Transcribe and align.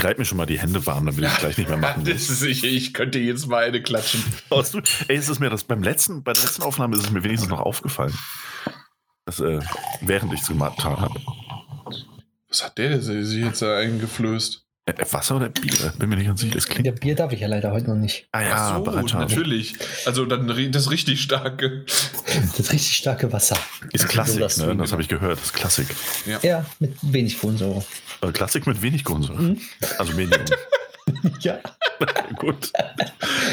Ich 0.00 0.06
reibe 0.06 0.20
mir 0.20 0.24
schon 0.24 0.38
mal 0.38 0.46
die 0.46 0.58
Hände 0.58 0.86
warm, 0.86 1.04
dann 1.04 1.18
will 1.18 1.24
ich 1.24 1.36
gleich 1.36 1.58
nicht 1.58 1.68
mehr 1.68 1.76
machen. 1.76 2.06
ist, 2.06 2.42
ich, 2.42 2.64
ich 2.64 2.94
könnte 2.94 3.18
jetzt 3.18 3.46
mal 3.48 3.64
eine 3.64 3.82
klatschen. 3.82 4.24
Ey, 5.08 5.16
es 5.16 5.28
ist 5.28 5.40
mir 5.40 5.50
das 5.50 5.62
beim 5.64 5.82
letzten, 5.82 6.22
bei 6.22 6.32
der 6.32 6.42
letzten 6.42 6.62
Aufnahme 6.62 6.96
ist 6.96 7.04
es 7.04 7.10
mir 7.10 7.22
wenigstens 7.22 7.50
noch 7.50 7.60
aufgefallen. 7.60 8.14
Das, 9.26 9.40
äh, 9.40 9.60
während 10.00 10.32
ich 10.32 10.40
es 10.40 10.48
getan 10.48 10.72
habe. 10.78 11.20
Was 12.48 12.64
hat 12.64 12.78
der 12.78 13.02
sich 13.02 13.44
jetzt 13.44 13.60
da 13.60 13.76
eingeflößt? 13.76 14.64
Wasser 15.10 15.36
oder 15.36 15.48
Bier? 15.48 15.92
Bin 15.98 16.08
mir 16.08 16.16
nicht 16.16 16.26
ganz 16.26 16.40
sicher. 16.40 16.54
Das 16.54 16.66
klingt. 16.66 16.86
Ja, 16.86 16.92
Bier 16.92 17.14
darf 17.14 17.32
ich 17.32 17.40
ja 17.40 17.48
leider 17.48 17.72
heute 17.72 17.88
noch 17.90 17.96
nicht. 17.96 18.28
Ah 18.32 18.42
ja, 18.42 18.82
Ach 18.84 18.84
so, 18.84 19.18
natürlich. 19.18 19.74
Also 20.06 20.24
dann 20.24 20.48
das 20.72 20.90
richtig 20.90 21.20
starke. 21.20 21.84
Das 22.56 22.72
richtig 22.72 22.96
starke 22.96 23.32
Wasser. 23.32 23.56
Ist 23.92 24.08
Klassik, 24.08 24.34
So 24.34 24.40
das 24.40 24.58
ne? 24.58 24.76
Das 24.76 24.92
habe 24.92 25.02
ich 25.02 25.08
gehört. 25.08 25.38
Das 25.38 25.46
ist 25.46 25.54
Klassik. 25.54 25.86
Ja, 26.42 26.64
mit 26.78 26.94
wenig 27.02 27.38
Kohlensäure. 27.38 27.84
Äh, 28.22 28.32
Klassik 28.32 28.66
mit 28.66 28.82
wenig 28.82 29.04
Kohlensäure. 29.04 29.56
Also 29.98 30.14
Medium. 30.14 30.44
Ja. 31.40 31.58
Gut. 32.36 32.72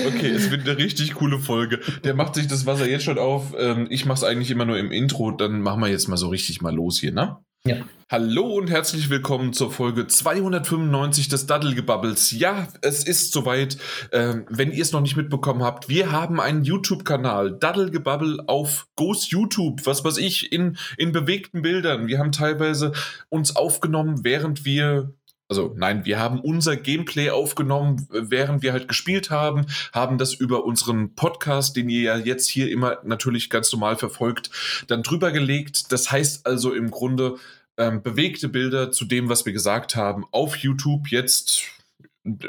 Okay, 0.05 0.29
es 0.29 0.51
wird 0.51 0.67
eine 0.67 0.77
richtig 0.77 1.15
coole 1.15 1.39
Folge. 1.39 1.79
Der 2.03 2.13
macht 2.13 2.35
sich 2.35 2.47
das 2.47 2.65
Wasser 2.65 2.87
jetzt 2.87 3.03
schon 3.03 3.17
auf. 3.17 3.53
Ähm, 3.57 3.87
ich 3.89 4.05
mache 4.05 4.17
es 4.17 4.23
eigentlich 4.23 4.51
immer 4.51 4.65
nur 4.65 4.77
im 4.77 4.91
Intro. 4.91 5.31
Dann 5.31 5.61
machen 5.61 5.81
wir 5.81 5.89
jetzt 5.89 6.07
mal 6.07 6.17
so 6.17 6.29
richtig 6.29 6.61
mal 6.61 6.73
los 6.73 6.99
hier, 6.99 7.11
ne? 7.11 7.37
Ja. 7.67 7.75
Hallo 8.09 8.55
und 8.55 8.69
herzlich 8.69 9.09
willkommen 9.09 9.51
zur 9.51 9.69
Folge 9.69 10.07
295 10.07 11.27
des 11.27 11.47
Daddelgebubbles. 11.47 12.31
Ja, 12.31 12.69
es 12.81 13.03
ist 13.03 13.33
soweit. 13.33 13.77
Ähm, 14.13 14.45
wenn 14.49 14.71
ihr 14.71 14.81
es 14.81 14.93
noch 14.93 15.01
nicht 15.01 15.17
mitbekommen 15.17 15.61
habt, 15.63 15.89
wir 15.89 16.13
haben 16.13 16.39
einen 16.39 16.63
YouTube-Kanal, 16.63 17.57
Daddelgebubble 17.59 18.45
auf 18.47 18.87
Ghost 18.95 19.31
YouTube, 19.31 19.85
was 19.85 20.05
weiß 20.05 20.17
ich, 20.19 20.53
in, 20.53 20.77
in 20.97 21.11
bewegten 21.11 21.61
Bildern. 21.61 22.07
Wir 22.07 22.19
haben 22.19 22.31
teilweise 22.31 22.93
uns 23.27 23.57
aufgenommen, 23.57 24.23
während 24.23 24.63
wir 24.63 25.11
also 25.49 25.73
nein, 25.77 26.05
wir 26.05 26.19
haben 26.19 26.41
unser 26.41 26.75
Gameplay 26.75 27.29
aufgenommen, 27.29 28.07
während 28.11 28.63
wir 28.63 28.73
halt 28.73 28.87
gespielt 28.87 29.29
haben, 29.29 29.65
haben 29.93 30.17
das 30.17 30.33
über 30.33 30.65
unseren 30.65 31.15
Podcast, 31.15 31.77
den 31.77 31.89
ihr 31.89 32.01
ja 32.01 32.17
jetzt 32.17 32.47
hier 32.47 32.69
immer 32.69 32.97
natürlich 33.03 33.49
ganz 33.49 33.71
normal 33.71 33.95
verfolgt, 33.95 34.49
dann 34.87 35.03
drüber 35.03 35.31
gelegt. 35.31 35.91
Das 35.91 36.11
heißt 36.11 36.45
also 36.45 36.73
im 36.73 36.91
Grunde 36.91 37.37
ähm, 37.77 38.01
bewegte 38.03 38.49
Bilder 38.49 38.91
zu 38.91 39.05
dem, 39.05 39.29
was 39.29 39.45
wir 39.45 39.53
gesagt 39.53 39.95
haben, 39.95 40.25
auf 40.31 40.57
YouTube 40.57 41.07
jetzt. 41.09 41.63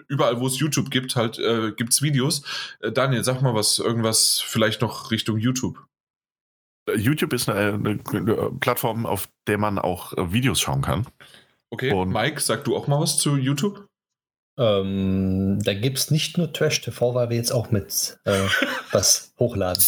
Überall, 0.09 0.41
wo 0.41 0.47
es 0.49 0.59
YouTube 0.59 0.91
gibt, 0.91 1.15
halt 1.15 1.39
äh, 1.39 1.71
gibt's 1.71 2.03
Videos. 2.03 2.43
Äh, 2.81 2.91
Daniel, 2.91 3.23
sag 3.23 3.43
mal 3.43 3.55
was, 3.55 3.79
irgendwas 3.79 4.41
vielleicht 4.41 4.81
noch 4.81 5.13
Richtung 5.13 5.39
YouTube. 5.39 5.79
YouTube 6.97 7.33
ist 7.33 7.49
eine, 7.49 7.75
eine, 7.75 8.01
eine 8.13 8.51
Plattform, 8.59 9.07
auf 9.07 9.29
der 9.47 9.59
man 9.59 9.79
auch 9.79 10.15
äh, 10.15 10.33
Videos 10.33 10.61
schauen 10.61 10.83
kann. 10.83 11.07
Okay, 11.71 11.93
Und- 11.93 12.11
Mike, 12.11 12.41
sag 12.41 12.65
du 12.65 12.77
auch 12.77 12.89
mal 12.89 12.99
was 13.01 13.19
zu 13.19 13.37
YouTube? 13.37 13.87
Ähm, 14.59 15.61
da 15.63 15.73
gibt 15.75 15.99
es 15.99 16.11
nicht 16.11 16.37
nur 16.37 16.53
Trash 16.53 16.81
TV, 16.81 17.15
weil 17.15 17.31
wir 17.31 17.37
jetzt 17.37 17.53
auch 17.53 17.71
mit 17.71 18.19
äh, 18.25 18.47
was 18.91 19.33
hochladen. 19.39 19.85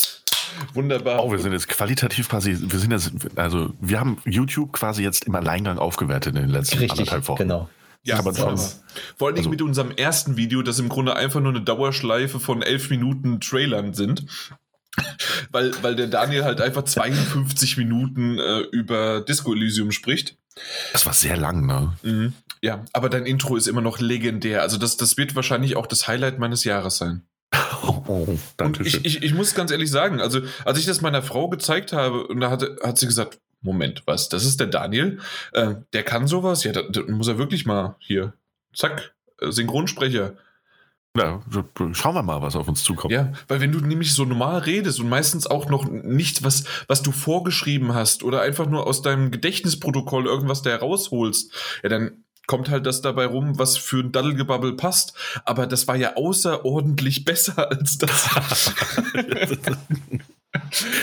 Wunderbar. 0.75 1.25
Oh, 1.25 1.31
wir 1.33 1.39
sind 1.39 1.53
jetzt 1.53 1.69
qualitativ 1.69 2.29
quasi, 2.29 2.57
wir 2.61 2.79
sind 2.79 2.91
jetzt, 2.93 3.13
also 3.37 3.73
wir 3.81 3.99
haben 4.01 4.19
YouTube 4.25 4.73
quasi 4.73 5.03
jetzt 5.03 5.25
im 5.25 5.35
Alleingang 5.35 5.79
aufgewertet 5.79 6.35
in 6.37 6.43
den 6.43 6.51
letzten 6.51 6.79
Richtig, 6.79 6.93
anderthalb 6.99 7.29
Wochen. 7.29 7.39
genau. 7.43 7.69
Ja, 8.03 8.19
aber 8.19 8.35
schon- 8.35 8.57
Vor 9.17 9.29
allen 9.29 9.35
Dingen 9.35 9.39
also- 9.39 9.51
mit 9.51 9.63
unserem 9.63 9.91
ersten 9.91 10.37
Video, 10.37 10.63
das 10.63 10.79
im 10.79 10.89
Grunde 10.89 11.17
einfach 11.17 11.41
nur 11.41 11.51
eine 11.53 11.61
Dauerschleife 11.61 12.41
von 12.41 12.63
elf 12.63 12.89
Minuten 12.91 13.41
Trailern 13.41 13.93
sind. 13.95 14.25
weil, 15.53 15.73
weil 15.83 15.97
der 15.97 16.09
Daniel 16.09 16.45
halt 16.45 16.61
einfach 16.61 16.83
52 16.85 17.77
Minuten 17.77 18.39
äh, 18.39 18.61
über 18.73 19.21
Disco 19.21 19.53
Elysium 19.55 19.93
spricht. 19.93 20.37
Das 20.93 21.07
war 21.07 21.13
sehr 21.13 21.37
lang, 21.37 21.65
ne? 21.67 21.93
Mhm. 22.03 22.33
Ja, 22.63 22.85
aber 22.93 23.09
dein 23.09 23.25
Intro 23.25 23.57
ist 23.57 23.69
immer 23.69 23.81
noch 23.81 24.01
legendär. 24.01 24.63
Also 24.63 24.77
das, 24.79 24.97
das 24.97 25.17
wird 25.17 25.37
wahrscheinlich 25.37 25.77
auch 25.77 25.87
das 25.87 26.09
Highlight 26.09 26.39
meines 26.39 26.65
Jahres 26.65 26.99
sein. 26.99 27.23
Oh, 27.83 28.03
Und 28.07 28.41
danke 28.57 28.83
ich, 28.85 29.05
ich, 29.05 29.23
ich 29.23 29.35
muss 29.35 29.55
ganz 29.55 29.71
ehrlich 29.71 29.91
sagen, 29.91 30.21
also 30.21 30.41
als 30.65 30.79
ich 30.79 30.87
das 30.87 31.01
meiner 31.01 31.23
Frau 31.23 31.49
gezeigt 31.49 31.93
habe, 31.93 32.27
und 32.27 32.41
da 32.41 32.51
hatte, 32.51 32.79
hat 32.83 32.99
sie 32.99 33.07
gesagt, 33.07 33.41
Moment, 33.63 34.03
was, 34.07 34.29
das 34.29 34.45
ist 34.45 34.59
der 34.61 34.69
Daniel? 34.69 35.19
Äh, 35.53 35.75
der 35.93 36.03
kann 36.03 36.27
sowas? 36.27 36.65
Ja, 36.65 36.73
da, 36.73 36.83
da 36.83 37.03
muss 37.03 37.29
er 37.29 37.39
wirklich 37.39 37.67
mal 37.67 37.97
hier, 37.99 38.33
zack, 38.75 39.15
äh, 39.41 39.51
Synchronsprecher. 39.51 40.35
Ja, 41.17 41.43
schauen 41.93 42.15
wir 42.15 42.23
mal, 42.23 42.41
was 42.41 42.55
auf 42.55 42.69
uns 42.69 42.85
zukommt. 42.85 43.13
Ja, 43.13 43.33
weil 43.49 43.61
wenn 43.61 43.73
du 43.73 43.81
nämlich 43.81 44.15
so 44.15 44.25
normal 44.25 44.61
redest 44.61 45.01
und 45.01 45.09
meistens 45.09 45.45
auch 45.47 45.69
noch 45.69 45.91
nicht 45.91 46.45
was, 46.45 46.65
was 46.87 47.03
du 47.03 47.11
vorgeschrieben 47.11 47.95
hast 47.95 48.23
oder 48.23 48.43
einfach 48.43 48.67
nur 48.67 48.87
aus 48.87 49.03
deinem 49.03 49.33
Gedächtnisprotokoll 49.33 50.27
irgendwas 50.27 50.63
da 50.63 50.77
rausholst, 50.77 51.53
ja, 51.83 51.89
dann 51.89 52.25
kommt 52.51 52.69
halt 52.69 52.85
das 52.85 53.01
dabei 53.01 53.27
rum, 53.27 53.61
was 53.61 53.77
für 53.77 54.01
ein 54.01 54.11
Daddelgebabbel 54.11 54.75
passt. 54.75 55.15
Aber 55.45 55.69
das 55.69 55.87
war 55.87 55.95
ja 55.95 56.17
außerordentlich 56.17 57.25
besser 57.25 57.71
als 57.71 57.97
das. 57.99 58.75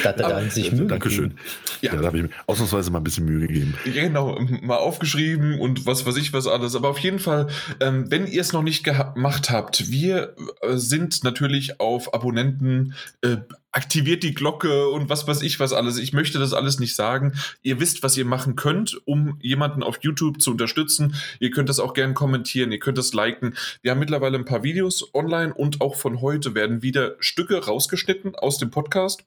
Da 0.03 0.09
hat 0.09 0.19
er 0.19 0.27
dann 0.27 0.49
sich 0.49 0.73
Mühe 0.73 0.87
Dankeschön. 0.87 1.29
gegeben. 1.29 1.41
Ja. 1.79 1.93
Ja, 1.93 2.01
da 2.01 2.07
habe 2.07 2.17
ich 2.17 2.23
mir 2.23 2.29
ausnahmsweise 2.47 2.91
mal 2.91 2.97
ein 2.97 3.05
bisschen 3.05 3.23
Mühe 3.23 3.47
gegeben. 3.47 3.75
Ja, 3.85 4.03
genau, 4.03 4.37
mal 4.61 4.75
aufgeschrieben 4.75 5.57
und 5.61 5.85
was 5.85 6.05
weiß 6.05 6.17
ich 6.17 6.33
was 6.33 6.47
alles. 6.47 6.75
Aber 6.75 6.89
auf 6.89 6.99
jeden 6.99 7.19
Fall, 7.19 7.47
ähm, 7.79 8.11
wenn 8.11 8.27
ihr 8.27 8.41
es 8.41 8.51
noch 8.51 8.61
nicht 8.61 8.83
gemacht 8.83 9.49
habt, 9.49 9.89
wir 9.89 10.35
äh, 10.61 10.75
sind 10.75 11.23
natürlich 11.23 11.79
auf 11.79 12.13
Abonnenten, 12.13 12.93
äh, 13.21 13.37
aktiviert 13.77 14.23
die 14.23 14.33
Glocke 14.33 14.89
und 14.89 15.07
was 15.07 15.27
weiß 15.27 15.43
ich 15.43 15.59
was 15.59 15.71
alles. 15.71 15.99
Ich 15.99 16.11
möchte 16.11 16.39
das 16.39 16.53
alles 16.53 16.79
nicht 16.79 16.95
sagen. 16.95 17.33
Ihr 17.61 17.79
wisst, 17.79 18.01
was 18.01 18.17
ihr 18.17 18.25
machen 18.25 18.55
könnt, 18.55 18.99
um 19.05 19.37
jemanden 19.39 19.83
auf 19.83 19.99
YouTube 20.01 20.41
zu 20.41 20.49
unterstützen. 20.49 21.13
Ihr 21.39 21.51
könnt 21.51 21.69
das 21.69 21.79
auch 21.79 21.93
gern 21.93 22.15
kommentieren, 22.15 22.71
ihr 22.71 22.79
könnt 22.79 22.97
das 22.97 23.13
liken. 23.13 23.55
Wir 23.83 23.91
haben 23.91 23.99
mittlerweile 23.99 24.39
ein 24.39 24.45
paar 24.45 24.63
Videos 24.63 25.13
online 25.13 25.53
und 25.53 25.79
auch 25.79 25.95
von 25.95 26.21
heute 26.21 26.55
werden 26.55 26.81
wieder 26.81 27.17
Stücke 27.19 27.63
rausgeschnitten 27.63 28.33
aus 28.33 28.57
dem 28.57 28.71
Podcast. 28.71 29.23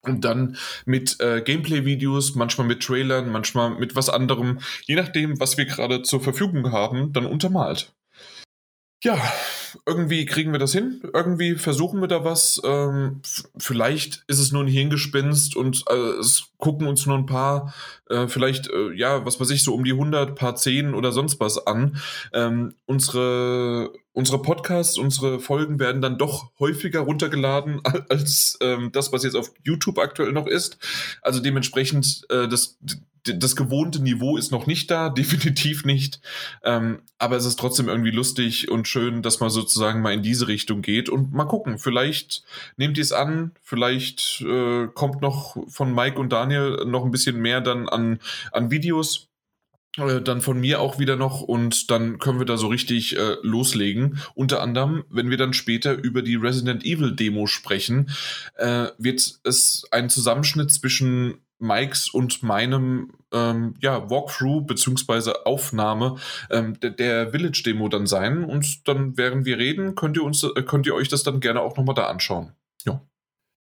Und 0.00 0.24
dann 0.24 0.56
mit 0.86 1.20
äh, 1.20 1.42
Gameplay-Videos, 1.42 2.36
manchmal 2.36 2.66
mit 2.66 2.82
Trailern, 2.82 3.30
manchmal 3.30 3.70
mit 3.78 3.94
was 3.94 4.08
anderem, 4.08 4.60
je 4.86 4.94
nachdem, 4.94 5.38
was 5.40 5.58
wir 5.58 5.66
gerade 5.66 6.02
zur 6.02 6.22
Verfügung 6.22 6.72
haben, 6.72 7.12
dann 7.12 7.26
untermalt. 7.26 7.92
Ja, 9.04 9.20
irgendwie 9.86 10.24
kriegen 10.26 10.52
wir 10.52 10.58
das 10.58 10.72
hin. 10.72 11.02
Irgendwie 11.12 11.54
versuchen 11.54 12.00
wir 12.00 12.08
da 12.08 12.24
was. 12.24 12.60
Ähm, 12.64 13.20
vielleicht 13.58 14.24
ist 14.26 14.38
es 14.38 14.52
nur 14.52 14.64
ein 14.64 14.68
Hirngespinst 14.68 15.56
und 15.56 15.84
äh, 15.90 16.18
es 16.20 16.48
gucken 16.58 16.86
uns 16.86 17.06
nur 17.06 17.16
ein 17.16 17.26
paar, 17.26 17.72
äh, 18.10 18.26
vielleicht, 18.28 18.68
äh, 18.68 18.92
ja, 18.94 19.24
was 19.24 19.40
weiß 19.40 19.50
ich, 19.50 19.62
so 19.62 19.74
um 19.74 19.84
die 19.84 19.92
100, 19.92 20.34
paar 20.34 20.56
10 20.56 20.94
oder 20.94 21.12
sonst 21.12 21.40
was 21.40 21.66
an. 21.66 22.00
Ähm, 22.32 22.74
unsere, 22.86 23.92
unsere 24.12 24.42
Podcasts, 24.42 24.98
unsere 24.98 25.40
Folgen 25.40 25.78
werden 25.78 26.02
dann 26.02 26.18
doch 26.18 26.50
häufiger 26.58 27.00
runtergeladen 27.00 27.80
als 28.08 28.58
ähm, 28.60 28.90
das, 28.92 29.12
was 29.12 29.24
jetzt 29.24 29.36
auf 29.36 29.52
YouTube 29.64 29.98
aktuell 29.98 30.32
noch 30.32 30.46
ist. 30.46 30.78
Also 31.22 31.40
dementsprechend, 31.40 32.26
äh, 32.30 32.48
das, 32.48 32.78
das 33.22 33.56
gewohnte 33.56 34.02
Niveau 34.02 34.36
ist 34.36 34.52
noch 34.52 34.66
nicht 34.66 34.90
da, 34.90 35.08
definitiv 35.10 35.84
nicht. 35.84 36.20
Ähm, 36.62 37.00
aber 37.18 37.36
es 37.36 37.44
ist 37.44 37.58
trotzdem 37.58 37.88
irgendwie 37.88 38.10
lustig 38.10 38.70
und 38.70 38.88
schön, 38.88 39.22
dass 39.22 39.40
man 39.40 39.50
sozusagen 39.60 40.02
mal 40.02 40.14
in 40.14 40.22
diese 40.22 40.48
Richtung 40.48 40.82
geht. 40.82 41.08
Und 41.08 41.32
mal 41.32 41.44
gucken, 41.44 41.78
vielleicht 41.78 42.44
nehmt 42.76 42.96
ihr 42.98 43.02
es 43.02 43.12
an, 43.12 43.52
vielleicht 43.62 44.40
äh, 44.42 44.86
kommt 44.94 45.20
noch 45.20 45.56
von 45.68 45.94
Mike 45.94 46.18
und 46.18 46.32
Daniel 46.32 46.84
noch 46.86 47.04
ein 47.04 47.10
bisschen 47.10 47.40
mehr 47.40 47.60
dann 47.60 47.88
an, 47.88 48.20
an 48.52 48.70
Videos. 48.70 49.28
Äh, 49.96 50.20
Dann 50.20 50.40
von 50.40 50.60
mir 50.60 50.80
auch 50.80 50.98
wieder 50.98 51.16
noch 51.16 51.40
und 51.40 51.90
dann 51.90 52.18
können 52.18 52.38
wir 52.38 52.46
da 52.46 52.56
so 52.56 52.68
richtig 52.68 53.16
äh, 53.16 53.36
loslegen. 53.42 54.20
Unter 54.34 54.60
anderem, 54.60 55.04
wenn 55.10 55.30
wir 55.30 55.36
dann 55.36 55.52
später 55.52 55.94
über 55.94 56.22
die 56.22 56.36
Resident 56.36 56.84
Evil 56.84 57.16
Demo 57.16 57.46
sprechen, 57.46 58.10
äh, 58.56 58.88
wird 58.98 59.40
es 59.44 59.86
ein 59.90 60.08
Zusammenschnitt 60.10 60.70
zwischen 60.70 61.38
Mikes 61.58 62.08
und 62.08 62.42
meinem 62.42 63.12
ähm, 63.32 63.74
ja, 63.80 64.08
Walkthrough 64.10 64.66
beziehungsweise 64.66 65.46
Aufnahme 65.46 66.16
ähm, 66.50 66.78
der, 66.80 66.90
der 66.90 67.30
Village 67.30 67.62
Demo 67.64 67.88
dann 67.88 68.06
sein 68.06 68.44
und 68.44 68.88
dann 68.88 69.16
während 69.16 69.44
wir 69.44 69.58
reden, 69.58 69.94
könnt 69.94 70.16
ihr 70.16 70.24
uns 70.24 70.42
äh, 70.42 70.62
könnt 70.62 70.86
ihr 70.86 70.94
euch 70.94 71.08
das 71.08 71.22
dann 71.22 71.40
gerne 71.40 71.60
auch 71.60 71.76
nochmal 71.76 71.94
da 71.94 72.06
anschauen. 72.06 72.52
Ja. 72.84 73.02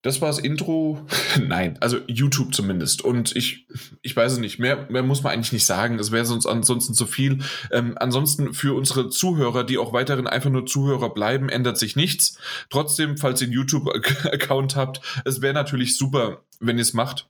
Das 0.06 0.22
war 0.22 0.28
das 0.28 0.38
Intro. 0.38 1.04
Nein, 1.42 1.78
also 1.82 1.98
YouTube 2.06 2.54
zumindest. 2.54 3.02
Und 3.02 3.36
ich, 3.36 3.66
ich 4.04 4.16
weiß 4.16 4.34
es 4.34 4.38
nicht, 4.38 4.60
mehr, 4.60 4.86
mehr 4.88 5.02
muss 5.02 5.24
man 5.24 5.34
eigentlich 5.34 5.52
nicht 5.52 5.66
sagen. 5.66 5.98
Das 5.98 6.12
wäre 6.12 6.26
sonst 6.26 6.46
ansonsten 6.46 6.94
zu 6.94 7.08
viel. 7.08 7.40
Ähm, 7.72 7.96
ansonsten 8.00 8.54
für 8.54 8.76
unsere 8.76 9.10
Zuhörer, 9.10 9.64
die 9.64 9.80
auch 9.80 9.94
weiterhin 9.94 10.28
einfach 10.28 10.52
nur 10.52 10.68
Zuhörer 10.68 11.12
bleiben, 11.12 11.50
ändert 11.50 11.80
sich 11.80 11.96
nichts. 11.96 12.38
Trotzdem, 12.70 13.18
falls 13.18 13.42
ihr 13.42 13.48
einen 13.48 13.54
YouTube-Account 13.54 14.76
habt, 14.76 15.02
es 15.26 15.42
wäre 15.42 15.56
natürlich 15.56 15.98
super, 15.98 16.44
wenn 16.60 16.78
ihr 16.78 16.84
es 16.84 16.94
macht. 16.94 17.28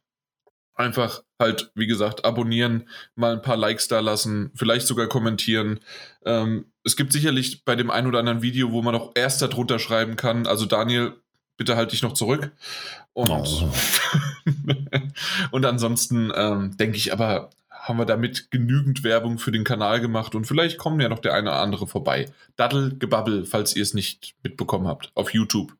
Einfach 0.75 1.23
halt, 1.39 1.71
wie 1.73 1.87
gesagt, 1.87 2.25
abonnieren, 2.25 2.89
mal 3.15 3.33
ein 3.33 3.41
paar 3.41 3.57
Likes 3.57 3.87
da 3.87 4.01
lassen, 4.01 4.51
vielleicht 4.55 4.87
sogar 4.87 5.07
kommentieren. 5.07 5.79
Ähm, 6.25 6.65
es 6.83 6.95
gibt 6.95 7.13
sicherlich 7.13 7.63
bei 7.63 7.75
dem 7.75 7.89
ein 7.89 8.07
oder 8.07 8.19
anderen 8.19 8.41
Video, 8.41 8.71
wo 8.71 8.81
man 8.81 8.95
auch 8.95 9.11
erst 9.15 9.41
darunter 9.41 9.79
schreiben 9.79 10.17
kann. 10.17 10.47
Also 10.47 10.65
Daniel, 10.65 11.15
bitte 11.57 11.77
halt 11.77 11.91
dich 11.91 12.01
noch 12.01 12.13
zurück. 12.13 12.51
Und, 13.13 13.29
Oh. 13.29 13.71
und 15.51 15.65
ansonsten 15.65 16.31
ähm, 16.35 16.75
denke 16.77 16.97
ich 16.97 17.13
aber, 17.13 17.49
haben 17.69 17.97
wir 17.97 18.05
damit 18.05 18.51
genügend 18.51 19.03
Werbung 19.03 19.37
für 19.37 19.51
den 19.51 19.63
Kanal 19.63 20.01
gemacht 20.01 20.35
und 20.35 20.45
vielleicht 20.45 20.77
kommen 20.77 20.99
ja 20.99 21.07
noch 21.07 21.19
der 21.19 21.33
eine 21.33 21.51
oder 21.51 21.59
andere 21.59 21.87
vorbei. 21.87 22.31
Daddelgebabbel, 22.55 23.45
falls 23.45 23.75
ihr 23.75 23.83
es 23.83 23.93
nicht 23.93 24.35
mitbekommen 24.43 24.87
habt, 24.87 25.11
auf 25.13 25.33
YouTube. 25.33 25.75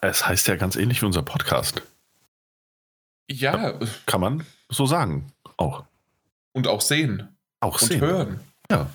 Es 0.00 0.26
heißt 0.26 0.48
ja 0.48 0.56
ganz 0.56 0.76
ähnlich 0.76 1.02
wie 1.02 1.06
unser 1.06 1.22
Podcast. 1.22 1.82
Ja, 3.30 3.78
Kann 4.06 4.20
man 4.20 4.44
so 4.68 4.86
sagen. 4.86 5.32
Auch. 5.56 5.84
und 6.52 6.66
auch 6.66 6.80
sehen 6.80 7.28
Auch 7.60 7.80
und 7.80 7.88
sehen. 7.88 8.00
hören. 8.00 8.40
Ja. 8.70 8.90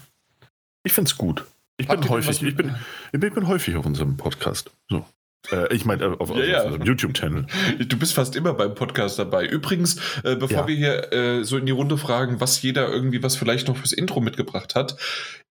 Ich 0.83 0.93
finde 0.93 1.09
es 1.09 1.17
gut. 1.17 1.45
Ich 1.77 1.87
Habt 1.89 2.01
bin 2.01 2.09
häufig, 2.09 2.41
ich 2.43 2.55
bin, 2.55 2.75
ich 3.11 3.19
bin 3.19 3.47
häufig 3.47 3.75
auf 3.75 3.85
unserem 3.85 4.17
Podcast. 4.17 4.71
So. 4.89 5.05
Äh, 5.51 5.73
ich 5.73 5.85
meine, 5.85 6.03
äh, 6.03 6.07
auf, 6.19 6.29
auf 6.31 6.37
Ja, 6.37 6.43
ja. 6.45 6.63
unserem 6.63 6.83
YouTube-Channel. 6.83 7.45
Du 7.87 7.97
bist 7.97 8.13
fast 8.13 8.35
immer 8.35 8.53
beim 8.53 8.75
Podcast 8.75 9.19
dabei. 9.19 9.45
Übrigens, 9.45 9.97
äh, 10.23 10.35
bevor 10.35 10.61
Ja. 10.61 10.67
wir 10.67 10.75
hier 10.75 11.13
äh, 11.13 11.43
so 11.43 11.57
in 11.57 11.65
die 11.65 11.71
Runde 11.71 11.97
fragen, 11.97 12.39
was 12.39 12.61
jeder 12.61 12.89
irgendwie 12.89 13.21
was 13.23 13.35
vielleicht 13.35 13.67
noch 13.67 13.77
fürs 13.77 13.91
Intro 13.93 14.21
mitgebracht 14.21 14.75
hat. 14.75 14.97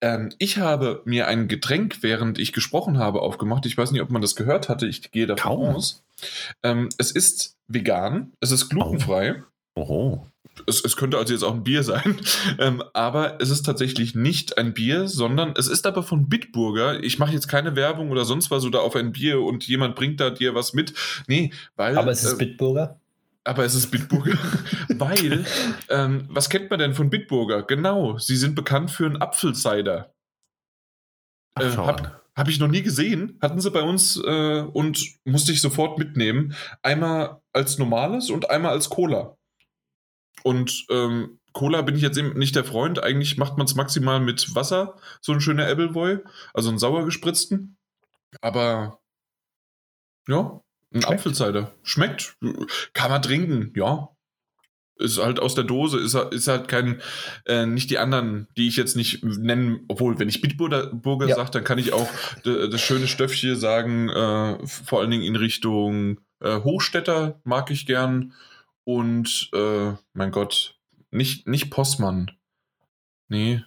Ähm, 0.00 0.30
ich 0.38 0.58
habe 0.58 1.02
mir 1.04 1.28
ein 1.28 1.48
Getränk, 1.48 1.98
während 2.02 2.38
ich 2.38 2.52
gesprochen 2.52 2.98
habe, 2.98 3.20
aufgemacht. 3.22 3.66
Ich 3.66 3.76
weiß 3.76 3.90
nicht, 3.92 4.02
ob 4.02 4.10
man 4.10 4.22
das 4.22 4.34
gehört 4.36 4.68
hatte. 4.68 4.86
Ich 4.86 5.10
gehe 5.10 5.26
davon 5.26 5.42
Kaum. 5.42 5.74
aus. 5.76 6.02
Ähm, 6.62 6.88
es 6.98 7.10
ist 7.10 7.56
vegan, 7.68 8.32
es 8.40 8.50
ist 8.50 8.68
glutenfrei. 8.68 9.42
Oh. 9.76 10.26
Es, 10.66 10.84
es 10.84 10.96
könnte 10.96 11.18
also 11.18 11.32
jetzt 11.32 11.42
auch 11.42 11.54
ein 11.54 11.64
Bier 11.64 11.82
sein, 11.82 12.16
ähm, 12.58 12.82
aber 12.92 13.40
es 13.40 13.50
ist 13.50 13.62
tatsächlich 13.64 14.14
nicht 14.14 14.56
ein 14.58 14.74
Bier, 14.74 15.08
sondern 15.08 15.54
es 15.56 15.66
ist 15.68 15.86
aber 15.86 16.02
von 16.02 16.28
Bitburger. 16.28 17.02
Ich 17.02 17.18
mache 17.18 17.32
jetzt 17.32 17.48
keine 17.48 17.76
Werbung 17.76 18.10
oder 18.10 18.24
sonst 18.24 18.50
was 18.50 18.64
oder 18.64 18.82
auf 18.82 18.94
ein 18.96 19.12
Bier 19.12 19.40
und 19.40 19.66
jemand 19.66 19.96
bringt 19.96 20.20
da 20.20 20.30
dir 20.30 20.54
was 20.54 20.72
mit. 20.74 20.94
Nee, 21.26 21.52
weil. 21.76 21.96
Aber 21.98 22.10
es 22.10 22.24
ist 22.24 22.34
äh, 22.34 22.36
Bitburger. 22.46 23.00
aber 23.44 23.64
es 23.64 23.74
ist 23.74 23.90
Bitburger, 23.90 24.38
weil, 24.88 25.44
ähm, 25.90 26.26
was 26.30 26.48
kennt 26.48 26.70
man 26.70 26.78
denn 26.78 26.94
von 26.94 27.10
Bitburger? 27.10 27.62
Genau, 27.62 28.18
sie 28.18 28.36
sind 28.36 28.54
bekannt 28.54 28.90
für 28.90 29.06
einen 29.06 29.20
Apfelcider. 29.20 30.12
Ach, 31.56 31.62
Äh, 31.62 31.76
hab- 31.76 32.00
an. 32.00 32.10
Habe 32.36 32.50
ich 32.50 32.58
noch 32.58 32.66
nie 32.66 32.82
gesehen, 32.82 33.38
hatten 33.40 33.60
sie 33.60 33.70
bei 33.70 33.82
uns 33.82 34.16
äh, 34.16 34.60
und 34.72 35.00
musste 35.24 35.52
ich 35.52 35.60
sofort 35.60 36.00
mitnehmen. 36.00 36.52
Einmal 36.82 37.40
als 37.52 37.78
normales 37.78 38.28
und 38.28 38.50
einmal 38.50 38.72
als 38.72 38.90
Cola. 38.90 39.36
Und 40.44 40.84
ähm, 40.90 41.38
Cola 41.52 41.82
bin 41.82 41.96
ich 41.96 42.02
jetzt 42.02 42.18
eben 42.18 42.38
nicht 42.38 42.54
der 42.54 42.64
Freund. 42.64 43.02
Eigentlich 43.02 43.38
macht 43.38 43.56
man 43.56 43.66
es 43.66 43.74
maximal 43.74 44.20
mit 44.20 44.54
Wasser, 44.54 44.96
so 45.20 45.32
ein 45.32 45.40
schöner 45.40 45.66
Appleboy, 45.66 46.18
also 46.52 46.68
einen 46.68 46.78
sauer 46.78 47.04
gespritzten. 47.04 47.76
Aber 48.42 49.00
ja, 50.28 50.60
ein 50.92 51.00
Schmeckt. 51.02 51.06
Apfelcider. 51.12 51.72
Schmeckt. 51.82 52.36
Kann 52.92 53.10
man 53.10 53.22
trinken, 53.22 53.72
ja. 53.74 54.08
Ist 54.96 55.18
halt 55.18 55.40
aus 55.40 55.54
der 55.56 55.64
Dose, 55.64 55.98
ist, 55.98 56.14
halt- 56.14 56.32
ist 56.34 56.46
halt 56.46 56.68
kein, 56.68 57.00
äh, 57.46 57.66
nicht 57.66 57.90
die 57.90 57.98
anderen, 57.98 58.46
die 58.56 58.68
ich 58.68 58.76
jetzt 58.76 58.94
nicht 58.96 59.24
nennen, 59.24 59.80
obwohl, 59.88 60.18
wenn 60.20 60.28
ich 60.28 60.40
Bitburger 60.40 60.86
Burger 60.92 61.26
Ja. 61.26 61.34
sage, 61.36 61.50
dann 61.52 61.64
kann 61.64 61.78
ich 61.78 61.92
auch 61.92 62.08
das 62.44 62.80
schöne 62.80 63.08
Stöffchen 63.08 63.56
sagen, 63.56 64.08
äh, 64.10 64.64
vor 64.66 65.00
allen 65.00 65.10
Dingen 65.10 65.24
in 65.24 65.36
Richtung 65.36 66.20
äh, 66.40 66.60
Hochstädter 66.60 67.40
mag 67.44 67.70
ich 67.70 67.86
gern 67.86 68.34
und, 68.84 69.50
äh, 69.54 69.92
mein 70.12 70.30
Gott, 70.30 70.78
nicht, 71.10 71.46
nicht 71.48 71.70
Postmann. 71.70 72.30
Nee, 73.28 73.62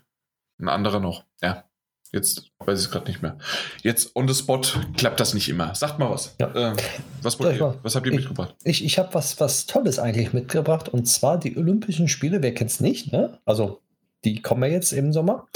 ein 0.59 0.69
anderer 0.69 0.99
noch. 0.99 1.23
Ja, 1.41 1.63
jetzt 2.11 2.51
weiß 2.59 2.79
ich 2.79 2.85
es 2.85 2.91
gerade 2.91 3.07
nicht 3.07 3.21
mehr. 3.21 3.37
Jetzt 3.83 4.15
on 4.15 4.27
the 4.27 4.33
spot 4.33 4.61
klappt 4.95 5.19
das 5.19 5.33
nicht 5.33 5.49
immer. 5.49 5.73
Sagt 5.75 5.97
mal 5.99 6.09
was. 6.09 6.35
Ja. 6.39 6.71
Äh, 6.73 6.75
was, 7.21 7.39
wollt 7.39 7.57
ihr, 7.59 7.77
was 7.83 7.95
habt 7.95 8.05
ihr 8.05 8.11
Ich- 8.13 8.19
mitgebracht? 8.19 8.55
Ich, 8.63 8.83
ich 8.83 8.97
habe 8.99 9.13
was, 9.13 9.39
was 9.39 9.65
Tolles 9.65 9.97
eigentlich 9.99 10.33
mitgebracht 10.33 10.89
und 10.89 11.05
zwar 11.05 11.39
die 11.39 11.57
Olympischen 11.57 12.07
Spiele. 12.07 12.41
Wer 12.43 12.53
kennt 12.53 12.69
es 12.71 12.79
nicht? 12.79 13.11
Ne? 13.11 13.39
Also, 13.45 13.81
die 14.23 14.41
kommen 14.41 14.63
ja 14.63 14.69
jetzt 14.69 14.91
im 14.93 15.13
Sommer. 15.13 15.47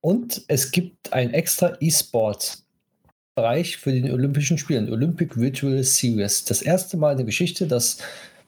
Und 0.00 0.42
es 0.48 0.70
gibt 0.72 1.12
ein 1.12 1.32
extra 1.32 1.76
E-Sport-Bereich 1.80 3.76
für 3.78 3.92
den 3.92 4.10
Olympischen 4.10 4.58
Spielen, 4.58 4.90
Olympic 4.92 5.36
Virtual 5.38 5.82
Series. 5.82 6.44
Das 6.44 6.62
erste 6.62 6.96
Mal 6.96 7.12
in 7.12 7.18
der 7.18 7.26
Geschichte, 7.26 7.66
dass 7.66 7.98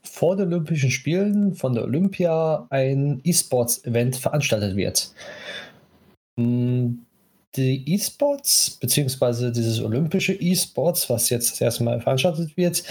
vor 0.04 0.37
den 0.37 0.49
Olympischen 0.49 0.90
Spielen 0.90 1.54
von 1.54 1.75
der 1.75 1.84
Olympia 1.84 2.66
ein 2.70 3.20
E-Sports-Event 3.25 4.16
veranstaltet 4.16 4.76
wird. 4.76 5.12
Mm, 6.37 6.94
Die 7.56 7.84
E-Sports, 7.94 8.78
beziehungsweise 8.81 9.52
dieses 9.52 9.81
olympische 9.81 10.32
E-Sports, 10.32 11.10
was 11.10 11.28
jetzt 11.28 11.52
das 11.52 11.60
erste 11.60 11.84
Mal 11.84 12.00
veranstaltet 12.00 12.56
wird, 12.56 12.82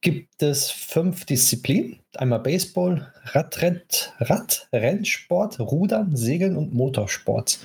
gibt 0.00 0.42
es 0.42 0.70
fünf 0.70 1.24
Disziplinen. 1.24 1.98
Einmal 2.16 2.40
Baseball, 2.40 3.12
Radrenn, 3.24 3.80
Radrennsport, 4.20 5.58
Rudern, 5.60 6.14
Segeln 6.16 6.56
und 6.56 6.74
Motorsport. 6.74 7.58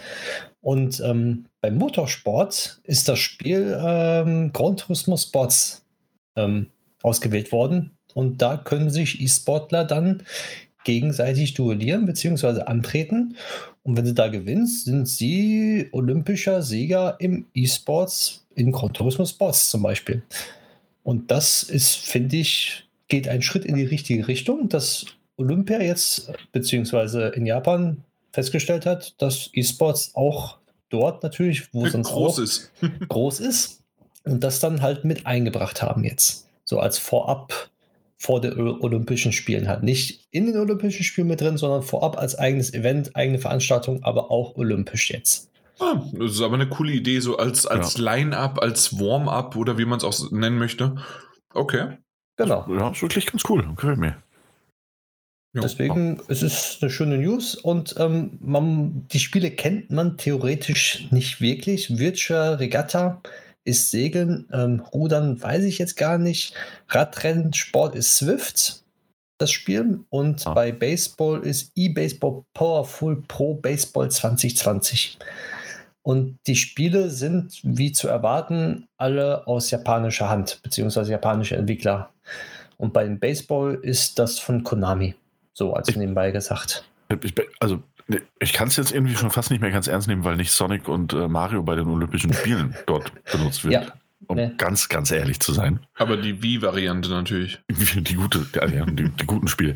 Und 0.62 1.02
ähm, 1.02 1.46
beim 1.62 1.76
Motorsport 1.76 2.80
ist 2.86 3.08
das 3.08 3.20
Spiel 3.20 3.78
ähm, 3.86 4.52
Gran 4.54 4.78
Turismo 4.78 5.18
Sports 5.18 5.86
ähm, 6.36 6.68
ausgewählt 7.02 7.52
worden. 7.52 7.93
Und 8.14 8.42
da 8.42 8.58
können 8.58 8.90
sich 8.90 9.22
E-Sportler 9.22 9.86
dann 9.86 10.24
gegenseitig 10.84 11.54
duellieren 11.54 12.06
bzw. 12.06 12.62
antreten. 12.62 13.36
Und 13.84 13.98
wenn 13.98 14.06
sie 14.06 14.14
da 14.14 14.28
gewinnen, 14.28 14.68
sind 14.68 15.08
sie 15.08 15.90
olympischer 15.92 16.62
Sieger 16.62 17.18
im 17.20 17.46
E-Sports, 17.54 18.46
in 18.56 18.72
Gran 18.72 18.94
Turismo 18.94 19.26
Sports 19.26 19.70
zum 19.70 19.82
Beispiel. 19.82 20.24
Und 21.04 21.32
das 21.32 21.64
ist, 21.64 21.96
finde 21.96 22.38
ich, 22.38 22.88
geht 23.08 23.28
ein 23.28 23.42
Schritt 23.42 23.66
in 23.66 23.76
die 23.76 23.86
richtige 23.86 24.28
Richtung, 24.28 24.70
dass 24.70 25.06
Olympia 25.38 25.82
jetzt, 25.82 26.32
beziehungsweise 26.52 27.28
in 27.30 27.46
Japan, 27.46 28.04
festgestellt 28.32 28.86
hat, 28.86 29.22
dass 29.22 29.50
E-Sports 29.54 30.12
auch 30.16 30.58
dort 30.90 31.24
natürlich, 31.24 31.74
wo 31.74 31.88
sonst 31.88 32.10
groß 32.10 32.40
ist. 32.40 32.72
groß 33.10 33.42
ist 33.42 33.82
und 34.24 34.44
das 34.44 34.60
dann 34.60 34.82
halt 34.82 35.04
mit 35.04 35.26
eingebracht 35.26 35.82
haben 35.82 36.04
jetzt. 36.04 36.48
So 36.66 36.80
als 36.80 36.98
Vorab 36.98 37.70
vor 38.24 38.40
den 38.40 38.58
Olympischen 38.58 39.34
Spielen 39.34 39.68
halt. 39.68 39.84
Nicht 39.84 40.28
in 40.32 40.46
den 40.46 40.56
Olympischen 40.58 41.04
Spielen 41.04 41.28
mit 41.28 41.42
drin, 41.42 41.58
sondern 41.58 41.84
vorab 41.84 42.18
als 42.18 42.40
eigenes 42.40 42.74
Event, 42.74 43.18
eigene 43.18 43.38
Veranstaltung, 43.38 44.02
aber 44.04 44.32
auch 44.32 44.56
olympisch 44.56 45.12
jetzt. 45.12 45.52
Ah, 45.80 46.02
das 46.14 46.32
ist 46.32 46.42
aber 46.42 46.56
eine 46.56 46.70
coole 46.70 46.94
Idee, 46.94 47.20
so 47.20 47.36
als, 47.36 47.66
als 47.66 47.98
Line-Up, 47.98 48.60
als 48.62 48.98
Warm-up 48.98 49.58
oder 49.58 49.78
wie 49.78 49.84
man 49.84 49.98
es 49.98 50.06
auch 50.06 50.32
nennen 50.32 50.58
möchte. 50.58 50.96
Okay. 51.54 51.98
Genau. 52.38 52.66
Ja, 52.70 52.92
ist 52.92 53.02
wirklich 53.02 53.26
ganz 53.26 53.44
cool. 53.50 53.68
Gefällt 53.76 53.98
mir. 53.98 54.16
Ja. 55.54 55.62
Deswegen 55.62 56.22
es 56.30 56.42
ist 56.44 56.78
eine 56.82 56.90
schöne 56.90 57.18
News 57.18 57.56
und 57.56 57.96
ähm, 58.00 58.38
man, 58.40 59.06
die 59.12 59.20
Spiele 59.20 59.52
kennt 59.52 59.92
man 59.92 60.18
theoretisch 60.18 61.08
nicht 61.12 61.42
wirklich. 61.42 62.00
Virtual 62.00 62.56
Regatta 62.56 63.22
ist 63.66 63.92
Segeln, 63.92 64.48
ähm, 64.52 64.82
Rudern 64.94 65.42
weiß 65.42 65.64
ich 65.64 65.78
jetzt 65.78 65.96
gar 65.98 66.18
nicht. 66.18 66.54
Radrennen, 66.90 67.54
Sport 67.54 67.96
ist 67.96 68.16
Swift, 68.18 68.84
das 69.38 69.52
Spiel. 69.52 70.02
Und 70.10 70.46
Ah. 70.46 70.54
bei 70.54 70.72
Baseball 70.72 71.42
ist 71.46 71.72
eBaseball 71.76 72.44
Powerful 72.54 73.22
Pro 73.28 73.54
Baseball 73.56 74.10
2020. 74.12 75.18
Und 76.02 76.38
die 76.48 76.56
Spiele 76.58 77.10
sind, 77.10 77.60
wie 77.64 77.94
zu 77.94 78.10
erwarten, 78.10 78.88
alle 78.98 79.48
aus 79.48 79.72
japanischer 79.72 80.30
Hand, 80.30 80.60
beziehungsweise 80.62 81.12
japanische 81.12 81.56
Entwickler. 81.56 82.10
Und 82.78 82.92
bei 82.92 83.08
Baseball 83.08 83.76
ist 83.82 84.20
das 84.20 84.40
von 84.40 84.64
Konami. 84.64 85.16
So 85.54 85.74
als 85.74 85.88
Ich- 85.88 85.96
nebenbei 85.96 86.32
gesagt. 86.32 86.84
Ich, 87.22 87.34
also, 87.62 87.82
ich 88.40 88.54
kann 88.54 88.68
es 88.68 88.76
jetzt 88.76 88.92
irgendwie 88.92 89.16
schon 89.16 89.32
fast 89.32 89.52
nicht 89.52 89.62
mehr 89.62 89.72
ganz 89.72 89.88
ernst 89.88 90.08
nehmen, 90.08 90.24
weil 90.24 90.36
nicht 90.36 90.52
Sonic 90.52 90.88
und 90.88 91.14
äh, 91.14 91.28
Mario 91.28 91.64
bei 91.64 91.76
den 91.76 91.88
Olympischen 91.88 92.34
Spielen 92.34 92.76
dort 92.86 93.12
benutzt 93.32 93.64
wird. 93.64 93.74
Ja, 93.74 93.94
um 94.28 94.38
ne. 94.38 94.54
ganz, 94.58 94.90
ganz 94.90 95.12
ehrlich 95.12 95.40
zu 95.40 95.54
sein. 95.54 95.80
Aber 95.96 96.18
die 96.18 96.42
Wii-Variante 96.42 97.10
natürlich. 97.10 97.60
Die, 97.70 98.16
gute, 98.16 98.46
ja, 98.54 98.86
die, 98.86 99.10
die 99.10 99.26
guten 99.26 99.48
Spiele. 99.48 99.76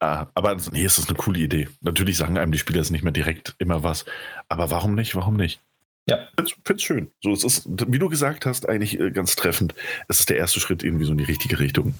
Äh, 0.00 0.26
aber 0.34 0.56
nee, 0.72 0.84
es 0.84 0.98
ist 0.98 1.08
eine 1.08 1.16
coole 1.16 1.40
Idee. 1.40 1.68
Natürlich 1.80 2.16
sagen 2.16 2.38
einem 2.38 2.52
die 2.52 2.58
Spieler 2.58 2.78
jetzt 2.78 2.90
nicht 2.90 3.04
mehr 3.04 3.12
direkt 3.12 3.54
immer 3.58 3.82
was. 3.82 4.04
Aber 4.48 4.70
warum 4.70 4.94
nicht? 4.94 5.14
Warum 5.14 5.36
nicht? 5.36 5.60
Ja. 6.08 6.28
Ich 6.44 6.54
finde 6.64 6.74
es 6.74 6.82
schön. 6.82 7.10
So, 7.22 7.32
es 7.32 7.44
ist, 7.44 7.66
wie 7.66 7.98
du 7.98 8.08
gesagt 8.08 8.46
hast, 8.46 8.68
eigentlich 8.68 9.00
äh, 9.00 9.10
ganz 9.10 9.36
treffend. 9.36 9.74
Es 10.08 10.20
ist 10.20 10.28
der 10.28 10.36
erste 10.36 10.60
Schritt 10.60 10.82
irgendwie 10.82 11.04
so 11.04 11.12
in 11.12 11.18
die 11.18 11.24
richtige 11.24 11.58
Richtung. 11.58 11.94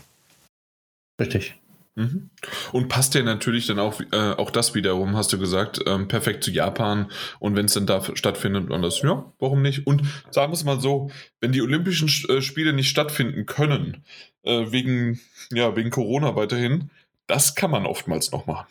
richtig. 1.21 1.55
Mhm. 1.97 2.31
Und 2.73 2.89
passt 2.89 3.15
ja 3.15 3.23
natürlich 3.23 3.67
dann 3.67 3.79
auch, 3.79 4.01
äh, 4.01 4.33
auch 4.33 4.51
das 4.51 4.75
wiederum, 4.75 5.17
hast 5.17 5.33
du 5.33 5.39
gesagt, 5.39 5.81
ähm, 5.87 6.09
perfekt 6.09 6.43
zu 6.43 6.51
Japan. 6.51 7.11
Und 7.39 7.55
wenn 7.55 7.67
es 7.67 7.75
dann 7.75 7.87
da 7.87 8.03
stattfindet 8.17 8.71
und 8.71 8.83
das, 8.83 9.01
ja, 9.03 9.33
warum 9.39 9.63
nicht? 9.63 9.87
Und 9.87 10.03
sagen 10.31 10.51
wir 10.53 10.57
es 10.57 10.65
mal 10.65 10.81
so, 10.81 11.11
wenn 11.41 11.53
die 11.53 11.63
Olympischen 11.63 12.09
äh, 12.29 12.43
Spiele 12.43 12.73
nicht 12.73 12.89
stattfinden 12.89 13.47
können, 13.47 14.05
äh, 14.43 14.73
wegen, 14.73 15.21
ja, 15.53 15.77
wegen 15.77 15.91
Corona 15.91 16.35
weiterhin, 16.35 16.91
das 17.29 17.55
kann 17.55 17.71
man 17.71 17.87
oftmals 17.87 18.33
noch 18.33 18.47
machen. 18.47 18.67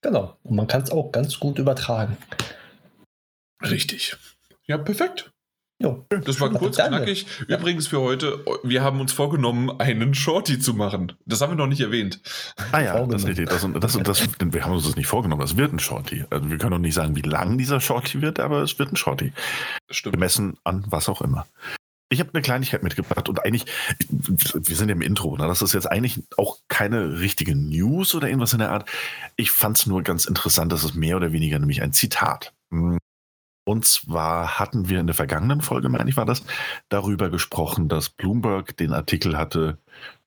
Genau. 0.00 0.36
Und 0.44 0.56
man 0.56 0.66
kann 0.68 0.82
es 0.82 0.90
auch 0.90 1.10
ganz 1.10 1.38
gut 1.40 1.58
übertragen. 1.58 2.16
Richtig. 3.60 4.16
Ja, 4.66 4.78
perfekt. 4.78 5.31
Jo. 5.82 6.06
Das 6.24 6.40
war 6.40 6.50
kurz, 6.50 6.76
knackig. 6.76 7.26
Übrigens 7.48 7.88
für 7.88 8.00
heute, 8.00 8.44
wir 8.62 8.82
haben 8.82 9.00
uns 9.00 9.12
vorgenommen, 9.12 9.70
einen 9.80 10.14
Shorty 10.14 10.58
zu 10.58 10.74
machen. 10.74 11.12
Das 11.26 11.40
haben 11.40 11.50
wir 11.50 11.56
noch 11.56 11.66
nicht 11.66 11.80
erwähnt. 11.80 12.20
Ah 12.70 12.80
ja, 12.80 13.06
das, 13.06 13.24
das, 13.24 13.66
das, 13.72 13.98
das, 14.02 14.28
wir 14.40 14.64
haben 14.64 14.72
uns 14.72 14.84
das 14.84 14.96
nicht 14.96 15.08
vorgenommen. 15.08 15.40
Das 15.40 15.56
wird 15.56 15.72
ein 15.72 15.80
Shorty. 15.80 16.24
Also 16.30 16.50
wir 16.50 16.58
können 16.58 16.70
noch 16.70 16.78
nicht 16.78 16.94
sagen, 16.94 17.16
wie 17.16 17.22
lang 17.22 17.58
dieser 17.58 17.80
Shorty 17.80 18.22
wird, 18.22 18.38
aber 18.38 18.62
es 18.62 18.78
wird 18.78 18.92
ein 18.92 18.96
Shorty. 18.96 19.32
Stimmt. 19.90 20.14
Gemessen 20.14 20.56
an 20.64 20.84
was 20.88 21.08
auch 21.08 21.20
immer. 21.20 21.46
Ich 22.10 22.20
habe 22.20 22.30
eine 22.34 22.42
Kleinigkeit 22.42 22.82
mitgebracht 22.82 23.30
und 23.30 23.42
eigentlich, 23.42 23.64
wir 24.10 24.76
sind 24.76 24.90
ja 24.90 24.94
im 24.94 25.00
Intro, 25.00 25.34
ne? 25.38 25.46
das 25.46 25.62
ist 25.62 25.72
jetzt 25.72 25.90
eigentlich 25.90 26.22
auch 26.36 26.58
keine 26.68 27.20
richtige 27.20 27.56
News 27.56 28.14
oder 28.14 28.28
irgendwas 28.28 28.52
in 28.52 28.58
der 28.58 28.70
Art. 28.70 28.86
Ich 29.36 29.50
fand 29.50 29.78
es 29.78 29.86
nur 29.86 30.02
ganz 30.02 30.26
interessant, 30.26 30.70
dass 30.72 30.84
es 30.84 30.92
mehr 30.92 31.16
oder 31.16 31.32
weniger 31.32 31.58
nämlich 31.58 31.80
ein 31.80 31.94
Zitat. 31.94 32.52
Und 33.64 33.84
zwar 33.84 34.58
hatten 34.58 34.88
wir 34.88 35.00
in 35.00 35.06
der 35.06 35.14
vergangenen 35.14 35.60
Folge, 35.60 35.88
meine 35.88 36.10
ich, 36.10 36.16
war 36.16 36.26
das, 36.26 36.42
darüber 36.88 37.30
gesprochen, 37.30 37.88
dass 37.88 38.10
Bloomberg 38.10 38.76
den 38.76 38.92
Artikel 38.92 39.36
hatte 39.36 39.78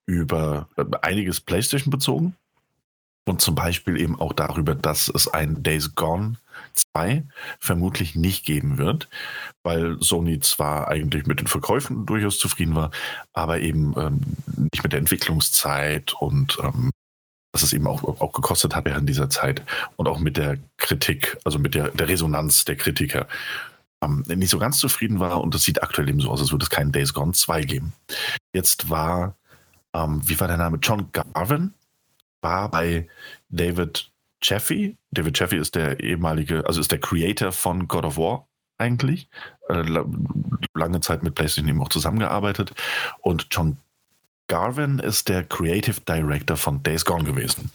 über 0.06 0.70
äh, 0.78 0.86
einiges 1.02 1.42
PlayStation 1.42 1.92
bezogen. 1.92 2.36
Und 3.28 3.42
zum 3.42 3.56
Beispiel 3.56 4.00
eben 4.00 4.20
auch 4.20 4.34
darüber, 4.34 4.76
dass 4.76 5.10
es 5.10 5.28
ein 5.28 5.64
Days 5.64 5.96
Gone 5.96 6.36
2 6.74 7.24
vermutlich 7.60 8.16
nicht 8.16 8.46
geben 8.46 8.78
wird, 8.78 9.10
weil 9.64 9.98
Sony 10.00 10.40
zwar 10.42 10.90
eigentlich 10.90 11.26
mit 11.26 11.40
den 11.40 11.48
Verkäufen 11.48 12.06
durchaus 12.06 12.38
zufrieden 12.38 12.76
war, 12.76 12.92
aber 13.34 13.62
eben 13.62 13.96
ähm, 13.98 14.22
nicht 14.72 14.84
mit 14.84 14.94
der 14.94 15.00
Entwicklungszeit 15.00 16.14
und 16.14 16.60
ähm, 16.62 16.92
was 17.56 17.64
es 17.64 17.72
eben 17.72 17.88
auch, 17.88 18.04
auch 18.04 18.34
gekostet 18.34 18.76
hat 18.76 18.84
während 18.84 19.08
dieser 19.08 19.30
Zeit 19.30 19.64
und 19.96 20.10
auch 20.10 20.20
mit 20.20 20.36
der 20.36 20.58
Kritik, 20.76 21.38
also 21.46 21.58
mit 21.58 21.74
der, 21.74 21.90
der 21.92 22.10
Resonanz 22.10 22.66
der 22.66 22.76
Kritiker, 22.76 23.28
ähm, 24.02 24.26
nicht 24.28 24.50
so 24.50 24.60
ganz 24.60 24.78
zufrieden 24.78 25.22
war 25.22 25.40
und 25.40 25.56
es 25.56 25.64
sieht 25.64 25.82
aktuell 25.82 26.10
eben 26.10 26.20
so 26.20 26.30
aus, 26.30 26.42
als 26.42 26.52
würde 26.52 26.64
es 26.64 26.70
keinen 26.70 26.92
Days 26.92 27.14
Gone 27.14 27.32
2 27.32 27.64
geben. 27.64 27.94
Jetzt 28.52 28.90
war, 28.90 29.38
ähm, 29.94 30.20
wie 30.26 30.38
war 30.38 30.50
der 30.50 30.58
Name? 30.58 30.80
John 30.82 31.10
Garvin 31.14 31.74
war 32.42 32.70
bei 32.70 33.08
David 33.48 34.12
Chaffee. 34.42 34.98
David 35.12 35.38
Chaffee 35.38 35.58
ist 35.58 35.76
der 35.76 36.02
ehemalige, 36.02 36.68
also 36.68 36.82
ist 36.82 36.92
der 36.92 37.00
Creator 37.00 37.54
von 37.54 37.88
God 37.88 38.04
of 38.04 38.18
War 38.18 38.50
eigentlich. 38.78 39.30
Äh, 39.70 39.86
lange 40.74 41.00
Zeit 41.00 41.24
mit 41.24 41.36
PlayStation 41.36 41.70
eben 41.70 41.82
auch 41.82 41.88
zusammengearbeitet. 41.88 42.74
Und 43.22 43.48
John 43.50 43.78
Garvin 44.48 45.00
ist 45.00 45.30
der 45.30 45.44
Creative 45.44 46.02
Director 46.02 46.58
von 46.58 46.84
Days 46.84 47.06
Gone 47.06 47.24
gewesen. 47.24 47.72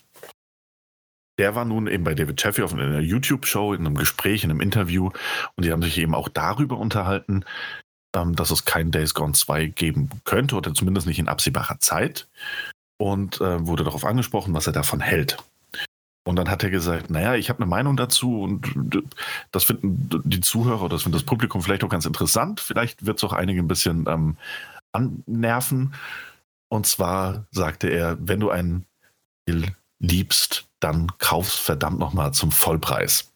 Der 1.38 1.54
war 1.54 1.64
nun 1.64 1.86
eben 1.86 2.04
bei 2.04 2.14
David 2.14 2.40
Chaffee 2.40 2.62
auf 2.62 2.74
einer 2.74 3.00
YouTube-Show, 3.00 3.72
in 3.72 3.86
einem 3.86 3.96
Gespräch, 3.96 4.44
in 4.44 4.50
einem 4.50 4.60
Interview 4.60 5.10
und 5.56 5.64
die 5.64 5.72
haben 5.72 5.82
sich 5.82 5.98
eben 5.98 6.14
auch 6.14 6.28
darüber 6.28 6.76
unterhalten, 6.76 7.44
ähm, 8.14 8.36
dass 8.36 8.50
es 8.50 8.64
kein 8.64 8.90
Days 8.90 9.14
Gone 9.14 9.32
2 9.32 9.66
geben 9.66 10.10
könnte 10.24 10.56
oder 10.56 10.74
zumindest 10.74 11.06
nicht 11.06 11.18
in 11.18 11.28
absehbarer 11.28 11.78
Zeit 11.78 12.28
und 12.98 13.40
äh, 13.40 13.66
wurde 13.66 13.84
darauf 13.84 14.04
angesprochen, 14.04 14.52
was 14.52 14.66
er 14.66 14.74
davon 14.74 15.00
hält. 15.00 15.38
Und 16.24 16.36
dann 16.36 16.50
hat 16.50 16.62
er 16.62 16.70
gesagt, 16.70 17.08
naja, 17.08 17.34
ich 17.34 17.48
habe 17.48 17.60
eine 17.60 17.70
Meinung 17.70 17.96
dazu 17.96 18.42
und 18.42 18.66
das 19.52 19.64
finden 19.64 20.10
die 20.24 20.40
Zuhörer 20.40 20.88
das 20.90 21.02
findet 21.02 21.22
das 21.22 21.26
Publikum 21.26 21.62
vielleicht 21.62 21.82
auch 21.82 21.88
ganz 21.88 22.04
interessant. 22.04 22.60
Vielleicht 22.60 23.06
wird 23.06 23.16
es 23.16 23.24
auch 23.24 23.32
einige 23.32 23.60
ein 23.60 23.68
bisschen 23.68 24.04
ähm, 24.06 24.36
annerven. 24.92 25.94
Und 26.72 26.86
zwar 26.86 27.46
sagte 27.50 27.88
er, 27.88 28.16
wenn 28.20 28.40
du 28.40 28.50
ein 28.50 28.86
Spiel 29.42 29.74
liebst, 29.98 30.66
dann 30.78 31.08
kauf's 31.18 31.56
verdammt 31.56 31.98
nochmal 31.98 32.32
zum 32.32 32.52
Vollpreis. 32.52 33.32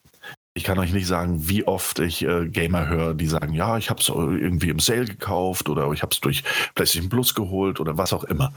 Ich 0.56 0.62
kann 0.62 0.78
euch 0.78 0.92
nicht 0.92 1.08
sagen, 1.08 1.48
wie 1.48 1.66
oft 1.66 1.98
ich 1.98 2.22
äh, 2.22 2.48
Gamer 2.48 2.86
höre, 2.86 3.14
die 3.14 3.26
sagen, 3.26 3.54
ja, 3.54 3.76
ich 3.76 3.90
habe 3.90 4.00
es 4.00 4.08
irgendwie 4.08 4.68
im 4.68 4.78
Sale 4.78 5.04
gekauft 5.04 5.68
oder 5.68 5.90
ich 5.90 6.02
habe 6.02 6.12
es 6.12 6.20
durch 6.20 6.44
PlayStation 6.76 7.08
Plus 7.08 7.34
geholt 7.34 7.80
oder 7.80 7.98
was 7.98 8.12
auch 8.12 8.22
immer. 8.24 8.54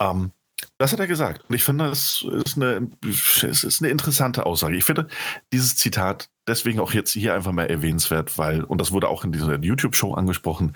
Ähm, 0.00 0.32
das 0.78 0.92
hat 0.92 1.00
er 1.00 1.06
gesagt. 1.06 1.44
Und 1.48 1.54
ich 1.54 1.62
finde, 1.62 1.86
es 1.86 2.24
ist 2.44 2.56
eine, 2.56 2.90
es 3.04 3.64
ist 3.64 3.80
eine 3.80 3.90
interessante 3.90 4.46
Aussage. 4.46 4.76
Ich 4.76 4.84
finde 4.84 5.06
dieses 5.52 5.76
Zitat 5.76 6.28
deswegen 6.48 6.80
auch 6.80 6.92
jetzt 6.92 7.12
hier 7.12 7.34
einfach 7.34 7.52
mal 7.52 7.66
erwähnenswert, 7.66 8.36
weil, 8.36 8.64
und 8.64 8.80
das 8.80 8.90
wurde 8.90 9.08
auch 9.08 9.24
in 9.24 9.30
dieser 9.30 9.58
YouTube-Show 9.58 10.14
angesprochen, 10.14 10.74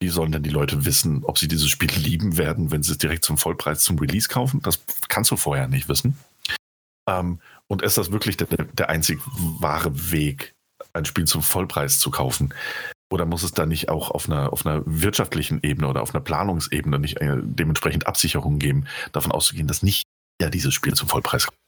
wie 0.00 0.08
sollen 0.08 0.32
denn 0.32 0.42
die 0.42 0.50
Leute 0.50 0.84
wissen, 0.84 1.24
ob 1.24 1.38
sie 1.38 1.48
dieses 1.48 1.68
Spiel 1.68 1.90
lieben 1.90 2.36
werden, 2.36 2.70
wenn 2.70 2.82
sie 2.82 2.92
es 2.92 2.98
direkt 2.98 3.24
zum 3.24 3.36
Vollpreis 3.36 3.80
zum 3.80 3.98
Release 3.98 4.28
kaufen? 4.28 4.60
Das 4.62 4.80
kannst 5.08 5.30
du 5.30 5.36
vorher 5.36 5.68
nicht 5.68 5.88
wissen. 5.88 6.16
Ähm, 7.08 7.40
und 7.66 7.82
ist 7.82 7.98
das 7.98 8.12
wirklich 8.12 8.36
der, 8.36 8.46
der 8.46 8.88
einzig 8.88 9.18
wahre 9.26 10.10
Weg, 10.12 10.54
ein 10.92 11.04
Spiel 11.04 11.24
zum 11.24 11.42
Vollpreis 11.42 11.98
zu 11.98 12.10
kaufen? 12.10 12.54
Oder 13.10 13.24
muss 13.24 13.42
es 13.42 13.52
da 13.52 13.66
nicht 13.66 13.88
auch 13.88 14.10
auf 14.10 14.28
einer, 14.28 14.52
auf 14.52 14.66
einer 14.66 14.82
wirtschaftlichen 14.84 15.60
Ebene 15.62 15.88
oder 15.88 16.02
auf 16.02 16.14
einer 16.14 16.22
Planungsebene 16.22 16.98
nicht 16.98 17.20
äh, 17.20 17.38
dementsprechend 17.42 18.06
Absicherungen 18.06 18.58
geben, 18.58 18.86
davon 19.12 19.32
auszugehen, 19.32 19.66
dass 19.66 19.82
nicht 19.82 20.04
ja 20.40 20.50
dieses 20.50 20.74
Spiel 20.74 20.94
zum 20.94 21.08
Vollpreis 21.08 21.46
kommt? 21.46 21.58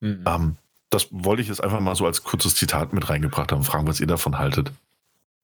Mhm. 0.00 0.24
Ähm, 0.26 0.56
das 0.90 1.08
wollte 1.10 1.42
ich 1.42 1.48
jetzt 1.48 1.62
einfach 1.62 1.80
mal 1.80 1.96
so 1.96 2.06
als 2.06 2.22
kurzes 2.22 2.54
Zitat 2.54 2.92
mit 2.92 3.08
reingebracht 3.08 3.50
haben. 3.50 3.64
Fragen, 3.64 3.86
was 3.86 4.00
ihr 4.00 4.06
davon 4.06 4.38
haltet. 4.38 4.72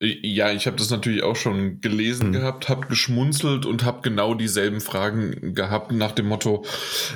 Ja, 0.00 0.52
ich 0.52 0.69
habe 0.69 0.76
das 0.76 0.90
natürlich 0.90 1.25
auch 1.25 1.35
schon 1.35 1.81
gelesen 1.81 2.28
mhm. 2.28 2.33
gehabt, 2.35 2.69
habe 2.69 2.87
geschmunzelt 2.87 3.67
und 3.67 3.85
habe 3.85 4.02
genau 4.02 4.35
dieselben 4.35 4.81
Fragen 4.81 5.55
gehabt 5.55 5.90
nach 5.90 6.12
dem 6.12 6.26
Motto, 6.26 6.64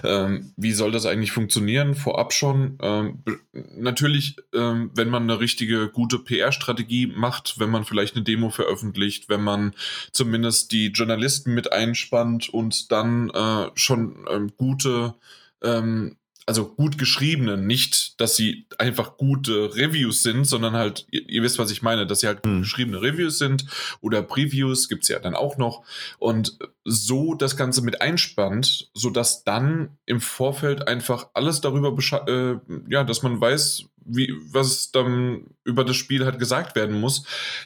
ähm, 0.03 0.53
wie 0.57 0.73
soll 0.73 0.91
das 0.91 1.07
eigentlich 1.07 1.31
funktionieren? 1.31 1.95
Vorab 1.95 2.33
schon. 2.33 2.79
Ähm, 2.83 3.23
natürlich, 3.53 4.35
ähm, 4.53 4.91
wenn 4.97 5.11
man 5.11 5.23
eine 5.23 5.39
richtige 5.39 5.91
gute 5.91 6.19
PR-Strategie 6.19 7.07
macht, 7.07 7.61
wenn 7.61 7.71
man 7.71 7.85
vielleicht 7.85 8.17
eine 8.17 8.25
Demo 8.25 8.51
veröffentlicht, 8.51 9.29
wenn 9.29 9.43
man 9.43 9.75
zumindest 10.11 10.73
die 10.73 10.89
Journalisten 10.89 11.55
mit 11.55 11.73
einspannt 11.73 12.49
und 12.49 12.91
dann 12.91 13.31
äh, 13.31 13.71
schon 13.77 14.27
ähm, 14.29 14.51
gute 14.57 15.15
ähm, 15.63 16.17
also 16.47 16.75
gut 16.75 16.99
geschriebenen, 16.99 17.67
nicht, 17.67 18.21
dass 18.21 18.37
sie 18.37 18.67
einfach 18.79 19.17
gute 19.17 19.75
Reviews 19.75 20.23
sind, 20.23 20.45
sondern 20.45 20.75
halt, 20.75 21.07
ihr, 21.11 21.29
ihr 21.29 21.43
wisst, 21.43 21.59
was 21.59 21.71
ich 21.71 21.83
meine, 21.83 22.07
dass 22.07 22.21
sie 22.21 22.27
halt 22.27 22.43
gut 22.43 22.53
mhm. 22.53 22.61
geschriebene 22.63 23.01
Reviews 23.01 23.39
sind 23.39 23.67
oder 24.01 24.23
Previews 24.23 24.89
gibt's 24.89 25.09
ja 25.09 25.19
dann 25.19 25.35
auch 25.35 25.57
noch 25.57 25.85
und 26.19 26.59
so 26.85 27.35
das 27.35 27.57
Ganze 27.57 27.83
mit 27.83 28.01
einspannt, 28.01 28.91
sodass 28.95 29.45
dann 29.45 29.99
im 30.05 30.21
Vorfeld 30.21 30.89
einfach 30.89 31.29
alles 31.35 31.61
darüber, 31.61 31.97
äh, 32.27 32.57
ja, 32.89 33.05
dass 33.05 33.23
man 33.23 33.41
weiß, 33.41 33.85
wie, 34.05 34.35
was 34.51 34.91
dann 34.91 35.47
über 35.65 35.85
das 35.85 35.97
Spiel 35.97 36.25
halt 36.25 36.39
gesagt 36.39 36.77
werden 36.77 37.01
muss, 37.01 37.25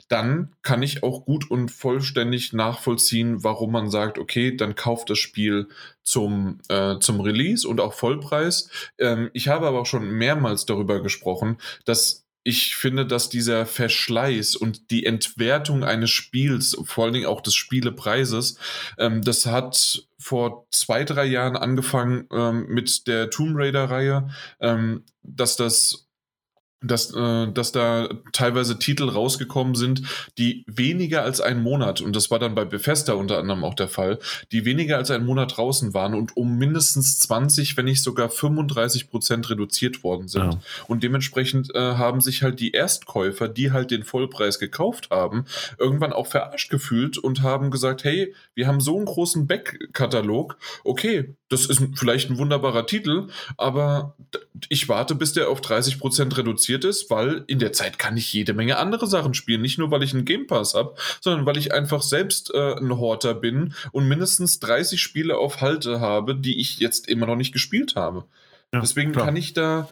dann 0.08 0.54
kann 0.62 0.82
ich 0.82 1.02
auch 1.02 1.24
gut 1.24 1.50
und 1.50 1.70
vollständig 1.70 2.52
nachvollziehen, 2.52 3.42
warum 3.44 3.72
man 3.72 3.90
sagt, 3.90 4.18
okay, 4.18 4.56
dann 4.56 4.74
kauft 4.74 5.10
das 5.10 5.18
Spiel 5.18 5.68
zum, 6.02 6.60
äh, 6.68 6.98
zum 7.00 7.20
Release 7.20 7.66
und 7.66 7.80
auch 7.80 7.94
Vollpreis. 7.94 8.70
Ähm, 8.98 9.30
ich 9.32 9.48
habe 9.48 9.66
aber 9.66 9.80
auch 9.80 9.86
schon 9.86 10.10
mehrmals 10.10 10.66
darüber 10.66 11.02
gesprochen, 11.02 11.58
dass 11.84 12.26
ich 12.46 12.76
finde, 12.76 13.04
dass 13.04 13.28
dieser 13.28 13.66
Verschleiß 13.66 14.54
und 14.54 14.92
die 14.92 15.04
Entwertung 15.04 15.82
eines 15.82 16.10
Spiels, 16.10 16.76
vor 16.84 17.04
allen 17.04 17.14
Dingen 17.14 17.26
auch 17.26 17.40
des 17.40 17.56
Spielepreises, 17.56 18.56
ähm, 18.98 19.20
das 19.22 19.46
hat 19.46 20.06
vor 20.16 20.68
zwei, 20.70 21.02
drei 21.02 21.24
Jahren 21.24 21.56
angefangen 21.56 22.28
ähm, 22.30 22.66
mit 22.68 23.08
der 23.08 23.30
Tomb 23.30 23.56
Raider-Reihe, 23.56 24.28
ähm, 24.60 25.02
dass 25.24 25.56
das 25.56 26.05
dass, 26.82 27.14
äh, 27.14 27.50
dass 27.52 27.72
da 27.72 28.08
teilweise 28.32 28.78
Titel 28.78 29.08
rausgekommen 29.08 29.74
sind, 29.74 30.02
die 30.38 30.64
weniger 30.66 31.22
als 31.22 31.40
einen 31.40 31.62
Monat, 31.62 32.00
und 32.00 32.14
das 32.14 32.30
war 32.30 32.38
dann 32.38 32.54
bei 32.54 32.64
Bethesda 32.64 33.14
unter 33.14 33.38
anderem 33.38 33.64
auch 33.64 33.74
der 33.74 33.88
Fall, 33.88 34.18
die 34.52 34.64
weniger 34.64 34.98
als 34.98 35.10
einen 35.10 35.24
Monat 35.24 35.56
draußen 35.56 35.94
waren 35.94 36.14
und 36.14 36.36
um 36.36 36.58
mindestens 36.58 37.18
20, 37.20 37.76
wenn 37.76 37.86
nicht 37.86 38.02
sogar 38.02 38.28
35 38.28 39.08
Prozent 39.08 39.48
reduziert 39.48 40.04
worden 40.04 40.28
sind. 40.28 40.54
Ja. 40.54 40.60
Und 40.86 41.02
dementsprechend 41.02 41.74
äh, 41.74 41.94
haben 41.94 42.20
sich 42.20 42.42
halt 42.42 42.60
die 42.60 42.72
Erstkäufer, 42.72 43.48
die 43.48 43.72
halt 43.72 43.90
den 43.90 44.04
Vollpreis 44.04 44.58
gekauft 44.58 45.08
haben, 45.10 45.46
irgendwann 45.78 46.12
auch 46.12 46.26
verarscht 46.26 46.70
gefühlt 46.70 47.16
und 47.16 47.42
haben 47.42 47.70
gesagt, 47.70 48.04
hey, 48.04 48.34
wir 48.54 48.66
haben 48.66 48.80
so 48.80 48.96
einen 48.96 49.06
großen 49.06 49.46
Backkatalog, 49.46 50.58
okay, 50.84 51.34
das 51.48 51.66
ist 51.66 51.80
vielleicht 51.94 52.28
ein 52.28 52.38
wunderbarer 52.38 52.86
Titel, 52.86 53.28
aber 53.56 54.16
ich 54.68 54.88
warte, 54.88 55.14
bis 55.14 55.32
der 55.32 55.48
auf 55.48 55.60
30 55.60 55.98
Prozent 55.98 56.36
reduziert 56.36 56.84
ist, 56.84 57.08
weil 57.08 57.44
in 57.46 57.60
der 57.60 57.72
Zeit 57.72 57.98
kann 57.98 58.16
ich 58.16 58.32
jede 58.32 58.52
Menge 58.52 58.78
andere 58.78 59.06
Sachen 59.06 59.34
spielen. 59.34 59.62
Nicht 59.62 59.78
nur, 59.78 59.90
weil 59.90 60.02
ich 60.02 60.12
einen 60.12 60.24
Game 60.24 60.46
Pass 60.46 60.74
habe, 60.74 60.96
sondern 61.20 61.46
weil 61.46 61.56
ich 61.56 61.72
einfach 61.72 62.02
selbst 62.02 62.52
äh, 62.52 62.74
ein 62.74 62.98
Horter 62.98 63.34
bin 63.34 63.74
und 63.92 64.08
mindestens 64.08 64.58
30 64.58 65.00
Spiele 65.00 65.36
auf 65.38 65.60
Halte 65.60 66.00
habe, 66.00 66.34
die 66.34 66.60
ich 66.60 66.78
jetzt 66.78 67.08
immer 67.08 67.26
noch 67.26 67.36
nicht 67.36 67.52
gespielt 67.52 67.94
habe. 67.94 68.24
Ja, 68.72 68.80
Deswegen 68.80 69.12
klar. 69.12 69.26
kann 69.26 69.36
ich 69.36 69.52
da, 69.52 69.88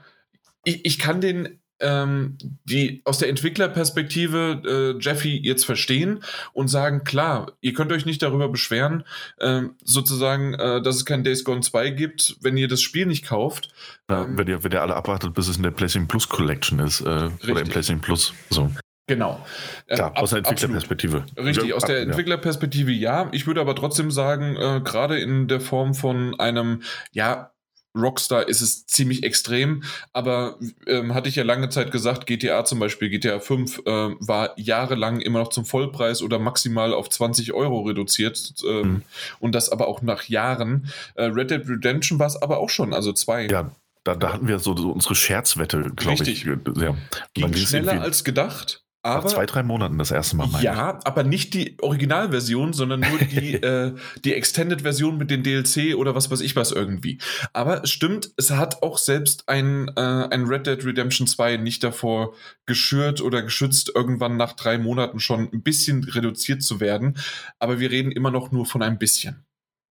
ich, 0.64 0.84
ich 0.84 0.98
kann 0.98 1.20
den 1.20 1.60
ähm, 1.84 2.38
die 2.64 3.02
aus 3.04 3.18
der 3.18 3.28
Entwicklerperspektive 3.28 4.96
äh, 4.98 5.02
Jeffy 5.02 5.36
jetzt 5.36 5.64
verstehen 5.64 6.24
und 6.52 6.68
sagen, 6.68 7.04
klar, 7.04 7.52
ihr 7.60 7.74
könnt 7.74 7.92
euch 7.92 8.06
nicht 8.06 8.22
darüber 8.22 8.48
beschweren, 8.48 9.04
äh, 9.38 9.62
sozusagen, 9.82 10.54
äh, 10.54 10.82
dass 10.82 10.96
es 10.96 11.04
kein 11.04 11.22
Days 11.22 11.44
Gone 11.44 11.60
2 11.60 11.90
gibt, 11.90 12.36
wenn 12.40 12.56
ihr 12.56 12.68
das 12.68 12.82
Spiel 12.82 13.06
nicht 13.06 13.26
kauft. 13.26 13.68
Ja, 14.10 14.24
ähm, 14.24 14.38
wenn, 14.38 14.48
ihr, 14.48 14.64
wenn 14.64 14.72
ihr 14.72 14.82
alle 14.82 14.96
abwartet, 14.96 15.34
bis 15.34 15.48
es 15.48 15.56
in 15.56 15.62
der 15.62 15.70
PlayStation 15.70 16.08
Plus 16.08 16.28
Collection 16.28 16.78
ist 16.78 17.00
äh, 17.02 17.04
oder 17.04 17.60
im 17.60 17.68
PlayStation 17.68 18.00
Plus. 18.00 18.32
So. 18.50 18.70
Genau. 19.06 19.44
Klar, 19.86 20.12
äh, 20.16 20.20
aus 20.20 20.30
der 20.30 20.38
Entwicklerperspektive. 20.38 21.26
Richtig, 21.36 21.74
aus 21.74 21.84
der 21.84 22.00
Entwicklerperspektive 22.00 22.90
ja. 22.90 23.28
Ich 23.32 23.46
würde 23.46 23.60
aber 23.60 23.74
trotzdem 23.74 24.10
sagen, 24.10 24.56
äh, 24.56 24.80
gerade 24.82 25.18
in 25.18 25.46
der 25.46 25.60
Form 25.60 25.94
von 25.94 26.38
einem, 26.40 26.82
ja, 27.12 27.53
Rockstar 27.96 28.48
ist 28.48 28.60
es 28.60 28.86
ziemlich 28.86 29.22
extrem, 29.22 29.84
aber 30.12 30.58
ähm, 30.86 31.14
hatte 31.14 31.28
ich 31.28 31.36
ja 31.36 31.44
lange 31.44 31.68
Zeit 31.68 31.92
gesagt, 31.92 32.26
GTA 32.26 32.64
zum 32.64 32.80
Beispiel, 32.80 33.08
GTA 33.08 33.38
5 33.38 33.78
äh, 33.78 33.82
war 33.84 34.58
jahrelang 34.58 35.20
immer 35.20 35.38
noch 35.38 35.50
zum 35.50 35.64
Vollpreis 35.64 36.22
oder 36.22 36.38
maximal 36.38 36.92
auf 36.92 37.08
20 37.08 37.52
Euro 37.52 37.82
reduziert 37.82 38.54
ähm, 38.66 38.80
mhm. 38.80 39.02
und 39.38 39.54
das 39.54 39.70
aber 39.70 39.86
auch 39.86 40.02
nach 40.02 40.24
Jahren. 40.24 40.90
Äh, 41.14 41.24
Red 41.24 41.50
Dead 41.50 41.68
Redemption 41.68 42.18
war 42.18 42.26
es 42.26 42.40
aber 42.40 42.58
auch 42.58 42.70
schon, 42.70 42.92
also 42.92 43.12
zwei. 43.12 43.46
Ja, 43.46 43.70
da, 44.04 44.14
da 44.14 44.34
hatten 44.34 44.48
wir 44.48 44.58
so, 44.58 44.76
so 44.76 44.90
unsere 44.90 45.14
Scherzwette, 45.14 45.90
glaube 45.96 46.24
ich. 46.24 46.44
Ja. 46.44 46.96
Ging 47.32 47.54
schneller 47.54 48.02
als 48.02 48.24
gedacht. 48.24 48.83
Aber, 49.04 49.24
Nach 49.24 49.32
zwei, 49.34 49.44
drei 49.44 49.62
Monaten 49.62 49.98
das 49.98 50.10
erste 50.10 50.34
Mal. 50.34 50.48
Ja, 50.62 50.98
ich. 50.98 51.06
aber 51.06 51.24
nicht 51.24 51.52
die 51.52 51.76
Originalversion, 51.82 52.72
sondern 52.72 53.00
nur 53.00 53.18
die, 53.18 53.52
äh, 53.62 53.94
die 54.24 54.32
Extended-Version 54.32 55.18
mit 55.18 55.30
den 55.30 55.42
DLC 55.42 55.94
oder 55.94 56.14
was 56.14 56.30
weiß 56.30 56.40
ich 56.40 56.56
was 56.56 56.72
irgendwie. 56.72 57.18
Aber 57.52 57.84
es 57.84 57.90
stimmt, 57.90 58.30
es 58.38 58.50
hat 58.50 58.82
auch 58.82 58.96
selbst 58.96 59.46
ein, 59.46 59.88
äh, 59.96 60.00
ein 60.00 60.46
Red 60.46 60.66
Dead 60.66 60.82
Redemption 60.82 61.26
2 61.26 61.58
nicht 61.58 61.84
davor 61.84 62.32
geschürt 62.64 63.20
oder 63.20 63.42
geschützt, 63.42 63.92
irgendwann 63.94 64.38
nach 64.38 64.54
drei 64.54 64.78
Monaten 64.78 65.20
schon 65.20 65.50
ein 65.52 65.62
bisschen 65.62 66.04
reduziert 66.04 66.62
zu 66.62 66.80
werden. 66.80 67.18
Aber 67.58 67.80
wir 67.80 67.90
reden 67.90 68.10
immer 68.10 68.30
noch 68.30 68.52
nur 68.52 68.64
von 68.64 68.82
ein 68.82 68.98
bisschen. 68.98 69.44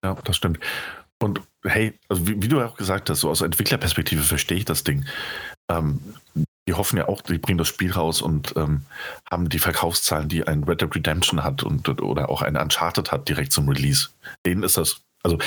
Ja, 0.03 0.15
das 0.23 0.35
stimmt. 0.35 0.59
Und 1.21 1.39
hey, 1.63 1.93
also 2.09 2.27
wie, 2.27 2.41
wie 2.41 2.47
du 2.47 2.59
auch 2.61 2.75
gesagt 2.75 3.11
hast, 3.11 3.19
so 3.19 3.29
aus 3.29 3.41
Entwicklerperspektive 3.41 4.23
verstehe 4.23 4.57
ich 4.57 4.65
das 4.65 4.83
Ding. 4.83 5.05
Ähm, 5.69 5.99
die 6.67 6.73
hoffen 6.73 6.97
ja 6.97 7.07
auch, 7.07 7.21
die 7.21 7.37
bringen 7.37 7.57
das 7.57 7.67
Spiel 7.67 7.91
raus 7.91 8.21
und 8.21 8.53
ähm, 8.55 8.83
haben 9.29 9.49
die 9.49 9.59
Verkaufszahlen, 9.59 10.29
die 10.29 10.47
ein 10.47 10.63
Red 10.63 10.81
Dead 10.81 10.95
Redemption 10.95 11.43
hat 11.43 11.63
und 11.63 12.01
oder 12.01 12.29
auch 12.29 12.41
ein 12.41 12.55
Uncharted 12.55 13.11
hat, 13.11 13.27
direkt 13.27 13.51
zum 13.51 13.67
Release. 13.67 14.09
Denen 14.45 14.63
ist 14.63 14.77
das, 14.77 15.01
also 15.23 15.37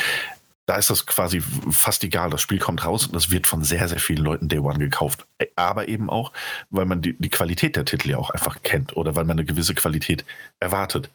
da 0.66 0.76
ist 0.76 0.90
das 0.90 1.06
quasi 1.06 1.40
fast 1.70 2.02
egal. 2.02 2.28
Das 2.28 2.42
Spiel 2.42 2.58
kommt 2.58 2.84
raus 2.84 3.06
und 3.06 3.14
das 3.14 3.30
wird 3.30 3.46
von 3.46 3.62
sehr, 3.62 3.88
sehr 3.88 4.00
vielen 4.00 4.24
Leuten 4.24 4.48
Day 4.48 4.58
One 4.58 4.78
gekauft. 4.78 5.24
Aber 5.54 5.88
eben 5.88 6.10
auch, 6.10 6.32
weil 6.70 6.86
man 6.86 7.00
die, 7.00 7.14
die 7.18 7.28
Qualität 7.28 7.76
der 7.76 7.84
Titel 7.84 8.10
ja 8.10 8.18
auch 8.18 8.30
einfach 8.30 8.62
kennt 8.62 8.96
oder 8.96 9.14
weil 9.14 9.24
man 9.24 9.38
eine 9.38 9.46
gewisse 9.46 9.74
Qualität 9.74 10.24
erwartet. 10.58 11.08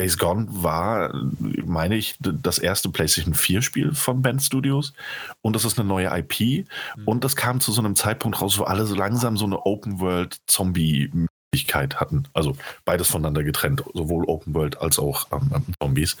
Days 0.00 0.18
Gone 0.18 0.46
war, 0.50 1.14
meine 1.64 1.96
ich, 1.96 2.16
das 2.20 2.58
erste 2.58 2.88
PlayStation 2.88 3.34
4 3.34 3.62
Spiel 3.62 3.94
von 3.94 4.22
Band 4.22 4.42
Studios 4.42 4.92
und 5.42 5.54
das 5.54 5.64
ist 5.64 5.78
eine 5.78 5.88
neue 5.88 6.08
IP 6.18 6.66
mhm. 6.96 7.04
und 7.04 7.24
das 7.24 7.36
kam 7.36 7.60
zu 7.60 7.72
so 7.72 7.80
einem 7.80 7.94
Zeitpunkt 7.94 8.40
raus, 8.40 8.58
wo 8.58 8.64
alle 8.64 8.86
so 8.86 8.94
langsam 8.94 9.36
so 9.36 9.44
eine 9.44 9.64
Open 9.64 10.00
World 10.00 10.38
Zombie 10.46 11.10
Möglichkeit 11.52 12.00
hatten. 12.00 12.28
Also 12.32 12.56
beides 12.84 13.08
voneinander 13.08 13.44
getrennt, 13.44 13.84
sowohl 13.92 14.24
Open 14.24 14.54
World 14.54 14.80
als 14.80 14.98
auch 14.98 15.30
ähm, 15.32 15.50
ähm, 15.54 15.74
Zombies. 15.80 16.16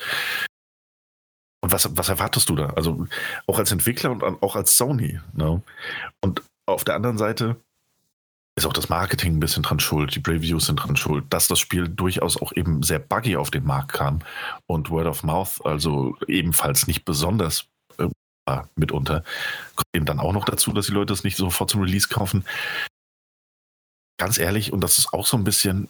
Und 1.62 1.72
was, 1.72 1.96
was 1.96 2.08
erwartest 2.08 2.48
du 2.48 2.56
da? 2.56 2.70
Also 2.70 3.06
auch 3.46 3.58
als 3.58 3.72
Entwickler 3.72 4.10
und 4.10 4.22
auch 4.42 4.56
als 4.56 4.76
Sony. 4.76 5.20
Ne? 5.32 5.62
Und 6.20 6.42
auf 6.66 6.84
der 6.84 6.96
anderen 6.96 7.18
Seite, 7.18 7.56
ist 8.56 8.66
auch 8.66 8.72
das 8.72 8.88
Marketing 8.88 9.36
ein 9.36 9.40
bisschen 9.40 9.62
dran 9.62 9.80
schuld, 9.80 10.14
die 10.14 10.20
Previews 10.20 10.66
sind 10.66 10.76
dran 10.76 10.96
schuld, 10.96 11.24
dass 11.30 11.48
das 11.48 11.58
Spiel 11.58 11.88
durchaus 11.88 12.40
auch 12.40 12.52
eben 12.54 12.82
sehr 12.82 12.98
buggy 12.98 13.36
auf 13.36 13.50
den 13.50 13.64
Markt 13.64 13.92
kam 13.92 14.20
und 14.66 14.90
Word 14.90 15.06
of 15.06 15.22
Mouth 15.22 15.64
also 15.64 16.16
ebenfalls 16.26 16.86
nicht 16.86 17.04
besonders 17.04 17.66
äh, 18.46 18.62
mitunter. 18.74 19.24
Kommt 19.74 19.88
eben 19.94 20.06
dann 20.06 20.20
auch 20.20 20.32
noch 20.32 20.44
dazu, 20.44 20.72
dass 20.72 20.86
die 20.86 20.92
Leute 20.92 21.12
es 21.12 21.24
nicht 21.24 21.36
sofort 21.36 21.70
zum 21.70 21.82
Release 21.82 22.08
kaufen. 22.08 22.44
Ganz 24.18 24.38
ehrlich, 24.38 24.72
und 24.72 24.82
das 24.82 24.98
ist 24.98 25.12
auch 25.12 25.26
so 25.26 25.36
ein 25.36 25.44
bisschen, 25.44 25.88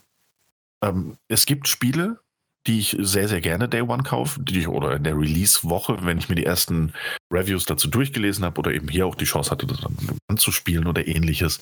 ähm, 0.85 1.17
es 1.29 1.47
gibt 1.47 1.69
Spiele, 1.69 2.21
die 2.67 2.79
ich 2.79 2.97
sehr, 3.01 3.29
sehr 3.29 3.41
gerne 3.41 3.69
Day 3.69 3.83
One 3.83 4.05
kaufe, 4.05 4.41
die 4.41 4.61
ich, 4.61 4.69
oder 4.69 4.95
in 4.95 5.03
der 5.03 5.19
Release-Woche, 5.19 5.99
wenn 6.03 6.19
ich 6.19 6.29
mir 6.29 6.37
die 6.37 6.47
ersten 6.47 6.93
Reviews 7.33 7.65
dazu 7.65 7.89
durchgelesen 7.89 8.45
habe 8.45 8.61
oder 8.61 8.73
eben 8.73 8.89
hier 8.89 9.07
auch 9.07 9.17
die 9.17 9.25
Chance 9.25 9.51
hatte, 9.51 9.67
das 9.67 9.81
dann 9.81 9.97
anzuspielen 10.29 10.87
oder 10.87 11.07
ähnliches. 11.07 11.61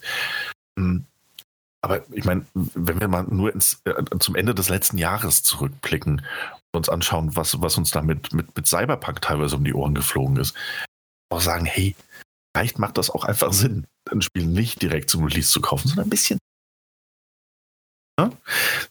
Ähm, 0.79 1.07
aber 1.83 2.03
ich 2.13 2.25
meine, 2.25 2.45
wenn 2.55 3.01
wir 3.01 3.09
mal 3.09 3.25
nur 3.25 3.53
ins, 3.53 3.81
äh, 3.85 3.95
zum 4.19 4.35
Ende 4.35 4.55
des 4.55 4.69
letzten 4.69 4.99
Jahres 4.99 5.43
zurückblicken 5.43 6.23
und 6.73 6.79
uns 6.79 6.89
anschauen, 6.89 7.37
was, 7.37 7.61
was 7.63 7.79
uns 7.79 7.91
da 7.91 8.03
mit, 8.03 8.33
mit, 8.33 8.55
mit 8.55 8.67
Cyberpunk 8.67 9.23
teilweise 9.23 9.57
um 9.57 9.65
die 9.65 9.75
Ohren 9.75 9.95
geflogen 9.95 10.37
ist, 10.37 10.55
auch 11.31 11.41
sagen, 11.41 11.65
hey, 11.65 11.97
vielleicht 12.55 12.79
macht 12.79 12.99
das 12.99 13.11
auch 13.11 13.25
einfach 13.25 13.53
Sinn, 13.53 13.87
ein 14.11 14.23
Spiel 14.23 14.47
nicht 14.47 14.83
direkt 14.83 15.09
zum 15.11 15.25
Release 15.25 15.51
zu 15.51 15.61
kaufen, 15.61 15.89
sondern 15.89 16.07
ein 16.07 16.11
bisschen. 16.11 16.39
Ja? 18.19 18.31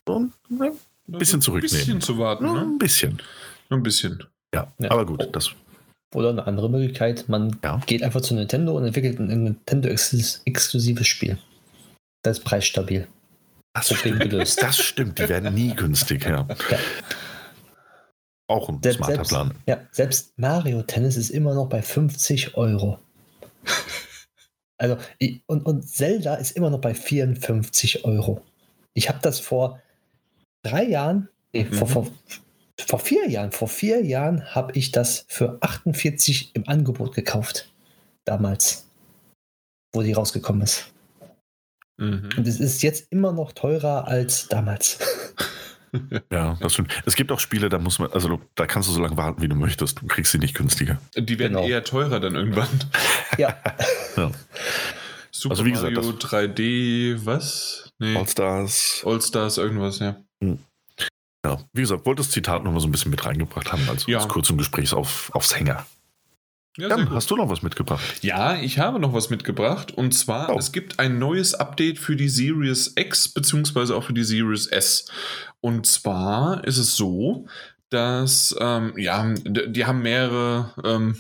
So, 0.08 0.30
ein 0.50 0.74
bisschen 1.08 1.42
zurücknehmen. 1.42 1.76
Ein 1.76 1.86
bisschen 1.86 2.02
zu 2.02 2.18
warten. 2.18 2.46
Ne? 2.46 2.62
Ein 2.62 2.80
bisschen. 2.80 3.22
Ein 3.70 3.84
bisschen. 3.84 4.24
Ja, 4.54 4.72
ja. 4.80 4.90
aber 4.90 5.06
gut, 5.06 5.30
das 5.34 5.54
oder 6.16 6.30
eine 6.30 6.48
andere 6.48 6.70
Möglichkeit, 6.72 7.30
man 7.30 7.60
ja. 7.64 7.80
geht 7.86 8.02
einfach 8.02 8.22
zu 8.22 8.34
Nintendo 8.34 8.76
und 8.76 8.84
entwickelt 8.84 9.20
ein 9.20 9.44
Nintendo-exklusives 9.44 11.08
Spiel. 11.08 11.38
Das 12.24 12.40
ist 12.40 12.44
preisstabil. 12.44 13.08
Das 13.74 13.88
Problem 13.88 14.16
stimmt. 14.16 14.32
gelöst. 14.32 14.62
Das 14.62 14.78
stimmt, 14.78 15.20
die 15.20 15.30
werden 15.30 15.54
nie 15.54 15.74
günstig, 15.74 16.26
ja. 16.26 16.48
ja. 16.70 16.80
Auch 18.48 18.68
ein 18.68 18.82
selbst, 18.82 18.98
smarter 18.98 19.16
selbst, 19.16 19.30
Plan. 19.30 19.56
Ja, 19.68 19.80
selbst 19.92 20.34
Mario 20.38 20.82
Tennis 20.82 21.16
ist 21.18 21.30
immer 21.30 21.54
noch 21.54 21.70
bei 21.70 21.82
50 21.82 22.56
Euro. 22.58 23.00
Also, 24.82 24.98
und, 25.48 25.66
und 25.66 25.90
Zelda 25.90 26.36
ist 26.36 26.52
immer 26.52 26.70
noch 26.70 26.80
bei 26.80 26.94
54 26.94 28.06
Euro. 28.06 28.42
Ich 28.94 29.10
habe 29.10 29.20
das 29.22 29.42
vor 29.42 29.82
drei 30.64 30.86
Jahren, 30.86 31.28
nee, 31.52 31.66
mhm. 31.66 31.74
vor, 31.74 31.88
vor, 31.88 32.08
vor 32.88 33.00
vier 33.00 33.30
Jahren, 33.30 33.52
vor 33.52 33.68
vier 33.68 34.06
Jahren 34.06 34.56
habe 34.56 34.72
ich 34.78 34.94
das 34.94 35.26
für 35.28 35.58
48 35.60 36.56
im 36.56 36.66
Angebot 36.70 37.14
gekauft. 37.14 37.70
Damals, 38.24 38.88
wo 39.94 40.02
die 40.02 40.14
rausgekommen 40.14 40.62
ist. 40.62 40.94
Mhm. 42.00 42.30
Und 42.38 42.48
es 42.48 42.60
ist 42.60 42.82
jetzt 42.82 43.12
immer 43.12 43.32
noch 43.32 43.52
teurer 43.54 44.08
als 44.08 44.48
damals. 44.48 45.00
Ja, 46.32 46.56
das 46.62 46.74
stimmt. 46.74 46.92
Es 47.08 47.16
gibt 47.16 47.32
auch 47.32 47.40
Spiele, 47.40 47.68
da 47.68 47.80
muss 47.80 47.98
man, 47.98 48.12
also 48.12 48.40
da 48.54 48.68
kannst 48.68 48.88
du 48.90 48.94
so 48.94 49.02
lange 49.02 49.18
warten, 49.18 49.42
wie 49.42 49.48
du 49.48 49.56
möchtest. 49.56 50.00
Du 50.00 50.06
kriegst 50.06 50.32
sie 50.32 50.38
nicht 50.38 50.56
günstiger. 50.56 51.02
Die 51.18 51.40
werden 51.40 51.56
genau. 51.56 51.68
eher 51.68 51.84
teurer 51.84 52.20
dann 52.20 52.36
irgendwann. 52.36 52.68
Ja. 53.40 53.58
ja. 54.16 54.32
Super 55.32 55.54
also 55.54 55.66
wie 55.66 55.72
gesagt, 55.72 55.96
Mario 55.96 56.12
3D, 56.12 57.26
was? 57.26 57.92
Nee. 57.98 58.16
All-Stars. 58.16 59.04
All-Stars, 59.04 59.58
irgendwas, 59.58 59.98
ja. 59.98 60.18
Hm. 60.44 60.60
Ja, 61.46 61.58
wie 61.74 61.82
gesagt, 61.82 62.06
wollte 62.06 62.22
das 62.22 62.32
Zitat 62.32 62.64
noch 62.64 62.72
mal 62.72 62.82
so 62.82 62.88
ein 62.88 62.92
bisschen 62.92 63.12
mit 63.12 63.26
reingebracht 63.26 63.72
haben, 63.72 63.88
als, 63.90 64.06
ja. 64.08 64.20
als 64.20 64.28
kurzem 64.28 64.58
Gesprächs 64.58 64.94
auf, 64.94 65.32
aufs 65.34 65.58
Hänger. 65.58 65.86
Ja, 66.78 66.88
Jan, 66.88 67.10
hast 67.10 67.30
du 67.32 67.36
noch 67.36 67.50
was 67.50 67.62
mitgebracht? 67.62 68.24
Ja, 68.24 68.56
ich 68.56 68.80
habe 68.80 69.00
noch 69.00 69.14
was 69.14 69.30
mitgebracht. 69.30 69.92
Und 69.92 70.14
zwar, 70.14 70.54
oh. 70.54 70.58
es 70.58 70.72
gibt 70.72 71.00
ein 71.00 71.20
neues 71.20 71.54
Update 71.54 71.98
für 71.98 72.16
die 72.16 72.30
Series 72.30 72.94
X 72.96 73.30
beziehungsweise 73.30 73.96
auch 73.96 74.04
für 74.04 74.14
die 74.14 74.24
Series 74.24 74.68
S. 74.68 75.06
Und 75.62 75.88
zwar 75.88 76.64
ist 76.66 76.78
es 76.78 76.96
so, 76.96 77.48
dass, 77.90 78.56
ähm, 78.60 78.94
ja, 78.98 79.34
die 79.44 79.86
haben 79.86 80.02
mehrere, 80.02 80.74
ähm, 80.84 81.18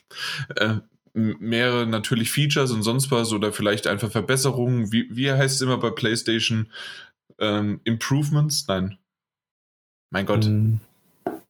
äh, 0.56 0.76
mehrere 1.12 1.86
natürlich 1.86 2.30
Features 2.30 2.70
und 2.70 2.82
sonst 2.82 3.10
was 3.10 3.32
oder 3.32 3.52
vielleicht 3.52 3.86
einfach 3.86 4.10
Verbesserungen. 4.10 4.92
Wie, 4.92 5.08
wie 5.10 5.30
heißt 5.30 5.56
es 5.56 5.60
immer 5.60 5.78
bei 5.78 5.90
PlayStation? 5.90 6.72
Ähm, 7.38 7.80
Improvements? 7.84 8.66
Nein. 8.68 8.98
Mein 10.10 10.26
Gott. 10.26 10.46
Mm. 10.46 10.76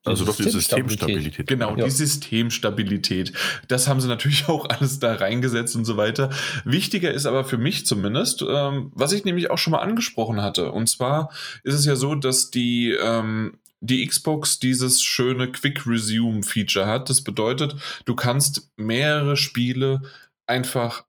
Also 0.05 0.27
doch 0.27 0.37
die 0.37 0.51
Systemstabilität. 0.51 1.47
Genau, 1.47 1.77
ja. 1.77 1.85
die 1.87 1.91
Systemstabilität. 1.91 3.33
Das 3.69 3.89
haben 3.89 4.01
sie 4.01 4.09
natürlich 4.09 4.49
auch 4.49 4.69
alles 4.69 4.99
da 4.99 5.15
reingesetzt 5.15 5.75
und 5.77 5.87
so 5.87 5.97
weiter. 5.97 6.31
Wichtiger 6.65 7.11
ist 7.11 7.27
aber 7.27 7.45
für 7.45 7.59
mich 7.59 7.87
zumindest, 7.87 8.45
ähm, 8.47 8.93
was 8.95 9.13
ich 9.13 9.25
nämlich 9.25 9.51
auch 9.51 9.59
schon 9.59 9.71
mal 9.71 9.81
angesprochen 9.81 10.43
hatte. 10.43 10.71
Und 10.73 10.89
zwar 10.89 11.31
ist 11.63 11.75
es 11.75 11.87
ja 11.87 11.97
so, 11.97 12.15
dass 12.15 12.51
die, 12.51 12.91
ähm, 12.93 13.59
die 13.81 14.07
Xbox 14.07 14.59
dieses 14.59 15.03
schöne 15.03 15.51
Quick 15.51 15.87
Resume 15.87 16.43
Feature 16.43 16.87
hat. 16.87 17.09
Das 17.09 17.23
bedeutet, 17.23 17.75
du 18.05 18.15
kannst 18.15 18.71
mehrere 18.77 19.37
Spiele 19.37 20.03
einfach 20.47 21.05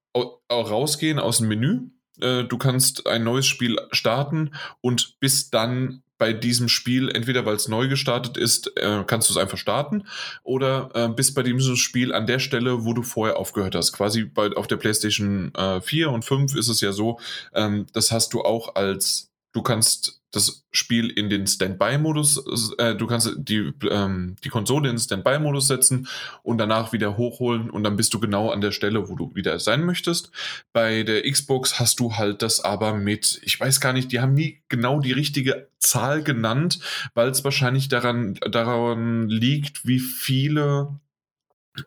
rausgehen 0.50 1.20
aus 1.20 1.40
dem 1.40 1.50
Menü. 1.50 1.90
Äh, 2.22 2.46
du 2.46 2.58
kannst 2.58 3.08
ein 3.08 3.24
neues 3.24 3.46
Spiel 3.46 3.78
starten 3.92 4.52
und 4.82 5.20
bis 5.20 5.50
dann 5.50 6.02
bei 6.18 6.34
diesem 6.34 6.70
Spiel, 6.70 7.10
entweder 7.10 7.46
weil 7.46 7.56
es 7.56 7.68
neu 7.68 7.88
gestartet 7.88 8.38
ist, 8.38 8.72
äh, 8.78 9.04
kannst 9.06 9.30
du 9.30 9.34
es 9.34 9.38
einfach 9.38 9.58
starten, 9.58 10.06
oder 10.44 10.90
äh, 10.94 11.10
bist 11.10 11.36
bei 11.36 11.44
diesem 11.44 11.76
Spiel 11.76 12.14
an 12.14 12.28
der 12.28 12.40
Stelle, 12.40 12.86
wo 12.86 12.94
du 12.94 13.04
vorher 13.04 13.38
aufgehört 13.38 13.76
hast. 13.76 13.92
Quasi 13.94 14.24
bei, 14.24 14.52
auf 14.56 14.68
der 14.68 14.78
PlayStation 14.78 15.54
äh, 15.56 15.82
4 15.82 16.10
und 16.12 16.24
5 16.24 16.56
ist 16.56 16.70
es 16.70 16.82
ja 16.82 16.92
so, 16.92 17.20
ähm, 17.54 17.86
das 17.94 18.12
hast 18.12 18.34
du 18.34 18.42
auch 18.42 18.76
als 18.76 19.32
du 19.56 19.62
kannst 19.62 20.22
das 20.32 20.66
Spiel 20.72 21.10
in 21.10 21.30
den 21.30 21.48
Standby-Modus, 21.48 22.74
äh, 22.78 22.94
du 22.94 23.08
kannst 23.08 23.32
die, 23.38 23.72
ähm, 23.90 24.36
die 24.44 24.50
Konsole 24.50 24.90
in 24.90 24.96
den 24.96 25.02
Standby-Modus 25.02 25.68
setzen 25.68 26.10
und 26.44 26.58
danach 26.58 26.92
wieder 26.92 27.16
hochholen 27.16 27.70
und 27.70 27.86
dann 27.86 27.96
bist 27.96 28.14
du 28.14 28.20
genau 28.20 28.52
an 28.52 28.60
der 28.60 28.72
Stelle, 28.72 29.08
wo 29.08 29.16
du 29.16 29.34
wieder 29.34 29.58
sein 29.60 29.86
möchtest. 29.86 30.32
Bei 30.74 31.04
der 31.04 31.24
Xbox 31.24 31.80
hast 31.80 32.02
du 32.02 32.18
halt 32.18 32.42
das 32.42 32.60
aber 32.60 32.96
mit, 32.96 33.40
ich 33.44 33.58
weiß 33.58 33.80
gar 33.80 33.94
nicht, 33.94 34.12
die 34.12 34.20
haben 34.20 34.34
nie 34.34 34.62
genau 34.68 35.00
die 35.00 35.14
richtige 35.14 35.70
Zahl 35.80 36.22
genannt, 36.22 36.80
weil 37.14 37.30
es 37.30 37.46
wahrscheinlich 37.46 37.88
daran, 37.88 38.34
daran 38.52 39.30
liegt, 39.30 39.88
wie 39.88 40.00
viele 40.00 41.00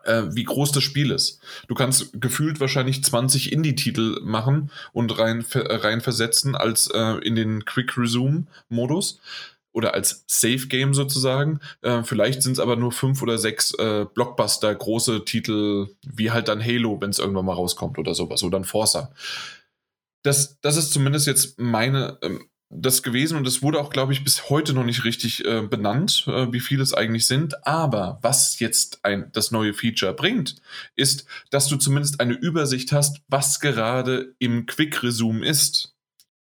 äh, 0.05 0.25
wie 0.31 0.45
groß 0.45 0.73
das 0.73 0.83
Spiel 0.83 1.11
ist. 1.11 1.41
Du 1.69 1.75
kannst 1.75 2.21
gefühlt 2.21 2.61
wahrscheinlich 2.61 3.03
20 3.05 3.53
Indie-Titel 3.53 4.21
machen 4.23 4.71
und 4.93 5.19
rein, 5.19 5.45
rein 5.55 6.01
versetzen 6.01 6.55
als 6.57 6.89
äh, 6.89 7.19
in 7.19 7.35
den 7.35 7.65
Quick 7.65 7.97
Resume-Modus 7.97 9.21
oder 9.73 9.95
als 9.95 10.25
Safe 10.27 10.67
Game 10.67 10.95
sozusagen. 10.95 11.61
Äh, 11.83 12.03
vielleicht 12.03 12.43
sind 12.43 12.53
es 12.53 12.59
aber 12.59 12.77
nur 12.77 12.93
fünf 12.93 13.23
oder 13.23 13.39
sechs 13.39 13.73
äh, 13.75 14.07
Blockbuster, 14.13 14.75
große 14.75 15.25
Titel, 15.25 15.89
wie 16.03 16.31
halt 16.31 16.49
dann 16.49 16.65
Halo, 16.65 17.01
wenn 17.01 17.11
es 17.11 17.19
irgendwann 17.19 17.45
mal 17.45 17.55
rauskommt 17.55 17.99
oder 17.99 18.15
sowas, 18.15 18.43
oder 18.43 18.59
dann 18.59 18.65
Forza. 18.65 19.13
Das, 20.23 20.59
das 20.61 20.77
ist 20.77 20.93
zumindest 20.93 21.27
jetzt 21.27 21.61
meine, 21.61 22.19
ähm, 22.23 22.45
das 22.71 23.03
gewesen 23.03 23.39
und 23.39 23.47
es 23.47 23.63
wurde 23.63 23.81
auch, 23.81 23.91
glaube 23.91 24.13
ich, 24.13 24.25
bis 24.25 24.51
heute 24.51 24.75
noch 24.75 24.85
nicht 24.85 25.05
richtig 25.05 25.45
äh, 25.45 25.63
benannt, 25.63 26.25
äh, 26.27 26.53
wie 26.53 26.61
viele 26.61 26.83
es 26.83 26.93
eigentlich 26.93 27.27
sind. 27.27 27.67
Aber 27.67 28.19
was 28.23 28.59
jetzt 28.59 29.05
ein, 29.05 29.31
das 29.33 29.51
neue 29.51 29.73
Feature 29.73 30.13
bringt, 30.13 30.57
ist, 30.95 31.27
dass 31.51 31.69
du 31.69 31.77
zumindest 31.77 32.21
eine 32.21 32.35
Übersicht 32.35 32.93
hast, 32.93 33.23
was 33.29 33.61
gerade 33.61 34.35
im 34.39 34.67
Quick 34.67 35.03
Resume 35.03 35.47
ist. 35.47 35.95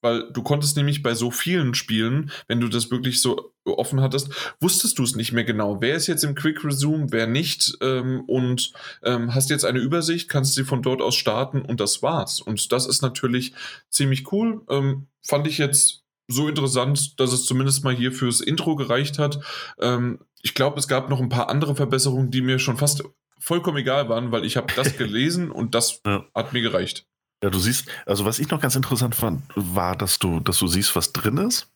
Weil 0.03 0.31
du 0.31 0.41
konntest 0.41 0.77
nämlich 0.77 1.03
bei 1.03 1.13
so 1.13 1.29
vielen 1.29 1.75
Spielen, 1.75 2.31
wenn 2.47 2.60
du 2.60 2.67
das 2.67 2.89
wirklich 2.89 3.21
so 3.21 3.53
offen 3.65 4.01
hattest, 4.01 4.29
wusstest 4.60 4.97
du 4.97 5.03
es 5.03 5.15
nicht 5.15 5.31
mehr 5.31 5.43
genau. 5.43 5.79
Wer 5.79 5.95
ist 5.95 6.07
jetzt 6.07 6.23
im 6.23 6.34
Quick 6.34 6.63
Resume, 6.63 7.12
wer 7.12 7.27
nicht? 7.27 7.77
Ähm, 7.81 8.21
und 8.21 8.73
ähm, 9.03 9.36
hast 9.36 9.51
jetzt 9.51 9.65
eine 9.65 9.79
Übersicht, 9.79 10.27
kannst 10.27 10.55
sie 10.55 10.63
von 10.63 10.81
dort 10.81 11.01
aus 11.01 11.15
starten 11.15 11.62
und 11.62 11.79
das 11.79 12.01
war's. 12.01 12.41
Und 12.41 12.71
das 12.71 12.88
ist 12.88 13.03
natürlich 13.03 13.53
ziemlich 13.89 14.31
cool. 14.31 14.62
Ähm, 14.69 15.07
fand 15.21 15.45
ich 15.45 15.60
jetzt 15.60 16.01
so 16.27 16.47
interessant, 16.47 17.19
dass 17.19 17.34
es 17.34 17.45
zumindest 17.45 17.84
mal 17.84 17.93
hier 17.93 18.12
fürs 18.12 18.41
Intro 18.41 18.75
gereicht 18.75 19.19
hat. 19.19 19.39
Ähm, 19.79 20.19
ich 20.41 20.53
glaube, 20.53 20.79
es 20.79 20.88
gab 20.88 21.10
noch 21.10 21.19
ein 21.19 21.29
paar 21.29 21.49
andere 21.49 21.75
Verbesserungen, 21.75 22.31
die 22.31 22.41
mir 22.41 22.60
schon 22.60 22.77
fast 22.77 23.03
vollkommen 23.39 23.77
egal 23.77 24.10
waren, 24.10 24.31
weil 24.31 24.45
ich 24.45 24.57
habe 24.57 24.73
das 24.75 24.97
gelesen 24.97 25.51
und 25.51 25.75
das 25.75 26.01
ja. 26.05 26.23
hat 26.34 26.53
mir 26.53 26.62
gereicht. 26.62 27.05
Ja, 27.43 27.49
du 27.49 27.60
siehst, 27.60 27.88
also 28.05 28.23
was 28.25 28.39
ich 28.39 28.49
noch 28.49 28.62
ganz 28.62 28.75
interessant 28.75 29.15
fand, 29.15 29.41
war, 29.55 29.95
dass 29.95 30.19
du, 30.19 30.39
dass 30.39 30.60
du 30.60 30.67
siehst, 30.67 30.95
was 30.95 31.12
drin 31.12 31.38
ist. 31.38 31.67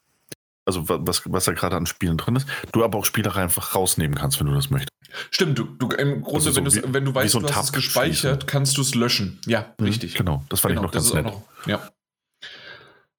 Also 0.68 0.88
was, 0.88 1.22
was 1.32 1.46
da 1.46 1.54
gerade 1.54 1.76
an 1.76 1.86
Spielen 1.86 2.18
drin 2.18 2.36
ist. 2.36 2.48
Du 2.72 2.84
aber 2.84 2.98
auch 2.98 3.06
Spiele 3.06 3.34
einfach 3.36 3.76
rausnehmen 3.76 4.18
kannst, 4.18 4.40
wenn 4.40 4.48
du 4.48 4.54
das 4.54 4.72
möchtest. 4.72 4.90
Stimmt, 5.30 5.58
du, 5.60 5.66
du 5.66 5.90
im 5.90 6.22
Grunde, 6.22 6.38
also 6.38 6.52
so 6.52 6.56
wenn, 6.58 6.74
wie, 6.74 6.94
wenn, 6.94 7.06
du 7.06 7.14
weißt, 7.14 7.32
so 7.32 7.40
du 7.40 7.54
hast 7.54 7.66
es 7.66 7.74
gespeichert, 7.74 8.44
schließen. 8.44 8.48
kannst 8.48 8.78
du 8.78 8.82
es 8.82 8.96
löschen. 8.96 9.40
Ja, 9.46 9.74
mhm, 9.80 9.86
richtig. 9.86 10.16
Genau, 10.16 10.44
das 10.50 10.60
fand 10.60 10.76
genau, 10.76 10.82
ich 10.82 10.88
noch 10.88 10.92
ganz 10.92 11.14
nett. 11.14 11.26
Noch, 11.26 11.44
ja. 11.68 11.88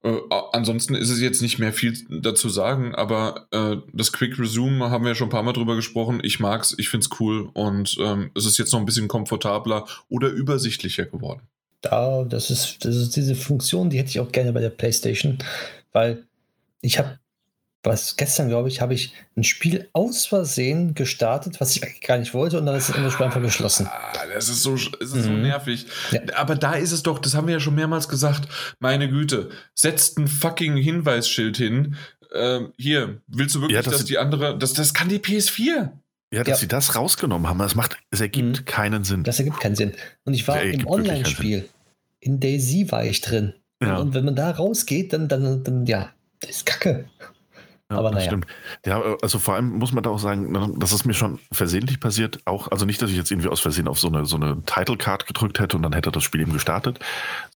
Äh, 0.03 0.19
ansonsten 0.53 0.95
ist 0.95 1.11
es 1.11 1.21
jetzt 1.21 1.43
nicht 1.43 1.59
mehr 1.59 1.73
viel 1.73 1.97
dazu 2.09 2.49
sagen, 2.49 2.95
aber 2.95 3.47
äh, 3.51 3.77
das 3.93 4.13
Quick 4.13 4.39
Resume 4.39 4.91
haben 4.91 5.05
wir 5.05 5.15
schon 5.15 5.29
ein 5.29 5.31
paar 5.31 5.43
Mal 5.43 5.53
drüber 5.53 5.77
gesprochen. 5.77 6.21
Ich 6.23 6.39
mag's, 6.41 6.75
ich 6.79 6.89
find's 6.89 7.11
cool 7.19 7.49
und 7.55 7.97
ähm, 8.01 8.31
es 8.35 8.47
ist 8.47 8.59
jetzt 8.59 8.73
noch 8.73 8.81
ein 8.81 8.87
bisschen 8.87 9.09
komfortabler 9.09 9.87
oder 10.09 10.29
übersichtlicher 10.29 11.07
geworden. 11.07 11.43
Da, 11.81 12.25
das 12.25 12.51
ist, 12.51 12.85
das 12.85 12.97
ist 12.97 13.17
diese 13.17 13.35
Funktion, 13.35 13.91
die 13.91 13.99
hätte 13.99 14.11
ich 14.11 14.21
auch 14.21 14.33
gerne 14.33 14.53
bei 14.53 14.61
der 14.61 14.71
PlayStation, 14.71 15.39
weil 15.93 16.25
ich 16.81 16.99
habe 16.99 17.19
was 17.87 18.17
gestern, 18.17 18.49
glaube 18.49 18.69
ich, 18.69 18.81
habe 18.81 18.93
ich 18.93 19.15
ein 19.37 19.45
Spiel 19.45 19.89
aus 19.93 20.27
Versehen 20.27 20.95
gestartet, 20.95 21.61
was 21.61 21.75
ich 21.77 21.83
eigentlich 21.83 22.01
gar 22.01 22.19
nicht 22.19 22.35
wollte, 22.35 22.59
und 22.59 22.67
dann 22.67 22.77
ist 22.77 22.89
das 22.89 23.13
Spiel 23.13 23.27
einfach 23.27 23.41
geschlossen. 23.41 23.87
Ah, 23.87 24.13
das 24.35 24.49
ist 24.49 24.63
so, 24.63 24.75
ist 24.75 25.15
mhm. 25.15 25.23
so 25.23 25.31
nervig. 25.31 25.87
Ja. 26.11 26.21
Aber 26.35 26.57
da 26.57 26.75
ist 26.75 26.93
es 26.93 27.03
doch, 27.03 27.19
das 27.19 27.35
haben 27.35 27.47
wir 27.47 27.55
ja 27.55 27.61
schon 27.61 27.75
mehrmals 27.75 28.09
gesagt, 28.09 28.49
meine 28.81 29.09
Güte, 29.09 29.51
setzt 29.75 30.19
ein 30.19 30.29
fucking 30.29 30.77
Hinweisschild 30.77 31.57
hin. 31.57 31.97
Ähm, 32.35 32.73
hier, 32.77 33.23
willst 33.29 33.55
du 33.55 33.61
wirklich, 33.61 33.77
ja, 33.77 33.83
das 33.83 33.95
dass 33.95 34.05
die 34.05 34.19
andere, 34.19 34.59
das, 34.59 34.73
das 34.73 34.93
kann 34.93 35.09
die 35.09 35.19
PS4. 35.19 35.91
Ja, 36.33 36.43
dass 36.43 36.49
ja. 36.49 36.57
sie 36.57 36.69
das 36.69 36.97
rausgenommen 36.97 37.49
haben, 37.49 37.59
das 37.61 37.77
macht, 37.77 37.97
es 38.11 38.21
ergibt 38.21 38.61
mhm. 38.61 38.65
keinen 38.65 39.05
Sinn. 39.05 39.23
Das 39.23 39.39
ergibt 39.39 39.61
keinen 39.61 39.77
Sinn. 39.77 39.93
Und 40.25 40.35
ich 40.35 40.47
war 40.49 40.61
im 40.61 40.87
Online-Spiel. 40.87 41.69
In 42.19 42.41
Daisy 42.41 42.91
war 42.91 43.05
ich 43.05 43.21
drin. 43.21 43.55
Ja. 43.81 43.99
Und 43.99 44.15
wenn 44.15 44.25
man 44.25 44.35
da 44.35 44.51
rausgeht, 44.51 45.13
dann, 45.13 45.29
dann, 45.29 45.63
dann 45.63 45.87
ja, 45.87 46.11
das 46.41 46.51
ist 46.51 46.67
Kacke. 46.67 47.09
Ja, 47.91 47.99
aber 47.99 48.11
naja. 48.11 48.27
Stimmt. 48.27 48.47
Ja, 48.85 49.01
also 49.23 49.39
vor 49.39 49.55
allem 49.55 49.79
muss 49.79 49.93
man 49.93 50.03
da 50.03 50.11
auch 50.11 50.19
sagen, 50.19 50.77
das 50.79 50.93
ist 50.93 51.05
mir 51.05 51.15
schon 51.15 51.39
versehentlich 51.53 52.01
passiert. 52.01 52.41
Auch, 52.45 52.69
also 52.73 52.85
nicht, 52.85 53.01
dass 53.01 53.11
ich 53.11 53.17
jetzt 53.17 53.31
irgendwie 53.31 53.49
aus 53.49 53.61
Versehen 53.61 53.87
auf 53.87 54.01
so 54.01 54.09
eine, 54.09 54.27
so 54.27 54.37
eine 54.37 54.63
Title 54.67 54.97
Card 54.97 55.27
gedrückt 55.27 55.61
hätte 55.61 55.77
und 55.77 55.85
dann 55.85 55.93
hätte 55.93 56.11
das 56.11 56.25
Spiel 56.25 56.41
eben 56.41 56.53
gestartet, 56.53 56.99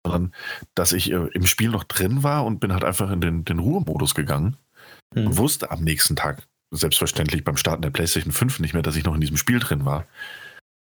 sondern 0.05 0.33
dass 0.75 0.93
ich 0.93 1.11
äh, 1.11 1.27
im 1.33 1.47
Spiel 1.47 1.69
noch 1.69 1.83
drin 1.83 2.21
war 2.21 2.45
und 2.45 2.59
bin 2.59 2.73
halt 2.73 2.83
einfach 2.83 3.09
in 3.09 3.21
den, 3.21 3.43
den 3.43 3.57
Ruhemodus 3.57 4.13
gegangen 4.13 4.57
mhm. 5.15 5.27
und 5.27 5.37
wusste 5.37 5.71
am 5.71 5.83
nächsten 5.83 6.15
Tag 6.15 6.43
selbstverständlich 6.71 7.43
beim 7.43 7.57
Starten 7.57 7.81
der 7.81 7.89
PlayStation 7.89 8.31
5 8.31 8.59
nicht 8.59 8.73
mehr, 8.73 8.83
dass 8.83 8.95
ich 8.95 9.05
noch 9.05 9.15
in 9.15 9.21
diesem 9.21 9.37
Spiel 9.37 9.59
drin 9.59 9.85
war. 9.85 10.05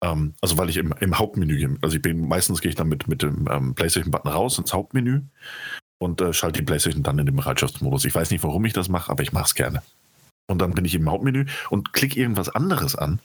Ähm, 0.04 0.34
also 0.42 0.58
weil 0.58 0.70
ich 0.70 0.78
im, 0.78 0.92
im 1.00 1.20
Hauptmenü, 1.20 1.78
also 1.84 1.96
ich 1.96 2.02
bin 2.02 2.28
meistens 2.28 2.62
gehe 2.62 2.70
ich 2.70 2.76
dann 2.76 2.90
mit, 2.90 3.08
mit 3.08 3.22
dem 3.22 3.48
ähm, 3.52 3.76
PlayStation-Button 3.76 4.32
raus 4.32 4.58
ins 4.58 4.74
Hauptmenü 4.74 5.22
und 6.06 6.22
äh, 6.22 6.32
schalte 6.32 6.60
die 6.60 6.65
PlayStation 6.65 7.04
dann 7.04 7.20
in 7.20 7.26
den 7.26 7.36
Bereitschaftsmodus. 7.36 8.06
Ich 8.06 8.15
weiß 8.15 8.32
nicht, 8.32 8.44
warum 8.44 8.63
ich 8.65 8.74
das 8.74 8.88
mache, 8.88 9.12
aber 9.12 9.24
ich 9.24 9.34
mache 9.34 9.46
es 9.46 9.56
gerne. 9.56 9.82
Und 10.48 10.60
dann 10.60 10.72
bin 10.72 10.86
ich 10.86 10.96
im 10.96 11.10
Hauptmenü 11.10 11.46
und 11.70 11.91
klicke 11.91 12.20
irgendwas 12.20 12.50
anderes 12.50 12.96
an. 12.96 13.20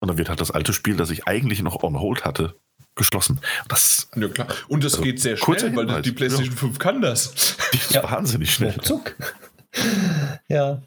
Und 0.00 0.08
dann 0.08 0.18
wird 0.18 0.28
halt 0.28 0.40
das 0.40 0.50
alte 0.50 0.72
Spiel, 0.72 0.96
das 0.96 1.10
ich 1.10 1.26
eigentlich 1.26 1.62
noch 1.62 1.82
on 1.82 1.98
hold 1.98 2.24
hatte, 2.24 2.54
geschlossen. 2.94 3.40
Das, 3.68 4.08
ja, 4.14 4.28
klar. 4.28 4.46
Und 4.68 4.84
das 4.84 4.94
also, 4.94 5.04
geht 5.04 5.20
sehr 5.20 5.36
schnell, 5.36 5.74
weil 5.74 6.02
die 6.02 6.12
PlayStation 6.12 6.54
ja. 6.54 6.60
5 6.60 6.78
kann 6.78 7.00
das. 7.00 7.56
Die 7.72 7.78
ist 7.78 7.94
ja. 7.94 8.02
wahnsinnig 8.08 8.52
schnell. 8.52 8.78
Zuck. 8.82 9.16
Ja, 10.48 10.82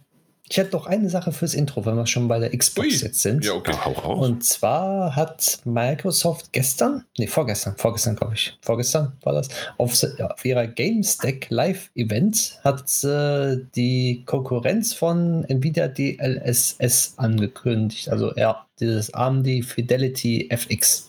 ich 0.51 0.57
hätte 0.57 0.73
noch 0.73 0.85
eine 0.85 1.09
Sache 1.09 1.31
fürs 1.31 1.53
Intro, 1.53 1.85
wenn 1.85 1.95
wir 1.95 2.05
schon 2.05 2.27
bei 2.27 2.37
der 2.37 2.49
Xbox 2.49 2.87
Ui. 2.87 2.93
jetzt 2.93 3.21
sind. 3.21 3.45
Ja, 3.45 3.53
okay, 3.53 3.73
hau 3.85 3.93
raus. 3.93 4.27
Und 4.27 4.43
zwar 4.43 5.15
hat 5.15 5.59
Microsoft 5.63 6.51
gestern, 6.51 7.05
nee, 7.17 7.27
vorgestern, 7.27 7.77
vorgestern 7.77 8.17
glaube 8.17 8.33
ich, 8.33 8.57
vorgestern 8.61 9.13
war 9.23 9.31
das, 9.31 9.47
auf, 9.77 9.93
auf 10.19 10.43
ihrer 10.43 10.67
GameStack 10.67 11.47
Live-Event 11.49 12.59
hat 12.65 13.01
äh, 13.05 13.59
die 13.77 14.23
Konkurrenz 14.25 14.93
von 14.93 15.45
Nvidia 15.45 15.87
DLSS 15.87 17.13
angekündigt. 17.15 18.09
Also 18.09 18.35
ja, 18.35 18.67
dieses 18.77 19.13
AMD 19.13 19.63
Fidelity 19.63 20.49
FX. 20.49 21.07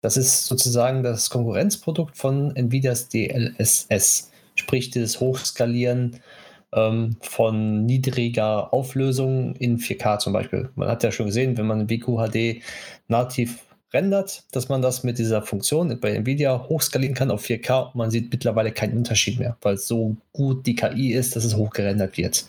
Das 0.00 0.16
ist 0.16 0.46
sozusagen 0.46 1.02
das 1.02 1.28
Konkurrenzprodukt 1.28 2.16
von 2.16 2.56
Nvidias 2.56 3.10
DLSS. 3.10 4.30
Sprich, 4.54 4.88
dieses 4.88 5.20
Hochskalieren 5.20 6.20
ähm, 6.74 7.16
von 7.20 7.84
niedriger 7.84 8.72
Auflösung 8.72 9.54
in 9.56 9.78
4K 9.78 10.18
zum 10.18 10.32
Beispiel. 10.32 10.70
Man 10.74 10.88
hat 10.88 11.02
ja 11.02 11.12
schon 11.12 11.26
gesehen, 11.26 11.56
wenn 11.56 11.66
man 11.66 11.90
WQHD 11.90 12.62
nativ 13.08 13.58
rendert, 13.92 14.44
dass 14.52 14.68
man 14.68 14.80
das 14.80 15.04
mit 15.04 15.18
dieser 15.18 15.42
Funktion 15.42 15.98
bei 16.00 16.12
Nvidia 16.12 16.66
hochskalieren 16.68 17.14
kann 17.14 17.30
auf 17.30 17.44
4K 17.44 17.88
und 17.88 17.94
man 17.96 18.10
sieht 18.10 18.32
mittlerweile 18.32 18.72
keinen 18.72 18.96
Unterschied 18.96 19.38
mehr, 19.38 19.56
weil 19.60 19.76
so 19.76 20.16
gut 20.32 20.66
die 20.66 20.74
KI 20.74 21.12
ist, 21.12 21.36
dass 21.36 21.44
es 21.44 21.56
hochgerendert 21.56 22.16
wird. 22.16 22.46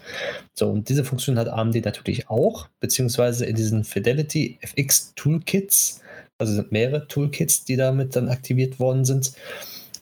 So, 0.53 0.69
und 0.69 0.87
diese 0.87 1.03
Funktion 1.03 1.37
hat 1.37 1.49
AMD 1.49 1.83
natürlich 1.83 2.29
auch, 2.29 2.67
beziehungsweise 2.79 3.45
in 3.45 3.55
diesen 3.55 3.83
Fidelity 3.83 4.57
FX 4.61 5.13
Toolkits, 5.15 6.01
also 6.37 6.53
sind 6.53 6.71
mehrere 6.71 7.07
Toolkits, 7.07 7.65
die 7.65 7.75
damit 7.75 8.15
dann 8.15 8.29
aktiviert 8.29 8.79
worden 8.79 9.05
sind 9.05 9.33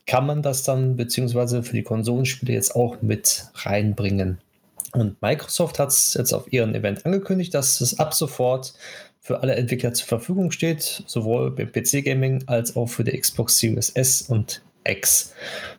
kann 0.06 0.26
man 0.26 0.42
das 0.42 0.64
dann 0.64 0.96
beziehungsweise 0.96 1.64
für 1.64 1.76
die 1.76 1.84
Konsolenspiele 1.84 2.54
jetzt 2.54 2.76
auch 2.76 3.02
mit 3.02 3.46
reinbringen. 3.56 4.40
Und 4.94 5.22
Microsoft 5.22 5.80
hat 5.80 5.90
es 5.90 6.16
jetzt 6.16 6.34
auf 6.34 6.52
ihrem 6.52 6.76
Event 6.76 7.06
angekündigt, 7.06 7.54
dass 7.54 7.80
es 7.80 8.00
ab 8.00 8.14
sofort 8.14 8.74
für 9.20 9.42
alle 9.42 9.56
Entwickler 9.56 9.94
zur 9.94 10.08
Verfügung 10.08 10.52
steht, 10.52 11.04
sowohl 11.06 11.52
beim 11.52 11.72
PC-Gaming 11.72 12.44
als 12.48 12.76
auch 12.76 12.88
für 12.88 13.04
die 13.04 13.18
Xbox 13.18 13.58
Series 13.58 13.90
S 13.90 14.24
und 14.24 14.62
X. 14.84 15.34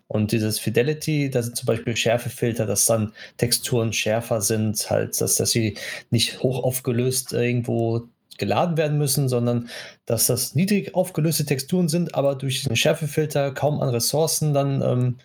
Und 0.07 0.31
dieses 0.31 0.59
Fidelity, 0.59 1.29
da 1.29 1.43
sind 1.43 1.57
zum 1.57 1.65
Beispiel 1.65 1.95
Schärfefilter, 1.95 2.65
dass 2.65 2.85
dann 2.85 3.13
Texturen 3.37 3.91
schärfer 3.91 4.41
sind, 4.41 4.89
halt, 4.89 5.19
dass, 5.19 5.35
dass 5.35 5.51
sie 5.51 5.77
nicht 6.09 6.41
hoch 6.41 6.63
aufgelöst 6.63 7.33
irgendwo 7.33 8.07
geladen 8.37 8.77
werden 8.77 8.97
müssen, 8.97 9.29
sondern 9.29 9.69
dass 10.05 10.27
das 10.27 10.55
niedrig 10.55 10.95
aufgelöste 10.95 11.45
Texturen 11.45 11.87
sind, 11.87 12.15
aber 12.15 12.35
durch 12.35 12.63
den 12.63 12.75
Schärfefilter 12.75 13.51
kaum 13.51 13.81
an 13.81 13.89
Ressourcen 13.89 14.53
dann 14.53 14.81
ähm, 14.81 15.15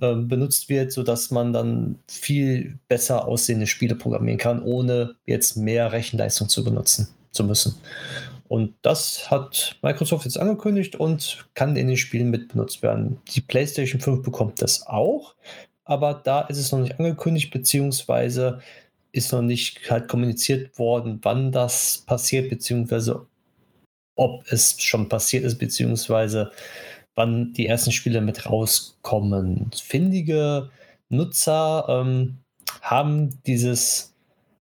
äh, 0.00 0.14
benutzt 0.14 0.68
wird, 0.68 0.92
sodass 0.92 1.30
man 1.30 1.52
dann 1.52 1.98
viel 2.06 2.78
besser 2.88 3.26
aussehende 3.26 3.66
Spiele 3.66 3.94
programmieren 3.94 4.38
kann, 4.38 4.62
ohne 4.62 5.14
jetzt 5.24 5.56
mehr 5.56 5.92
Rechenleistung 5.92 6.48
zu 6.48 6.64
benutzen 6.64 7.08
zu 7.30 7.44
müssen. 7.44 7.76
Und 8.48 8.74
das 8.82 9.30
hat 9.30 9.76
Microsoft 9.82 10.24
jetzt 10.24 10.38
angekündigt 10.38 10.96
und 10.96 11.46
kann 11.54 11.76
in 11.76 11.88
den 11.88 11.96
Spielen 11.96 12.30
mit 12.30 12.48
benutzt 12.48 12.82
werden. 12.82 13.18
Die 13.34 13.40
PlayStation 13.40 14.00
5 14.00 14.22
bekommt 14.22 14.62
das 14.62 14.86
auch. 14.86 15.34
aber 15.84 16.14
da 16.14 16.42
ist 16.42 16.58
es 16.58 16.72
noch 16.72 16.80
nicht 16.80 16.98
angekündigt, 16.98 17.52
beziehungsweise 17.52 18.60
ist 19.16 19.32
noch 19.32 19.42
nicht 19.42 19.90
halt 19.90 20.08
kommuniziert 20.08 20.78
worden, 20.78 21.18
wann 21.22 21.52
das 21.52 22.04
passiert, 22.06 22.50
beziehungsweise 22.50 23.26
ob 24.16 24.44
es 24.50 24.80
schon 24.82 25.08
passiert 25.08 25.44
ist, 25.44 25.58
beziehungsweise 25.58 26.52
wann 27.14 27.52
die 27.52 27.66
ersten 27.66 27.92
Spiele 27.92 28.20
mit 28.20 28.46
rauskommen. 28.46 29.70
Findige 29.74 30.70
Nutzer 31.08 31.86
ähm, 31.88 32.38
haben 32.82 33.42
dieses 33.46 34.14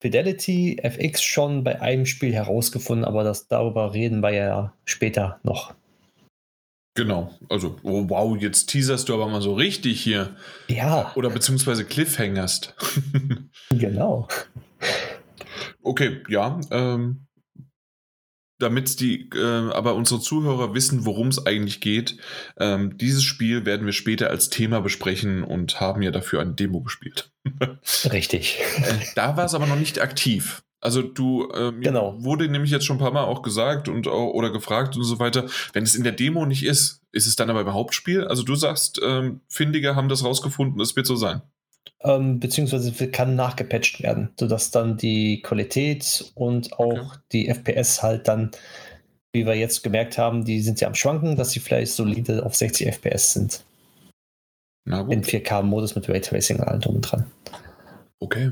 Fidelity 0.00 0.78
FX 0.82 1.22
schon 1.22 1.62
bei 1.62 1.80
einem 1.80 2.06
Spiel 2.06 2.34
herausgefunden, 2.34 3.04
aber 3.04 3.22
das, 3.22 3.46
darüber 3.46 3.94
reden 3.94 4.20
wir 4.20 4.32
ja 4.32 4.74
später 4.84 5.38
noch. 5.44 5.74
Genau, 6.94 7.38
also, 7.48 7.78
oh 7.82 8.08
wow, 8.08 8.36
jetzt 8.38 8.66
teaserst 8.66 9.08
du 9.08 9.14
aber 9.14 9.26
mal 9.26 9.40
so 9.40 9.54
richtig 9.54 10.02
hier. 10.02 10.36
Ja. 10.68 11.12
Oder 11.14 11.30
beziehungsweise 11.30 11.86
Cliffhangerst. 11.86 12.74
genau. 13.70 14.28
Okay, 15.82 16.22
ja, 16.28 16.60
ähm, 16.70 17.26
damit 18.58 19.00
die, 19.00 19.28
äh, 19.34 19.70
aber 19.72 19.94
unsere 19.94 20.20
Zuhörer 20.20 20.74
wissen, 20.74 21.04
worum 21.04 21.28
es 21.28 21.46
eigentlich 21.46 21.80
geht. 21.80 22.18
Ähm, 22.58 22.96
dieses 22.96 23.24
Spiel 23.24 23.64
werden 23.64 23.86
wir 23.86 23.92
später 23.92 24.30
als 24.30 24.50
Thema 24.50 24.80
besprechen 24.80 25.42
und 25.42 25.80
haben 25.80 26.02
ja 26.02 26.10
dafür 26.10 26.40
eine 26.40 26.52
Demo 26.52 26.80
gespielt. 26.82 27.32
Richtig. 28.12 28.60
Äh, 28.76 28.98
da 29.14 29.36
war 29.36 29.46
es 29.46 29.54
aber 29.54 29.66
noch 29.66 29.76
nicht 29.78 30.00
aktiv. 30.00 30.62
Also 30.82 31.00
du, 31.00 31.48
äh, 31.52 31.72
genau. 31.80 32.16
wurde 32.18 32.48
nämlich 32.48 32.72
jetzt 32.72 32.84
schon 32.84 32.96
ein 32.96 33.00
paar 33.00 33.12
Mal 33.12 33.24
auch 33.24 33.42
gesagt 33.42 33.88
und 33.88 34.08
oder 34.08 34.50
gefragt 34.50 34.96
und 34.96 35.04
so 35.04 35.20
weiter, 35.20 35.46
wenn 35.72 35.84
es 35.84 35.94
in 35.94 36.02
der 36.02 36.12
Demo 36.12 36.44
nicht 36.44 36.64
ist, 36.64 37.02
ist 37.12 37.28
es 37.28 37.36
dann 37.36 37.48
aber 37.50 37.60
im 37.60 37.72
Hauptspiel? 37.72 38.24
Also 38.24 38.42
du 38.42 38.56
sagst, 38.56 39.00
ähm, 39.02 39.42
Findige 39.48 39.94
haben 39.94 40.08
das 40.08 40.24
rausgefunden, 40.24 40.80
es 40.80 40.96
wird 40.96 41.06
so 41.06 41.14
sein. 41.14 41.40
Ähm, 42.00 42.40
beziehungsweise 42.40 42.92
kann 43.10 43.36
nachgepatcht 43.36 44.02
werden, 44.02 44.30
sodass 44.38 44.72
dann 44.72 44.96
die 44.96 45.40
Qualität 45.42 46.32
und 46.34 46.72
auch 46.72 47.12
okay. 47.12 47.18
die 47.30 47.48
FPS 47.48 48.02
halt 48.02 48.26
dann, 48.26 48.50
wie 49.32 49.46
wir 49.46 49.54
jetzt 49.54 49.84
gemerkt 49.84 50.18
haben, 50.18 50.44
die 50.44 50.62
sind 50.62 50.80
ja 50.80 50.88
am 50.88 50.96
Schwanken, 50.96 51.36
dass 51.36 51.52
sie 51.52 51.60
vielleicht 51.60 51.92
solide 51.92 52.44
auf 52.44 52.56
60 52.56 52.88
FPS 52.88 53.34
sind. 53.34 53.64
In 54.84 55.22
4K-Modus 55.22 55.94
mit 55.94 56.08
Raytracing 56.08 56.58
und 56.58 56.64
allem 56.64 56.80
drum 56.80 56.96
und 56.96 57.02
dran. 57.02 57.30
Okay. 58.18 58.50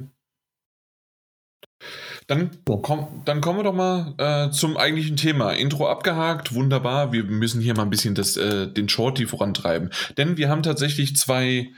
Dann, 2.31 2.51
komm, 2.65 3.23
dann 3.25 3.41
kommen 3.41 3.59
wir 3.59 3.65
doch 3.65 3.75
mal 3.75 4.15
äh, 4.19 4.51
zum 4.53 4.77
eigentlichen 4.77 5.17
Thema. 5.17 5.51
Intro 5.51 5.89
abgehakt, 5.89 6.55
wunderbar. 6.55 7.13
Wir 7.13 7.25
müssen 7.25 7.61
hier 7.61 7.75
mal 7.75 7.83
ein 7.83 7.91
bisschen 7.91 8.15
das, 8.15 8.37
äh, 8.37 8.69
den 8.69 8.89
Shorty 8.89 9.27
vorantreiben. 9.27 9.91
Denn 10.17 10.37
wir 10.37 10.49
haben 10.49 10.63
tatsächlich 10.63 11.17
zwei 11.17 11.73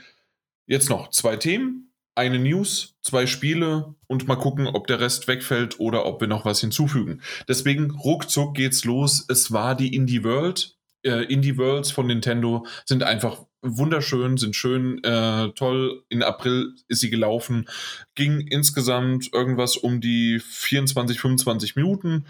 Jetzt 0.65 0.89
noch 0.89 1.09
zwei 1.09 1.35
Themen, 1.35 1.91
eine 2.15 2.39
News, 2.39 2.95
zwei 3.01 3.25
Spiele 3.25 3.95
und 4.07 4.27
mal 4.27 4.35
gucken, 4.35 4.67
ob 4.67 4.87
der 4.87 4.99
Rest 4.99 5.27
wegfällt 5.27 5.79
oder 5.79 6.05
ob 6.05 6.21
wir 6.21 6.27
noch 6.27 6.45
was 6.45 6.61
hinzufügen. 6.61 7.21
Deswegen 7.47 7.91
ruckzuck 7.91 8.55
geht's 8.55 8.85
los. 8.85 9.25
Es 9.27 9.51
war 9.51 9.75
die 9.75 9.93
Indie 9.93 10.23
World. 10.23 10.77
Äh, 11.03 11.25
Indie 11.25 11.57
Worlds 11.57 11.91
von 11.91 12.07
Nintendo 12.07 12.65
sind 12.85 13.03
einfach 13.03 13.45
wunderschön, 13.63 14.37
sind 14.37 14.55
schön, 14.55 15.03
äh, 15.03 15.49
toll. 15.53 16.03
In 16.09 16.21
April 16.21 16.75
ist 16.87 16.99
sie 16.99 17.09
gelaufen. 17.09 17.67
Ging 18.15 18.41
insgesamt 18.41 19.33
irgendwas 19.33 19.77
um 19.77 20.01
die 20.01 20.39
24, 20.39 21.19
25 21.19 21.75
Minuten. 21.75 22.25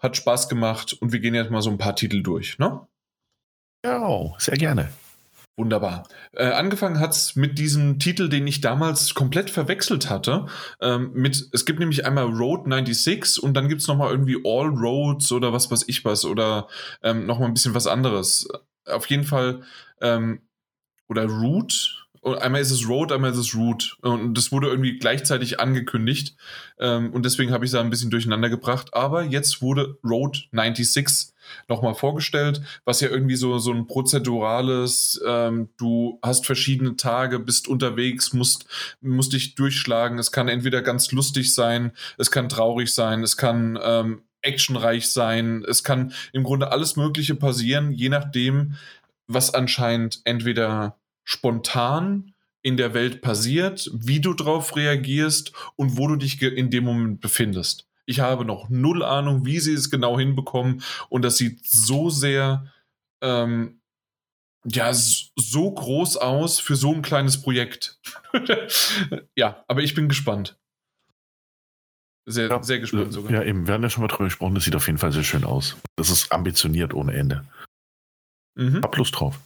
Hat 0.00 0.16
Spaß 0.16 0.48
gemacht 0.48 0.92
und 0.94 1.12
wir 1.12 1.20
gehen 1.20 1.34
jetzt 1.34 1.50
mal 1.50 1.62
so 1.62 1.70
ein 1.70 1.78
paar 1.78 1.96
Titel 1.96 2.22
durch, 2.22 2.58
ne? 2.58 2.86
Ja, 3.84 4.32
sehr 4.38 4.56
gerne. 4.56 4.90
Wunderbar. 5.56 6.08
Äh, 6.32 6.46
angefangen 6.46 6.98
hat's 6.98 7.36
mit 7.36 7.58
diesem 7.60 8.00
Titel, 8.00 8.28
den 8.28 8.44
ich 8.46 8.60
damals 8.60 9.14
komplett 9.14 9.50
verwechselt 9.50 10.10
hatte. 10.10 10.46
Ähm, 10.80 11.12
mit, 11.14 11.48
es 11.52 11.64
gibt 11.64 11.78
nämlich 11.78 12.04
einmal 12.04 12.24
Road 12.24 12.64
96 12.66 13.40
und 13.40 13.54
dann 13.54 13.68
gibt's 13.68 13.86
nochmal 13.86 14.10
irgendwie 14.10 14.40
All 14.44 14.68
Roads 14.68 15.30
oder 15.30 15.52
was 15.52 15.70
weiß 15.70 15.84
ich 15.86 16.04
was 16.04 16.24
oder 16.24 16.66
ähm, 17.04 17.26
nochmal 17.26 17.48
ein 17.48 17.54
bisschen 17.54 17.74
was 17.74 17.86
anderes. 17.86 18.48
Auf 18.86 19.06
jeden 19.06 19.22
Fall, 19.22 19.62
ähm, 20.00 20.40
oder 21.08 21.26
Route, 21.26 21.76
einmal 22.24 22.60
ist 22.60 22.70
es 22.70 22.88
Road, 22.88 23.12
einmal 23.12 23.32
ist 23.32 23.38
es 23.38 23.54
Root. 23.54 23.96
Und 24.02 24.34
das 24.34 24.50
wurde 24.50 24.68
irgendwie 24.68 24.98
gleichzeitig 24.98 25.60
angekündigt. 25.60 26.36
Ähm, 26.78 27.12
und 27.12 27.24
deswegen 27.24 27.52
habe 27.52 27.64
ich 27.64 27.68
es 27.68 27.72
da 27.72 27.80
ein 27.80 27.90
bisschen 27.90 28.10
durcheinander 28.10 28.48
gebracht. 28.48 28.94
Aber 28.94 29.22
jetzt 29.22 29.60
wurde 29.62 29.98
Road 30.02 30.48
96 30.52 31.34
nochmal 31.68 31.94
vorgestellt, 31.94 32.62
was 32.86 33.00
ja 33.00 33.08
irgendwie 33.08 33.36
so, 33.36 33.58
so 33.58 33.70
ein 33.70 33.86
prozedurales, 33.86 35.20
ähm, 35.26 35.68
du 35.76 36.18
hast 36.22 36.46
verschiedene 36.46 36.96
Tage, 36.96 37.38
bist 37.38 37.68
unterwegs, 37.68 38.32
musst, 38.32 38.66
musst 39.02 39.34
dich 39.34 39.54
durchschlagen. 39.54 40.18
Es 40.18 40.32
kann 40.32 40.48
entweder 40.48 40.80
ganz 40.80 41.12
lustig 41.12 41.54
sein, 41.54 41.92
es 42.16 42.30
kann 42.30 42.48
traurig 42.48 42.94
sein, 42.94 43.22
es 43.22 43.36
kann 43.36 43.78
ähm, 43.82 44.22
actionreich 44.40 45.08
sein, 45.08 45.64
es 45.68 45.84
kann 45.84 46.12
im 46.32 46.44
Grunde 46.44 46.70
alles 46.72 46.96
Mögliche 46.96 47.34
passieren, 47.34 47.92
je 47.92 48.08
nachdem, 48.08 48.74
was 49.26 49.54
anscheinend 49.54 50.20
entweder 50.24 50.98
spontan 51.24 52.34
in 52.62 52.76
der 52.76 52.94
Welt 52.94 53.20
passiert, 53.20 53.90
wie 53.92 54.20
du 54.20 54.32
darauf 54.32 54.74
reagierst 54.74 55.52
und 55.76 55.98
wo 55.98 56.08
du 56.08 56.16
dich 56.16 56.40
in 56.40 56.70
dem 56.70 56.84
Moment 56.84 57.20
befindest. 57.20 57.86
Ich 58.06 58.20
habe 58.20 58.44
noch 58.44 58.68
null 58.68 59.02
Ahnung, 59.02 59.46
wie 59.46 59.60
sie 59.60 59.74
es 59.74 59.90
genau 59.90 60.18
hinbekommen. 60.18 60.82
Und 61.08 61.22
das 61.22 61.36
sieht 61.36 61.64
so 61.64 62.10
sehr, 62.10 62.72
ähm, 63.22 63.80
ja, 64.66 64.92
so 64.92 65.70
groß 65.70 66.16
aus 66.18 66.60
für 66.60 66.76
so 66.76 66.92
ein 66.92 67.02
kleines 67.02 67.40
Projekt. 67.40 68.00
ja, 69.36 69.64
aber 69.68 69.82
ich 69.82 69.94
bin 69.94 70.08
gespannt. 70.08 70.58
Sehr, 72.26 72.48
ja, 72.48 72.62
sehr 72.62 72.80
gespannt 72.80 73.12
sogar. 73.12 73.30
Ja, 73.30 73.42
eben. 73.42 73.66
Wir 73.66 73.74
haben 73.74 73.82
ja 73.82 73.90
schon 73.90 74.02
mal 74.02 74.08
drüber 74.08 74.24
gesprochen. 74.24 74.54
Das 74.54 74.64
sieht 74.64 74.76
auf 74.76 74.86
jeden 74.86 74.98
Fall 74.98 75.12
sehr 75.12 75.24
schön 75.24 75.44
aus. 75.44 75.76
Das 75.96 76.08
ist 76.08 76.32
ambitioniert 76.32 76.94
ohne 76.94 77.12
Ende. 77.12 77.46
Mhm. 78.54 78.82
Hab 78.82 78.96
Lust 78.96 79.18
drauf. 79.18 79.40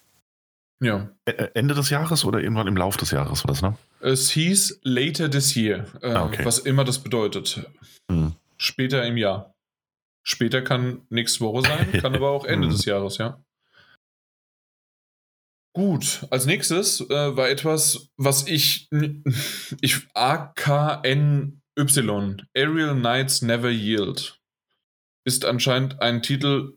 Ja. 0.81 1.11
Ende 1.55 1.75
des 1.75 1.91
Jahres 1.91 2.25
oder 2.25 2.41
irgendwann 2.41 2.69
im 2.69 2.77
Laufe 2.77 2.99
des 2.99 3.11
Jahres 3.11 3.45
war 3.45 3.49
das, 3.49 3.63
ne? 3.63 3.77
Es 4.01 4.31
hieß 4.31 4.81
later 4.85 5.29
this 5.31 5.57
year, 5.57 5.87
äh, 6.03 6.13
ah, 6.13 6.27
okay. 6.27 6.45
was 6.45 6.61
immer 6.61 6.85
das 6.85 7.01
bedeutet. 7.01 7.67
Hm. 8.11 8.35
Später 8.57 9.05
im 9.05 9.17
Jahr. 9.17 9.55
Später 10.23 10.63
kann 10.63 11.03
nächste 11.11 11.41
Woche 11.41 11.63
sein, 11.63 11.93
kann 12.01 12.15
aber 12.15 12.31
auch 12.31 12.45
Ende 12.45 12.69
hm. 12.69 12.75
des 12.75 12.85
Jahres, 12.85 13.19
ja. 13.19 13.43
Gut, 15.75 16.27
als 16.31 16.47
nächstes 16.47 17.01
äh, 17.01 17.37
war 17.37 17.49
etwas, 17.49 18.11
was 18.17 18.47
ich, 18.47 18.89
ich 19.81 20.09
AKNY, 20.15 21.53
Aerial 21.77 22.95
Knights 22.97 23.43
Never 23.43 23.71
Yield, 23.71 24.41
ist 25.25 25.45
anscheinend 25.45 26.01
ein 26.01 26.23
Titel, 26.23 26.75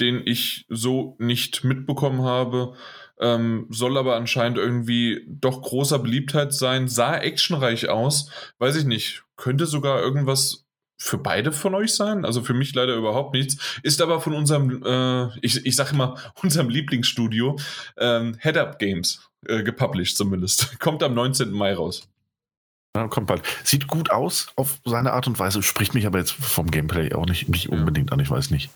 den 0.00 0.22
ich 0.24 0.66
so 0.68 1.16
nicht 1.18 1.64
mitbekommen 1.64 2.22
habe, 2.22 2.74
ähm, 3.18 3.66
soll 3.70 3.96
aber 3.96 4.16
anscheinend 4.16 4.58
irgendwie 4.58 5.24
doch 5.26 5.62
großer 5.62 5.98
Beliebtheit 5.98 6.52
sein, 6.52 6.88
sah 6.88 7.16
actionreich 7.16 7.88
aus, 7.88 8.30
weiß 8.58 8.76
ich 8.76 8.84
nicht, 8.84 9.24
könnte 9.36 9.66
sogar 9.66 10.00
irgendwas 10.00 10.66
für 10.98 11.18
beide 11.18 11.52
von 11.52 11.74
euch 11.74 11.94
sein. 11.94 12.24
Also 12.24 12.42
für 12.42 12.54
mich 12.54 12.74
leider 12.74 12.94
überhaupt 12.94 13.34
nichts. 13.34 13.78
Ist 13.82 14.00
aber 14.00 14.20
von 14.20 14.34
unserem, 14.34 14.82
äh, 14.82 15.28
ich, 15.40 15.64
ich 15.66 15.76
sage 15.76 15.90
immer, 15.92 16.16
unserem 16.42 16.68
Lieblingsstudio, 16.68 17.58
ähm, 17.98 18.36
Head 18.40 18.56
Up 18.56 18.78
Games, 18.78 19.28
äh, 19.46 19.62
gepublished 19.62 20.16
zumindest. 20.16 20.78
Kommt 20.80 21.02
am 21.02 21.14
19. 21.14 21.50
Mai 21.50 21.74
raus. 21.74 22.08
Ja, 22.96 23.08
kommt 23.08 23.26
bald. 23.26 23.42
Sieht 23.62 23.88
gut 23.88 24.08
aus 24.10 24.48
auf 24.56 24.80
seine 24.86 25.12
Art 25.12 25.26
und 25.26 25.38
Weise, 25.38 25.62
spricht 25.62 25.92
mich 25.92 26.06
aber 26.06 26.18
jetzt 26.18 26.32
vom 26.32 26.70
Gameplay 26.70 27.12
auch 27.12 27.26
nicht, 27.26 27.46
nicht 27.46 27.68
unbedingt 27.68 28.08
ja. 28.08 28.14
an, 28.14 28.20
ich 28.20 28.30
weiß 28.30 28.50
nicht. 28.50 28.70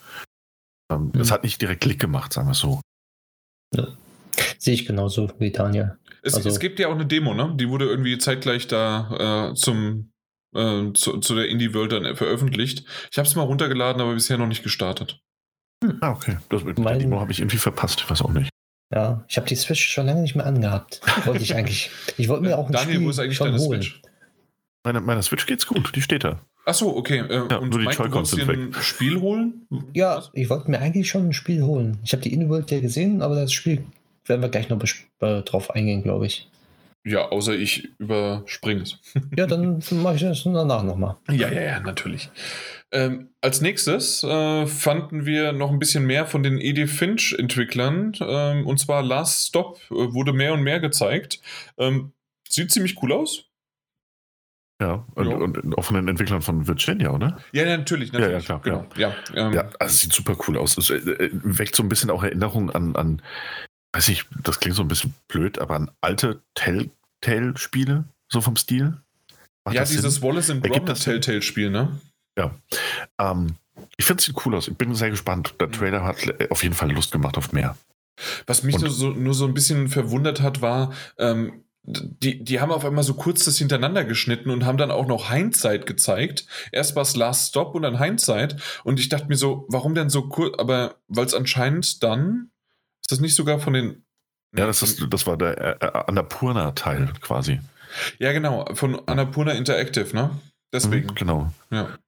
Ähm, 0.91 1.11
mhm. 1.15 1.21
Es 1.21 1.31
hat 1.31 1.43
nicht 1.43 1.61
direkt 1.63 1.83
Klick 1.83 2.01
gemacht, 2.01 2.33
sagen 2.33 2.49
wir 2.49 2.55
so. 2.55 2.81
Ja. 3.75 3.89
Sehe 4.59 4.75
ich 4.75 4.87
genauso 4.87 5.31
wie 5.39 5.51
Daniel. 5.51 5.97
Es, 6.23 6.35
also, 6.35 6.49
es, 6.49 6.59
gibt 6.59 6.79
ja 6.79 6.89
auch 6.89 6.95
eine 6.95 7.07
Demo, 7.07 7.35
ne? 7.35 7.55
Die 7.57 7.69
wurde 7.69 7.87
irgendwie 7.87 8.19
zeitgleich 8.19 8.67
da 8.67 9.51
äh, 9.51 9.55
zum 9.55 10.13
äh, 10.55 10.93
zu, 10.93 11.19
zu, 11.19 11.35
der 11.35 11.49
Indie 11.49 11.73
World 11.75 11.93
dann 11.93 12.17
veröffentlicht. 12.17 12.85
Ich 13.11 13.19
habe 13.19 13.27
es 13.27 13.35
mal 13.37 13.43
runtergeladen, 13.43 14.03
aber 14.03 14.15
bisher 14.15 14.37
noch 14.37 14.47
nicht 14.47 14.63
gestartet. 14.63 15.21
Hm. 15.83 15.99
Ah, 16.01 16.11
okay. 16.11 16.39
Das 16.49 16.65
mit 16.65 16.79
mein, 16.79 16.99
der 16.99 17.07
Demo 17.07 17.21
habe 17.21 17.33
ich 17.33 17.41
irgendwie 17.41 17.57
verpasst. 17.57 18.01
Ich 18.01 18.11
weiß 18.11 18.23
auch 18.23 18.33
nicht. 18.33 18.51
Ja, 18.93 19.25
ich 19.29 19.37
habe 19.37 19.47
die 19.47 19.55
Switch 19.55 19.89
schon 19.89 20.07
lange 20.07 20.21
nicht 20.21 20.35
mehr 20.35 20.47
angehabt. 20.47 21.01
Wollte 21.25 21.43
ich 21.43 21.55
eigentlich. 21.57 21.91
Ich 22.17 22.29
wollte 22.29 22.45
mir 22.45 22.59
auch 22.59 22.67
ein 22.67 22.73
Daniel, 22.73 22.97
Spiel 22.97 23.07
wo 23.07 23.11
ist 23.11 23.19
eigentlich 23.19 23.39
deine 23.39 23.59
holen. 23.59 23.83
Switch? 23.83 24.03
Meine, 24.85 25.01
meine 25.01 25.23
Switch 25.23 25.47
geht's 25.47 25.67
gut, 25.67 25.95
die 25.95 26.03
steht 26.03 26.25
da. 26.25 26.41
Achso, 26.71 26.89
okay. 26.97 27.19
Äh, 27.29 27.49
ja, 27.51 27.57
und 27.57 27.71
nur 27.71 27.81
die 27.81 27.87
Mike, 27.87 28.01
du 28.01 28.13
wolltest 28.13 28.37
dir 28.37 28.49
ein 28.49 28.73
Spiel 28.81 29.21
holen? 29.21 29.67
Ja, 29.93 30.23
ich 30.35 30.49
wollte 30.51 30.71
mir 30.71 30.79
eigentlich 30.79 31.09
schon 31.09 31.27
ein 31.27 31.33
Spiel 31.33 31.65
holen. 31.65 31.99
Ich 32.05 32.13
habe 32.13 32.23
die 32.23 32.33
Indie 32.33 32.49
World 32.49 32.71
ja 32.71 32.79
gesehen, 32.79 33.23
aber 33.23 33.35
das 33.35 33.53
Spiel 33.53 33.85
werden 34.27 34.41
wir 34.41 34.51
gleich 34.51 34.69
noch 34.69 34.81
äh, 35.19 35.43
drauf 35.43 35.73
eingehen, 35.73 36.05
glaube 36.05 36.27
ich. 36.27 36.49
Ja, 37.03 37.29
außer 37.29 37.55
ich 37.55 37.89
überspringe 37.99 38.83
es. 38.83 39.01
ja, 39.37 39.49
dann 39.49 39.83
mache 39.91 40.15
ich 40.15 40.21
das 40.21 40.45
danach 40.45 40.85
nochmal. 40.85 41.17
Ja, 41.29 41.51
ja, 41.51 41.61
ja, 41.61 41.81
natürlich. 41.81 42.31
Ähm, 42.93 43.31
als 43.41 43.61
nächstes 43.61 44.23
äh, 44.23 44.67
fanden 44.67 45.27
wir 45.27 45.51
noch 45.51 45.73
ein 45.73 45.81
bisschen 45.81 46.07
mehr 46.07 46.25
von 46.25 46.45
den 46.45 46.61
Edith 46.61 46.93
Finch-Entwicklern. 46.93 48.13
Ähm, 48.21 48.65
und 48.65 48.79
zwar 48.79 49.03
Last 49.03 49.49
Stop 49.49 49.81
äh, 49.91 49.95
wurde 49.95 50.33
mehr 50.33 50.53
und 50.53 50.63
mehr 50.63 50.79
gezeigt. 50.79 51.41
Ähm, 51.79 52.13
sieht 52.49 52.71
ziemlich 52.71 53.03
cool 53.03 53.13
aus. 53.13 53.50
Ja, 54.81 55.05
und, 55.15 55.29
ja. 55.29 55.37
und 55.37 55.77
auch 55.77 55.85
von 55.85 55.97
den 55.97 56.09
Entwicklern 56.09 56.41
von 56.41 56.67
Virginia, 56.67 57.11
oder? 57.11 57.39
Ja, 57.53 57.65
natürlich, 57.65 58.13
natürlich. 58.13 58.49
Ja, 58.49 58.55
ja 58.55 58.61
klar. 58.61 58.61
Genau. 58.63 58.87
Ja, 58.97 59.15
ja, 59.35 59.47
ähm, 59.47 59.53
ja 59.53 59.69
also 59.79 59.95
sieht 59.95 60.15
super 60.15 60.37
cool 60.49 60.57
aus. 60.57 60.79
Es 60.79 60.89
äh, 60.89 61.29
weckt 61.33 61.77
so 61.77 61.83
ein 61.83 61.91
bisschen 61.91 62.11
auch 62.11 62.23
Erinnerungen 62.23 62.71
an, 62.71 62.97
an, 62.97 63.23
weiß 63.93 64.09
ich, 64.09 64.25
das 64.43 64.59
klingt 64.59 64.77
so 64.77 64.83
ein 64.83 64.89
bisschen 64.89 65.13
blöd, 65.29 65.59
aber 65.59 65.77
an 65.77 65.91
alte 66.01 66.41
Telltale-Spiele, 66.55 68.05
so 68.29 68.41
vom 68.41 68.57
Stil. 68.57 68.97
Macht 69.67 69.77
ja, 69.77 69.85
dieses 69.85 70.15
Sinn? 70.15 70.23
Wallace 70.23 70.51
and 70.51 70.63
Gromit 70.63 71.03
Telltale-Spiel, 71.03 71.71
ne? 71.71 72.01
Ja. 72.39 72.55
Ähm, 73.19 73.57
ich 73.99 74.07
finde 74.07 74.21
es 74.21 74.27
sieht 74.27 74.47
cool 74.47 74.55
aus. 74.55 74.69
Ich 74.69 74.77
bin 74.77 74.95
sehr 74.95 75.11
gespannt. 75.11 75.55
Der 75.61 75.69
mhm. 75.69 75.73
Trailer 75.73 76.05
hat 76.05 76.17
auf 76.51 76.63
jeden 76.63 76.75
Fall 76.75 76.91
Lust 76.91 77.13
gemacht 77.13 77.37
auf 77.37 77.53
mehr. 77.53 77.77
Was 78.47 78.63
mich 78.63 78.79
nur 78.79 78.91
so, 78.91 79.11
nur 79.11 79.35
so 79.35 79.47
ein 79.47 79.55
bisschen 79.55 79.89
verwundert 79.89 80.41
hat, 80.41 80.63
war, 80.63 80.93
ähm, 81.19 81.65
die, 81.83 82.45
die 82.45 82.61
haben 82.61 82.73
auf 82.73 82.85
einmal 82.85 83.05
so 83.05 83.15
kurz 83.15 83.45
das 83.45 83.59
hintereinander 83.59 84.05
geschnitten 84.05 84.51
und 84.51 84.65
haben 84.65 84.79
dann 84.79 84.91
auch 84.91 85.07
noch 85.07 85.31
Hindsight 85.33 85.87
gezeigt. 85.87 86.47
Erst 86.73 86.95
war 86.95 87.03
es 87.03 87.17
Last 87.17 87.49
Stop 87.49 87.75
und 87.75 87.83
dann 87.83 87.99
Hindsight. 87.99 88.57
Und 88.85 89.01
ich 89.01 89.09
dachte 89.09 89.29
mir 89.29 89.37
so, 89.37 89.67
warum 89.69 89.95
denn 89.95 90.11
so 90.11 90.29
kurz? 90.29 90.59
Aber 90.59 90.97
weil 91.09 91.27
es 91.27 91.35
anscheinend 91.35 92.03
dann, 92.03 92.51
ist 93.01 93.13
das 93.13 93.21
nicht 93.21 93.35
sogar 93.35 93.61
von 93.61 93.73
den. 93.73 94.05
Ja, 94.57 94.67
das, 94.67 94.83
ist, 94.83 95.07
das 95.09 95.27
war 95.27 95.37
der 95.37 95.59
äh, 95.59 95.87
äh 95.87 96.05
Annapurna-Teil 96.07 97.13
quasi. 97.21 97.61
Ja, 98.19 98.33
genau, 98.33 98.67
von 98.75 99.01
Annapurna 99.09 99.53
Interactive, 99.53 100.15
ne? 100.15 100.31
Deswegen. 100.73 101.09
Mhm, 101.09 101.15
genau. 101.15 101.53
Ja 101.71 101.99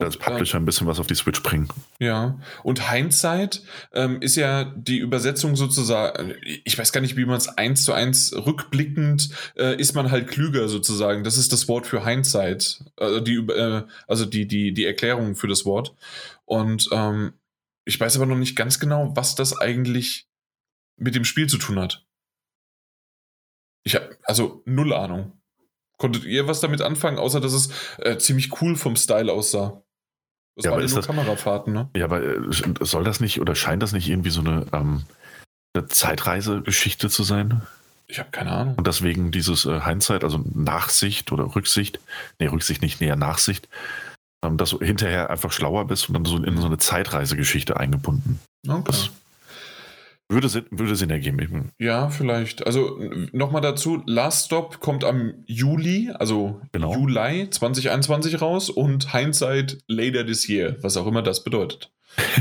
als 0.00 0.16
Publisher 0.16 0.58
ein 0.58 0.64
bisschen 0.64 0.86
was 0.86 0.98
auf 0.98 1.06
die 1.06 1.14
Switch 1.14 1.42
bringen. 1.42 1.68
Ja, 1.98 2.38
und 2.62 2.90
Hindsight 2.90 3.62
ähm, 3.92 4.20
ist 4.20 4.36
ja 4.36 4.64
die 4.64 4.98
Übersetzung 4.98 5.56
sozusagen, 5.56 6.34
ich 6.42 6.78
weiß 6.78 6.92
gar 6.92 7.00
nicht, 7.00 7.16
wie 7.16 7.24
man 7.24 7.36
es 7.36 7.48
eins 7.48 7.84
zu 7.84 7.92
eins 7.92 8.34
rückblickend, 8.34 9.30
äh, 9.56 9.76
ist 9.76 9.94
man 9.94 10.10
halt 10.10 10.28
klüger 10.28 10.68
sozusagen. 10.68 11.24
Das 11.24 11.38
ist 11.38 11.52
das 11.52 11.68
Wort 11.68 11.86
für 11.86 12.04
Hindsight, 12.04 12.84
äh, 12.96 13.20
die, 13.22 13.36
äh, 13.36 13.82
also 14.06 14.24
die, 14.24 14.46
die, 14.46 14.72
die 14.72 14.84
Erklärung 14.84 15.36
für 15.36 15.48
das 15.48 15.64
Wort. 15.64 15.94
Und 16.44 16.88
ähm, 16.92 17.34
ich 17.84 17.98
weiß 17.98 18.16
aber 18.16 18.26
noch 18.26 18.36
nicht 18.36 18.56
ganz 18.56 18.78
genau, 18.78 19.12
was 19.16 19.34
das 19.34 19.56
eigentlich 19.56 20.28
mit 20.96 21.14
dem 21.14 21.24
Spiel 21.24 21.48
zu 21.48 21.58
tun 21.58 21.78
hat. 21.78 22.06
Ich 23.82 23.94
habe 23.94 24.16
also 24.22 24.62
null 24.66 24.92
Ahnung. 24.92 25.32
Konntet 25.96 26.24
ihr 26.24 26.46
was 26.46 26.60
damit 26.60 26.80
anfangen, 26.80 27.18
außer 27.18 27.40
dass 27.40 27.52
es 27.52 27.70
äh, 27.98 28.16
ziemlich 28.16 28.60
cool 28.62 28.76
vom 28.76 28.96
Style 28.96 29.32
aussah? 29.32 29.82
Das 30.56 30.64
ja, 30.64 30.72
waren 30.72 30.80
ja 30.80 30.86
nur 30.86 30.96
das, 30.96 31.06
Kamerafahrten, 31.06 31.72
ne? 31.72 31.88
Ja, 31.96 32.04
aber 32.04 32.22
äh, 32.22 32.40
soll 32.80 33.04
das 33.04 33.20
nicht 33.20 33.40
oder 33.40 33.54
scheint 33.54 33.82
das 33.82 33.92
nicht 33.92 34.08
irgendwie 34.08 34.30
so 34.30 34.40
eine, 34.40 34.66
ähm, 34.72 35.04
eine 35.74 35.86
Zeitreisegeschichte 35.88 37.08
zu 37.08 37.22
sein? 37.22 37.62
Ich 38.08 38.18
habe 38.18 38.30
keine 38.30 38.50
Ahnung. 38.50 38.74
Und 38.74 38.86
deswegen 38.86 39.30
dieses 39.30 39.64
äh, 39.66 39.80
Hindsight, 39.80 40.24
also 40.24 40.44
Nachsicht 40.52 41.30
oder 41.32 41.54
Rücksicht, 41.54 42.00
nee, 42.38 42.46
Rücksicht 42.46 42.82
nicht, 42.82 43.00
näher 43.00 43.16
Nachsicht, 43.16 43.68
ähm, 44.44 44.56
dass 44.56 44.70
du 44.70 44.80
hinterher 44.80 45.30
einfach 45.30 45.52
schlauer 45.52 45.86
bist 45.86 46.08
und 46.08 46.14
dann 46.14 46.24
so 46.24 46.36
in 46.36 46.56
so 46.58 46.66
eine 46.66 46.78
Zeitreisegeschichte 46.78 47.78
eingebunden. 47.78 48.40
Okay. 48.66 48.82
Das 48.86 49.10
würde, 50.30 50.48
Sinn, 50.48 50.64
würde 50.70 50.96
Sinn 50.96 51.10
ergeben. 51.10 51.72
Ja, 51.78 52.08
vielleicht. 52.08 52.66
Also 52.66 52.98
nochmal 53.32 53.62
dazu, 53.62 54.02
Last 54.06 54.46
Stop 54.46 54.80
kommt 54.80 55.04
am 55.04 55.34
Juli, 55.46 56.10
also 56.14 56.60
genau. 56.72 56.94
Juli 56.94 57.48
2021 57.50 58.40
raus 58.40 58.70
und 58.70 59.12
Hindsight 59.12 59.78
later 59.88 60.24
this 60.24 60.48
year, 60.48 60.76
was 60.82 60.96
auch 60.96 61.06
immer 61.06 61.22
das 61.22 61.44
bedeutet. 61.44 61.90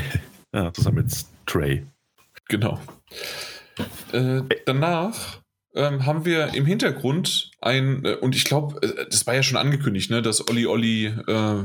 ja, 0.53 0.71
zusammen 0.73 0.97
mit 0.97 1.25
Trey. 1.45 1.85
Genau. 2.47 2.79
Äh, 4.11 4.41
danach 4.65 5.39
ähm, 5.75 6.05
haben 6.05 6.25
wir 6.25 6.53
im 6.53 6.65
Hintergrund 6.65 7.51
ein, 7.61 8.03
äh, 8.05 8.15
und 8.15 8.35
ich 8.35 8.43
glaube, 8.43 8.81
äh, 8.81 9.05
das 9.09 9.27
war 9.27 9.35
ja 9.35 9.43
schon 9.43 9.57
angekündigt, 9.57 10.09
ne, 10.11 10.21
dass 10.21 10.47
Olli 10.47 10.65
Olli 10.65 11.05
äh, 11.05 11.63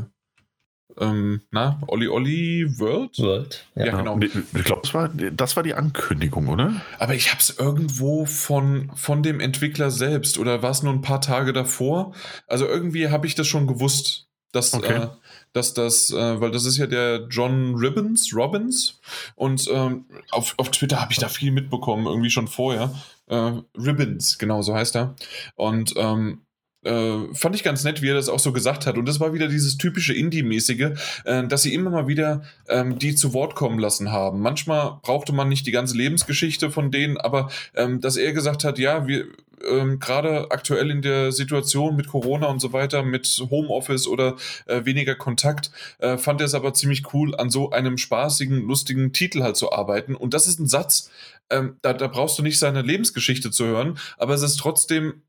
ähm, 1.00 1.42
na, 1.50 1.80
Olli 1.86 2.08
Olli 2.08 2.66
World? 2.78 3.18
World, 3.18 3.66
ja, 3.74 3.86
ja 3.86 3.96
genau. 3.96 4.18
Ich 4.20 4.64
glaube, 4.64 4.82
das 4.82 4.94
war, 4.94 5.08
das 5.08 5.56
war 5.56 5.62
die 5.62 5.74
Ankündigung, 5.74 6.48
oder? 6.48 6.80
Aber 6.98 7.14
ich 7.14 7.30
habe 7.30 7.40
es 7.40 7.58
irgendwo 7.58 8.26
von, 8.26 8.90
von 8.94 9.22
dem 9.22 9.40
Entwickler 9.40 9.90
selbst 9.90 10.38
oder 10.38 10.62
war 10.62 10.70
es 10.70 10.82
nur 10.82 10.92
ein 10.92 11.02
paar 11.02 11.20
Tage 11.20 11.52
davor? 11.52 12.14
Also 12.46 12.66
irgendwie 12.66 13.08
habe 13.08 13.26
ich 13.26 13.34
das 13.34 13.46
schon 13.46 13.66
gewusst, 13.66 14.28
dass, 14.52 14.74
okay. 14.74 14.94
äh, 14.94 15.08
dass 15.52 15.74
das, 15.74 16.10
äh, 16.10 16.40
weil 16.40 16.50
das 16.50 16.64
ist 16.64 16.76
ja 16.76 16.86
der 16.86 17.26
John 17.28 17.74
Ribbons, 17.74 18.30
Robbins 18.34 19.00
und 19.34 19.68
ähm, 19.72 20.06
auf, 20.30 20.54
auf 20.58 20.70
Twitter 20.70 21.00
habe 21.00 21.12
ich 21.12 21.18
da 21.18 21.28
viel 21.28 21.50
mitbekommen, 21.50 22.06
irgendwie 22.06 22.30
schon 22.30 22.48
vorher. 22.48 22.94
Äh, 23.26 23.52
Ribbons, 23.76 24.38
genau, 24.38 24.62
so 24.62 24.74
heißt 24.74 24.96
er. 24.96 25.16
Und 25.56 25.94
ähm, 25.96 26.42
äh, 26.84 27.34
fand 27.34 27.54
ich 27.56 27.62
ganz 27.62 27.84
nett, 27.84 28.02
wie 28.02 28.08
er 28.08 28.14
das 28.14 28.28
auch 28.28 28.38
so 28.38 28.52
gesagt 28.52 28.86
hat. 28.86 28.96
Und 28.96 29.06
das 29.06 29.20
war 29.20 29.32
wieder 29.32 29.48
dieses 29.48 29.78
typische 29.78 30.14
Indie-mäßige, 30.14 30.90
äh, 31.24 31.46
dass 31.46 31.62
sie 31.62 31.74
immer 31.74 31.90
mal 31.90 32.06
wieder 32.06 32.42
ähm, 32.68 32.98
die 32.98 33.14
zu 33.14 33.32
Wort 33.32 33.54
kommen 33.54 33.78
lassen 33.78 34.12
haben. 34.12 34.40
Manchmal 34.40 34.98
brauchte 35.02 35.32
man 35.32 35.48
nicht 35.48 35.66
die 35.66 35.72
ganze 35.72 35.96
Lebensgeschichte 35.96 36.70
von 36.70 36.90
denen, 36.90 37.16
aber 37.16 37.50
ähm, 37.74 38.00
dass 38.00 38.16
er 38.16 38.32
gesagt 38.32 38.64
hat, 38.64 38.78
ja, 38.78 39.06
wir 39.06 39.26
ähm, 39.64 39.98
gerade 39.98 40.50
aktuell 40.50 40.90
in 40.90 41.02
der 41.02 41.32
Situation 41.32 41.96
mit 41.96 42.08
Corona 42.08 42.46
und 42.46 42.60
so 42.60 42.72
weiter, 42.72 43.02
mit 43.02 43.26
Homeoffice 43.50 44.06
oder 44.06 44.36
äh, 44.66 44.84
weniger 44.84 45.14
Kontakt, 45.14 45.70
äh, 45.98 46.18
fand 46.18 46.40
er 46.40 46.46
es 46.46 46.54
aber 46.54 46.74
ziemlich 46.74 47.14
cool, 47.14 47.34
an 47.34 47.50
so 47.50 47.70
einem 47.70 47.98
spaßigen, 47.98 48.66
lustigen 48.66 49.12
Titel 49.12 49.42
halt 49.42 49.56
zu 49.56 49.72
arbeiten. 49.72 50.14
Und 50.14 50.34
das 50.34 50.46
ist 50.46 50.58
ein 50.58 50.66
Satz, 50.66 51.10
ähm, 51.50 51.76
da, 51.82 51.92
da 51.92 52.08
brauchst 52.08 52.38
du 52.38 52.42
nicht 52.42 52.58
seine 52.58 52.82
Lebensgeschichte 52.82 53.50
zu 53.50 53.64
hören, 53.64 53.98
aber 54.18 54.34
es 54.34 54.42
ist 54.42 54.56
trotzdem 54.56 55.22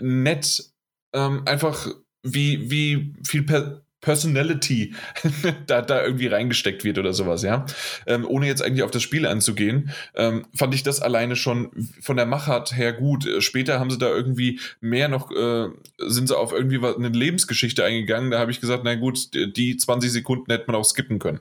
nett 0.00 0.71
ähm, 1.12 1.42
einfach 1.46 1.88
wie, 2.22 2.70
wie 2.70 3.14
viel 3.24 3.42
per 3.42 3.82
Personality 4.02 4.94
da, 5.66 5.80
da 5.80 6.04
irgendwie 6.04 6.26
reingesteckt 6.26 6.84
wird 6.84 6.98
oder 6.98 7.14
sowas, 7.14 7.42
ja. 7.42 7.64
Ähm, 8.06 8.26
ohne 8.28 8.46
jetzt 8.46 8.62
eigentlich 8.62 8.82
auf 8.82 8.90
das 8.90 9.02
Spiel 9.02 9.26
anzugehen, 9.26 9.92
ähm, 10.14 10.44
fand 10.54 10.74
ich 10.74 10.82
das 10.82 11.00
alleine 11.00 11.36
schon 11.36 11.70
von 12.00 12.16
der 12.16 12.26
Machart 12.26 12.76
her 12.76 12.92
gut. 12.92 13.26
Später 13.38 13.78
haben 13.78 13.90
sie 13.90 13.98
da 13.98 14.08
irgendwie 14.08 14.60
mehr 14.80 15.08
noch, 15.08 15.30
äh, 15.30 15.68
sind 15.98 16.28
sie 16.28 16.36
auf 16.36 16.52
irgendwie 16.52 16.84
eine 16.84 17.08
Lebensgeschichte 17.08 17.84
eingegangen. 17.84 18.32
Da 18.32 18.40
habe 18.40 18.50
ich 18.50 18.60
gesagt, 18.60 18.82
na 18.84 18.96
gut, 18.96 19.30
die 19.34 19.76
20 19.76 20.10
Sekunden 20.10 20.50
hätte 20.50 20.64
man 20.66 20.76
auch 20.76 20.84
skippen 20.84 21.20
können. 21.20 21.40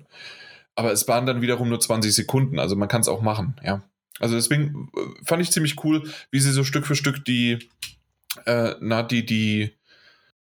Aber 0.75 0.91
es 0.91 1.07
waren 1.07 1.25
dann 1.25 1.41
wiederum 1.41 1.67
nur 1.67 1.79
20 1.79 2.13
Sekunden, 2.13 2.59
also 2.59 2.75
man 2.75 2.87
kann 2.87 3.01
es 3.01 3.09
auch 3.09 3.21
machen, 3.21 3.55
ja. 3.63 3.83
Also 4.19 4.35
deswegen 4.35 4.89
äh, 4.95 5.25
fand 5.25 5.41
ich 5.41 5.51
ziemlich 5.51 5.83
cool, 5.83 6.03
wie 6.29 6.39
sie 6.39 6.51
so 6.51 6.63
Stück 6.63 6.85
für 6.85 6.95
Stück 6.95 7.25
die, 7.25 7.57
äh, 8.45 8.75
na, 8.79 9.03
die, 9.03 9.25
die, 9.25 9.77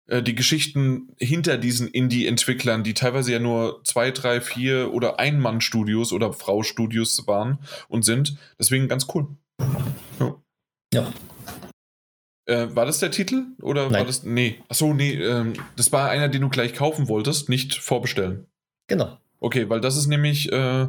äh, 0.07 0.23
die 0.23 0.35
Geschichten 0.35 1.15
hinter 1.19 1.59
diesen 1.59 1.89
Indie-Entwicklern, 1.89 2.85
die 2.85 2.95
teilweise 2.95 3.33
ja 3.33 3.39
nur 3.39 3.83
zwei, 3.85 4.11
drei, 4.11 4.41
vier 4.41 4.93
oder 4.93 5.19
Ein-Mann-Studios 5.19 6.13
oder 6.13 6.33
Frau-Studios 6.33 7.27
waren 7.27 7.59
und 7.89 8.05
sind. 8.05 8.37
Deswegen 8.59 8.89
ganz 8.89 9.07
cool. 9.15 9.29
Ja. 10.21 10.37
ja. 10.93 11.13
Äh, 12.47 12.75
war 12.75 12.87
das 12.87 13.01
der 13.01 13.11
Titel? 13.11 13.45
Oder 13.61 13.85
Nein. 13.85 14.01
war 14.01 14.05
das. 14.05 14.23
Nee. 14.23 14.63
Achso, 14.69 14.95
nee. 14.95 15.15
Ähm, 15.15 15.55
das 15.77 15.93
war 15.93 16.09
einer, 16.09 16.29
den 16.29 16.43
du 16.43 16.49
gleich 16.49 16.75
kaufen 16.75 17.09
wolltest, 17.09 17.49
nicht 17.49 17.75
vorbestellen. 17.75 18.47
Genau. 18.87 19.19
Okay, 19.41 19.69
weil 19.69 19.81
das 19.81 19.97
ist 19.97 20.07
nämlich 20.07 20.53
äh, 20.53 20.87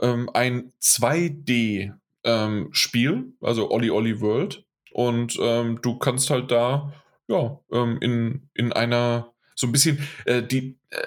ähm, 0.00 0.30
ein 0.32 0.72
2D-Spiel, 0.82 3.10
ähm, 3.10 3.34
also 3.40 3.70
Olli 3.70 3.90
Olli 3.90 4.20
World. 4.20 4.63
Und 4.94 5.36
ähm, 5.40 5.80
du 5.82 5.98
kannst 5.98 6.30
halt 6.30 6.52
da, 6.52 6.92
ja, 7.26 7.58
ähm, 7.72 7.98
in, 8.00 8.48
in 8.54 8.72
einer, 8.72 9.32
so 9.56 9.66
ein 9.66 9.72
bisschen, 9.72 9.98
äh, 10.24 10.40
die, 10.40 10.78
äh, 10.90 10.98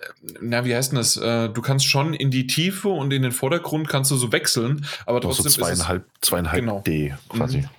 na, 0.42 0.66
wie 0.66 0.76
heißt 0.76 0.92
denn 0.92 0.98
das? 0.98 1.16
Äh, 1.16 1.48
du 1.48 1.62
kannst 1.62 1.86
schon 1.86 2.14
in 2.14 2.30
die 2.30 2.48
Tiefe 2.48 2.90
und 2.90 3.14
in 3.14 3.22
den 3.22 3.32
Vordergrund 3.32 3.88
kannst 3.88 4.12
du 4.12 4.18
so 4.18 4.34
wechseln, 4.34 4.86
aber 5.06 5.22
trotzdem. 5.22 5.46
Also 5.46 5.62
zweieinhalb, 5.62 6.06
zweieinhalb 6.20 6.60
genau. 6.60 6.82
D 6.86 7.16
quasi. 7.30 7.60
Mhm. 7.60 7.70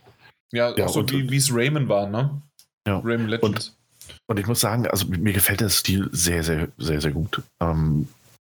Ja, 0.51 0.75
ja, 0.75 0.87
auch 0.87 0.95
so 0.95 1.07
wie 1.07 1.37
es 1.37 1.55
Rayman 1.55 1.91
war, 1.91 2.09
ne? 2.09 2.41
Ja. 2.87 3.03
Rayman 3.05 3.29
Legends. 3.29 3.77
Und, 4.09 4.19
und, 4.29 4.41
ich 4.41 4.47
muss 4.47 4.61
sagen, 4.61 4.87
also 4.87 5.09
mir 5.09 5.35
gefällt 5.35 5.61
der 5.61 5.69
Stil 5.69 6.09
sehr, 6.13 6.43
sehr, 6.43 6.69
sehr, 6.79 7.03
sehr 7.03 7.11
gut. 7.11 7.43
Ähm, 7.61 8.09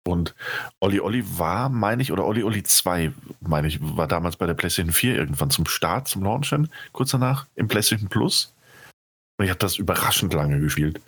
und 0.07 0.33
Olli 0.79 0.99
Olli 0.99 1.23
war, 1.37 1.69
meine 1.69 2.01
ich, 2.01 2.11
oder 2.11 2.25
Olli 2.25 2.43
Olli 2.43 2.63
2, 2.63 3.13
meine 3.41 3.67
ich, 3.67 3.79
war 3.81 4.07
damals 4.07 4.35
bei 4.35 4.47
der 4.47 4.55
PlayStation 4.55 4.93
4 4.93 5.15
irgendwann 5.15 5.51
zum 5.51 5.67
Start, 5.67 6.07
zum 6.07 6.23
Launchen, 6.23 6.69
kurz 6.91 7.11
danach, 7.11 7.45
im 7.55 7.67
PlayStation 7.67 8.09
Plus. 8.09 8.53
Und 9.37 9.45
ich 9.45 9.51
habe 9.51 9.59
das 9.59 9.77
überraschend 9.77 10.33
lange 10.33 10.59
gespielt. 10.59 11.01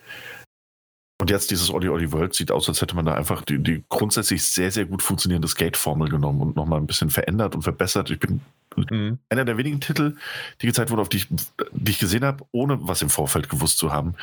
Und 1.20 1.30
jetzt 1.30 1.52
dieses 1.52 1.72
Olli 1.72 1.88
Olli 1.90 2.12
World 2.12 2.34
sieht 2.34 2.52
aus, 2.52 2.68
als 2.68 2.82
hätte 2.82 2.96
man 2.96 3.06
da 3.06 3.14
einfach 3.14 3.44
die, 3.44 3.58
die 3.58 3.84
grundsätzlich 3.88 4.44
sehr, 4.44 4.72
sehr 4.72 4.86
gut 4.86 5.02
funktionierende 5.02 5.48
Skate-Formel 5.48 6.10
genommen 6.10 6.42
und 6.42 6.56
nochmal 6.56 6.80
ein 6.80 6.88
bisschen 6.88 7.10
verändert 7.10 7.56
und 7.56 7.62
verbessert. 7.62 8.10
Ich 8.10 8.20
bin 8.20 8.42
mhm. 8.76 9.20
einer 9.30 9.46
der 9.46 9.58
wenigen 9.58 9.80
Titel, 9.80 10.18
die 10.62 10.66
gezeigt 10.66 10.92
wurde, 10.92 11.02
auf 11.02 11.10
die 11.10 11.18
ich, 11.18 11.28
die 11.72 11.92
ich 11.92 12.00
gesehen 12.00 12.26
habe, 12.26 12.44
ohne 12.52 12.78
was 12.82 13.02
im 13.02 13.10
Vorfeld 13.10 13.48
gewusst 13.48 13.78
zu 13.78 13.94
haben, 13.94 14.16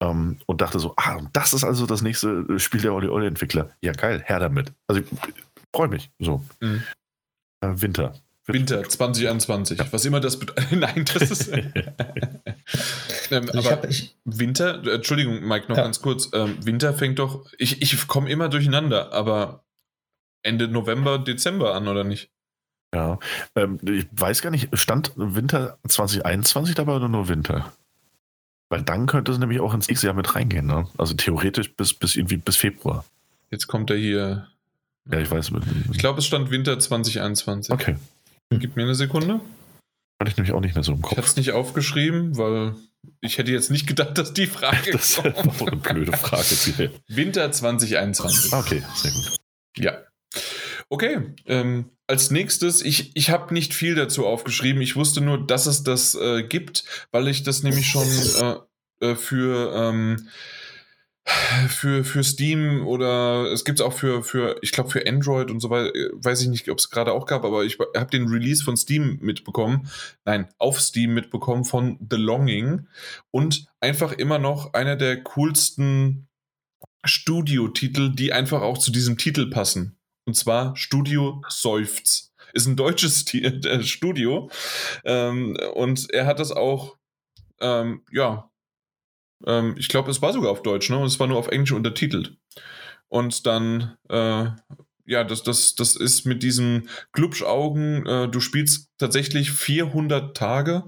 ähm, 0.00 0.38
und 0.46 0.60
dachte 0.60 0.78
so, 0.78 0.94
ah, 0.96 1.20
das 1.32 1.52
ist 1.52 1.64
also 1.64 1.86
das 1.86 2.02
nächste 2.02 2.46
äh, 2.48 2.58
Spiel 2.58 2.80
der 2.80 2.94
Oli 2.94 3.08
Oli 3.08 3.26
Entwickler. 3.26 3.70
Ja, 3.82 3.92
geil, 3.92 4.22
her 4.24 4.40
damit. 4.40 4.72
Also 4.86 5.02
ich, 5.02 5.12
ich 5.12 5.34
freue 5.74 5.88
mich. 5.88 6.10
So. 6.18 6.44
Mhm. 6.60 6.82
Äh, 7.60 7.72
Winter. 7.76 8.14
Winter 8.46 8.82
2021. 8.82 9.78
Ja. 9.78 9.92
Was 9.92 10.04
immer 10.04 10.20
das 10.20 10.38
bedeutet. 10.38 10.72
Nein, 10.78 11.04
das 11.12 11.30
ist. 11.30 11.48
ähm, 13.30 13.50
aber 13.50 13.70
hab, 13.70 13.88
ich, 13.88 14.16
Winter, 14.24 14.82
Entschuldigung, 14.94 15.46
Mike, 15.46 15.68
noch 15.68 15.76
ja. 15.76 15.84
ganz 15.84 16.00
kurz. 16.00 16.30
Ähm, 16.32 16.56
Winter 16.64 16.94
fängt 16.94 17.18
doch. 17.18 17.46
Ich, 17.58 17.82
ich 17.82 18.06
komme 18.08 18.30
immer 18.30 18.48
durcheinander, 18.48 19.12
aber 19.12 19.64
Ende 20.42 20.68
November, 20.68 21.18
Dezember 21.18 21.74
an, 21.74 21.88
oder 21.88 22.04
nicht? 22.04 22.30
Ja, 22.94 23.18
ähm, 23.54 23.78
ich 23.84 24.06
weiß 24.10 24.42
gar 24.42 24.50
nicht, 24.50 24.76
stand 24.76 25.12
Winter 25.14 25.78
2021 25.86 26.74
dabei 26.74 26.96
oder 26.96 27.08
nur 27.08 27.28
Winter? 27.28 27.72
Weil 28.70 28.82
dann 28.82 29.06
könnte 29.06 29.32
es 29.32 29.38
nämlich 29.38 29.60
auch 29.60 29.74
ins 29.74 29.88
nächste 29.88 30.06
Jahr 30.06 30.14
mit 30.14 30.34
reingehen, 30.34 30.66
ne? 30.66 30.86
Also 30.96 31.14
theoretisch 31.14 31.74
bis, 31.74 31.92
bis 31.92 32.16
irgendwie 32.16 32.36
bis 32.36 32.56
Februar. 32.56 33.04
Jetzt 33.50 33.66
kommt 33.66 33.90
er 33.90 33.96
hier. 33.96 34.46
Ja, 35.10 35.18
ich 35.18 35.30
weiß. 35.30 35.50
Ich 35.90 35.98
glaube, 35.98 36.20
es 36.20 36.26
stand 36.26 36.50
Winter 36.50 36.78
2021. 36.78 37.72
Okay. 37.72 37.96
Gib 38.50 38.76
mir 38.76 38.82
eine 38.82 38.94
Sekunde. 38.94 39.40
Hatte 40.20 40.30
ich 40.30 40.36
nämlich 40.36 40.52
auch 40.52 40.60
nicht 40.60 40.74
mehr 40.74 40.84
so 40.84 40.92
im 40.92 41.02
Kopf. 41.02 41.12
Ich 41.12 41.18
hatte 41.18 41.26
es 41.26 41.36
nicht 41.36 41.52
aufgeschrieben, 41.52 42.36
weil 42.36 42.74
ich 43.20 43.38
hätte 43.38 43.50
jetzt 43.50 43.70
nicht 43.70 43.86
gedacht, 43.88 44.16
dass 44.18 44.32
die 44.34 44.46
Frage 44.46 44.90
das 44.92 45.16
kommt. 45.16 45.36
Ist 45.36 45.62
eine 45.62 45.76
blöde 45.76 46.16
Frage. 46.16 46.92
Winter 47.08 47.50
2021. 47.50 48.52
Okay, 48.52 48.82
sehr 48.94 49.10
gut. 49.10 49.36
Ja. 49.78 49.98
Okay, 50.88 51.34
ähm, 51.46 51.86
als 52.10 52.32
nächstes, 52.32 52.82
ich, 52.82 53.12
ich 53.14 53.30
habe 53.30 53.54
nicht 53.54 53.72
viel 53.72 53.94
dazu 53.94 54.26
aufgeschrieben. 54.26 54.82
Ich 54.82 54.96
wusste 54.96 55.20
nur, 55.20 55.46
dass 55.46 55.66
es 55.66 55.84
das 55.84 56.16
äh, 56.16 56.42
gibt, 56.42 56.84
weil 57.12 57.28
ich 57.28 57.44
das 57.44 57.62
nämlich 57.62 57.86
schon 57.86 58.08
äh, 58.40 59.10
äh, 59.10 59.14
für, 59.14 59.72
ähm, 59.76 60.28
für, 61.68 62.02
für 62.02 62.24
Steam 62.24 62.84
oder 62.84 63.52
es 63.52 63.64
gibt 63.64 63.78
es 63.78 63.86
auch 63.86 63.92
für, 63.92 64.24
für 64.24 64.56
ich 64.60 64.72
glaube, 64.72 64.90
für 64.90 65.06
Android 65.06 65.52
und 65.52 65.60
so 65.60 65.70
weiter. 65.70 65.92
Weiß 66.14 66.42
ich 66.42 66.48
nicht, 66.48 66.68
ob 66.68 66.78
es 66.78 66.90
gerade 66.90 67.12
auch 67.12 67.26
gab, 67.26 67.44
aber 67.44 67.62
ich 67.62 67.78
habe 67.78 68.10
den 68.10 68.26
Release 68.26 68.64
von 68.64 68.76
Steam 68.76 69.20
mitbekommen. 69.20 69.88
Nein, 70.24 70.48
auf 70.58 70.80
Steam 70.80 71.14
mitbekommen 71.14 71.64
von 71.64 71.96
The 72.10 72.16
Longing 72.16 72.88
und 73.30 73.66
einfach 73.78 74.10
immer 74.10 74.40
noch 74.40 74.72
einer 74.72 74.96
der 74.96 75.22
coolsten 75.22 76.26
Studio-Titel, 77.04 78.10
die 78.12 78.32
einfach 78.32 78.62
auch 78.62 78.78
zu 78.78 78.90
diesem 78.90 79.16
Titel 79.16 79.48
passen. 79.48 79.99
Und 80.26 80.34
zwar 80.34 80.76
Studio 80.76 81.42
Seufz. 81.48 82.32
Ist 82.52 82.66
ein 82.66 82.76
deutsches 82.76 83.24
äh, 83.34 83.82
Studio. 83.82 84.50
Ähm, 85.04 85.56
und 85.74 86.10
er 86.12 86.26
hat 86.26 86.40
das 86.40 86.52
auch, 86.52 86.96
ähm, 87.60 88.02
ja, 88.10 88.50
ähm, 89.46 89.74
ich 89.78 89.88
glaube, 89.88 90.10
es 90.10 90.22
war 90.22 90.32
sogar 90.32 90.50
auf 90.50 90.62
Deutsch, 90.62 90.90
ne? 90.90 90.98
Und 90.98 91.06
es 91.06 91.18
war 91.20 91.26
nur 91.26 91.38
auf 91.38 91.48
Englisch 91.48 91.72
untertitelt. 91.72 92.36
Und 93.08 93.46
dann, 93.46 93.96
äh, 94.08 94.46
ja, 95.06 95.24
das, 95.24 95.42
das, 95.42 95.74
das 95.74 95.96
ist 95.96 96.24
mit 96.24 96.42
diesen 96.42 96.88
Glubschaugen, 97.12 98.06
äh, 98.06 98.28
du 98.28 98.40
spielst 98.40 98.90
tatsächlich 98.98 99.50
400 99.50 100.36
Tage. 100.36 100.84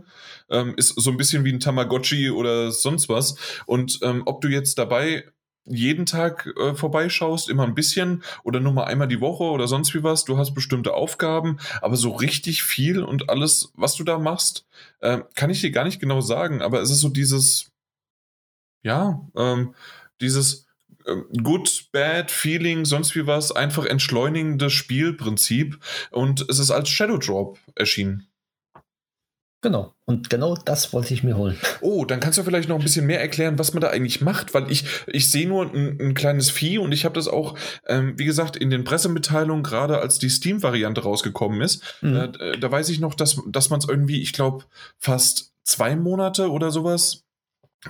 Ähm, 0.51 0.75
ist 0.77 0.89
so 0.91 1.11
ein 1.11 1.17
bisschen 1.17 1.45
wie 1.45 1.53
ein 1.53 1.61
Tamagotchi 1.61 2.31
oder 2.31 2.71
sonst 2.71 3.09
was. 3.09 3.37
Und 3.67 3.99
ähm, 4.03 4.23
ob 4.27 4.41
du 4.41 4.49
jetzt 4.49 4.79
dabei 4.79 5.25
jeden 5.65 6.07
Tag 6.07 6.53
äh, 6.59 6.75
vorbeischaust, 6.75 7.49
immer 7.49 7.65
ein 7.65 7.75
bisschen 7.75 8.23
oder 8.43 8.61
nur 8.61 8.73
mal 8.73 8.85
einmal 8.85 9.09
die 9.09 9.21
Woche 9.21 9.45
oder 9.45 9.69
sonst 9.69 9.95
wie 9.95 10.03
was. 10.03 10.25
Du 10.25 10.39
hast 10.39 10.55
bestimmte 10.55 10.95
Aufgaben, 10.95 11.59
aber 11.81 11.97
so 11.97 12.11
richtig 12.11 12.63
viel 12.63 13.03
und 13.03 13.31
alles, 13.31 13.73
was 13.75 13.95
du 13.95 14.05
da 14.05 14.19
machst, 14.19 14.67
äh, 15.01 15.21
kann 15.35 15.51
ich 15.51 15.61
dir 15.61 15.71
gar 15.71 15.85
nicht 15.85 16.01
genau 16.01 16.21
sagen. 16.21 16.63
Aber 16.63 16.81
es 16.81 16.91
ist 16.91 17.01
so 17.01 17.09
dieses, 17.09 17.71
ja, 18.83 19.21
ähm, 19.37 19.75
dieses 20.21 20.67
äh, 21.05 21.17
Good, 21.43 21.89
Bad, 21.93 22.31
Feeling, 22.31 22.85
sonst 22.85 23.15
wie 23.15 23.27
was, 23.27 23.53
einfach 23.53 23.87
entschleunigendes 23.87 24.73
Spielprinzip. 24.73 25.79
Und 26.11 26.49
es 26.49 26.59
ist 26.59 26.71
als 26.71 26.89
Shadow 26.89 27.19
Drop 27.19 27.59
erschienen. 27.77 28.32
Genau. 29.63 29.95
Und 30.05 30.29
genau 30.29 30.57
das 30.57 30.93
wollte 30.93 31.15
ich 31.15 31.23
mir 31.23 31.37
holen. 31.37 31.57
Oh, 31.81 32.05
dann 32.05 32.19
kannst 32.19 32.37
du 32.37 32.43
vielleicht 32.43 32.69
noch 32.69 32.77
ein 32.77 32.83
bisschen 32.83 33.07
mehr 33.07 33.21
erklären, 33.21 33.61
was 33.61 33.73
man 33.73 33.81
da 33.81 33.89
eigentlich 33.89 34.21
macht, 34.21 34.55
weil 34.55 34.71
ich, 34.71 34.85
ich 35.07 35.31
sehe 35.31 35.47
nur 35.47 35.73
ein, 35.73 35.99
ein, 36.01 36.15
kleines 36.15 36.51
Vieh 36.51 36.79
und 36.79 36.91
ich 36.91 37.05
habe 37.05 37.15
das 37.15 37.29
auch, 37.29 37.57
ähm, 37.87 38.19
wie 38.19 38.25
gesagt, 38.25 38.57
in 38.57 38.71
den 38.71 38.83
Pressemitteilungen, 38.83 39.63
gerade 39.63 40.01
als 40.01 40.19
die 40.19 40.31
Steam-Variante 40.31 41.03
rausgekommen 41.03 41.61
ist, 41.61 41.81
mhm. 42.03 42.17
äh, 42.17 42.59
da 42.59 42.73
weiß 42.73 42.89
ich 42.89 42.99
noch, 42.99 43.15
dass, 43.15 43.41
dass 43.47 43.71
man 43.71 43.79
es 43.79 43.89
irgendwie, 43.89 44.21
ich 44.21 44.33
glaube, 44.33 44.65
fast 44.99 45.53
zwei 45.63 45.95
Monate 45.95 46.51
oder 46.51 46.73
sowas 46.73 47.23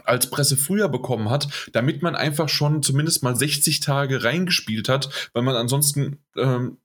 als 0.05 0.29
Presse 0.29 0.59
früher 0.59 0.91
bekommen 0.91 1.31
hat, 1.31 1.49
damit 1.73 2.03
man 2.03 2.14
einfach 2.14 2.51
schon 2.51 2.83
zumindest 2.83 3.23
mal 3.23 3.35
60 3.35 3.81
Tage 3.81 4.25
reingespielt 4.25 4.91
hat, 4.91 5.31
weil 5.33 5.43
man 5.43 5.57
ansonsten 5.57 6.18
ähm, 6.37 6.77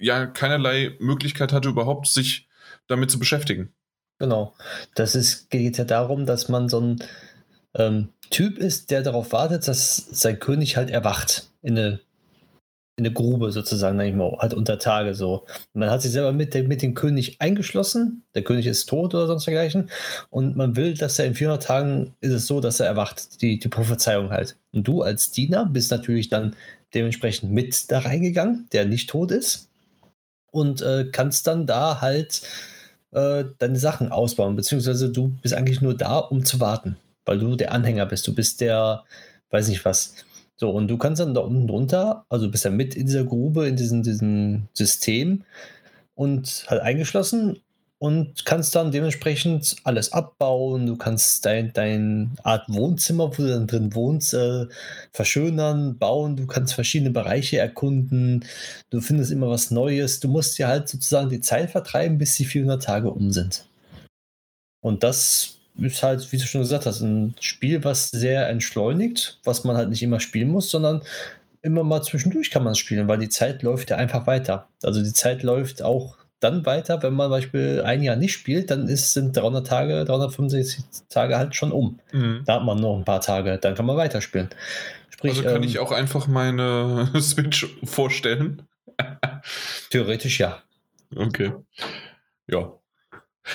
ja 0.00 0.26
keinerlei 0.26 0.96
Möglichkeit 0.98 1.52
hatte, 1.52 1.68
überhaupt 1.68 2.06
sich 2.06 2.48
damit 2.86 3.10
zu 3.10 3.18
beschäftigen. 3.18 3.74
Genau. 4.20 4.52
Das 4.94 5.14
ist, 5.14 5.50
geht 5.50 5.78
ja 5.78 5.84
darum, 5.84 6.26
dass 6.26 6.48
man 6.48 6.68
so 6.68 6.78
ein 6.78 7.02
ähm, 7.74 8.10
Typ 8.28 8.58
ist, 8.58 8.90
der 8.90 9.02
darauf 9.02 9.32
wartet, 9.32 9.66
dass 9.66 9.96
sein 9.96 10.38
König 10.38 10.76
halt 10.76 10.90
erwacht 10.90 11.48
in 11.62 11.76
eine, 11.78 12.00
in 12.96 13.06
eine 13.06 13.14
Grube 13.14 13.50
sozusagen, 13.50 13.98
ich 14.00 14.14
mal, 14.14 14.36
halt 14.38 14.52
unter 14.52 14.78
Tage 14.78 15.14
so. 15.14 15.46
Man 15.72 15.90
hat 15.90 16.02
sich 16.02 16.12
selber 16.12 16.32
mit, 16.32 16.54
mit 16.68 16.82
dem 16.82 16.92
König 16.92 17.40
eingeschlossen, 17.40 18.24
der 18.34 18.44
König 18.44 18.66
ist 18.66 18.90
tot 18.90 19.14
oder 19.14 19.26
sonst 19.26 19.46
dergleichen 19.46 19.90
und 20.28 20.54
man 20.54 20.76
will, 20.76 20.92
dass 20.94 21.18
er 21.18 21.24
in 21.24 21.34
400 21.34 21.62
Tagen 21.62 22.14
ist 22.20 22.32
es 22.32 22.46
so, 22.46 22.60
dass 22.60 22.78
er 22.78 22.86
erwacht, 22.86 23.40
die, 23.40 23.58
die 23.58 23.68
Prophezeiung 23.68 24.30
halt. 24.30 24.58
Und 24.72 24.86
du 24.86 25.00
als 25.00 25.30
Diener 25.30 25.64
bist 25.64 25.90
natürlich 25.90 26.28
dann 26.28 26.54
dementsprechend 26.92 27.52
mit 27.52 27.90
da 27.90 28.00
reingegangen, 28.00 28.68
der 28.72 28.84
nicht 28.84 29.08
tot 29.08 29.30
ist 29.30 29.70
und 30.50 30.82
äh, 30.82 31.06
kannst 31.10 31.46
dann 31.46 31.66
da 31.66 32.02
halt 32.02 32.42
äh, 33.12 33.44
deine 33.58 33.78
Sachen 33.78 34.12
ausbauen, 34.12 34.56
beziehungsweise 34.56 35.10
du 35.10 35.28
bist 35.42 35.54
eigentlich 35.54 35.80
nur 35.80 35.96
da, 35.96 36.18
um 36.18 36.44
zu 36.44 36.60
warten, 36.60 36.96
weil 37.24 37.38
du 37.38 37.56
der 37.56 37.72
Anhänger 37.72 38.06
bist. 38.06 38.26
Du 38.26 38.34
bist 38.34 38.60
der, 38.60 39.04
weiß 39.50 39.68
nicht 39.68 39.84
was. 39.84 40.14
So, 40.56 40.70
und 40.70 40.88
du 40.88 40.98
kannst 40.98 41.20
dann 41.20 41.34
da 41.34 41.40
unten 41.40 41.66
drunter, 41.66 42.24
also 42.28 42.50
bist 42.50 42.64
ja 42.64 42.70
mit 42.70 42.94
in 42.94 43.06
dieser 43.06 43.24
Grube, 43.24 43.66
in 43.66 43.76
diesem, 43.76 44.02
diesem 44.02 44.68
System 44.74 45.44
und 46.14 46.66
halt 46.68 46.82
eingeschlossen 46.82 47.60
und 48.00 48.46
kannst 48.46 48.74
dann 48.74 48.92
dementsprechend 48.92 49.76
alles 49.84 50.12
abbauen. 50.12 50.86
Du 50.86 50.96
kannst 50.96 51.44
dein, 51.44 51.70
dein 51.74 52.30
Art 52.42 52.64
Wohnzimmer, 52.68 53.28
wo 53.28 53.42
du 53.42 53.48
dann 53.48 53.66
drin 53.66 53.94
wohnst, 53.94 54.32
äh, 54.32 54.64
verschönern, 55.12 55.98
bauen. 55.98 56.34
Du 56.34 56.46
kannst 56.46 56.72
verschiedene 56.72 57.10
Bereiche 57.10 57.58
erkunden. 57.58 58.46
Du 58.88 59.02
findest 59.02 59.30
immer 59.30 59.50
was 59.50 59.70
Neues. 59.70 60.18
Du 60.18 60.28
musst 60.28 60.58
ja 60.58 60.68
halt 60.68 60.88
sozusagen 60.88 61.28
die 61.28 61.42
Zeit 61.42 61.72
vertreiben, 61.72 62.16
bis 62.16 62.36
die 62.36 62.46
400 62.46 62.82
Tage 62.82 63.10
um 63.10 63.32
sind. 63.32 63.66
Und 64.80 65.04
das 65.04 65.58
ist 65.76 66.02
halt, 66.02 66.32
wie 66.32 66.38
du 66.38 66.46
schon 66.46 66.62
gesagt 66.62 66.86
hast, 66.86 67.02
ein 67.02 67.34
Spiel, 67.38 67.84
was 67.84 68.08
sehr 68.08 68.48
entschleunigt, 68.48 69.40
was 69.44 69.64
man 69.64 69.76
halt 69.76 69.90
nicht 69.90 70.02
immer 70.02 70.20
spielen 70.20 70.48
muss, 70.48 70.70
sondern 70.70 71.02
immer 71.60 71.84
mal 71.84 72.02
zwischendurch 72.02 72.50
kann 72.50 72.64
man 72.64 72.74
spielen, 72.76 73.08
weil 73.08 73.18
die 73.18 73.28
Zeit 73.28 73.62
läuft 73.62 73.90
ja 73.90 73.98
einfach 73.98 74.26
weiter. 74.26 74.68
Also 74.82 75.02
die 75.02 75.12
Zeit 75.12 75.42
läuft 75.42 75.82
auch 75.82 76.16
dann 76.40 76.66
weiter, 76.66 77.02
wenn 77.02 77.14
man 77.14 77.26
zum 77.26 77.32
Beispiel 77.32 77.82
ein 77.84 78.02
Jahr 78.02 78.16
nicht 78.16 78.32
spielt, 78.32 78.70
dann 78.70 78.88
ist, 78.88 79.12
sind 79.12 79.36
300 79.36 79.66
Tage, 79.66 80.04
365 80.04 80.84
Tage 81.08 81.38
halt 81.38 81.54
schon 81.54 81.70
um. 81.70 82.00
Mhm. 82.12 82.42
Da 82.46 82.56
hat 82.56 82.64
man 82.64 82.78
noch 82.78 82.96
ein 82.96 83.04
paar 83.04 83.20
Tage, 83.20 83.58
dann 83.58 83.74
kann 83.74 83.86
man 83.86 83.96
weiterspielen. 83.96 84.48
Sprich, 85.10 85.32
also 85.32 85.44
kann 85.44 85.62
ähm, 85.62 85.68
ich 85.68 85.78
auch 85.78 85.92
einfach 85.92 86.26
meine 86.26 87.10
Switch 87.20 87.66
vorstellen? 87.84 88.62
theoretisch 89.90 90.40
ja. 90.40 90.62
Okay. 91.14 91.52
Ja, 92.46 92.72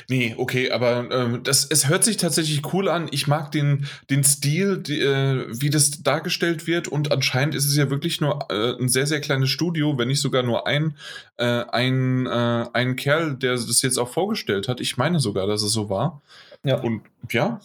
Nee, 0.10 0.36
okay, 0.38 0.72
aber 0.72 1.10
ähm, 1.12 1.42
das, 1.44 1.66
es 1.66 1.88
hört 1.88 2.04
sich 2.04 2.18
tatsächlich 2.18 2.74
cool 2.74 2.90
an. 2.90 3.08
Ich 3.12 3.28
mag 3.28 3.52
den, 3.52 3.88
den 4.10 4.24
Stil, 4.24 4.78
die, 4.78 5.00
äh, 5.00 5.46
wie 5.50 5.70
das 5.70 6.04
dargestellt 6.04 6.68
wird 6.68 6.88
und 6.88 7.12
anscheinend 7.12 7.56
ist 7.56 7.66
es 7.66 7.76
ja 7.76 7.90
wirklich 7.90 8.22
nur 8.22 8.48
äh, 8.50 8.82
ein 8.82 8.90
sehr, 8.90 9.08
sehr 9.08 9.22
kleines 9.22 9.50
Studio, 9.50 9.98
wenn 9.98 10.08
nicht 10.08 10.22
sogar 10.22 10.44
nur 10.44 10.68
ein, 10.68 10.96
äh, 11.38 11.46
ein, 11.46 12.26
äh, 12.26 12.66
ein 12.74 12.96
Kerl, 12.96 13.36
der 13.36 13.54
das 13.54 13.82
jetzt 13.82 13.98
auch 13.98 14.10
vorgestellt 14.10 14.68
hat. 14.68 14.82
Ich 14.82 14.98
meine 14.98 15.20
sogar, 15.20 15.48
dass 15.48 15.62
es 15.62 15.72
so 15.72 15.90
war. 15.90 16.22
Ja. 16.64 16.80
Und 16.80 17.02
ja. 17.32 17.62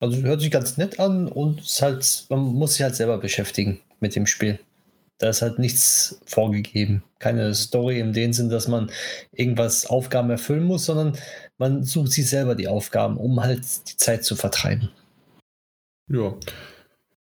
Also 0.00 0.22
hört 0.22 0.42
sich 0.42 0.50
ganz 0.50 0.76
nett 0.76 1.00
an 1.00 1.28
und 1.28 1.62
halt, 1.80 2.26
man 2.28 2.40
muss 2.40 2.74
sich 2.74 2.82
halt 2.82 2.94
selber 2.94 3.16
beschäftigen 3.16 3.80
mit 4.00 4.14
dem 4.14 4.26
Spiel. 4.26 4.58
Da 5.18 5.28
ist 5.28 5.42
halt 5.42 5.58
nichts 5.58 6.20
vorgegeben. 6.26 7.04
Keine 7.18 7.54
Story 7.54 8.00
in 8.00 8.12
dem 8.12 8.32
Sinn, 8.32 8.48
dass 8.48 8.68
man 8.68 8.90
irgendwas 9.32 9.86
Aufgaben 9.86 10.30
erfüllen 10.30 10.64
muss, 10.64 10.86
sondern 10.86 11.16
man 11.56 11.84
sucht 11.84 12.12
sich 12.12 12.28
selber 12.28 12.54
die 12.54 12.68
Aufgaben, 12.68 13.16
um 13.16 13.40
halt 13.40 13.62
die 13.88 13.96
Zeit 13.96 14.24
zu 14.24 14.34
vertreiben. 14.36 14.90
Ja. 16.08 16.34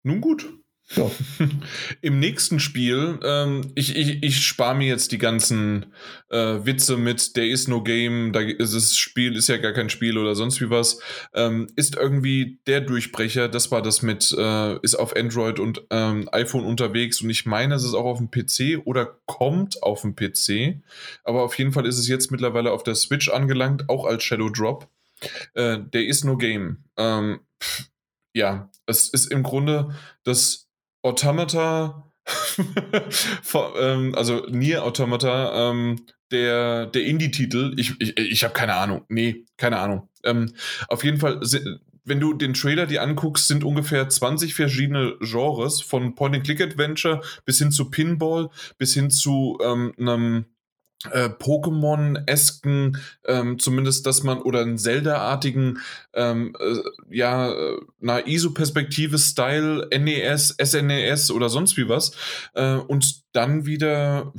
Nun 0.03 0.21
gut. 0.21 0.49
Ja. 0.95 1.11
Im 2.01 2.21
nächsten 2.21 2.61
Spiel, 2.61 3.19
ähm, 3.25 3.73
ich, 3.75 3.97
ich, 3.97 4.23
ich 4.23 4.47
spare 4.47 4.77
mir 4.77 4.87
jetzt 4.87 5.11
die 5.11 5.19
ganzen 5.19 5.87
äh, 6.29 6.65
Witze 6.65 6.97
mit, 6.97 7.35
der 7.37 7.49
ist 7.49 7.67
no 7.67 7.83
Game, 7.83 8.33
da 8.33 8.41
ist 8.41 8.73
das 8.73 8.97
Spiel, 8.97 9.37
ist 9.37 9.49
ja 9.49 9.57
gar 9.57 9.73
kein 9.73 9.91
Spiel 9.91 10.17
oder 10.17 10.37
sonst 10.37 10.61
wie 10.61 10.71
was, 10.71 11.01
ähm, 11.35 11.67
ist 11.75 11.97
irgendwie 11.97 12.61
der 12.69 12.83
Durchbrecher, 12.83 13.49
das 13.49 13.73
war 13.73 13.83
das 13.83 14.03
mit, 14.03 14.33
äh, 14.39 14.79
ist 14.83 14.95
auf 14.95 15.17
Android 15.17 15.59
und 15.59 15.83
ähm, 15.91 16.29
iPhone 16.31 16.65
unterwegs 16.65 17.21
und 17.21 17.31
ich 17.31 17.47
meine, 17.47 17.75
es 17.75 17.85
ist 17.85 17.95
auch 17.95 18.05
auf 18.05 18.19
dem 18.19 18.31
PC 18.31 18.87
oder 18.87 19.19
kommt 19.27 19.83
auf 19.83 20.03
dem 20.03 20.15
PC, 20.15 20.83
aber 21.25 21.43
auf 21.43 21.59
jeden 21.59 21.73
Fall 21.73 21.87
ist 21.87 21.99
es 21.99 22.07
jetzt 22.07 22.31
mittlerweile 22.31 22.71
auf 22.71 22.85
der 22.85 22.95
Switch 22.95 23.29
angelangt, 23.29 23.89
auch 23.89 24.05
als 24.05 24.23
Shadow 24.23 24.51
Drop. 24.51 24.89
Äh, 25.55 25.79
der 25.81 26.07
ist 26.07 26.25
no 26.25 26.37
Game. 26.37 26.85
Ähm, 26.97 27.41
ja, 28.35 28.71
es 28.85 29.09
ist 29.09 29.33
im 29.33 29.43
Grunde 29.43 29.95
das 30.23 30.66
Automata, 31.07 32.11
ähm, 33.79 34.15
also 34.15 34.47
Nier 34.51 34.85
Automata, 34.85 35.71
ähm, 35.71 36.07
der, 36.31 36.87
der 36.87 37.05
Indie-Titel, 37.05 37.75
ich, 37.77 38.01
ich, 38.01 38.17
ich 38.17 38.45
habe 38.45 38.53
keine 38.53 38.75
Ahnung. 38.75 39.05
Nee, 39.09 39.45
keine 39.57 39.79
Ahnung. 39.79 40.09
Ähm, 40.25 40.53
auf 40.89 41.05
jeden 41.05 41.19
Fall, 41.19 41.41
wenn 42.05 42.21
du 42.21 42.35
den 42.35 42.55
Trailer 42.55 42.87
dir 42.87 43.03
anguckst, 43.03 43.47
sind 43.49 43.65
ungefähr 43.65 44.09
20 44.09 44.55
verschiedene 44.55 45.17
Genres, 45.21 45.81
von 45.81 46.15
Point-and-Click-Adventure 46.15 47.21
bis 47.45 47.59
hin 47.59 47.71
zu 47.71 47.91
Pinball, 47.91 48.51
bis 48.79 48.95
hin 48.95 49.11
zu 49.11 49.59
ähm, 49.63 49.93
einem 49.99 50.47
äh, 51.11 51.29
Pokémon-esken, 51.29 52.99
ähm, 53.25 53.59
zumindest, 53.59 54.07
dass 54.07 54.23
man, 54.23 54.41
oder 54.41 54.61
einen 54.61 54.79
Zelda-artigen, 54.79 55.79
ähm, 56.15 56.57
äh, 56.59 57.15
ja, 57.15 57.55
na, 58.01 58.27
ISO-Perspektive-Style, 58.27 59.89
NES, 59.99 60.57
SNES 60.63 61.31
oder 61.31 61.49
sonst 61.49 61.77
wie 61.77 61.89
was. 61.89 62.13
Äh, 62.55 62.77
und 62.77 63.23
dann 63.33 63.67
wieder, 63.67 64.33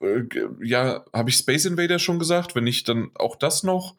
äh, 0.00 0.22
ja, 0.62 1.04
habe 1.12 1.30
ich 1.30 1.36
Space 1.36 1.66
Invader 1.66 1.98
schon 1.98 2.18
gesagt, 2.18 2.54
wenn 2.54 2.64
nicht, 2.64 2.88
dann 2.88 3.10
auch 3.14 3.36
das 3.36 3.62
noch. 3.62 3.96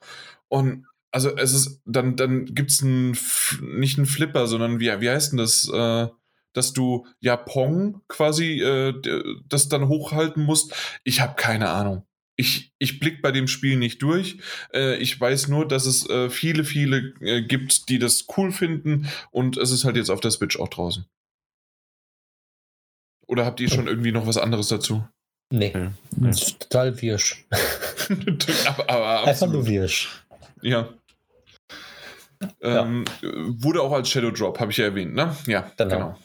Und 0.48 0.86
also 1.12 1.36
es 1.36 1.54
ist, 1.54 1.82
dann, 1.86 2.16
dann 2.16 2.46
gibt 2.46 2.72
es 2.72 2.82
nicht 2.82 3.98
einen 3.98 4.06
Flipper, 4.06 4.48
sondern 4.48 4.80
wie, 4.80 4.88
wie 5.00 5.10
heißt 5.10 5.32
denn 5.32 5.38
das? 5.38 5.70
Äh, 5.74 6.08
dass 6.58 6.74
du 6.74 7.06
ja 7.20 7.38
Pong 7.38 8.02
quasi 8.08 8.60
äh, 8.62 8.94
das 9.48 9.70
dann 9.70 9.88
hochhalten 9.88 10.44
musst. 10.44 10.74
Ich 11.04 11.22
habe 11.22 11.36
keine 11.36 11.70
Ahnung. 11.70 12.04
Ich, 12.36 12.74
ich 12.80 13.00
blick 13.00 13.22
bei 13.22 13.32
dem 13.32 13.48
Spiel 13.48 13.78
nicht 13.78 14.02
durch. 14.02 14.40
Äh, 14.74 14.98
ich 14.98 15.20
weiß 15.20 15.50
nur, 15.50 15.68
dass 15.68 15.86
es 15.86 16.10
äh, 16.10 16.30
viele, 16.32 16.64
viele 16.64 17.14
äh, 17.22 17.44
gibt, 17.44 17.90
die 17.90 18.00
das 18.00 18.26
cool 18.36 18.52
finden 18.52 19.08
und 19.32 19.58
es 19.58 19.72
ist 19.72 19.86
halt 19.86 19.98
jetzt 19.98 20.10
auf 20.10 20.20
der 20.20 20.32
Switch 20.32 20.60
auch 20.60 20.68
draußen. 20.68 21.06
Oder 23.28 23.46
habt 23.46 23.60
ihr 23.60 23.70
schon 23.70 23.88
irgendwie 23.88 24.12
noch 24.12 24.26
was 24.26 24.38
anderes 24.38 24.70
dazu? 24.70 25.08
Nee, 25.52 25.72
ja, 25.74 25.92
ja. 26.22 26.32
total 26.60 27.00
wirsch. 27.02 27.46
aber, 28.66 28.90
aber 28.90 29.24
Einfach 29.28 29.48
nur 29.48 29.68
wirsch. 29.68 30.24
Ja. 30.62 30.90
Ähm, 32.62 33.06
ja. 33.22 33.30
Wurde 33.64 33.82
auch 33.82 33.92
als 33.92 34.10
Shadow 34.10 34.32
Drop, 34.32 34.60
habe 34.60 34.72
ich 34.72 34.78
ja 34.78 34.86
erwähnt, 34.86 35.14
ne? 35.14 35.36
Ja, 35.46 35.72
genau. 35.78 35.96
genau. 35.96 36.18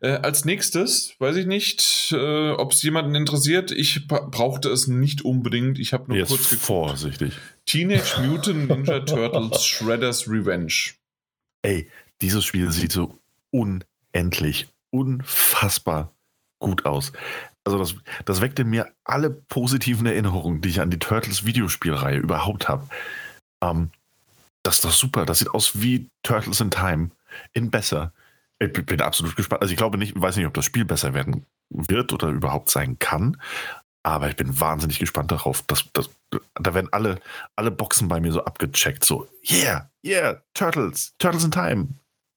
Äh, 0.00 0.10
als 0.10 0.44
nächstes, 0.44 1.14
weiß 1.18 1.36
ich 1.36 1.46
nicht, 1.46 2.12
äh, 2.12 2.50
ob 2.50 2.72
es 2.72 2.82
jemanden 2.82 3.14
interessiert. 3.14 3.70
Ich 3.70 4.06
brauchte 4.08 4.68
es 4.68 4.86
nicht 4.86 5.22
unbedingt. 5.22 5.78
Ich 5.78 5.92
habe 5.92 6.08
nur 6.08 6.16
Jetzt 6.16 6.28
kurz 6.28 6.48
geguckt. 6.50 6.66
Vorsichtig. 6.66 7.34
Teenage 7.66 8.20
Mutant 8.22 8.68
Ninja 8.68 9.00
Turtles 9.00 9.64
Shredder's 9.64 10.28
Revenge. 10.28 10.94
Ey, 11.62 11.88
dieses 12.20 12.44
Spiel 12.44 12.70
sieht 12.70 12.92
so 12.92 13.18
unendlich, 13.50 14.68
unfassbar 14.90 16.12
gut 16.58 16.86
aus. 16.86 17.12
Also 17.64 17.78
das, 17.78 17.94
das 18.24 18.40
weckte 18.40 18.64
mir 18.64 18.92
alle 19.04 19.30
positiven 19.30 20.06
Erinnerungen, 20.06 20.60
die 20.60 20.68
ich 20.68 20.80
an 20.80 20.90
die 20.90 20.98
Turtles 20.98 21.44
Videospielreihe 21.44 22.18
überhaupt 22.18 22.68
habe. 22.68 22.86
Ähm, 23.60 23.90
das 24.62 24.76
ist 24.76 24.84
doch 24.84 24.92
super. 24.92 25.26
Das 25.26 25.40
sieht 25.40 25.50
aus 25.50 25.80
wie 25.80 26.08
Turtles 26.22 26.60
in 26.60 26.70
Time. 26.70 27.10
In 27.52 27.70
besser. 27.70 28.12
Ich 28.58 28.72
bin 28.72 29.00
absolut 29.00 29.36
gespannt. 29.36 29.62
Also 29.62 29.72
ich 29.72 29.76
glaube 29.76 29.98
nicht, 29.98 30.20
weiß 30.20 30.36
nicht, 30.36 30.46
ob 30.46 30.54
das 30.54 30.64
Spiel 30.64 30.84
besser 30.84 31.14
werden 31.14 31.44
wird 31.70 32.12
oder 32.12 32.28
überhaupt 32.28 32.70
sein 32.70 32.98
kann. 32.98 33.40
Aber 34.02 34.28
ich 34.28 34.36
bin 34.36 34.58
wahnsinnig 34.60 34.98
gespannt 34.98 35.30
darauf. 35.30 35.62
Dass, 35.62 35.92
dass, 35.92 36.10
da 36.54 36.74
werden 36.74 36.88
alle, 36.92 37.20
alle 37.56 37.70
Boxen 37.70 38.08
bei 38.08 38.20
mir 38.20 38.32
so 38.32 38.44
abgecheckt. 38.44 39.04
So, 39.04 39.28
yeah, 39.50 39.90
yeah, 40.04 40.40
Turtles, 40.54 41.14
Turtles 41.18 41.44
in 41.44 41.50
Time. 41.50 41.88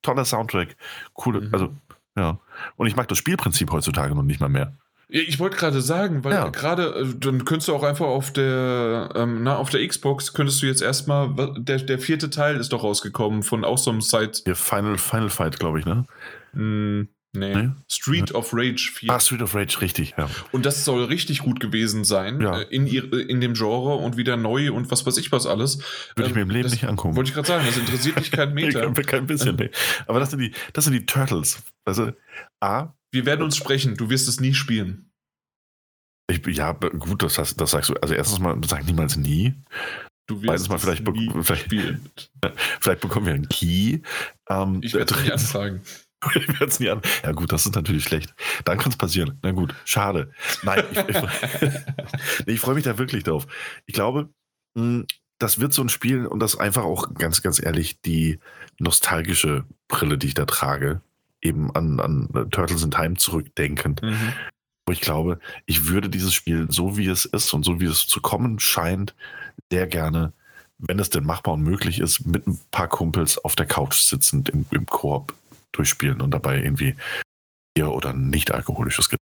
Toller 0.02 0.26
Soundtrack. 0.26 0.76
Coole, 1.14 1.42
mhm. 1.42 1.54
also, 1.54 1.76
ja. 2.18 2.40
Und 2.76 2.88
ich 2.88 2.96
mag 2.96 3.08
das 3.08 3.18
Spielprinzip 3.18 3.72
heutzutage 3.72 4.16
noch 4.16 4.24
nicht 4.24 4.40
mal 4.40 4.50
mehr. 4.50 4.74
Ich 5.12 5.40
wollte 5.40 5.58
gerade 5.58 5.82
sagen, 5.82 6.24
weil 6.24 6.34
ja. 6.34 6.50
gerade, 6.50 6.84
äh, 6.84 7.16
dann 7.18 7.44
könntest 7.44 7.68
du 7.68 7.74
auch 7.74 7.82
einfach 7.82 8.06
auf 8.06 8.32
der, 8.32 9.10
ähm, 9.16 9.42
na, 9.42 9.58
auf 9.58 9.72
der 9.72 9.86
Xbox 9.86 10.34
könntest 10.34 10.62
du 10.62 10.68
jetzt 10.68 10.84
erstmal, 10.84 11.34
der, 11.58 11.78
der 11.80 11.98
vierte 11.98 12.30
Teil 12.30 12.58
ist 12.58 12.72
doch 12.72 12.84
rausgekommen 12.84 13.42
von 13.42 13.66
auch 13.66 13.80
so 13.80 13.90
einem 13.90 14.02
Site. 14.02 14.44
Der 14.46 14.56
Final, 14.56 15.00
Final 15.00 15.30
Fight, 15.30 15.60
glaube 15.60 15.80
ich, 15.80 15.86
ne? 15.86 16.06
Mm, 16.54 17.10
nee. 17.34 17.56
nee. 17.56 17.70
Street 17.90 18.30
ja. 18.30 18.36
of 18.36 18.54
Rage 18.54 18.92
4. 18.94 19.12
Ah, 19.12 19.20
Street 19.20 19.42
of 19.42 19.56
Rage, 19.56 19.82
richtig, 19.82 20.16
ja. 20.18 20.30
Und 20.52 20.66
das 20.66 20.86
soll 20.86 21.04
richtig 21.06 21.40
gut 21.40 21.60
gewesen 21.60 22.04
sein 22.04 22.42
ja. 22.42 22.62
Äh, 22.62 22.64
in, 22.70 22.88
in 22.88 23.42
dem 23.42 23.54
Genre 23.54 23.96
und 23.96 24.18
wieder 24.18 24.38
neu 24.38 24.72
und 24.72 24.92
was 24.92 25.06
weiß 25.06 25.18
ich 25.18 25.32
was 25.32 25.46
alles. 25.46 25.80
Würde 26.16 26.24
ähm, 26.24 26.28
ich 26.28 26.36
mir 26.36 26.42
im 26.42 26.50
Leben 26.50 26.64
das, 26.64 26.72
nicht 26.72 26.88
angucken. 26.88 27.16
Wollte 27.16 27.30
ich 27.30 27.36
gerade 27.36 27.48
sagen, 27.48 27.66
das 27.66 27.78
interessiert 27.78 28.16
mich 28.18 28.32
kein 28.32 28.54
Meter. 28.54 28.92
kein 28.92 29.28
bisschen, 29.28 29.56
nee. 29.56 29.70
Aber 30.08 30.20
das 30.20 30.32
sind 30.32 30.40
die, 30.40 30.52
das 30.74 30.86
sind 30.86 30.94
die 30.94 31.06
Turtles. 31.06 31.64
Also, 31.86 32.12
A, 32.60 32.94
wir 33.12 33.26
werden 33.26 33.42
uns 33.42 33.58
sprechen, 33.58 33.96
du 33.96 34.10
wirst 34.10 34.28
es 34.28 34.40
nie 34.40 34.54
spielen. 34.54 35.10
Ich, 36.30 36.46
ja, 36.56 36.74
gut, 36.74 37.24
das, 37.24 37.40
hast, 37.40 37.60
das 37.60 37.72
sagst 37.72 37.90
du. 37.90 37.96
Also 37.96 38.14
erstens 38.14 38.40
mal, 38.40 38.56
sag 38.68 38.86
niemals 38.86 39.18
nie. 39.18 39.56
Du 40.28 40.44
wirst 40.44 40.70
mal, 40.70 40.78
vielleicht, 40.78 41.04
be 41.04 41.12
vielleicht, 41.42 41.68
vielleicht, 42.80 43.02
bekommen 43.02 43.26
wir 43.26 43.34
einen 43.34 43.50
Key. 43.50 44.02
Ähm, 44.48 44.80
ich 44.84 44.94
werde 44.94 45.12
es 45.12 45.22
nicht 45.22 45.34
anfragen. 45.34 45.82
Ich 46.36 46.48
werde 46.48 46.66
es 46.66 46.80
nie 46.80 46.90
an. 46.90 47.02
Ja 47.24 47.32
gut, 47.32 47.52
das 47.52 47.66
ist 47.66 47.76
natürlich 47.76 48.04
schlecht. 48.04 48.34
Dann 48.66 48.78
kann 48.78 48.92
es 48.92 48.98
passieren. 48.98 49.38
Na 49.42 49.52
gut, 49.52 49.74
schade. 49.86 50.32
Nein, 50.64 50.84
ich, 50.92 50.98
ich, 50.98 52.46
ich 52.46 52.60
freue 52.60 52.76
mich 52.76 52.84
da 52.84 52.98
wirklich 52.98 53.24
drauf. 53.24 53.48
Ich 53.86 53.94
glaube, 53.94 54.30
hm, 54.76 55.06
das 55.40 55.60
wird 55.60 55.74
so 55.74 55.82
ein 55.82 55.90
Spiel 55.90 56.26
und 56.26 56.40
das 56.40 56.58
einfach 56.58 56.84
auch 56.84 57.14
ganz, 57.14 57.42
ganz 57.42 57.64
ehrlich 57.64 58.02
die 58.02 58.40
nostalgische 58.78 59.64
Brille, 59.88 60.18
die 60.18 60.28
ich 60.28 60.34
da 60.34 60.46
trage, 60.46 61.02
eben 61.42 61.74
an, 61.76 62.00
an 62.00 62.50
Turtles 62.52 62.84
in 62.84 62.92
Time 62.92 63.16
zurückdenkend. 63.16 64.02
Mhm. 64.02 64.34
Wo 64.86 64.92
ich 64.92 65.02
glaube, 65.02 65.40
ich 65.66 65.88
würde 65.88 66.10
dieses 66.10 66.34
Spiel 66.34 66.68
so 66.70 66.98
wie 66.98 67.08
es 67.08 67.24
ist 67.24 67.54
und 67.54 67.64
so 67.64 67.80
wie 67.80 67.86
es 67.86 68.08
zu 68.08 68.20
kommen 68.20 68.60
scheint, 68.60 69.16
sehr 69.72 69.88
gerne, 69.88 70.34
wenn 70.78 71.00
es 71.00 71.10
denn 71.10 71.26
machbar 71.26 71.54
und 71.54 71.62
möglich 71.62 72.00
ist, 72.00 72.26
mit 72.26 72.46
ein 72.46 72.60
paar 72.72 72.88
Kumpels 72.88 73.38
auf 73.38 73.56
der 73.56 73.66
Couch 73.66 74.02
sitzend 74.02 74.50
im, 74.50 74.66
im 74.72 74.86
Koop 74.86 75.34
durchspielen 75.72 76.22
und 76.22 76.32
dabei 76.32 76.62
irgendwie 76.62 76.96
Bier 77.74 77.92
oder 77.92 78.14
nicht 78.14 78.52
alkoholisches 78.52 79.10
Getränk 79.10 79.20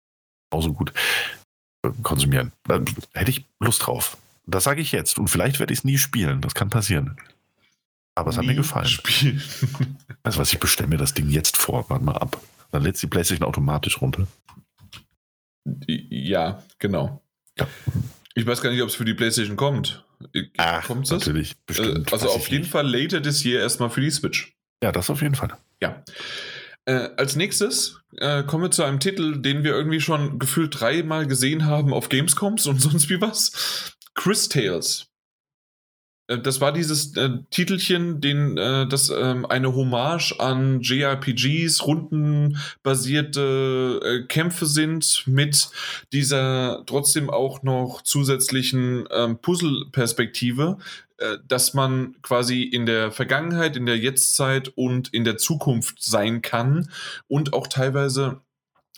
genauso 0.55 0.73
gut 0.73 0.93
äh, 1.85 1.91
konsumieren. 2.03 2.53
Da 2.65 2.81
hätte 3.13 3.31
ich 3.31 3.47
Lust 3.61 3.87
drauf. 3.87 4.17
Das 4.47 4.65
sage 4.65 4.81
ich 4.81 4.93
jetzt. 4.93 5.19
Und 5.19 5.29
vielleicht 5.29 5.59
werde 5.59 5.73
ich 5.73 5.81
es 5.81 5.85
nie 5.85 5.99
spielen. 5.99 6.41
Das 6.41 6.55
kann 6.55 6.71
passieren. 6.71 7.17
Aber 8.15 8.31
es 8.31 8.37
hat 8.37 8.45
mir 8.45 8.55
gefallen. 8.55 8.87
Spielen. 8.87 9.43
Also 10.23 10.39
was, 10.39 10.55
ich 10.55 10.59
bestelle 10.59 10.89
mir 10.89 10.97
das 10.97 11.13
Ding 11.13 11.29
jetzt 11.29 11.59
vor. 11.59 11.91
Warte 11.91 12.03
mal 12.03 12.17
ab. 12.17 12.41
Dann 12.71 12.83
lädt 12.83 13.01
die 13.03 13.07
Playstation 13.07 13.47
automatisch 13.47 14.01
runter. 14.01 14.27
Ja, 15.87 16.63
genau. 16.79 17.23
Ja. 17.59 17.67
Ich 18.35 18.47
weiß 18.47 18.63
gar 18.63 18.71
nicht, 18.71 18.81
ob 18.81 18.89
es 18.89 18.95
für 18.95 19.05
die 19.05 19.13
PlayStation 19.13 19.57
kommt. 19.57 20.03
Ach, 20.57 20.87
kommt 20.87 21.05
es? 21.05 21.11
Natürlich, 21.11 21.57
bestimmt. 21.67 22.11
Also 22.11 22.31
auf 22.31 22.49
jeden 22.49 22.63
nicht. 22.63 22.71
Fall 22.71 22.91
later 22.91 23.23
this 23.23 23.45
year 23.45 23.61
erstmal 23.61 23.91
für 23.91 24.01
die 24.01 24.11
Switch. 24.11 24.57
Ja, 24.83 24.93
das 24.93 25.11
auf 25.11 25.23
jeden 25.23 25.35
Fall. 25.35 25.57
Ja. 25.81 26.03
Äh, 26.87 27.11
als 27.17 27.37
nächstes 27.37 28.01
äh, 28.19 28.43
kommen 28.43 28.65
wir 28.65 28.71
zu 28.71 28.83
einem 28.83 29.01
Titel, 29.01 29.41
den 29.41 29.65
wir 29.65 29.73
irgendwie 29.73 30.01
schon 30.01 30.39
gefühlt 30.39 30.79
dreimal 30.79 31.27
gesehen 31.27 31.65
haben 31.67 31.95
auf 31.95 32.09
Gamescoms 32.09 32.67
und 32.67 32.81
sonst 32.81 33.09
wie 33.09 33.21
was. 33.21 33.97
Chris 34.15 34.49
Tales. 34.49 35.07
Äh, 36.27 36.39
das 36.39 36.61
war 36.61 36.73
dieses 36.73 37.17
äh, 37.17 37.31
Titelchen, 37.51 38.21
den, 38.21 38.57
äh, 38.57 38.87
das 38.87 39.11
ähm, 39.11 39.47
eine 39.47 39.75
Hommage 39.75 40.35
an 40.39 40.81
JRPGs, 40.81 41.87
rundenbasierte 41.87 44.01
äh, 44.03 44.23
Kämpfe 44.27 44.67
sind 44.67 45.25
mit 45.27 45.69
dieser 46.13 46.83
trotzdem 46.87 47.31
auch 47.31 47.63
noch 47.63 48.03
zusätzlichen 48.03 49.07
ähm, 49.11 49.39
Puzzle-Perspektive, 49.39 50.79
äh, 51.19 51.39
dass 51.47 51.75
man 51.75 52.17
quasi 52.23 52.63
in 52.63 52.87
der 52.87 53.13
Vergangenheit, 53.13 53.77
in 53.77 53.87
der 53.87 53.99
Jetztzeit 53.99 54.69
und 54.69 55.13
in 55.13 55.25
der 55.25 55.37
Zukunft 55.37 56.03
sein 56.03 56.43
kann 56.43 56.91
und 57.29 57.53
auch 57.53 57.67
teilweise, 57.67 58.41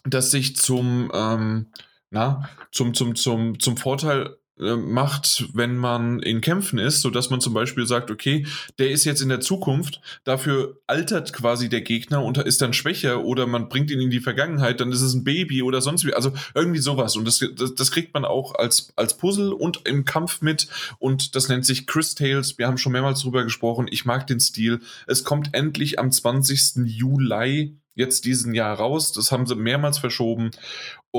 dass 0.05 0.31
sich 0.31 0.57
zum, 0.57 1.11
ähm, 1.13 1.67
na, 2.11 2.49
zum, 2.71 2.95
zum, 2.95 3.17
zum, 3.17 3.59
zum 3.59 3.77
Vorteil 3.77 4.37
macht, 4.59 5.49
wenn 5.53 5.77
man 5.77 6.21
in 6.21 6.41
Kämpfen 6.41 6.79
ist, 6.79 7.03
sodass 7.03 7.29
man 7.29 7.41
zum 7.41 7.53
Beispiel 7.53 7.87
sagt, 7.87 8.11
okay, 8.11 8.47
der 8.79 8.91
ist 8.91 9.05
jetzt 9.05 9.21
in 9.21 9.29
der 9.29 9.41
Zukunft, 9.41 10.01
dafür 10.25 10.81
altert 10.87 11.33
quasi 11.33 11.69
der 11.69 11.83
Gegner 11.83 12.25
und 12.25 12.39
ist 12.39 12.63
dann 12.63 12.73
schwächer 12.73 13.25
oder 13.25 13.47
man 13.47 13.69
bringt 13.69 13.91
ihn 13.91 14.01
in 14.01 14.11
die 14.11 14.21
Vergangenheit, 14.21 14.81
dann 14.81 14.93
ist 14.93 15.03
es 15.03 15.13
ein 15.13 15.25
Baby 15.25 15.63
oder 15.63 15.83
sonst 15.83 16.07
wie, 16.07 16.15
also 16.15 16.33
irgendwie 16.55 16.81
sowas. 16.81 17.17
Und 17.17 17.27
das, 17.27 17.45
das, 17.55 17.75
das 17.75 17.91
kriegt 17.91 18.15
man 18.15 18.25
auch 18.25 18.55
als, 18.55 18.93
als 18.97 19.17
Puzzle 19.19 19.53
und 19.53 19.83
im 19.85 20.05
Kampf 20.05 20.41
mit. 20.41 20.69
Und 20.99 21.37
das 21.37 21.49
nennt 21.49 21.67
sich 21.67 21.87
Chris 21.87 22.15
Tales, 22.15 22.57
wir 22.57 22.67
haben 22.67 22.79
schon 22.79 22.93
mehrmals 22.93 23.21
drüber 23.21 23.45
gesprochen, 23.45 23.89
ich 23.91 24.07
mag 24.07 24.27
den 24.27 24.41
Stil, 24.41 24.81
es 25.07 25.25
kommt 25.25 25.51
endlich 25.53 25.99
am 25.99 26.11
20. 26.11 26.87
Juli 26.87 27.77
jetzt 27.97 28.27
diesen 28.27 28.55
Jahr 28.55 28.77
raus. 28.77 29.11
Das 29.13 29.33
haben 29.33 29.47
sie 29.47 29.57
mehrmals 29.57 29.99
verschoben 29.99 30.53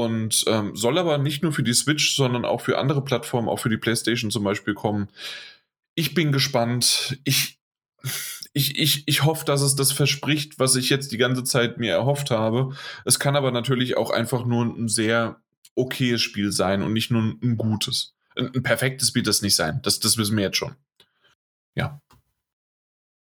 und 0.04 0.44
ähm, 0.48 0.76
soll 0.76 0.98
aber 0.98 1.18
nicht 1.18 1.44
nur 1.44 1.52
für 1.52 1.64
die 1.64 1.74
Switch, 1.74 2.16
sondern 2.16 2.46
auch 2.46 2.62
für 2.62 2.78
andere 2.78 3.04
Plattformen, 3.04 3.50
auch 3.50 3.60
für 3.60 3.70
die 3.70 3.78
PlayStation 3.78 4.32
zum 4.32 4.44
Beispiel 4.44 4.74
kommen. 4.74 5.10
Ich 5.96 6.14
bin 6.14 6.32
gespannt. 6.32 7.18
Ich, 7.24 7.60
ich, 8.54 8.78
ich, 8.78 9.08
ich 9.08 9.24
hoffe, 9.24 9.46
dass 9.46 9.62
es 9.62 9.76
das 9.76 9.92
verspricht, 9.92 10.60
was 10.60 10.76
ich 10.76 10.90
jetzt 10.90 11.12
die 11.12 11.18
ganze 11.18 11.44
Zeit 11.44 11.78
mir 11.80 11.94
erhofft 11.94 12.32
habe. 12.32 12.76
Es 13.06 13.20
kann 13.20 13.36
aber 13.36 13.52
natürlich 13.52 13.98
auch 13.98 14.12
einfach 14.12 14.46
nur 14.46 14.66
ein 14.66 14.88
sehr 14.88 15.42
okayes 15.76 16.22
Spiel 16.22 16.52
sein 16.52 16.82
und 16.82 16.94
nicht 16.94 17.12
nur 17.12 17.22
ein 17.22 17.58
gutes. 17.58 18.16
Ein, 18.36 18.54
ein 18.56 18.64
perfektes 18.64 19.16
wird 19.16 19.28
das 19.28 19.42
nicht 19.42 19.56
sein. 19.56 19.80
Das, 19.84 20.00
das 20.00 20.18
wissen 20.18 20.38
wir 20.38 20.44
jetzt 20.44 20.58
schon. 20.58 20.76
Ja. 21.76 22.02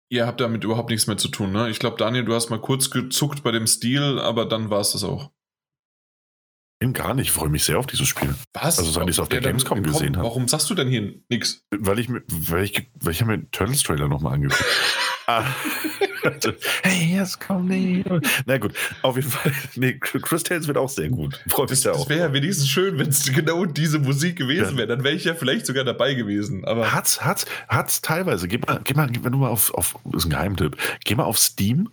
Ihr 0.10 0.28
habt 0.28 0.42
damit 0.42 0.64
überhaupt 0.64 0.90
nichts 0.90 1.08
mehr 1.08 1.18
zu 1.18 1.28
tun, 1.28 1.52
ne? 1.52 1.70
Ich 1.70 1.80
glaube, 1.80 1.98
Daniel, 1.98 2.24
du 2.24 2.36
hast 2.36 2.50
mal 2.50 2.62
kurz 2.62 2.92
gezuckt 2.92 3.42
bei 3.44 3.52
dem 3.52 3.66
Stil, 3.66 4.20
aber 4.20 4.46
dann 4.46 4.70
war 4.70 4.82
es 4.82 4.92
das 4.92 5.04
auch. 5.04 5.32
Gar 6.92 7.14
nicht. 7.14 7.28
Ich 7.28 7.32
freue 7.32 7.50
mich 7.50 7.64
sehr 7.64 7.80
auf 7.80 7.88
dieses 7.88 8.08
Spiel. 8.08 8.36
Was? 8.54 8.78
Also, 8.78 8.92
seit 8.92 9.04
ich 9.04 9.12
es 9.12 9.20
auf 9.20 9.30
der 9.30 9.40
Gamescom 9.40 9.82
gesehen 9.84 10.18
habe. 10.18 10.28
Warum 10.28 10.48
sagst 10.50 10.70
du 10.70 10.76
denn 10.76 10.90
hier 10.90 11.14
nichts? 11.30 11.64
Weil 11.72 12.00
ich, 12.00 12.10
weil 12.10 12.66
ich, 12.66 12.90
weil 13.00 13.12
ich 13.14 13.24
mir 13.24 13.38
den 13.38 13.52
Turtles-Trailer 13.52 14.10
nochmal 14.10 14.34
angeguckt 14.34 14.66
ah. 15.28 15.46
hey, 16.84 17.16
jetzt 17.18 17.40
komm 17.40 17.68
nicht. 17.68 18.06
Na 18.46 18.58
gut, 18.58 18.74
auf 19.02 19.16
jeden 19.16 19.30
Fall. 19.30 19.54
Nee, 19.76 19.98
Chris 20.00 20.44
Tales 20.44 20.68
wird 20.68 20.78
auch 20.78 20.90
sehr 20.90 21.10
gut. 21.10 21.42
Freut 21.48 21.70
mich 21.70 21.82
das, 21.82 21.98
das 21.98 22.10
wäre 22.10 22.28
ja 22.28 22.34
wenigstens 22.34 22.68
schön, 22.68 22.98
wenn 22.98 23.10
es 23.10 23.32
genau 23.32 23.66
diese 23.66 24.00
Musik 24.00 24.38
gewesen 24.38 24.78
wäre. 24.78 24.88
Dann 24.88 25.04
wäre 25.04 25.16
ich 25.16 25.24
ja 25.24 25.36
vielleicht 25.36 25.66
sogar 25.66 25.84
dabei 25.84 26.14
gewesen. 26.14 26.66
Aber 26.66 26.92
hat's, 26.92 27.24
hat's, 27.24 27.46
hat's 27.70 28.02
teilweise. 28.02 28.48
Geh 28.48 28.58
mal, 28.58 28.82
geh 28.84 28.94
mal, 28.94 29.10
wenn 29.22 29.32
du 29.32 29.38
mal 29.38 29.50
auf, 29.50 29.74
auf, 29.74 29.96
ist 30.14 30.26
ein 30.26 30.30
Geheimtipp. 30.30 30.78
Geh 31.06 31.16
mal 31.16 31.24
auf 31.24 31.38
Steam 31.38 31.90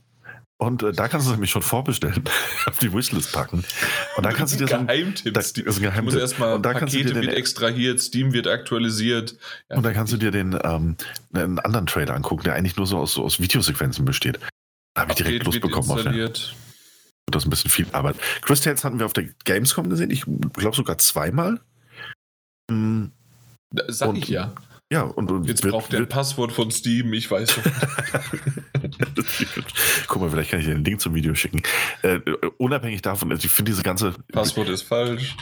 und 0.60 0.82
äh, 0.82 0.92
da 0.92 1.08
kannst 1.08 1.26
du 1.26 1.30
es 1.30 1.36
nämlich 1.36 1.50
schon 1.50 1.62
vorbestellen, 1.62 2.22
auf 2.66 2.78
die 2.78 2.92
Wishlist 2.92 3.32
packen. 3.32 3.64
Und 4.16 4.26
da 4.26 4.32
kannst 4.32 4.52
du 4.52 4.58
dir 4.58 4.68
so 4.68 4.74
ein 4.74 4.86
Geheimtipp. 4.86 5.32
Da, 5.32 5.40
ist 5.40 5.56
ein 5.56 5.64
Geheimtipp. 5.64 6.20
erstmal 6.20 6.54
und 6.54 6.62
da 6.62 6.74
Pakete 6.74 7.14
wird 7.14 7.32
extrahiert, 7.32 7.98
Steam 7.98 8.34
wird 8.34 8.46
aktualisiert. 8.46 9.36
Ja. 9.70 9.76
Und 9.76 9.84
da 9.84 9.92
kannst 9.94 10.12
du 10.12 10.18
dir 10.18 10.30
den 10.30 10.58
ähm, 10.62 10.96
einen 11.32 11.58
anderen 11.60 11.86
Trailer 11.86 12.14
angucken, 12.14 12.42
der 12.44 12.56
eigentlich 12.56 12.76
nur 12.76 12.86
so 12.86 12.98
aus, 12.98 13.14
so 13.14 13.24
aus 13.24 13.40
Videosequenzen 13.40 14.04
besteht. 14.04 14.38
Da 14.92 15.02
habe 15.02 15.12
ich 15.12 15.16
direkt 15.16 15.46
Lust 15.46 15.62
bekommen 15.62 15.90
auf 15.90 16.02
den. 16.02 16.30
Das 17.30 17.42
ist 17.42 17.46
ein 17.46 17.50
bisschen 17.50 17.70
viel 17.70 17.86
Arbeit. 17.92 18.16
Chris 18.42 18.60
Tales 18.60 18.84
hatten 18.84 18.98
wir 18.98 19.06
auf 19.06 19.14
der 19.14 19.28
Gamescom 19.44 19.88
gesehen, 19.88 20.10
ich 20.10 20.24
glaube 20.52 20.76
sogar 20.76 20.98
zweimal. 20.98 21.60
Mhm. 22.70 23.12
Sag 23.88 24.10
und, 24.10 24.16
ich 24.16 24.28
ja. 24.28 24.52
Ja, 24.92 25.02
und, 25.02 25.30
und 25.30 25.44
jetzt 25.46 25.62
wird, 25.62 25.72
braucht 25.72 25.92
er 25.92 26.00
ein 26.00 26.08
Passwort 26.08 26.50
von 26.50 26.72
Steam, 26.72 27.12
ich 27.12 27.30
weiß 27.30 27.52
schon. 27.52 27.62
Guck 30.08 30.20
mal, 30.20 30.30
vielleicht 30.30 30.50
kann 30.50 30.58
ich 30.58 30.66
dir 30.66 30.74
den 30.74 30.84
Link 30.84 31.00
zum 31.00 31.14
Video 31.14 31.32
schicken. 31.34 31.62
Äh, 32.02 32.18
unabhängig 32.58 33.00
davon, 33.00 33.30
also 33.30 33.44
ich 33.44 33.52
finde 33.52 33.70
diese 33.70 33.84
ganze. 33.84 34.14
Passwort 34.32 34.68
ist 34.68 34.82
falsch. 34.82 35.36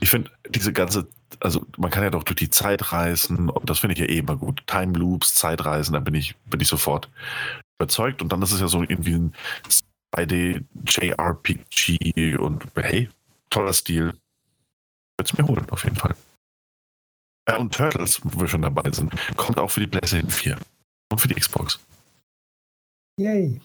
ich 0.00 0.08
finde 0.08 0.30
diese 0.48 0.72
ganze, 0.72 1.06
also 1.38 1.66
man 1.76 1.90
kann 1.90 2.02
ja 2.02 2.08
doch 2.08 2.22
durch 2.22 2.36
die 2.36 2.48
Zeit 2.48 2.92
reisen, 2.92 3.52
das 3.64 3.80
finde 3.80 3.92
ich 3.92 4.00
ja 4.00 4.06
eh 4.06 4.18
immer 4.18 4.36
gut. 4.36 4.62
Time 4.66 4.96
Loops, 4.96 5.34
Zeitreisen, 5.34 5.92
da 5.92 6.00
bin 6.00 6.14
ich, 6.14 6.34
bin 6.46 6.60
ich 6.60 6.68
sofort 6.68 7.10
überzeugt. 7.78 8.22
Und 8.22 8.32
dann 8.32 8.40
ist 8.40 8.52
es 8.52 8.60
ja 8.60 8.68
so 8.68 8.80
irgendwie 8.80 9.16
ein 9.16 9.34
2D 10.16 10.64
JRPG 10.86 12.36
und 12.36 12.64
hey, 12.74 13.10
toller 13.50 13.74
Stil. 13.74 14.14
Würde 15.18 15.30
es 15.30 15.36
mir 15.36 15.46
holen, 15.46 15.66
auf 15.68 15.84
jeden 15.84 15.96
Fall. 15.96 16.14
Ja, 17.48 17.56
und 17.56 17.74
Turtles, 17.74 18.20
wo 18.22 18.40
wir 18.40 18.48
schon 18.48 18.62
dabei 18.62 18.90
sind, 18.92 19.12
kommt 19.36 19.58
auch 19.58 19.70
für 19.70 19.80
die 19.80 19.86
PlayStation 19.86 20.30
4 20.30 20.56
und 21.10 21.20
für 21.20 21.28
die 21.28 21.34
Xbox. 21.34 21.80
Yay. 23.18 23.60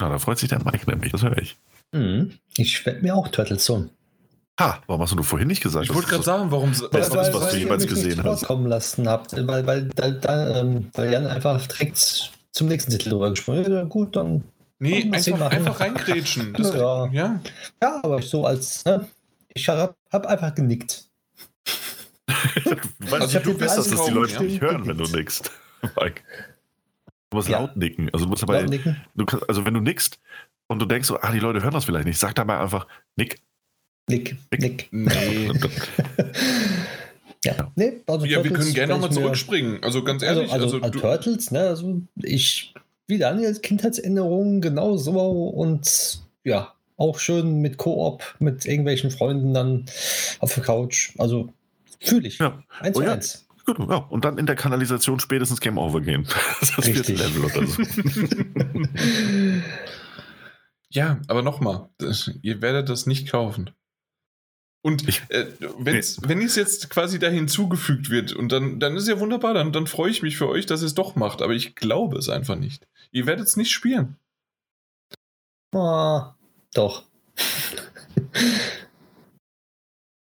Na, 0.00 0.08
da 0.08 0.18
freut 0.18 0.38
sich 0.38 0.48
der 0.48 0.62
Mike 0.64 0.88
nämlich, 0.90 1.12
das 1.12 1.22
höre 1.22 1.38
ich. 1.38 1.56
Mhm. 1.92 2.38
Ich 2.56 2.84
werde 2.84 3.02
mir 3.02 3.14
auch 3.14 3.28
Turtles 3.28 3.64
so. 3.64 3.88
Ha, 4.58 4.80
warum 4.86 5.02
hast 5.02 5.12
du 5.12 5.22
vorhin 5.22 5.48
nicht 5.48 5.62
gesagt? 5.62 5.84
Ich 5.84 5.94
wollte 5.94 6.08
gerade 6.08 6.24
sagen, 6.24 6.50
warum 6.50 6.70
das 6.70 6.82
weil, 6.90 7.02
ist, 7.02 7.14
was 7.14 7.32
weil 7.34 7.50
du 7.50 7.56
jemals 7.58 7.86
gesehen 7.86 8.24
hast. 8.24 8.44
kommen 8.44 8.66
lassen 8.66 9.06
habt, 9.06 9.32
weil, 9.46 9.66
weil, 9.66 9.88
da, 9.94 10.10
da, 10.10 10.60
ähm, 10.60 10.88
weil 10.94 11.12
Jan 11.12 11.26
einfach 11.26 11.66
direkt 11.66 12.32
zum 12.52 12.68
nächsten 12.68 12.90
Titel 12.90 13.10
drüber 13.10 13.30
gesprungen 13.30 13.62
ist. 13.62 13.68
Ja, 13.68 13.84
gut, 13.84 14.16
dann. 14.16 14.44
Nee, 14.78 15.10
einfach, 15.12 15.50
einfach 15.50 15.80
reingrätschen. 15.80 16.54
ja. 16.58 17.06
ja. 17.12 17.40
ja, 17.82 18.00
aber 18.02 18.22
so 18.22 18.46
als. 18.46 18.84
Ne, 18.86 19.06
ich 19.48 19.68
habe 19.68 19.94
hab 20.10 20.26
einfach 20.26 20.54
genickt. 20.54 21.05
Weil 22.98 23.22
also 23.22 23.38
du 23.38 23.56
bist 23.56 23.78
das, 23.78 23.88
dass 23.88 24.04
die 24.04 24.10
Leute 24.10 24.42
nicht 24.42 24.60
hören, 24.60 24.86
wenn 24.86 24.98
du 24.98 25.04
nickst. 25.04 25.50
Mike. 25.82 26.22
Du 27.30 27.36
musst 27.36 27.48
ja. 27.48 27.60
laut 27.60 27.76
nicken. 27.76 28.10
Also, 28.12 28.24
du 28.24 28.30
musst 28.30 28.46
nicken. 28.46 28.96
Du 29.14 29.26
kannst, 29.26 29.48
also 29.48 29.64
wenn 29.64 29.74
du 29.74 29.80
nickst 29.80 30.18
und 30.68 30.80
du 30.80 30.86
denkst 30.86 31.08
so, 31.08 31.18
ah, 31.20 31.32
die 31.32 31.38
Leute 31.38 31.62
hören 31.62 31.72
das 31.72 31.84
vielleicht 31.84 32.06
nicht, 32.06 32.18
sag 32.18 32.34
da 32.34 32.44
mal 32.44 32.60
einfach 32.60 32.86
Nick. 33.16 33.40
Nick. 34.08 34.36
Nick. 34.56 34.88
Nee. 34.92 35.50
ja. 37.44 37.72
Nee, 37.74 38.02
also 38.06 38.26
ja, 38.26 38.42
wir 38.42 38.52
können 38.52 38.72
gerne 38.72 38.92
nochmal 38.92 39.10
zurückspringen. 39.10 39.82
Also 39.82 40.04
ganz 40.04 40.22
also, 40.22 40.40
ehrlich. 40.40 40.52
Also, 40.52 40.64
also, 40.66 40.80
also 40.82 40.98
Turtles, 40.98 41.50
ne, 41.50 41.60
also 41.60 42.00
ich, 42.22 42.74
wie 43.08 43.18
Daniel, 43.18 43.54
Kindheitserinnerungen 43.56 44.60
genau 44.60 44.96
so 44.96 45.48
und 45.48 46.20
ja, 46.44 46.72
auch 46.96 47.18
schön 47.18 47.60
mit 47.60 47.76
Koop, 47.76 48.36
mit 48.38 48.64
irgendwelchen 48.64 49.10
Freunden 49.10 49.52
dann 49.52 49.86
auf 50.38 50.54
der 50.54 50.62
Couch. 50.62 51.12
Also 51.18 51.52
Fühle 52.00 52.28
ich. 52.28 52.38
Ja. 52.38 52.62
Eins 52.80 52.96
oh, 52.96 53.02
ja. 53.02 53.12
eins. 53.12 53.46
Gut, 53.66 53.78
ja. 53.78 53.96
Und 53.96 54.24
dann 54.24 54.38
in 54.38 54.46
der 54.46 54.54
Kanalisation 54.54 55.18
spätestens 55.18 55.60
Game 55.60 55.76
Over 55.76 56.00
gehen. 56.00 56.26
Das 56.60 56.78
Richtig. 56.78 57.18
Level 57.18 57.44
oder 57.44 57.66
so. 57.66 57.82
ja, 60.90 61.20
aber 61.26 61.42
nochmal, 61.42 61.88
ihr 62.42 62.62
werdet 62.62 62.88
das 62.88 63.06
nicht 63.06 63.30
kaufen. 63.30 63.70
Und 64.82 65.08
ich, 65.08 65.22
äh, 65.30 65.46
nee. 65.58 65.68
wenn 66.22 66.40
es 66.42 66.54
jetzt 66.54 66.90
quasi 66.90 67.18
da 67.18 67.26
hinzugefügt 67.26 68.08
wird, 68.08 68.32
und 68.32 68.52
dann, 68.52 68.78
dann 68.78 68.96
ist 68.96 69.08
ja 69.08 69.18
wunderbar, 69.18 69.52
dann, 69.52 69.72
dann 69.72 69.88
freue 69.88 70.12
ich 70.12 70.22
mich 70.22 70.36
für 70.36 70.48
euch, 70.48 70.64
dass 70.66 70.82
ihr 70.82 70.86
es 70.86 70.94
doch 70.94 71.16
macht, 71.16 71.42
aber 71.42 71.54
ich 71.54 71.74
glaube 71.74 72.16
es 72.18 72.28
einfach 72.28 72.54
nicht. 72.54 72.86
Ihr 73.10 73.26
werdet 73.26 73.48
es 73.48 73.56
nicht 73.56 73.72
spielen. 73.72 74.16
Oh, 75.74 76.22
doch. 76.72 77.02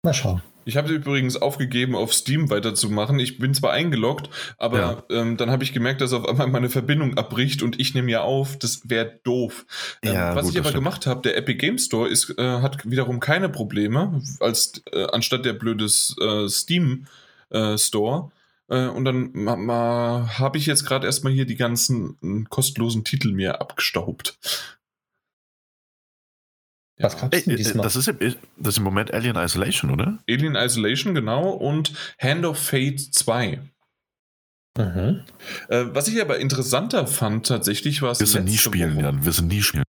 Mal 0.03 0.13
schauen. 0.15 0.41
Ich 0.65 0.77
habe 0.77 0.91
übrigens 0.91 1.37
aufgegeben, 1.37 1.95
auf 1.95 2.13
Steam 2.13 2.49
weiterzumachen. 2.49 3.19
Ich 3.19 3.37
bin 3.37 3.53
zwar 3.53 3.71
eingeloggt, 3.71 4.29
aber 4.57 4.77
ja. 4.77 5.03
ähm, 5.09 5.37
dann 5.37 5.51
habe 5.51 5.63
ich 5.63 5.73
gemerkt, 5.73 6.01
dass 6.01 6.11
auf 6.11 6.27
einmal 6.27 6.47
meine 6.47 6.69
Verbindung 6.69 7.17
abbricht 7.17 7.63
und 7.63 7.79
ich 7.79 7.93
nehme 7.93 8.11
ja 8.11 8.21
auf. 8.21 8.57
Das 8.57 8.89
wäre 8.89 9.19
doof. 9.23 9.65
Ähm, 10.01 10.13
ja, 10.13 10.35
was 10.35 10.45
gut, 10.45 10.55
ich 10.55 10.59
aber 10.59 10.71
gemacht 10.71 11.05
habe, 11.05 11.21
der 11.21 11.37
Epic 11.37 11.57
Game 11.57 11.77
Store 11.77 12.09
ist, 12.09 12.37
äh, 12.37 12.61
hat 12.61 12.89
wiederum 12.89 13.19
keine 13.19 13.47
Probleme, 13.49 14.21
als 14.39 14.81
äh, 14.91 15.05
anstatt 15.05 15.45
der 15.45 15.53
blödes 15.53 16.15
äh, 16.19 16.49
Steam 16.49 17.05
äh, 17.51 17.77
Store. 17.77 18.31
Äh, 18.67 18.87
und 18.87 19.05
dann 19.05 19.33
habe 19.47 20.57
ich 20.57 20.65
jetzt 20.65 20.85
gerade 20.85 21.05
erstmal 21.05 21.33
hier 21.33 21.45
die 21.45 21.55
ganzen 21.55 22.17
äh, 22.23 22.49
kostenlosen 22.49 23.03
Titel 23.03 23.31
mir 23.31 23.61
abgestaubt. 23.61 24.37
Was 26.97 27.19
gab's 27.19 27.43
denn 27.43 27.55
diesmal? 27.57 27.83
Das 27.83 27.95
ist, 27.95 28.07
im, 28.07 28.17
das 28.19 28.73
ist 28.73 28.77
im 28.77 28.83
Moment 28.83 29.13
Alien 29.13 29.35
Isolation, 29.35 29.91
oder? 29.91 30.19
Alien 30.29 30.55
Isolation, 30.55 31.13
genau. 31.13 31.49
Und 31.49 31.93
Hand 32.19 32.45
of 32.45 32.57
Fate 32.57 32.99
2. 32.99 33.59
Mhm. 34.77 35.21
Äh, 35.69 35.85
was 35.89 36.07
ich 36.07 36.21
aber 36.21 36.39
interessanter 36.39 37.07
fand 37.07 37.47
tatsächlich 37.47 38.01
war 38.01 38.11
es. 38.11 38.19
Wir 38.19 38.27
sind 38.27 38.45
nie 38.45 38.57
spielen, 38.57 38.99
Jan. 38.99 39.23
Wir 39.23 39.31
sind 39.31 39.47
nie 39.47 39.61
spielen. 39.61 39.84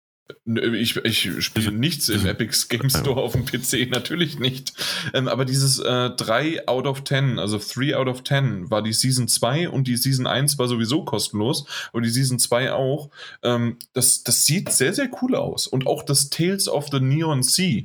Ich, 0.45 0.97
ich 0.97 1.45
spiele 1.45 1.73
nichts 1.73 2.09
im 2.09 2.27
Epic 2.27 2.67
Game 2.69 2.91
Store 2.91 3.21
auf 3.21 3.33
dem 3.33 3.45
PC, 3.45 3.89
natürlich 3.91 4.39
nicht. 4.39 4.73
Ähm, 5.15 5.29
aber 5.29 5.45
dieses 5.45 5.79
äh, 5.79 6.11
3 6.11 6.69
out 6.69 6.87
of 6.87 7.05
10, 7.05 7.39
also 7.39 7.59
3 7.59 7.97
out 7.97 8.09
of 8.09 8.25
10 8.25 8.71
war 8.71 8.83
die 8.83 8.93
Season 8.93 9.29
2 9.29 9.69
und 9.69 9.87
die 9.87 9.97
Season 9.97 10.27
1 10.27 10.59
war 10.59 10.69
sowieso 10.69 11.05
kostenlos, 11.05 11.67
aber 11.93 12.03
die 12.03 12.11
Season 12.11 12.39
2 12.39 12.73
auch. 12.73 13.11
Ähm, 13.43 13.79
das, 13.93 14.25
das 14.25 14.45
sieht 14.45 14.71
sehr, 14.71 14.95
sehr 14.95 15.11
cool 15.23 15.37
aus. 15.37 15.67
Und 15.67 15.87
auch 15.87 16.03
das 16.03 16.31
Tales 16.31 16.69
of 16.69 16.89
the 16.91 17.01
Neon 17.01 17.43
Sea, 17.43 17.85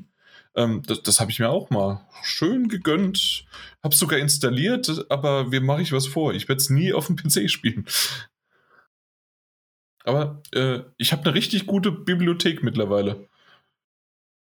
ähm, 0.55 0.81
das, 0.85 1.03
das 1.03 1.19
habe 1.19 1.31
ich 1.31 1.39
mir 1.39 1.49
auch 1.49 1.69
mal 1.69 2.07
schön 2.23 2.67
gegönnt, 2.67 3.45
habe 3.83 3.95
sogar 3.95 4.19
installiert, 4.19 5.05
aber 5.09 5.51
wie 5.51 5.59
mache 5.59 5.81
ich 5.81 5.91
was 5.91 6.07
vor? 6.07 6.33
Ich 6.33 6.47
werde 6.49 6.61
es 6.61 6.69
nie 6.69 6.93
auf 6.93 7.07
dem 7.07 7.15
PC 7.15 7.49
spielen. 7.49 7.85
Aber 10.07 10.41
äh, 10.53 10.79
ich 10.97 11.11
habe 11.11 11.23
eine 11.23 11.33
richtig 11.33 11.67
gute 11.67 11.91
Bibliothek 11.91 12.63
mittlerweile. 12.63 13.27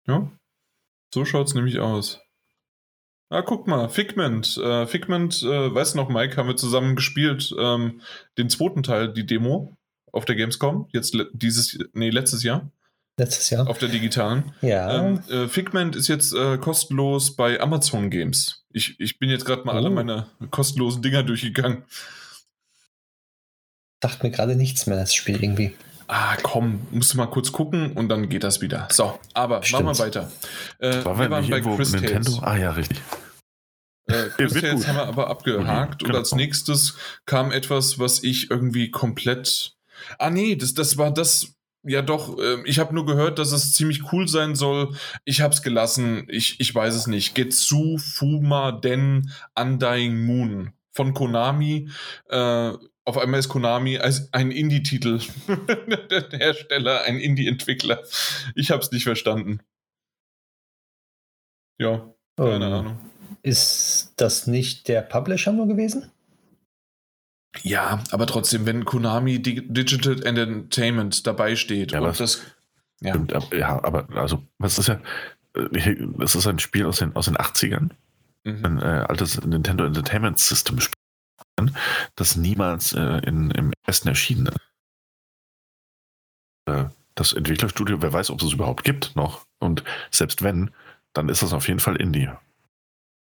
Ja. 0.06 0.30
So 1.14 1.24
schaut 1.24 1.46
es 1.46 1.54
nämlich 1.54 1.78
aus. 1.78 2.20
Ah, 3.30 3.42
guck 3.42 3.66
mal, 3.66 3.88
Figment. 3.88 4.58
Äh, 4.58 4.86
Figment, 4.86 5.42
äh, 5.42 5.74
weißt 5.74 5.94
du 5.94 5.98
noch, 5.98 6.08
Mike, 6.08 6.36
haben 6.36 6.48
wir 6.48 6.56
zusammen 6.56 6.96
gespielt, 6.96 7.54
ähm, 7.58 8.02
den 8.36 8.50
zweiten 8.50 8.82
Teil, 8.82 9.12
die 9.12 9.24
Demo 9.24 9.76
auf 10.12 10.26
der 10.26 10.36
Gamescom, 10.36 10.88
jetzt 10.92 11.16
dieses, 11.32 11.78
nee, 11.94 12.10
letztes 12.10 12.42
Jahr. 12.42 12.70
Letztes 13.18 13.50
Jahr. 13.50 13.68
Auf 13.68 13.78
der 13.78 13.88
digitalen. 13.88 14.52
Ja. 14.62 15.06
Ähm, 15.06 15.22
äh, 15.30 15.48
Figment 15.48 15.96
ist 15.96 16.08
jetzt 16.08 16.34
äh, 16.34 16.58
kostenlos 16.58 17.36
bei 17.36 17.60
Amazon 17.60 18.10
Games. 18.10 18.64
Ich, 18.70 18.98
ich 18.98 19.18
bin 19.18 19.30
jetzt 19.30 19.44
gerade 19.44 19.64
mal 19.64 19.74
oh. 19.74 19.78
alle 19.78 19.90
meine 19.90 20.26
kostenlosen 20.50 21.02
Dinger 21.02 21.22
durchgegangen. 21.22 21.84
Dachte 24.02 24.26
mir 24.26 24.32
gerade 24.32 24.56
nichts 24.56 24.86
mehr, 24.86 24.96
das 24.96 25.14
Spiel 25.14 25.42
irgendwie. 25.42 25.72
Ah, 26.08 26.36
komm, 26.42 26.86
musst 26.90 27.14
du 27.14 27.16
mal 27.16 27.26
kurz 27.26 27.52
gucken 27.52 27.92
und 27.92 28.08
dann 28.08 28.28
geht 28.28 28.42
das 28.42 28.60
wieder. 28.60 28.88
So, 28.90 29.18
aber 29.32 29.62
Stimmt. 29.62 29.84
machen 29.84 29.96
wir 29.96 30.04
weiter. 30.04 30.32
Äh, 30.80 31.04
War 31.04 31.18
wir 31.18 31.30
waren 31.30 31.48
bei 31.48 31.60
Chris 31.60 31.92
Nintendo? 31.92 32.38
Ah 32.42 32.56
ja, 32.56 32.72
richtig. 32.72 32.98
Äh, 34.08 34.24
Chris 34.36 34.54
Tales 34.54 34.88
haben 34.88 34.96
wir 34.96 35.06
aber 35.06 35.30
abgehakt 35.30 36.02
okay, 36.02 36.10
und 36.10 36.18
als 36.18 36.34
nächstes 36.34 36.96
kam 37.26 37.52
etwas, 37.52 38.00
was 38.00 38.24
ich 38.24 38.50
irgendwie 38.50 38.90
komplett. 38.90 39.76
Ah 40.18 40.30
nee, 40.30 40.56
das, 40.56 40.74
das 40.74 40.98
war 40.98 41.12
das. 41.12 41.54
Ja 41.84 42.02
doch, 42.02 42.38
äh, 42.38 42.62
ich 42.64 42.80
habe 42.80 42.94
nur 42.94 43.06
gehört, 43.06 43.38
dass 43.38 43.52
es 43.52 43.72
ziemlich 43.72 44.12
cool 44.12 44.26
sein 44.26 44.56
soll. 44.56 44.96
Ich 45.24 45.40
habe 45.40 45.54
es 45.54 45.62
gelassen. 45.62 46.26
Ich, 46.28 46.58
ich 46.58 46.74
weiß 46.74 46.94
es 46.94 47.06
nicht. 47.06 47.34
Getsu 47.36 47.98
Fuma 47.98 48.72
Den 48.72 49.30
Undying 49.54 50.26
Moon 50.26 50.72
von 50.90 51.14
Konami. 51.14 51.88
Äh, 52.28 52.72
auf 53.04 53.18
einmal 53.18 53.40
ist 53.40 53.48
Konami 53.48 53.98
als 53.98 54.32
ein 54.32 54.50
Indie-Titel. 54.50 55.20
der 56.10 56.28
Hersteller, 56.30 57.02
ein 57.02 57.18
Indie-Entwickler. 57.18 58.02
Ich 58.54 58.70
habe 58.70 58.82
es 58.82 58.92
nicht 58.92 59.04
verstanden. 59.04 59.60
Ja, 61.78 62.14
keine 62.36 62.66
um, 62.68 62.72
Ahnung. 62.72 63.00
Ist 63.42 64.12
das 64.16 64.46
nicht 64.46 64.88
der 64.88 65.02
Publisher 65.02 65.52
nur 65.52 65.66
gewesen? 65.66 66.10
Ja, 67.62 68.02
aber 68.12 68.26
trotzdem, 68.26 68.66
wenn 68.66 68.84
Konami 68.84 69.42
Digital 69.42 70.22
Entertainment 70.24 71.26
dabei 71.26 71.56
steht 71.56 71.92
ja, 71.92 72.00
und 72.00 72.18
das. 72.18 72.40
Ja. 73.00 73.16
ja, 73.52 73.84
aber 73.84 74.08
also, 74.14 74.46
was 74.58 74.78
ist 74.78 74.88
ja. 74.88 75.00
Äh, 75.54 75.96
das 76.18 76.34
ist 76.34 76.46
ein 76.46 76.60
Spiel 76.60 76.86
aus 76.86 77.00
den, 77.00 77.14
aus 77.14 77.26
den 77.26 77.36
80ern. 77.36 77.90
Mhm. 78.44 78.64
Ein 78.64 78.78
äh, 78.78 79.04
altes 79.08 79.44
Nintendo 79.44 79.84
Entertainment 79.84 80.38
System 80.38 80.80
Spiel 80.80 81.01
das 82.16 82.36
niemals 82.36 82.92
äh, 82.92 83.20
in, 83.26 83.50
im 83.50 83.72
Westen 83.86 84.08
erschienen 84.08 84.46
ist. 84.46 84.60
Äh, 86.66 86.84
das 87.14 87.32
Entwicklerstudio, 87.32 88.00
wer 88.00 88.12
weiß, 88.12 88.30
ob 88.30 88.40
es 88.40 88.46
es 88.46 88.52
überhaupt 88.54 88.84
gibt 88.84 89.14
noch. 89.16 89.46
Und 89.60 89.84
selbst 90.10 90.42
wenn, 90.42 90.70
dann 91.12 91.28
ist 91.28 91.42
das 91.42 91.52
auf 91.52 91.68
jeden 91.68 91.80
Fall 91.80 91.96
Indie. 91.96 92.30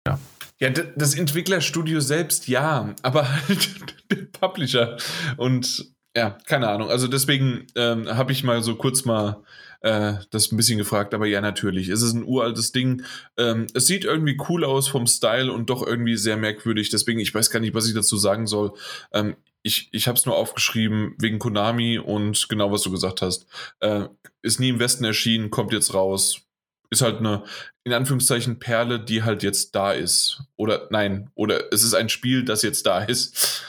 Ja. 0.07 0.19
Ja, 0.61 0.69
das 0.69 1.15
Entwicklerstudio 1.15 2.01
selbst 2.01 2.47
ja, 2.47 2.95
aber 3.03 3.33
halt 3.33 3.95
der 4.11 4.27
Publisher. 4.27 4.99
Und 5.39 5.91
ja, 6.15 6.37
keine 6.47 6.69
Ahnung. 6.69 6.91
Also 6.91 7.09
deswegen 7.09 7.67
ähm, 7.77 8.07
habe 8.09 8.33
ich 8.33 8.45
mal 8.45 8.63
so 8.63 8.77
kurz 8.77 9.07
mal 9.07 9.43
äh, 9.81 10.15
das 10.31 10.53
ein 10.53 10.57
bisschen 10.57 10.79
gefragt, 10.79 11.15
aber 11.15 11.27
ja, 11.27 11.41
natürlich. 11.41 11.89
Es 11.89 12.03
ist 12.03 12.13
ein 12.13 12.25
uraltes 12.25 12.73
Ding. 12.73 13.03
Ähm, 13.37 13.67
es 13.75 13.87
sieht 13.87 14.05
irgendwie 14.05 14.39
cool 14.49 14.65
aus 14.65 14.89
vom 14.89 15.07
Style 15.07 15.53
und 15.53 15.71
doch 15.71 15.87
irgendwie 15.87 16.17
sehr 16.17 16.37
merkwürdig. 16.37 16.91
Deswegen, 16.91 17.21
ich 17.21 17.35
weiß 17.35 17.51
gar 17.51 17.61
nicht, 17.61 17.75
was 17.75 17.89
ich 17.89 17.95
dazu 17.95 18.17
sagen 18.17 18.47
soll. 18.47 18.73
Ähm, 19.13 19.37
ich, 19.63 19.89
ich 19.93 20.09
habe 20.09 20.17
es 20.19 20.27
nur 20.27 20.37
aufgeschrieben 20.37 21.15
wegen 21.19 21.39
Konami 21.39 21.99
und 21.99 22.49
genau, 22.49 22.73
was 22.73 22.83
du 22.83 22.91
gesagt 22.91 23.23
hast. 23.23 23.47
Äh, 23.81 24.07
ist 24.43 24.61
nie 24.61 24.71
im 24.71 24.79
Westen 24.79 25.05
erschienen, 25.05 25.51
kommt 25.51 25.73
jetzt 25.73 25.95
raus. 25.95 26.43
Ist 26.91 27.03
halt 27.03 27.19
eine, 27.19 27.45
in 27.85 27.93
Anführungszeichen, 27.93 28.59
Perle, 28.59 28.99
die 28.99 29.23
halt 29.23 29.43
jetzt 29.43 29.75
da 29.75 29.93
ist. 29.93 30.43
Oder 30.57 30.89
nein, 30.91 31.31
oder 31.35 31.73
es 31.73 31.85
ist 31.85 31.95
ein 31.95 32.09
Spiel, 32.09 32.45
das 32.45 32.63
jetzt 32.63 32.87
da 32.87 33.05
ist. 33.05 33.65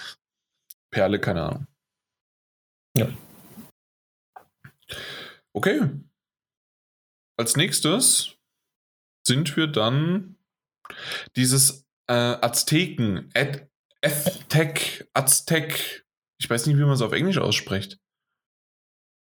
Perle, 0.91 1.19
keine 1.19 1.43
Ahnung. 1.43 1.67
Ja. 2.97 3.07
Okay. 5.53 5.89
Als 7.37 7.55
nächstes 7.55 8.37
sind 9.25 9.55
wir 9.55 9.67
dann 9.67 10.37
dieses 11.35 11.85
äh, 12.07 12.13
Azteken, 12.13 13.29
Aztec, 14.01 15.09
Aztec, 15.13 16.05
ich 16.39 16.49
weiß 16.49 16.65
nicht, 16.65 16.77
wie 16.77 16.83
man 16.83 16.93
es 16.93 17.01
auf 17.01 17.13
Englisch 17.13 17.37
ausspricht. 17.37 17.99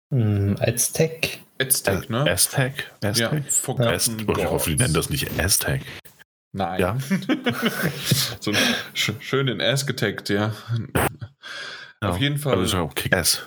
Mm, 0.09 0.55
Aztec. 0.59 1.43
Aztec, 1.59 2.09
ne? 2.09 2.29
Aztec? 2.29 2.91
Aztec? 3.03 3.43
Ja, 3.45 3.51
Forgotten 3.51 4.19
ja. 4.19 4.37
Ich 4.37 4.45
hoffe, 4.45 4.69
die 4.69 4.75
nennen 4.75 4.93
das 4.93 5.09
nicht 5.09 5.39
Aztec. 5.39 5.81
Nein. 6.53 6.79
Ja. 6.79 6.97
so 8.39 8.51
sch 8.93 9.13
schön 9.19 9.47
in 9.47 9.61
Ass 9.61 9.85
getaggt, 9.85 10.29
ja. 10.29 10.55
ja. 12.01 12.09
Auf 12.09 12.19
jeden 12.19 12.37
Fall. 12.37 12.57
Also 12.57 12.77
auch 12.79 12.95
Kick-Ass. 12.95 13.43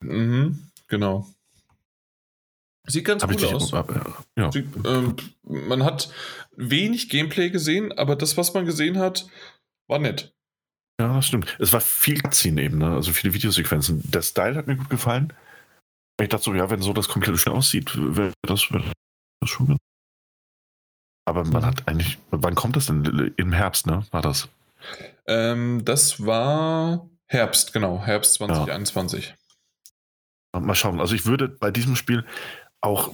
Mhm, 0.00 0.70
genau. 0.86 1.28
Sieht 2.86 3.04
ganz 3.04 3.22
Hab 3.22 3.30
cool 3.30 3.44
aus. 3.54 3.72
Ja. 4.36 4.50
Sieht, 4.50 4.66
ähm, 4.86 5.16
man 5.42 5.84
hat 5.84 6.12
wenig 6.56 7.08
Gameplay 7.08 7.50
gesehen, 7.50 7.92
aber 7.92 8.16
das, 8.16 8.36
was 8.36 8.54
man 8.54 8.64
gesehen 8.64 8.98
hat, 8.98 9.26
war 9.86 9.98
nett. 9.98 10.34
Ja, 11.00 11.14
das 11.14 11.26
stimmt. 11.26 11.56
Es 11.58 11.72
war 11.72 11.80
viel 11.80 12.22
ziehen 12.30 12.58
eben, 12.58 12.78
ne? 12.78 12.90
also 12.94 13.12
viele 13.12 13.32
Videosequenzen. 13.32 14.02
Der 14.10 14.22
Style 14.22 14.54
hat 14.56 14.66
mir 14.66 14.76
gut 14.76 14.90
gefallen. 14.90 15.32
Ich 16.20 16.28
dachte 16.28 16.44
so, 16.44 16.54
ja, 16.54 16.68
wenn 16.68 16.82
so 16.82 16.92
das 16.92 17.08
komplette 17.08 17.38
Spiel 17.38 17.52
aussieht, 17.52 17.92
wäre 17.96 18.34
das, 18.42 18.70
wär 18.70 18.82
das 19.40 19.50
schon 19.50 19.68
gut. 19.68 19.78
Aber 21.26 21.44
man 21.44 21.64
hat 21.64 21.88
eigentlich, 21.88 22.18
wann 22.30 22.54
kommt 22.54 22.76
das 22.76 22.86
denn? 22.86 23.32
Im 23.36 23.52
Herbst, 23.52 23.86
ne? 23.86 24.04
War 24.10 24.20
das? 24.20 24.48
Ähm, 25.26 25.84
das 25.84 26.26
war 26.26 27.08
Herbst, 27.26 27.72
genau, 27.72 28.02
Herbst 28.02 28.34
2021. 28.34 29.34
Ja. 30.54 30.60
Mal 30.60 30.74
schauen. 30.74 31.00
Also 31.00 31.14
ich 31.14 31.26
würde 31.26 31.48
bei 31.48 31.70
diesem 31.70 31.94
Spiel 31.94 32.26
auch, 32.82 33.10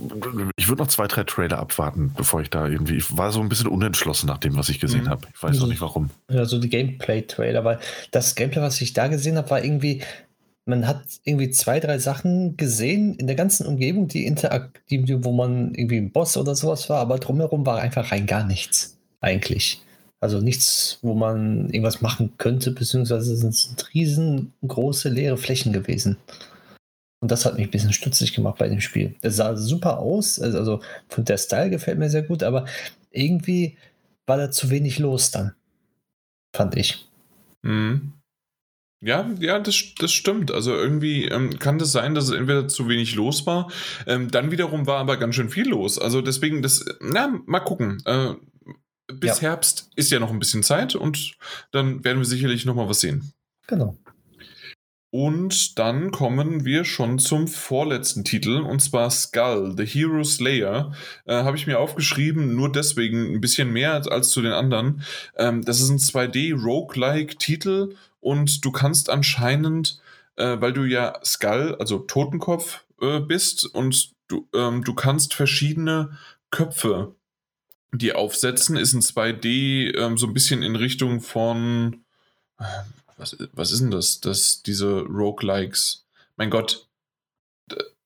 ich 0.56 0.68
würde 0.68 0.82
noch 0.82 0.88
zwei, 0.88 1.06
drei 1.06 1.24
Trailer 1.24 1.58
abwarten, 1.58 2.12
bevor 2.16 2.40
ich 2.40 2.50
da 2.50 2.68
irgendwie, 2.68 2.96
ich 2.96 3.16
war 3.16 3.32
so 3.32 3.40
ein 3.40 3.48
bisschen 3.48 3.66
unentschlossen 3.66 4.26
nach 4.26 4.38
dem, 4.38 4.56
was 4.56 4.68
ich 4.68 4.78
gesehen 4.78 5.04
mhm. 5.04 5.08
habe. 5.08 5.26
Ich 5.34 5.42
weiß 5.42 5.50
also, 5.50 5.64
auch 5.64 5.68
nicht 5.68 5.80
warum. 5.80 6.10
Ja, 6.30 6.44
so 6.44 6.60
die 6.60 6.68
Gameplay-Trailer, 6.68 7.64
weil 7.64 7.80
das 8.12 8.36
Gameplay, 8.36 8.62
was 8.62 8.80
ich 8.80 8.92
da 8.92 9.08
gesehen 9.08 9.36
habe, 9.36 9.50
war 9.50 9.64
irgendwie, 9.64 10.02
man 10.66 10.86
hat 10.86 11.02
irgendwie 11.24 11.50
zwei, 11.50 11.80
drei 11.80 11.98
Sachen 11.98 12.56
gesehen 12.56 13.14
in 13.14 13.26
der 13.26 13.36
ganzen 13.36 13.66
Umgebung, 13.66 14.06
die 14.06 14.24
interaktiv, 14.26 15.08
wo 15.22 15.32
man 15.32 15.74
irgendwie 15.74 15.98
ein 15.98 16.12
Boss 16.12 16.36
oder 16.36 16.54
sowas 16.54 16.88
war, 16.88 17.00
aber 17.00 17.18
drumherum 17.18 17.66
war 17.66 17.80
einfach 17.80 18.12
rein 18.12 18.26
gar 18.26 18.44
nichts, 18.44 18.96
eigentlich. 19.20 19.82
Also 20.20 20.40
nichts, 20.40 20.98
wo 21.02 21.14
man 21.14 21.70
irgendwas 21.70 22.00
machen 22.00 22.32
könnte, 22.38 22.70
beziehungsweise 22.70 23.36
sind 23.36 23.50
es 23.50 23.74
riesengroße 23.92 25.08
leere 25.08 25.36
Flächen 25.36 25.72
gewesen. 25.72 26.16
Und 27.20 27.30
das 27.30 27.46
hat 27.46 27.54
mich 27.54 27.66
ein 27.66 27.70
bisschen 27.70 27.92
stutzig 27.92 28.34
gemacht 28.34 28.58
bei 28.58 28.68
dem 28.68 28.80
Spiel. 28.80 29.14
Es 29.22 29.36
sah 29.36 29.56
super 29.56 29.98
aus, 29.98 30.38
also, 30.38 30.58
also 30.58 30.80
von 31.08 31.24
der 31.24 31.38
Style 31.38 31.70
gefällt 31.70 31.98
mir 31.98 32.10
sehr 32.10 32.22
gut, 32.22 32.42
aber 32.42 32.66
irgendwie 33.10 33.76
war 34.26 34.36
da 34.36 34.50
zu 34.50 34.70
wenig 34.70 34.98
los 34.98 35.30
dann. 35.30 35.54
Fand 36.54 36.76
ich. 36.76 37.08
Mhm. 37.62 38.12
Ja, 39.02 39.30
ja, 39.38 39.58
das, 39.58 39.94
das 39.98 40.12
stimmt. 40.12 40.50
Also 40.50 40.72
irgendwie 40.72 41.26
ähm, 41.26 41.58
kann 41.58 41.78
das 41.78 41.92
sein, 41.92 42.14
dass 42.14 42.24
es 42.24 42.30
entweder 42.30 42.66
zu 42.66 42.88
wenig 42.88 43.14
los 43.14 43.46
war. 43.46 43.70
Ähm, 44.06 44.30
dann 44.30 44.50
wiederum 44.50 44.86
war 44.86 44.98
aber 44.98 45.16
ganz 45.16 45.34
schön 45.34 45.50
viel 45.50 45.68
los. 45.68 45.98
Also 45.98 46.22
deswegen, 46.22 46.62
das, 46.62 46.84
na, 47.00 47.40
mal 47.46 47.60
gucken. 47.60 48.02
Äh, 48.06 48.34
bis 49.12 49.40
ja. 49.40 49.50
Herbst 49.50 49.90
ist 49.96 50.10
ja 50.10 50.18
noch 50.18 50.30
ein 50.30 50.38
bisschen 50.38 50.62
Zeit 50.62 50.96
und 50.96 51.36
dann 51.70 52.04
werden 52.04 52.18
wir 52.18 52.24
sicherlich 52.24 52.64
nochmal 52.64 52.88
was 52.88 53.00
sehen. 53.00 53.32
Genau. 53.66 53.96
Und 55.10 55.78
dann 55.78 56.10
kommen 56.10 56.64
wir 56.64 56.84
schon 56.84 57.18
zum 57.18 57.48
vorletzten 57.48 58.24
Titel, 58.24 58.60
und 58.60 58.80
zwar 58.80 59.10
Skull, 59.10 59.74
The 59.76 59.86
Hero 59.86 60.24
Slayer. 60.24 60.92
Äh, 61.24 61.34
Habe 61.34 61.56
ich 61.56 61.66
mir 61.66 61.78
aufgeschrieben, 61.78 62.54
nur 62.54 62.70
deswegen 62.70 63.34
ein 63.34 63.40
bisschen 63.40 63.72
mehr 63.72 63.94
als, 63.94 64.30
zu 64.30 64.42
den 64.42 64.52
anderen. 64.52 65.02
Ähm, 65.36 65.64
das 65.64 65.80
ist 65.80 65.90
ein 65.90 65.98
2D-Roguelike-Titel 65.98 67.94
und 68.20 68.64
du 68.64 68.72
kannst 68.72 69.08
anscheinend, 69.08 70.00
äh, 70.36 70.56
weil 70.60 70.72
du 70.72 70.84
ja 70.84 71.18
Skull, 71.24 71.76
also 71.78 72.00
Totenkopf, 72.00 72.84
äh, 73.00 73.20
bist 73.20 73.64
und 73.64 74.12
du, 74.28 74.48
ähm, 74.54 74.84
du 74.84 74.94
kannst 74.94 75.34
verschiedene 75.34 76.18
Köpfe 76.50 77.14
die 77.92 78.12
aufsetzen, 78.12 78.76
ist 78.76 78.94
ein 78.94 79.00
2D 79.00 79.96
ähm, 79.96 80.18
so 80.18 80.26
ein 80.26 80.34
bisschen 80.34 80.62
in 80.62 80.76
Richtung 80.76 81.20
von 81.20 82.04
was, 83.16 83.36
was 83.52 83.72
ist 83.72 83.80
denn 83.80 83.90
das? 83.90 84.20
das 84.20 84.62
diese 84.62 85.00
Roguelikes. 85.02 86.06
Mein 86.36 86.50
Gott. 86.50 86.88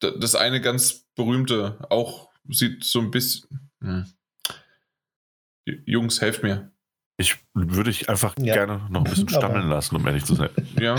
Das 0.00 0.34
eine 0.34 0.60
ganz 0.60 1.04
berühmte, 1.14 1.76
auch 1.90 2.30
sieht 2.48 2.84
so 2.84 3.00
ein 3.00 3.10
bisschen. 3.10 3.70
Hm. 3.82 4.06
Jungs, 5.84 6.20
helft 6.20 6.42
mir. 6.42 6.72
Ich 7.18 7.36
würde 7.52 7.90
ich 7.90 8.08
einfach 8.08 8.34
ja. 8.38 8.54
gerne 8.54 8.86
noch 8.88 9.02
ein 9.02 9.10
bisschen 9.10 9.28
stammeln 9.28 9.68
lassen, 9.68 9.96
um 9.96 10.06
ehrlich 10.06 10.24
zu 10.24 10.34
sein. 10.34 10.48
Ja. 10.80 10.96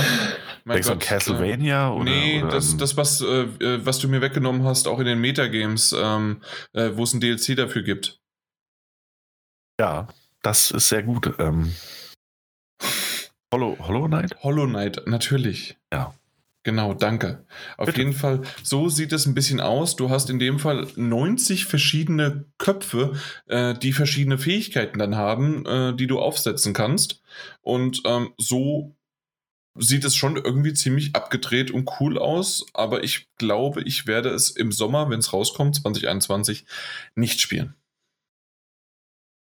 Mein 0.64 0.82
Gott, 0.84 1.00
Castlevania 1.00 1.88
äh, 1.88 1.92
oder? 1.92 2.04
Nee, 2.04 2.44
oder 2.44 2.52
das, 2.52 2.78
das 2.78 2.96
was, 2.96 3.22
äh, 3.22 3.46
äh, 3.60 3.84
was 3.84 3.98
du 3.98 4.08
mir 4.08 4.22
weggenommen 4.22 4.64
hast, 4.64 4.88
auch 4.88 5.00
in 5.00 5.06
den 5.06 5.20
Metagames, 5.20 5.96
ähm, 5.98 6.44
äh, 6.74 6.92
wo 6.94 7.04
es 7.04 7.16
ein 7.16 7.20
DLC 7.20 7.56
dafür 7.56 7.82
gibt. 7.82 8.20
Ja. 9.80 10.08
das 10.44 10.70
ist 10.70 10.90
sehr 10.90 11.02
gut. 11.02 11.34
Ähm, 11.40 11.74
Hollow, 13.52 13.78
Hollow 13.80 14.08
Knight? 14.08 14.36
Hollow 14.44 14.68
Knight, 14.68 15.02
natürlich. 15.06 15.78
Ja. 15.92 16.14
Genau, 16.64 16.94
danke. 16.94 17.44
Auf 17.78 17.88
Bitte. 17.88 18.02
jeden 18.02 18.14
Fall, 18.14 18.42
so 18.62 18.88
sieht 18.88 19.14
es 19.14 19.26
ein 19.26 19.34
bisschen 19.34 19.60
aus. 19.60 19.96
Du 19.96 20.12
hast 20.12 20.30
in 20.30 20.38
dem 20.38 20.60
Fall 20.60 20.88
90 20.96 21.66
verschiedene 21.66 22.46
Köpfe, 22.60 23.14
äh, 23.48 23.74
die 23.74 23.94
verschiedene 23.94 24.38
Fähigkeiten 24.38 25.00
dann 25.00 25.16
haben, 25.16 25.66
äh, 25.66 25.96
die 25.96 26.06
du 26.06 26.20
aufsetzen 26.20 26.74
kannst. 26.74 27.24
Und 27.62 28.04
ähm, 28.06 28.34
so 28.38 28.96
sieht 29.76 30.06
es 30.06 30.16
schon 30.16 30.36
irgendwie 30.36 30.74
ziemlich 30.74 31.16
abgedreht 31.16 31.72
und 31.72 31.90
cool 32.00 32.20
aus. 32.20 32.66
Aber 32.74 33.04
ich 33.04 33.28
glaube, 33.38 33.82
ich 33.82 34.06
werde 34.06 34.30
es 34.30 34.52
im 34.52 34.72
Sommer, 34.72 35.10
wenn 35.10 35.20
es 35.20 35.34
rauskommt, 35.34 35.76
2021, 35.78 36.66
nicht 37.16 37.42
spielen. 37.42 37.74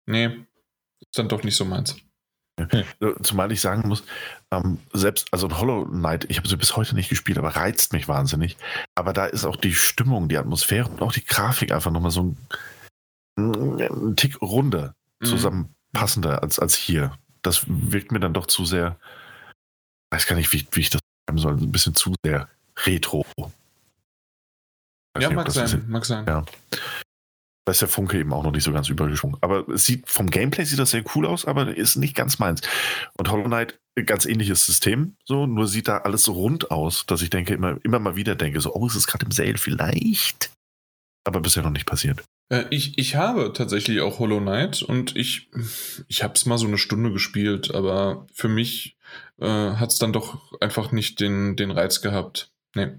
Nee, 0.07 0.47
ist 1.01 1.19
dann 1.19 1.29
doch 1.29 1.45
nicht 1.45 1.57
so 1.57 1.65
meins. 1.65 1.97
Zumal 3.23 3.53
ich 3.53 3.61
sagen 3.61 3.87
muss, 3.89 4.03
ähm, 4.51 4.79
selbst, 4.93 5.29
also 5.31 5.47
ein 5.47 5.59
Hollow 5.59 5.85
Knight, 5.85 6.25
ich 6.31 6.39
habe 6.39 6.49
sie 6.49 6.57
bis 6.57 6.75
heute 6.77 6.95
nicht 6.95 7.11
gespielt, 7.11 7.37
aber 7.39 7.51
reizt 7.57 7.93
mich 7.93 8.09
wahnsinnig. 8.09 8.57
Aber 8.95 9.13
da 9.13 9.27
ist 9.27 9.45
auch 9.45 9.57
die 9.57 9.75
Stimmung, 9.75 10.29
die 10.29 10.39
Atmosphäre 10.39 10.89
und 10.89 11.03
auch 11.03 11.13
die 11.13 11.25
Grafik 11.25 11.71
einfach 11.73 11.91
nochmal 11.91 12.11
so 12.11 12.35
ein, 13.37 13.81
ein 13.81 14.17
Tick 14.17 14.41
runder 14.41 14.95
Mhm. 15.21 15.27
zusammenpassender 15.27 16.43
als, 16.43 16.59
als 16.59 16.75
hier. 16.75 17.17
Das 17.41 17.65
wirkt 17.69 18.13
mir 18.13 18.21
dann 18.21 18.35
doch 18.35 18.47
zu 18.47 18.67
sehr, 18.67 18.99
weiß 20.11 20.27
gar 20.27 20.37
nicht, 20.37 20.53
wie, 20.53 20.67
wie 20.73 20.81
ich 20.81 20.91
das 20.91 21.01
sagen 21.27 21.39
soll, 21.39 21.55
ein 21.55 21.73
bisschen 21.73 21.95
zu 21.95 22.15
sehr 22.25 22.49
retro. 22.85 23.25
Weiß 23.37 23.53
Ja, 25.23 25.29
nicht, 25.29 25.37
mag 25.37 25.51
sein, 25.51 25.85
mag 25.89 26.05
sein. 26.05 26.27
Ja. 26.27 26.45
Da 27.67 27.73
ist 27.73 27.81
der 27.81 27.89
Funke 27.89 28.19
eben 28.19 28.33
auch 28.33 28.45
noch 28.45 28.53
nicht 28.53 28.63
so 28.63 28.73
ganz 28.73 28.89
übergeschwungen. 28.89 29.39
Aber 29.41 29.69
es 29.69 29.85
sieht, 29.85 30.09
vom 30.09 30.31
Gameplay 30.31 30.65
sieht 30.65 30.79
das 30.79 30.93
sehr 30.93 31.03
cool 31.15 31.27
aus, 31.27 31.45
aber 31.45 31.77
ist 31.77 31.97
nicht 31.97 32.15
ganz 32.15 32.39
meins. 32.39 32.61
Und 33.19 33.31
Hollow 33.31 33.45
Knight, 33.45 33.81
ganz 34.05 34.25
ähnliches 34.25 34.65
System, 34.65 35.17
so, 35.25 35.47
nur 35.47 35.67
sieht 35.67 35.89
da 35.89 35.99
alles 35.99 36.23
so 36.23 36.33
rund 36.33 36.71
aus, 36.71 37.07
dass 37.07 37.23
ich 37.23 37.31
denke, 37.31 37.55
immer, 37.55 37.79
immer 37.83 37.99
mal 37.99 38.15
wieder 38.15 38.37
denke, 38.37 38.61
so, 38.61 38.73
oh, 38.73 38.87
ist 38.87 38.95
es 38.95 39.09
gerade 39.09 39.25
im 39.25 39.33
Sale 39.33 39.59
vielleicht? 39.59 40.53
Aber 41.27 41.41
bisher 41.41 41.65
noch 41.65 41.71
nicht 41.71 41.87
passiert. 41.87 42.23
Äh, 42.53 42.67
ich, 42.71 42.99
ich 42.99 43.17
habe 43.17 43.53
tatsächlich 43.53 44.01
auch 44.01 44.21
Hollow 44.21 44.41
Knight 44.41 44.83
und 44.83 45.17
ich, 45.17 45.51
ich 46.07 46.23
habe 46.23 46.35
es 46.35 46.47
mal 46.47 46.59
so 46.59 46.69
eine 46.69 46.79
Stunde 46.79 47.11
gespielt, 47.11 47.75
aber 47.75 48.29
für 48.33 48.49
mich 48.49 48.97
äh, 49.41 49.47
hat 49.73 49.91
es 49.91 49.99
dann 49.99 50.13
doch 50.13 50.53
einfach 50.61 50.93
nicht 50.93 51.19
den, 51.19 51.57
den 51.57 51.73
Reiz 51.73 52.01
gehabt. 52.01 52.53
Nee. 52.77 52.93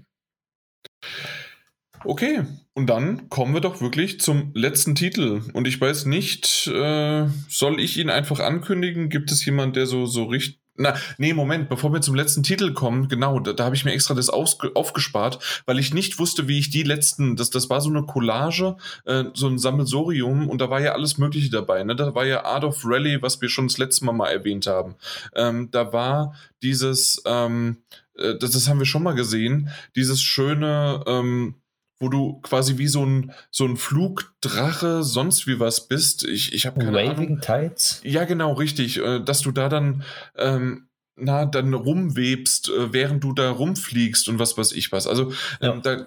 Okay, 2.04 2.44
und 2.74 2.86
dann 2.86 3.28
kommen 3.28 3.54
wir 3.54 3.60
doch 3.60 3.80
wirklich 3.80 4.20
zum 4.20 4.52
letzten 4.54 4.94
Titel. 4.94 5.42
Und 5.52 5.66
ich 5.66 5.80
weiß 5.80 6.06
nicht, 6.06 6.68
äh, 6.68 7.26
soll 7.48 7.80
ich 7.80 7.98
ihn 7.98 8.08
einfach 8.08 8.40
ankündigen? 8.40 9.08
Gibt 9.08 9.32
es 9.32 9.44
jemand, 9.44 9.74
der 9.74 9.86
so, 9.86 10.06
so 10.06 10.24
richtig. 10.24 10.60
Na, 10.80 10.94
nee, 11.16 11.32
Moment, 11.34 11.68
bevor 11.68 11.92
wir 11.92 12.00
zum 12.00 12.14
letzten 12.14 12.44
Titel 12.44 12.72
kommen, 12.72 13.08
genau, 13.08 13.40
da, 13.40 13.52
da 13.52 13.64
habe 13.64 13.74
ich 13.74 13.84
mir 13.84 13.90
extra 13.90 14.14
das 14.14 14.30
aufgespart, 14.30 15.62
weil 15.66 15.80
ich 15.80 15.92
nicht 15.92 16.20
wusste, 16.20 16.46
wie 16.46 16.60
ich 16.60 16.70
die 16.70 16.84
letzten, 16.84 17.34
das, 17.34 17.50
das 17.50 17.68
war 17.68 17.80
so 17.80 17.90
eine 17.90 18.04
Collage, 18.04 18.76
äh, 19.04 19.24
so 19.34 19.48
ein 19.48 19.58
Sammelsorium 19.58 20.48
und 20.48 20.60
da 20.60 20.70
war 20.70 20.80
ja 20.80 20.92
alles 20.92 21.18
Mögliche 21.18 21.50
dabei. 21.50 21.82
Ne? 21.82 21.96
Da 21.96 22.14
war 22.14 22.26
ja 22.26 22.44
Art 22.44 22.62
of 22.62 22.82
Rally, 22.84 23.20
was 23.20 23.40
wir 23.42 23.48
schon 23.48 23.66
das 23.66 23.78
letzte 23.78 24.04
Mal 24.04 24.12
mal 24.12 24.28
erwähnt 24.28 24.68
haben. 24.68 24.94
Ähm, 25.34 25.68
da 25.72 25.92
war 25.92 26.36
dieses, 26.62 27.20
ähm, 27.26 27.78
äh, 28.16 28.36
das, 28.38 28.52
das 28.52 28.68
haben 28.68 28.78
wir 28.78 28.86
schon 28.86 29.02
mal 29.02 29.16
gesehen, 29.16 29.70
dieses 29.96 30.22
schöne, 30.22 31.02
ähm, 31.08 31.56
wo 32.00 32.08
du 32.08 32.40
quasi 32.42 32.78
wie 32.78 32.86
so 32.86 33.04
ein, 33.04 33.32
so 33.50 33.64
ein 33.64 33.76
Flugdrache, 33.76 35.02
sonst 35.02 35.46
wie 35.46 35.58
was 35.58 35.88
bist. 35.88 36.24
Ich, 36.24 36.52
ich 36.52 36.66
habe 36.66 36.80
keine 36.80 36.98
Ahnung. 36.98 37.16
Waving 37.16 37.40
Tides. 37.40 38.00
Ja, 38.04 38.24
genau, 38.24 38.52
richtig. 38.52 38.98
äh, 38.98 39.20
Dass 39.20 39.40
du 39.40 39.50
da 39.50 39.68
dann, 39.68 40.04
ähm, 40.36 40.88
na, 41.16 41.44
dann 41.44 41.74
rumwebst, 41.74 42.68
äh, 42.68 42.92
während 42.92 43.24
du 43.24 43.32
da 43.32 43.50
rumfliegst 43.50 44.28
und 44.28 44.38
was 44.38 44.56
weiß 44.56 44.72
ich 44.72 44.92
was. 44.92 45.06
Also 45.06 45.32
ähm, 45.60 45.82
da 45.82 46.06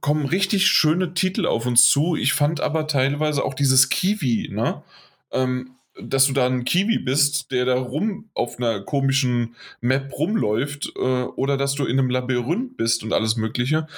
kommen 0.00 0.26
richtig 0.26 0.66
schöne 0.66 1.14
Titel 1.14 1.46
auf 1.46 1.66
uns 1.66 1.88
zu. 1.88 2.16
Ich 2.16 2.32
fand 2.32 2.60
aber 2.60 2.86
teilweise 2.86 3.44
auch 3.44 3.54
dieses 3.54 3.88
Kiwi, 3.88 4.48
ne? 4.50 4.82
Ähm, 5.30 5.72
dass 6.00 6.26
du 6.26 6.32
da 6.32 6.46
ein 6.46 6.64
Kiwi 6.64 6.98
bist, 6.98 7.50
der 7.50 7.64
da 7.64 7.74
rum 7.74 8.30
auf 8.32 8.58
einer 8.58 8.80
komischen 8.80 9.56
Map 9.80 10.12
rumläuft, 10.16 10.92
äh, 10.96 11.00
oder 11.00 11.56
dass 11.56 11.74
du 11.74 11.84
in 11.84 11.98
einem 11.98 12.08
Labyrinth 12.08 12.76
bist 12.76 13.02
und 13.02 13.12
alles 13.12 13.36
Mögliche. 13.36 13.88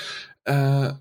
Äh, 0.45 0.93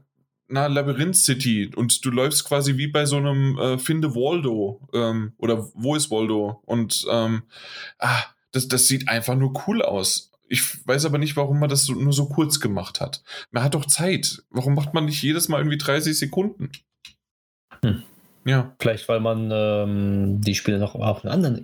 na, 0.49 0.67
Labyrinth 0.67 1.15
City 1.15 1.71
und 1.75 2.03
du 2.03 2.09
läufst 2.09 2.45
quasi 2.45 2.77
wie 2.77 2.87
bei 2.87 3.05
so 3.05 3.17
einem 3.17 3.57
äh, 3.57 3.77
Finde 3.77 4.15
Waldo 4.15 4.81
ähm, 4.93 5.33
oder 5.37 5.69
Wo 5.73 5.95
ist 5.95 6.11
Waldo 6.11 6.61
und 6.65 7.05
ähm, 7.09 7.43
ah, 7.99 8.23
das, 8.51 8.67
das 8.67 8.87
sieht 8.87 9.07
einfach 9.07 9.35
nur 9.35 9.53
cool 9.67 9.81
aus. 9.81 10.31
Ich 10.47 10.85
weiß 10.87 11.05
aber 11.05 11.19
nicht, 11.19 11.37
warum 11.37 11.59
man 11.59 11.69
das 11.69 11.83
so, 11.83 11.93
nur 11.93 12.13
so 12.13 12.27
kurz 12.27 12.59
gemacht 12.59 12.99
hat. 12.99 13.23
Man 13.51 13.63
hat 13.63 13.75
doch 13.75 13.85
Zeit. 13.85 14.43
Warum 14.49 14.73
macht 14.73 14.95
man 14.95 15.05
nicht 15.05 15.21
jedes 15.21 15.47
Mal 15.47 15.59
irgendwie 15.59 15.77
30 15.77 16.17
Sekunden? 16.17 16.71
Hm. 17.83 18.01
Ja. 18.45 18.75
Vielleicht, 18.79 19.07
weil 19.07 19.19
man 19.19 19.51
ähm, 19.53 20.41
die 20.41 20.55
Spiele 20.55 20.79
noch 20.79 20.95
auf 20.95 21.23
einen 21.23 21.31
anderen 21.31 21.63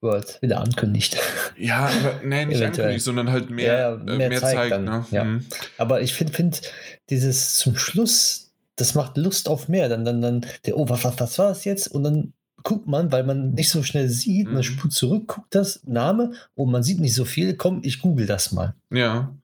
Indie-World 0.00 0.38
wieder 0.42 0.60
ankündigt. 0.60 1.16
Ja, 1.56 1.86
aber 1.88 2.20
nee, 2.24 2.46
nicht 2.46 2.62
ankündigt, 2.62 3.04
sondern 3.04 3.30
halt 3.30 3.50
mehr, 3.50 3.72
Ja, 3.78 3.94
äh, 3.94 4.16
mehr 4.16 4.28
mehr 4.28 4.40
zeigt 4.40 4.70
zeigt. 4.70 4.84
ne? 4.84 5.04
ja. 5.10 5.24
Mhm. 5.24 5.44
Aber 5.76 6.00
ich 6.02 6.14
finde, 6.14 6.32
find, 6.32 6.62
dieses 7.10 7.56
zum 7.56 7.76
Schluss, 7.76 8.52
das 8.76 8.94
macht 8.94 9.16
Lust 9.16 9.48
auf 9.48 9.68
mehr. 9.68 9.88
Dann, 9.88 10.04
dann, 10.04 10.20
dann, 10.22 10.46
der, 10.66 10.76
oh, 10.76 10.88
was, 10.88 11.04
was, 11.04 11.18
was 11.18 11.38
war 11.38 11.48
das 11.48 11.64
jetzt? 11.64 11.88
Und 11.88 12.04
dann 12.04 12.32
guckt 12.62 12.86
man, 12.86 13.10
weil 13.12 13.24
man 13.24 13.52
nicht 13.52 13.70
so 13.70 13.82
schnell 13.82 14.08
sieht, 14.08 14.48
Mhm. 14.48 14.54
man 14.54 14.62
spult 14.62 14.92
zurück, 14.92 15.26
guckt 15.28 15.54
das, 15.54 15.80
Name, 15.84 16.32
und 16.54 16.70
man 16.70 16.82
sieht 16.82 17.00
nicht 17.00 17.14
so 17.14 17.24
viel. 17.24 17.54
Komm, 17.54 17.80
ich 17.82 18.00
google 18.00 18.26
das 18.26 18.52
mal. 18.52 18.74
Ja. 18.90 19.34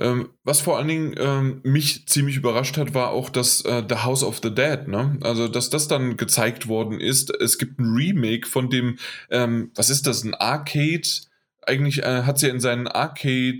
Ähm, 0.00 0.30
was 0.44 0.60
vor 0.62 0.78
allen 0.78 0.88
Dingen 0.88 1.14
ähm, 1.18 1.60
mich 1.62 2.06
ziemlich 2.08 2.36
überrascht 2.36 2.78
hat, 2.78 2.94
war 2.94 3.10
auch 3.10 3.28
das 3.28 3.60
äh, 3.66 3.82
The 3.86 3.96
House 3.96 4.24
of 4.24 4.40
the 4.42 4.52
Dead, 4.52 4.88
ne? 4.88 5.18
Also, 5.22 5.46
dass 5.46 5.68
das 5.68 5.88
dann 5.88 6.16
gezeigt 6.16 6.68
worden 6.68 7.00
ist. 7.00 7.30
Es 7.38 7.58
gibt 7.58 7.78
ein 7.78 7.94
Remake 7.94 8.48
von 8.48 8.70
dem, 8.70 8.96
ähm, 9.30 9.70
was 9.74 9.90
ist 9.90 10.06
das, 10.06 10.24
ein 10.24 10.34
Arcade? 10.34 11.06
Eigentlich 11.66 12.02
äh, 12.02 12.22
hat 12.22 12.38
sie 12.38 12.46
ja 12.46 12.54
in 12.54 12.60
seinen 12.60 12.88
Arcade, 12.88 13.58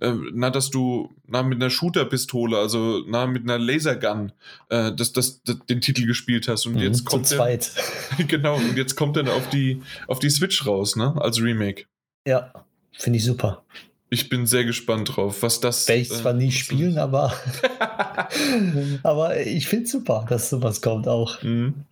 äh, 0.00 0.04
äh, 0.04 0.14
na, 0.34 0.50
dass 0.50 0.70
du 0.70 1.14
na, 1.28 1.44
mit 1.44 1.56
einer 1.56 1.70
Shooter-Pistole, 1.70 2.58
also 2.58 3.04
na, 3.06 3.28
mit 3.28 3.44
einer 3.44 3.58
Lasergun, 3.58 4.32
äh, 4.68 4.90
das, 4.92 5.12
das, 5.12 5.40
das, 5.44 5.58
den 5.68 5.80
Titel 5.80 6.06
gespielt 6.06 6.48
hast. 6.48 6.66
Und 6.66 6.80
jetzt 6.80 7.02
Mhm, 7.02 7.04
kommt 7.04 7.26
zu 7.28 7.36
der, 7.36 7.60
genau, 8.26 8.56
und 8.56 8.76
jetzt 8.76 8.96
kommt 8.96 9.16
er 9.16 9.32
auf 9.32 9.48
die, 9.50 9.80
auf 10.08 10.18
die 10.18 10.30
Switch 10.30 10.66
raus, 10.66 10.96
ne? 10.96 11.14
Als 11.20 11.40
Remake. 11.40 11.84
Ja, 12.26 12.52
finde 12.98 13.18
ich 13.18 13.24
super. 13.24 13.64
Ich 14.10 14.28
bin 14.28 14.44
sehr 14.46 14.64
gespannt 14.64 15.16
drauf, 15.16 15.42
was 15.42 15.60
das. 15.60 15.86
Werde 15.88 16.02
ich 16.02 16.10
zwar 16.10 16.32
äh, 16.32 16.36
nie 16.36 16.50
spielen, 16.52 16.98
aber, 16.98 17.32
aber 19.02 19.40
ich 19.40 19.66
finde 19.68 19.84
es 19.84 19.92
super, 19.92 20.26
dass 20.28 20.50
sowas 20.50 20.80
kommt 20.82 21.06
auch. 21.08 21.42
Mhm. 21.42 21.84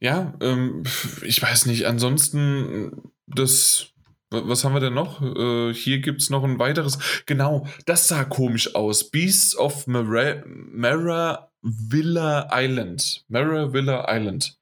Ja, 0.00 0.34
ähm, 0.40 0.82
ich 1.22 1.40
weiß 1.42 1.66
nicht. 1.66 1.86
Ansonsten, 1.86 2.92
das. 3.26 3.88
wa- 4.30 4.42
Was 4.44 4.64
haben 4.64 4.74
wir 4.74 4.80
denn 4.80 4.94
noch? 4.94 5.20
Äh, 5.22 5.72
hier 5.74 5.98
gibt 6.00 6.20
es 6.22 6.30
noch 6.30 6.44
ein 6.44 6.58
weiteres. 6.58 6.98
Genau, 7.26 7.66
das 7.86 8.08
sah 8.08 8.24
komisch 8.24 8.74
aus. 8.74 9.10
Beasts 9.10 9.56
of 9.56 9.86
Mara, 9.86 10.42
Mara 10.46 11.50
Villa 11.62 12.48
Island. 12.52 13.24
Mara 13.28 13.72
Villa 13.72 14.06
Island. 14.08 14.58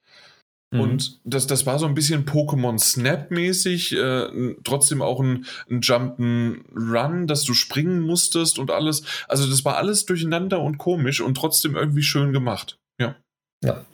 Mhm. 0.72 0.80
Und 0.80 1.20
das, 1.24 1.46
das 1.46 1.66
war 1.66 1.78
so 1.78 1.86
ein 1.86 1.94
bisschen 1.94 2.24
Pokémon 2.24 2.78
Snap-mäßig, 2.78 3.92
äh, 3.92 4.56
trotzdem 4.64 5.02
auch 5.02 5.20
ein, 5.20 5.46
ein 5.70 5.80
Jump'n'Run, 5.80 7.26
dass 7.26 7.44
du 7.44 7.54
springen 7.54 8.00
musstest 8.00 8.58
und 8.58 8.70
alles. 8.70 9.04
Also 9.28 9.48
das 9.48 9.64
war 9.64 9.76
alles 9.76 10.06
durcheinander 10.06 10.60
und 10.60 10.78
komisch 10.78 11.20
und 11.20 11.36
trotzdem 11.36 11.76
irgendwie 11.76 12.02
schön 12.02 12.32
gemacht. 12.32 12.78
Ja. 12.98 13.16
Ja. 13.62 13.84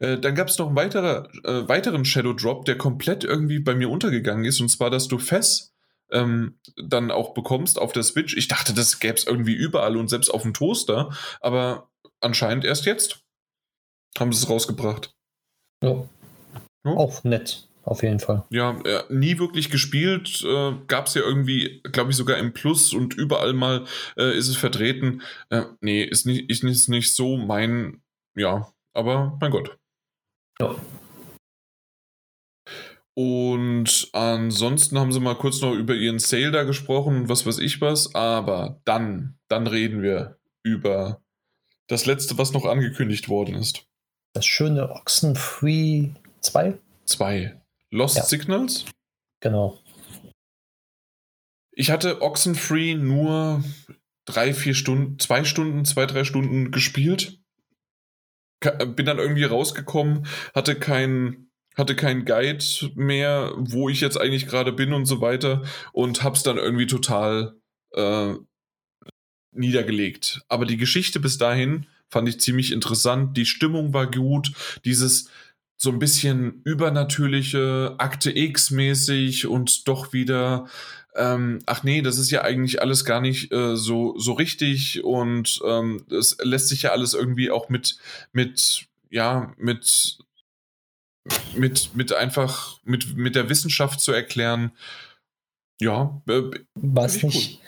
Äh, 0.00 0.18
dann 0.18 0.34
gab 0.34 0.48
es 0.48 0.58
noch 0.58 0.66
einen 0.66 0.76
weiterer, 0.76 1.28
äh, 1.44 1.66
weiteren 1.66 2.04
Shadow 2.04 2.34
Drop, 2.34 2.66
der 2.66 2.76
komplett 2.76 3.24
irgendwie 3.24 3.58
bei 3.58 3.74
mir 3.74 3.88
untergegangen 3.88 4.44
ist, 4.44 4.60
und 4.60 4.68
zwar, 4.68 4.90
dass 4.90 5.08
du 5.08 5.18
Fess 5.18 5.72
ähm, 6.10 6.58
dann 6.76 7.10
auch 7.10 7.34
bekommst 7.34 7.78
auf 7.78 7.92
der 7.92 8.02
Switch. 8.02 8.36
Ich 8.36 8.48
dachte, 8.48 8.74
das 8.74 8.98
gäbe 8.98 9.14
es 9.14 9.26
irgendwie 9.26 9.54
überall 9.54 9.96
und 9.96 10.08
selbst 10.08 10.28
auf 10.28 10.42
dem 10.42 10.52
Toaster, 10.52 11.10
aber 11.40 11.88
anscheinend 12.20 12.64
erst 12.64 12.84
jetzt 12.84 13.20
haben 14.18 14.32
sie 14.32 14.42
es 14.42 14.50
rausgebracht. 14.50 15.14
Ja. 15.82 16.04
Ja. 16.84 16.92
Auch 16.92 17.24
nett, 17.24 17.68
auf 17.84 18.02
jeden 18.02 18.20
Fall. 18.20 18.44
Ja, 18.50 18.78
äh, 18.84 19.02
nie 19.10 19.38
wirklich 19.38 19.70
gespielt. 19.70 20.42
Äh, 20.44 20.72
Gab 20.86 21.06
es 21.06 21.14
ja 21.14 21.22
irgendwie, 21.22 21.82
glaube 21.92 22.10
ich, 22.10 22.16
sogar 22.16 22.38
im 22.38 22.52
Plus 22.52 22.92
und 22.94 23.14
überall 23.14 23.52
mal 23.52 23.84
äh, 24.16 24.36
ist 24.36 24.48
es 24.48 24.56
vertreten. 24.56 25.22
Äh, 25.50 25.64
nee, 25.80 26.02
ist 26.02 26.26
nicht, 26.26 26.50
ist 26.50 26.64
nicht, 26.64 26.88
nicht 26.88 27.14
so 27.14 27.36
mein, 27.36 28.02
ja, 28.34 28.72
aber 28.94 29.36
mein 29.40 29.50
Gott. 29.50 29.76
Ja. 30.58 30.74
Und 33.14 34.08
ansonsten 34.12 34.98
haben 34.98 35.12
sie 35.12 35.20
mal 35.20 35.34
kurz 35.34 35.60
noch 35.60 35.74
über 35.74 35.94
ihren 35.94 36.18
Sale 36.18 36.52
da 36.52 36.62
gesprochen 36.62 37.16
und 37.16 37.28
was 37.28 37.44
weiß 37.44 37.58
ich 37.58 37.80
was. 37.82 38.14
Aber 38.14 38.80
dann, 38.84 39.38
dann 39.48 39.66
reden 39.66 40.00
wir 40.00 40.38
über 40.62 41.20
das 41.88 42.06
letzte, 42.06 42.38
was 42.38 42.52
noch 42.52 42.64
angekündigt 42.64 43.28
worden 43.28 43.56
ist. 43.56 43.89
Das 44.32 44.46
schöne 44.46 44.90
Oxenfree 44.90 46.10
2. 46.40 46.78
2. 47.04 47.60
Lost 47.90 48.16
ja. 48.16 48.24
Signals? 48.24 48.84
Genau. 49.40 49.78
Ich 51.72 51.90
hatte 51.90 52.22
Oxenfree 52.22 52.94
nur 52.94 53.64
drei, 54.26 54.54
vier 54.54 54.74
Stunden, 54.74 55.18
zwei 55.18 55.44
Stunden, 55.44 55.84
zwei, 55.84 56.06
drei 56.06 56.24
Stunden 56.24 56.70
gespielt. 56.70 57.38
Bin 58.60 59.06
dann 59.06 59.18
irgendwie 59.18 59.44
rausgekommen, 59.44 60.26
hatte 60.54 60.78
kein, 60.78 61.50
hatte 61.76 61.96
kein 61.96 62.26
Guide 62.26 62.62
mehr, 62.94 63.52
wo 63.56 63.88
ich 63.88 64.02
jetzt 64.02 64.20
eigentlich 64.20 64.46
gerade 64.46 64.72
bin 64.72 64.92
und 64.92 65.06
so 65.06 65.20
weiter 65.22 65.62
und 65.92 66.22
hab's 66.22 66.42
dann 66.42 66.58
irgendwie 66.58 66.86
total 66.86 67.58
äh, 67.92 68.34
niedergelegt. 69.52 70.42
Aber 70.48 70.66
die 70.66 70.76
Geschichte 70.76 71.20
bis 71.20 71.38
dahin 71.38 71.86
fand 72.10 72.28
ich 72.28 72.40
ziemlich 72.40 72.72
interessant. 72.72 73.36
Die 73.36 73.46
Stimmung 73.46 73.94
war 73.94 74.10
gut. 74.10 74.52
Dieses 74.84 75.30
so 75.76 75.90
ein 75.90 75.98
bisschen 75.98 76.60
übernatürliche, 76.64 77.94
Akte 77.96 78.36
X-mäßig 78.36 79.46
und 79.46 79.88
doch 79.88 80.12
wieder, 80.12 80.68
ähm, 81.16 81.60
ach 81.64 81.82
nee, 81.84 82.02
das 82.02 82.18
ist 82.18 82.30
ja 82.30 82.42
eigentlich 82.42 82.82
alles 82.82 83.06
gar 83.06 83.22
nicht 83.22 83.50
äh, 83.50 83.76
so, 83.76 84.18
so 84.18 84.34
richtig 84.34 85.02
und 85.02 85.60
ähm, 85.66 86.04
es 86.10 86.36
lässt 86.42 86.68
sich 86.68 86.82
ja 86.82 86.90
alles 86.90 87.14
irgendwie 87.14 87.50
auch 87.50 87.70
mit, 87.70 87.96
mit, 88.32 88.88
ja, 89.08 89.54
mit, 89.56 90.18
mit, 91.54 91.94
mit 91.94 92.12
einfach, 92.12 92.78
mit, 92.84 93.16
mit 93.16 93.34
der 93.34 93.48
Wissenschaft 93.48 94.00
zu 94.00 94.12
erklären. 94.12 94.72
Ja, 95.80 96.20
äh, 96.28 96.42
was 96.74 97.22
nicht. 97.22 97.60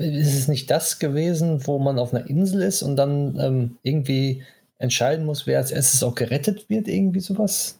Ist 0.00 0.34
es 0.34 0.48
nicht 0.48 0.70
das 0.70 0.98
gewesen, 0.98 1.66
wo 1.66 1.78
man 1.78 1.98
auf 1.98 2.14
einer 2.14 2.28
Insel 2.28 2.62
ist 2.62 2.82
und 2.82 2.96
dann 2.96 3.38
ähm, 3.38 3.76
irgendwie 3.82 4.42
entscheiden 4.78 5.26
muss, 5.26 5.46
wer 5.46 5.58
als 5.58 5.70
erstes 5.70 6.02
auch 6.02 6.14
gerettet 6.14 6.68
wird, 6.68 6.88
irgendwie 6.88 7.20
sowas? 7.20 7.78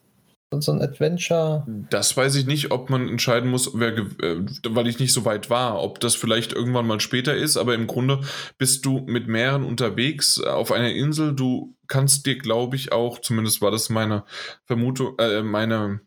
So 0.58 0.72
ein 0.72 0.82
Adventure? 0.82 1.64
Das 1.90 2.16
weiß 2.16 2.34
ich 2.34 2.44
nicht, 2.44 2.72
ob 2.72 2.90
man 2.90 3.08
entscheiden 3.08 3.48
muss, 3.48 3.70
wer, 3.72 3.96
äh, 3.96 4.44
weil 4.68 4.88
ich 4.88 4.98
nicht 4.98 5.12
so 5.12 5.24
weit 5.24 5.48
war, 5.48 5.80
ob 5.80 6.00
das 6.00 6.16
vielleicht 6.16 6.52
irgendwann 6.52 6.88
mal 6.88 6.98
später 6.98 7.36
ist, 7.36 7.56
aber 7.56 7.74
im 7.74 7.86
Grunde 7.86 8.20
bist 8.58 8.84
du 8.84 8.98
mit 9.06 9.28
mehreren 9.28 9.62
unterwegs 9.62 10.40
auf 10.42 10.72
einer 10.72 10.90
Insel. 10.90 11.36
Du 11.36 11.76
kannst 11.86 12.26
dir, 12.26 12.36
glaube 12.36 12.74
ich, 12.74 12.90
auch, 12.90 13.20
zumindest 13.20 13.62
war 13.62 13.70
das 13.70 13.90
meine 13.90 14.24
Vermutung, 14.64 15.16
äh, 15.20 15.42
meine 15.42 16.00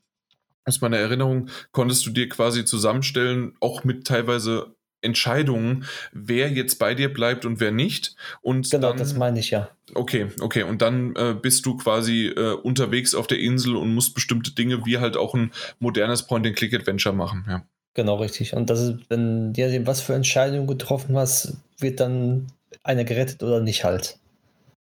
aus 0.66 0.82
meiner 0.82 0.97
Erinnerung, 0.97 1.49
konntest 1.72 2.05
du 2.05 2.09
dir 2.09 2.30
quasi 2.30 2.66
zusammenstellen, 2.66 3.53
auch 3.59 3.84
mit 3.84 4.07
teilweise 4.07 4.76
Entscheidungen, 5.04 5.86
wer 6.12 6.49
jetzt 6.49 6.80
bei 6.80 6.95
dir 6.95 7.14
bleibt 7.14 7.45
und 7.45 7.60
wer 7.60 7.72
nicht. 7.72 8.16
Und 8.41 8.70
genau, 8.70 8.89
dann, 8.89 8.97
das 8.97 9.16
meine 9.16 9.39
ich 9.39 9.51
ja. 9.51 9.70
Okay, 9.93 10.28
okay. 10.39 10.64
Und 10.64 10.82
dann 10.82 11.16
äh, 11.16 11.36
bist 11.39 11.66
du 11.66 11.78
quasi 11.78 12.28
äh, 12.28 12.54
unterwegs 12.54 13.14
auf 13.16 13.28
der 13.28 13.39
Insel 13.39 13.76
und 13.76 13.93
musst 13.93 14.16
bestimmte 14.16 14.51
Dinge 14.51 14.86
wie 14.86 14.97
halt 14.97 15.18
auch 15.18 15.34
ein 15.34 15.51
modernes 15.80 16.24
Point-and-Click-Adventure 16.24 17.16
machen, 17.16 17.45
ja. 17.47 17.64
Genau, 17.95 18.16
richtig. 18.16 18.56
Und 18.56 18.70
das 18.70 18.80
ist, 18.80 18.95
wenn 19.10 19.54
dir 19.54 19.86
was 19.86 20.01
für 20.01 20.16
Entscheidungen 20.16 20.66
getroffen 20.66 21.16
hast, 21.16 21.58
wird 21.78 21.99
dann 21.99 22.47
einer 22.84 23.04
gerettet 23.04 23.43
oder 23.43 23.60
nicht 23.60 23.84
halt. 23.84 24.18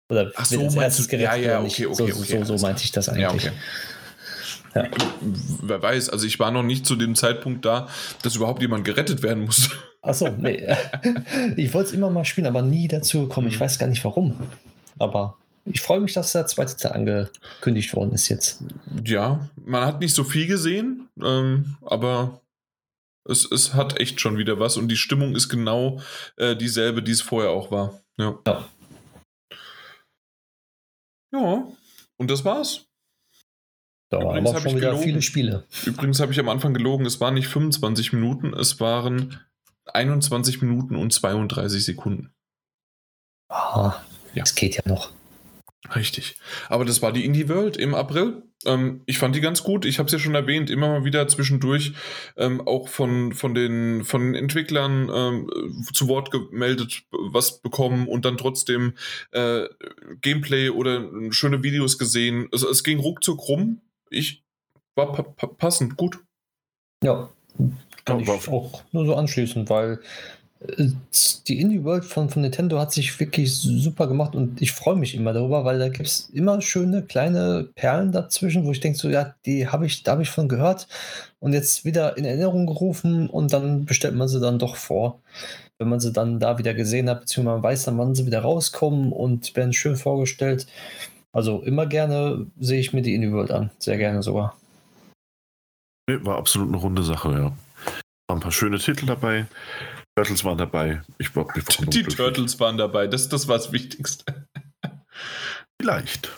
Oder 0.10 0.32
Ach 0.36 0.46
so, 0.46 0.58
wird 0.58 0.66
als 0.66 0.76
erstes 0.76 1.08
gerettet 1.08 1.44
ja, 1.46 1.52
ja, 1.52 1.62
okay, 1.62 1.86
okay, 1.86 1.96
so, 1.96 2.04
okay, 2.04 2.44
so, 2.44 2.58
so 2.58 2.66
meinte 2.66 2.84
ich 2.84 2.92
das 2.92 3.08
eigentlich. 3.08 3.44
Ja, 3.44 3.52
okay. 3.52 3.58
Ja. 4.76 4.88
Wer 5.62 5.82
weiß, 5.82 6.10
also 6.10 6.26
ich 6.26 6.40
war 6.40 6.52
noch 6.52 6.64
nicht 6.64 6.86
zu 6.86 6.96
dem 6.96 7.16
Zeitpunkt 7.16 7.66
da, 7.66 7.88
dass 8.22 8.36
überhaupt 8.36 8.62
jemand 8.62 8.86
gerettet 8.86 9.24
werden 9.24 9.46
muss. 9.46 9.70
Achso, 10.02 10.30
nee. 10.30 10.68
Ich 11.58 11.74
wollte 11.74 11.90
es 11.90 11.94
immer 11.94 12.10
mal 12.10 12.26
spielen, 12.26 12.48
aber 12.48 12.62
nie 12.62 12.88
dazu 12.88 13.22
gekommen. 13.22 13.48
Ich 13.48 13.56
mhm. 13.56 13.62
weiß 13.62 13.80
gar 13.80 13.88
nicht 13.88 14.04
warum. 14.06 14.36
Aber 14.98 15.38
ich 15.66 15.82
freue 15.82 16.00
mich, 16.00 16.14
dass 16.14 16.32
der 16.32 16.48
zweite 16.48 16.78
Teil 16.78 16.94
angekündigt 16.94 17.94
worden 17.96 18.14
ist 18.14 18.30
jetzt. 18.30 18.64
Ja, 19.04 19.50
man 19.66 19.86
hat 19.86 20.00
nicht 20.00 20.16
so 20.16 20.24
viel 20.24 20.48
gesehen, 20.48 21.10
ähm, 21.22 21.78
aber 21.82 22.42
es, 23.28 23.50
es 23.52 23.74
hat 23.74 24.00
echt 24.00 24.20
schon 24.22 24.38
wieder 24.38 24.60
was 24.60 24.78
und 24.78 24.88
die 24.88 24.98
Stimmung 24.98 25.36
ist 25.36 25.50
genau 25.50 26.02
äh, 26.38 26.56
dieselbe, 26.56 27.04
die 27.04 27.12
es 27.12 27.22
vorher 27.22 27.52
auch 27.52 27.72
war. 27.72 28.02
Ja. 28.18 28.40
ja. 28.48 28.66
Ja, 31.32 31.68
und 32.18 32.32
das 32.32 32.44
war's. 32.44 32.89
Da 34.10 34.18
waren 34.20 34.48
aber 34.48 34.60
schon 34.60 34.76
wieder 34.76 34.90
gelogen. 34.90 35.04
viele 35.04 35.22
Spiele. 35.22 35.66
Übrigens 35.86 36.20
habe 36.20 36.32
ich 36.32 36.40
am 36.40 36.50
Anfang 36.50 36.74
gelogen, 36.74 37.06
es 37.06 37.22
waren 37.22 37.36
nicht 37.36 37.48
25 37.48 38.14
Minuten, 38.14 38.54
es 38.54 38.80
waren 38.80 39.40
21 39.86 40.62
Minuten 40.62 40.96
und 40.96 41.14
32 41.14 41.84
Sekunden. 41.84 42.32
Ah, 43.50 43.96
ja. 44.34 44.44
das 44.44 44.56
geht 44.56 44.76
ja 44.76 44.82
noch. 44.86 45.12
Richtig. 45.96 46.36
Aber 46.68 46.86
das 46.86 47.02
war 47.02 47.12
die 47.12 47.26
Indie 47.26 47.50
World 47.50 47.78
im 47.78 47.96
April. 47.96 48.44
Ähm, 48.66 49.02
ich 49.06 49.18
fand 49.18 49.36
die 49.36 49.42
ganz 49.42 49.64
gut. 49.64 49.86
Ich 49.86 49.98
habe 49.98 50.08
es 50.08 50.14
ja 50.14 50.20
schon 50.20 50.36
erwähnt, 50.36 50.70
immer 50.70 50.90
mal 50.90 51.06
wieder 51.06 51.28
zwischendurch 51.28 51.94
ähm, 52.36 52.62
auch 52.68 52.90
von, 52.90 53.34
von, 53.34 53.56
den, 53.56 54.04
von 54.04 54.22
den 54.22 54.36
Entwicklern 54.36 55.10
ähm, 55.14 55.50
zu 55.94 56.08
Wort 56.08 56.32
gemeldet, 56.32 57.04
was 57.12 57.62
bekommen 57.62 58.08
und 58.08 58.26
dann 58.26 58.38
trotzdem 58.38 58.94
äh, 59.32 59.66
Gameplay 60.22 60.70
oder 60.70 61.10
schöne 61.32 61.64
Videos 61.64 61.98
gesehen. 61.98 62.50
Es, 62.52 62.64
es 62.64 62.84
ging 62.84 63.00
ruckzuck 63.00 63.48
rum. 63.48 63.82
Ich 64.10 64.44
war 64.96 65.12
pa 65.12 65.24
pa 65.24 65.48
passend 65.48 65.98
gut. 65.98 66.20
Ja, 67.04 67.30
kann 68.06 68.20
ich 68.20 68.30
auch 68.30 68.84
nur 68.92 69.06
so 69.06 69.16
anschließen, 69.16 69.70
weil 69.70 70.00
äh, 70.62 70.88
die 71.48 71.60
Indie 71.60 71.84
World 71.84 72.06
von, 72.06 72.30
von 72.30 72.42
Nintendo 72.42 72.80
hat 72.80 72.92
sich 72.94 73.20
wirklich 73.20 73.54
super 73.56 74.08
gemacht 74.08 74.36
und 74.36 74.62
ich 74.62 74.72
freue 74.72 74.96
mich 74.96 75.16
immer 75.16 75.34
darüber, 75.34 75.66
weil 75.66 75.80
da 75.80 75.90
gibt 75.90 76.08
es 76.08 76.30
immer 76.34 76.62
schöne 76.62 77.04
kleine 77.04 77.70
Perlen 77.76 78.12
dazwischen, 78.12 78.66
wo 78.66 78.72
ich 78.72 78.80
denke, 78.80 78.98
so 78.98 79.10
ja, 79.10 79.36
die 79.46 79.68
habe 79.68 79.86
ich, 79.86 80.04
da 80.04 80.14
habe 80.14 80.24
ich 80.24 80.30
von 80.30 80.48
gehört 80.50 80.88
und 81.40 81.54
jetzt 81.54 81.86
wieder 81.86 82.18
in 82.18 82.26
Erinnerung 82.26 82.68
gerufen 82.68 83.30
und 83.30 83.54
dann 83.54 83.86
bestellt 83.86 84.16
man 84.16 84.28
sie 84.28 84.40
dann 84.40 84.60
doch 84.60 84.76
vor. 84.76 85.20
Wenn 85.78 85.90
man 85.90 86.02
sie 86.02 86.12
dann 86.12 86.40
da 86.42 86.58
wieder 86.58 86.74
gesehen 86.74 87.10
hat, 87.10 87.22
beziehungsweise 87.22 87.56
man 87.56 87.64
weiß 87.64 87.86
dann, 87.86 87.98
wann 87.98 88.14
sie 88.14 88.26
wieder 88.26 88.42
rauskommen 88.42 89.14
und 89.14 89.56
werden 89.56 89.72
schön 89.72 89.96
vorgestellt. 89.96 90.68
Also 91.32 91.62
immer 91.62 91.86
gerne 91.86 92.48
sehe 92.60 92.80
ich 92.80 92.94
mir 92.94 93.02
die 93.02 93.14
Indie 93.14 93.32
World 93.32 93.52
an, 93.52 93.72
sehr 93.78 93.98
gerne 93.98 94.24
sogar. 94.24 94.58
War 96.10 96.38
absolut 96.38 96.70
eine 96.70 96.78
runde 96.78 97.04
Sache, 97.04 97.32
ja. 97.32 97.58
Waren 98.28 98.38
ein 98.38 98.40
paar 98.40 98.52
schöne 98.52 98.80
Titel 98.80 99.06
dabei. 99.06 99.46
Turtles 100.16 100.44
waren 100.44 100.58
dabei. 100.58 101.02
Ich 101.18 101.36
war, 101.36 101.46
ich 101.56 101.80
war 101.80 101.86
Die 101.86 102.04
Turtles 102.04 102.60
waren 102.60 102.78
dabei. 102.78 103.08
Das, 103.08 103.30
das 103.30 103.48
war 103.48 103.58
das 103.58 103.72
Wichtigste. 103.72 104.48
Vielleicht. 105.80 106.32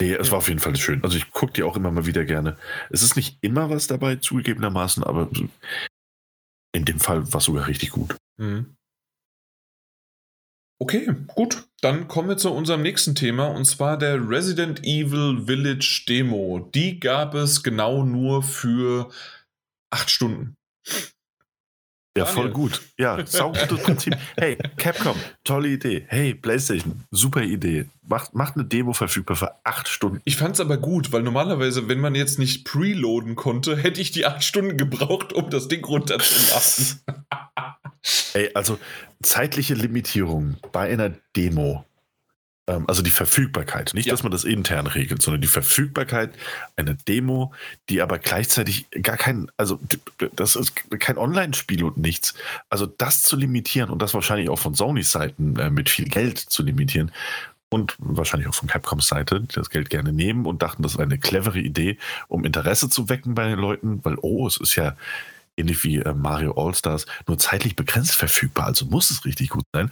Nee, 0.00 0.14
es 0.14 0.30
war 0.30 0.38
auf 0.38 0.48
jeden 0.48 0.60
Fall 0.60 0.74
schön. 0.76 1.02
Also 1.04 1.16
ich 1.16 1.30
gucke 1.30 1.52
die 1.52 1.62
auch 1.62 1.76
immer 1.76 1.90
mal 1.90 2.06
wieder 2.06 2.24
gerne. 2.24 2.56
Es 2.90 3.02
ist 3.02 3.16
nicht 3.16 3.38
immer 3.42 3.70
was 3.70 3.86
dabei, 3.86 4.16
zugegebenermaßen, 4.16 5.04
aber 5.04 5.30
in 6.74 6.84
dem 6.84 7.00
Fall 7.00 7.32
war 7.32 7.38
es 7.38 7.44
sogar 7.44 7.66
richtig 7.68 7.90
gut. 7.90 8.16
Mhm. 8.38 8.74
Okay, 10.80 11.08
gut. 11.28 11.67
Dann 11.80 12.08
kommen 12.08 12.28
wir 12.28 12.36
zu 12.36 12.52
unserem 12.52 12.82
nächsten 12.82 13.14
Thema 13.14 13.46
und 13.46 13.64
zwar 13.64 13.96
der 13.96 14.28
Resident 14.28 14.80
Evil 14.82 15.46
Village 15.46 16.04
Demo. 16.08 16.68
Die 16.74 16.98
gab 16.98 17.34
es 17.34 17.62
genau 17.62 18.02
nur 18.02 18.42
für 18.42 19.10
acht 19.90 20.10
Stunden. 20.10 20.56
Ja, 22.16 22.24
Daniel. 22.24 22.34
voll 22.34 22.50
gut. 22.50 22.82
Ja, 22.98 23.24
saugutes 23.24 23.80
Prinzip. 23.84 24.16
Hey, 24.36 24.58
Capcom, 24.76 25.14
tolle 25.44 25.68
Idee. 25.68 26.04
Hey, 26.08 26.34
PlayStation, 26.34 27.04
super 27.12 27.42
Idee. 27.42 27.86
Macht, 28.08 28.34
macht 28.34 28.56
eine 28.56 28.64
Demo 28.64 28.92
verfügbar 28.92 29.36
für 29.36 29.54
acht 29.64 29.86
Stunden. 29.86 30.20
Ich 30.24 30.36
fand 30.36 30.56
es 30.56 30.60
aber 30.60 30.78
gut, 30.78 31.12
weil 31.12 31.22
normalerweise, 31.22 31.86
wenn 31.86 32.00
man 32.00 32.16
jetzt 32.16 32.40
nicht 32.40 32.64
preloaden 32.64 33.36
konnte, 33.36 33.76
hätte 33.76 34.00
ich 34.00 34.10
die 34.10 34.26
acht 34.26 34.42
Stunden 34.42 34.76
gebraucht, 34.76 35.32
um 35.32 35.48
das 35.48 35.68
Ding 35.68 35.84
runterzulassen. 35.84 37.02
Ey, 38.34 38.50
also 38.54 38.78
zeitliche 39.22 39.74
Limitierung 39.74 40.56
bei 40.72 40.90
einer 40.90 41.10
Demo 41.36 41.84
ähm, 42.68 42.84
also 42.86 43.02
die 43.02 43.10
Verfügbarkeit. 43.10 43.92
Nicht, 43.94 44.06
ja. 44.06 44.12
dass 44.12 44.22
man 44.22 44.30
das 44.30 44.44
intern 44.44 44.86
regelt, 44.86 45.22
sondern 45.22 45.40
die 45.40 45.48
Verfügbarkeit 45.48 46.30
einer 46.76 46.94
Demo, 46.94 47.52
die 47.88 48.02
aber 48.02 48.18
gleichzeitig 48.18 48.86
gar 49.02 49.16
kein, 49.16 49.50
also 49.56 49.80
das 50.36 50.54
ist 50.54 50.74
kein 51.00 51.18
Online-Spiel 51.18 51.82
und 51.82 51.96
nichts. 51.96 52.34
Also 52.68 52.86
das 52.86 53.22
zu 53.22 53.36
limitieren 53.36 53.90
und 53.90 54.02
das 54.02 54.14
wahrscheinlich 54.14 54.50
auch 54.50 54.58
von 54.58 54.74
Sonys 54.74 55.10
Seiten 55.10 55.58
äh, 55.58 55.70
mit 55.70 55.88
viel 55.88 56.08
Geld 56.08 56.38
zu 56.38 56.62
limitieren 56.62 57.10
und 57.70 57.96
wahrscheinlich 57.98 58.48
auch 58.48 58.54
von 58.54 58.68
Capcoms 58.68 59.08
Seite, 59.08 59.40
die 59.40 59.54
das 59.54 59.70
Geld 59.70 59.90
gerne 59.90 60.12
nehmen 60.12 60.46
und 60.46 60.62
dachten, 60.62 60.82
das 60.82 60.92
ist 60.92 61.00
eine 61.00 61.18
clevere 61.18 61.58
Idee, 61.58 61.98
um 62.28 62.44
Interesse 62.44 62.88
zu 62.88 63.08
wecken 63.08 63.34
bei 63.34 63.48
den 63.48 63.58
Leuten, 63.58 64.04
weil, 64.04 64.16
oh, 64.20 64.46
es 64.46 64.56
ist 64.58 64.76
ja 64.76 64.96
ähnlich 65.58 65.82
wie 65.84 65.96
äh, 65.96 66.14
Mario 66.14 66.52
All-Stars, 66.52 67.06
nur 67.26 67.38
zeitlich 67.38 67.76
begrenzt 67.76 68.14
verfügbar, 68.14 68.66
also 68.66 68.86
muss 68.86 69.10
es 69.10 69.24
richtig 69.24 69.50
gut 69.50 69.64
sein. 69.74 69.90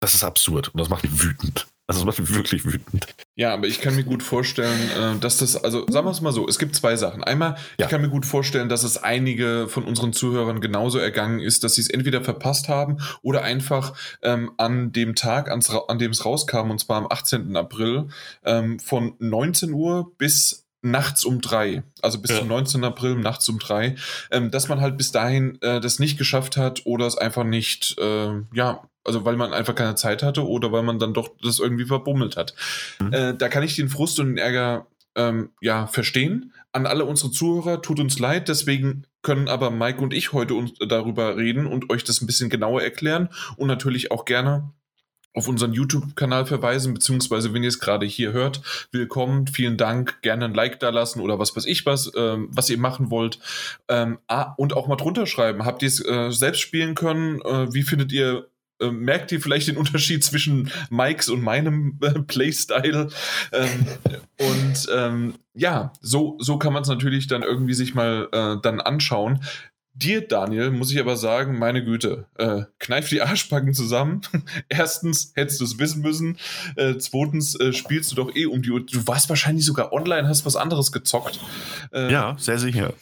Das 0.00 0.14
ist 0.14 0.24
absurd 0.24 0.68
und 0.68 0.80
das 0.80 0.88
macht 0.88 1.02
mich 1.04 1.22
wütend. 1.22 1.66
Also 1.90 2.04
das 2.04 2.06
macht 2.06 2.20
mich 2.20 2.36
wirklich 2.36 2.64
wütend. 2.64 3.08
Ja, 3.34 3.52
aber 3.52 3.66
ich 3.66 3.80
kann 3.80 3.96
mir 3.96 4.04
gut 4.04 4.22
vorstellen, 4.22 4.78
äh, 4.96 5.18
dass 5.18 5.38
das, 5.38 5.56
also 5.56 5.86
sagen 5.88 6.06
wir 6.06 6.12
es 6.12 6.20
mal 6.20 6.32
so, 6.32 6.46
es 6.46 6.60
gibt 6.60 6.76
zwei 6.76 6.94
Sachen. 6.94 7.24
Einmal, 7.24 7.56
ja. 7.78 7.86
ich 7.86 7.88
kann 7.88 8.00
mir 8.00 8.08
gut 8.08 8.24
vorstellen, 8.24 8.68
dass 8.68 8.84
es 8.84 8.96
einige 8.96 9.66
von 9.68 9.82
unseren 9.82 10.12
Zuhörern 10.12 10.60
genauso 10.60 11.00
ergangen 11.00 11.40
ist, 11.40 11.64
dass 11.64 11.74
sie 11.74 11.80
es 11.80 11.90
entweder 11.90 12.22
verpasst 12.22 12.68
haben 12.68 12.98
oder 13.22 13.42
einfach 13.42 13.94
ähm, 14.22 14.52
an 14.56 14.92
dem 14.92 15.16
Tag, 15.16 15.50
ans, 15.50 15.68
an 15.68 15.98
dem 15.98 16.12
es 16.12 16.24
rauskam, 16.24 16.70
und 16.70 16.78
zwar 16.78 16.98
am 16.98 17.08
18. 17.10 17.56
April, 17.56 18.06
ähm, 18.44 18.78
von 18.78 19.14
19 19.18 19.72
Uhr 19.72 20.12
bis 20.16 20.69
nachts 20.82 21.24
um 21.24 21.40
drei, 21.40 21.82
also 22.00 22.20
bis 22.20 22.30
ja. 22.30 22.38
zum 22.38 22.48
19. 22.48 22.84
April 22.84 23.16
nachts 23.16 23.48
um 23.48 23.58
drei, 23.58 23.96
ähm, 24.30 24.50
dass 24.50 24.68
man 24.68 24.80
halt 24.80 24.96
bis 24.96 25.12
dahin 25.12 25.60
äh, 25.60 25.80
das 25.80 25.98
nicht 25.98 26.18
geschafft 26.18 26.56
hat 26.56 26.82
oder 26.84 27.06
es 27.06 27.18
einfach 27.18 27.44
nicht, 27.44 27.98
äh, 27.98 28.32
ja, 28.54 28.82
also 29.04 29.24
weil 29.24 29.36
man 29.36 29.52
einfach 29.52 29.74
keine 29.74 29.94
Zeit 29.94 30.22
hatte 30.22 30.46
oder 30.46 30.72
weil 30.72 30.82
man 30.82 30.98
dann 30.98 31.14
doch 31.14 31.30
das 31.42 31.58
irgendwie 31.58 31.86
verbummelt 31.86 32.36
hat. 32.36 32.54
Mhm. 32.98 33.12
Äh, 33.12 33.34
da 33.34 33.48
kann 33.48 33.62
ich 33.62 33.76
den 33.76 33.88
Frust 33.88 34.20
und 34.20 34.28
den 34.28 34.38
Ärger 34.38 34.86
ähm, 35.16 35.50
ja 35.60 35.86
verstehen. 35.86 36.52
An 36.72 36.86
alle 36.86 37.04
unsere 37.04 37.30
Zuhörer 37.30 37.82
tut 37.82 37.98
uns 37.98 38.18
leid, 38.18 38.48
deswegen 38.48 39.04
können 39.22 39.48
aber 39.48 39.70
Mike 39.70 40.00
und 40.00 40.14
ich 40.14 40.32
heute 40.32 40.54
uns 40.54 40.72
darüber 40.78 41.36
reden 41.36 41.66
und 41.66 41.90
euch 41.90 42.04
das 42.04 42.20
ein 42.20 42.26
bisschen 42.26 42.48
genauer 42.48 42.82
erklären 42.82 43.28
und 43.56 43.68
natürlich 43.68 44.10
auch 44.12 44.24
gerne 44.24 44.72
auf 45.32 45.48
unseren 45.48 45.72
YouTube-Kanal 45.72 46.46
verweisen, 46.46 46.94
beziehungsweise 46.94 47.54
wenn 47.54 47.62
ihr 47.62 47.68
es 47.68 47.78
gerade 47.78 48.06
hier 48.06 48.32
hört, 48.32 48.62
willkommen, 48.90 49.46
vielen 49.46 49.76
Dank, 49.76 50.22
gerne 50.22 50.46
ein 50.46 50.54
Like 50.54 50.80
da 50.80 50.90
lassen 50.90 51.20
oder 51.20 51.38
was 51.38 51.54
weiß 51.54 51.66
ich 51.66 51.86
was, 51.86 52.10
ähm, 52.16 52.48
was 52.50 52.68
ihr 52.68 52.78
machen 52.78 53.10
wollt. 53.10 53.38
Ähm, 53.88 54.18
ah, 54.26 54.54
und 54.56 54.72
auch 54.72 54.88
mal 54.88 54.96
drunter 54.96 55.26
schreiben, 55.26 55.64
habt 55.64 55.82
ihr 55.82 55.88
es 55.88 56.04
äh, 56.04 56.30
selbst 56.30 56.60
spielen 56.60 56.94
können? 56.94 57.40
Äh, 57.42 57.72
wie 57.72 57.82
findet 57.82 58.12
ihr 58.12 58.48
äh, 58.80 58.90
merkt 58.90 59.30
ihr 59.30 59.40
vielleicht 59.40 59.68
den 59.68 59.76
Unterschied 59.76 60.24
zwischen 60.24 60.70
Mikes 60.90 61.28
und 61.28 61.42
meinem 61.42 61.98
äh, 62.02 62.18
Playstyle? 62.20 63.08
Ähm, 63.52 63.86
und 64.38 64.88
ähm, 64.92 65.34
ja, 65.54 65.92
so, 66.00 66.36
so 66.40 66.58
kann 66.58 66.72
man 66.72 66.82
es 66.82 66.88
natürlich 66.88 67.26
dann 67.26 67.42
irgendwie 67.42 67.74
sich 67.74 67.94
mal 67.94 68.28
äh, 68.32 68.56
dann 68.62 68.80
anschauen. 68.80 69.40
Dir, 69.92 70.26
Daniel, 70.26 70.70
muss 70.70 70.92
ich 70.92 71.00
aber 71.00 71.16
sagen, 71.16 71.58
meine 71.58 71.84
Güte, 71.84 72.26
äh, 72.38 72.62
kneif 72.78 73.08
die 73.08 73.22
Arschbacken 73.22 73.74
zusammen. 73.74 74.20
Erstens 74.68 75.32
hättest 75.34 75.60
du 75.60 75.64
es 75.64 75.78
wissen 75.80 76.00
müssen. 76.00 76.38
Äh, 76.76 76.96
zweitens 76.98 77.58
äh, 77.58 77.72
spielst 77.72 78.12
du 78.12 78.16
doch 78.16 78.34
eh 78.34 78.46
um 78.46 78.62
die 78.62 78.70
Uhr. 78.70 78.86
Du 78.86 79.04
warst 79.08 79.28
wahrscheinlich 79.28 79.64
sogar 79.64 79.92
online, 79.92 80.28
hast 80.28 80.46
was 80.46 80.54
anderes 80.54 80.92
gezockt. 80.92 81.40
Äh, 81.92 82.12
ja, 82.12 82.36
sehr 82.38 82.60
sicher. 82.60 82.94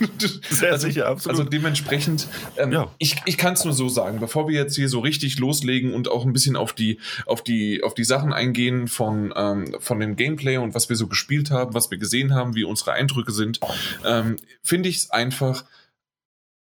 sehr 0.50 0.72
also, 0.72 0.88
sicher, 0.88 1.06
absolut. 1.06 1.38
Also 1.38 1.48
dementsprechend, 1.48 2.26
ähm, 2.56 2.72
ja. 2.72 2.90
ich, 2.98 3.16
ich 3.26 3.38
kann 3.38 3.54
es 3.54 3.64
nur 3.64 3.72
so 3.72 3.88
sagen, 3.88 4.18
bevor 4.18 4.48
wir 4.48 4.54
jetzt 4.54 4.74
hier 4.74 4.88
so 4.88 4.98
richtig 4.98 5.38
loslegen 5.38 5.94
und 5.94 6.10
auch 6.10 6.26
ein 6.26 6.32
bisschen 6.32 6.56
auf 6.56 6.72
die, 6.72 6.98
auf 7.26 7.44
die, 7.44 7.84
auf 7.84 7.94
die 7.94 8.04
Sachen 8.04 8.32
eingehen 8.32 8.88
von, 8.88 9.32
ähm, 9.36 9.76
von 9.78 10.00
dem 10.00 10.16
Gameplay 10.16 10.56
und 10.56 10.74
was 10.74 10.88
wir 10.88 10.96
so 10.96 11.06
gespielt 11.06 11.52
haben, 11.52 11.74
was 11.74 11.92
wir 11.92 11.98
gesehen 11.98 12.34
haben, 12.34 12.56
wie 12.56 12.64
unsere 12.64 12.92
Eindrücke 12.92 13.30
sind, 13.30 13.60
ähm, 14.04 14.36
finde 14.62 14.88
ich 14.88 14.96
es 14.96 15.10
einfach 15.12 15.64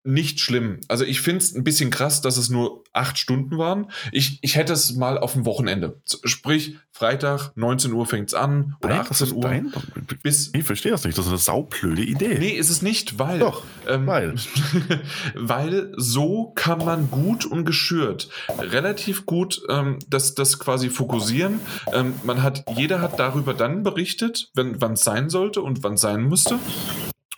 nicht 0.05 0.40
schlimm. 0.40 0.80
Also 0.88 1.05
ich 1.05 1.20
finde 1.20 1.38
es 1.38 1.55
ein 1.55 1.64
bisschen 1.64 1.90
krass, 1.90 2.20
dass 2.20 2.36
es 2.36 2.49
nur 2.49 2.84
acht 2.92 3.18
Stunden 3.18 3.59
waren. 3.59 3.90
Ich, 4.12 4.38
ich 4.42 4.57
hätte 4.57 4.72
es 4.72 4.94
mal 4.94 5.18
auf 5.18 5.34
dem 5.34 5.44
Wochenende. 5.44 6.01
Sprich, 6.24 6.76
Freitag, 6.92 7.53
19 7.57 7.92
Uhr 7.92 8.07
fängt 8.07 8.28
es 8.28 8.34
an 8.34 8.76
oder 8.82 8.96
Nein, 8.96 9.07
18 9.11 9.32
Uhr. 9.32 9.42
Dein, 9.42 9.72
bis 10.22 10.51
ich 10.55 10.64
verstehe 10.64 10.92
das 10.92 11.05
nicht. 11.05 11.18
Das 11.18 11.26
ist 11.26 11.30
eine 11.30 11.38
saublöde 11.38 12.03
Idee. 12.03 12.38
Nee, 12.38 12.51
ist 12.51 12.70
es 12.70 12.82
nicht, 12.82 13.18
weil. 13.18 13.38
Doch, 13.38 13.64
ähm, 13.86 14.07
weil. 14.07 14.34
weil 15.34 15.92
so 15.96 16.53
kann 16.55 16.78
man 16.78 17.11
gut 17.11 17.44
und 17.44 17.64
geschürt 17.64 18.28
relativ 18.59 19.26
gut 19.26 19.62
ähm, 19.68 19.99
das, 20.09 20.34
das 20.34 20.59
quasi 20.59 20.90
fokussieren. 20.90 21.61
Ähm, 21.92 22.14
man 22.24 22.42
hat, 22.42 22.64
jeder 22.76 23.01
hat 23.01 23.18
darüber 23.18 23.55
dann 23.55 23.82
berichtet, 23.82 24.51
wann 24.55 24.92
es 24.92 25.05
sein 25.05 25.30
sollte 25.30 25.62
und 25.62 25.82
wann 25.82 25.94
es 25.94 26.01
sein 26.01 26.24
musste. 26.24 26.59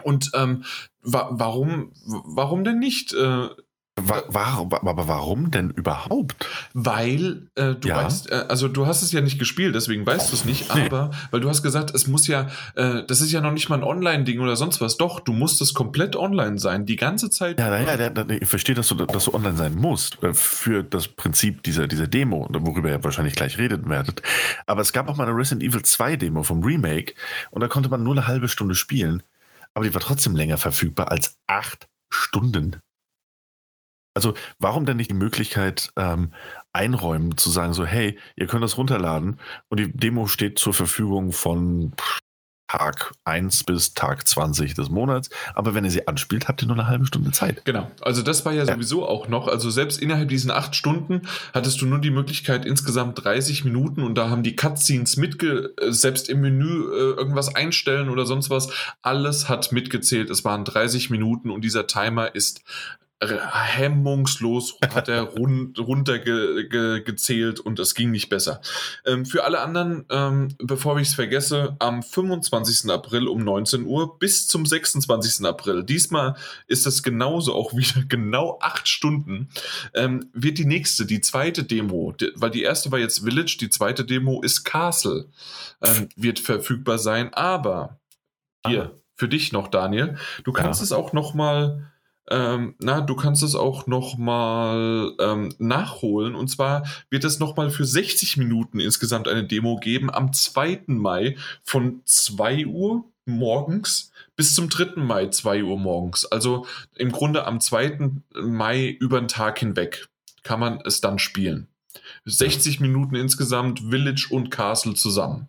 Und 0.02 0.30
ähm, 0.34 0.64
wa 1.02 1.28
warum, 1.32 1.92
warum 2.04 2.64
denn 2.64 2.78
nicht? 2.78 3.12
Äh, 3.12 3.48
Warum, 3.96 4.72
aber 4.72 5.08
warum 5.08 5.50
denn 5.50 5.70
überhaupt? 5.70 6.46
Weil 6.72 7.48
äh, 7.54 7.74
du 7.74 7.88
ja. 7.88 7.96
weißt, 7.96 8.30
äh, 8.30 8.44
also 8.48 8.68
du 8.68 8.86
hast 8.86 9.02
es 9.02 9.12
ja 9.12 9.20
nicht 9.20 9.38
gespielt, 9.38 9.74
deswegen 9.74 10.06
weißt 10.06 10.30
du 10.30 10.36
es 10.36 10.44
nicht, 10.44 10.70
aber 10.70 11.10
weil 11.30 11.40
du 11.40 11.48
hast 11.48 11.62
gesagt, 11.62 11.94
es 11.94 12.06
muss 12.06 12.26
ja, 12.26 12.48
äh, 12.76 13.02
das 13.06 13.20
ist 13.20 13.32
ja 13.32 13.40
noch 13.40 13.52
nicht 13.52 13.68
mal 13.68 13.76
ein 13.76 13.84
Online-Ding 13.84 14.40
oder 14.40 14.56
sonst 14.56 14.80
was. 14.80 14.96
Doch, 14.96 15.20
du 15.20 15.32
musst 15.32 15.60
es 15.60 15.74
komplett 15.74 16.16
online 16.16 16.58
sein, 16.58 16.86
die 16.86 16.96
ganze 16.96 17.30
Zeit. 17.30 17.58
Ja, 17.58 17.68
naja, 17.68 18.24
ich 18.40 18.48
verstehe, 18.48 18.74
dass 18.74 18.88
du, 18.88 18.94
dass 18.94 19.24
du 19.24 19.34
online 19.34 19.56
sein 19.56 19.74
musst 19.74 20.22
äh, 20.22 20.32
für 20.34 20.82
das 20.82 21.08
Prinzip 21.08 21.62
dieser, 21.62 21.86
dieser 21.86 22.06
Demo, 22.06 22.48
worüber 22.50 22.88
ihr 22.88 23.02
wahrscheinlich 23.04 23.34
gleich 23.34 23.58
reden 23.58 23.88
werdet. 23.88 24.22
Aber 24.66 24.80
es 24.80 24.92
gab 24.92 25.08
auch 25.08 25.16
mal 25.16 25.26
eine 25.26 25.36
Resident 25.36 25.62
Evil 25.62 25.82
2 25.82 26.16
Demo 26.16 26.42
vom 26.42 26.62
Remake 26.62 27.14
und 27.50 27.60
da 27.60 27.68
konnte 27.68 27.88
man 27.88 28.02
nur 28.02 28.14
eine 28.14 28.26
halbe 28.26 28.48
Stunde 28.48 28.74
spielen 28.74 29.22
aber 29.74 29.84
die 29.84 29.94
war 29.94 30.00
trotzdem 30.00 30.36
länger 30.36 30.58
verfügbar 30.58 31.10
als 31.10 31.38
acht 31.46 31.88
Stunden. 32.12 32.80
Also 34.14 34.34
warum 34.58 34.86
denn 34.86 34.96
nicht 34.96 35.10
die 35.10 35.14
Möglichkeit 35.14 35.90
ähm, 35.96 36.34
einräumen, 36.72 37.36
zu 37.36 37.48
sagen, 37.48 37.72
so, 37.72 37.86
hey, 37.86 38.18
ihr 38.36 38.46
könnt 38.46 38.64
das 38.64 38.76
runterladen 38.76 39.38
und 39.68 39.80
die 39.80 39.92
Demo 39.92 40.26
steht 40.26 40.58
zur 40.58 40.74
Verfügung 40.74 41.32
von 41.32 41.92
Tag 42.70 43.12
1 43.24 43.64
bis 43.64 43.94
Tag 43.94 44.28
20 44.28 44.74
des 44.74 44.90
Monats. 44.90 45.28
Aber 45.56 45.74
wenn 45.74 45.84
ihr 45.84 45.90
sie 45.90 46.06
anspielt, 46.06 46.46
habt 46.46 46.62
ihr 46.62 46.68
nur 46.68 46.76
eine 46.76 46.86
halbe 46.86 47.04
Stunde 47.04 47.32
Zeit. 47.32 47.64
Genau. 47.64 47.90
Also 48.00 48.22
das 48.22 48.44
war 48.44 48.52
ja, 48.52 48.62
ja. 48.62 48.74
sowieso 48.74 49.08
auch 49.08 49.26
noch. 49.26 49.48
Also 49.48 49.70
selbst 49.70 50.00
innerhalb 50.00 50.28
diesen 50.28 50.52
acht 50.52 50.76
Stunden 50.76 51.22
hattest 51.52 51.80
du 51.80 51.86
nur 51.86 51.98
die 51.98 52.12
Möglichkeit 52.12 52.64
insgesamt 52.64 53.24
30 53.24 53.64
Minuten 53.64 54.04
und 54.04 54.14
da 54.14 54.30
haben 54.30 54.44
die 54.44 54.54
Cutscenes 54.54 55.16
mitge, 55.16 55.74
selbst 55.88 56.28
im 56.28 56.42
Menü 56.42 56.84
äh, 56.84 57.16
irgendwas 57.16 57.52
einstellen 57.52 58.08
oder 58.08 58.24
sonst 58.24 58.50
was. 58.50 58.68
Alles 59.02 59.48
hat 59.48 59.72
mitgezählt. 59.72 60.30
Es 60.30 60.44
waren 60.44 60.64
30 60.64 61.10
Minuten 61.10 61.50
und 61.50 61.64
dieser 61.64 61.88
Timer 61.88 62.36
ist 62.36 62.62
hemmungslos 63.22 64.78
hat 64.94 65.08
er 65.08 65.22
run 65.24 65.74
runtergezählt 65.78 67.56
ge 67.56 67.64
und 67.64 67.78
es 67.78 67.94
ging 67.94 68.10
nicht 68.10 68.30
besser. 68.30 68.62
Ähm, 69.04 69.26
für 69.26 69.44
alle 69.44 69.60
anderen, 69.60 70.06
ähm, 70.08 70.48
bevor 70.58 70.98
ich 70.98 71.08
es 71.08 71.14
vergesse, 71.14 71.76
am 71.80 72.02
25. 72.02 72.90
April 72.90 73.28
um 73.28 73.40
19 73.40 73.84
Uhr 73.84 74.18
bis 74.18 74.48
zum 74.48 74.64
26. 74.64 75.44
April, 75.46 75.84
diesmal 75.84 76.34
ist 76.66 76.86
es 76.86 77.02
genauso 77.02 77.54
auch 77.54 77.74
wieder 77.74 78.04
genau 78.08 78.58
acht 78.62 78.88
Stunden, 78.88 79.50
ähm, 79.92 80.30
wird 80.32 80.56
die 80.56 80.64
nächste, 80.64 81.04
die 81.04 81.20
zweite 81.20 81.64
Demo, 81.64 82.12
die, 82.12 82.32
weil 82.36 82.50
die 82.50 82.62
erste 82.62 82.90
war 82.90 82.98
jetzt 82.98 83.22
Village, 83.22 83.58
die 83.60 83.68
zweite 83.68 84.06
Demo 84.06 84.40
ist 84.42 84.64
Castle, 84.64 85.28
ähm, 85.82 86.08
wird 86.16 86.38
verfügbar 86.38 86.98
sein, 86.98 87.34
aber 87.34 88.00
hier, 88.66 88.84
ah. 88.84 89.00
für 89.16 89.28
dich 89.28 89.52
noch, 89.52 89.68
Daniel, 89.68 90.16
du 90.44 90.52
kannst 90.52 90.80
ja. 90.80 90.84
es 90.84 90.92
auch 90.92 91.12
noch 91.12 91.34
mal 91.34 91.90
ähm, 92.30 92.74
na, 92.78 93.00
du 93.00 93.16
kannst 93.16 93.42
es 93.42 93.54
auch 93.54 93.86
nochmal 93.86 95.12
ähm, 95.18 95.54
nachholen. 95.58 96.34
Und 96.34 96.48
zwar 96.48 96.86
wird 97.10 97.24
es 97.24 97.40
nochmal 97.40 97.70
für 97.70 97.84
60 97.84 98.36
Minuten 98.36 98.80
insgesamt 98.80 99.28
eine 99.28 99.44
Demo 99.44 99.76
geben 99.76 100.10
am 100.10 100.32
2. 100.32 100.82
Mai 100.86 101.36
von 101.64 102.02
2 102.04 102.66
Uhr 102.66 103.04
morgens 103.26 104.12
bis 104.36 104.54
zum 104.54 104.68
3. 104.68 105.00
Mai 105.02 105.26
2 105.26 105.64
Uhr 105.64 105.78
morgens. 105.78 106.24
Also 106.24 106.66
im 106.96 107.12
Grunde 107.12 107.46
am 107.46 107.60
2. 107.60 108.10
Mai 108.34 108.88
über 109.00 109.20
den 109.20 109.28
Tag 109.28 109.58
hinweg 109.58 110.08
kann 110.42 110.60
man 110.60 110.80
es 110.84 111.00
dann 111.00 111.18
spielen. 111.18 111.68
60 112.24 112.80
Minuten 112.80 113.16
insgesamt 113.16 113.80
Village 113.80 114.28
und 114.30 114.50
Castle 114.50 114.94
zusammen. 114.94 115.48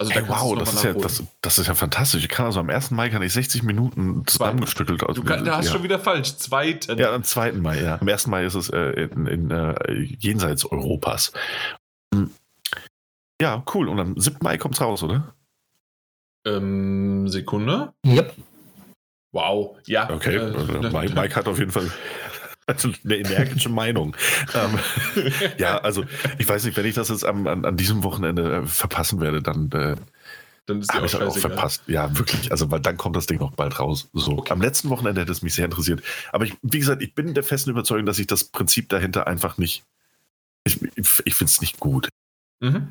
Also 0.00 0.12
hey, 0.12 0.22
wow, 0.28 0.56
das 0.56 0.74
ist, 0.74 0.84
ja, 0.84 0.92
das, 0.92 1.24
das, 1.40 1.58
ist 1.58 1.66
ja 1.66 1.74
fantastisch. 1.74 2.22
Ich 2.22 2.28
kann 2.28 2.46
also 2.46 2.60
am 2.60 2.70
1. 2.70 2.92
Mai 2.92 3.08
kann 3.08 3.20
ich 3.20 3.32
60 3.32 3.64
Minuten 3.64 4.24
zusammengestückelt 4.26 5.02
aus. 5.02 5.16
Du 5.16 5.24
kann, 5.24 5.44
da 5.44 5.56
hast 5.56 5.66
ja. 5.66 5.72
schon 5.72 5.82
wieder 5.82 5.98
falsch. 5.98 6.36
Zweiten. 6.36 6.96
Ja, 6.98 7.12
am 7.12 7.24
2. 7.24 7.52
Mai, 7.52 7.82
ja. 7.82 7.98
Am 8.00 8.08
1. 8.08 8.28
Mai 8.28 8.44
ist 8.44 8.54
es 8.54 8.70
äh, 8.70 8.90
in, 8.90 9.26
in 9.26 9.50
äh, 9.50 9.74
jenseits 10.20 10.64
Europas. 10.64 11.32
Hm. 12.14 12.30
Ja, 13.42 13.64
cool. 13.74 13.88
Und 13.88 13.98
am 13.98 14.16
7. 14.16 14.38
Mai 14.40 14.56
kommt 14.56 14.76
es 14.76 14.80
raus, 14.80 15.02
oder? 15.02 15.34
Ähm, 16.46 17.26
Sekunde. 17.26 17.92
Yep. 18.06 18.36
Wow, 19.32 19.78
ja. 19.86 20.08
Okay, 20.10 20.36
äh, 20.36 20.54
also 20.54 20.72
Mike, 20.74 21.14
Mike 21.14 21.34
hat 21.34 21.48
auf 21.48 21.58
jeden 21.58 21.72
Fall 21.72 21.90
also 22.68 22.90
eine 23.02 23.16
energische 23.16 23.70
Meinung. 23.70 24.14
ähm, 24.54 24.78
ja, 25.58 25.78
also 25.78 26.04
ich 26.38 26.48
weiß 26.48 26.64
nicht, 26.64 26.76
wenn 26.76 26.86
ich 26.86 26.94
das 26.94 27.08
jetzt 27.08 27.24
am, 27.24 27.46
an, 27.46 27.64
an 27.64 27.76
diesem 27.76 28.04
Wochenende 28.04 28.56
äh, 28.56 28.66
verpassen 28.66 29.20
werde, 29.20 29.42
dann, 29.42 29.70
äh, 29.72 29.96
dann 30.66 30.86
habe 30.92 31.06
ich 31.06 31.12
das 31.12 31.20
auch 31.20 31.38
verpasst. 31.38 31.82
Ja, 31.86 32.16
wirklich. 32.16 32.52
Also, 32.52 32.70
weil 32.70 32.80
dann 32.80 32.98
kommt 32.98 33.16
das 33.16 33.26
Ding 33.26 33.38
noch 33.38 33.52
bald 33.52 33.80
raus. 33.80 34.10
So. 34.12 34.32
Okay. 34.38 34.52
Am 34.52 34.60
letzten 34.60 34.90
Wochenende 34.90 35.22
hätte 35.22 35.32
es 35.32 35.40
mich 35.40 35.54
sehr 35.54 35.64
interessiert. 35.64 36.02
Aber 36.30 36.44
ich, 36.44 36.54
wie 36.60 36.78
gesagt, 36.78 37.02
ich 37.02 37.14
bin 37.14 37.32
der 37.32 37.42
festen 37.42 37.70
Überzeugung, 37.70 38.04
dass 38.04 38.18
ich 38.18 38.26
das 38.26 38.44
Prinzip 38.44 38.90
dahinter 38.90 39.26
einfach 39.26 39.56
nicht. 39.56 39.84
Ich, 40.64 40.82
ich, 40.82 41.08
ich 41.24 41.34
finde 41.34 41.50
es 41.50 41.60
nicht 41.62 41.80
gut. 41.80 42.10
Mhm. 42.60 42.88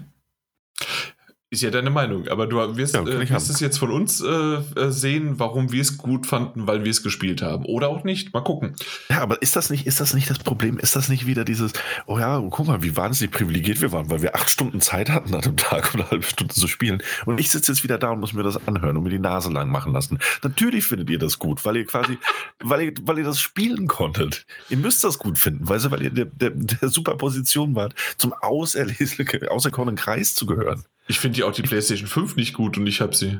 Ist 1.49 1.61
ja 1.61 1.71
deine 1.71 1.89
Meinung, 1.89 2.27
aber 2.27 2.45
du 2.45 2.57
wirst, 2.75 2.93
ja, 2.93 3.03
äh, 3.03 3.29
wirst 3.29 3.49
es 3.49 3.61
jetzt 3.61 3.79
von 3.79 3.89
uns 3.89 4.19
äh, 4.19 4.27
äh, 4.27 4.91
sehen, 4.91 5.39
warum 5.39 5.71
wir 5.71 5.81
es 5.81 5.97
gut 5.97 6.25
fanden, 6.25 6.67
weil 6.67 6.83
wir 6.83 6.91
es 6.91 7.03
gespielt 7.03 7.41
haben. 7.41 7.63
Oder 7.63 7.87
auch 7.87 8.03
nicht. 8.03 8.33
Mal 8.33 8.41
gucken. 8.41 8.75
Ja, 9.09 9.21
aber 9.21 9.41
ist 9.41 9.55
das 9.55 9.69
nicht, 9.69 9.87
ist 9.87 10.01
das 10.01 10.13
nicht 10.13 10.29
das 10.29 10.39
Problem? 10.39 10.77
Ist 10.77 10.97
das 10.97 11.07
nicht 11.07 11.25
wieder 11.25 11.45
dieses, 11.45 11.71
oh 12.05 12.19
ja, 12.19 12.37
guck 12.49 12.67
mal, 12.67 12.83
wie 12.83 12.97
wahnsinnig 12.97 13.33
privilegiert 13.33 13.79
wir 13.79 13.93
waren, 13.93 14.09
weil 14.09 14.21
wir 14.21 14.35
acht 14.35 14.49
Stunden 14.49 14.81
Zeit 14.81 15.09
hatten 15.09 15.33
an 15.33 15.41
einem 15.41 15.55
Tag 15.55 15.89
oder 15.93 16.03
eine 16.03 16.11
halbe 16.11 16.25
Stunde 16.25 16.53
zu 16.53 16.67
spielen. 16.67 17.01
Und 17.25 17.39
ich 17.39 17.49
sitze 17.49 17.71
jetzt 17.71 17.81
wieder 17.81 17.97
da 17.97 18.09
und 18.09 18.19
muss 18.19 18.33
mir 18.33 18.43
das 18.43 18.67
anhören 18.67 18.97
und 18.97 19.03
mir 19.03 19.09
die 19.09 19.17
Nase 19.17 19.49
lang 19.49 19.69
machen 19.69 19.93
lassen. 19.93 20.19
Natürlich 20.43 20.83
findet 20.83 21.09
ihr 21.09 21.19
das 21.19 21.39
gut, 21.39 21.63
weil 21.63 21.77
ihr 21.77 21.85
quasi, 21.85 22.17
weil 22.59 22.81
ihr, 22.81 22.93
weil 23.03 23.19
ihr 23.19 23.23
das 23.23 23.39
spielen 23.39 23.87
konntet. 23.87 24.45
Ihr 24.67 24.77
müsst 24.77 25.01
das 25.05 25.17
gut 25.17 25.37
finden, 25.37 25.69
du, 25.69 25.91
weil 25.91 26.01
ihr 26.01 26.09
der, 26.09 26.25
der, 26.25 26.49
der 26.49 26.89
super 26.89 27.15
Position 27.15 27.73
wart, 27.73 27.95
zum 28.17 28.33
auserkorenen 28.33 29.95
Kreis 29.95 30.35
zu 30.35 30.45
gehören. 30.45 30.83
Ich 31.07 31.19
finde 31.19 31.35
die 31.35 31.43
auch 31.43 31.53
die 31.53 31.61
PlayStation 31.61 32.07
5 32.07 32.35
nicht 32.35 32.53
gut 32.53 32.77
und 32.77 32.87
ich 32.87 33.01
habe 33.01 33.15
sie. 33.15 33.39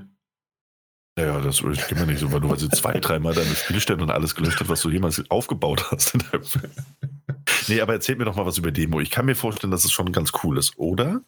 Naja, 1.18 1.42
das 1.42 1.64
geht 1.64 1.98
mir 1.98 2.06
nicht 2.06 2.20
so, 2.20 2.32
weil 2.32 2.42
du 2.42 2.50
also 2.52 2.68
zwei, 2.68 3.00
dreimal 3.00 3.34
deine 3.34 3.56
Spielstände 3.56 4.04
und 4.04 4.12
alles 4.12 4.36
gelöscht 4.36 4.60
hast, 4.60 4.70
was 4.70 4.82
du 4.82 4.92
jemals 4.92 5.24
aufgebaut 5.30 5.90
hast. 5.90 6.16
nee, 7.68 7.82
aber 7.82 7.94
erzähl 7.94 8.16
mir 8.18 8.26
doch 8.26 8.36
mal 8.36 8.46
was 8.46 8.60
über 8.60 8.72
Demo. 8.72 9.00
Ich 9.00 9.10
kann 9.10 9.26
mir 9.26 9.36
vorstellen, 9.36 9.72
dass 9.72 9.84
es 9.84 9.92
schon 9.92 10.12
ganz 10.12 10.32
cool 10.44 10.60
ist, 10.60 10.78
oder? 10.78 11.22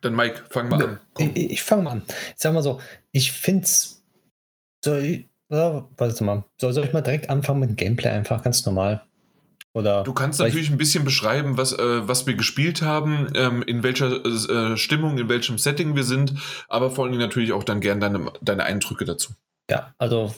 Dann 0.00 0.14
Mike, 0.14 0.44
fang 0.50 0.68
mal 0.68 0.82
an. 0.82 1.00
Komm. 1.14 1.32
Ich, 1.34 1.50
ich 1.50 1.62
fange 1.62 1.82
mal 1.82 1.90
an. 1.90 2.02
Ich 2.06 2.34
sag 2.36 2.54
mal 2.54 2.62
so, 2.62 2.80
ich 3.10 3.32
finde 3.32 3.64
es. 3.64 4.04
Soll 4.84 5.02
ich, 5.02 5.28
warte 5.48 6.24
mal, 6.24 6.44
soll, 6.60 6.72
soll 6.72 6.84
ich 6.84 6.92
mal 6.92 7.00
direkt 7.00 7.30
anfangen 7.30 7.60
mit 7.60 7.70
dem 7.70 7.76
Gameplay 7.76 8.10
einfach 8.10 8.42
ganz 8.44 8.64
normal? 8.64 9.04
Oder 9.76 10.04
du 10.04 10.12
kannst 10.12 10.38
natürlich 10.38 10.70
ein 10.70 10.78
bisschen 10.78 11.04
beschreiben, 11.04 11.56
was, 11.56 11.72
äh, 11.72 12.08
was 12.08 12.26
wir 12.26 12.34
gespielt 12.34 12.82
haben, 12.82 13.32
ähm, 13.34 13.62
in 13.62 13.82
welcher 13.82 14.24
äh, 14.24 14.76
Stimmung, 14.76 15.18
in 15.18 15.28
welchem 15.28 15.58
Setting 15.58 15.96
wir 15.96 16.04
sind, 16.04 16.34
aber 16.68 16.90
vor 16.90 17.06
allem 17.06 17.18
natürlich 17.18 17.52
auch 17.52 17.64
dann 17.64 17.80
gern 17.80 17.98
deine, 17.98 18.30
deine 18.40 18.64
Eindrücke 18.64 19.04
dazu. 19.04 19.32
Ja, 19.68 19.92
also 19.98 20.32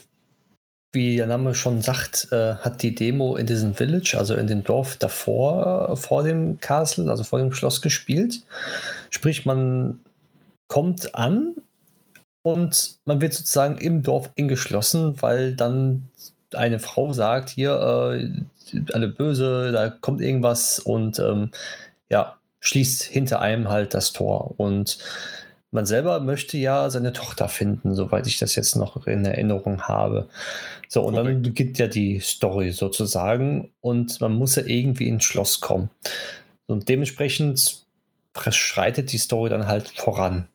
wie 0.97 1.17
der 1.17 1.27
Name 1.27 1.55
schon 1.55 1.83
sagt, 1.83 2.29
äh, 2.33 2.55
hat 2.55 2.83
die 2.83 2.95
Demo 2.95 3.37
in 3.37 3.47
diesem 3.47 3.75
Village, 3.75 4.17
also 4.17 4.35
in 4.35 4.47
dem 4.47 4.65
Dorf 4.65 4.97
davor, 4.97 5.91
äh, 5.91 5.97
vor 5.97 6.23
dem 6.23 6.59
Castle, 6.59 7.11
also 7.11 7.23
vor 7.23 7.39
dem 7.39 7.53
Schloss 7.53 7.83
gespielt. 7.83 8.41
Sprich, 9.11 9.45
man 9.45 10.01
kommt 10.69 11.15
an 11.15 11.57
und 12.43 12.97
man 13.05 13.21
wird 13.21 13.35
sozusagen 13.35 13.77
im 13.77 14.03
Dorf 14.03 14.31
eingeschlossen, 14.39 15.21
weil 15.21 15.55
dann 15.55 16.09
eine 16.55 16.79
Frau 16.79 17.13
sagt, 17.13 17.51
hier, 17.51 17.73
äh, 17.73 18.83
alle 18.93 19.09
böse, 19.09 19.73
da 19.73 19.91
kommt 19.91 20.21
irgendwas 20.21 20.79
und 20.79 21.19
ähm, 21.19 21.51
ja, 22.09 22.37
schließt 22.61 23.03
hinter 23.03 23.41
einem 23.41 23.69
halt 23.69 23.95
das 23.95 24.13
Tor. 24.13 24.55
Und 24.59 24.99
man 25.71 25.87
selber 25.87 26.21
möchte 26.21 26.57
ja 26.57 26.91
seine 26.91 27.13
Tochter 27.13 27.49
finden, 27.49 27.95
soweit 27.95 28.27
ich 28.27 28.39
das 28.39 28.55
jetzt 28.55 28.77
noch 28.77 29.07
in 29.07 29.25
Erinnerung 29.25 29.83
habe. 29.83 30.29
So, 30.89 31.03
und 31.03 31.15
Korrekt. 31.15 31.29
dann 31.29 31.43
beginnt 31.43 31.79
ja 31.79 31.87
die 31.87 32.21
Story 32.21 32.73
sozusagen 32.73 33.71
und 33.81 34.21
man 34.21 34.33
muss 34.33 34.57
ja 34.57 34.65
irgendwie 34.65 35.09
ins 35.09 35.25
Schloss 35.25 35.61
kommen. 35.61 35.91
Und 36.67 36.89
dementsprechend 36.89 37.85
schreitet 38.51 39.13
die 39.13 39.19
Story 39.19 39.51
dann 39.51 39.67
halt 39.67 39.89
voran. 39.89 40.49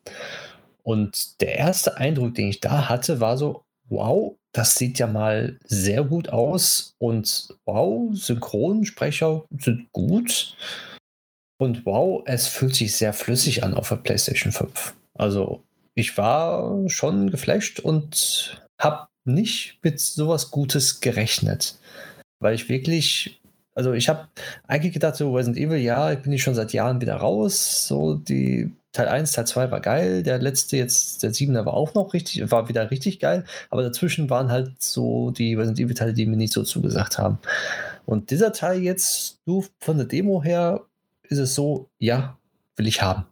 Und 0.82 1.40
der 1.40 1.56
erste 1.56 1.96
Eindruck, 1.96 2.34
den 2.34 2.48
ich 2.48 2.60
da 2.60 2.88
hatte, 2.88 3.20
war 3.20 3.36
so, 3.36 3.64
wow, 3.88 4.36
das 4.52 4.76
sieht 4.76 4.98
ja 4.98 5.06
mal 5.06 5.58
sehr 5.64 6.04
gut 6.04 6.28
aus 6.28 6.94
und 6.98 7.54
wow, 7.64 8.10
Synchronsprecher 8.12 9.44
sind 9.58 9.90
gut 9.92 10.56
und 11.58 11.86
wow, 11.86 12.22
es 12.26 12.48
fühlt 12.48 12.74
sich 12.74 12.96
sehr 12.96 13.12
flüssig 13.12 13.64
an 13.64 13.74
auf 13.74 13.88
der 13.88 13.96
PlayStation 13.96 14.52
5. 14.52 14.94
Also 15.14 15.62
ich 15.94 16.16
war 16.18 16.88
schon 16.88 17.30
geflasht 17.30 17.80
und 17.80 18.62
habe 18.78 19.08
nicht 19.24 19.78
mit 19.82 20.00
sowas 20.00 20.50
Gutes 20.50 21.00
gerechnet, 21.00 21.78
weil 22.40 22.54
ich 22.54 22.68
wirklich 22.68 23.38
also 23.74 23.94
ich 23.94 24.08
habe 24.08 24.28
eigentlich 24.66 24.92
gedacht, 24.92 25.16
so 25.16 25.34
Resident 25.34 25.56
Evil, 25.56 25.78
ja, 25.78 26.12
ich 26.12 26.18
bin 26.18 26.32
ich 26.32 26.42
schon 26.42 26.54
seit 26.54 26.74
Jahren 26.74 27.00
wieder 27.00 27.16
raus. 27.16 27.86
So 27.86 28.16
die 28.16 28.70
Teil 28.92 29.08
1, 29.08 29.32
Teil 29.32 29.46
2 29.46 29.70
war 29.70 29.80
geil, 29.80 30.22
der 30.22 30.38
letzte 30.38 30.76
jetzt, 30.76 31.22
der 31.22 31.32
7er 31.32 31.64
war 31.64 31.74
auch 31.74 31.94
noch 31.94 32.12
richtig, 32.12 32.50
war 32.50 32.68
wieder 32.68 32.90
richtig 32.90 33.20
geil, 33.20 33.44
aber 33.70 33.82
dazwischen 33.82 34.28
waren 34.28 34.50
halt 34.50 34.82
so 34.82 35.30
die 35.30 35.54
Resident 35.54 35.80
Evil 35.80 35.94
Teile, 35.94 36.12
die 36.12 36.26
mir 36.26 36.36
nicht 36.36 36.52
so 36.52 36.62
zugesagt 36.62 37.18
haben. 37.18 37.38
Und 38.04 38.30
dieser 38.30 38.52
Teil 38.52 38.80
jetzt, 38.82 39.40
du 39.46 39.64
von 39.80 39.96
der 39.96 40.06
Demo 40.06 40.42
her, 40.42 40.84
ist 41.22 41.38
es 41.38 41.54
so, 41.54 41.88
ja, 41.98 42.38
will 42.76 42.86
ich 42.86 43.00
haben. 43.00 43.24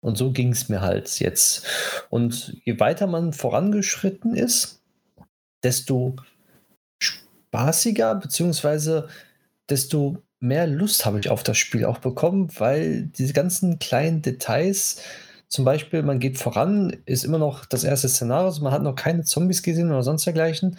Und 0.00 0.16
so 0.16 0.32
ging 0.32 0.50
es 0.52 0.68
mir 0.68 0.80
halt 0.80 1.20
jetzt. 1.20 1.66
Und 2.08 2.56
je 2.64 2.80
weiter 2.80 3.06
man 3.06 3.32
vorangeschritten 3.32 4.34
ist, 4.34 4.80
desto 5.62 6.16
spaßiger, 6.98 8.14
beziehungsweise 8.16 9.08
desto 9.68 10.22
mehr 10.40 10.66
Lust 10.66 11.04
habe 11.06 11.20
ich 11.20 11.28
auf 11.30 11.42
das 11.42 11.58
Spiel 11.58 11.84
auch 11.84 11.98
bekommen, 11.98 12.48
weil 12.58 13.04
diese 13.04 13.32
ganzen 13.32 13.78
kleinen 13.78 14.22
Details, 14.22 15.02
zum 15.48 15.64
Beispiel, 15.64 16.02
man 16.02 16.18
geht 16.18 16.38
voran, 16.38 16.96
ist 17.04 17.24
immer 17.24 17.38
noch 17.38 17.66
das 17.66 17.84
erste 17.84 18.08
Szenario, 18.08 18.46
also 18.46 18.62
man 18.62 18.72
hat 18.72 18.82
noch 18.82 18.94
keine 18.94 19.24
Zombies 19.24 19.62
gesehen 19.62 19.90
oder 19.90 20.02
sonst 20.02 20.24
dergleichen. 20.24 20.78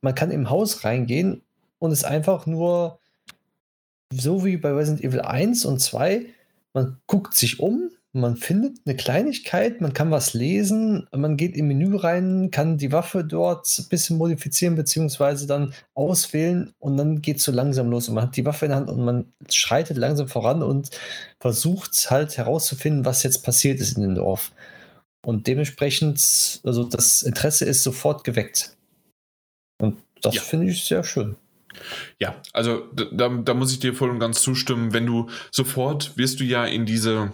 Man 0.00 0.14
kann 0.14 0.30
im 0.30 0.50
Haus 0.50 0.84
reingehen 0.84 1.42
und 1.78 1.92
es 1.92 2.04
einfach 2.04 2.46
nur 2.46 2.98
so 4.10 4.44
wie 4.44 4.56
bei 4.56 4.72
Resident 4.72 5.04
Evil 5.04 5.20
1 5.20 5.64
und 5.66 5.80
2, 5.80 6.26
man 6.72 6.98
guckt 7.06 7.34
sich 7.34 7.60
um, 7.60 7.90
man 8.20 8.36
findet 8.36 8.78
eine 8.84 8.96
Kleinigkeit, 8.96 9.80
man 9.80 9.92
kann 9.92 10.10
was 10.10 10.34
lesen, 10.34 11.06
man 11.12 11.36
geht 11.36 11.56
im 11.56 11.68
Menü 11.68 11.96
rein, 11.96 12.50
kann 12.50 12.78
die 12.78 12.92
Waffe 12.92 13.24
dort 13.24 13.66
ein 13.78 13.88
bisschen 13.88 14.18
modifizieren, 14.18 14.76
beziehungsweise 14.76 15.46
dann 15.46 15.74
auswählen 15.94 16.72
und 16.78 16.96
dann 16.96 17.22
geht 17.22 17.38
es 17.38 17.44
so 17.44 17.52
langsam 17.52 17.90
los. 17.90 18.08
Und 18.08 18.14
man 18.14 18.24
hat 18.24 18.36
die 18.36 18.44
Waffe 18.44 18.66
in 18.66 18.70
der 18.70 18.78
Hand 18.78 18.90
und 18.90 19.04
man 19.04 19.32
schreitet 19.50 19.96
langsam 19.96 20.28
voran 20.28 20.62
und 20.62 20.90
versucht 21.40 22.10
halt 22.10 22.36
herauszufinden, 22.36 23.04
was 23.04 23.22
jetzt 23.22 23.44
passiert 23.44 23.80
ist 23.80 23.96
in 23.96 24.02
dem 24.02 24.14
Dorf. 24.14 24.52
Und 25.24 25.46
dementsprechend, 25.46 26.60
also 26.64 26.84
das 26.84 27.22
Interesse 27.22 27.64
ist 27.64 27.82
sofort 27.82 28.24
geweckt. 28.24 28.76
Und 29.80 29.98
das 30.22 30.34
ja. 30.34 30.42
finde 30.42 30.66
ich 30.66 30.84
sehr 30.84 31.04
schön. 31.04 31.36
Ja, 32.18 32.40
also 32.52 32.86
da, 32.92 33.28
da 33.28 33.54
muss 33.54 33.72
ich 33.72 33.78
dir 33.78 33.94
voll 33.94 34.10
und 34.10 34.18
ganz 34.18 34.40
zustimmen. 34.42 34.92
Wenn 34.92 35.06
du 35.06 35.28
sofort 35.50 36.16
wirst 36.16 36.40
du 36.40 36.44
ja 36.44 36.64
in 36.64 36.86
diese 36.86 37.32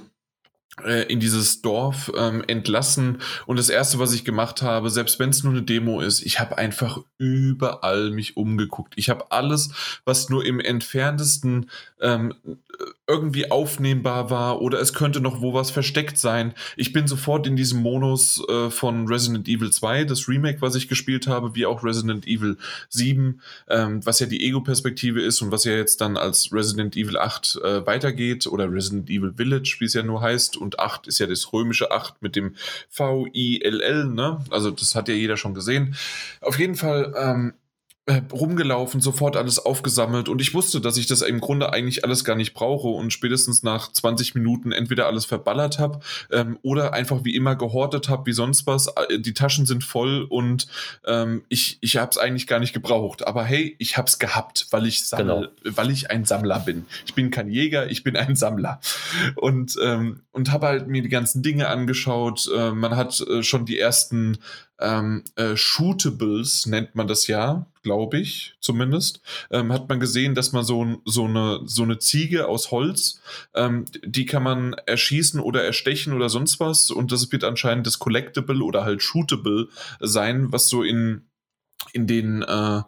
in 1.08 1.20
dieses 1.20 1.62
Dorf 1.62 2.10
ähm, 2.16 2.42
entlassen 2.48 3.18
und 3.46 3.58
das 3.58 3.68
erste, 3.68 4.00
was 4.00 4.12
ich 4.12 4.24
gemacht 4.24 4.60
habe, 4.62 4.90
selbst 4.90 5.20
wenn 5.20 5.30
es 5.30 5.44
nur 5.44 5.52
eine 5.52 5.62
Demo 5.62 6.00
ist, 6.00 6.22
ich 6.22 6.40
habe 6.40 6.58
einfach 6.58 6.98
überall 7.16 8.10
mich 8.10 8.36
umgeguckt. 8.36 8.94
Ich 8.96 9.08
habe 9.08 9.30
alles, 9.30 9.70
was 10.04 10.30
nur 10.30 10.44
im 10.44 10.58
entferntesten 10.58 11.70
ähm, 12.00 12.34
irgendwie 13.06 13.50
aufnehmbar 13.50 14.30
war 14.30 14.62
oder 14.62 14.80
es 14.80 14.94
könnte 14.94 15.20
noch 15.20 15.42
wo 15.42 15.52
was 15.52 15.70
versteckt 15.70 16.18
sein. 16.18 16.54
Ich 16.76 16.92
bin 16.92 17.06
sofort 17.06 17.46
in 17.46 17.54
diesem 17.54 17.82
Modus 17.82 18.42
äh, 18.48 18.70
von 18.70 19.06
Resident 19.06 19.46
Evil 19.46 19.70
2, 19.70 20.04
das 20.04 20.26
Remake, 20.26 20.62
was 20.62 20.74
ich 20.74 20.88
gespielt 20.88 21.26
habe, 21.26 21.54
wie 21.54 21.66
auch 21.66 21.84
Resident 21.84 22.26
Evil 22.26 22.56
7, 22.88 23.40
ähm, 23.68 24.06
was 24.06 24.20
ja 24.20 24.26
die 24.26 24.42
Ego-Perspektive 24.46 25.20
ist 25.20 25.42
und 25.42 25.50
was 25.50 25.64
ja 25.64 25.72
jetzt 25.72 26.00
dann 26.00 26.16
als 26.16 26.50
Resident 26.52 26.96
Evil 26.96 27.18
8 27.18 27.60
äh, 27.62 27.86
weitergeht 27.86 28.46
oder 28.46 28.72
Resident 28.72 29.10
Evil 29.10 29.34
Village, 29.36 29.76
wie 29.80 29.84
es 29.84 29.94
ja 29.94 30.02
nur 30.02 30.22
heißt. 30.22 30.56
Und 30.56 30.78
8 30.78 31.06
ist 31.06 31.18
ja 31.18 31.26
das 31.26 31.52
römische 31.52 31.90
8 31.90 32.22
mit 32.22 32.36
dem 32.36 32.54
V-I-L-L, 32.88 34.06
ne? 34.06 34.42
Also 34.50 34.70
das 34.70 34.94
hat 34.94 35.08
ja 35.08 35.14
jeder 35.14 35.36
schon 35.36 35.54
gesehen. 35.54 35.94
Auf 36.40 36.58
jeden 36.58 36.74
Fall 36.74 37.14
ähm, 37.16 37.52
äh, 37.52 37.63
rumgelaufen, 38.06 39.00
sofort 39.00 39.34
alles 39.34 39.58
aufgesammelt 39.58 40.28
und 40.28 40.42
ich 40.42 40.52
wusste, 40.52 40.82
dass 40.82 40.98
ich 40.98 41.06
das 41.06 41.22
im 41.22 41.40
Grunde 41.40 41.72
eigentlich 41.72 42.04
alles 42.04 42.22
gar 42.22 42.36
nicht 42.36 42.52
brauche 42.52 42.88
und 42.88 43.14
spätestens 43.14 43.62
nach 43.62 43.90
20 43.90 44.34
Minuten 44.34 44.72
entweder 44.72 45.06
alles 45.06 45.24
verballert 45.24 45.78
habe 45.78 46.00
ähm, 46.30 46.58
oder 46.60 46.92
einfach 46.92 47.24
wie 47.24 47.34
immer 47.34 47.56
gehortet 47.56 48.10
habe, 48.10 48.26
wie 48.26 48.34
sonst 48.34 48.66
was. 48.66 48.88
Äh, 48.88 49.20
die 49.20 49.32
Taschen 49.32 49.64
sind 49.64 49.84
voll 49.84 50.26
und 50.28 50.66
ähm, 51.06 51.44
ich, 51.48 51.78
ich 51.80 51.96
habe 51.96 52.10
es 52.10 52.18
eigentlich 52.18 52.46
gar 52.46 52.60
nicht 52.60 52.74
gebraucht. 52.74 53.26
Aber 53.26 53.42
hey, 53.42 53.74
ich 53.78 53.96
habe 53.96 54.06
es 54.06 54.18
gehabt, 54.18 54.66
weil 54.70 54.86
ich, 54.86 55.06
sammel, 55.06 55.50
genau. 55.62 55.76
weil 55.76 55.90
ich 55.90 56.10
ein 56.10 56.26
Sammler 56.26 56.60
bin. 56.60 56.84
Ich 57.06 57.14
bin 57.14 57.30
kein 57.30 57.48
Jäger, 57.48 57.90
ich 57.90 58.04
bin 58.04 58.16
ein 58.16 58.36
Sammler. 58.36 58.80
Und, 59.34 59.78
ähm, 59.82 60.20
und 60.30 60.52
habe 60.52 60.66
halt 60.66 60.88
mir 60.88 61.00
die 61.00 61.08
ganzen 61.08 61.42
Dinge 61.42 61.68
angeschaut. 61.68 62.50
Äh, 62.54 62.72
man 62.72 62.96
hat 62.96 63.18
äh, 63.22 63.42
schon 63.42 63.64
die 63.64 63.78
ersten 63.78 64.36
ähm, 64.80 65.24
äh, 65.36 65.56
Shootables 65.56 66.66
nennt 66.66 66.94
man 66.94 67.06
das 67.06 67.26
ja, 67.26 67.66
glaube 67.82 68.18
ich 68.18 68.56
zumindest, 68.60 69.20
ähm, 69.50 69.72
hat 69.72 69.88
man 69.88 70.00
gesehen, 70.00 70.34
dass 70.34 70.52
man 70.52 70.64
so, 70.64 71.00
so, 71.04 71.24
eine, 71.24 71.60
so 71.64 71.82
eine 71.82 71.98
Ziege 71.98 72.48
aus 72.48 72.70
Holz, 72.70 73.20
ähm, 73.54 73.84
die 74.04 74.26
kann 74.26 74.42
man 74.42 74.72
erschießen 74.72 75.40
oder 75.40 75.64
erstechen 75.64 76.12
oder 76.12 76.28
sonst 76.28 76.60
was. 76.60 76.90
Und 76.90 77.12
das 77.12 77.30
wird 77.30 77.44
anscheinend 77.44 77.86
das 77.86 77.98
Collectible 77.98 78.62
oder 78.62 78.84
halt 78.84 79.02
Shootable 79.02 79.68
sein, 80.00 80.50
was 80.52 80.68
so 80.68 80.82
in, 80.82 81.22
in 81.92 82.06
den 82.06 82.42
äh, 82.42 82.82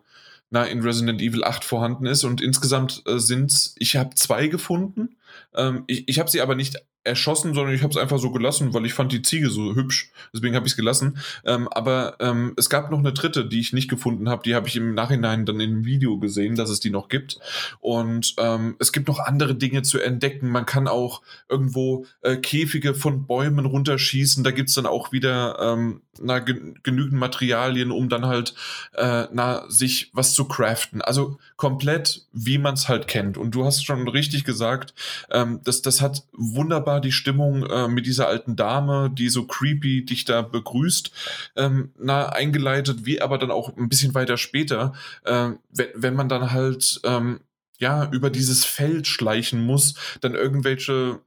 na, 0.50 0.64
in 0.64 0.80
Resident 0.80 1.20
Evil 1.20 1.44
8 1.44 1.64
vorhanden 1.64 2.06
ist. 2.06 2.24
Und 2.24 2.40
insgesamt 2.40 3.02
äh, 3.06 3.18
sind 3.18 3.74
ich 3.76 3.96
habe 3.96 4.14
zwei 4.14 4.46
gefunden. 4.48 5.16
Ähm, 5.54 5.84
ich 5.86 6.08
ich 6.08 6.18
habe 6.18 6.30
sie 6.30 6.40
aber 6.40 6.54
nicht 6.54 6.76
erschossen, 7.06 7.54
sondern 7.54 7.74
ich 7.74 7.82
habe 7.82 7.92
es 7.92 7.96
einfach 7.96 8.18
so 8.18 8.30
gelassen, 8.30 8.74
weil 8.74 8.84
ich 8.84 8.94
fand 8.94 9.12
die 9.12 9.22
Ziege 9.22 9.48
so 9.50 9.74
hübsch. 9.74 10.10
Deswegen 10.34 10.54
habe 10.54 10.66
ich 10.66 10.72
es 10.72 10.76
gelassen. 10.76 11.18
Ähm, 11.44 11.68
aber 11.68 12.16
ähm, 12.20 12.52
es 12.56 12.68
gab 12.68 12.90
noch 12.90 12.98
eine 12.98 13.12
dritte, 13.12 13.46
die 13.46 13.60
ich 13.60 13.72
nicht 13.72 13.88
gefunden 13.88 14.28
habe. 14.28 14.42
Die 14.44 14.54
habe 14.54 14.68
ich 14.68 14.76
im 14.76 14.94
Nachhinein 14.94 15.46
dann 15.46 15.60
einem 15.60 15.84
Video 15.84 16.18
gesehen, 16.18 16.56
dass 16.56 16.70
es 16.70 16.80
die 16.80 16.90
noch 16.90 17.08
gibt. 17.08 17.38
Und 17.80 18.34
ähm, 18.38 18.76
es 18.78 18.92
gibt 18.92 19.08
noch 19.08 19.20
andere 19.20 19.54
Dinge 19.54 19.82
zu 19.82 20.00
entdecken. 20.00 20.48
Man 20.48 20.66
kann 20.66 20.88
auch 20.88 21.22
irgendwo 21.48 22.06
äh, 22.22 22.36
Käfige 22.36 22.94
von 22.94 23.26
Bäumen 23.26 23.66
runterschießen. 23.66 24.44
Da 24.44 24.50
gibt 24.50 24.68
es 24.68 24.74
dann 24.74 24.86
auch 24.86 25.12
wieder 25.12 25.58
ähm, 25.60 26.02
na, 26.20 26.38
genügend 26.38 27.18
Materialien, 27.18 27.90
um 27.90 28.08
dann 28.08 28.26
halt 28.26 28.54
äh, 28.94 29.26
na, 29.32 29.64
sich 29.68 30.10
was 30.12 30.34
zu 30.34 30.46
craften. 30.46 31.02
Also 31.02 31.38
komplett, 31.56 32.26
wie 32.32 32.58
man 32.58 32.74
es 32.74 32.88
halt 32.88 33.06
kennt. 33.06 33.38
Und 33.38 33.54
du 33.54 33.64
hast 33.64 33.84
schon 33.84 34.08
richtig 34.08 34.44
gesagt, 34.44 34.94
ähm, 35.30 35.60
das, 35.64 35.82
das 35.82 36.00
hat 36.00 36.24
wunderbar 36.32 36.95
die 37.00 37.12
Stimmung 37.12 37.64
äh, 37.64 37.88
mit 37.88 38.06
dieser 38.06 38.28
alten 38.28 38.56
Dame, 38.56 39.10
die 39.12 39.28
so 39.28 39.44
creepy 39.46 40.04
dich 40.04 40.24
da 40.24 40.42
begrüßt, 40.42 41.10
ähm, 41.56 41.92
na, 41.98 42.28
eingeleitet, 42.28 43.06
wie 43.06 43.20
aber 43.20 43.38
dann 43.38 43.50
auch 43.50 43.76
ein 43.76 43.88
bisschen 43.88 44.14
weiter 44.14 44.36
später, 44.36 44.92
äh, 45.24 45.50
wenn, 45.70 45.88
wenn 45.94 46.14
man 46.14 46.28
dann 46.28 46.52
halt 46.52 47.00
ähm, 47.04 47.40
ja 47.78 48.08
über 48.10 48.30
dieses 48.30 48.64
Feld 48.64 49.06
schleichen 49.06 49.64
muss, 49.64 49.94
dann 50.20 50.34
irgendwelche 50.34 51.20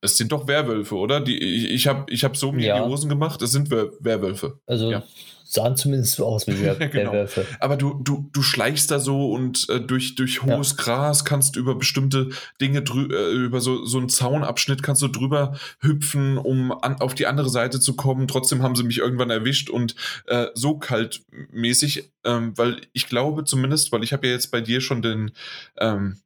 es 0.00 0.18
sind 0.18 0.32
doch 0.32 0.46
Werwölfe, 0.46 0.96
oder? 0.96 1.18
Die, 1.20 1.38
ich 1.38 1.70
ich 1.70 1.86
habe 1.86 2.12
ich 2.12 2.24
hab 2.24 2.36
so 2.36 2.52
mir 2.52 2.66
ja. 2.66 2.78
die 2.78 2.84
Hosen 2.84 3.08
gemacht, 3.08 3.40
es 3.40 3.52
sind 3.52 3.70
Werwölfe. 3.70 4.60
Also 4.66 4.90
ja. 4.90 5.02
Sahen 5.44 5.76
zumindest 5.76 6.16
so 6.16 6.26
aus 6.26 6.46
wie 6.46 6.60
Wer 6.60 6.74
genau. 6.88 7.12
Werwölfe. 7.12 7.46
Aber 7.60 7.76
du, 7.76 7.94
du, 8.02 8.28
du 8.32 8.42
schleichst 8.42 8.90
da 8.90 8.98
so 8.98 9.30
und 9.30 9.68
äh, 9.68 9.80
durch, 9.80 10.14
durch 10.14 10.42
hohes 10.42 10.74
ja. 10.78 10.84
Gras 10.84 11.24
kannst 11.24 11.56
du 11.56 11.60
über 11.60 11.74
bestimmte 11.74 12.30
Dinge, 12.60 12.78
äh, 12.78 13.32
über 13.32 13.60
so, 13.60 13.84
so 13.84 13.98
einen 13.98 14.08
Zaunabschnitt 14.08 14.82
kannst 14.82 15.02
du 15.02 15.08
drüber 15.08 15.56
hüpfen, 15.80 16.38
um 16.38 16.72
an, 16.72 17.00
auf 17.00 17.14
die 17.14 17.26
andere 17.26 17.50
Seite 17.50 17.78
zu 17.78 17.94
kommen. 17.94 18.26
Trotzdem 18.26 18.62
haben 18.62 18.74
sie 18.74 18.84
mich 18.84 18.98
irgendwann 18.98 19.30
erwischt 19.30 19.70
und 19.70 19.94
äh, 20.26 20.46
so 20.54 20.78
kaltmäßig, 20.78 22.10
ähm, 22.24 22.56
weil 22.56 22.80
ich 22.92 23.08
glaube 23.08 23.44
zumindest, 23.44 23.92
weil 23.92 24.02
ich 24.02 24.12
habe 24.12 24.26
ja 24.26 24.32
jetzt 24.32 24.50
bei 24.50 24.60
dir 24.60 24.80
schon 24.80 25.02
den 25.02 25.32
ähm, 25.78 26.16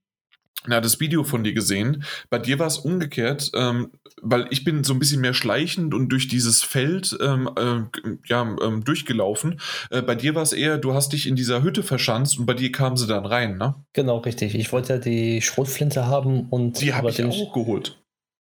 na, 0.68 0.80
das 0.80 1.00
Video 1.00 1.24
von 1.24 1.44
dir 1.44 1.52
gesehen. 1.52 2.04
Bei 2.30 2.38
dir 2.38 2.58
war 2.58 2.66
es 2.66 2.78
umgekehrt, 2.78 3.50
ähm, 3.54 3.90
weil 4.22 4.46
ich 4.50 4.64
bin 4.64 4.84
so 4.84 4.92
ein 4.92 4.98
bisschen 4.98 5.20
mehr 5.20 5.34
schleichend 5.34 5.94
und 5.94 6.10
durch 6.10 6.28
dieses 6.28 6.62
Feld 6.62 7.16
ähm, 7.20 7.50
äh, 7.56 8.10
ja, 8.26 8.56
ähm, 8.62 8.84
durchgelaufen. 8.84 9.60
Äh, 9.90 10.02
bei 10.02 10.14
dir 10.14 10.34
war 10.34 10.42
es 10.42 10.52
eher, 10.52 10.78
du 10.78 10.94
hast 10.94 11.12
dich 11.12 11.26
in 11.26 11.36
dieser 11.36 11.62
Hütte 11.62 11.82
verschanzt 11.82 12.38
und 12.38 12.46
bei 12.46 12.54
dir 12.54 12.70
kamen 12.70 12.96
sie 12.96 13.06
dann 13.06 13.26
rein, 13.26 13.58
ne? 13.58 13.74
Genau, 13.94 14.18
richtig. 14.18 14.54
Ich 14.54 14.72
wollte 14.72 14.94
ja 14.94 14.98
die 14.98 15.42
Schrotflinte 15.42 16.06
haben 16.06 16.46
und. 16.50 16.80
Die 16.80 16.94
habe 16.94 17.10
ich 17.10 17.24
auch 17.24 17.52
geholt. 17.52 17.98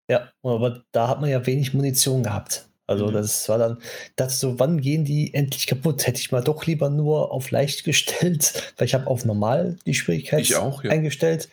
Ja, 0.09 0.29
aber 0.43 0.83
da 0.91 1.07
hat 1.07 1.21
man 1.21 1.29
ja 1.29 1.45
wenig 1.45 1.73
Munition 1.73 2.23
gehabt. 2.23 2.67
Also 2.87 3.07
mhm. 3.07 3.13
das 3.13 3.47
war 3.49 3.57
dann, 3.57 3.77
das 4.15 4.39
so, 4.39 4.59
wann 4.59 4.79
gehen 4.79 5.03
die 5.03 5.33
endlich 5.33 5.67
kaputt? 5.67 6.07
Hätte 6.07 6.21
ich 6.21 6.31
mal 6.31 6.41
doch 6.41 6.65
lieber 6.65 6.89
nur 6.89 7.31
auf 7.31 7.51
leicht 7.51 7.83
gestellt, 7.83 8.73
weil 8.77 8.87
ich 8.87 8.93
habe 8.93 9.07
auf 9.07 9.25
normal 9.25 9.77
die 9.85 9.93
Schwierigkeit 9.93 10.55
auch, 10.55 10.83
ja. 10.83 10.91
eingestellt. 10.91 11.49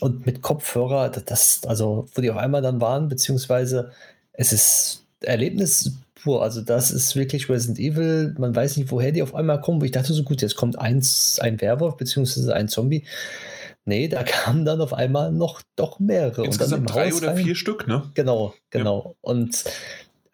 Und 0.00 0.26
mit 0.26 0.42
Kopfhörer, 0.42 1.08
das, 1.08 1.62
also 1.66 2.06
wo 2.14 2.20
die 2.20 2.30
auf 2.30 2.36
einmal 2.36 2.62
dann 2.62 2.80
waren, 2.80 3.08
beziehungsweise 3.08 3.92
es 4.32 4.52
ist 4.52 5.04
Erlebnis 5.20 5.92
pur. 6.14 6.42
Also 6.42 6.62
das 6.62 6.90
ist 6.90 7.14
wirklich 7.14 7.48
Resident 7.48 7.78
Evil. 7.78 8.34
Man 8.38 8.54
weiß 8.56 8.76
nicht, 8.76 8.90
woher 8.90 9.12
die 9.12 9.22
auf 9.22 9.34
einmal 9.34 9.60
kommen. 9.60 9.80
Wo 9.80 9.84
ich 9.84 9.92
dachte 9.92 10.12
so 10.12 10.24
gut, 10.24 10.42
jetzt 10.42 10.56
kommt 10.56 10.78
eins, 10.78 11.38
ein 11.40 11.60
Werwolf 11.60 11.96
beziehungsweise 11.96 12.54
ein 12.54 12.68
Zombie. 12.68 13.04
Nee, 13.84 14.08
da 14.08 14.22
kamen 14.24 14.64
dann 14.64 14.80
auf 14.80 14.94
einmal 14.94 15.30
noch 15.30 15.62
doch 15.76 16.00
mehrere. 16.00 16.44
Insgesamt 16.44 16.92
drei 16.92 17.14
oder 17.14 17.36
vier 17.36 17.54
Stück, 17.54 17.86
ne? 17.86 18.10
Genau, 18.14 18.54
genau. 18.70 19.04
Ja. 19.04 19.14
Und 19.20 19.64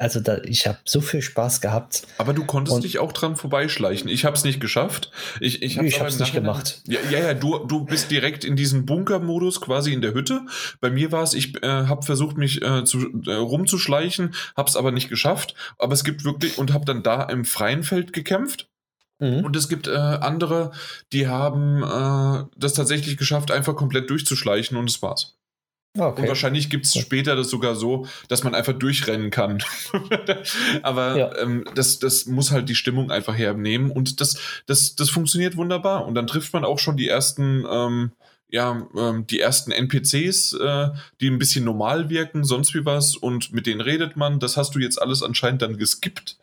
also 0.00 0.18
da, 0.18 0.38
ich 0.44 0.66
habe 0.66 0.78
so 0.86 1.02
viel 1.02 1.20
Spaß 1.20 1.60
gehabt. 1.60 2.06
Aber 2.16 2.32
du 2.32 2.46
konntest 2.46 2.74
und 2.74 2.84
dich 2.84 2.98
auch 2.98 3.12
dran 3.12 3.36
vorbeischleichen. 3.36 4.08
Ich 4.08 4.24
habe 4.24 4.34
es 4.34 4.44
nicht 4.44 4.58
geschafft. 4.58 5.10
Ich, 5.40 5.60
ich 5.60 5.76
habe 5.76 5.88
es 6.08 6.18
nicht 6.18 6.32
gemacht. 6.32 6.80
Ja, 6.86 7.00
ja, 7.10 7.18
ja, 7.18 7.34
du, 7.34 7.58
du 7.58 7.84
bist 7.84 8.10
direkt 8.10 8.46
in 8.46 8.56
diesem 8.56 8.86
Bunkermodus 8.86 9.60
quasi 9.60 9.92
in 9.92 10.00
der 10.00 10.14
Hütte. 10.14 10.46
Bei 10.80 10.88
mir 10.88 11.12
war 11.12 11.22
es, 11.22 11.34
ich 11.34 11.62
äh, 11.62 11.66
habe 11.66 12.02
versucht, 12.02 12.38
mich 12.38 12.62
äh, 12.62 12.82
zu, 12.84 13.10
äh, 13.26 13.34
rumzuschleichen, 13.34 14.34
habe 14.56 14.70
es 14.70 14.76
aber 14.76 14.90
nicht 14.90 15.10
geschafft. 15.10 15.54
Aber 15.78 15.92
es 15.92 16.02
gibt 16.02 16.24
wirklich, 16.24 16.56
und 16.56 16.72
habe 16.72 16.86
dann 16.86 17.02
da 17.02 17.24
im 17.24 17.44
freien 17.44 17.82
Feld 17.82 18.14
gekämpft. 18.14 18.70
Mhm. 19.18 19.44
Und 19.44 19.54
es 19.54 19.68
gibt 19.68 19.86
äh, 19.86 19.96
andere, 19.96 20.72
die 21.12 21.28
haben 21.28 21.82
äh, 21.82 22.46
das 22.56 22.72
tatsächlich 22.72 23.18
geschafft, 23.18 23.50
einfach 23.50 23.76
komplett 23.76 24.08
durchzuschleichen 24.08 24.78
und 24.78 24.88
es 24.88 25.02
war's. 25.02 25.36
Ah, 25.98 26.06
okay. 26.06 26.22
Und 26.22 26.28
wahrscheinlich 26.28 26.70
gibt 26.70 26.86
es 26.86 26.94
später 26.94 27.34
das 27.34 27.50
sogar 27.50 27.74
so, 27.74 28.06
dass 28.28 28.44
man 28.44 28.54
einfach 28.54 28.74
durchrennen 28.74 29.30
kann. 29.30 29.62
Aber 30.82 31.16
ja. 31.16 31.36
ähm, 31.38 31.64
das, 31.74 31.98
das 31.98 32.26
muss 32.26 32.52
halt 32.52 32.68
die 32.68 32.76
Stimmung 32.76 33.10
einfach 33.10 33.36
hernehmen 33.36 33.90
und 33.90 34.20
das, 34.20 34.38
das, 34.66 34.94
das 34.94 35.10
funktioniert 35.10 35.56
wunderbar. 35.56 36.06
Und 36.06 36.14
dann 36.14 36.28
trifft 36.28 36.52
man 36.52 36.64
auch 36.64 36.78
schon 36.78 36.96
die 36.96 37.08
ersten, 37.08 37.64
ähm, 37.68 38.12
ja, 38.48 38.86
ähm, 38.96 39.26
die 39.26 39.40
ersten 39.40 39.72
NPCs, 39.72 40.52
äh, 40.52 40.90
die 41.20 41.28
ein 41.28 41.38
bisschen 41.38 41.64
normal 41.64 42.08
wirken, 42.08 42.44
sonst 42.44 42.72
wie 42.74 42.84
was, 42.84 43.16
und 43.16 43.52
mit 43.52 43.66
denen 43.66 43.80
redet 43.80 44.16
man. 44.16 44.38
Das 44.38 44.56
hast 44.56 44.76
du 44.76 44.78
jetzt 44.78 45.02
alles 45.02 45.24
anscheinend 45.24 45.62
dann 45.62 45.76
geskippt. 45.76 46.38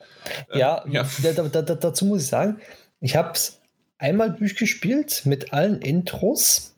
Äh, 0.51 0.59
ja, 0.59 0.83
ja. 0.89 1.07
Da, 1.23 1.61
da, 1.61 1.61
dazu 1.61 2.03
muss 2.03 2.23
ich 2.23 2.27
sagen, 2.27 2.59
ich 2.99 3.15
habe 3.15 3.31
es 3.31 3.61
einmal 3.97 4.35
durchgespielt 4.35 5.21
mit 5.25 5.53
allen 5.53 5.81
Intros 5.81 6.73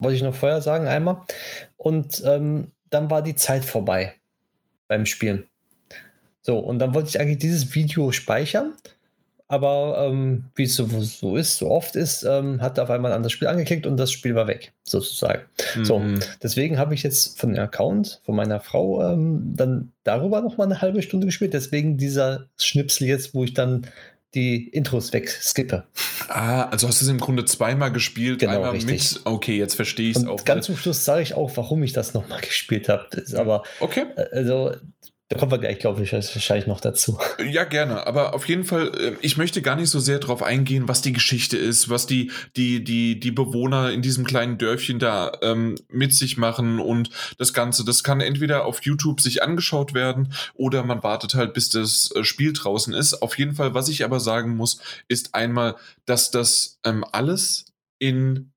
wollte 0.00 0.16
ich 0.16 0.22
noch 0.22 0.34
vorher 0.34 0.62
sagen, 0.62 0.88
einmal. 0.88 1.22
Und 1.80 2.22
ähm, 2.26 2.72
dann 2.90 3.08
war 3.08 3.22
die 3.22 3.36
Zeit 3.36 3.64
vorbei 3.64 4.12
beim 4.86 5.06
Spielen. 5.06 5.46
So, 6.42 6.58
und 6.58 6.78
dann 6.78 6.94
wollte 6.94 7.08
ich 7.08 7.18
eigentlich 7.18 7.38
dieses 7.38 7.74
Video 7.74 8.12
speichern. 8.12 8.74
Aber 9.48 10.06
ähm, 10.06 10.44
wie 10.54 10.64
es 10.64 10.76
so, 10.76 10.86
so, 10.86 11.36
ist, 11.36 11.56
so 11.56 11.70
oft 11.70 11.96
ist, 11.96 12.22
ähm, 12.22 12.60
hat 12.60 12.76
er 12.76 12.84
auf 12.84 12.90
einmal 12.90 13.12
ein 13.12 13.16
anderes 13.16 13.32
Spiel 13.32 13.48
angeklickt 13.48 13.86
und 13.86 13.96
das 13.96 14.12
Spiel 14.12 14.34
war 14.34 14.46
weg, 14.46 14.74
sozusagen. 14.84 15.42
Mhm. 15.74 15.84
So, 15.86 16.02
deswegen 16.42 16.78
habe 16.78 16.92
ich 16.92 17.02
jetzt 17.02 17.40
von 17.40 17.54
dem 17.54 17.64
Account 17.64 18.20
von 18.24 18.36
meiner 18.36 18.60
Frau 18.60 19.02
ähm, 19.02 19.54
dann 19.56 19.90
darüber 20.04 20.42
noch 20.42 20.58
mal 20.58 20.64
eine 20.64 20.82
halbe 20.82 21.00
Stunde 21.00 21.26
gespielt. 21.26 21.54
Deswegen 21.54 21.96
dieser 21.96 22.46
Schnipsel 22.58 23.08
jetzt, 23.08 23.34
wo 23.34 23.42
ich 23.42 23.54
dann 23.54 23.86
die 24.34 24.68
Intros 24.68 25.12
wegskippe. 25.12 25.84
Ah, 26.28 26.64
also 26.64 26.86
hast 26.86 27.00
du 27.00 27.04
es 27.04 27.10
im 27.10 27.18
Grunde 27.18 27.44
zweimal 27.44 27.90
gespielt, 27.90 28.38
genau, 28.38 28.52
einmal 28.52 28.70
richtig. 28.70 29.14
mit. 29.14 29.26
Okay, 29.26 29.58
jetzt 29.58 29.74
verstehe 29.74 30.10
ich 30.10 30.16
es 30.16 30.26
auch. 30.26 30.44
Ganz 30.44 30.66
zum 30.66 30.76
Schluss 30.76 31.04
sage 31.04 31.22
ich 31.22 31.34
auch, 31.34 31.56
warum 31.56 31.82
ich 31.82 31.92
das 31.92 32.14
nochmal 32.14 32.40
gespielt 32.40 32.88
habe. 32.88 33.08
Aber 33.34 33.64
okay. 33.80 34.06
Äh, 34.16 34.26
also 34.32 34.72
da 35.30 35.38
kommen 35.38 35.52
wir 35.52 35.58
gleich, 35.58 35.78
glaube 35.78 36.02
ich, 36.02 36.12
wahrscheinlich 36.12 36.66
noch 36.66 36.80
dazu. 36.80 37.16
Ja, 37.50 37.62
gerne. 37.62 38.04
Aber 38.06 38.34
auf 38.34 38.48
jeden 38.48 38.64
Fall, 38.64 38.88
äh, 38.98 39.12
ich 39.22 39.36
möchte 39.36 39.62
gar 39.62 39.76
nicht 39.76 39.88
so 39.88 40.00
sehr 40.00 40.18
darauf 40.18 40.42
eingehen, 40.42 40.88
was 40.88 41.02
die 41.02 41.12
Geschichte 41.12 41.56
ist, 41.56 41.88
was 41.88 42.06
die, 42.06 42.32
die, 42.56 42.82
die, 42.82 43.20
die 43.20 43.30
Bewohner 43.30 43.92
in 43.92 44.02
diesem 44.02 44.24
kleinen 44.24 44.58
Dörfchen 44.58 44.98
da 44.98 45.30
ähm, 45.42 45.76
mit 45.88 46.14
sich 46.14 46.36
machen 46.36 46.80
und 46.80 47.10
das 47.38 47.52
Ganze. 47.52 47.84
Das 47.84 48.02
kann 48.02 48.20
entweder 48.20 48.64
auf 48.64 48.82
YouTube 48.82 49.20
sich 49.20 49.42
angeschaut 49.42 49.94
werden 49.94 50.32
oder 50.54 50.82
man 50.82 51.04
wartet 51.04 51.34
halt, 51.34 51.54
bis 51.54 51.68
das 51.68 52.10
äh, 52.16 52.24
Spiel 52.24 52.52
draußen 52.52 52.92
ist. 52.92 53.22
Auf 53.22 53.38
jeden 53.38 53.54
Fall, 53.54 53.72
was 53.72 53.88
ich 53.88 54.04
aber 54.04 54.18
sagen 54.18 54.56
muss, 54.56 54.80
ist 55.06 55.36
einmal, 55.36 55.76
dass 56.06 56.32
das 56.32 56.80
ähm, 56.84 57.04
alles 57.12 57.66
in 58.00 58.50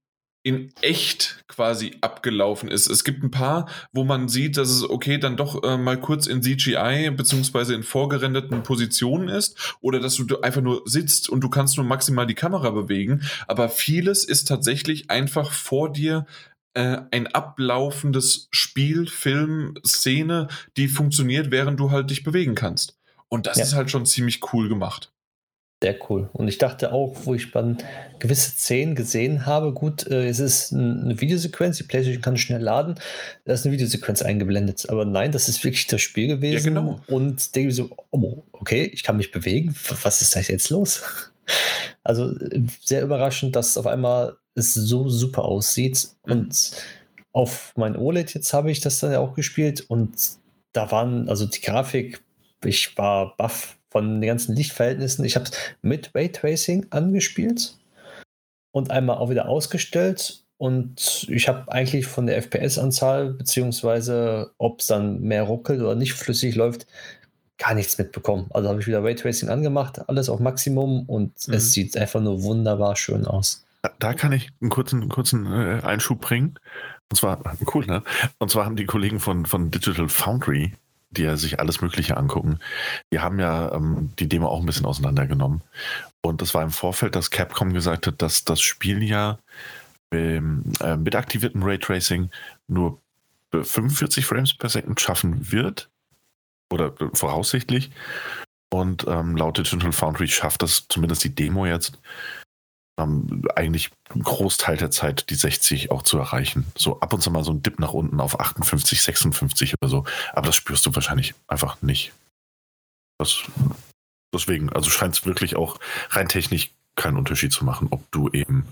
in 0.43 0.73
echt 0.81 1.43
quasi 1.47 1.95
abgelaufen 2.01 2.69
ist. 2.69 2.87
Es 2.87 3.05
gibt 3.05 3.23
ein 3.23 3.31
paar, 3.31 3.69
wo 3.93 4.03
man 4.03 4.27
sieht, 4.27 4.57
dass 4.57 4.69
es 4.69 4.87
okay 4.87 5.17
dann 5.17 5.37
doch 5.37 5.63
äh, 5.63 5.77
mal 5.77 5.99
kurz 5.99 6.27
in 6.27 6.43
CGI 6.43 7.11
beziehungsweise 7.11 7.73
in 7.73 7.83
vorgerenderten 7.83 8.61
Positionen 8.61 9.29
ist 9.29 9.77
oder 9.79 10.01
dass 10.01 10.17
du 10.17 10.41
einfach 10.41 10.61
nur 10.61 10.81
sitzt 10.85 11.29
und 11.29 11.41
du 11.41 11.49
kannst 11.49 11.77
nur 11.77 11.85
maximal 11.85 12.27
die 12.27 12.35
Kamera 12.35 12.71
bewegen. 12.71 13.21
Aber 13.47 13.69
vieles 13.69 14.25
ist 14.25 14.49
tatsächlich 14.49 15.09
einfach 15.09 15.51
vor 15.51 15.91
dir 15.91 16.25
äh, 16.73 16.97
ein 17.11 17.27
ablaufendes 17.27 18.49
Spiel, 18.51 19.07
Film, 19.07 19.75
Szene, 19.85 20.49
die 20.75 20.89
funktioniert, 20.89 21.51
während 21.51 21.79
du 21.79 21.91
halt 21.91 22.09
dich 22.09 22.23
bewegen 22.23 22.55
kannst. 22.55 22.99
Und 23.29 23.45
das 23.45 23.57
ja. 23.57 23.63
ist 23.63 23.73
halt 23.75 23.89
schon 23.89 24.05
ziemlich 24.05 24.41
cool 24.53 24.67
gemacht 24.67 25.12
sehr 25.83 25.99
cool. 26.09 26.29
Und 26.31 26.47
ich 26.47 26.59
dachte 26.59 26.93
auch, 26.93 27.13
wo 27.25 27.33
ich 27.33 27.51
dann 27.51 27.77
gewisse 28.19 28.51
Szenen 28.51 28.95
gesehen 28.95 29.45
habe, 29.45 29.73
gut, 29.73 30.07
äh, 30.07 30.29
es 30.29 30.39
ist 30.39 30.71
eine 30.71 31.19
Videosequenz, 31.19 31.75
die 31.75 31.83
PlayStation 31.83 32.21
kann 32.21 32.37
schnell 32.37 32.61
laden, 32.61 32.95
da 33.43 33.51
ist 33.51 33.65
eine 33.65 33.73
Videosequenz 33.73 34.21
eingeblendet. 34.21 34.89
Aber 34.89 35.03
nein, 35.03 35.33
das 35.33 35.49
ist 35.49 35.61
wirklich 35.65 35.87
das 35.87 35.99
Spiel 36.01 36.27
gewesen. 36.27 36.73
Ja, 36.73 36.81
genau. 36.81 37.01
Und 37.07 37.53
denke 37.53 37.73
so, 37.73 37.89
oh, 38.11 38.43
okay, 38.53 38.89
ich 38.93 39.03
kann 39.03 39.17
mich 39.17 39.31
bewegen. 39.31 39.75
Was 40.03 40.21
ist 40.21 40.35
da 40.35 40.39
jetzt 40.39 40.69
los? 40.69 41.03
Also 42.05 42.33
sehr 42.81 43.01
überraschend, 43.01 43.55
dass 43.55 43.77
auf 43.77 43.87
einmal 43.87 44.37
es 44.55 44.73
so 44.73 45.09
super 45.09 45.43
aussieht. 45.43 46.07
Mhm. 46.25 46.31
Und 46.31 46.71
auf 47.33 47.73
mein 47.75 47.97
OLED 47.97 48.33
jetzt 48.33 48.53
habe 48.53 48.71
ich 48.71 48.79
das 48.79 48.99
dann 48.99 49.11
ja 49.11 49.19
auch 49.19 49.35
gespielt 49.35 49.81
und 49.81 50.11
da 50.71 50.89
waren, 50.91 51.27
also 51.27 51.45
die 51.45 51.59
Grafik, 51.59 52.21
ich 52.63 52.97
war 52.97 53.35
baff 53.35 53.77
von 53.93 54.19
den 54.19 54.27
ganzen 54.27 54.55
Lichtverhältnissen. 54.55 55.23
Ich 55.23 55.35
habe 55.35 55.45
es 55.45 55.51
mit 55.81 56.13
Raytracing 56.13 56.87
angespielt 56.89 57.77
und 58.71 58.91
einmal 58.91 59.17
auch 59.17 59.29
wieder 59.29 59.47
ausgestellt. 59.47 60.43
und 60.57 61.27
ich 61.29 61.47
habe 61.47 61.71
eigentlich 61.71 62.05
von 62.05 62.25
der 62.25 62.37
FPS-Anzahl, 62.37 63.33
beziehungsweise 63.33 64.51
ob 64.57 64.79
es 64.79 64.87
dann 64.87 65.21
mehr 65.21 65.43
ruckelt 65.43 65.81
oder 65.81 65.95
nicht 65.95 66.13
flüssig 66.13 66.55
läuft, 66.55 66.87
gar 67.57 67.73
nichts 67.73 67.97
mitbekommen. 67.97 68.47
Also 68.51 68.69
habe 68.69 68.79
ich 68.79 68.87
wieder 68.87 69.03
Raytracing 69.03 69.49
angemacht, 69.49 70.07
alles 70.09 70.29
auf 70.29 70.39
Maximum 70.39 71.03
und 71.07 71.47
mhm. 71.47 71.53
es 71.53 71.71
sieht 71.71 71.97
einfach 71.97 72.21
nur 72.21 72.43
wunderbar 72.43 72.95
schön 72.95 73.25
aus. 73.25 73.65
Da 73.99 74.13
kann 74.13 74.31
ich 74.31 74.49
einen 74.61 74.69
kurzen, 74.69 75.01
einen 75.01 75.09
kurzen 75.09 75.45
äh, 75.45 75.81
Einschub 75.83 76.21
bringen. 76.21 76.57
Und 77.11 77.17
zwar, 77.17 77.41
cool, 77.73 77.85
ne? 77.85 78.01
Und 78.39 78.49
zwar 78.49 78.65
haben 78.65 78.77
die 78.77 78.85
Kollegen 78.85 79.19
von, 79.19 79.45
von 79.45 79.69
Digital 79.69 80.07
Foundry, 80.07 80.73
die 81.13 81.37
sich 81.37 81.59
alles 81.59 81.81
Mögliche 81.81 82.17
angucken, 82.17 82.59
die 83.11 83.19
haben 83.19 83.39
ja 83.39 83.73
ähm, 83.73 84.11
die 84.19 84.27
Demo 84.27 84.47
auch 84.47 84.59
ein 84.59 84.65
bisschen 84.65 84.85
auseinandergenommen. 84.85 85.61
Und 86.21 86.41
das 86.41 86.53
war 86.53 86.63
im 86.63 86.71
Vorfeld, 86.71 87.15
dass 87.15 87.31
Capcom 87.31 87.73
gesagt 87.73 88.07
hat, 88.07 88.21
dass 88.21 88.43
das 88.43 88.61
Spiel 88.61 89.03
ja 89.03 89.39
ähm, 90.11 90.63
äh, 90.79 90.95
mit 90.95 91.15
aktiviertem 91.15 91.63
Raytracing 91.63 92.29
nur 92.67 92.99
45 93.51 94.25
Frames 94.25 94.53
per 94.53 94.69
Second 94.69 94.99
schaffen 94.99 95.51
wird. 95.51 95.89
Oder 96.71 96.93
äh, 96.99 97.09
voraussichtlich. 97.13 97.91
Und 98.71 99.05
ähm, 99.07 99.37
laut 99.37 99.57
Digital 99.57 99.91
Foundry 99.91 100.27
schafft 100.27 100.63
das 100.63 100.87
zumindest 100.87 101.23
die 101.23 101.35
Demo 101.35 101.65
jetzt 101.65 101.99
ähm, 102.99 103.43
eigentlich 103.55 103.91
einen 104.09 104.23
Großteil 104.23 104.77
der 104.77 104.91
Zeit 104.91 105.29
die 105.29 105.35
60 105.35 105.91
auch 105.91 106.03
zu 106.03 106.17
erreichen. 106.17 106.65
So 106.75 106.99
ab 106.99 107.13
und 107.13 107.21
zu 107.21 107.31
mal 107.31 107.43
so 107.43 107.51
ein 107.51 107.63
Dip 107.63 107.79
nach 107.79 107.93
unten 107.93 108.19
auf 108.19 108.39
58, 108.39 109.01
56 109.01 109.75
oder 109.81 109.89
so. 109.89 110.05
Aber 110.33 110.47
das 110.47 110.55
spürst 110.55 110.85
du 110.85 110.93
wahrscheinlich 110.93 111.33
einfach 111.47 111.81
nicht. 111.81 112.13
Das, 113.19 113.43
deswegen, 114.33 114.71
also 114.71 114.89
scheint 114.89 115.15
es 115.15 115.25
wirklich 115.25 115.55
auch 115.55 115.79
rein 116.09 116.29
technisch 116.29 116.71
keinen 116.95 117.17
Unterschied 117.17 117.51
zu 117.51 117.65
machen, 117.65 117.87
ob 117.89 118.11
du 118.11 118.29
eben 118.29 118.67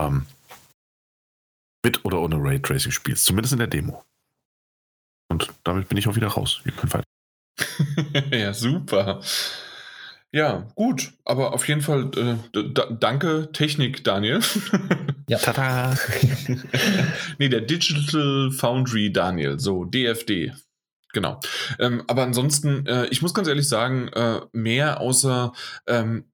ähm, 0.00 0.26
mit 1.84 2.04
oder 2.04 2.20
ohne 2.20 2.36
Raytracing 2.36 2.92
spielst. 2.92 3.24
Zumindest 3.24 3.52
in 3.52 3.58
der 3.58 3.68
Demo. 3.68 4.04
Und 5.30 5.52
damit 5.64 5.88
bin 5.88 5.96
ich 5.98 6.08
auch 6.08 6.16
wieder 6.16 6.28
raus. 6.28 6.62
ja, 8.30 8.52
super. 8.52 9.22
Ja, 10.30 10.68
gut, 10.74 11.12
aber 11.24 11.54
auf 11.54 11.66
jeden 11.68 11.80
Fall 11.80 12.10
äh, 12.16 12.62
danke 13.00 13.50
Technik, 13.52 14.04
Daniel. 14.04 14.40
ja, 15.28 15.38
tada. 15.42 15.96
nee, 17.38 17.48
der 17.48 17.62
Digital 17.62 18.50
Foundry 18.50 19.10
Daniel, 19.10 19.58
so 19.58 19.84
DFD. 19.84 20.52
Genau. 21.14 21.40
Ähm, 21.78 22.04
aber 22.06 22.24
ansonsten, 22.24 22.84
äh, 22.86 23.06
ich 23.06 23.22
muss 23.22 23.32
ganz 23.32 23.48
ehrlich 23.48 23.68
sagen, 23.68 24.08
äh, 24.08 24.40
mehr 24.52 25.00
außer 25.00 25.52
ähm, 25.86 26.24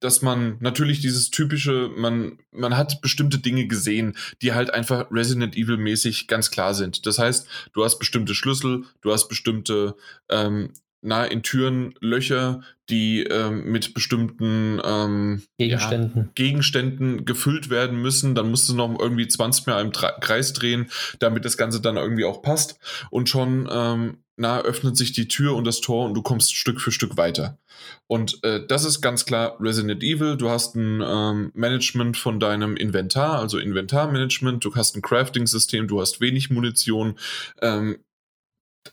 dass 0.00 0.22
man 0.22 0.56
natürlich 0.60 1.00
dieses 1.00 1.30
typische, 1.30 1.90
man, 1.96 2.38
man 2.50 2.76
hat 2.76 3.00
bestimmte 3.00 3.38
Dinge 3.38 3.66
gesehen, 3.66 4.16
die 4.42 4.52
halt 4.52 4.70
einfach 4.70 5.10
Resident 5.10 5.56
Evil 5.56 5.76
mäßig 5.76 6.26
ganz 6.26 6.50
klar 6.50 6.74
sind. 6.74 7.06
Das 7.06 7.18
heißt, 7.18 7.46
du 7.72 7.84
hast 7.84 7.98
bestimmte 7.98 8.34
Schlüssel, 8.34 8.84
du 9.00 9.12
hast 9.12 9.28
bestimmte 9.28 9.94
ähm, 10.28 10.72
na, 11.02 11.24
in 11.24 11.42
Türen 11.42 11.94
Löcher, 12.00 12.62
die 12.88 13.24
ähm, 13.24 13.70
mit 13.70 13.92
bestimmten 13.92 14.80
ähm, 14.84 15.42
Gegenständen. 15.58 16.22
Ja, 16.22 16.28
Gegenständen 16.34 17.24
gefüllt 17.24 17.70
werden 17.70 18.00
müssen. 18.00 18.34
Dann 18.34 18.50
musst 18.50 18.68
du 18.68 18.74
noch 18.74 18.98
irgendwie 18.98 19.26
20 19.26 19.66
Mal 19.66 19.80
im 19.80 19.92
Kreis 19.92 20.52
drehen, 20.52 20.90
damit 21.18 21.44
das 21.44 21.56
Ganze 21.56 21.80
dann 21.80 21.96
irgendwie 21.96 22.24
auch 22.24 22.40
passt. 22.40 22.78
Und 23.10 23.28
schon 23.28 23.68
ähm, 23.70 24.18
na, 24.36 24.60
öffnet 24.60 24.96
sich 24.96 25.12
die 25.12 25.28
Tür 25.28 25.54
und 25.56 25.64
das 25.66 25.80
Tor 25.80 26.06
und 26.06 26.14
du 26.14 26.22
kommst 26.22 26.54
Stück 26.54 26.80
für 26.80 26.92
Stück 26.92 27.16
weiter. 27.16 27.58
Und 28.06 28.42
äh, 28.44 28.66
das 28.66 28.84
ist 28.84 29.00
ganz 29.00 29.26
klar 29.26 29.56
Resident 29.60 30.02
Evil. 30.02 30.36
Du 30.36 30.48
hast 30.48 30.74
ein 30.74 31.02
ähm, 31.04 31.50
Management 31.54 32.16
von 32.16 32.40
deinem 32.40 32.76
Inventar, 32.76 33.38
also 33.40 33.58
Inventarmanagement. 33.58 34.64
Du 34.64 34.74
hast 34.74 34.96
ein 34.96 35.02
Crafting-System, 35.02 35.88
du 35.88 36.00
hast 36.00 36.20
wenig 36.20 36.50
Munition. 36.50 37.18
Ähm, 37.60 37.98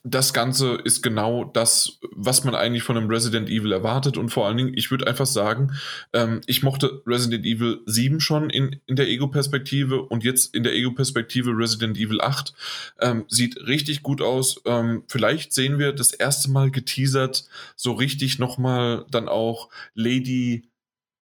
das 0.03 0.33
Ganze 0.33 0.75
ist 0.75 1.01
genau 1.01 1.43
das, 1.43 1.99
was 2.11 2.43
man 2.43 2.55
eigentlich 2.55 2.83
von 2.83 2.95
einem 2.95 3.09
Resident 3.09 3.49
Evil 3.49 3.71
erwartet. 3.71 4.17
Und 4.17 4.29
vor 4.29 4.47
allen 4.47 4.57
Dingen, 4.57 4.73
ich 4.75 4.91
würde 4.91 5.07
einfach 5.07 5.25
sagen, 5.25 5.73
ähm, 6.13 6.41
ich 6.45 6.63
mochte 6.63 7.01
Resident 7.05 7.45
Evil 7.45 7.81
7 7.85 8.19
schon 8.19 8.49
in, 8.49 8.79
in 8.85 8.95
der 8.95 9.07
Ego-Perspektive 9.07 10.01
und 10.01 10.23
jetzt 10.23 10.55
in 10.55 10.63
der 10.63 10.73
Ego-Perspektive 10.73 11.51
Resident 11.51 11.97
Evil 11.97 12.21
8. 12.21 12.53
Ähm, 12.99 13.25
sieht 13.27 13.57
richtig 13.67 14.03
gut 14.03 14.21
aus. 14.21 14.61
Ähm, 14.65 15.03
vielleicht 15.07 15.53
sehen 15.53 15.79
wir 15.79 15.91
das 15.91 16.11
erste 16.11 16.51
Mal 16.51 16.71
geteasert, 16.71 17.45
so 17.75 17.93
richtig 17.93 18.39
nochmal 18.39 19.05
dann 19.09 19.27
auch 19.27 19.69
Lady 19.95 20.69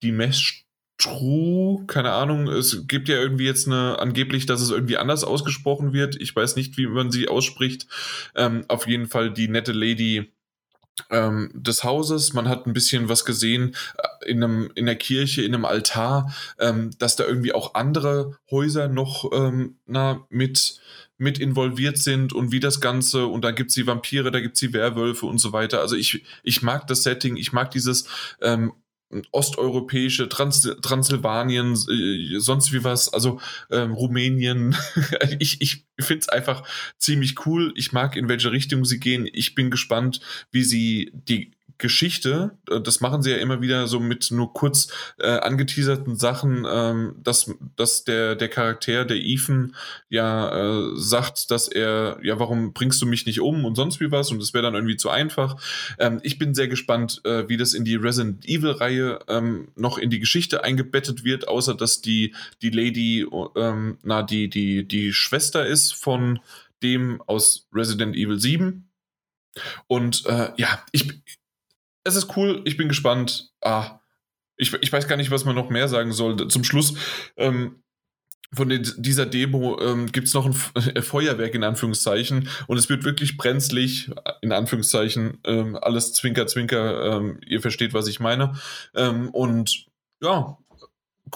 Dimesh 0.03 0.65
True, 1.01 1.83
keine 1.87 2.11
Ahnung, 2.11 2.47
es 2.47 2.85
gibt 2.87 3.09
ja 3.09 3.15
irgendwie 3.15 3.45
jetzt 3.45 3.65
eine, 3.65 3.97
angeblich, 3.97 4.45
dass 4.45 4.61
es 4.61 4.69
irgendwie 4.69 4.97
anders 4.97 5.23
ausgesprochen 5.23 5.93
wird. 5.93 6.15
Ich 6.21 6.35
weiß 6.35 6.55
nicht, 6.55 6.77
wie 6.77 6.85
man 6.85 7.09
sie 7.09 7.27
ausspricht. 7.27 7.87
Ähm, 8.35 8.65
auf 8.67 8.87
jeden 8.87 9.07
Fall 9.07 9.33
die 9.33 9.47
nette 9.47 9.71
Lady 9.71 10.31
ähm, 11.09 11.49
des 11.55 11.83
Hauses. 11.83 12.33
Man 12.33 12.47
hat 12.47 12.67
ein 12.67 12.73
bisschen 12.73 13.09
was 13.09 13.25
gesehen 13.25 13.75
äh, 13.97 14.29
in, 14.29 14.43
einem, 14.43 14.71
in 14.75 14.85
der 14.85 14.95
Kirche, 14.95 15.41
in 15.41 15.55
einem 15.55 15.65
Altar, 15.65 16.31
ähm, 16.59 16.91
dass 16.99 17.15
da 17.15 17.25
irgendwie 17.25 17.53
auch 17.53 17.73
andere 17.73 18.37
Häuser 18.51 18.87
noch 18.87 19.31
ähm, 19.33 19.77
na, 19.87 20.27
mit 20.29 20.79
mit 21.17 21.37
involviert 21.37 21.99
sind 21.99 22.33
und 22.33 22.51
wie 22.51 22.59
das 22.59 22.81
Ganze 22.81 23.27
und 23.27 23.45
da 23.45 23.51
gibt's 23.51 23.75
die 23.75 23.85
Vampire, 23.85 24.31
da 24.31 24.39
gibt's 24.39 24.59
die 24.59 24.73
Werwölfe 24.73 25.27
und 25.27 25.37
so 25.37 25.53
weiter. 25.53 25.79
Also 25.79 25.95
ich, 25.95 26.23
ich 26.41 26.63
mag 26.63 26.87
das 26.87 27.03
Setting, 27.03 27.37
ich 27.37 27.53
mag 27.53 27.69
dieses 27.69 28.07
ähm, 28.41 28.73
osteuropäische, 29.31 30.29
Trans 30.29 30.61
Transsilvanien, 30.81 31.73
äh, 31.73 32.39
sonst 32.39 32.71
wie 32.73 32.83
was, 32.83 33.13
also 33.13 33.39
ähm, 33.69 33.93
Rumänien. 33.93 34.75
ich 35.39 35.61
ich 35.61 35.85
finde 35.99 36.21
es 36.21 36.29
einfach 36.29 36.63
ziemlich 36.97 37.45
cool. 37.45 37.73
Ich 37.75 37.91
mag, 37.91 38.15
in 38.15 38.29
welche 38.29 38.51
Richtung 38.51 38.85
sie 38.85 38.99
gehen. 38.99 39.27
Ich 39.31 39.55
bin 39.55 39.71
gespannt, 39.71 40.21
wie 40.51 40.63
sie 40.63 41.11
die 41.13 41.51
Geschichte, 41.81 42.57
äh, 42.69 42.79
das 42.79 43.01
machen 43.01 43.21
sie 43.21 43.31
ja 43.31 43.37
immer 43.37 43.61
wieder 43.61 43.87
so 43.87 43.99
mit 43.99 44.31
nur 44.31 44.53
kurz 44.53 44.87
äh, 45.19 45.27
angeteaserten 45.27 46.15
Sachen, 46.15 46.65
ähm, 46.69 47.15
dass, 47.21 47.51
dass 47.75 48.05
der, 48.05 48.35
der 48.35 48.47
Charakter, 48.47 49.03
der 49.03 49.17
Ethan, 49.17 49.75
ja 50.07 50.91
äh, 50.91 50.91
sagt, 50.95 51.51
dass 51.51 51.67
er, 51.67 52.19
ja, 52.23 52.39
warum 52.39 52.73
bringst 52.73 53.01
du 53.01 53.05
mich 53.05 53.25
nicht 53.25 53.41
um 53.41 53.65
und 53.65 53.75
sonst 53.75 53.99
wie 53.99 54.11
was 54.11 54.31
und 54.31 54.39
das 54.41 54.53
wäre 54.53 54.63
dann 54.63 54.75
irgendwie 54.75 54.97
zu 54.97 55.09
einfach. 55.09 55.57
Ähm, 55.99 56.19
ich 56.23 56.37
bin 56.37 56.55
sehr 56.55 56.69
gespannt, 56.69 57.21
äh, 57.25 57.49
wie 57.49 57.57
das 57.57 57.73
in 57.73 57.83
die 57.83 57.95
Resident 57.95 58.45
Evil-Reihe 58.45 59.19
ähm, 59.27 59.69
noch 59.75 59.97
in 59.97 60.09
die 60.09 60.19
Geschichte 60.19 60.63
eingebettet 60.63 61.25
wird, 61.25 61.47
außer 61.47 61.75
dass 61.75 62.01
die, 62.01 62.33
die 62.61 62.69
Lady, 62.69 63.27
ähm, 63.55 63.97
na, 64.03 64.23
die, 64.23 64.49
die, 64.49 64.87
die 64.87 65.11
Schwester 65.11 65.65
ist 65.65 65.93
von 65.93 66.39
dem 66.83 67.21
aus 67.27 67.67
Resident 67.73 68.15
Evil 68.15 68.39
7. 68.39 68.87
Und 69.87 70.25
äh, 70.25 70.51
ja, 70.57 70.83
ich, 70.91 71.21
es 72.03 72.15
ist 72.15 72.35
cool, 72.35 72.61
ich 72.65 72.77
bin 72.77 72.87
gespannt. 72.87 73.51
Ah, 73.61 73.99
ich, 74.57 74.73
ich 74.73 74.91
weiß 74.91 75.07
gar 75.07 75.17
nicht, 75.17 75.31
was 75.31 75.45
man 75.45 75.55
noch 75.55 75.69
mehr 75.69 75.87
sagen 75.87 76.11
soll. 76.11 76.47
Zum 76.47 76.63
Schluss 76.63 76.95
ähm, 77.37 77.83
von 78.53 78.69
den, 78.69 78.87
dieser 78.97 79.25
Demo 79.25 79.79
ähm, 79.79 80.11
gibt 80.11 80.27
es 80.27 80.33
noch 80.33 80.45
ein 80.95 81.03
Feuerwerk 81.03 81.55
in 81.55 81.63
Anführungszeichen 81.63 82.49
und 82.67 82.77
es 82.77 82.89
wird 82.89 83.03
wirklich 83.03 83.37
brenzlig, 83.37 84.11
in 84.41 84.51
Anführungszeichen, 84.51 85.39
ähm, 85.45 85.77
alles 85.81 86.13
Zwinker, 86.13 86.47
Zwinker, 86.47 87.17
ähm, 87.17 87.39
ihr 87.45 87.61
versteht, 87.61 87.93
was 87.93 88.07
ich 88.07 88.19
meine. 88.19 88.55
Ähm, 88.95 89.29
und 89.29 89.85
ja, 90.21 90.57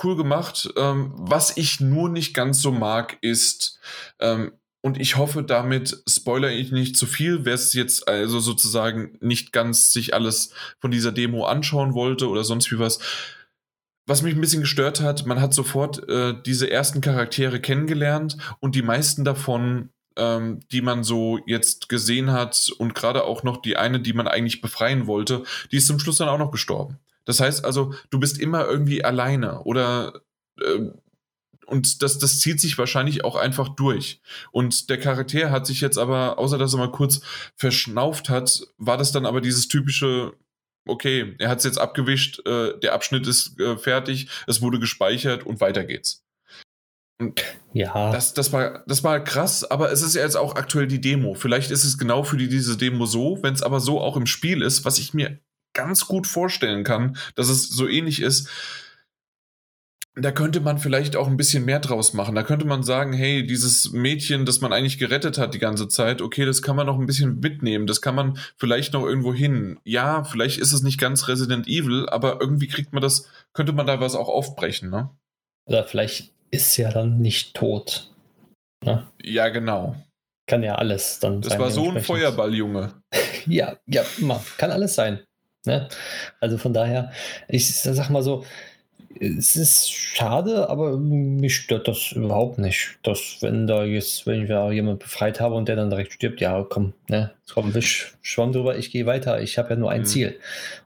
cool 0.04 0.16
gemacht. 0.16 0.70
Ähm, 0.76 1.14
was 1.16 1.56
ich 1.58 1.80
nur 1.80 2.10
nicht 2.10 2.34
ganz 2.34 2.62
so 2.62 2.72
mag, 2.72 3.18
ist, 3.22 3.80
ähm, 4.20 4.52
und 4.86 5.00
ich 5.00 5.18
hoffe, 5.18 5.42
damit 5.42 6.04
spoiler 6.08 6.52
ich 6.52 6.72
nicht 6.72 6.96
zu 6.96 7.08
viel, 7.08 7.44
wer 7.44 7.56
es 7.56 7.74
jetzt 7.74 8.08
also 8.08 8.40
sozusagen 8.40 9.18
nicht 9.20 9.52
ganz 9.52 9.92
sich 9.92 10.14
alles 10.14 10.52
von 10.78 10.92
dieser 10.92 11.12
Demo 11.12 11.46
anschauen 11.46 11.96
wollte 11.96 12.30
oder 12.30 12.44
sonst 12.44 12.72
wie 12.72 12.78
was. 12.78 13.00
Was 14.06 14.22
mich 14.22 14.36
ein 14.36 14.42
bisschen 14.42 14.62
gestört 14.62 15.02
hat, 15.02 15.26
man 15.26 15.42
hat 15.42 15.56
sofort 15.56 16.08
äh, 16.08 16.36
diese 16.46 16.70
ersten 16.70 17.02
Charaktere 17.02 17.60
kennengelernt 17.60 18.38
und 18.60 18.76
die 18.76 18.84
meisten 18.84 19.26
davon, 19.26 19.90
ähm, 20.18 20.60
die 20.72 20.84
man 20.84 21.04
so 21.04 21.40
jetzt 21.48 21.90
gesehen 21.90 22.32
hat 22.32 22.72
und 22.78 22.94
gerade 22.94 23.24
auch 23.24 23.42
noch 23.42 23.64
die 23.64 23.78
eine, 23.78 24.00
die 24.00 24.14
man 24.14 24.28
eigentlich 24.28 24.62
befreien 24.62 25.08
wollte, 25.08 25.46
die 25.72 25.78
ist 25.78 25.88
zum 25.88 25.98
Schluss 25.98 26.18
dann 26.18 26.30
auch 26.30 26.38
noch 26.38 26.52
gestorben. 26.52 27.00
Das 27.26 27.40
heißt 27.40 27.66
also, 27.66 27.96
du 28.12 28.20
bist 28.20 28.40
immer 28.40 28.68
irgendwie 28.68 29.04
alleine 29.04 29.64
oder 29.64 30.22
äh, 30.62 30.92
und 31.66 32.02
das, 32.02 32.18
das 32.18 32.40
zieht 32.40 32.60
sich 32.60 32.78
wahrscheinlich 32.78 33.24
auch 33.24 33.36
einfach 33.36 33.70
durch. 33.70 34.22
Und 34.52 34.90
der 34.90 35.00
Charakter 35.00 35.52
hat 35.52 35.66
sich 35.66 35.82
jetzt 35.82 35.98
aber, 35.98 36.38
außer 36.38 36.58
dass 36.58 36.74
er 36.74 36.80
mal 36.80 36.92
kurz 36.92 37.22
verschnauft 37.56 38.30
hat, 38.30 38.62
war 38.78 38.98
das 38.98 39.12
dann 39.12 39.26
aber 39.26 39.42
dieses 39.42 39.68
typische, 39.68 40.34
okay, 40.88 41.36
er 41.40 41.50
hat 41.50 41.60
es 41.60 41.64
jetzt 41.64 41.80
abgewischt, 41.80 42.46
äh, 42.46 42.80
der 42.80 42.94
Abschnitt 42.94 43.28
ist 43.28 43.60
äh, 43.60 43.78
fertig, 43.78 44.30
es 44.48 44.62
wurde 44.62 44.80
gespeichert 44.80 45.46
und 45.46 45.62
weiter 45.62 45.84
geht's. 45.84 46.24
Und 47.18 47.42
ja. 47.74 48.12
Das, 48.12 48.34
das, 48.34 48.52
war, 48.52 48.84
das 48.88 49.04
war 49.04 49.24
krass, 49.24 49.64
aber 49.64 49.92
es 49.92 50.02
ist 50.02 50.16
ja 50.16 50.22
jetzt 50.22 50.36
auch 50.36 50.56
aktuell 50.56 50.88
die 50.88 51.02
Demo. 51.02 51.34
Vielleicht 51.34 51.72
ist 51.72 51.86
es 51.86 51.98
genau 51.98 52.24
für 52.24 52.38
die, 52.38 52.50
diese 52.50 52.78
Demo 52.78 53.06
so, 53.06 53.40
wenn 53.42 53.54
es 53.54 53.64
aber 53.64 53.80
so 53.80 54.02
auch 54.02 54.18
im 54.18 54.26
Spiel 54.26 54.62
ist, 54.62 54.86
was 54.86 55.00
ich 55.00 55.14
mir 55.14 55.40
ganz 55.74 56.08
gut 56.08 56.28
vorstellen 56.28 56.84
kann, 56.84 57.18
dass 57.36 57.50
es 57.50 57.70
so 57.70 57.88
ähnlich 57.88 58.22
ist 58.22 58.50
da 60.16 60.32
könnte 60.32 60.62
man 60.62 60.78
vielleicht 60.78 61.18
auch 61.18 61.28
ein 61.28 61.36
bisschen 61.36 61.66
mehr 61.66 61.80
draus 61.80 62.14
machen. 62.14 62.36
Da 62.36 62.44
könnte 62.44 62.66
man 62.66 62.84
sagen, 62.84 63.12
hey, 63.12 63.46
dieses 63.46 63.92
Mädchen, 63.92 64.46
das 64.46 64.62
man 64.62 64.72
eigentlich 64.72 64.98
gerettet 64.98 65.38
hat 65.38 65.54
die 65.54 65.60
ganze 65.60 65.90
Zeit, 65.90 66.22
okay, 66.22 66.46
das 66.46 66.62
kann 66.62 66.78
man 66.78 66.88
noch 66.88 66.98
ein 66.98 67.06
bisschen 67.06 67.40
mitnehmen. 67.42 67.86
Das 67.86 68.02
kann 68.02 68.16
man 68.16 68.38
vielleicht 68.56 68.94
noch 68.94 69.04
irgendwo 69.04 69.34
hin. 69.34 69.78
Ja, 69.84 70.24
vielleicht 70.24 70.60
ist 70.60 70.72
es 70.72 70.84
nicht 70.84 71.00
ganz 71.00 71.28
Resident 71.28 71.68
Evil, 71.68 72.08
aber 72.08 72.40
irgendwie 72.40 72.68
kriegt 72.68 72.94
man 72.94 73.02
das, 73.02 73.30
könnte 73.54 73.74
man 73.74 73.88
da 73.88 74.00
was 74.00 74.16
auch 74.16 74.30
aufbrechen, 74.30 74.90
ne? 74.90 75.10
Oder 75.66 75.84
vielleicht 75.84 76.32
ist 76.52 76.74
sie 76.74 76.84
ja 76.84 76.92
dann 76.92 77.20
nicht 77.20 77.54
tot. 77.54 78.12
Ne? 78.86 79.06
Ja, 79.22 79.50
genau. 79.50 79.96
Kann 80.48 80.64
ja 80.64 80.76
alles 80.76 81.20
dann 81.20 81.42
das 81.42 81.50
sein. 81.50 81.60
Das 81.60 81.66
war 81.68 81.72
so 81.72 81.92
ein 81.92 82.02
Feuerballjunge. 82.02 82.94
ja, 83.48 83.76
ja, 83.88 84.04
kann 84.58 84.72
alles 84.72 84.96
sein. 84.96 85.20
Ne? 85.66 85.90
Also 86.40 86.58
von 86.58 86.74
daher, 86.74 87.12
ich 87.48 87.76
sag 87.76 88.10
mal 88.12 88.22
so, 88.22 88.46
es 89.20 89.56
ist 89.56 89.92
schade, 89.92 90.70
aber 90.70 90.98
mich 90.98 91.56
stört 91.56 91.88
das 91.88 92.12
überhaupt 92.12 92.58
nicht. 92.58 92.98
Dass, 93.04 93.38
wenn 93.42 93.68
da 93.68 93.84
jetzt, 93.84 94.26
wenn 94.28 94.44
ich 94.44 94.50
da 94.50 94.72
jemanden 94.72 95.00
befreit 95.00 95.40
habe 95.40 95.56
und 95.56 95.68
der 95.68 95.76
dann 95.76 95.90
direkt 95.90 96.14
stirbt, 96.14 96.42
ja, 96.42 96.66
komm, 96.68 96.94
ne, 97.08 97.32
komm, 97.52 97.74
wisch, 97.74 98.16
schwamm 98.22 98.52
drüber, 98.52 98.78
ich 98.78 98.92
gehe 98.92 99.06
weiter. 99.06 99.42
Ich 99.42 99.58
habe 99.58 99.72
ja 99.72 99.76
nur 99.76 99.92
ein 99.92 100.02
mhm. 100.02 100.06
Ziel. 100.06 100.40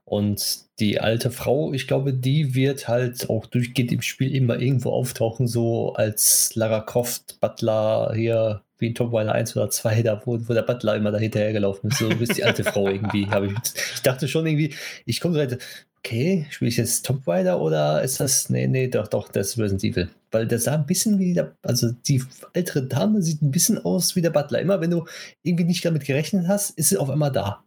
Und 0.05 0.59
die 0.79 0.99
alte 0.99 1.31
Frau, 1.31 1.73
ich 1.73 1.87
glaube, 1.87 2.13
die 2.13 2.55
wird 2.55 2.87
halt 2.87 3.29
auch 3.29 3.45
durchgehend 3.45 3.91
im 3.91 4.01
Spiel 4.01 4.35
immer 4.35 4.59
irgendwo 4.59 4.91
auftauchen, 4.91 5.47
so 5.47 5.93
als 5.93 6.55
Lara 6.55 6.81
Croft 6.81 7.39
Butler 7.39 8.13
hier 8.15 8.61
wie 8.79 8.87
in 8.87 8.95
Top 8.95 9.13
Rider 9.13 9.33
1 9.33 9.55
oder 9.57 9.69
2, 9.69 10.01
da 10.03 10.21
wo, 10.25 10.39
wo 10.39 10.53
der 10.53 10.61
Butler 10.61 10.95
immer 10.95 11.11
da 11.11 11.17
hinterhergelaufen 11.17 11.91
ist. 11.91 11.99
So 11.99 12.09
bist 12.09 12.37
die 12.37 12.43
alte 12.43 12.63
Frau 12.63 12.87
irgendwie. 12.89 13.23
Ich, 13.23 13.73
ich 13.95 14.01
dachte 14.01 14.27
schon 14.27 14.47
irgendwie, 14.47 14.73
ich 15.05 15.19
komme 15.19 15.33
so 15.33 15.57
okay, 15.99 16.47
spiele 16.49 16.69
ich 16.69 16.77
jetzt 16.77 17.05
Top 17.05 17.27
Rider 17.27 17.59
oder 17.59 18.01
ist 18.01 18.19
das, 18.19 18.49
nee, 18.49 18.67
nee, 18.67 18.87
doch, 18.87 19.07
doch, 19.07 19.29
das 19.29 19.49
ist 19.49 19.57
Resident 19.59 19.83
Evil. 19.83 20.09
Weil 20.31 20.47
der 20.47 20.59
sah 20.59 20.75
ein 20.75 20.85
bisschen 20.85 21.19
wie 21.19 21.33
der, 21.33 21.55
also 21.61 21.91
die 21.91 22.23
ältere 22.53 22.83
Dame 22.83 23.21
sieht 23.21 23.41
ein 23.41 23.51
bisschen 23.51 23.77
aus 23.83 24.15
wie 24.15 24.21
der 24.21 24.29
Butler. 24.29 24.59
Immer 24.59 24.79
wenn 24.81 24.91
du 24.91 25.05
irgendwie 25.43 25.63
nicht 25.63 25.83
damit 25.83 26.05
gerechnet 26.05 26.47
hast, 26.47 26.71
ist 26.71 26.89
sie 26.89 26.97
auf 26.97 27.09
einmal 27.09 27.31
da. 27.31 27.63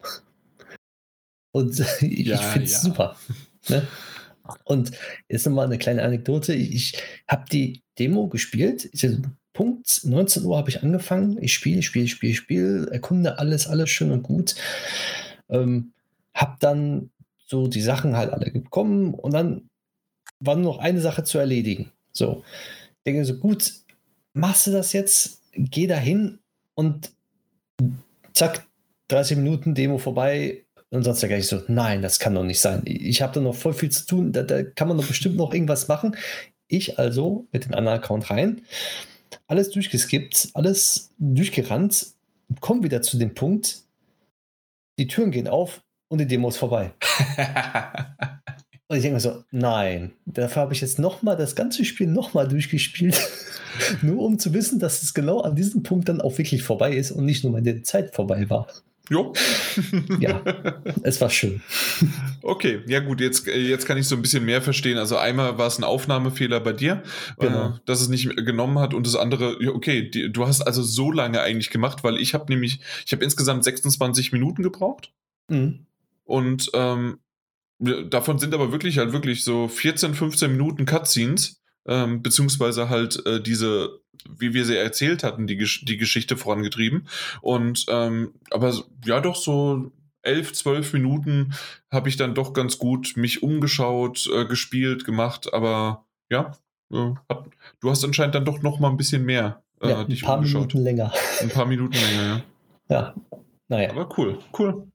Und 1.53 1.79
ich, 2.01 2.27
ja, 2.27 2.37
ich 2.37 2.41
finde 2.43 2.67
es 2.67 2.73
ja. 2.73 2.79
super. 2.79 3.17
Ne? 3.69 3.87
Und 4.65 4.93
jetzt 5.29 5.47
nochmal 5.47 5.67
eine 5.67 5.79
kleine 5.79 6.03
Anekdote. 6.03 6.55
Ich, 6.55 6.75
ich 6.75 7.03
habe 7.29 7.45
die 7.51 7.83
Demo 7.99 8.29
gespielt. 8.29 8.91
Punkt 9.53 10.01
19 10.05 10.45
Uhr 10.45 10.57
habe 10.57 10.71
ich 10.71 10.83
angefangen. 10.83 11.37
Ich 11.43 11.53
spiele, 11.53 11.83
spiele, 11.83 12.09
spiele, 12.09 12.35
spiele, 12.35 12.91
erkunde 12.91 13.39
alles, 13.39 13.67
alles 13.67 13.91
schön 13.91 14.11
und 14.11 14.23
gut. 14.23 14.55
Ähm, 15.51 15.93
habe 16.35 16.57
dann 16.61 17.11
so 17.53 17.69
die 17.69 17.83
Sachen 17.83 18.17
halt 18.17 18.33
alle 18.33 18.51
gekommen 18.51 19.13
und 19.13 19.35
dann 19.35 19.69
war 20.41 20.57
nur 20.57 20.73
noch 20.73 20.79
eine 20.79 21.03
Sache 21.03 21.23
zu 21.23 21.37
erledigen. 21.37 21.93
So, 22.13 22.43
ich 22.97 23.03
denke 23.05 23.27
so, 23.27 23.37
gut, 23.37 23.75
machst 24.33 24.67
du 24.67 24.71
das 24.71 24.95
jetzt, 24.95 25.43
geh 25.53 25.87
dahin 25.87 26.39
und 26.75 27.13
zack, 28.33 28.67
30 29.09 29.37
Minuten 29.37 29.75
Demo 29.75 29.99
vorbei. 29.99 30.65
Und 30.89 31.05
sonst 31.05 31.21
gleich 31.21 31.47
so, 31.47 31.63
nein, 31.69 32.03
das 32.03 32.19
kann 32.19 32.35
doch 32.35 32.45
nicht 32.45 32.61
sein. 32.61 32.83
Ich 32.85 33.23
habe 33.23 33.35
da 33.35 33.41
noch 33.41 33.55
voll 33.55 33.73
viel 33.73 33.91
zu 33.91 34.07
tun, 34.07 34.33
da, 34.33 34.43
da 34.43 34.63
kann 34.63 34.89
man 34.89 34.97
doch 34.97 35.07
bestimmt 35.07 35.37
noch 35.37 35.53
irgendwas 35.53 35.89
machen. 35.89 36.17
Ich 36.69 36.99
also 36.99 37.47
mit 37.53 37.67
dem 37.67 37.75
anderen 37.75 37.99
Account 37.99 38.31
rein, 38.31 38.63
alles 39.47 39.71
durchgeskippt, 39.71 40.51
alles 40.55 41.13
durchgerannt, 41.19 42.15
komme 42.61 42.83
wieder 42.83 43.03
zu 43.03 43.19
dem 43.19 43.35
Punkt, 43.35 43.83
die 44.99 45.07
Türen 45.07 45.31
gehen 45.31 45.49
auf, 45.49 45.83
und 46.13 46.19
die 46.19 46.27
Demo 46.27 46.49
ist 46.51 46.59
vorbei. 46.59 46.93
und 48.89 48.97
ich 48.97 49.03
denke 49.03 49.15
mir 49.15 49.21
so, 49.21 49.45
nein, 49.51 50.13
dafür 50.27 50.61
habe 50.61 50.75
ich 50.75 50.83
jetzt 50.83 50.99
nochmal 50.99 51.39
das 51.39 51.57
ganze 51.57 51.87
Spiel 51.87 52.07
nochmal 52.07 52.47
durchgespielt, 52.47 53.19
nur 54.03 54.23
um 54.23 54.39
zu 54.39 54.53
wissen, 54.53 54.79
dass 54.79 55.03
es 55.03 55.15
genau 55.15 55.41
an 55.41 55.57
diesem 55.57 55.83
Punkt 55.83 56.11
dann 56.11 56.21
auch 56.21 56.37
wirklich 56.37 56.63
vorbei 56.63 56.93
ist 56.95 57.13
und 57.13 57.25
nicht 57.25 57.45
nur 57.45 57.55
meine 57.55 57.83
Zeit 57.83 58.15
vorbei 58.15 58.51
war. 58.51 58.67
Jo. 59.09 59.33
ja, 60.21 60.43
es 61.03 61.19
war 61.23 61.31
schön. 61.31 61.63
Okay, 62.43 62.83
ja 62.87 63.01
gut, 63.01 63.23
jetzt, 63.23 63.47
jetzt 63.47 63.87
kann 63.87 63.97
ich 63.97 64.07
so 64.07 64.15
ein 64.15 64.23
bisschen 64.23 64.45
mehr 64.45 64.61
verstehen. 64.61 64.99
Also 64.99 65.17
einmal 65.17 65.57
war 65.57 65.67
es 65.67 65.79
ein 65.79 65.85
Aufnahmefehler 65.85 66.61
bei 66.61 66.75
dir, 66.75 67.03
äh, 67.39 67.47
genau. 67.47 67.69
äh, 67.69 67.73
dass 67.87 68.03
es 68.03 68.11
nicht 68.11 68.37
genommen 68.37 68.79
hat 68.79 68.93
und 68.93 69.07
das 69.07 69.17
andere, 69.17 69.57
okay, 69.75 70.11
die, 70.11 70.31
du 70.31 70.47
hast 70.47 70.61
also 70.61 70.83
so 70.83 71.11
lange 71.11 71.41
eigentlich 71.41 71.71
gemacht, 71.71 72.05
weil 72.05 72.19
ich 72.19 72.35
habe 72.35 72.53
nämlich, 72.53 72.81
ich 73.07 73.13
habe 73.13 73.25
insgesamt 73.25 73.65
26 73.65 74.33
Minuten 74.33 74.63
gebraucht. 74.63 75.11
Mhm. 75.49 75.87
Und 76.25 76.71
ähm, 76.75 77.19
davon 77.79 78.39
sind 78.39 78.55
aber 78.55 78.73
wirklich 78.73 78.99
halt 78.99 79.13
wirklich 79.13 79.45
so 79.45 79.69
14, 79.69 80.15
15 80.15 80.51
Minuten 80.53 80.85
Cutscenes, 80.85 81.61
ähm, 81.87 82.23
beziehungsweise 82.23 82.89
halt 82.89 83.25
äh, 83.27 83.43
diese, 83.43 84.01
wie 84.29 84.55
wir 84.55 84.65
sie 84.65 84.77
erzählt 84.77 85.25
hatten, 85.25 85.47
die, 85.47 85.57
die 85.57 85.97
Geschichte 85.97 86.37
vorangetrieben. 86.37 87.09
Und 87.41 87.87
ähm, 87.89 88.35
aber 88.51 88.75
ja, 89.05 89.21
doch 89.21 89.37
so 89.37 89.91
11, 90.23 90.53
12 90.53 90.93
Minuten 90.93 91.55
habe 91.91 92.09
ich 92.09 92.17
dann 92.17 92.35
doch 92.35 92.53
ganz 92.53 92.79
gut 92.79 93.17
mich 93.17 93.43
umgeschaut, 93.43 94.29
äh, 94.33 94.45
gespielt, 94.45 95.05
gemacht, 95.05 95.53
aber 95.53 96.07
ja, 96.31 96.53
äh, 96.93 97.15
hat, 97.29 97.49
du 97.81 97.91
hast 97.91 98.05
anscheinend 98.05 98.37
dann 98.37 98.45
doch 98.45 98.63
noch 98.63 98.79
mal 98.79 98.91
ein 98.91 98.97
bisschen 98.97 99.25
mehr 99.25 99.63
äh, 99.81 99.89
ja, 99.91 100.01
ein 100.01 100.19
paar 100.21 100.37
umgeschaut. 100.37 100.61
Minuten 100.61 100.79
länger. 100.79 101.13
Ein 101.41 101.49
paar 101.49 101.67
Minuten 101.67 101.95
länger, 101.95 102.23
ja. 102.23 102.43
Ja, 102.89 103.15
naja. 103.69 103.91
Aber 103.91 104.09
cool, 104.19 104.39
cool. 104.59 104.92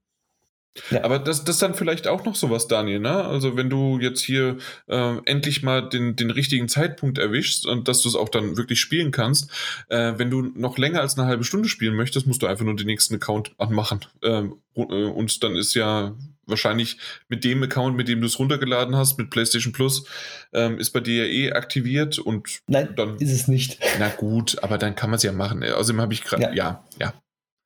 Ja. 0.91 1.03
Aber 1.03 1.19
das, 1.19 1.43
das 1.43 1.55
ist 1.55 1.61
dann 1.61 1.73
vielleicht 1.73 2.07
auch 2.07 2.25
noch 2.25 2.35
sowas, 2.35 2.67
Daniel, 2.67 2.99
ne? 2.99 3.25
Also 3.25 3.57
wenn 3.57 3.69
du 3.69 3.99
jetzt 3.99 4.21
hier 4.21 4.57
äh, 4.87 5.17
endlich 5.25 5.63
mal 5.63 5.87
den, 5.89 6.15
den 6.15 6.31
richtigen 6.31 6.67
Zeitpunkt 6.67 7.17
erwischst 7.17 7.65
und 7.65 7.87
dass 7.87 8.01
du 8.01 8.09
es 8.09 8.15
auch 8.15 8.29
dann 8.29 8.57
wirklich 8.57 8.79
spielen 8.79 9.11
kannst, 9.11 9.49
äh, 9.89 10.13
wenn 10.17 10.29
du 10.29 10.41
noch 10.41 10.77
länger 10.77 11.01
als 11.01 11.17
eine 11.17 11.27
halbe 11.27 11.43
Stunde 11.43 11.69
spielen 11.69 11.95
möchtest, 11.95 12.27
musst 12.27 12.41
du 12.41 12.47
einfach 12.47 12.65
nur 12.65 12.75
den 12.75 12.87
nächsten 12.87 13.15
Account 13.15 13.51
anmachen. 13.57 14.01
Ähm, 14.23 14.55
äh, 14.75 14.81
und 14.81 15.43
dann 15.43 15.55
ist 15.55 15.73
ja 15.73 16.15
wahrscheinlich 16.47 16.97
mit 17.27 17.43
dem 17.43 17.61
Account, 17.63 17.97
mit 17.97 18.07
dem 18.07 18.21
du 18.21 18.27
es 18.27 18.39
runtergeladen 18.39 18.95
hast, 18.95 19.17
mit 19.17 19.29
PlayStation 19.29 19.73
Plus, 19.73 20.05
ähm, 20.53 20.79
ist 20.79 20.91
bei 20.91 21.01
dir 21.01 21.25
ja 21.25 21.31
eh 21.31 21.51
aktiviert 21.51 22.19
und 22.19 22.61
Nein, 22.67 22.93
dann 22.95 23.17
ist 23.17 23.31
es 23.31 23.47
nicht. 23.47 23.79
Na 23.99 24.07
gut, 24.09 24.63
aber 24.63 24.77
dann 24.77 24.95
kann 24.95 25.09
man 25.09 25.17
es 25.17 25.23
ja 25.23 25.31
machen. 25.31 25.63
Außerdem 25.63 26.01
habe 26.01 26.13
ich 26.13 26.23
gerade, 26.23 26.43
ja. 26.43 26.53
ja, 26.53 26.83
ja, 26.99 27.13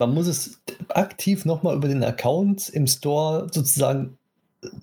man 0.02 0.16
muss 0.16 0.26
es 0.26 0.60
aktiv 0.90 1.46
nochmal 1.46 1.76
über 1.76 1.88
den 1.88 2.04
Account 2.04 2.70
im 2.70 2.88
Store 2.88 3.48
sozusagen 3.52 4.18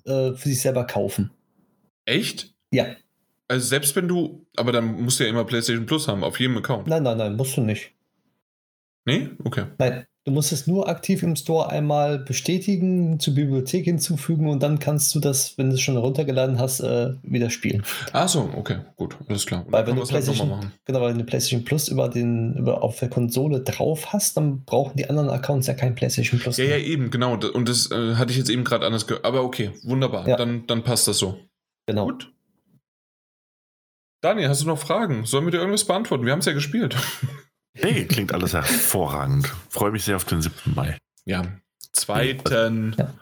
äh, 0.05 0.31
für 0.31 0.47
sich 0.49 0.61
selber 0.61 0.85
kaufen. 0.85 1.29
Echt? 2.05 2.53
Ja. 2.71 2.85
Also 3.49 3.67
selbst 3.67 3.95
wenn 3.97 4.07
du, 4.07 4.45
aber 4.55 4.71
dann 4.71 5.01
musst 5.03 5.19
du 5.19 5.25
ja 5.25 5.29
immer 5.29 5.43
PlayStation 5.43 5.85
Plus 5.85 6.07
haben, 6.07 6.23
auf 6.23 6.39
jedem 6.39 6.57
Account. 6.57 6.87
Nein, 6.87 7.03
nein, 7.03 7.17
nein, 7.17 7.35
musst 7.35 7.57
du 7.57 7.61
nicht. 7.61 7.91
Nee? 9.09 9.29
Okay. 9.43 9.65
Nein, 9.77 10.05
Du 10.29 10.35
musst 10.35 10.51
es 10.51 10.67
nur 10.67 10.87
aktiv 10.87 11.23
im 11.23 11.35
Store 11.35 11.69
einmal 11.69 12.19
bestätigen, 12.19 13.19
zur 13.19 13.33
Bibliothek 13.33 13.85
hinzufügen 13.85 14.47
und 14.47 14.61
dann 14.61 14.77
kannst 14.77 15.15
du 15.15 15.19
das, 15.19 15.57
wenn 15.57 15.69
du 15.69 15.73
es 15.73 15.81
schon 15.81 15.95
heruntergeladen 15.95 16.59
hast, 16.59 16.81
äh, 16.81 17.13
wieder 17.23 17.49
spielen. 17.49 17.83
Ach 18.13 18.29
so, 18.29 18.47
okay, 18.55 18.79
gut, 18.95 19.17
alles 19.27 19.47
klar. 19.47 19.65
Weil 19.69 19.87
wenn 19.87 19.95
du, 19.95 20.01
halt 20.01 20.09
PlayStation, 20.09 20.71
genau, 20.85 21.01
wenn 21.01 21.17
du 21.17 21.23
PlayStation 21.23 21.63
Plus 21.65 21.87
über 21.87 22.09
den, 22.09 22.53
über, 22.57 22.83
auf 22.83 22.99
der 22.99 23.09
Konsole 23.09 23.61
drauf 23.61 24.13
hast, 24.13 24.37
dann 24.37 24.65
brauchen 24.65 24.97
die 24.97 25.09
anderen 25.09 25.31
Accounts 25.31 25.65
ja 25.65 25.73
kein 25.73 25.95
PlayStation 25.95 26.39
Plus. 26.39 26.57
Ja, 26.57 26.65
mehr. 26.65 26.77
ja, 26.77 26.85
eben, 26.85 27.09
genau. 27.09 27.33
Und 27.33 27.67
das 27.67 27.89
äh, 27.89 28.13
hatte 28.13 28.31
ich 28.31 28.37
jetzt 28.37 28.51
eben 28.51 28.63
gerade 28.63 28.85
anders 28.85 29.07
gehört. 29.07 29.25
Aber 29.25 29.43
okay, 29.43 29.71
wunderbar. 29.81 30.27
Ja. 30.27 30.35
Dann, 30.35 30.67
dann 30.67 30.83
passt 30.83 31.07
das 31.07 31.17
so. 31.17 31.39
Genau. 31.87 32.05
Gut. 32.05 32.31
Daniel, 34.21 34.49
hast 34.49 34.61
du 34.61 34.67
noch 34.67 34.77
Fragen? 34.77 35.25
Sollen 35.25 35.45
wir 35.45 35.51
dir 35.51 35.57
irgendwas 35.57 35.85
beantworten? 35.85 36.25
Wir 36.25 36.33
haben 36.33 36.39
es 36.39 36.45
ja 36.45 36.53
gespielt. 36.53 36.95
Nee, 37.83 38.05
klingt 38.05 38.33
alles 38.33 38.53
hervorragend. 38.53 39.53
Freue 39.69 39.91
mich 39.91 40.03
sehr 40.03 40.15
auf 40.15 40.25
den 40.25 40.41
7. 40.41 40.55
Mai. 40.75 40.97
Ja, 41.25 41.43
zweiten. 41.93 42.95
Ja. 42.97 43.13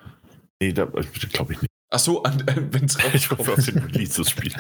Nee, 0.60 0.74
da 0.74 0.86
glaube 0.86 1.54
ich 1.54 1.62
nicht. 1.62 1.72
Ach 1.90 2.00
so, 2.00 2.24
wenn 2.24 2.86
es 2.86 2.98
rauskommt. 2.98 3.14
Ich 3.16 3.32
hoffe 3.32 3.54
auf 3.54 3.66
den 3.66 3.78
Release 3.78 4.22
des 4.22 4.30
Spiels. 4.30 4.56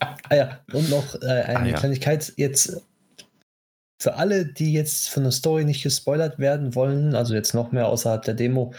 ah 0.00 0.34
ja, 0.34 0.60
und 0.72 0.90
noch 0.90 1.14
äh, 1.22 1.26
eine 1.26 1.58
ah, 1.58 1.66
ja. 1.66 1.78
Kleinigkeit. 1.78 2.32
Jetzt 2.36 2.82
für 4.00 4.14
alle, 4.14 4.46
die 4.46 4.72
jetzt 4.72 5.10
von 5.10 5.22
der 5.22 5.32
Story 5.32 5.64
nicht 5.64 5.82
gespoilert 5.82 6.40
werden 6.40 6.74
wollen, 6.74 7.14
also 7.14 7.34
jetzt 7.34 7.54
noch 7.54 7.70
mehr 7.70 7.86
außerhalb 7.86 8.24
der 8.24 8.34
Demo, 8.34 8.74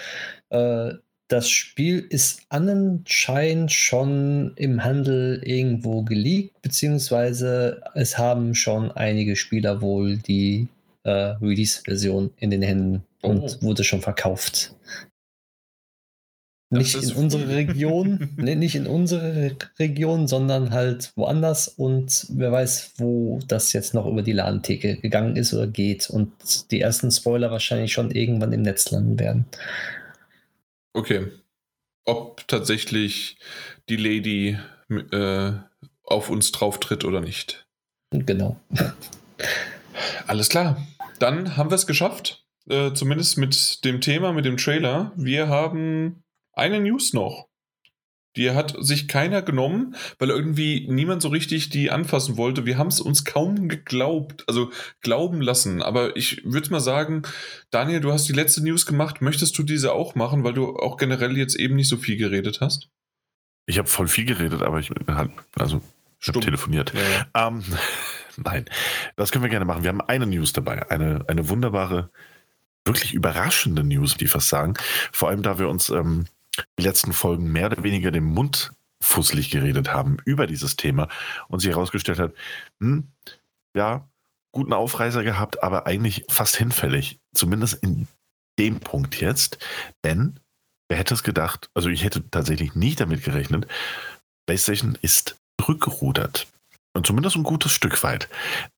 äh, 0.50 0.94
das 1.34 1.50
Spiel 1.50 2.06
ist 2.08 2.44
anscheinend 2.50 3.72
schon 3.72 4.52
im 4.56 4.84
Handel 4.84 5.42
irgendwo 5.44 6.04
geleakt, 6.04 6.62
beziehungsweise 6.62 7.82
es 7.96 8.20
haben 8.20 8.54
schon 8.54 8.92
einige 8.92 9.36
Spieler 9.36 9.82
wohl 9.82 10.18
die 10.18 10.68
äh, 11.02 11.10
Release-Version 11.10 12.30
in 12.38 12.52
den 12.52 12.62
Händen 12.62 13.04
oh. 13.24 13.30
und 13.30 13.64
wurde 13.64 13.84
schon 13.84 14.02
verkauft. 14.02 14.76
nicht 16.70 16.94
in 16.94 17.14
unsere 17.14 17.48
Region, 17.48 18.30
nee, 18.38 18.54
nicht 18.54 18.76
in 18.76 18.86
unsere 18.86 19.58
Region, 19.80 20.28
sondern 20.28 20.70
halt 20.70 21.14
woanders 21.16 21.68
und 21.68 22.28
wer 22.30 22.52
weiß, 22.52 22.92
wo 22.98 23.40
das 23.48 23.74
jetzt 23.74 23.96
noch 23.96 24.06
über 24.06 24.22
die 24.22 24.34
Ladentheke 24.34 24.98
gegangen 24.98 25.36
ist 25.36 25.52
oder 25.52 25.66
geht 25.66 26.12
und 26.12 26.32
die 26.70 26.82
ersten 26.82 27.10
Spoiler 27.10 27.50
wahrscheinlich 27.50 27.92
schon 27.92 28.12
irgendwann 28.12 28.54
im 28.54 28.62
Netz 28.62 28.92
landen 28.92 29.18
werden. 29.18 29.48
Okay. 30.94 31.32
Ob 32.06 32.48
tatsächlich 32.48 33.38
die 33.90 33.96
Lady 33.96 34.58
äh, 35.12 35.52
auf 36.04 36.30
uns 36.30 36.52
drauf 36.52 36.80
tritt 36.80 37.06
oder 37.06 37.22
nicht. 37.22 37.68
Genau. 38.12 38.60
Alles 40.28 40.50
klar. 40.50 40.86
Dann 41.20 41.58
haben 41.58 41.72
wir 41.72 41.76
es 41.76 41.88
geschafft. 41.88 42.46
Äh, 42.70 42.94
zumindest 42.94 43.38
mit 43.38 43.84
dem 43.84 44.02
Thema, 44.02 44.34
mit 44.34 44.46
dem 44.46 44.58
Trailer. 44.58 45.12
Wir 45.16 45.48
haben 45.48 46.24
eine 46.54 46.80
News 46.80 47.14
noch. 47.14 47.48
Die 48.36 48.50
hat 48.52 48.76
sich 48.80 49.08
keiner 49.08 49.42
genommen, 49.42 49.96
weil 50.18 50.30
irgendwie 50.30 50.88
niemand 50.90 51.22
so 51.22 51.28
richtig 51.30 51.70
die 51.70 51.92
anfassen 51.92 52.36
wollte. 52.38 52.66
Wir 52.66 52.78
haben 52.78 52.88
es 52.88 53.00
uns 53.00 53.26
kaum 53.26 53.68
geglaubt, 53.68 54.44
also 54.48 54.72
glauben 55.02 55.42
lassen. 55.42 55.82
Aber 55.84 56.16
ich 56.16 56.42
würde 56.44 56.72
mal 56.72 56.80
sagen, 56.80 57.24
Daniel, 57.70 58.00
du 58.00 58.12
hast 58.12 58.28
die 58.28 58.34
letzte 58.34 58.64
News 58.64 58.86
gemacht. 58.86 59.22
Möchtest 59.22 59.58
du 59.58 59.64
diese 59.64 59.94
auch 59.94 60.16
machen, 60.16 60.44
weil 60.44 60.54
du 60.54 60.76
auch 60.78 60.98
generell 60.98 61.38
jetzt 61.38 61.56
eben 61.56 61.76
nicht 61.76 61.90
so 61.90 61.98
viel 61.98 62.18
geredet 62.18 62.60
hast? 62.62 62.90
Ich 63.66 63.78
habe 63.78 63.88
voll 63.88 64.08
viel 64.08 64.26
geredet, 64.26 64.62
aber 64.62 64.80
ich 64.80 64.90
halt, 65.08 65.32
also 65.56 65.82
ich 66.20 66.28
habe 66.28 66.40
telefoniert. 66.40 66.94
Ja. 66.94 67.48
Ähm, 67.48 67.64
nein, 68.38 68.66
das 69.16 69.32
können 69.32 69.44
wir 69.44 69.50
gerne 69.50 69.66
machen. 69.66 69.84
Wir 69.84 69.90
haben 69.90 70.02
eine 70.02 70.26
News 70.26 70.54
dabei, 70.54 70.90
eine, 70.90 71.24
eine 71.28 71.50
wunderbare, 71.50 72.10
wirklich 72.86 73.14
überraschende 73.14 73.84
News, 73.84 74.16
die 74.16 74.26
ich 74.26 74.32
fast 74.32 74.50
sagen. 74.50 74.74
Vor 75.12 75.30
allem, 75.30 75.44
da 75.44 75.60
wir 75.60 75.70
uns 75.70 75.90
ähm, 75.90 76.26
die 76.78 76.84
letzten 76.84 77.14
Folgen 77.14 77.52
mehr 77.52 77.68
oder 77.68 77.84
weniger 77.84 78.12
den 78.12 78.26
Mund 78.26 78.72
fusselig 79.02 79.50
geredet 79.50 79.92
haben 79.92 80.18
über 80.26 80.48
dieses 80.48 80.76
Thema 80.76 81.10
und 81.48 81.60
sich 81.60 81.72
herausgestellt 81.72 82.20
hat, 82.20 82.34
hm, 82.80 83.10
ja, 83.76 84.08
guten 84.52 84.74
Aufreißer 84.74 85.24
gehabt, 85.24 85.62
aber 85.64 85.88
eigentlich 85.88 86.26
fast 86.30 86.56
hinfällig. 86.56 87.20
Zumindest 87.34 87.84
in 87.84 88.08
dem 88.60 88.80
Punkt 88.80 89.20
jetzt. 89.20 89.58
Denn, 90.04 90.40
wer 90.88 90.98
hätte 90.98 91.14
es 91.14 91.24
gedacht, 91.24 91.70
also 91.74 91.90
ich 91.90 92.04
hätte 92.04 92.30
tatsächlich 92.30 92.76
nicht 92.76 93.00
damit 93.00 93.24
gerechnet, 93.24 93.68
PlayStation 94.46 94.98
ist 95.02 95.38
rückgerudert. 95.68 96.48
Und 96.94 97.08
zumindest 97.08 97.36
ein 97.36 97.44
gutes 97.44 97.72
Stück 97.72 98.04
weit. 98.04 98.30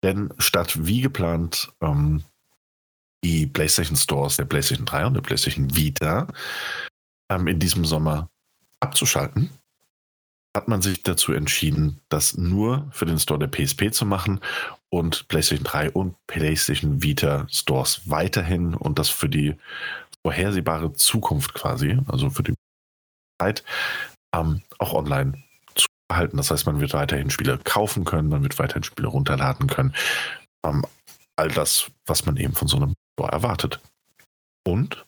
Denn 0.01 0.33
statt 0.37 0.85
wie 0.85 1.01
geplant 1.01 1.73
ähm, 1.81 2.23
die 3.23 3.45
PlayStation 3.45 3.97
Stores 3.97 4.37
der 4.37 4.45
PlayStation 4.45 4.85
3 4.85 5.07
und 5.07 5.13
der 5.15 5.21
PlayStation 5.21 5.75
Vita 5.75 6.27
ähm, 7.29 7.47
in 7.47 7.59
diesem 7.59 7.85
Sommer 7.85 8.29
abzuschalten, 8.79 9.49
hat 10.55 10.67
man 10.67 10.81
sich 10.81 11.03
dazu 11.03 11.33
entschieden, 11.33 11.99
das 12.09 12.37
nur 12.37 12.87
für 12.91 13.05
den 13.05 13.19
Store 13.19 13.39
der 13.39 13.47
PSP 13.47 13.91
zu 13.91 14.05
machen 14.05 14.39
und 14.89 15.27
PlayStation 15.27 15.65
3 15.65 15.91
und 15.91 16.15
PlayStation 16.27 17.03
Vita 17.03 17.47
Stores 17.49 18.09
weiterhin 18.09 18.73
und 18.73 18.97
das 18.97 19.09
für 19.09 19.27
die 19.27 19.55
vorhersehbare 20.23 20.93
Zukunft 20.93 21.53
quasi, 21.53 21.99
also 22.07 22.29
für 22.29 22.43
die 22.43 22.55
Zeit, 23.39 23.63
ähm, 24.33 24.61
auch 24.79 24.93
online 24.93 25.43
zu 25.75 25.87
erhalten. 26.09 26.37
Das 26.37 26.51
heißt, 26.51 26.65
man 26.65 26.79
wird 26.79 26.93
weiterhin 26.93 27.29
Spiele 27.29 27.59
kaufen 27.63 28.05
können, 28.05 28.29
man 28.29 28.43
wird 28.43 28.57
weiterhin 28.57 28.83
Spiele 28.83 29.09
runterladen 29.09 29.67
können. 29.67 29.93
Ähm, 30.65 30.85
all 31.35 31.49
das, 31.49 31.91
was 32.05 32.25
man 32.25 32.37
eben 32.37 32.53
von 32.53 32.67
so 32.67 32.77
einem 32.77 32.93
Store 33.13 33.31
erwartet. 33.31 33.81
Und 34.65 35.05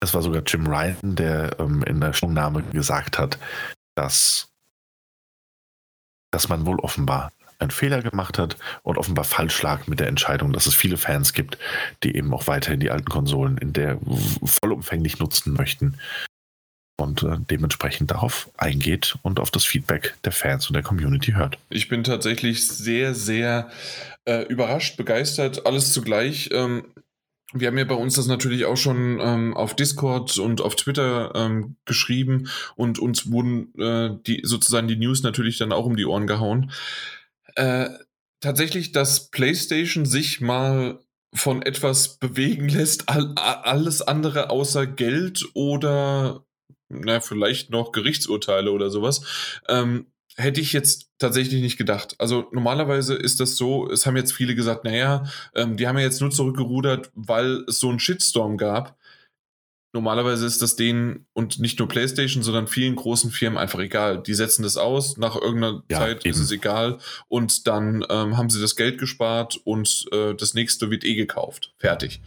es 0.00 0.14
war 0.14 0.22
sogar 0.22 0.42
Jim 0.46 0.66
Ryan, 0.66 0.96
der 1.02 1.56
ähm, 1.58 1.82
in 1.84 2.00
der 2.00 2.12
Stellungnahme 2.12 2.62
gesagt 2.62 3.18
hat, 3.18 3.38
dass, 3.94 4.48
dass 6.32 6.48
man 6.48 6.66
wohl 6.66 6.80
offenbar 6.80 7.32
einen 7.58 7.70
Fehler 7.70 8.02
gemacht 8.02 8.38
hat 8.38 8.56
und 8.82 8.96
offenbar 8.96 9.24
falsch 9.24 9.60
lag 9.62 9.86
mit 9.86 10.00
der 10.00 10.08
Entscheidung, 10.08 10.52
dass 10.54 10.64
es 10.64 10.74
viele 10.74 10.96
Fans 10.96 11.34
gibt, 11.34 11.58
die 12.02 12.16
eben 12.16 12.32
auch 12.32 12.46
weiterhin 12.46 12.80
die 12.80 12.90
alten 12.90 13.08
Konsolen 13.10 13.58
in 13.58 13.74
der 13.74 13.98
vollumfänglich 14.44 15.18
nutzen 15.18 15.52
möchten 15.52 15.98
und 16.96 17.22
äh, 17.22 17.36
dementsprechend 17.50 18.10
darauf 18.10 18.50
eingeht 18.56 19.16
und 19.22 19.40
auf 19.40 19.50
das 19.50 19.64
Feedback 19.64 20.14
der 20.24 20.32
Fans 20.32 20.68
und 20.68 20.74
der 20.74 20.82
Community 20.82 21.32
hört. 21.32 21.58
Ich 21.68 21.88
bin 21.88 22.02
tatsächlich 22.02 22.66
sehr, 22.66 23.14
sehr 23.14 23.70
äh, 24.24 24.42
überrascht, 24.44 24.96
begeistert, 24.96 25.66
alles 25.66 25.92
zugleich. 25.92 26.48
Ähm, 26.52 26.84
wir 27.52 27.68
haben 27.68 27.78
ja 27.78 27.84
bei 27.84 27.94
uns 27.94 28.14
das 28.14 28.26
natürlich 28.26 28.64
auch 28.64 28.76
schon 28.76 29.18
ähm, 29.20 29.56
auf 29.56 29.74
Discord 29.74 30.38
und 30.38 30.60
auf 30.60 30.76
Twitter 30.76 31.32
ähm, 31.34 31.76
geschrieben 31.84 32.48
und 32.76 32.98
uns 32.98 33.30
wurden 33.30 33.74
äh, 33.78 34.16
die 34.26 34.40
sozusagen 34.44 34.88
die 34.88 34.96
News 34.96 35.22
natürlich 35.22 35.58
dann 35.58 35.72
auch 35.72 35.84
um 35.84 35.96
die 35.96 36.04
Ohren 36.04 36.26
gehauen. 36.26 36.70
Äh, 37.56 37.88
tatsächlich, 38.40 38.92
dass 38.92 39.30
PlayStation 39.30 40.06
sich 40.06 40.40
mal 40.40 41.00
von 41.32 41.62
etwas 41.62 42.18
bewegen 42.18 42.68
lässt, 42.68 43.08
all, 43.08 43.34
alles 43.36 44.02
andere 44.02 44.50
außer 44.50 44.86
Geld 44.86 45.44
oder 45.54 46.44
na, 46.88 47.20
vielleicht 47.20 47.70
noch 47.70 47.92
Gerichtsurteile 47.92 48.72
oder 48.72 48.90
sowas, 48.90 49.22
ähm, 49.68 50.06
hätte 50.36 50.60
ich 50.60 50.72
jetzt 50.72 51.10
tatsächlich 51.18 51.60
nicht 51.60 51.76
gedacht. 51.76 52.14
Also 52.18 52.46
normalerweise 52.52 53.14
ist 53.14 53.40
das 53.40 53.56
so, 53.56 53.90
es 53.90 54.06
haben 54.06 54.16
jetzt 54.16 54.32
viele 54.32 54.54
gesagt, 54.54 54.84
naja, 54.84 55.24
ähm, 55.54 55.76
die 55.76 55.86
haben 55.86 55.98
ja 55.98 56.04
jetzt 56.04 56.20
nur 56.20 56.30
zurückgerudert, 56.30 57.10
weil 57.14 57.64
es 57.68 57.78
so 57.78 57.88
einen 57.88 57.98
Shitstorm 57.98 58.56
gab. 58.56 58.98
Normalerweise 59.92 60.46
ist 60.46 60.62
das 60.62 60.76
denen 60.76 61.26
und 61.32 61.58
nicht 61.58 61.80
nur 61.80 61.88
PlayStation, 61.88 62.44
sondern 62.44 62.68
vielen 62.68 62.94
großen 62.94 63.32
Firmen 63.32 63.58
einfach 63.58 63.80
egal. 63.80 64.22
Die 64.22 64.34
setzen 64.34 64.62
das 64.62 64.76
aus, 64.76 65.16
nach 65.16 65.34
irgendeiner 65.34 65.82
ja, 65.90 65.98
Zeit 65.98 66.24
eben. 66.24 66.30
ist 66.32 66.40
es 66.40 66.52
egal 66.52 66.98
und 67.26 67.66
dann 67.66 68.06
ähm, 68.08 68.36
haben 68.36 68.50
sie 68.50 68.60
das 68.60 68.76
Geld 68.76 68.98
gespart 68.98 69.60
und 69.64 70.06
äh, 70.12 70.34
das 70.34 70.54
nächste 70.54 70.92
wird 70.92 71.04
eh 71.04 71.16
gekauft. 71.16 71.74
Fertig. 71.76 72.22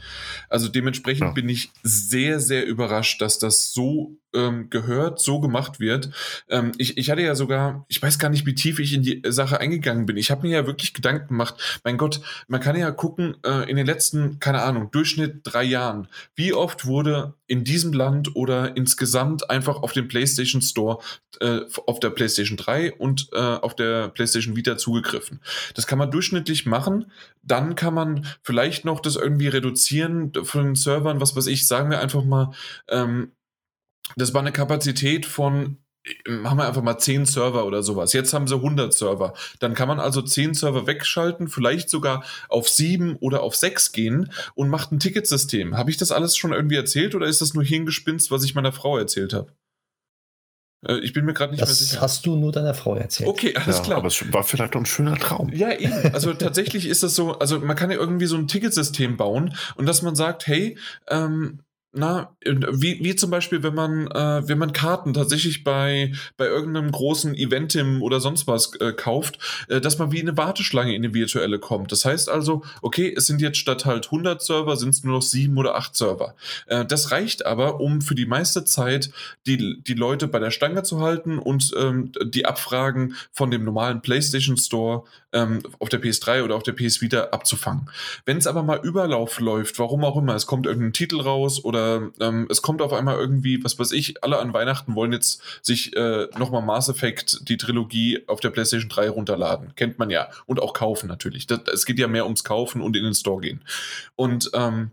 Also 0.49 0.67
dementsprechend 0.67 1.27
ja. 1.27 1.31
bin 1.31 1.47
ich 1.47 1.71
sehr, 1.83 2.41
sehr 2.41 2.65
überrascht, 2.65 3.21
dass 3.21 3.39
das 3.39 3.71
so 3.71 4.17
ähm, 4.33 4.69
gehört, 4.69 5.19
so 5.19 5.39
gemacht 5.39 5.79
wird. 5.79 6.09
Ähm, 6.49 6.71
ich, 6.77 6.97
ich 6.97 7.09
hatte 7.09 7.21
ja 7.21 7.35
sogar, 7.35 7.85
ich 7.87 8.01
weiß 8.01 8.19
gar 8.19 8.29
nicht, 8.29 8.45
wie 8.45 8.55
tief 8.55 8.79
ich 8.79 8.93
in 8.93 9.03
die 9.03 9.21
Sache 9.27 9.59
eingegangen 9.59 10.05
bin. 10.05 10.17
Ich 10.17 10.31
habe 10.31 10.47
mir 10.47 10.53
ja 10.53 10.67
wirklich 10.67 10.93
Gedanken 10.93 11.29
gemacht, 11.29 11.81
mein 11.83 11.97
Gott, 11.97 12.21
man 12.47 12.61
kann 12.61 12.77
ja 12.77 12.91
gucken, 12.91 13.37
äh, 13.45 13.69
in 13.69 13.75
den 13.75 13.85
letzten, 13.85 14.39
keine 14.39 14.61
Ahnung, 14.61 14.91
Durchschnitt 14.91 15.41
drei 15.43 15.63
Jahren, 15.63 16.07
wie 16.35 16.53
oft 16.53 16.85
wurde 16.85 17.35
in 17.47 17.63
diesem 17.63 17.93
Land 17.93 18.35
oder 18.35 18.75
insgesamt 18.75 19.49
einfach 19.49 19.83
auf 19.83 19.93
dem 19.93 20.07
PlayStation 20.07 20.61
Store, 20.61 20.99
äh, 21.39 21.61
auf 21.85 21.99
der 21.99 22.09
PlayStation 22.09 22.57
3 22.57 22.93
und 22.93 23.29
äh, 23.33 23.37
auf 23.37 23.75
der 23.75 24.09
PlayStation 24.09 24.55
Vita 24.55 24.77
zugegriffen. 24.77 25.39
Das 25.75 25.85
kann 25.85 25.99
man 25.99 26.09
durchschnittlich 26.09 26.65
machen. 26.65 27.11
Dann 27.43 27.75
kann 27.75 27.93
man 27.93 28.25
vielleicht 28.41 28.85
noch 28.85 28.99
das 28.99 29.15
irgendwie 29.15 29.49
reduzieren 29.49 30.31
von 30.43 30.63
den 30.63 30.75
Servern, 30.75 31.21
was 31.21 31.35
weiß 31.35 31.47
ich, 31.47 31.67
sagen 31.67 31.89
wir 31.89 31.99
einfach 31.99 32.23
mal, 32.23 32.53
ähm, 32.87 33.31
das 34.15 34.33
war 34.33 34.41
eine 34.41 34.51
Kapazität 34.51 35.25
von 35.25 35.77
machen 36.27 36.57
wir 36.57 36.67
einfach 36.67 36.81
mal 36.81 36.97
10 36.97 37.25
Server 37.25 37.65
oder 37.65 37.81
sowas. 37.81 38.13
Jetzt 38.13 38.33
haben 38.33 38.47
sie 38.47 38.55
100 38.55 38.93
Server. 38.93 39.33
Dann 39.59 39.73
kann 39.73 39.87
man 39.87 39.99
also 39.99 40.21
10 40.21 40.53
Server 40.53 40.85
wegschalten, 40.85 41.47
vielleicht 41.47 41.89
sogar 41.89 42.23
auf 42.49 42.67
7 42.67 43.15
oder 43.17 43.41
auf 43.41 43.55
6 43.55 43.93
gehen 43.93 44.31
und 44.55 44.69
macht 44.69 44.91
ein 44.91 44.99
Ticketsystem. 44.99 45.77
Habe 45.77 45.91
ich 45.91 45.97
das 45.97 46.11
alles 46.11 46.35
schon 46.35 46.51
irgendwie 46.51 46.75
erzählt 46.75 47.15
oder 47.15 47.27
ist 47.27 47.41
das 47.41 47.53
nur 47.53 47.63
Hirngespinst, 47.63 48.31
was 48.31 48.43
ich 48.43 48.53
meiner 48.53 48.73
Frau 48.73 48.97
erzählt 48.97 49.33
habe? 49.33 49.53
Äh, 50.85 50.99
ich 50.99 51.13
bin 51.13 51.25
mir 51.25 51.33
gerade 51.33 51.51
nicht 51.51 51.61
das 51.61 51.69
mehr 51.69 51.75
sicher. 51.75 51.93
Das 51.95 52.01
hast 52.01 52.25
du 52.25 52.35
nur 52.35 52.51
deiner 52.51 52.73
Frau 52.73 52.95
erzählt. 52.95 53.29
Okay, 53.29 53.55
alles 53.55 53.77
ja, 53.77 53.83
klar. 53.83 53.97
Aber 53.99 54.07
es 54.07 54.33
war 54.33 54.43
vielleicht 54.43 54.75
auch 54.75 54.81
ein 54.81 54.85
schöner 54.85 55.17
Traum. 55.17 55.53
Ja, 55.53 55.71
eben. 55.71 56.13
Also 56.13 56.33
tatsächlich 56.33 56.87
ist 56.87 57.03
das 57.03 57.15
so, 57.15 57.39
also 57.39 57.59
man 57.59 57.77
kann 57.77 57.91
ja 57.91 57.97
irgendwie 57.97 58.25
so 58.25 58.35
ein 58.35 58.47
Ticketsystem 58.47 59.15
bauen 59.15 59.55
und 59.75 59.85
dass 59.85 60.01
man 60.01 60.15
sagt, 60.15 60.47
hey, 60.47 60.77
ähm, 61.07 61.59
na, 61.95 62.35
wie, 62.43 63.03
wie 63.03 63.15
zum 63.15 63.29
Beispiel, 63.29 63.61
wenn 63.61 63.75
man, 63.75 64.07
äh, 64.07 64.47
wenn 64.47 64.57
man 64.57 64.73
Karten 64.73 65.13
tatsächlich 65.13 65.63
bei, 65.63 66.11
bei 66.37 66.47
irgendeinem 66.47 66.91
großen 66.91 67.35
Eventim 67.35 68.01
oder 68.01 68.19
sonst 68.19 68.47
was 68.47 68.73
äh, 68.81 68.93
kauft, 68.93 69.37
äh, 69.69 69.79
dass 69.79 69.99
man 69.99 70.11
wie 70.11 70.19
eine 70.19 70.35
Warteschlange 70.35 70.95
in 70.95 71.03
eine 71.03 71.13
virtuelle 71.13 71.59
kommt. 71.59 71.91
Das 71.91 72.03
heißt 72.03 72.29
also, 72.29 72.63
okay, 72.81 73.13
es 73.15 73.27
sind 73.27 73.41
jetzt 73.41 73.57
statt 73.57 73.85
halt 73.85 74.05
100 74.05 74.41
Server, 74.41 74.75
sind 74.75 74.89
es 74.89 75.03
nur 75.03 75.15
noch 75.15 75.21
sieben 75.21 75.55
oder 75.57 75.75
acht 75.75 75.95
Server. 75.95 76.33
Äh, 76.65 76.83
das 76.83 77.11
reicht 77.11 77.45
aber, 77.45 77.79
um 77.79 78.01
für 78.01 78.15
die 78.15 78.25
meiste 78.25 78.65
Zeit 78.65 79.11
die, 79.45 79.79
die 79.83 79.93
Leute 79.93 80.27
bei 80.27 80.39
der 80.39 80.51
Stange 80.51 80.81
zu 80.81 80.99
halten 80.99 81.37
und 81.37 81.73
ähm, 81.77 82.11
die 82.23 82.47
Abfragen 82.47 83.15
von 83.31 83.51
dem 83.51 83.63
normalen 83.63 84.01
PlayStation 84.01 84.57
Store 84.57 85.03
ähm, 85.33 85.61
auf 85.79 85.89
der 85.89 86.01
PS3 86.01 86.43
oder 86.43 86.55
auf 86.55 86.63
der 86.63 86.73
PS 86.73 87.01
Vita 87.01 87.29
abzufangen. 87.31 87.89
Wenn 88.25 88.37
es 88.37 88.47
aber 88.47 88.63
mal 88.63 88.79
Überlauf 88.83 89.39
läuft, 89.39 89.79
warum 89.79 90.03
auch 90.03 90.17
immer, 90.17 90.35
es 90.35 90.45
kommt 90.45 90.65
irgendein 90.65 90.93
Titel 90.93 91.19
raus 91.21 91.63
oder 91.63 92.11
ähm, 92.19 92.47
es 92.49 92.61
kommt 92.61 92.81
auf 92.81 92.93
einmal 92.93 93.17
irgendwie, 93.17 93.63
was 93.63 93.77
weiß 93.77 93.91
ich, 93.91 94.23
alle 94.23 94.39
an 94.39 94.53
Weihnachten 94.53 94.95
wollen 94.95 95.13
jetzt 95.13 95.41
sich 95.61 95.95
äh, 95.95 96.27
nochmal 96.37 96.61
Mass 96.61 96.89
Effect, 96.89 97.49
die 97.49 97.57
Trilogie 97.57 98.23
auf 98.27 98.39
der 98.39 98.49
PlayStation 98.49 98.89
3 98.89 99.09
runterladen. 99.09 99.75
Kennt 99.75 99.99
man 99.99 100.09
ja. 100.09 100.29
Und 100.45 100.61
auch 100.61 100.73
kaufen 100.73 101.07
natürlich. 101.07 101.47
Das, 101.47 101.61
es 101.73 101.85
geht 101.85 101.99
ja 101.99 102.07
mehr 102.07 102.25
ums 102.25 102.43
Kaufen 102.43 102.81
und 102.81 102.95
in 102.95 103.03
den 103.03 103.13
Store 103.13 103.41
gehen. 103.41 103.63
Und 104.15 104.51
ähm, 104.53 104.91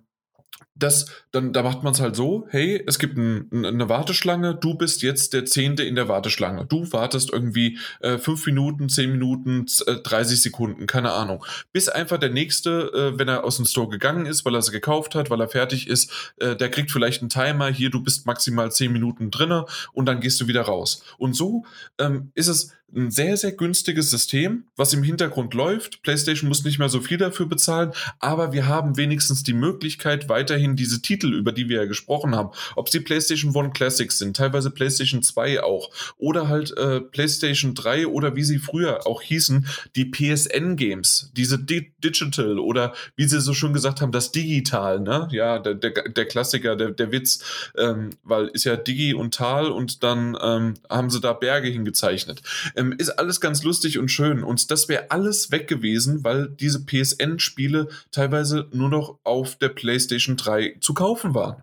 das, 0.82 1.07
dann, 1.31 1.52
da 1.52 1.62
macht 1.62 1.82
man 1.82 1.93
es 1.93 2.01
halt 2.01 2.16
so, 2.16 2.47
hey, 2.51 2.82
es 2.86 2.98
gibt 2.98 3.16
ein, 3.16 3.48
eine 3.52 3.89
Warteschlange, 3.89 4.55
du 4.55 4.74
bist 4.74 5.02
jetzt 5.02 5.32
der 5.32 5.44
Zehnte 5.44 5.82
in 5.82 5.94
der 5.94 6.09
Warteschlange. 6.09 6.66
Du 6.66 6.90
wartest 6.93 7.32
irgendwie 7.32 7.78
äh, 8.01 8.19
fünf 8.19 8.44
Minuten, 8.47 8.89
zehn 8.89 9.12
Minuten, 9.12 9.66
äh, 9.86 9.94
30 9.97 10.43
Sekunden, 10.43 10.86
keine 10.86 11.12
Ahnung. 11.12 11.44
Bis 11.73 11.89
einfach 11.89 12.19
der 12.19 12.31
Nächste, 12.31 12.90
äh, 13.15 13.19
wenn 13.19 13.28
er 13.28 13.44
aus 13.44 13.57
dem 13.57 13.66
Store 13.66 13.89
gegangen 13.89 14.27
ist, 14.27 14.44
weil 14.44 14.55
er 14.55 14.62
sie 14.62 14.73
gekauft 14.73 15.15
hat, 15.15 15.31
weil 15.31 15.40
er 15.40 15.48
fertig 15.48 15.86
ist, 15.86 16.32
äh, 16.39 16.57
der 16.57 16.70
kriegt 16.70 16.90
vielleicht 16.90 17.23
einen 17.23 17.31
Timer, 17.31 17.69
hier, 17.69 17.90
du 17.90 18.02
bist 18.02 18.27
maximal 18.27 18.73
zehn 18.73 18.93
Minuten 18.93 19.31
drinne 19.31 19.66
und 19.93 20.07
dann 20.07 20.20
gehst 20.20 20.40
du 20.40 20.48
wieder 20.48 20.62
raus. 20.62 21.05
Und 21.19 21.35
so 21.36 21.65
ähm, 21.98 22.32
ist 22.35 22.48
es 22.48 22.73
ein 22.94 23.10
sehr, 23.10 23.36
sehr 23.36 23.52
günstiges 23.52 24.10
System, 24.10 24.64
was 24.76 24.92
im 24.92 25.02
Hintergrund 25.02 25.54
läuft. 25.54 26.02
PlayStation 26.02 26.48
muss 26.48 26.64
nicht 26.64 26.78
mehr 26.78 26.88
so 26.88 27.00
viel 27.00 27.18
dafür 27.18 27.46
bezahlen, 27.46 27.92
aber 28.18 28.52
wir 28.52 28.66
haben 28.66 28.96
wenigstens 28.96 29.42
die 29.42 29.52
Möglichkeit, 29.52 30.28
weiterhin 30.28 30.76
diese 30.76 31.02
Titel, 31.02 31.34
über 31.34 31.52
die 31.52 31.68
wir 31.68 31.78
ja 31.78 31.84
gesprochen 31.86 32.34
haben, 32.34 32.50
ob 32.76 32.88
sie 32.88 33.00
PlayStation 33.00 33.54
One 33.54 33.70
Classics 33.70 34.18
sind, 34.18 34.36
teilweise 34.36 34.70
PlayStation 34.70 35.22
2 35.22 35.62
auch, 35.62 35.90
oder 36.16 36.48
halt 36.48 36.76
äh, 36.76 37.00
PlayStation 37.00 37.74
3 37.74 38.06
oder 38.06 38.36
wie 38.36 38.44
sie 38.44 38.58
früher 38.58 39.06
auch 39.06 39.22
hießen, 39.22 39.66
die 39.96 40.10
PSN-Games, 40.10 41.32
diese 41.36 41.58
Di 41.58 41.92
Digital 42.02 42.58
oder 42.58 42.94
wie 43.16 43.24
sie 43.24 43.40
so 43.40 43.54
schon 43.54 43.72
gesagt 43.72 44.00
haben, 44.00 44.12
das 44.12 44.32
Digital, 44.32 45.00
ne? 45.00 45.28
Ja, 45.30 45.58
der, 45.58 45.74
der, 45.74 45.90
der 45.90 46.24
Klassiker, 46.26 46.76
der, 46.76 46.90
der 46.90 47.12
Witz, 47.12 47.70
ähm, 47.76 48.10
weil 48.22 48.48
ist 48.48 48.64
ja 48.64 48.76
Digi 48.76 49.14
und 49.14 49.34
Tal 49.34 49.66
und 49.66 50.02
dann 50.02 50.36
ähm, 50.40 50.74
haben 50.88 51.10
sie 51.10 51.20
da 51.20 51.32
Berge 51.32 51.68
hingezeichnet. 51.68 52.42
Ähm, 52.81 52.94
ist 52.97 53.11
alles 53.11 53.40
ganz 53.40 53.62
lustig 53.62 53.98
und 53.98 54.09
schön 54.09 54.43
und 54.43 54.70
das 54.70 54.89
wäre 54.89 55.11
alles 55.11 55.51
weg 55.51 55.69
gewesen, 55.69 56.24
weil 56.24 56.48
diese 56.48 56.85
PSN-Spiele 56.85 57.89
teilweise 58.11 58.69
nur 58.73 58.89
noch 58.89 59.19
auf 59.23 59.57
der 59.57 59.69
PlayStation 59.69 60.36
3 60.36 60.78
zu 60.81 60.94
kaufen 60.94 61.35
waren. 61.35 61.62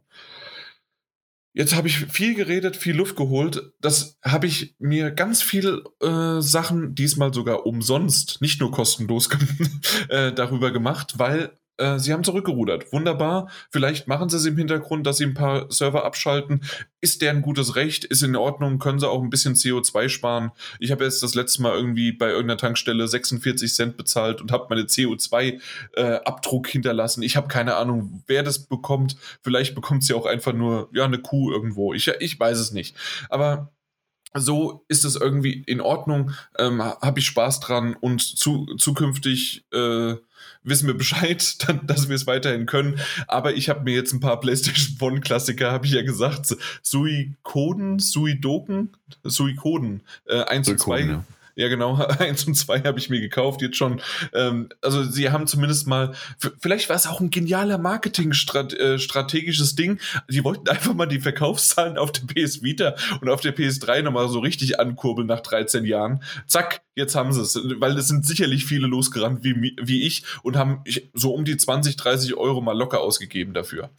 Jetzt 1.54 1.76
habe 1.76 1.88
ich 1.88 1.98
viel 2.06 2.36
geredet, 2.36 2.76
viel 2.76 2.96
Luft 2.96 3.16
geholt. 3.16 3.74
Das 3.82 4.20
habe 4.24 4.46
ich 4.46 4.76
mir 4.78 5.10
ganz 5.10 5.42
viele 5.42 5.82
äh, 6.04 6.40
Sachen 6.40 6.94
diesmal 6.94 7.34
sogar 7.34 7.66
umsonst, 7.66 8.42
nicht 8.42 8.60
nur 8.60 8.70
kostenlos 8.70 9.28
äh, 10.10 10.32
darüber 10.34 10.70
gemacht, 10.70 11.16
weil 11.18 11.58
äh, 11.78 12.00
sie 12.00 12.14
haben 12.14 12.24
zurückgerudert. 12.24 12.92
Wunderbar. 12.92 13.50
Vielleicht 13.70 14.08
machen 14.08 14.30
sie 14.30 14.38
es 14.38 14.46
im 14.46 14.58
Hintergrund, 14.58 15.06
dass 15.06 15.18
sie 15.18 15.26
ein 15.26 15.34
paar 15.34 15.72
Server 15.72 16.06
abschalten. 16.06 16.62
Ist 17.02 17.22
deren 17.22 17.42
gutes 17.42 17.76
Recht, 17.76 18.04
ist 18.04 18.24
in 18.24 18.36
Ordnung, 18.36 18.80
können 18.80 19.00
sie 19.00 19.08
auch 19.08 19.22
ein 19.22 19.30
bisschen 19.30 19.54
CO2 19.54 20.10
sparen. 20.10 20.52
Ich 20.80 20.92
habe 20.92 21.04
jetzt 21.04 21.22
das 21.22 21.36
letzte 21.36 21.62
Mal 21.62 21.76
irgendwie 21.76 22.12
bei 22.12 22.30
irgendeiner 22.30 22.58
Tankstelle 22.58 23.08
46 23.08 23.74
Cent 23.74 23.98
bezahlt 23.98 24.42
und 24.42 24.52
habe 24.52 24.68
meine 24.70 24.84
CO2-Abdruck 24.84 26.68
äh, 26.68 26.72
hinterlassen. 26.72 27.22
Ich 27.22 27.38
habe 27.38 27.48
keine 27.48 27.76
Ahnung, 27.76 28.24
wer 28.28 28.44
das 28.44 28.66
bekommt. 28.66 29.16
Vielleicht 29.42 29.76
bekommt 29.76 30.04
sie 30.04 30.14
auch 30.14 30.26
einfach 30.26 30.54
nur 30.54 30.90
ja, 30.94 31.06
eine 31.06 31.20
Kuh 31.20 31.52
irgendwo. 31.52 31.94
Ich, 31.94 32.08
ich 32.08 32.40
weiß 32.40 32.58
es 32.58 32.72
nicht. 32.72 32.96
Aber 33.30 33.72
so 34.34 34.86
ist 34.88 35.06
es 35.06 35.16
irgendwie 35.16 35.64
in 35.66 35.82
Ordnung, 35.82 36.32
ähm, 36.58 36.82
habe 36.82 37.20
ich 37.20 37.26
Spaß 37.26 37.60
dran 37.60 37.96
und 37.96 38.22
zu, 38.22 38.66
zukünftig 38.78 39.66
äh, 39.72 40.16
wissen 40.64 40.88
wir 40.88 40.98
Bescheid, 40.98 41.58
dass 41.84 42.10
wir 42.10 42.16
es 42.16 42.28
weiterhin 42.28 42.66
können. 42.66 43.00
Aber 43.28 43.54
ich 43.54 43.70
habe 43.70 43.84
mir 43.84 43.94
jetzt 43.94 44.14
ein 44.14 44.20
paar 44.20 44.40
PlayStation 44.40 44.98
One 45.02 45.22
Klassiker, 45.22 45.72
habe 45.72 45.86
ich 45.86 45.94
ja 45.94 46.04
gesagt, 46.04 46.56
Suikoden, 46.82 48.00
Suidoken, 48.00 48.92
Suikoden, 49.24 50.02
äh, 50.26 50.44
1 50.44 50.70
und 50.70 50.80
2. 50.80 51.00
Ja. 51.02 51.24
Ja, 51.58 51.68
genau. 51.70 51.96
Eins 52.20 52.46
und 52.46 52.54
zwei 52.54 52.82
habe 52.82 53.00
ich 53.00 53.10
mir 53.10 53.20
gekauft 53.20 53.64
jetzt 53.64 53.78
schon. 53.78 54.00
Ähm, 54.34 54.70
also 54.82 55.04
sie 55.04 55.32
haben 55.32 55.48
zumindest 55.48 55.88
mal, 55.88 56.14
vielleicht 56.60 56.88
war 56.88 56.96
es 56.96 57.08
auch 57.08 57.20
ein 57.20 57.32
genialer 57.32 57.80
Marketing-strategisches 57.80 59.72
äh, 59.72 59.76
Ding. 59.76 60.00
Die 60.30 60.44
wollten 60.44 60.70
einfach 60.70 60.94
mal 60.94 61.08
die 61.08 61.20
Verkaufszahlen 61.20 61.98
auf 61.98 62.12
der 62.12 62.22
PS 62.28 62.62
Vita 62.62 62.96
und 63.22 63.30
auf 63.30 63.42
der 63.42 63.58
PS3 63.58 64.04
nochmal 64.04 64.30
so 64.30 64.38
richtig 64.38 64.80
ankurbeln 64.80 65.28
nach 65.28 65.40
13 65.40 65.84
Jahren. 65.86 66.22
Zack, 66.46 66.84
jetzt 66.96 67.16
haben 67.16 67.34
sie 67.34 67.42
es. 67.42 67.60
Weil 67.80 67.98
es 67.98 68.08
sind 68.08 68.24
sicherlich 68.28 68.66
viele 68.66 68.86
losgerannt 68.86 69.44
wie, 69.44 69.76
wie 69.82 70.04
ich 70.04 70.26
und 70.44 70.58
haben 70.58 70.84
so 71.14 71.34
um 71.34 71.44
die 71.44 71.58
20, 71.58 71.96
30 71.96 72.36
Euro 72.36 72.62
mal 72.62 72.78
locker 72.78 73.02
ausgegeben 73.02 73.56
dafür. 73.56 73.90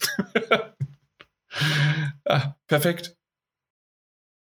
ah, 2.23 2.55
perfekt 2.67 3.18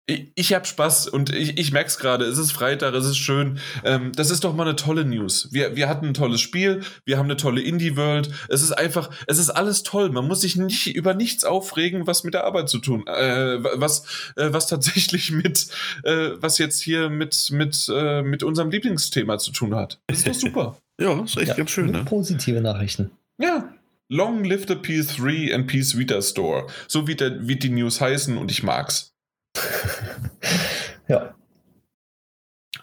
ich, 0.07 0.33
ich 0.35 0.53
habe 0.53 0.67
Spaß 0.67 1.09
und 1.09 1.31
ich, 1.31 1.59
ich 1.59 1.73
merke 1.73 1.89
es 1.89 1.99
gerade. 1.99 2.25
Es 2.25 2.39
ist 2.39 2.53
Freitag, 2.53 2.95
es 2.95 3.07
ist 3.07 3.19
schön. 3.19 3.59
Ähm, 3.85 4.13
das 4.15 4.31
ist 4.31 4.45
doch 4.45 4.55
mal 4.55 4.67
eine 4.67 4.77
tolle 4.77 5.05
News. 5.05 5.49
Wir, 5.53 5.77
wir 5.77 5.89
hatten 5.89 6.07
ein 6.07 6.15
tolles 6.15 6.41
Spiel, 6.41 6.83
wir 7.05 7.19
haben 7.19 7.27
eine 7.27 7.37
tolle 7.37 7.63
Indie-World. 7.63 8.31
Es 8.49 8.63
ist 8.63 8.73
einfach, 8.73 9.11
es 9.27 9.39
ist 9.39 9.51
alles 9.51 9.85
toll. 9.85 10.11
Man 10.11 10.27
muss 10.27 10.41
sich 10.41 10.57
nicht 10.57 10.95
über 10.95 11.15
nichts 11.15 11.45
aufregen, 11.45 12.07
was 12.07 12.25
mit 12.25 12.35
der 12.35 12.45
Arbeit 12.45 12.69
zu 12.69 12.79
tun, 12.79 13.07
äh, 13.07 13.63
was, 13.75 14.33
äh, 14.37 14.53
was 14.53 14.67
tatsächlich 14.67 15.31
mit, 15.31 15.69
äh, 16.03 16.31
was 16.37 16.59
jetzt 16.59 16.83
hier 16.83 17.09
mit, 17.09 17.51
mit, 17.53 17.89
äh, 17.95 18.23
mit 18.23 18.43
unserem 18.43 18.71
Lieblingsthema 18.71 19.39
zu 19.39 19.53
tun 19.53 19.75
hat. 19.75 20.01
Das 20.09 20.19
ist 20.19 20.27
doch 20.27 20.35
super. 20.35 20.77
ja, 21.01 21.23
ist 21.23 21.37
echt 21.37 21.49
ja, 21.49 21.55
ganz 21.55 21.71
schön. 21.71 21.91
Ne? 21.91 22.05
Positive 22.05 22.61
Nachrichten. 22.61 23.13
Ja, 23.39 23.73
Long 24.09 24.45
live 24.45 24.67
the 24.69 24.75
PS3 24.75 25.55
and 25.55 25.67
PS 25.69 25.97
Vita 25.97 26.21
Store. 26.21 26.67
So 26.87 27.07
wie, 27.07 27.15
der, 27.15 27.49
wie 27.49 27.57
die 27.57 27.71
News 27.71 27.99
heißen 27.99 28.37
und 28.37 28.51
ich 28.51 28.63
mag's. 28.63 29.12
ja. 31.09 31.35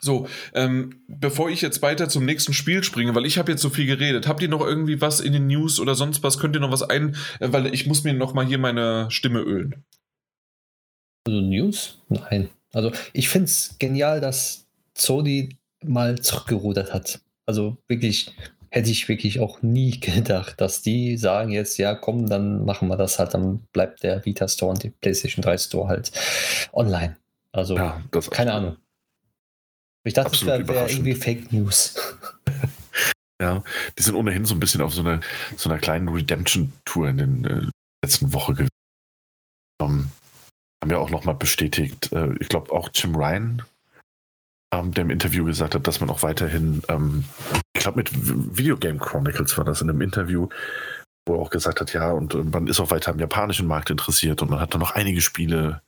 So, 0.02 0.28
ähm, 0.54 1.02
bevor 1.08 1.50
ich 1.50 1.62
jetzt 1.62 1.82
weiter 1.82 2.08
zum 2.08 2.26
nächsten 2.26 2.54
Spiel 2.54 2.84
springe, 2.84 3.16
weil 3.16 3.26
ich 3.26 3.38
habe 3.38 3.52
jetzt 3.52 3.62
so 3.62 3.70
viel 3.70 3.86
geredet, 3.86 4.28
habt 4.28 4.42
ihr 4.42 4.48
noch 4.48 4.62
irgendwie 4.62 5.02
was 5.02 5.20
in 5.20 5.34
den 5.34 5.48
News 5.48 5.80
oder 5.80 5.96
sonst 5.96 6.24
was? 6.24 6.40
Könnt 6.40 6.56
ihr 6.56 6.62
noch 6.62 6.72
was 6.72 6.84
ein, 6.84 7.16
äh, 7.40 7.52
weil 7.52 7.74
ich 7.74 7.86
muss 7.86 8.04
mir 8.04 8.14
noch 8.14 8.34
mal 8.34 8.46
hier 8.46 8.60
meine 8.60 9.12
Stimme 9.12 9.40
ölen. 9.40 9.84
Also 11.26 11.42
News? 11.42 12.02
Nein. 12.08 12.50
Also 12.72 12.92
ich 13.14 13.30
finde 13.30 13.46
es 13.46 13.76
genial, 13.80 14.22
dass 14.22 14.68
Sony 14.96 15.58
mal 15.84 16.20
zurückgerudert 16.20 16.94
hat. 16.94 17.22
Also 17.46 17.78
wirklich 17.88 18.32
hätte 18.72 18.90
ich 18.90 19.08
wirklich 19.08 19.40
auch 19.40 19.62
nie 19.62 19.92
gedacht, 20.00 20.60
dass 20.62 20.82
die 20.82 21.18
sagen 21.18 21.52
jetzt, 21.52 21.78
ja, 21.78 21.96
komm, 21.96 22.30
dann 22.30 22.66
machen 22.66 22.88
wir 22.88 22.98
das 22.98 23.20
halt, 23.20 23.34
dann 23.34 23.60
bleibt 23.74 24.04
der 24.04 24.26
Vita 24.26 24.48
Store 24.48 24.72
und 24.72 24.84
die 24.84 24.90
PlayStation 24.90 25.44
3 25.44 25.58
Store 25.58 25.88
halt 25.88 26.12
online. 26.74 27.18
Also, 27.52 27.76
ja, 27.76 28.02
keine 28.32 28.54
Ahnung. 28.54 28.78
Ich 30.04 30.14
dachte, 30.14 30.36
es 30.36 30.46
wäre 30.46 30.68
wär 30.68 30.90
irgendwie 30.90 31.16
Fake 31.16 31.52
News. 31.52 31.96
ja, 33.42 33.64
die 33.98 34.04
sind 34.04 34.16
ohnehin 34.16 34.46
so 34.46 34.56
ein 34.56 34.60
bisschen 34.60 34.82
auf 34.82 34.94
so 34.94 35.02
einer 35.02 35.22
so 35.58 35.70
einer 35.70 35.80
kleinen 35.80 36.10
Redemption-Tour 36.10 37.10
in 37.10 37.18
den 37.18 37.46
äh, 37.46 37.68
letzten 38.04 38.34
Woche 38.34 38.54
gewesen. 38.54 38.70
Um, 39.82 40.12
haben 40.84 40.92
ja 40.92 40.98
auch 40.98 41.10
nochmal 41.10 41.36
bestätigt, 41.36 42.12
äh, 42.12 42.34
ich 42.40 42.50
glaube 42.50 42.72
auch 42.72 42.90
Jim 42.94 43.16
Ryan 43.16 43.64
ähm, 44.74 44.94
der 44.94 45.04
im 45.04 45.10
Interview 45.10 45.46
gesagt 45.46 45.76
hat, 45.76 45.88
dass 45.88 46.00
man 46.00 46.10
auch 46.10 46.24
weiterhin, 46.24 46.82
ähm, 46.88 47.26
ich 47.74 47.82
glaube 47.82 47.98
mit 47.98 48.12
Videogame 48.14 49.00
Chronicles 49.00 49.58
war 49.58 49.66
das 49.66 49.82
in 49.82 49.90
einem 49.90 50.02
Interview, 50.02 50.50
wo 51.26 51.36
er 51.36 51.40
auch 51.40 51.50
gesagt 51.50 51.82
hat, 51.82 51.94
ja, 51.94 52.12
und, 52.12 52.36
und 52.36 52.54
man 52.54 52.68
ist 52.68 52.80
auch 52.80 52.92
weiter 52.92 53.12
am 53.12 53.20
japanischen 53.20 53.68
Markt 53.68 53.90
interessiert 53.90 54.42
und 54.42 54.52
man 54.52 54.60
hat 54.60 54.74
da 54.74 54.78
noch 54.78 54.92
einige 54.92 55.22
Spiele, 55.22 55.82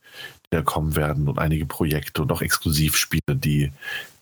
die 0.46 0.56
da 0.56 0.62
kommen 0.62 0.96
werden 0.96 1.28
und 1.28 1.38
einige 1.38 1.66
Projekte 1.66 2.22
und 2.22 2.32
auch 2.32 2.42
Exklusivspiele, 2.42 3.36
die 3.36 3.72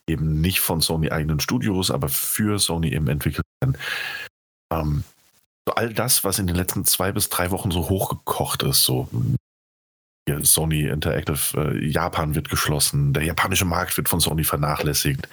eben 0.07 0.41
nicht 0.41 0.61
von 0.61 0.81
Sony 0.81 1.11
eigenen 1.11 1.41
Studios, 1.41 1.91
aber 1.91 2.09
für 2.09 2.59
Sony 2.59 2.93
eben 2.93 3.09
entwickelt 3.09 3.47
werden. 3.61 3.79
Ähm, 4.73 5.05
all 5.67 5.93
das, 5.93 6.25
was 6.25 6.39
in 6.39 6.47
den 6.47 6.57
letzten 6.57 6.85
zwei 6.85 7.13
bis 7.13 7.29
drei 7.29 7.51
Wochen 7.51 7.71
so 7.71 7.89
hochgekocht 7.89 8.63
ist, 8.65 8.85
so 8.85 9.09
Sony 10.43 10.83
Interactive 10.87 11.73
äh, 11.75 11.87
Japan 11.87 12.35
wird 12.35 12.49
geschlossen, 12.49 13.13
der 13.13 13.25
japanische 13.25 13.65
Markt 13.65 13.97
wird 13.97 14.09
von 14.09 14.21
Sony 14.21 14.45
vernachlässigt. 14.45 15.29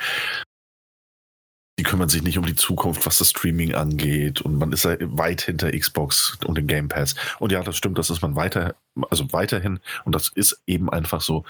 Die 1.79 1.83
kümmern 1.83 2.09
sich 2.09 2.23
nicht 2.23 2.39
um 2.39 2.45
die 2.45 2.55
Zukunft, 2.55 3.05
was 3.05 3.19
das 3.19 3.29
Streaming 3.29 3.75
angeht 3.75 4.41
und 4.41 4.57
man 4.57 4.71
ist 4.71 4.85
weit 4.85 5.41
hinter 5.41 5.71
Xbox 5.71 6.37
und 6.45 6.57
dem 6.57 6.65
Game 6.65 6.87
Pass. 6.87 7.13
Und 7.37 7.51
ja, 7.51 7.61
das 7.61 7.77
stimmt, 7.77 7.99
das 7.99 8.09
ist 8.09 8.21
man 8.21 8.35
weiter, 8.35 8.75
also 9.11 9.31
weiterhin 9.31 9.79
und 10.03 10.15
das 10.15 10.29
ist 10.29 10.61
eben 10.65 10.89
einfach 10.89 11.21
so. 11.21 11.45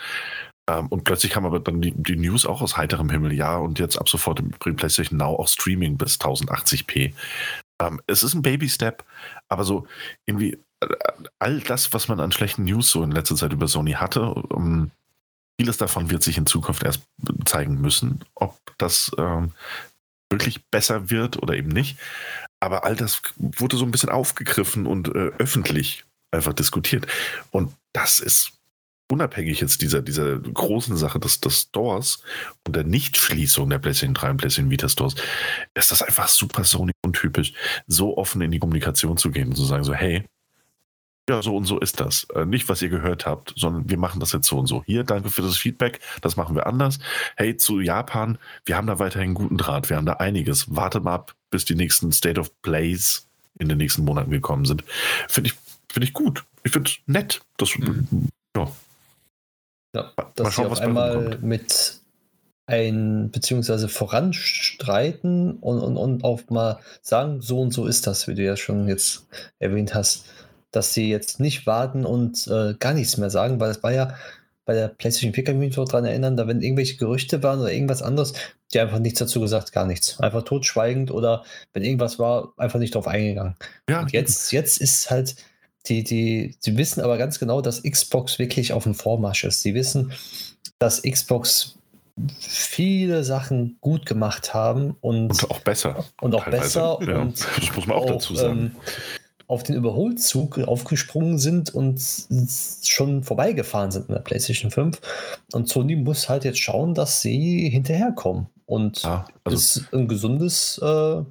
Ähm, 0.69 0.87
und 0.87 1.03
plötzlich 1.05 1.31
kam 1.31 1.45
aber 1.45 1.59
dann 1.59 1.81
die, 1.81 1.93
die, 1.95 2.17
News 2.17 2.45
auch 2.45 2.61
aus 2.61 2.77
heiterem 2.77 3.09
Himmel, 3.09 3.33
ja, 3.33 3.57
und 3.57 3.79
jetzt 3.79 3.97
ab 3.97 4.09
sofort 4.09 4.39
im 4.39 4.51
PlayStation 4.51 5.17
Now 5.17 5.35
auch 5.37 5.47
Streaming 5.47 5.97
bis 5.97 6.19
1080p. 6.19 7.13
Ähm, 7.81 8.01
es 8.07 8.23
ist 8.23 8.33
ein 8.33 8.41
Baby-Step, 8.41 9.05
aber 9.47 9.63
so 9.63 9.87
irgendwie 10.25 10.57
all 11.39 11.59
das, 11.61 11.93
was 11.93 12.07
man 12.07 12.19
an 12.19 12.31
schlechten 12.31 12.63
News 12.63 12.91
so 12.91 13.03
in 13.03 13.11
letzter 13.11 13.35
Zeit 13.35 13.53
über 13.53 13.67
Sony 13.67 13.93
hatte, 13.93 14.21
um, 14.21 14.65
ähm, 14.65 14.91
vieles 15.59 15.77
davon 15.77 16.09
wird 16.11 16.21
sich 16.21 16.37
in 16.37 16.45
Zukunft 16.45 16.83
erst 16.83 17.01
zeigen 17.45 17.81
müssen, 17.81 18.23
ob 18.35 18.59
das 18.77 19.11
ähm, 19.17 19.53
wirklich 20.29 20.63
besser 20.67 21.09
wird 21.09 21.41
oder 21.41 21.55
eben 21.55 21.69
nicht. 21.69 21.97
Aber 22.59 22.83
all 22.83 22.95
das 22.95 23.21
wurde 23.37 23.77
so 23.77 23.85
ein 23.85 23.91
bisschen 23.91 24.09
aufgegriffen 24.09 24.85
und 24.85 25.07
äh, 25.09 25.31
öffentlich 25.39 26.05
einfach 26.31 26.53
diskutiert. 26.53 27.07
Und 27.51 27.73
das 27.93 28.19
ist 28.19 28.51
unabhängig 29.09 29.61
jetzt 29.61 29.81
dieser, 29.81 30.01
dieser 30.01 30.37
großen 30.37 30.97
Sache 30.97 31.19
des, 31.19 31.39
des 31.39 31.61
Stores 31.61 32.21
und 32.65 32.75
der 32.75 32.83
Nichtschließung 32.83 33.69
der 33.69 33.79
PlayStation 33.79 34.13
3 34.13 34.31
und 34.31 34.37
PlayStation 34.37 34.69
Vita 34.69 34.89
Stores, 34.89 35.15
ist 35.73 35.91
das 35.91 36.03
einfach 36.03 36.27
super 36.27 36.65
Sony 36.65 36.91
untypisch, 37.05 37.53
so 37.87 38.17
offen 38.17 38.41
in 38.41 38.51
die 38.51 38.59
Kommunikation 38.59 39.17
zu 39.17 39.31
gehen 39.31 39.49
und 39.49 39.55
zu 39.55 39.65
sagen 39.65 39.83
so, 39.83 39.93
hey, 39.93 40.25
ja, 41.29 41.41
so 41.41 41.55
und 41.55 41.65
so 41.65 41.79
ist 41.79 41.99
das. 41.99 42.25
Äh, 42.35 42.45
nicht, 42.45 42.69
was 42.69 42.81
ihr 42.81 42.89
gehört 42.89 43.25
habt, 43.25 43.53
sondern 43.57 43.89
wir 43.89 43.97
machen 43.97 44.19
das 44.19 44.31
jetzt 44.31 44.47
so 44.47 44.57
und 44.57 44.67
so. 44.67 44.83
Hier, 44.85 45.03
danke 45.03 45.29
für 45.29 45.41
das 45.41 45.57
Feedback, 45.57 45.99
das 46.21 46.37
machen 46.37 46.55
wir 46.55 46.67
anders. 46.67 46.99
Hey, 47.35 47.57
zu 47.57 47.81
Japan, 47.81 48.37
wir 48.65 48.77
haben 48.77 48.87
da 48.87 48.99
weiterhin 48.99 49.33
guten 49.33 49.57
Draht, 49.57 49.89
wir 49.89 49.97
haben 49.97 50.05
da 50.05 50.13
einiges. 50.13 50.73
Wartet 50.73 51.03
mal 51.03 51.15
ab, 51.15 51.35
bis 51.49 51.65
die 51.65 51.75
nächsten 51.75 52.11
State 52.11 52.39
of 52.39 52.51
Plays 52.61 53.27
in 53.59 53.67
den 53.67 53.77
nächsten 53.77 54.05
Monaten 54.05 54.31
gekommen 54.31 54.65
sind. 54.65 54.83
Finde 55.27 55.49
ich, 55.49 55.55
find 55.91 56.05
ich 56.05 56.13
gut. 56.13 56.45
Ich 56.63 56.71
finde 56.71 56.89
es 56.89 56.97
nett. 57.07 57.41
Das, 57.57 57.77
mhm. 57.77 58.29
ja. 58.55 58.71
ja. 59.95 60.11
Dass 60.35 60.43
mal 60.43 60.51
schauen, 60.51 60.65
sie 60.65 60.71
auf 60.71 60.79
einmal 60.79 61.39
mit 61.41 61.99
ein, 62.67 63.31
beziehungsweise 63.31 63.89
voranstreiten 63.89 65.57
und, 65.57 65.79
und, 65.79 65.97
und 65.97 66.23
auch 66.23 66.41
mal 66.49 66.79
sagen, 67.01 67.41
so 67.41 67.61
und 67.61 67.73
so 67.73 67.85
ist 67.85 68.07
das, 68.07 68.27
wie 68.27 68.35
du 68.35 68.43
ja 68.43 68.57
schon 68.57 68.87
jetzt 68.87 69.25
erwähnt 69.59 69.93
hast, 69.95 70.25
dass 70.77 70.93
sie 70.93 71.09
jetzt 71.09 71.39
nicht 71.39 71.65
warten 71.65 72.05
und 72.05 72.47
äh, 72.47 72.75
gar 72.79 72.93
nichts 72.93 73.17
mehr 73.17 73.31
sagen, 73.31 73.59
weil 73.59 73.71
es 73.71 73.81
war 73.81 73.91
ja 73.91 74.15
bei 74.63 74.75
der 74.75 74.89
PlayStation 74.89 75.33
4 75.33 75.43
kann 75.43 75.55
ich 75.55 75.75
mich 75.77 75.87
daran 75.87 76.05
erinnern, 76.05 76.37
da 76.37 76.45
wenn 76.45 76.61
irgendwelche 76.61 76.97
Gerüchte 76.97 77.41
waren 77.41 77.61
oder 77.61 77.71
irgendwas 77.71 78.03
anderes, 78.03 78.33
die 78.71 78.79
einfach 78.79 78.99
nichts 78.99 79.17
dazu 79.17 79.39
gesagt, 79.39 79.71
gar 79.71 79.87
nichts. 79.87 80.19
Einfach 80.19 80.43
totschweigend 80.43 81.09
oder 81.09 81.43
wenn 81.73 81.83
irgendwas 81.83 82.19
war, 82.19 82.53
einfach 82.57 82.77
nicht 82.77 82.93
drauf 82.93 83.07
eingegangen. 83.07 83.55
Ja. 83.89 84.01
Und 84.01 84.11
jetzt, 84.11 84.51
jetzt 84.51 84.79
ist 84.79 85.09
halt 85.09 85.35
die, 85.87 86.03
die, 86.03 86.55
sie 86.59 86.77
wissen 86.77 87.01
aber 87.01 87.17
ganz 87.17 87.39
genau, 87.39 87.61
dass 87.61 87.81
Xbox 87.81 88.37
wirklich 88.37 88.71
auf 88.73 88.83
dem 88.83 88.93
Vormarsch 88.93 89.45
ist. 89.45 89.63
Sie 89.63 89.73
wissen, 89.73 90.11
dass 90.77 91.01
Xbox 91.01 91.79
viele 92.39 93.23
Sachen 93.23 93.77
gut 93.81 94.05
gemacht 94.05 94.53
haben 94.53 94.95
und, 95.01 95.29
und 95.31 95.49
auch 95.49 95.61
besser. 95.61 96.05
Und 96.21 96.35
auch 96.35 96.43
teilweise. 96.43 96.63
besser. 96.63 96.99
Ja, 97.07 97.17
und 97.21 97.39
das 97.39 97.75
muss 97.75 97.87
man 97.87 97.97
auch, 97.97 98.03
auch 98.03 98.11
dazu 98.11 98.35
sagen. 98.35 98.59
Ähm, 98.59 98.75
auf 99.47 99.63
den 99.63 99.75
Überholzug 99.75 100.59
aufgesprungen 100.59 101.39
sind 101.39 101.73
und 101.73 102.01
schon 102.83 103.23
vorbeigefahren 103.23 103.91
sind 103.91 104.09
in 104.09 104.15
der 104.15 104.21
PlayStation 104.21 104.71
5. 104.71 104.99
Und 105.53 105.69
Sony 105.69 105.95
muss 105.95 106.27
halt 106.27 106.43
jetzt 106.43 106.59
schauen, 106.59 106.93
dass 106.93 107.21
sie 107.21 107.69
hinterherkommen. 107.69 108.47
Und 108.65 109.03
ja, 109.03 109.25
also 109.45 109.55
ist 109.55 109.93
ein 109.93 110.09
gesundes 110.09 110.77
äh, 110.79 111.21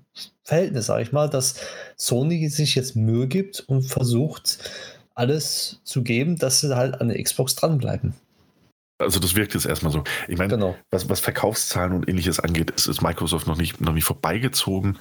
Verhältnis, 0.42 0.86
sage 0.86 1.02
ich 1.02 1.12
mal, 1.12 1.28
dass 1.28 1.56
Sony 1.96 2.48
sich 2.48 2.74
jetzt 2.74 2.96
Mühe 2.96 3.26
gibt 3.26 3.60
und 3.60 3.82
versucht, 3.82 4.58
alles 5.14 5.80
zu 5.84 6.02
geben, 6.02 6.36
dass 6.36 6.60
sie 6.60 6.74
halt 6.74 7.00
an 7.00 7.08
der 7.08 7.22
Xbox 7.22 7.54
dranbleiben. 7.54 8.14
Also 8.98 9.20
das 9.20 9.34
wirkt 9.34 9.52
jetzt 9.52 9.66
erstmal 9.66 9.92
so. 9.92 10.04
Ich 10.26 10.38
meine, 10.38 10.54
genau. 10.54 10.74
was, 10.90 11.08
was, 11.10 11.20
Verkaufszahlen 11.20 11.92
und 11.92 12.08
ähnliches 12.08 12.40
angeht, 12.40 12.70
ist, 12.70 12.86
ist 12.86 13.02
Microsoft 13.02 13.46
noch 13.46 13.58
nicht, 13.58 13.80
noch 13.80 13.92
nicht 13.92 14.04
vorbeigezogen. 14.04 14.98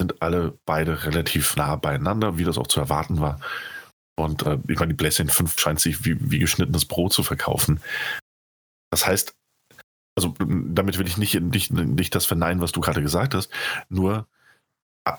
Sind 0.00 0.22
alle 0.22 0.58
beide 0.64 1.04
relativ 1.04 1.56
nah 1.56 1.76
beieinander, 1.76 2.38
wie 2.38 2.44
das 2.44 2.58
auch 2.58 2.66
zu 2.66 2.80
erwarten 2.80 3.20
war. 3.20 3.40
Und 4.18 4.42
äh, 4.42 4.58
ich 4.68 4.78
meine, 4.78 4.92
die 4.92 4.96
PlayStation 4.96 5.32
5 5.32 5.58
scheint 5.58 5.80
sich 5.80 6.04
wie, 6.04 6.16
wie 6.30 6.38
geschnittenes 6.38 6.84
Brot 6.84 7.12
zu 7.12 7.22
verkaufen. 7.22 7.80
Das 8.90 9.06
heißt, 9.06 9.34
also 10.16 10.34
damit 10.38 10.98
will 10.98 11.06
ich 11.06 11.16
nicht, 11.16 11.40
nicht, 11.40 11.72
nicht 11.72 12.14
das 12.14 12.26
verneinen, 12.26 12.60
was 12.60 12.72
du 12.72 12.80
gerade 12.80 13.02
gesagt 13.02 13.34
hast, 13.34 13.50
nur 13.88 14.26
äh, 15.04 15.12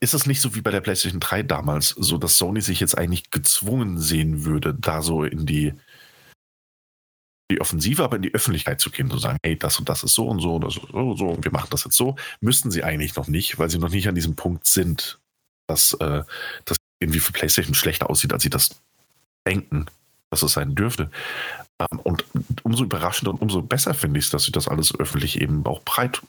ist 0.00 0.14
es 0.14 0.26
nicht 0.26 0.40
so 0.40 0.54
wie 0.54 0.60
bei 0.60 0.70
der 0.70 0.80
PlayStation 0.80 1.20
3 1.20 1.42
damals, 1.42 1.88
so 1.88 2.18
dass 2.18 2.38
Sony 2.38 2.60
sich 2.60 2.80
jetzt 2.80 2.96
eigentlich 2.96 3.30
gezwungen 3.30 3.98
sehen 3.98 4.44
würde, 4.44 4.74
da 4.74 5.02
so 5.02 5.24
in 5.24 5.46
die, 5.46 5.74
die 7.54 7.60
Offensive, 7.60 8.04
aber 8.04 8.16
in 8.16 8.22
die 8.22 8.34
Öffentlichkeit 8.34 8.80
zu 8.80 8.90
gehen, 8.90 9.10
zu 9.10 9.18
sagen, 9.18 9.38
hey, 9.44 9.56
das 9.58 9.78
und 9.78 9.88
das 9.88 10.02
ist 10.02 10.14
so 10.14 10.28
und 10.28 10.40
so 10.40 10.56
und 10.56 10.70
so 10.70 10.80
und 10.82 11.16
so 11.16 11.28
und 11.28 11.44
wir 11.44 11.52
machen 11.52 11.68
das 11.70 11.84
jetzt 11.84 11.96
so, 11.96 12.16
müssten 12.40 12.70
sie 12.70 12.84
eigentlich 12.84 13.16
noch 13.16 13.28
nicht, 13.28 13.58
weil 13.58 13.70
sie 13.70 13.78
noch 13.78 13.90
nicht 13.90 14.08
an 14.08 14.14
diesem 14.14 14.36
Punkt 14.36 14.66
sind, 14.66 15.18
dass 15.66 15.94
äh, 15.94 16.22
das 16.64 16.76
irgendwie 17.00 17.20
für 17.20 17.32
PlayStation 17.32 17.74
schlechter 17.74 18.10
aussieht, 18.10 18.32
als 18.32 18.42
sie 18.42 18.50
das 18.50 18.80
denken, 19.46 19.86
dass 20.30 20.42
es 20.42 20.52
sein 20.52 20.74
dürfte. 20.74 21.10
Ähm, 21.80 22.00
und 22.00 22.24
umso 22.62 22.84
überraschender 22.84 23.32
und 23.32 23.40
umso 23.40 23.62
besser 23.62 23.94
finde 23.94 24.18
ich 24.18 24.26
es, 24.26 24.30
dass 24.30 24.44
sie 24.44 24.52
das 24.52 24.68
alles 24.68 24.98
öffentlich 24.98 25.40
eben 25.40 25.64
auch 25.66 25.82
breit 25.82 26.22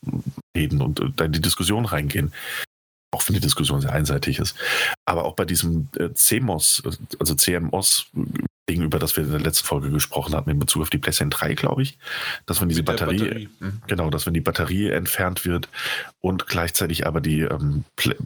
reden 0.56 0.82
und 0.82 1.00
äh, 1.00 1.26
in 1.26 1.32
die 1.32 1.42
Diskussion 1.42 1.86
reingehen. 1.86 2.34
Auch 3.12 3.28
wenn 3.28 3.34
die 3.34 3.42
Diskussion 3.42 3.82
sehr 3.82 3.94
einseitig 3.94 4.40
ist. 4.40 4.58
Aber 5.06 5.26
auch 5.26 5.36
bei 5.36 5.46
diesem 5.46 5.88
äh, 5.98 6.14
CMOS, 6.14 6.84
also 7.20 7.36
CMOS 7.36 8.08
Ding, 8.70 8.82
über 8.82 8.98
das 8.98 9.16
wir 9.16 9.24
in 9.24 9.32
der 9.32 9.40
letzten 9.40 9.68
Folge 9.68 9.92
gesprochen 9.92 10.34
hatten, 10.36 10.50
in 10.50 10.60
Bezug 10.60 10.82
auf 10.82 10.90
die 10.90 10.98
PlayStation 10.98 11.30
3, 11.30 11.54
glaube 11.54 11.84
ich, 11.84 12.00
dass 12.46 12.62
wenn 12.62 12.70
diese 12.70 12.84
Batterie, 12.84 13.20
Batterie. 13.20 13.50
Mhm. 13.60 13.82
genau, 13.88 14.10
dass 14.10 14.26
wenn 14.26 14.34
die 14.34 14.42
Batterie 14.42 14.90
entfernt 14.90 15.46
wird 15.46 15.70
und 16.20 16.48
gleichzeitig 16.48 17.06
aber 17.06 17.22
die 17.22 17.42
ähm, 17.42 17.84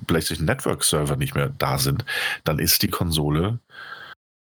PlayStation 0.08 0.46
Network 0.46 0.84
Server 0.84 1.18
nicht 1.18 1.36
mehr 1.36 1.50
da 1.50 1.78
sind, 1.78 2.06
dann 2.46 2.60
ist 2.60 2.82
die 2.82 2.88
Konsole, 2.88 3.60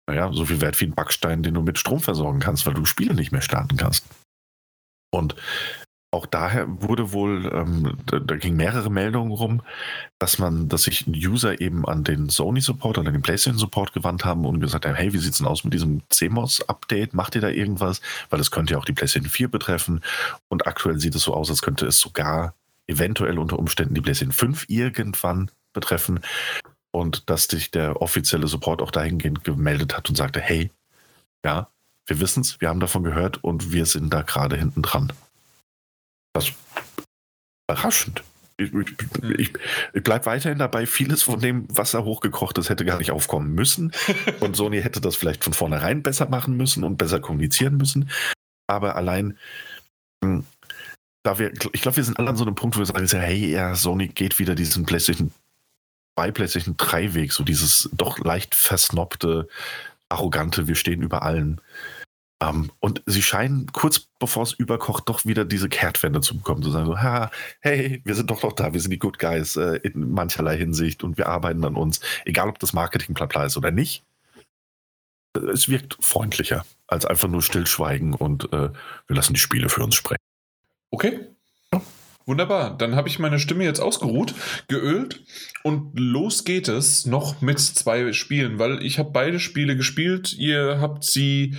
naja, 0.08 0.32
so 0.34 0.46
viel 0.46 0.62
wert 0.62 0.80
wie 0.82 0.86
ein 0.86 0.96
Backstein, 0.96 1.42
den 1.42 1.56
du 1.56 1.62
mit 1.62 1.80
Strom 1.80 2.00
versorgen 2.00 2.40
kannst, 2.40 2.66
weil 2.68 2.76
du 2.76 2.86
Spiele 2.86 3.16
nicht 3.16 3.32
mehr 3.32 3.42
starten 3.42 3.78
kannst. 3.78 4.06
Und 5.12 5.36
auch 6.10 6.26
daher 6.26 6.66
wurde 6.82 7.12
wohl, 7.12 7.52
ähm, 7.54 7.98
da, 8.06 8.20
da 8.20 8.36
ging 8.38 8.56
mehrere 8.56 8.90
Meldungen 8.90 9.34
rum, 9.34 9.62
dass 10.20 10.40
man, 10.40 10.70
dass 10.70 10.84
sich 10.84 11.06
ein 11.06 11.14
User 11.14 11.60
eben 11.60 11.86
an 11.86 12.06
den 12.06 12.30
Sony 12.30 12.62
Support 12.62 12.98
oder 12.98 13.12
den 13.12 13.22
PlayStation 13.22 13.60
Support 13.60 13.92
gewandt 13.92 14.24
haben 14.24 14.46
und 14.46 14.62
gesagt 14.62 14.86
haben, 14.86 14.96
hey, 14.96 15.12
wie 15.12 15.18
sieht's 15.18 15.40
denn 15.40 15.48
aus 15.48 15.66
mit 15.66 15.74
diesem 15.74 16.02
CMOS-Update? 16.10 17.14
Macht 17.14 17.36
ihr 17.36 17.42
da 17.42 17.50
irgendwas? 17.50 18.02
Weil 18.30 18.40
es 18.40 18.52
könnte 18.52 18.74
ja 18.74 18.80
auch 18.80 18.86
die 18.86 18.94
PlayStation 18.94 19.30
4 19.30 19.50
betreffen. 19.50 20.02
Und 20.48 20.66
aktuell 20.66 20.98
sieht 20.98 21.14
es 21.14 21.24
so 21.24 21.34
aus, 21.34 21.50
als 21.50 21.62
könnte 21.62 21.86
es 21.86 22.00
sogar 22.00 22.54
eventuell 22.88 23.38
unter 23.38 23.60
Umständen 23.60 23.94
die 23.94 24.02
PlayStation 24.02 24.34
5 24.34 24.66
irgendwann 24.70 25.52
betreffen. 25.74 26.22
Und 26.92 27.30
dass 27.30 27.46
sich 27.46 27.70
der 27.70 28.02
offizielle 28.02 28.48
Support 28.48 28.82
auch 28.82 28.92
dahingehend 28.92 29.44
gemeldet 29.44 29.98
hat 29.98 30.08
und 30.08 30.16
sagte, 30.16 30.40
hey, 30.40 30.72
ja, 31.44 31.68
wir 32.06 32.22
wissen's, 32.22 32.62
wir 32.62 32.70
haben 32.70 32.80
davon 32.80 33.04
gehört 33.04 33.44
und 33.44 33.74
wir 33.74 33.86
sind 33.86 34.14
da 34.14 34.22
gerade 34.22 34.56
hinten 34.56 34.82
dran. 34.82 35.12
Das 36.38 36.54
überraschend. 37.68 38.24
Ich, 38.60 38.74
ich, 38.74 39.54
ich 39.94 40.04
bleibe 40.04 40.26
weiterhin 40.26 40.58
dabei, 40.58 40.88
vieles 40.88 41.22
von 41.22 41.40
dem, 41.40 41.68
was 41.70 41.92
da 41.92 42.04
hochgekocht 42.04 42.58
ist, 42.58 42.70
hätte 42.70 42.86
gar 42.86 42.98
nicht 42.98 43.12
aufkommen 43.12 43.54
müssen. 43.54 43.92
Und 44.40 44.56
Sony 44.56 44.82
hätte 44.82 45.02
das 45.02 45.16
vielleicht 45.16 45.44
von 45.44 45.54
vornherein 45.54 46.02
besser 46.02 46.28
machen 46.28 46.58
müssen 46.58 46.84
und 46.84 46.98
besser 46.98 47.20
kommunizieren 47.20 47.78
müssen. 47.78 48.10
Aber 48.68 48.96
allein, 48.96 49.38
hm, 50.24 50.44
da 51.24 51.38
wir, 51.38 51.52
ich 51.74 51.82
glaube, 51.82 51.98
wir 51.98 52.04
sind 52.04 52.18
alle 52.18 52.30
an 52.30 52.36
so 52.38 52.46
einem 52.46 52.56
Punkt, 52.56 52.76
wo 52.76 52.80
wir 52.80 52.86
sagen, 52.86 53.08
hey, 53.08 53.52
ja, 53.52 53.76
Sony 53.76 54.08
geht 54.08 54.40
wieder 54.40 54.56
diesen 54.56 54.86
PlayStation 54.86 55.32
2, 56.18 56.32
PlayStation 56.32 56.76
3 56.78 57.14
Weg, 57.14 57.34
so 57.34 57.44
dieses 57.44 57.90
doch 57.94 58.18
leicht 58.20 58.56
versnobte, 58.56 59.48
arrogante, 60.10 60.68
wir 60.68 60.76
stehen 60.76 61.02
über 61.02 61.22
allen. 61.22 61.62
Um, 62.40 62.48
ähm, 62.48 62.72
und 62.80 63.02
sie 63.08 63.24
scheinen 63.24 63.66
kurz 63.72 64.08
bevor 64.20 64.44
es 64.44 64.54
überkocht 64.54 65.10
doch 65.10 65.26
wieder 65.26 65.46
diese 65.46 65.70
Kehrtwende 65.70 66.22
zu 66.22 66.38
bekommen, 66.38 66.64
zu 66.64 66.72
sagen 66.72 66.86
so, 66.86 67.00
ha, 67.00 67.32
hey, 67.62 68.02
wir 68.04 68.16
sind 68.16 68.30
doch 68.30 68.44
noch 68.44 68.54
da, 68.54 68.74
wir 68.74 68.82
sind 68.82 68.92
die 68.92 69.00
Good 69.00 69.20
Guys 69.20 69.56
äh, 69.56 69.80
in 69.84 70.12
mancherlei 70.12 70.58
Hinsicht 70.58 71.04
und 71.04 71.18
wir 71.18 71.28
arbeiten 71.28 71.64
an 71.66 71.76
uns, 71.76 72.00
egal 72.26 72.50
ob 72.50 72.60
das 72.60 72.74
Marketing 72.74 73.16
bla 73.16 73.46
ist 73.46 73.58
oder 73.58 73.72
nicht. 73.72 74.04
Es 75.54 75.70
wirkt 75.70 75.98
freundlicher 76.00 76.66
als 76.88 77.06
einfach 77.06 77.28
nur 77.28 77.42
stillschweigen 77.42 78.14
und 78.14 78.52
äh, 78.54 78.70
wir 79.08 79.16
lassen 79.16 79.34
die 79.34 79.40
Spiele 79.40 79.70
für 79.70 79.84
uns 79.84 79.96
sprechen. 79.96 80.22
Okay. 80.90 81.20
Wunderbar, 82.26 82.78
dann 82.78 82.98
habe 82.98 83.08
ich 83.08 83.20
meine 83.20 83.40
Stimme 83.40 83.64
jetzt 83.64 83.80
ausgeruht, 83.80 84.34
geölt 84.68 85.24
und 85.64 85.98
los 85.98 86.44
geht 86.44 86.68
es 86.68 87.06
noch 87.06 87.40
mit 87.40 87.58
zwei 87.58 88.12
Spielen, 88.12 88.60
weil 88.60 88.84
ich 88.84 89.00
habe 89.00 89.12
beide 89.12 89.40
Spiele 89.40 89.78
gespielt. 89.78 90.34
Ihr 90.34 90.80
habt 90.82 91.06
sie 91.06 91.56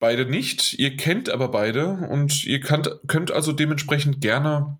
Beide 0.00 0.24
nicht. 0.24 0.78
Ihr 0.78 0.96
kennt 0.96 1.30
aber 1.30 1.48
beide 1.48 2.08
und 2.10 2.44
ihr 2.44 2.60
könnt, 2.60 2.90
könnt 3.06 3.30
also 3.30 3.52
dementsprechend 3.52 4.20
gerne 4.20 4.78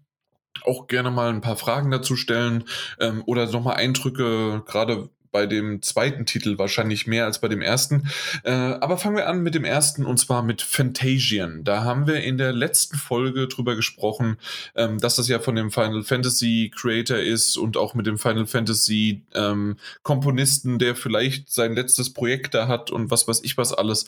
auch 0.65 0.89
gerne 0.89 1.11
mal 1.11 1.29
ein 1.29 1.41
paar 1.43 1.57
Fragen 1.57 1.91
dazu 1.91 2.17
stellen 2.17 2.65
ähm, 2.99 3.23
oder 3.27 3.47
nochmal 3.47 3.77
Eindrücke, 3.77 4.63
gerade 4.67 5.09
bei 5.33 5.47
dem 5.47 5.81
zweiten 5.83 6.27
Titel 6.27 6.59
wahrscheinlich 6.59 7.07
mehr 7.07 7.25
als 7.25 7.41
bei 7.41 7.49
dem 7.49 7.63
ersten. 7.63 8.09
Äh, 8.43 8.51
aber 8.51 8.99
fangen 8.99 9.17
wir 9.17 9.29
an 9.29 9.43
mit 9.43 9.55
dem 9.55 9.65
ersten 9.65 10.05
und 10.05 10.19
zwar 10.19 10.43
mit 10.43 10.61
Fantasian. 10.61 11.63
Da 11.63 11.85
haben 11.85 12.07
wir 12.07 12.23
in 12.23 12.37
der 12.37 12.53
letzten 12.53 12.97
Folge 12.97 13.47
drüber 13.47 13.77
gesprochen, 13.77 14.39
ähm, 14.75 14.99
dass 14.99 15.17
das 15.17 15.29
ja 15.29 15.39
von 15.39 15.55
dem 15.55 15.71
Final 15.71 16.03
Fantasy 16.03 16.73
Creator 16.75 17.19
ist 17.19 17.57
und 17.57 17.77
auch 17.77 17.95
mit 17.95 18.07
dem 18.07 18.19
Final 18.19 18.47
Fantasy 18.47 19.23
ähm, 19.35 19.77
Komponisten, 20.03 20.79
der 20.79 20.97
vielleicht 20.97 21.51
sein 21.51 21.75
letztes 21.75 22.13
Projekt 22.13 22.55
da 22.55 22.67
hat 22.67 22.91
und 22.91 23.11
was 23.11 23.29
weiß 23.29 23.43
ich 23.45 23.57
was 23.57 23.73
alles 23.73 24.07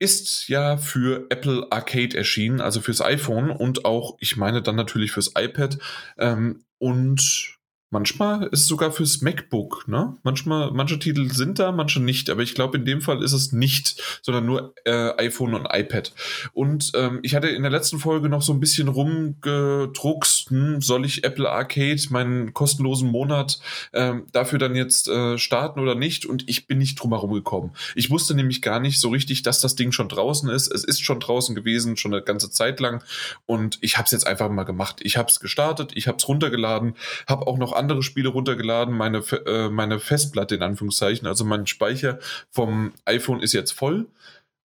ist 0.00 0.48
ja 0.48 0.78
für 0.78 1.26
Apple 1.28 1.66
Arcade 1.70 2.16
erschienen, 2.16 2.60
also 2.60 2.80
fürs 2.80 3.02
iPhone 3.02 3.50
und 3.50 3.84
auch, 3.84 4.16
ich 4.18 4.36
meine 4.36 4.62
dann 4.62 4.74
natürlich 4.74 5.12
fürs 5.12 5.32
iPad. 5.36 5.78
Ähm, 6.18 6.64
und 6.78 7.59
Manchmal 7.92 8.44
ist 8.44 8.60
es 8.60 8.66
sogar 8.68 8.92
fürs 8.92 9.20
MacBook, 9.20 9.88
ne? 9.88 10.16
Manchmal, 10.22 10.70
manche 10.70 11.00
Titel 11.00 11.28
sind 11.32 11.58
da, 11.58 11.72
manche 11.72 12.00
nicht. 12.00 12.30
Aber 12.30 12.40
ich 12.40 12.54
glaube, 12.54 12.78
in 12.78 12.84
dem 12.84 13.00
Fall 13.00 13.20
ist 13.20 13.32
es 13.32 13.50
nicht, 13.50 14.20
sondern 14.22 14.46
nur 14.46 14.74
äh, 14.84 15.10
iPhone 15.18 15.54
und 15.54 15.66
iPad. 15.68 16.12
Und 16.52 16.92
ähm, 16.94 17.18
ich 17.22 17.34
hatte 17.34 17.48
in 17.48 17.62
der 17.62 17.72
letzten 17.72 17.98
Folge 17.98 18.28
noch 18.28 18.42
so 18.42 18.52
ein 18.52 18.60
bisschen 18.60 18.86
rumgedruckst, 18.86 20.50
hm, 20.50 20.80
soll 20.80 21.04
ich 21.04 21.24
Apple 21.24 21.50
Arcade 21.50 22.00
meinen 22.10 22.54
kostenlosen 22.54 23.10
Monat 23.10 23.58
ähm, 23.92 24.26
dafür 24.30 24.60
dann 24.60 24.76
jetzt 24.76 25.08
äh, 25.08 25.36
starten 25.36 25.80
oder 25.80 25.96
nicht? 25.96 26.26
Und 26.26 26.48
ich 26.48 26.68
bin 26.68 26.78
nicht 26.78 26.94
drum 26.94 27.10
herum 27.10 27.32
gekommen. 27.32 27.72
Ich 27.96 28.08
wusste 28.08 28.36
nämlich 28.36 28.62
gar 28.62 28.78
nicht 28.78 29.00
so 29.00 29.08
richtig, 29.08 29.42
dass 29.42 29.60
das 29.60 29.74
Ding 29.74 29.90
schon 29.90 30.08
draußen 30.08 30.48
ist. 30.48 30.72
Es 30.72 30.84
ist 30.84 31.02
schon 31.02 31.18
draußen 31.18 31.56
gewesen, 31.56 31.96
schon 31.96 32.14
eine 32.14 32.22
ganze 32.22 32.52
Zeit 32.52 32.78
lang. 32.78 33.02
Und 33.46 33.78
ich 33.80 33.96
habe 33.96 34.06
es 34.06 34.12
jetzt 34.12 34.28
einfach 34.28 34.48
mal 34.48 34.62
gemacht. 34.62 35.00
Ich 35.02 35.16
habe 35.16 35.28
es 35.28 35.40
gestartet, 35.40 35.90
ich 35.96 36.06
habe 36.06 36.18
es 36.18 36.28
runtergeladen, 36.28 36.94
habe 37.26 37.48
auch 37.48 37.58
noch 37.58 37.79
andere 37.80 38.02
Spiele 38.02 38.28
runtergeladen, 38.28 38.96
meine, 38.96 39.18
äh, 39.46 39.68
meine 39.68 39.98
Festplatte 39.98 40.54
in 40.54 40.62
Anführungszeichen, 40.62 41.26
also 41.26 41.44
mein 41.44 41.66
Speicher 41.66 42.18
vom 42.50 42.92
iPhone 43.04 43.40
ist 43.40 43.52
jetzt 43.52 43.72
voll, 43.72 44.06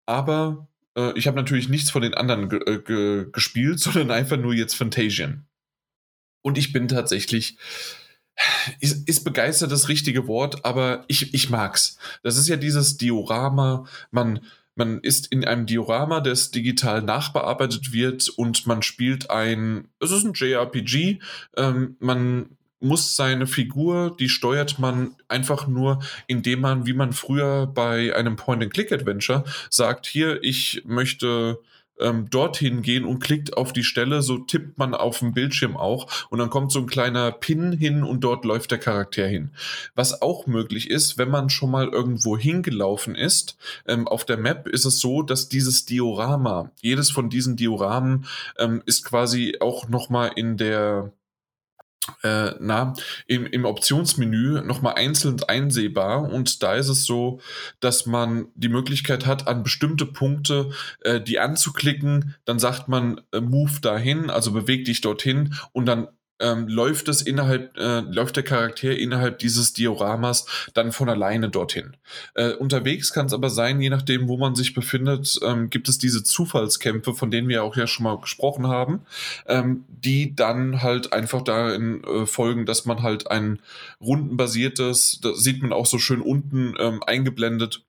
aber 0.05 0.66
äh, 0.97 1.16
ich 1.19 1.27
habe 1.27 1.36
natürlich 1.36 1.69
nichts 1.69 1.91
von 1.91 2.03
den 2.03 2.15
anderen 2.15 2.51
äh, 2.51 3.24
gespielt, 3.32 3.81
sondern 3.81 4.11
einfach 4.11 4.36
nur 4.36 4.53
jetzt 4.53 4.74
Fantasian. 4.74 5.47
Und 6.43 6.59
ich 6.59 6.73
bin 6.73 6.89
tatsächlich 6.89 7.57
ist, 8.81 9.09
ist 9.09 9.24
begeistert 9.24 9.70
das 9.73 9.89
richtige 9.89 10.27
Wort, 10.27 10.65
aber 10.65 11.05
ich, 11.09 11.35
ich 11.35 11.51
mag's. 11.51 11.99
Das 12.23 12.36
ist 12.36 12.49
ja 12.49 12.57
dieses 12.57 12.97
Diorama, 12.97 13.86
man, 14.11 14.41
man 14.74 15.01
ist 15.01 15.28
in 15.28 15.45
einem 15.45 15.66
Diorama, 15.66 16.20
das 16.20 16.51
digital 16.51 17.03
nachbearbeitet 17.03 17.93
wird 17.93 18.28
und 18.31 18.66
man 18.66 18.82
spielt 18.82 19.31
ein, 19.31 19.89
es 20.01 20.11
ist 20.11 20.24
ein 20.24 20.35
JRPG, 20.35 21.20
ähm, 21.57 21.97
man 22.01 22.57
muss 22.85 23.16
seine 23.16 23.47
Figur, 23.47 24.15
die 24.19 24.28
steuert 24.28 24.78
man 24.78 25.16
einfach 25.28 25.66
nur, 25.66 26.01
indem 26.27 26.61
man, 26.61 26.86
wie 26.86 26.93
man 26.93 27.12
früher 27.12 27.66
bei 27.66 28.15
einem 28.15 28.36
Point-and-Click-Adventure 28.36 29.44
sagt, 29.70 30.06
hier, 30.06 30.43
ich 30.43 30.82
möchte 30.85 31.59
ähm, 32.01 32.28
dorthin 32.31 32.82
gehen 32.82 33.05
und 33.05 33.20
klickt 33.20 33.56
auf 33.56 33.73
die 33.73 33.85
Stelle, 33.85 34.23
so 34.23 34.39
tippt 34.39 34.78
man 34.78 34.94
auf 34.94 35.20
dem 35.20 35.32
Bildschirm 35.32 35.77
auch 35.77 36.27
und 36.31 36.39
dann 36.39 36.51
kommt 36.51 36.73
so 36.73 36.81
ein 36.81 36.86
kleiner 36.86 37.31
Pin 37.32 37.73
hin 37.73 38.02
und 38.02 38.20
dort 38.23 38.44
läuft 38.44 38.70
der 38.70 38.78
Charakter 38.78 39.27
hin. 39.27 39.51
Was 39.94 40.23
auch 40.23 40.47
möglich 40.47 40.90
ist, 40.90 41.19
wenn 41.19 41.31
man 41.31 41.51
schon 41.51 41.70
mal 41.70 41.89
irgendwo 41.89 42.36
hingelaufen 42.36 43.15
ist, 43.15 43.56
ähm, 43.86 44.09
auf 44.09 44.24
der 44.24 44.36
Map 44.36 44.66
ist 44.66 44.85
es 44.85 45.01
so, 45.01 45.23
dass 45.23 45.48
dieses 45.48 45.85
Diorama, 45.85 46.70
jedes 46.81 47.11
von 47.11 47.31
diesen 47.31 47.56
Dioramen 47.56 48.27
ähm, 48.59 48.82
ist 48.86 49.05
quasi 49.05 49.59
auch 49.61 49.89
nochmal 49.89 50.32
in 50.35 50.56
der 50.56 51.12
äh, 52.23 52.53
na, 52.61 52.95
im, 53.27 53.47
im 53.47 53.65
Optionsmenü 53.65 54.63
nochmal 54.63 54.95
einzeln 54.95 55.43
einsehbar. 55.43 56.31
Und 56.31 56.63
da 56.63 56.75
ist 56.75 56.89
es 56.89 57.05
so, 57.05 57.41
dass 57.81 58.07
man 58.07 58.47
die 58.55 58.69
Möglichkeit 58.69 59.27
hat, 59.27 59.47
an 59.47 59.63
bestimmte 59.63 60.07
Punkte 60.07 60.71
äh, 61.01 61.21
die 61.21 61.39
anzuklicken, 61.39 62.35
dann 62.45 62.59
sagt 62.59 62.89
man 62.89 63.21
äh, 63.33 63.41
Move 63.41 63.81
dahin, 63.81 64.31
also 64.31 64.53
beweg 64.53 64.85
dich 64.85 65.01
dorthin. 65.01 65.55
Und 65.73 65.87
dann 65.87 66.09
ähm, 66.40 66.69
läuft 66.69 67.09
es 67.09 67.23
innerhalb, 67.23 67.77
äh, 67.77 68.01
läuft 68.01 68.36
der 68.36 68.43
Charakter 68.43 68.97
innerhalb 68.97 69.39
dieses 69.39 69.73
Dioramas 69.73 70.47
dann 70.74 70.93
von 70.93 71.09
alleine 71.09 71.48
dorthin. 71.48 71.97
Äh, 72.35 72.52
unterwegs 72.52 73.12
kann 73.12 73.27
es 73.27 73.32
aber 73.32 73.51
sein, 73.51 73.81
je 73.81 73.90
nachdem, 73.90 74.28
wo 74.28 74.36
man 74.36 74.55
sich 74.55 74.74
befindet, 74.74 75.39
ähm, 75.43 75.70
gibt 75.70 75.89
es 75.89 75.98
diese 75.98 76.24
Zufallskämpfe, 76.24 77.15
von 77.15 77.31
denen 77.31 77.48
wir 77.48 77.62
auch 77.62 77.77
ja 77.77 77.86
schon 77.86 78.05
mal 78.05 78.19
gesprochen 78.19 78.66
haben, 78.66 79.02
ähm, 79.47 79.85
die 79.89 80.35
dann 80.35 80.82
halt 80.82 81.12
einfach 81.12 81.43
darin 81.43 82.02
äh, 82.05 82.27
folgen, 82.27 82.66
dass 82.66 82.85
man 82.85 83.02
halt 83.02 83.31
ein 83.31 83.61
rundenbasiertes, 84.01 85.20
das 85.23 85.43
sieht 85.43 85.62
man 85.62 85.73
auch 85.73 85.86
so 85.86 85.98
schön 85.98 86.20
unten 86.20 86.74
ähm, 86.78 87.02
eingeblendet, 87.05 87.85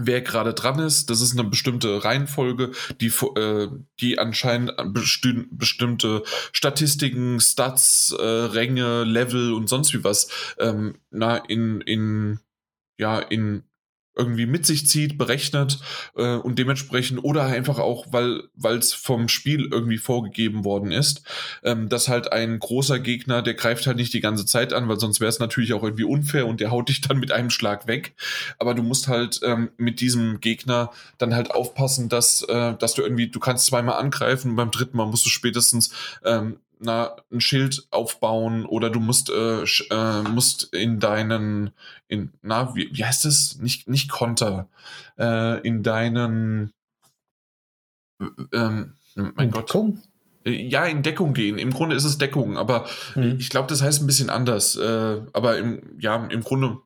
wer 0.00 0.20
gerade 0.20 0.54
dran 0.54 0.78
ist. 0.78 1.10
Das 1.10 1.20
ist 1.20 1.38
eine 1.38 1.48
bestimmte 1.48 2.04
Reihenfolge, 2.04 2.72
die, 3.00 3.12
äh, 3.36 3.68
die 4.00 4.18
anscheinend 4.18 4.72
besti 4.92 5.46
bestimmte 5.50 6.22
Statistiken, 6.52 7.40
Stats, 7.40 8.14
äh, 8.18 8.22
Ränge, 8.22 9.04
Level 9.04 9.52
und 9.52 9.68
sonst 9.68 9.92
wie 9.94 10.04
was 10.04 10.28
ähm, 10.58 10.96
na, 11.10 11.36
in, 11.36 11.80
in, 11.80 12.40
ja, 12.98 13.18
in 13.18 13.64
irgendwie 14.18 14.46
mit 14.46 14.66
sich 14.66 14.86
zieht, 14.86 15.16
berechnet 15.16 15.78
äh, 16.16 16.34
und 16.36 16.58
dementsprechend 16.58 17.22
oder 17.22 17.44
einfach 17.44 17.78
auch, 17.78 18.06
weil 18.10 18.48
es 18.76 18.92
vom 18.92 19.28
Spiel 19.28 19.68
irgendwie 19.70 19.98
vorgegeben 19.98 20.64
worden 20.64 20.92
ist, 20.92 21.22
ähm, 21.62 21.88
dass 21.88 22.08
halt 22.08 22.32
ein 22.32 22.58
großer 22.58 22.98
Gegner, 22.98 23.42
der 23.42 23.54
greift 23.54 23.86
halt 23.86 23.96
nicht 23.96 24.12
die 24.12 24.20
ganze 24.20 24.44
Zeit 24.44 24.72
an, 24.72 24.88
weil 24.88 24.98
sonst 24.98 25.20
wäre 25.20 25.28
es 25.28 25.38
natürlich 25.38 25.72
auch 25.72 25.82
irgendwie 25.82 26.04
unfair 26.04 26.46
und 26.46 26.60
der 26.60 26.70
haut 26.70 26.88
dich 26.88 27.00
dann 27.08 27.18
mit 27.18 27.32
einem 27.32 27.50
Schlag 27.50 27.86
weg. 27.86 28.14
Aber 28.58 28.74
du 28.74 28.82
musst 28.82 29.08
halt 29.08 29.40
ähm, 29.44 29.70
mit 29.76 30.00
diesem 30.00 30.40
Gegner 30.40 30.90
dann 31.18 31.34
halt 31.34 31.52
aufpassen, 31.52 32.08
dass, 32.08 32.42
äh, 32.42 32.74
dass 32.74 32.94
du 32.94 33.02
irgendwie, 33.02 33.28
du 33.28 33.40
kannst 33.40 33.66
zweimal 33.66 33.96
angreifen 33.96 34.50
und 34.50 34.56
beim 34.56 34.70
dritten 34.70 34.96
Mal 34.96 35.06
musst 35.06 35.24
du 35.24 35.30
spätestens 35.30 35.90
ähm, 36.24 36.58
na, 36.80 37.16
ein 37.32 37.40
Schild 37.40 37.86
aufbauen 37.90 38.66
oder 38.66 38.90
du 38.90 39.00
musst, 39.00 39.30
äh, 39.30 39.62
äh, 39.62 40.22
musst 40.22 40.74
in 40.74 41.00
deinen, 41.00 41.70
in, 42.08 42.32
na, 42.42 42.74
wie, 42.74 42.90
wie 42.92 43.04
heißt 43.04 43.24
es? 43.24 43.58
Nicht, 43.58 43.88
nicht 43.88 44.10
Konter, 44.10 44.68
äh, 45.18 45.60
in 45.66 45.82
deinen, 45.82 46.72
ähm, 48.52 48.94
mein 49.14 49.32
in 49.38 49.50
Gott. 49.50 49.68
Deckung? 49.68 50.02
Äh, 50.44 50.68
ja, 50.68 50.84
in 50.84 51.02
Deckung 51.02 51.34
gehen. 51.34 51.58
Im 51.58 51.72
Grunde 51.72 51.96
ist 51.96 52.04
es 52.04 52.18
Deckung, 52.18 52.56
aber 52.56 52.86
mhm. 53.14 53.36
ich 53.38 53.50
glaube, 53.50 53.68
das 53.68 53.82
heißt 53.82 54.02
ein 54.02 54.06
bisschen 54.06 54.30
anders. 54.30 54.76
Äh, 54.76 55.20
aber 55.32 55.58
im, 55.58 55.82
ja, 55.98 56.16
im 56.26 56.42
Grunde 56.42 56.78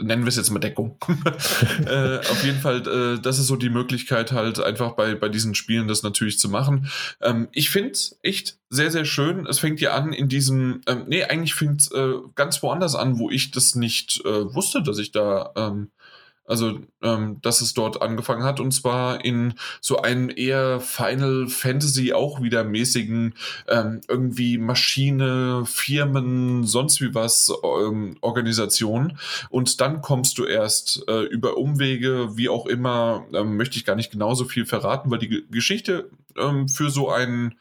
nennen 0.00 0.24
wir 0.24 0.28
es 0.28 0.36
jetzt 0.36 0.50
mal 0.50 0.58
Deckung. 0.58 0.96
äh, 1.86 2.18
auf 2.18 2.44
jeden 2.44 2.60
Fall, 2.60 2.86
äh, 2.86 3.20
das 3.20 3.38
ist 3.38 3.46
so 3.46 3.56
die 3.56 3.70
Möglichkeit 3.70 4.32
halt 4.32 4.60
einfach 4.60 4.92
bei, 4.92 5.14
bei 5.14 5.28
diesen 5.28 5.54
Spielen 5.54 5.88
das 5.88 6.02
natürlich 6.02 6.38
zu 6.38 6.48
machen. 6.48 6.88
Ähm, 7.20 7.48
ich 7.52 7.70
finde 7.70 7.92
es 7.92 8.18
echt 8.22 8.58
sehr, 8.68 8.90
sehr 8.90 9.04
schön. 9.04 9.46
Es 9.46 9.58
fängt 9.58 9.80
ja 9.80 9.94
an 9.94 10.12
in 10.12 10.28
diesem, 10.28 10.80
ähm, 10.86 11.04
nee, 11.08 11.24
eigentlich 11.24 11.54
fängt 11.54 11.82
es 11.82 11.92
äh, 11.92 12.14
ganz 12.34 12.62
woanders 12.62 12.94
an, 12.94 13.18
wo 13.18 13.30
ich 13.30 13.50
das 13.50 13.74
nicht 13.74 14.22
äh, 14.24 14.54
wusste, 14.54 14.82
dass 14.82 14.98
ich 14.98 15.12
da 15.12 15.52
ähm, 15.56 15.90
also, 16.50 16.80
ähm, 17.00 17.38
dass 17.42 17.60
es 17.60 17.74
dort 17.74 18.02
angefangen 18.02 18.42
hat 18.42 18.58
und 18.58 18.72
zwar 18.72 19.24
in 19.24 19.54
so 19.80 20.02
einem 20.02 20.30
eher 20.34 20.80
Final 20.80 21.46
Fantasy 21.46 22.12
auch 22.12 22.42
wieder 22.42 22.64
mäßigen 22.64 23.34
ähm, 23.68 24.00
irgendwie 24.08 24.58
Maschine, 24.58 25.64
Firmen, 25.64 26.64
sonst 26.64 27.00
wie 27.00 27.14
was 27.14 27.52
ähm, 27.62 28.16
Organisation. 28.20 29.16
Und 29.48 29.80
dann 29.80 30.02
kommst 30.02 30.38
du 30.38 30.44
erst 30.44 31.04
äh, 31.08 31.22
über 31.22 31.56
Umwege, 31.56 32.36
wie 32.36 32.48
auch 32.48 32.66
immer, 32.66 33.24
ähm, 33.32 33.56
möchte 33.56 33.76
ich 33.76 33.84
gar 33.84 33.94
nicht 33.94 34.10
genauso 34.10 34.44
viel 34.44 34.66
verraten, 34.66 35.10
weil 35.10 35.18
die 35.18 35.28
G 35.28 35.42
Geschichte 35.50 36.10
ähm, 36.36 36.68
für 36.68 36.90
so 36.90 37.10
einen 37.10 37.54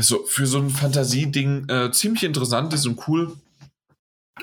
so 0.00 0.24
für 0.26 0.46
so 0.46 0.58
ein 0.58 0.70
Fantasieding 0.70 1.68
äh, 1.68 1.90
ziemlich 1.90 2.24
interessant 2.24 2.72
ist 2.72 2.86
und 2.86 3.08
cool 3.08 3.36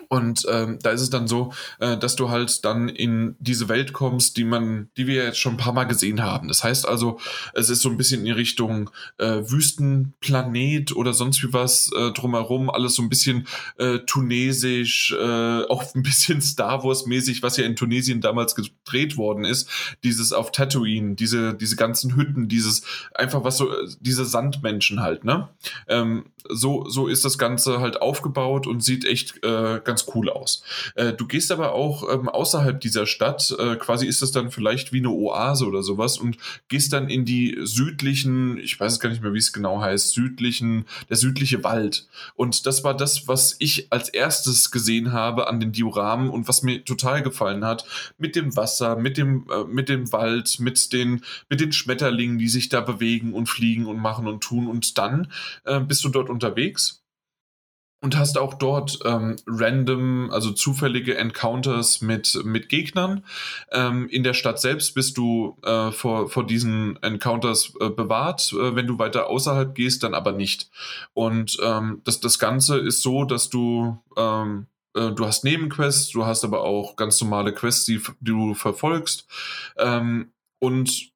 und 0.09 0.45
ähm, 0.49 0.79
da 0.81 0.91
ist 0.91 1.01
es 1.01 1.09
dann 1.09 1.27
so, 1.27 1.53
äh, 1.79 1.97
dass 1.97 2.15
du 2.15 2.29
halt 2.29 2.63
dann 2.65 2.89
in 2.89 3.35
diese 3.39 3.69
Welt 3.69 3.93
kommst, 3.93 4.37
die 4.37 4.43
man, 4.43 4.89
die 4.97 5.07
wir 5.07 5.23
jetzt 5.23 5.39
schon 5.39 5.53
ein 5.53 5.57
paar 5.57 5.73
Mal 5.73 5.85
gesehen 5.85 6.23
haben. 6.23 6.47
Das 6.47 6.63
heißt 6.63 6.87
also, 6.87 7.19
es 7.53 7.69
ist 7.69 7.81
so 7.81 7.89
ein 7.89 7.97
bisschen 7.97 8.25
in 8.25 8.33
Richtung 8.33 8.89
äh, 9.17 9.41
Wüstenplanet 9.49 10.95
oder 10.95 11.13
sonst 11.13 11.43
wie 11.43 11.53
was 11.53 11.91
äh, 11.97 12.11
drumherum, 12.11 12.69
alles 12.69 12.95
so 12.95 13.01
ein 13.01 13.09
bisschen 13.09 13.47
äh, 13.77 13.99
tunesisch, 13.99 15.13
äh, 15.13 15.63
auch 15.63 15.83
ein 15.95 16.03
bisschen 16.03 16.41
Star 16.41 16.83
Wars-mäßig, 16.83 17.43
was 17.43 17.57
ja 17.57 17.65
in 17.65 17.75
Tunesien 17.75 18.21
damals 18.21 18.55
gedreht 18.55 19.17
worden 19.17 19.45
ist. 19.45 19.69
Dieses 20.03 20.33
auf 20.33 20.51
Tatooine, 20.51 21.15
diese, 21.15 21.53
diese 21.53 21.75
ganzen 21.75 22.15
Hütten, 22.15 22.47
dieses 22.47 22.83
einfach 23.13 23.43
was 23.43 23.57
so, 23.57 23.71
diese 23.99 24.25
Sandmenschen 24.25 25.01
halt, 25.01 25.23
ne? 25.23 25.49
Ähm, 25.87 26.25
so, 26.49 26.87
so 26.89 27.07
ist 27.07 27.25
das 27.25 27.37
Ganze 27.37 27.79
halt 27.79 28.01
aufgebaut 28.01 28.67
und 28.67 28.83
sieht 28.83 29.05
echt 29.05 29.43
äh, 29.43 29.79
ganz 29.83 30.05
cool 30.15 30.29
aus. 30.29 30.63
Äh, 30.95 31.13
du 31.13 31.27
gehst 31.27 31.51
aber 31.51 31.73
auch 31.73 32.11
ähm, 32.11 32.29
außerhalb 32.29 32.79
dieser 32.79 33.05
Stadt, 33.05 33.55
äh, 33.57 33.75
quasi 33.75 34.05
ist 34.05 34.21
das 34.21 34.31
dann 34.31 34.51
vielleicht 34.51 34.93
wie 34.93 34.99
eine 34.99 35.09
Oase 35.09 35.65
oder 35.65 35.83
sowas 35.83 36.17
und 36.17 36.37
gehst 36.67 36.93
dann 36.93 37.09
in 37.09 37.25
die 37.25 37.57
südlichen, 37.63 38.57
ich 38.57 38.79
weiß 38.79 38.99
gar 38.99 39.09
nicht 39.09 39.21
mehr, 39.21 39.33
wie 39.33 39.39
es 39.39 39.53
genau 39.53 39.81
heißt, 39.81 40.11
südlichen, 40.11 40.85
der 41.09 41.17
südliche 41.17 41.63
Wald. 41.63 42.07
Und 42.35 42.65
das 42.65 42.83
war 42.83 42.95
das, 42.95 43.27
was 43.27 43.55
ich 43.59 43.87
als 43.91 44.09
erstes 44.09 44.71
gesehen 44.71 45.11
habe 45.11 45.47
an 45.47 45.59
den 45.59 45.71
Dioramen 45.71 46.29
und 46.29 46.47
was 46.47 46.63
mir 46.63 46.83
total 46.83 47.21
gefallen 47.21 47.65
hat, 47.65 47.85
mit 48.17 48.35
dem 48.35 48.55
Wasser, 48.55 48.95
mit 48.95 49.17
dem, 49.17 49.45
äh, 49.51 49.63
mit 49.65 49.89
dem 49.89 50.11
Wald, 50.11 50.59
mit 50.59 50.93
den, 50.93 51.21
mit 51.49 51.59
den 51.59 51.71
Schmetterlingen, 51.71 52.37
die 52.37 52.47
sich 52.47 52.69
da 52.69 52.81
bewegen 52.81 53.33
und 53.33 53.47
fliegen 53.47 53.85
und 53.85 53.97
machen 53.97 54.27
und 54.27 54.41
tun. 54.41 54.67
Und 54.67 54.97
dann 54.97 55.31
äh, 55.65 55.79
bist 55.79 56.03
du 56.03 56.09
dort 56.09 56.29
unterwegs 56.37 57.03
und 58.01 58.15
hast 58.15 58.37
auch 58.37 58.53
dort 58.53 58.99
ähm, 59.05 59.37
random, 59.47 60.29
also 60.31 60.51
zufällige 60.51 61.17
Encounters 61.17 62.01
mit, 62.01 62.39
mit 62.43 62.69
Gegnern. 62.69 63.25
Ähm, 63.71 64.07
in 64.09 64.23
der 64.23 64.35
Stadt 64.35 64.59
selbst 64.59 64.93
bist 64.93 65.17
du 65.17 65.57
äh, 65.63 65.91
vor, 65.91 66.29
vor 66.29 66.45
diesen 66.45 67.01
Encounters 67.01 67.73
äh, 67.79 67.89
bewahrt. 67.89 68.53
Äh, 68.53 68.75
wenn 68.75 68.85
du 68.85 68.99
weiter 68.99 69.27
außerhalb 69.27 69.73
gehst, 69.73 70.03
dann 70.03 70.13
aber 70.13 70.31
nicht. 70.31 70.69
Und 71.13 71.57
ähm, 71.63 72.01
das, 72.03 72.19
das 72.19 72.37
Ganze 72.37 72.77
ist 72.77 73.01
so, 73.01 73.23
dass 73.23 73.49
du, 73.49 73.97
ähm, 74.15 74.67
äh, 74.93 75.11
du 75.11 75.25
hast 75.25 75.43
Nebenquests, 75.43 76.11
du 76.11 76.23
hast 76.23 76.43
aber 76.43 76.61
auch 76.61 76.97
ganz 76.97 77.19
normale 77.19 77.51
Quests, 77.51 77.85
die, 77.85 77.99
die 78.19 78.31
du 78.31 78.53
verfolgst. 78.53 79.25
Ähm, 79.75 80.31
und 80.59 81.11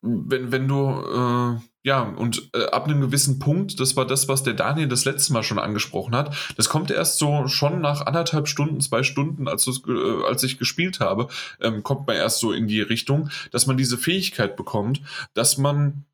wenn, 0.00 0.52
wenn 0.52 0.68
du, 0.68 1.58
äh, 1.58 1.67
ja, 1.84 2.02
und 2.02 2.50
äh, 2.54 2.66
ab 2.66 2.86
einem 2.86 3.00
gewissen 3.00 3.38
Punkt, 3.38 3.78
das 3.78 3.96
war 3.96 4.06
das, 4.06 4.28
was 4.28 4.42
der 4.42 4.54
Daniel 4.54 4.88
das 4.88 5.04
letzte 5.04 5.32
Mal 5.32 5.42
schon 5.42 5.60
angesprochen 5.60 6.14
hat, 6.14 6.36
das 6.56 6.68
kommt 6.68 6.90
erst 6.90 7.18
so 7.18 7.46
schon 7.46 7.80
nach 7.80 8.04
anderthalb 8.04 8.48
Stunden, 8.48 8.80
zwei 8.80 9.02
Stunden, 9.04 9.46
als, 9.46 9.66
äh, 9.66 10.24
als 10.26 10.42
ich 10.42 10.58
gespielt 10.58 11.00
habe, 11.00 11.28
ähm, 11.60 11.82
kommt 11.84 12.06
man 12.06 12.16
erst 12.16 12.40
so 12.40 12.52
in 12.52 12.66
die 12.66 12.80
Richtung, 12.80 13.30
dass 13.52 13.66
man 13.66 13.76
diese 13.76 13.96
Fähigkeit 13.96 14.56
bekommt, 14.56 15.02
dass 15.34 15.56
man, 15.56 16.04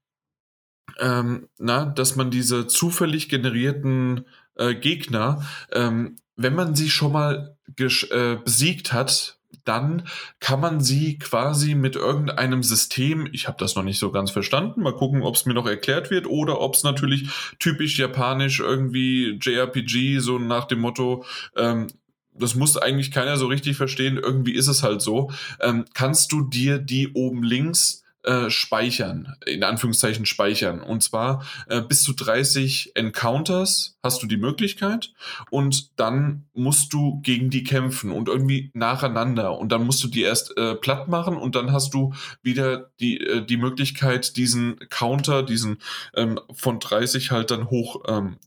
ähm, 1.01 1.49
na, 1.59 1.87
dass 1.87 2.15
man 2.15 2.31
diese 2.31 2.67
zufällig 2.67 3.29
generierten 3.31 4.27
äh, 4.57 4.75
Gegner, 4.75 5.47
ähm, 5.73 6.17
wenn 6.37 6.55
man 6.55 6.75
sie 6.75 6.91
schon 6.91 7.13
mal 7.13 7.57
äh, 7.79 8.37
besiegt 8.37 8.93
hat, 8.93 9.34
dann 9.65 10.07
kann 10.41 10.61
man 10.61 10.81
sie 10.81 11.19
quasi 11.19 11.75
mit 11.75 11.97
irgendeinem 11.97 12.63
System, 12.63 13.29
ich 13.33 13.49
habe 13.49 13.57
das 13.59 13.75
noch 13.75 13.83
nicht 13.83 13.99
so 13.99 14.11
ganz 14.11 14.31
verstanden, 14.31 14.83
mal 14.83 14.95
gucken, 14.95 15.23
ob 15.23 15.35
es 15.35 15.47
mir 15.47 15.55
noch 15.55 15.67
erklärt 15.67 16.11
wird 16.11 16.27
oder 16.27 16.61
ob 16.61 16.75
es 16.75 16.85
natürlich 16.85 17.29
typisch 17.59 17.99
japanisch 17.99 18.61
irgendwie 18.61 19.39
JRPG, 19.41 20.19
so 20.19 20.39
nach 20.39 20.67
dem 20.67 20.81
Motto, 20.81 21.25
ähm, 21.57 21.89
das 22.37 22.55
muss 22.55 22.77
eigentlich 22.77 23.11
keiner 23.11 23.37
so 23.37 23.47
richtig 23.47 23.77
verstehen, 23.77 24.19
irgendwie 24.19 24.55
ist 24.55 24.69
es 24.69 24.83
halt 24.83 25.01
so, 25.01 25.31
ähm, 25.61 25.85
kannst 25.95 26.33
du 26.33 26.43
dir 26.43 26.79
die 26.79 27.13
oben 27.13 27.43
links 27.43 28.04
äh, 28.25 28.51
speichern, 28.51 29.37
in 29.47 29.63
Anführungszeichen 29.65 30.27
speichern. 30.27 30.81
Und 30.81 31.03
zwar 31.03 31.45
äh, 31.69 31.81
bis 31.81 32.03
zu 32.03 32.13
30 32.13 32.93
Encounters 32.95 33.99
hast 34.03 34.23
du 34.23 34.27
die 34.27 34.37
Möglichkeit 34.37 35.13
und 35.51 35.99
dann 36.01 36.47
musst 36.55 36.93
du 36.93 37.21
gegen 37.21 37.51
die 37.51 37.65
kämpfen 37.65 38.11
und 38.11 38.29
irgendwie 38.29 38.71
nacheinander 38.75 39.59
und 39.59 39.73
dann 39.73 39.85
musst 39.85 40.03
du 40.03 40.09
die 40.09 40.23
erst 40.23 40.57
äh, 40.57 40.75
platt 40.75 41.09
machen 41.09 41.37
und 41.37 41.55
dann 41.55 41.73
hast 41.73 41.95
du 41.95 42.15
wieder 42.43 42.91
die, 43.01 43.21
äh, 43.21 43.45
die 43.45 43.57
Möglichkeit, 43.57 44.37
diesen 44.37 44.79
Counter, 44.91 45.43
diesen 45.43 45.79
ähm, 46.15 46.41
von 46.53 46.81
30 46.81 47.31
halt 47.31 47.51
dann 47.51 47.71
hoch 47.71 48.05
ähm, 48.09 48.39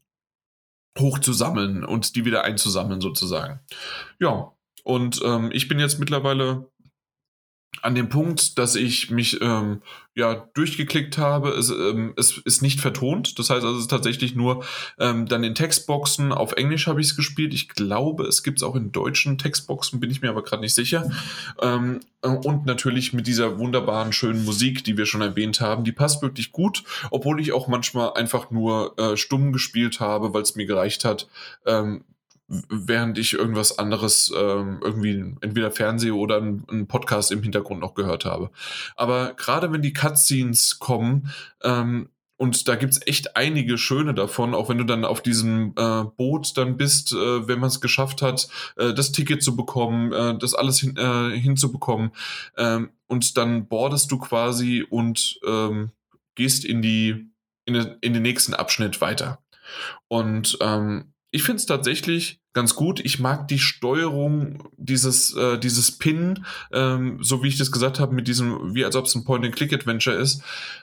hochzusammeln 0.99 1.83
und 1.83 2.15
die 2.15 2.25
wieder 2.25 2.43
einzusammeln 2.43 3.01
sozusagen. 3.01 3.59
Ja, 4.19 4.53
und 4.83 5.21
ähm, 5.23 5.49
ich 5.51 5.67
bin 5.67 5.79
jetzt 5.79 5.99
mittlerweile 5.99 6.71
an 7.81 7.95
dem 7.95 8.09
Punkt, 8.09 8.57
dass 8.57 8.75
ich 8.75 9.11
mich 9.11 9.41
ähm, 9.41 9.81
ja 10.15 10.47
durchgeklickt 10.53 11.17
habe. 11.17 11.49
Es, 11.49 11.69
ähm, 11.69 12.13
es 12.17 12.37
ist 12.37 12.61
nicht 12.61 12.79
vertont. 12.79 13.37
Das 13.37 13.49
heißt 13.49 13.63
also, 13.63 13.75
es 13.75 13.83
ist 13.83 13.91
tatsächlich 13.91 14.35
nur 14.35 14.63
ähm, 14.99 15.27
dann 15.27 15.43
in 15.43 15.53
Textboxen. 15.53 16.31
Auf 16.31 16.53
Englisch 16.53 16.87
habe 16.87 17.01
ich 17.01 17.07
es 17.07 17.15
gespielt. 17.15 17.53
Ich 17.53 17.69
glaube, 17.69 18.25
es 18.25 18.41
gibt 18.41 18.59
es 18.59 18.63
auch 18.63 18.75
in 18.75 18.91
deutschen 18.91 19.37
Textboxen, 19.37 19.99
bin 19.99 20.09
ich 20.09 20.21
mir 20.21 20.29
aber 20.29 20.43
gerade 20.43 20.61
nicht 20.61 20.73
sicher. 20.73 21.09
Ähm, 21.61 21.99
und 22.21 22.65
natürlich 22.65 23.13
mit 23.13 23.27
dieser 23.27 23.59
wunderbaren, 23.59 24.11
schönen 24.11 24.43
Musik, 24.43 24.83
die 24.83 24.97
wir 24.97 25.05
schon 25.05 25.21
erwähnt 25.21 25.61
haben. 25.61 25.83
Die 25.83 25.91
passt 25.91 26.21
wirklich 26.21 26.51
gut, 26.51 26.83
obwohl 27.11 27.39
ich 27.39 27.53
auch 27.53 27.67
manchmal 27.67 28.13
einfach 28.13 28.49
nur 28.49 28.97
äh, 28.97 29.17
stumm 29.17 29.53
gespielt 29.53 29.99
habe, 29.99 30.33
weil 30.33 30.41
es 30.41 30.55
mir 30.55 30.65
gereicht 30.65 31.05
hat, 31.05 31.27
ähm, 31.65 32.03
während 32.47 33.17
ich 33.17 33.33
irgendwas 33.33 33.77
anderes 33.77 34.31
ähm, 34.35 34.79
irgendwie 34.81 35.35
entweder 35.41 35.71
Fernseh 35.71 36.11
oder 36.11 36.37
einen 36.37 36.87
Podcast 36.87 37.31
im 37.31 37.43
Hintergrund 37.43 37.81
noch 37.81 37.93
gehört 37.93 38.25
habe. 38.25 38.51
Aber 38.95 39.33
gerade 39.33 39.71
wenn 39.71 39.81
die 39.81 39.93
Cutscenes 39.93 40.79
kommen, 40.79 41.31
ähm, 41.63 42.09
und 42.39 42.67
da 42.67 42.75
gibt's 42.75 42.99
echt 43.05 43.35
einige 43.35 43.79
schöne 43.79 44.13
davon, 44.13 44.53
auch 44.53 44.69
wenn 44.69 44.77
du 44.77 44.83
dann 44.83 45.05
auf 45.05 45.21
diesem 45.21 45.73
äh, 45.75 46.03
Boot 46.03 46.55
dann 46.55 46.77
bist, 46.77 47.11
äh, 47.11 47.47
wenn 47.47 47.59
man 47.59 47.69
es 47.69 47.81
geschafft 47.81 48.21
hat, 48.21 48.47
äh, 48.75 48.93
das 48.93 49.11
Ticket 49.11 49.41
zu 49.41 49.55
bekommen, 49.55 50.13
äh, 50.13 50.37
das 50.37 50.53
alles 50.53 50.79
hin, 50.79 50.95
äh, 50.97 51.35
hinzubekommen. 51.35 52.11
Ähm, 52.55 52.91
und 53.07 53.37
dann 53.37 53.67
bordest 53.67 54.11
du 54.11 54.19
quasi 54.19 54.85
und 54.87 55.39
ähm, 55.47 55.89
gehst 56.35 56.63
in 56.63 56.83
die 56.83 57.31
in, 57.65 57.75
in 58.01 58.13
den 58.13 58.21
nächsten 58.21 58.53
Abschnitt 58.53 59.01
weiter. 59.01 59.39
Und 60.07 60.57
ähm, 60.61 61.13
ich 61.31 61.43
finde 61.43 61.57
es 61.57 61.65
tatsächlich 61.65 62.39
ganz 62.53 62.73
gut. 62.73 62.99
Ich 63.01 63.19
mag 63.19 63.47
die 63.47 63.59
Steuerung 63.59 64.69
dieses, 64.77 65.35
äh, 65.35 65.59
dieses 65.59 65.97
Pin, 65.97 66.45
ähm, 66.71 67.19
so 67.21 67.43
wie 67.43 67.49
ich 67.49 67.57
das 67.57 67.71
gesagt 67.71 67.99
habe, 67.99 68.15
mit 68.15 68.27
diesem, 68.27 68.73
wie 68.73 68.83
als 68.83 68.95
ob 68.95 69.05
es 69.05 69.13
ein 69.13 69.25
Point-and-Click-Adventure 69.25 70.15
ist, 70.15 70.41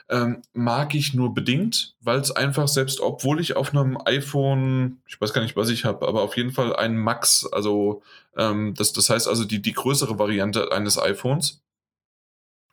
ähm, 0.09 0.41
mag 0.53 0.95
ich 0.95 1.13
nur 1.13 1.33
bedingt, 1.33 1.95
weil 1.99 2.19
es 2.19 2.31
einfach 2.31 2.67
selbst, 2.67 3.01
obwohl 3.01 3.41
ich 3.41 3.57
auf 3.57 3.73
einem 3.73 3.97
iPhone, 4.05 5.01
ich 5.07 5.19
weiß 5.19 5.33
gar 5.33 5.41
nicht, 5.41 5.57
was 5.57 5.69
ich 5.69 5.83
habe, 5.83 6.07
aber 6.07 6.21
auf 6.21 6.37
jeden 6.37 6.51
Fall 6.51 6.75
ein 6.75 6.95
Max, 6.95 7.45
also 7.51 8.03
ähm, 8.37 8.73
das, 8.75 8.93
das 8.93 9.09
heißt 9.09 9.27
also 9.27 9.43
die, 9.43 9.61
die 9.61 9.73
größere 9.73 10.17
Variante 10.17 10.71
eines 10.71 10.97
iPhones, 10.97 11.64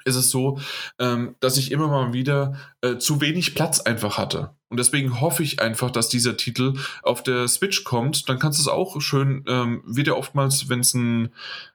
ist 0.05 0.17
es 0.17 0.31
so, 0.31 0.59
ähm, 0.99 1.37
dass 1.41 1.57
ich 1.57 1.71
immer 1.71 1.89
mal 1.89 2.13
wieder 2.13 2.55
äh, 2.81 2.97
zu 2.97 3.21
wenig 3.21 3.55
Platz 3.55 3.81
einfach 3.81 4.19
hatte. 4.19 4.51
Und 4.69 4.79
deswegen 4.79 5.21
hoffe 5.21 5.43
ich 5.43 5.61
einfach, 5.61 5.91
dass 5.91 6.09
dieser 6.09 6.39
Titel 6.39 6.75
auf 7.03 7.23
der 7.23 7.47
Switch 7.47 7.85
kommt. 7.85 8.29
Dann 8.31 8.39
kannst 8.39 8.59
du 8.59 8.63
es 8.63 8.69
auch 8.69 9.01
schön, 9.03 9.45
ähm, 9.47 9.83
wieder 9.87 10.17
oftmals, 10.17 10.71
wenn 10.71 10.81
es 10.81 10.95
ein, 10.95 11.31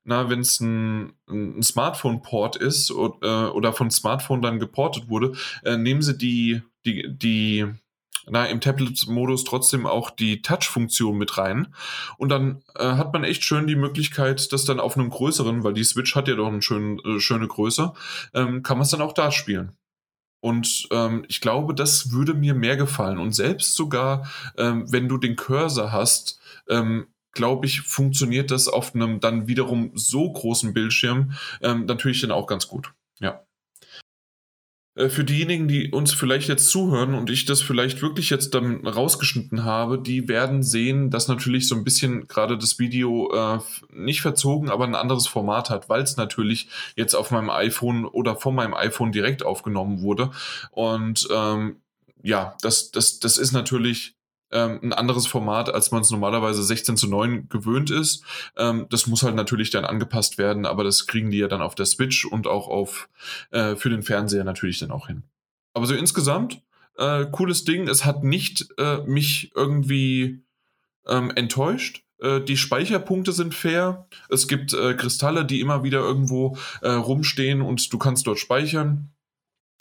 ein, 0.06 1.14
ein 1.30 1.62
Smartphone-Port 1.62 2.56
ist 2.56 2.92
oder, 2.92 3.50
äh, 3.50 3.52
oder 3.52 3.74
von 3.74 3.92
Smartphone 3.92 4.42
dann 4.42 4.60
geportet 4.60 5.10
wurde, 5.10 5.34
äh, 5.64 5.78
nehmen 5.78 6.02
sie 6.02 6.18
die, 6.18 6.64
die, 6.86 7.06
die 7.08 7.68
na, 8.30 8.46
im 8.46 8.62
Tablet-Modus 8.62 9.44
trotzdem 9.44 9.86
auch 9.86 10.10
die 10.10 10.42
Touch-Funktion 10.42 11.18
mit 11.18 11.38
rein. 11.38 11.74
Und 12.18 12.30
dann 12.30 12.64
äh, 12.76 12.84
hat 12.84 13.14
man 13.14 13.24
echt 13.24 13.44
schön 13.44 13.68
die 13.68 13.76
Möglichkeit, 13.76 14.52
das 14.52 14.66
dann 14.66 14.80
auf 14.80 14.98
einem 14.98 15.10
größeren, 15.10 15.64
weil 15.64 15.74
die 15.74 15.84
Switch 15.84 16.16
hat 16.16 16.28
ja 16.28 16.36
doch 16.36 16.48
eine 16.48 16.62
schön, 16.62 17.00
äh, 17.00 17.20
schöne 17.20 17.48
Größe, 17.48 17.94
ähm, 18.34 18.64
kann 18.64 18.78
man 18.78 18.86
es 18.86 18.92
dann 18.92 19.02
auch 19.02 19.14
da 19.14 19.32
spielen. 19.32 19.78
Und 20.40 20.88
ähm, 20.92 21.26
ich 21.28 21.42
glaube, 21.42 21.74
das 21.74 22.12
würde 22.12 22.34
mir 22.34 22.54
mehr 22.54 22.78
gefallen. 22.78 23.18
Und 23.18 23.34
selbst 23.34 23.76
sogar, 23.76 24.30
ähm, 24.58 24.92
wenn 24.92 25.10
du 25.10 25.18
den 25.18 25.36
Cursor 25.36 25.92
hast, 25.92 26.40
ähm, 26.70 27.08
glaube 27.32 27.66
ich, 27.66 27.82
funktioniert 27.82 28.52
das 28.52 28.68
auf 28.68 28.94
einem 28.94 29.20
dann 29.20 29.48
wiederum 29.48 29.92
so 29.96 30.32
großen 30.32 30.74
Bildschirm 30.74 31.34
ähm, 31.62 31.86
natürlich 31.86 32.22
dann 32.22 32.32
auch 32.32 32.48
ganz 32.48 32.68
gut. 32.68 32.94
Ja. 33.20 33.47
Äh, 34.98 35.10
für 35.10 35.24
diejenigen, 35.24 35.68
die 35.68 35.92
uns 35.92 36.14
vielleicht 36.14 36.50
jetzt 36.50 36.70
zuhören 36.70 37.14
und 37.14 37.30
ich 37.30 37.46
das 37.46 37.62
vielleicht 37.62 38.02
wirklich 38.02 38.30
jetzt 38.30 38.54
dann 38.54 38.86
rausgeschnitten 38.86 39.64
habe, 39.64 40.00
die 40.00 40.28
werden 40.28 40.64
sehen, 40.64 41.10
dass 41.12 41.28
natürlich 41.28 41.68
so 41.68 41.76
ein 41.76 41.84
bisschen 41.84 42.28
gerade 42.28 42.58
das 42.58 42.80
Video 42.80 43.32
äh, 43.34 43.60
nicht 43.94 44.22
verzogen, 44.22 44.70
aber 44.70 44.86
ein 44.86 44.96
anderes 44.96 45.28
Format 45.28 45.70
hat, 45.70 45.88
weil 45.88 46.02
es 46.02 46.18
natürlich 46.18 46.68
jetzt 46.96 47.14
auf 47.14 47.32
meinem 47.32 47.50
iPhone 47.50 48.06
oder 48.06 48.36
von 48.36 48.56
meinem 48.56 48.74
iPhone 48.74 49.12
direkt 49.12 49.46
aufgenommen 49.46 50.02
wurde. 50.02 50.32
Und 50.72 51.28
ähm, 51.32 51.78
ja, 52.24 52.56
das, 52.62 52.92
das, 52.92 53.20
das 53.20 53.38
ist 53.38 53.52
natürlich 53.52 54.17
ähm, 54.52 54.80
ein 54.82 54.94
anderes 54.94 55.28
Format, 55.28 55.74
als 55.74 55.92
man 55.92 56.02
es 56.02 56.12
normalerweise 56.12 56.64
16 56.64 56.98
zu 56.98 57.08
9 57.08 57.50
gewöhnt 57.50 57.90
ist. 57.90 58.24
Ähm, 58.58 58.88
das 58.90 59.08
muss 59.08 59.24
halt 59.24 59.36
natürlich 59.36 59.70
dann 59.70 59.86
angepasst 59.86 60.38
werden, 60.38 60.66
aber 60.66 60.84
das 60.84 61.08
kriegen 61.08 61.32
die 61.32 61.40
ja 61.40 61.48
dann 61.48 61.62
auf 61.62 61.76
der 61.76 61.86
Switch 61.86 62.26
und 62.26 62.48
auch 62.48 62.68
auf 62.68 63.10
äh, 63.52 63.76
für 63.76 63.90
den 63.90 64.04
Fernseher 64.04 64.44
natürlich 64.44 64.80
dann 64.80 64.92
auch 64.92 65.08
hin. 65.08 65.24
Aber 65.74 65.86
so 65.86 65.94
insgesamt, 65.94 66.62
äh, 66.98 67.26
cooles 67.32 67.64
Ding. 67.64 67.88
Es 67.88 68.06
hat 68.06 68.24
nicht 68.24 68.68
äh, 68.78 68.98
mich 69.06 69.52
irgendwie 69.56 70.44
ähm, 71.06 71.32
enttäuscht. 71.36 72.04
Äh, 72.20 72.42
die 72.42 72.58
Speicherpunkte 72.58 73.32
sind 73.32 73.54
fair. 73.54 74.08
Es 74.30 74.48
gibt 74.48 74.74
äh, 74.74 74.96
Kristalle, 74.96 75.46
die 75.46 75.62
immer 75.62 75.84
wieder 75.84 76.00
irgendwo 76.00 76.58
äh, 76.82 76.90
rumstehen 76.90 77.62
und 77.62 77.92
du 77.94 77.98
kannst 77.98 78.28
dort 78.28 78.40
speichern. 78.40 79.12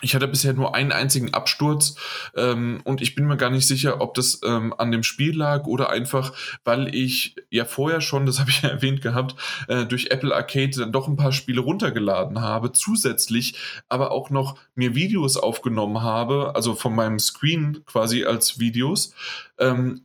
Ich 0.03 0.15
hatte 0.15 0.29
bisher 0.29 0.53
nur 0.53 0.75
einen 0.75 0.93
einzigen 0.93 1.33
Absturz 1.33 1.95
ähm, 2.37 2.83
und 2.85 3.01
ich 3.01 3.15
bin 3.15 3.27
mir 3.27 3.39
gar 3.39 3.49
nicht 3.49 3.67
sicher, 3.67 4.03
ob 4.03 4.13
das 4.13 4.41
ähm, 4.45 4.75
an 4.77 4.93
dem 4.93 5.03
Spiel 5.03 5.35
lag 5.35 5.65
oder 5.65 5.89
einfach, 5.89 6.35
weil 6.65 6.95
ich 6.95 7.35
ja 7.49 7.65
vorher 7.65 8.03
schon, 8.03 8.27
das 8.27 8.39
habe 8.41 8.51
ich 8.51 8.61
ja 8.61 8.69
erwähnt 8.69 9.01
gehabt, 9.01 9.37
äh, 9.69 9.87
durch 9.87 10.11
Apple 10.11 10.35
Arcade 10.35 10.77
dann 10.77 10.93
doch 10.93 11.09
ein 11.09 11.17
paar 11.17 11.33
Spiele 11.33 11.63
runtergeladen 11.63 12.43
habe, 12.43 12.73
zusätzlich 12.73 13.57
aber 13.89 14.11
auch 14.11 14.29
noch 14.29 14.59
mir 14.75 14.95
Videos 14.95 15.39
aufgenommen 15.39 16.03
habe, 16.03 16.53
also 16.55 16.75
von 16.75 16.95
meinem 16.95 17.19
Screen 17.19 17.83
quasi 17.87 18.25
als 18.27 18.61
Videos. 18.61 19.15
Ähm, 19.59 20.03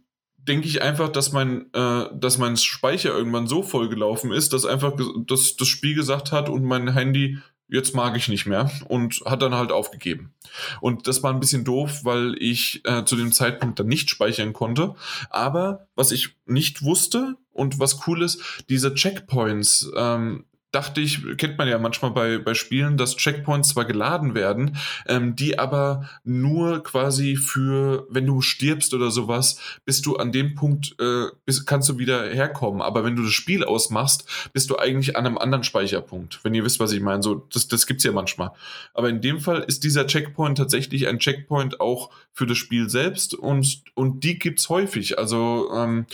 denke 0.48 0.68
ich 0.68 0.82
einfach, 0.82 1.10
dass 1.10 1.32
mein, 1.32 1.72
äh, 1.74 2.06
dass 2.14 2.38
mein 2.38 2.58
Speicher 2.58 3.12
irgendwann 3.12 3.48
so 3.48 3.62
vollgelaufen 3.62 4.32
ist, 4.32 4.54
dass 4.54 4.66
einfach 4.66 4.94
das, 5.28 5.56
das 5.56 5.68
Spiel 5.68 5.96
gesagt 5.96 6.32
hat 6.32 6.50
und 6.50 6.64
mein 6.64 6.94
Handy 6.94 7.40
jetzt 7.72 7.96
mag 7.96 8.16
ich 8.18 8.28
nicht 8.28 8.46
mehr 8.46 8.70
und 8.88 9.22
hat 9.26 9.42
dann 9.42 9.56
halt 9.56 9.72
aufgegeben. 9.72 10.34
Und 10.82 11.08
das 11.08 11.24
war 11.24 11.34
ein 11.34 11.40
bisschen 11.40 11.64
doof, 11.64 12.02
weil 12.04 12.36
ich 12.38 12.82
äh, 12.86 13.06
zu 13.06 13.16
dem 13.16 13.32
Zeitpunkt 13.32 13.80
dann 13.80 13.88
nicht 13.88 14.10
speichern 14.10 14.54
konnte. 14.54 14.94
Aber 15.30 15.88
was 15.96 16.12
ich 16.12 16.36
nicht 16.46 16.84
wusste 16.84 17.38
und 17.52 17.80
was 17.80 18.06
cool 18.08 18.22
ist, 18.22 18.64
diese 18.70 18.94
Checkpoints, 18.94 19.90
ähm, 19.96 20.46
dachte 20.72 21.02
ich, 21.02 21.20
kennt 21.38 21.58
man 21.58 21.68
ja 21.68 21.78
manchmal 21.78 22.12
bei, 22.12 22.38
bei 22.38 22.54
Spielen, 22.54 22.98
dass 22.98 23.18
Checkpoints 23.18 23.70
zwar 23.70 23.86
geladen 23.86 24.36
werden, 24.36 24.78
ähm, 25.08 25.36
die 25.36 25.60
aber 25.60 26.10
nur 26.24 26.82
quasi 26.84 27.36
für, 27.36 28.08
wenn 28.10 28.26
du 28.26 28.42
stirbst 28.42 28.94
oder 28.94 29.12
sowas, 29.12 29.60
bist 29.86 30.06
du 30.06 30.16
an 30.16 30.32
dem 30.32 30.56
Punkt, 30.56 30.96
äh, 31.00 31.26
bist, 31.46 31.68
kannst 31.68 31.90
du 31.90 31.98
wieder 31.98 32.30
herkommen. 32.30 32.82
Aber 32.82 33.04
wenn 33.04 33.16
du 33.16 33.24
das 33.24 33.34
Spiel 33.34 33.64
ausmachst, 33.64 34.26
bist 34.54 34.70
du 34.70 34.78
eigentlich 34.78 35.18
an 35.18 35.26
einem 35.26 35.38
anderen 35.38 35.64
Speicherpunkt. 35.64 36.40
Wenn 36.44 36.54
ihr 36.54 36.64
wisst, 36.64 36.80
was 36.80 36.92
ich 36.94 37.02
meine. 37.02 37.22
So, 37.22 37.48
das, 37.52 37.68
das 37.68 37.86
gibt's 37.86 38.04
ja 38.04 38.12
manchmal. 38.12 38.52
Aber 38.94 39.10
in 39.10 39.22
dem 39.22 39.40
Fall 39.40 39.64
ist 39.68 39.84
dieser 39.84 40.08
Checkpoint 40.08 40.58
tatsächlich 40.58 41.08
ein 41.08 41.20
Checkpoint 41.20 41.82
auch 41.82 42.12
für 42.32 42.46
das 42.46 42.58
Spiel 42.58 42.90
selbst 42.90 43.34
und, 43.34 43.84
und 43.94 44.24
die 44.24 44.40
gibt's 44.40 44.70
häufig. 44.70 45.18
Also 45.20 45.70
ähm, 45.76 46.06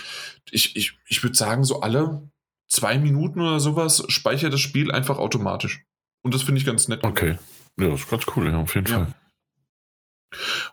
ich, 0.49 0.75
ich, 0.75 0.97
ich 1.07 1.21
würde 1.23 1.35
sagen, 1.35 1.63
so 1.63 1.81
alle 1.81 2.21
zwei 2.67 2.97
Minuten 2.97 3.41
oder 3.41 3.59
sowas 3.59 4.03
speichert 4.07 4.53
das 4.53 4.59
Spiel 4.59 4.91
einfach 4.91 5.17
automatisch. 5.17 5.85
Und 6.21 6.33
das 6.33 6.43
finde 6.43 6.59
ich 6.59 6.65
ganz 6.65 6.87
nett. 6.87 7.03
Okay. 7.03 7.37
Ja, 7.79 7.89
das 7.89 8.01
ist 8.01 8.09
ganz 8.09 8.25
cool, 8.35 8.47
ja, 8.47 8.57
auf 8.57 8.75
jeden 8.75 8.87
ja. 8.87 8.95
Fall. 8.95 9.13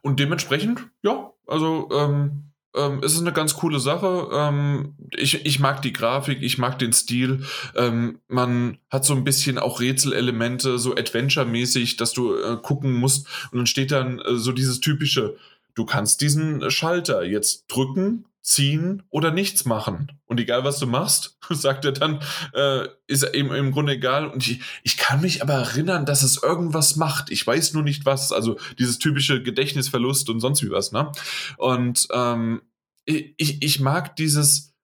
Und 0.03 0.19
dementsprechend, 0.21 0.89
ja, 1.03 1.33
also 1.47 1.89
ähm, 1.93 2.55
ähm, 2.75 3.01
es 3.05 3.13
ist 3.13 3.21
eine 3.21 3.33
ganz 3.33 3.55
coole 3.55 3.79
Sache. 3.79 4.29
Ähm, 4.33 4.95
ich, 5.17 5.47
ich 5.47 5.61
mag 5.61 5.83
die 5.83 5.93
Grafik, 5.93 6.43
ich 6.43 6.59
mag 6.59 6.79
den 6.79 6.93
Stil. 6.93 7.45
Ähm, 7.77 8.19
man 8.27 8.79
hat 8.91 9.05
so 9.05 9.15
ein 9.15 9.25
bisschen 9.25 9.59
auch 9.59 9.81
Rätselelemente, 9.81 10.79
so 10.79 10.95
Adventure-mäßig, 10.95 11.97
dass 11.97 12.13
du 12.13 12.35
äh, 12.35 12.57
gucken 12.61 12.93
musst. 12.93 13.29
Und 13.53 13.59
dann 13.59 13.67
steht 13.67 13.93
dann 13.93 14.19
äh, 14.19 14.35
so 14.37 14.53
dieses 14.53 14.81
typische, 14.81 15.37
du 15.75 15.85
kannst 15.85 16.21
diesen 16.21 16.71
Schalter 16.71 17.23
jetzt 17.23 17.67
drücken 17.69 18.25
ziehen 18.45 19.03
oder 19.09 19.31
nichts 19.31 19.65
machen. 19.65 20.13
Und 20.27 20.39
egal, 20.39 20.65
was 20.65 20.79
du 20.79 20.87
machst, 20.87 21.39
sagt 21.51 21.85
er 21.87 21.93
dann, 21.93 22.21
äh, 22.53 22.87
ist 23.07 23.25
eben 23.35 23.53
im 23.53 23.73
Grunde 23.73 23.95
egal. 23.95 24.29
Und 24.29 24.47
ich, 24.47 24.61
ich 24.83 24.99
kann 24.99 25.23
mich 25.23 25.43
aber 25.43 25.55
erinnern, 25.55 26.05
dass 26.05 26.23
es 26.23 26.43
irgendwas 26.43 26.97
macht. 26.97 27.31
Ich 27.31 27.45
weiß 27.45 27.73
nur 27.73 27.83
nicht 27.83 28.05
was. 28.05 28.33
Also 28.33 28.59
dieses 28.79 28.99
typische 28.99 29.43
Gedächtnisverlust 29.43 30.29
und 30.29 30.41
sonst 30.41 30.63
wie 30.63 30.71
was. 30.71 30.93
Ne? 30.93 31.11
Und 31.57 32.07
ähm, 32.13 32.61
ich, 33.07 33.63
ich 33.63 33.81
mag 33.81 34.15
dieses, 34.17 34.75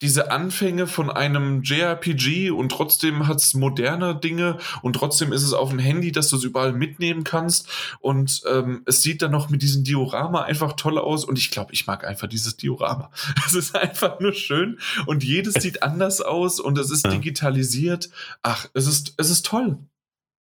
diese 0.00 0.30
Anfänge 0.30 0.86
von 0.86 1.10
einem 1.10 1.62
JRPG 1.62 2.50
und 2.50 2.70
trotzdem 2.70 3.26
hat 3.26 3.38
es 3.38 3.54
moderne 3.54 4.14
Dinge 4.14 4.58
und 4.82 4.94
trotzdem 4.94 5.32
ist 5.32 5.42
es 5.42 5.52
auf 5.52 5.70
dem 5.70 5.78
Handy, 5.78 6.12
dass 6.12 6.28
du 6.28 6.36
es 6.36 6.44
überall 6.44 6.72
mitnehmen 6.72 7.24
kannst 7.24 7.68
und 8.00 8.42
ähm, 8.48 8.82
es 8.86 9.02
sieht 9.02 9.22
dann 9.22 9.32
noch 9.32 9.50
mit 9.50 9.62
diesem 9.62 9.84
Diorama 9.84 10.42
einfach 10.42 10.74
toll 10.74 10.98
aus 10.98 11.24
und 11.24 11.38
ich 11.38 11.50
glaube, 11.50 11.72
ich 11.72 11.86
mag 11.86 12.06
einfach 12.06 12.28
dieses 12.28 12.56
Diorama. 12.56 13.10
Es 13.48 13.54
ist 13.54 13.74
einfach 13.74 14.20
nur 14.20 14.34
schön 14.34 14.78
und 15.06 15.24
jedes 15.24 15.54
sieht 15.54 15.82
anders 15.82 16.20
aus 16.20 16.60
und 16.60 16.76
es 16.76 16.90
ist 16.90 17.06
ja. 17.06 17.12
digitalisiert. 17.12 18.10
Ach, 18.42 18.68
es 18.74 18.86
ist, 18.86 19.14
es 19.16 19.30
ist 19.30 19.46
toll. 19.46 19.78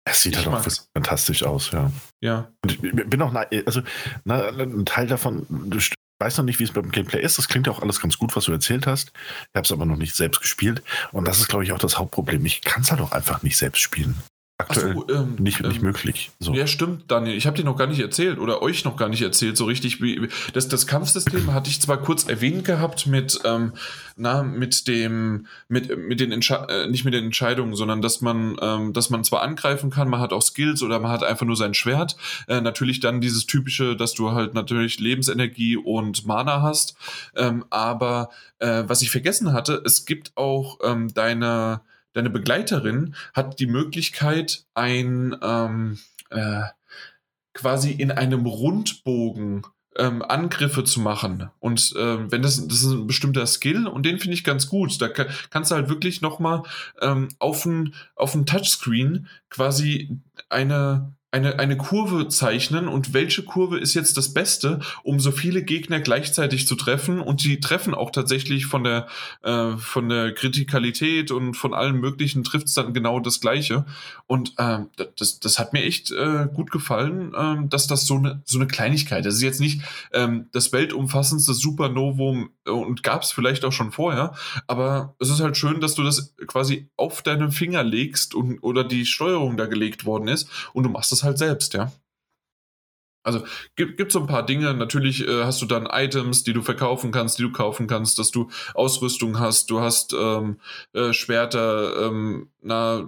Es 0.05 0.21
sieht 0.21 0.37
ich 0.37 0.45
halt 0.45 0.65
auch 0.65 0.71
fantastisch 0.93 1.43
aus, 1.43 1.71
ja. 1.71 1.91
Ja. 2.21 2.51
Und 2.63 2.71
ich 2.71 2.79
bin 2.81 3.21
auch, 3.21 3.33
also 3.65 3.81
na, 4.23 4.47
ein 4.47 4.85
Teil 4.85 5.07
davon 5.07 5.45
weiß 6.23 6.37
noch 6.37 6.45
nicht, 6.45 6.59
wie 6.59 6.63
es 6.63 6.71
beim 6.71 6.91
Gameplay 6.91 7.21
ist. 7.21 7.37
Das 7.37 7.47
klingt 7.47 7.67
ja 7.67 7.73
auch 7.73 7.81
alles 7.81 7.99
ganz 7.99 8.17
gut, 8.17 8.35
was 8.35 8.45
du 8.45 8.51
erzählt 8.51 8.87
hast. 8.87 9.11
Ich 9.49 9.55
habe 9.55 9.65
es 9.65 9.71
aber 9.71 9.85
noch 9.85 9.97
nicht 9.97 10.15
selbst 10.15 10.41
gespielt. 10.41 10.81
Und 11.11 11.27
das 11.27 11.39
ist, 11.39 11.49
glaube 11.49 11.63
ich, 11.63 11.71
auch 11.71 11.79
das 11.79 11.97
Hauptproblem. 11.97 12.45
Ich 12.45 12.61
kann 12.61 12.83
es 12.83 12.91
halt 12.91 13.01
auch 13.01 13.11
einfach 13.11 13.43
nicht 13.43 13.57
selbst 13.57 13.81
spielen 13.81 14.15
aktuell 14.57 14.93
so, 14.93 15.09
ähm, 15.09 15.35
nicht, 15.39 15.61
nicht 15.61 15.77
ähm, 15.77 15.83
möglich. 15.83 16.31
So. 16.39 16.53
Ja, 16.53 16.67
stimmt, 16.67 17.09
Daniel. 17.09 17.35
Ich 17.35 17.47
habe 17.47 17.57
dir 17.57 17.63
noch 17.63 17.75
gar 17.75 17.87
nicht 17.87 17.99
erzählt 17.99 18.37
oder 18.37 18.61
euch 18.61 18.85
noch 18.85 18.97
gar 18.97 19.09
nicht 19.09 19.21
erzählt, 19.21 19.57
so 19.57 19.65
richtig. 19.65 20.01
Wie, 20.01 20.29
das, 20.53 20.67
das 20.67 20.85
Kampfsystem 20.85 21.53
hatte 21.53 21.69
ich 21.69 21.81
zwar 21.81 21.97
kurz 21.97 22.25
erwähnt 22.25 22.63
gehabt 22.65 23.07
mit, 23.07 23.39
ähm, 23.45 23.73
na, 24.15 24.43
mit 24.43 24.87
dem, 24.87 25.47
mit, 25.67 25.97
mit 25.97 26.19
den 26.19 26.31
Entsche 26.31 26.67
äh, 26.69 26.87
nicht 26.87 27.03
mit 27.03 27.13
den 27.13 27.25
Entscheidungen, 27.25 27.75
sondern 27.75 28.01
dass 28.01 28.21
man, 28.21 28.55
ähm, 28.61 28.93
dass 28.93 29.09
man 29.09 29.23
zwar 29.23 29.41
angreifen 29.41 29.89
kann, 29.89 30.09
man 30.09 30.19
hat 30.19 30.33
auch 30.33 30.43
Skills 30.43 30.83
oder 30.83 30.99
man 30.99 31.11
hat 31.11 31.23
einfach 31.23 31.45
nur 31.45 31.57
sein 31.57 31.73
Schwert. 31.73 32.15
Äh, 32.47 32.61
natürlich 32.61 32.99
dann 32.99 33.21
dieses 33.21 33.47
typische, 33.47 33.95
dass 33.95 34.13
du 34.13 34.31
halt 34.31 34.53
natürlich 34.53 34.99
Lebensenergie 34.99 35.77
und 35.77 36.25
Mana 36.25 36.61
hast. 36.61 36.95
Ähm, 37.35 37.65
aber 37.69 38.29
äh, 38.59 38.83
was 38.85 39.01
ich 39.01 39.09
vergessen 39.09 39.53
hatte, 39.53 39.81
es 39.83 40.05
gibt 40.05 40.31
auch 40.35 40.79
ähm, 40.83 41.13
deine 41.13 41.81
deine 42.13 42.29
Begleiterin 42.29 43.15
hat 43.33 43.59
die 43.59 43.67
Möglichkeit, 43.67 44.65
ein 44.73 45.35
ähm, 45.41 45.99
äh, 46.29 46.63
quasi 47.53 47.91
in 47.91 48.11
einem 48.11 48.45
Rundbogen 48.45 49.63
ähm, 49.95 50.21
Angriffe 50.23 50.83
zu 50.83 51.01
machen. 51.01 51.49
Und 51.59 51.93
äh, 51.95 52.31
wenn 52.31 52.41
das, 52.41 52.67
das 52.67 52.81
ist 52.81 52.91
ein 52.91 53.07
bestimmter 53.07 53.45
Skill 53.45 53.87
und 53.87 54.05
den 54.05 54.19
finde 54.19 54.35
ich 54.35 54.43
ganz 54.43 54.67
gut. 54.67 54.99
Da 55.01 55.07
kann, 55.07 55.27
kannst 55.49 55.71
du 55.71 55.75
halt 55.75 55.89
wirklich 55.89 56.21
nochmal 56.21 56.63
ähm, 57.01 57.29
auf 57.39 57.65
ein, 57.65 57.93
auf 58.15 58.33
Touchscreen 58.45 59.27
quasi 59.49 60.19
eine, 60.49 61.13
eine, 61.33 61.57
eine 61.57 61.75
Kurve 61.77 62.27
zeichnen 62.27 62.87
und 62.87 63.13
welche 63.13 63.43
Kurve 63.43 63.79
ist 63.79 63.95
jetzt 63.95 64.17
das 64.17 64.33
Beste, 64.35 64.79
um 65.01 65.19
so 65.19 65.31
viele 65.31 65.63
Gegner 65.63 65.99
gleichzeitig 65.99 66.67
zu 66.67 66.75
treffen? 66.75 67.19
Und 67.19 67.43
die 67.43 67.59
treffen 67.59 67.95
auch 67.95 68.11
tatsächlich 68.11 68.67
von 68.67 68.83
der, 68.83 69.07
äh, 69.41 69.75
von 69.77 70.09
der 70.09 70.33
Kritikalität 70.33 71.31
und 71.31 71.55
von 71.55 71.73
allem 71.73 71.99
Möglichen 71.99 72.43
trifft 72.43 72.67
es 72.67 72.75
dann 72.75 72.93
genau 72.93 73.19
das 73.19 73.41
Gleiche. 73.41 73.85
Und 74.27 74.53
ähm, 74.59 74.89
das, 75.17 75.39
das 75.39 75.57
hat 75.57 75.73
mir 75.73 75.83
echt 75.83 76.11
äh, 76.11 76.47
gut 76.53 76.69
gefallen, 76.69 77.33
ähm, 77.35 77.67
dass 77.67 77.87
das 77.87 78.05
so 78.05 78.15
eine, 78.15 78.43
so 78.45 78.59
eine 78.59 78.67
Kleinigkeit, 78.67 79.25
das 79.25 79.35
ist 79.35 79.41
jetzt 79.41 79.59
nicht 79.59 79.81
ähm, 80.11 80.49
das 80.51 80.71
weltumfassendste 80.71 81.55
Supernovum 81.55 82.51
und 82.65 83.01
gab 83.01 83.23
es 83.23 83.31
vielleicht 83.31 83.65
auch 83.65 83.71
schon 83.71 83.91
vorher, 83.91 84.35
aber 84.67 85.15
es 85.19 85.29
ist 85.29 85.39
halt 85.39 85.57
schön, 85.57 85.81
dass 85.81 85.95
du 85.95 86.03
das 86.03 86.35
quasi 86.45 86.89
auf 86.95 87.23
deinen 87.23 87.51
Finger 87.51 87.83
legst 87.83 88.35
und, 88.35 88.59
oder 88.59 88.83
die 88.83 89.05
Steuerung 89.05 89.57
da 89.57 89.65
gelegt 89.65 90.05
worden 90.05 90.27
ist 90.27 90.47
und 90.73 90.83
du 90.83 90.89
machst 90.89 91.11
das 91.11 91.22
halt 91.23 91.37
selbst, 91.37 91.73
ja. 91.73 91.91
Also 93.23 93.43
gibt, 93.75 93.97
gibt 93.97 94.11
so 94.11 94.19
ein 94.19 94.27
paar 94.27 94.45
Dinge. 94.45 94.73
Natürlich 94.73 95.25
äh, 95.25 95.45
hast 95.45 95.61
du 95.61 95.65
dann 95.65 95.87
Items, 95.89 96.43
die 96.43 96.53
du 96.53 96.61
verkaufen 96.61 97.11
kannst, 97.11 97.39
die 97.39 97.43
du 97.43 97.51
kaufen 97.51 97.87
kannst, 97.87 98.19
dass 98.19 98.31
du 98.31 98.49
Ausrüstung 98.73 99.39
hast, 99.39 99.69
du 99.69 99.79
hast 99.79 100.13
ähm, 100.13 100.59
äh, 100.91 101.13
Schwerter, 101.13 102.07
ähm, 102.07 102.49
na, 102.63 103.07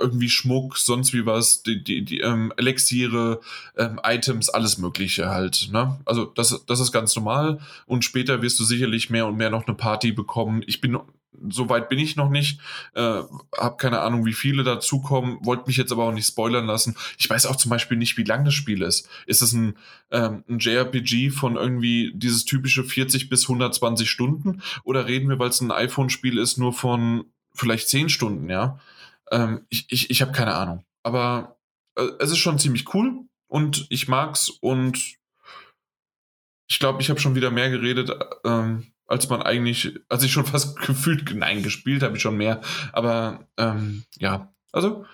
irgendwie 0.00 0.28
Schmuck, 0.28 0.78
sonst 0.78 1.12
wie 1.12 1.26
was, 1.26 1.62
die, 1.62 1.82
die, 1.82 2.04
die 2.04 2.20
ähm, 2.20 2.52
Elixiere, 2.56 3.40
ähm, 3.76 4.00
Items, 4.04 4.48
alles 4.48 4.78
Mögliche 4.78 5.28
halt. 5.28 5.68
Ne? 5.72 5.98
Also 6.04 6.24
das, 6.24 6.64
das 6.66 6.80
ist 6.80 6.92
ganz 6.92 7.14
normal 7.16 7.60
und 7.86 8.04
später 8.04 8.42
wirst 8.42 8.58
du 8.60 8.64
sicherlich 8.64 9.10
mehr 9.10 9.26
und 9.26 9.36
mehr 9.36 9.50
noch 9.50 9.66
eine 9.66 9.76
Party 9.76 10.12
bekommen. 10.12 10.62
Ich 10.66 10.80
bin 10.80 10.98
so 11.50 11.68
weit 11.68 11.88
bin 11.88 11.98
ich 11.98 12.16
noch 12.16 12.30
nicht. 12.30 12.60
Äh, 12.94 13.22
hab 13.56 13.78
keine 13.78 14.00
Ahnung, 14.00 14.24
wie 14.26 14.32
viele 14.32 14.64
dazukommen. 14.64 15.38
Wollte 15.42 15.64
mich 15.66 15.76
jetzt 15.76 15.92
aber 15.92 16.04
auch 16.04 16.12
nicht 16.12 16.26
spoilern 16.26 16.66
lassen. 16.66 16.96
Ich 17.18 17.28
weiß 17.28 17.46
auch 17.46 17.56
zum 17.56 17.70
Beispiel 17.70 17.96
nicht, 17.96 18.16
wie 18.16 18.24
lang 18.24 18.44
das 18.44 18.54
Spiel 18.54 18.82
ist. 18.82 19.08
Ist 19.26 19.42
es 19.42 19.52
ein, 19.52 19.74
ähm, 20.10 20.44
ein 20.48 20.58
JRPG 20.58 21.30
von 21.30 21.56
irgendwie 21.56 22.12
dieses 22.14 22.44
typische 22.44 22.84
40 22.84 23.28
bis 23.28 23.44
120 23.44 24.08
Stunden? 24.08 24.62
Oder 24.84 25.06
reden 25.06 25.28
wir, 25.28 25.38
weil 25.38 25.48
es 25.48 25.60
ein 25.60 25.72
iPhone-Spiel 25.72 26.38
ist, 26.38 26.58
nur 26.58 26.72
von 26.72 27.24
vielleicht 27.54 27.88
10 27.88 28.08
Stunden, 28.08 28.48
ja? 28.48 28.78
Ähm, 29.32 29.66
ich 29.68 29.90
ich, 29.90 30.10
ich 30.10 30.22
habe 30.22 30.32
keine 30.32 30.54
Ahnung. 30.54 30.84
Aber 31.02 31.58
äh, 31.96 32.08
es 32.20 32.30
ist 32.30 32.38
schon 32.38 32.58
ziemlich 32.58 32.94
cool 32.94 33.24
und 33.48 33.86
ich 33.90 34.06
mag's 34.06 34.48
und 34.48 35.16
ich 36.68 36.78
glaube, 36.78 37.02
ich 37.02 37.10
habe 37.10 37.20
schon 37.20 37.34
wieder 37.34 37.50
mehr 37.50 37.70
geredet. 37.70 38.10
Ähm, 38.44 38.92
als 39.06 39.28
man 39.28 39.42
eigentlich, 39.42 39.98
als 40.08 40.22
ich 40.22 40.32
schon 40.32 40.46
fast 40.46 40.76
gefühlt, 40.76 41.34
nein, 41.34 41.62
gespielt 41.62 42.02
habe 42.02 42.16
ich 42.16 42.22
schon 42.22 42.36
mehr. 42.36 42.60
Aber 42.92 43.46
ähm, 43.58 44.04
ja, 44.18 44.52
also 44.72 45.04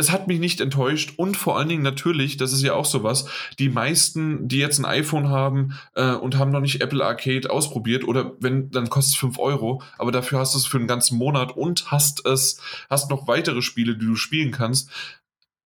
es 0.00 0.10
hat 0.10 0.26
mich 0.26 0.40
nicht 0.40 0.60
enttäuscht 0.60 1.12
und 1.16 1.36
vor 1.36 1.58
allen 1.58 1.68
Dingen 1.68 1.82
natürlich, 1.82 2.36
das 2.36 2.52
ist 2.52 2.62
ja 2.62 2.74
auch 2.74 2.84
sowas, 2.84 3.26
die 3.58 3.68
meisten, 3.68 4.48
die 4.48 4.58
jetzt 4.58 4.78
ein 4.78 4.84
iPhone 4.84 5.28
haben 5.28 5.78
äh, 5.94 6.12
und 6.12 6.38
haben 6.38 6.50
noch 6.50 6.60
nicht 6.60 6.80
Apple 6.80 7.04
Arcade 7.04 7.50
ausprobiert 7.50 8.04
oder 8.04 8.32
wenn, 8.40 8.70
dann 8.70 8.90
kostet 8.90 9.14
es 9.14 9.20
5 9.20 9.38
Euro, 9.38 9.82
aber 9.98 10.10
dafür 10.10 10.40
hast 10.40 10.54
du 10.54 10.58
es 10.58 10.66
für 10.66 10.78
einen 10.78 10.88
ganzen 10.88 11.18
Monat 11.18 11.56
und 11.56 11.90
hast 11.90 12.26
es, 12.26 12.60
hast 12.88 13.10
noch 13.10 13.28
weitere 13.28 13.62
Spiele, 13.62 13.96
die 13.96 14.06
du 14.06 14.16
spielen 14.16 14.50
kannst 14.50 14.90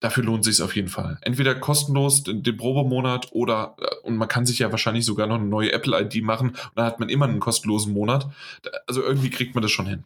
dafür 0.00 0.24
lohnt 0.24 0.44
sich 0.44 0.62
auf 0.62 0.74
jeden 0.74 0.88
Fall. 0.88 1.18
Entweder 1.20 1.54
kostenlos 1.54 2.22
den, 2.22 2.42
den 2.42 2.56
Probemonat 2.56 3.28
oder 3.32 3.76
äh, 3.78 4.06
und 4.06 4.16
man 4.16 4.28
kann 4.28 4.46
sich 4.46 4.58
ja 4.58 4.70
wahrscheinlich 4.70 5.04
sogar 5.04 5.26
noch 5.26 5.36
eine 5.36 5.44
neue 5.44 5.72
Apple 5.72 6.00
ID 6.00 6.22
machen 6.22 6.50
und 6.50 6.72
dann 6.74 6.86
hat 6.86 7.00
man 7.00 7.10
immer 7.10 7.26
einen 7.26 7.38
kostenlosen 7.38 7.92
Monat. 7.92 8.28
Also 8.86 9.02
irgendwie 9.02 9.30
kriegt 9.30 9.54
man 9.54 9.62
das 9.62 9.70
schon 9.70 9.86
hin. 9.86 10.04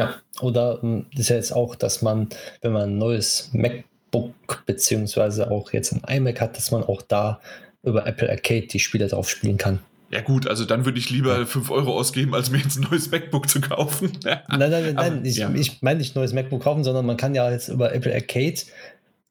Ja, 0.00 0.14
oder 0.40 0.82
hm, 0.82 1.06
das 1.12 1.20
ist 1.20 1.28
ja 1.28 1.36
jetzt 1.36 1.52
auch, 1.52 1.74
dass 1.74 2.02
man, 2.02 2.28
wenn 2.62 2.72
man 2.72 2.90
ein 2.90 2.98
neues 2.98 3.50
MacBook 3.52 4.64
beziehungsweise 4.66 5.50
auch 5.50 5.72
jetzt 5.72 5.92
ein 5.92 6.02
iMac 6.08 6.40
hat, 6.40 6.56
dass 6.56 6.70
man 6.70 6.82
auch 6.82 7.02
da 7.02 7.40
über 7.82 8.06
Apple 8.06 8.28
Arcade 8.28 8.66
die 8.66 8.80
Spiele 8.80 9.08
drauf 9.08 9.28
spielen 9.30 9.56
kann. 9.56 9.80
Ja 10.10 10.22
gut, 10.22 10.48
also 10.48 10.64
dann 10.64 10.84
würde 10.84 10.98
ich 10.98 11.08
lieber 11.08 11.46
5 11.46 11.70
Euro 11.70 11.96
ausgeben, 11.96 12.34
als 12.34 12.50
mir 12.50 12.58
jetzt 12.58 12.76
ein 12.78 12.86
neues 12.90 13.10
MacBook 13.10 13.48
zu 13.48 13.60
kaufen. 13.60 14.10
nein, 14.24 14.40
nein, 14.48 14.70
nein, 14.70 14.98
Aber, 14.98 15.10
nein. 15.10 15.24
Ich, 15.24 15.36
ja. 15.36 15.52
ich 15.54 15.82
meine 15.82 15.98
nicht 15.98 16.16
neues 16.16 16.32
MacBook 16.32 16.62
kaufen, 16.62 16.82
sondern 16.82 17.06
man 17.06 17.16
kann 17.16 17.34
ja 17.34 17.48
jetzt 17.50 17.68
über 17.68 17.94
Apple 17.94 18.12
Arcade 18.12 18.60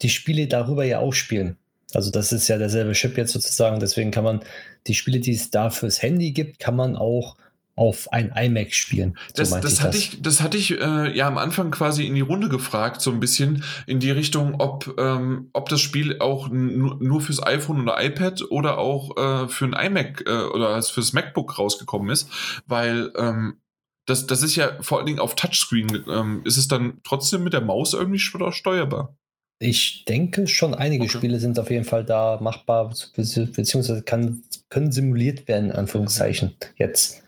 die 0.01 0.09
Spiele 0.09 0.47
darüber 0.47 0.85
ja 0.85 0.99
auch 0.99 1.13
spielen. 1.13 1.57
Also 1.93 2.11
das 2.11 2.31
ist 2.31 2.47
ja 2.47 2.57
derselbe 2.57 2.93
Chip 2.93 3.17
jetzt 3.17 3.33
sozusagen. 3.33 3.79
Deswegen 3.79 4.11
kann 4.11 4.23
man 4.23 4.39
die 4.87 4.93
Spiele, 4.93 5.19
die 5.19 5.33
es 5.33 5.49
da 5.49 5.69
fürs 5.69 6.01
Handy 6.01 6.31
gibt, 6.31 6.59
kann 6.59 6.75
man 6.75 6.95
auch 6.95 7.35
auf 7.79 8.11
ein 8.11 8.33
iMac 8.35 8.73
spielen. 8.73 9.17
So 9.33 9.41
das, 9.41 9.61
das, 9.61 9.79
hatte 9.81 9.97
das. 9.97 9.97
ich, 9.97 10.21
das 10.21 10.41
hatte 10.41 10.57
ich 10.57 10.71
äh, 10.71 11.15
ja 11.15 11.27
am 11.27 11.37
Anfang 11.37 11.71
quasi 11.71 12.05
in 12.05 12.13
die 12.13 12.19
Runde 12.19 12.49
gefragt, 12.49 12.99
so 12.99 13.09
ein 13.09 13.21
bisschen 13.21 13.63
in 13.87 14.01
die 14.01 14.11
Richtung, 14.11 14.55
ob, 14.59 14.95
ähm, 14.99 15.49
ob 15.53 15.69
das 15.69 15.79
Spiel 15.79 16.19
auch 16.19 16.49
nur 16.49 17.21
fürs 17.21 17.41
iPhone 17.41 17.81
oder 17.81 18.03
iPad 18.03 18.43
oder 18.51 18.79
auch 18.79 19.15
äh, 19.15 19.47
für 19.47 19.63
ein 19.63 19.73
iMac 19.73 20.25
äh, 20.27 20.43
oder 20.53 20.81
fürs 20.81 21.13
MacBook 21.13 21.57
rausgekommen 21.57 22.09
ist, 22.09 22.29
weil 22.67 23.13
ähm, 23.17 23.61
das, 24.05 24.27
das 24.27 24.43
ist 24.43 24.57
ja 24.57 24.77
vor 24.81 24.97
allen 24.97 25.07
Dingen 25.07 25.19
auf 25.19 25.35
Touchscreen. 25.35 26.03
Ähm, 26.09 26.41
ist 26.43 26.57
es 26.57 26.67
dann 26.67 26.99
trotzdem 27.05 27.43
mit 27.45 27.53
der 27.53 27.61
Maus 27.61 27.93
irgendwie 27.93 28.19
steuerbar? 28.19 29.15
Ich 29.59 30.03
denke 30.05 30.47
schon, 30.47 30.73
einige 30.73 31.03
okay. 31.03 31.17
Spiele 31.17 31.39
sind 31.39 31.59
auf 31.59 31.69
jeden 31.69 31.85
Fall 31.85 32.03
da 32.03 32.39
machbar, 32.41 32.93
beziehungsweise 33.15 34.01
kann, 34.03 34.43
können 34.69 34.91
simuliert 34.91 35.47
werden, 35.47 35.69
in 35.69 35.75
Anführungszeichen, 35.75 36.55
jetzt. 36.75 37.23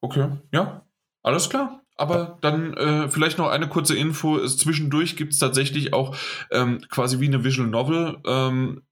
Okay, 0.00 0.30
ja, 0.52 0.86
alles 1.22 1.50
klar. 1.50 1.82
Aber 1.96 2.38
dann 2.40 2.72
äh, 2.74 3.08
vielleicht 3.10 3.36
noch 3.36 3.48
eine 3.50 3.68
kurze 3.68 3.94
Info. 3.94 4.42
Zwischendurch 4.46 5.16
gibt 5.16 5.34
es 5.34 5.38
tatsächlich 5.38 5.92
auch 5.92 6.16
ähm, 6.50 6.80
quasi 6.88 7.20
wie 7.20 7.26
eine 7.26 7.44
Visual 7.44 7.68
Novel. 7.68 8.16
Ähm, 8.24 8.82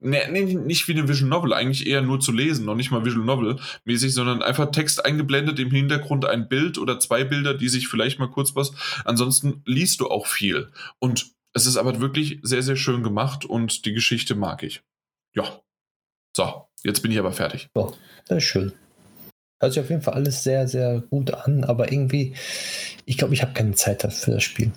nee, 0.00 0.28
nee, 0.28 0.54
nicht 0.54 0.88
wie 0.88 0.92
eine 0.92 1.06
Visual 1.06 1.30
Novel, 1.30 1.52
eigentlich 1.52 1.86
eher 1.86 2.02
nur 2.02 2.18
zu 2.18 2.32
lesen, 2.32 2.64
noch 2.64 2.74
nicht 2.74 2.90
mal 2.90 3.04
Visual 3.04 3.24
Novel 3.24 3.60
mäßig, 3.84 4.12
sondern 4.12 4.42
einfach 4.42 4.72
Text 4.72 5.04
eingeblendet, 5.04 5.60
im 5.60 5.70
Hintergrund 5.70 6.24
ein 6.24 6.48
Bild 6.48 6.78
oder 6.78 6.98
zwei 6.98 7.22
Bilder, 7.22 7.54
die 7.54 7.68
sich 7.68 7.86
vielleicht 7.86 8.18
mal 8.18 8.30
kurz 8.30 8.56
was. 8.56 8.72
Ansonsten 9.04 9.62
liest 9.64 10.00
du 10.00 10.08
auch 10.08 10.26
viel. 10.26 10.72
Und 10.98 11.30
es 11.52 11.66
ist 11.66 11.76
aber 11.76 12.00
wirklich 12.00 12.40
sehr, 12.42 12.64
sehr 12.64 12.76
schön 12.76 13.04
gemacht 13.04 13.44
und 13.44 13.84
die 13.84 13.92
Geschichte 13.92 14.34
mag 14.34 14.64
ich. 14.64 14.82
Ja. 15.32 15.60
So, 16.36 16.66
jetzt 16.82 17.02
bin 17.02 17.12
ich 17.12 17.18
aber 17.20 17.32
fertig. 17.32 17.68
Ja, 17.76 17.86
das 18.26 18.38
ist 18.38 18.44
schön. 18.44 18.72
Hört 19.60 19.72
sich 19.72 19.82
auf 19.82 19.90
jeden 19.90 20.02
Fall 20.02 20.14
alles 20.14 20.44
sehr, 20.44 20.68
sehr 20.68 21.02
gut 21.10 21.32
an, 21.32 21.64
aber 21.64 21.90
irgendwie, 21.90 22.34
ich 23.04 23.18
glaube, 23.18 23.34
ich 23.34 23.42
habe 23.42 23.52
keine 23.54 23.74
Zeit 23.74 24.02
für 24.12 24.30
das 24.30 24.42
Spiel. 24.42 24.70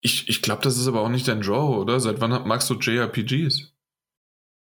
Ich, 0.00 0.28
ich 0.28 0.42
glaube, 0.42 0.62
das 0.62 0.78
ist 0.78 0.86
aber 0.86 1.00
auch 1.00 1.08
nicht 1.08 1.28
dein 1.28 1.42
Genre, 1.42 1.78
oder? 1.78 2.00
Seit 2.00 2.20
wann 2.20 2.46
magst 2.46 2.68
du 2.70 2.74
JRPGs? 2.74 3.72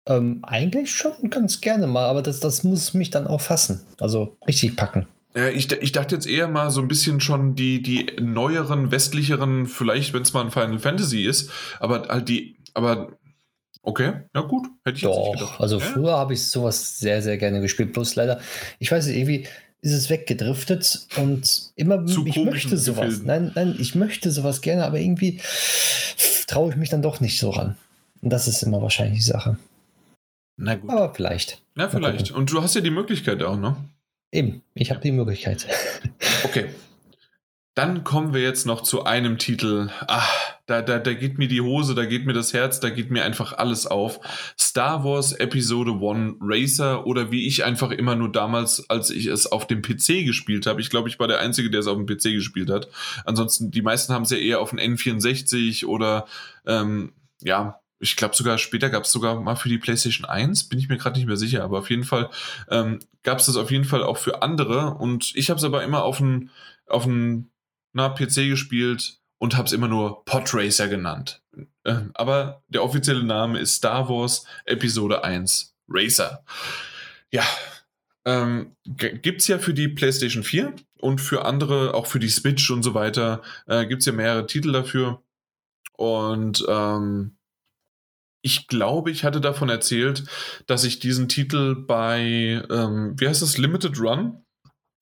Ähm, 0.09 0.41
eigentlich 0.43 0.93
schon 0.93 1.31
ganz 1.31 1.61
gerne 1.61 1.87
mal, 1.87 2.07
aber 2.07 2.23
das, 2.23 2.41
das 2.41 2.65
muss 2.65 2.93
mich 2.93 3.11
dann 3.11 3.27
auch 3.27 3.41
fassen. 3.41 3.81
Also 4.01 4.37
richtig 4.47 4.77
packen. 4.77 5.07
Ja, 5.35 5.49
ich, 5.49 5.73
ich 5.73 5.93
dachte 5.93 6.15
jetzt 6.15 6.27
eher 6.27 6.49
mal 6.49 6.71
so 6.71 6.83
ein 6.83 6.89
bisschen 6.89 7.21
schon 7.21 7.55
die, 7.55 7.83
die 7.83 8.07
neueren, 8.21 8.91
westlicheren, 8.91 9.67
vielleicht, 9.67 10.13
wenn 10.13 10.23
es 10.23 10.33
mal 10.33 10.45
ein 10.45 10.51
Final 10.51 10.79
Fantasy 10.79 11.25
ist, 11.25 11.51
aber 11.81 12.09
halt 12.09 12.29
die, 12.29 12.57
aber 12.75 13.17
Okay, 13.83 14.13
ja 14.35 14.41
gut, 14.43 14.69
hätte 14.85 14.97
ich 14.97 15.03
Doch, 15.03 15.33
nicht 15.33 15.41
gedacht. 15.41 15.61
Also 15.61 15.79
ja. 15.79 15.85
früher 15.85 16.13
habe 16.13 16.35
ich 16.35 16.47
sowas 16.47 16.99
sehr, 16.99 17.21
sehr 17.21 17.37
gerne 17.37 17.61
gespielt. 17.61 17.93
Bloß 17.93 18.15
leider, 18.15 18.41
ich 18.79 18.91
weiß 18.91 19.07
nicht, 19.07 19.17
irgendwie 19.17 19.49
ist 19.81 19.93
es 19.93 20.09
weggedriftet 20.09 21.09
und 21.17 21.73
immer, 21.75 22.07
Zu 22.07 22.25
ich 22.25 22.37
möchte 22.37 22.77
sowas. 22.77 23.07
Gefilden. 23.07 23.27
Nein, 23.27 23.53
nein, 23.57 23.77
ich 23.81 23.97
möchte 23.97 24.31
sowas 24.31 24.61
gerne, 24.61 24.85
aber 24.85 25.01
irgendwie 25.01 25.41
traue 26.47 26.71
ich 26.71 26.77
mich 26.77 26.91
dann 26.91 27.03
doch 27.03 27.21
nicht 27.21 27.39
so 27.39 27.51
ran. 27.51 27.77
Und 28.21 28.31
das 28.31 28.47
ist 28.47 28.63
immer 28.63 28.81
wahrscheinlich 28.81 29.19
die 29.19 29.25
Sache. 29.25 29.57
Na 30.57 30.77
gut. 30.77 30.89
Aber 30.89 31.13
vielleicht. 31.13 31.61
Ja, 31.77 31.89
vielleicht. 31.89 32.31
Und 32.31 32.53
du 32.53 32.63
hast 32.63 32.77
ja 32.77 32.81
die 32.81 32.91
Möglichkeit 32.91 33.43
auch, 33.43 33.57
ne? 33.57 33.75
Eben, 34.31 34.63
ich 34.75 34.91
habe 34.91 35.01
die 35.01 35.11
Möglichkeit. 35.11 35.67
Okay, 36.45 36.69
dann 37.75 38.05
kommen 38.05 38.35
wir 38.35 38.43
jetzt 38.43 38.67
noch 38.67 38.83
zu 38.83 39.05
einem 39.05 39.39
Titel. 39.39 39.89
Ah, 40.07 40.27
da, 40.73 40.81
da, 40.81 40.99
da 40.99 41.13
geht 41.13 41.37
mir 41.37 41.49
die 41.49 41.61
Hose, 41.61 41.95
da 41.95 42.07
geht 42.07 42.25
mir 42.25 42.33
das 42.33 42.55
Herz, 42.55 42.81
da 42.81 42.89
geht 42.89 43.11
mir 43.11 43.25
einfach 43.25 43.53
alles 43.53 43.87
auf. 43.87 44.21
Star 44.59 45.05
Wars 45.05 45.33
Episode 45.33 45.93
1 45.93 46.37
Racer 46.41 47.07
oder 47.07 47.31
wie 47.31 47.47
ich 47.47 47.65
einfach 47.65 47.91
immer 47.91 48.17
nur 48.17 48.33
damals, 48.33 48.89
als 48.89 49.11
ich 49.11 49.27
es 49.27 49.47
auf 49.47 49.67
dem 49.67 49.83
PC 49.83 50.25
gespielt 50.25 50.67
habe. 50.67 50.81
Ich 50.81 50.89
glaube, 50.89 51.11
ich 51.11 51.19
war 51.19 51.29
der 51.29 51.41
Einzige, 51.41 51.69
der 51.69 51.81
es 51.81 51.87
auf 51.87 51.99
dem 51.99 52.07
PC 52.07 52.35
gespielt 52.35 52.71
hat. 52.71 52.89
Ansonsten, 53.27 53.71
die 53.71 53.83
meisten 53.83 54.15
haben 54.15 54.23
es 54.23 54.31
ja 54.31 54.39
eher 54.39 54.61
auf 54.61 54.71
dem 54.71 54.79
N64 54.79 55.85
oder 55.85 56.25
ähm, 56.67 57.13
ja, 57.43 57.79
ich 57.99 58.17
glaube 58.17 58.35
sogar 58.35 58.57
später 58.57 58.89
gab 58.89 59.05
es 59.05 59.13
sogar 59.13 59.41
mal 59.41 59.57
für 59.57 59.69
die 59.69 59.79
PlayStation 59.79 60.25
1, 60.25 60.71
bin 60.71 60.79
ich 60.79 60.89
mir 60.89 60.97
gerade 60.97 61.19
nicht 61.19 61.29
mehr 61.29 61.37
sicher, 61.37 61.63
aber 61.65 61.81
auf 61.81 61.91
jeden 61.91 62.05
Fall 62.05 62.31
ähm, 62.71 62.99
gab 63.23 63.39
es 63.39 63.47
das 63.47 63.57
auf 63.57 63.71
jeden 63.71 63.85
Fall 63.85 64.03
auch 64.03 64.17
für 64.17 64.43
andere 64.43 64.95
und 64.95 65.33
ich 65.37 65.51
habe 65.51 65.59
es 65.59 65.65
aber 65.65 65.85
immer 65.85 66.03
auf 66.03 66.17
dem 66.17 66.51
auf 66.87 67.05
PC 67.05 68.49
gespielt 68.49 69.22
und 69.43 69.57
habe 69.57 69.67
es 69.67 69.73
immer 69.73 69.89
nur 69.89 70.25
Podracer 70.25 70.87
genannt. 70.87 71.43
Ähm, 71.85 72.13
aber 72.15 72.63
der 72.69 72.85
offizielle 72.85 73.25
Name 73.25 73.59
ist 73.59 73.75
Star 73.75 74.09
Wars 74.09 74.47
Episode 74.67 75.25
1 75.25 75.75
Racer. 75.89 76.45
Ja, 77.33 77.43
ähm, 78.25 78.77
gibt 78.85 79.41
es 79.41 79.49
ja 79.49 79.59
für 79.59 79.75
die 79.75 79.89
PlayStation 79.89 80.45
4 80.45 80.77
und 81.01 81.21
für 81.21 81.45
andere, 81.45 81.93
auch 81.95 82.07
für 82.07 82.21
die 82.21 82.29
Switch 82.29 82.71
und 82.71 82.85
so 82.85 82.95
weiter, 82.95 83.43
äh, 83.67 83.85
gibt 83.85 84.03
es 84.03 84.07
ja 84.07 84.13
mehrere 84.13 84.47
Titel 84.47 84.71
dafür. 84.71 85.25
Und 85.97 86.65
ähm, 86.69 87.37
ich 88.43 88.69
glaube, 88.69 89.11
ich 89.11 89.25
hatte 89.25 89.41
davon 89.41 89.71
erzählt, 89.71 90.23
dass 90.69 90.85
ich 90.85 91.01
diesen 91.01 91.29
Titel 91.29 91.75
bei, 91.75 92.63
ähm, 92.71 93.17
wie 93.19 93.27
heißt 93.27 93.43
das, 93.43 93.59
Limited 93.59 93.99
Run 93.99 94.45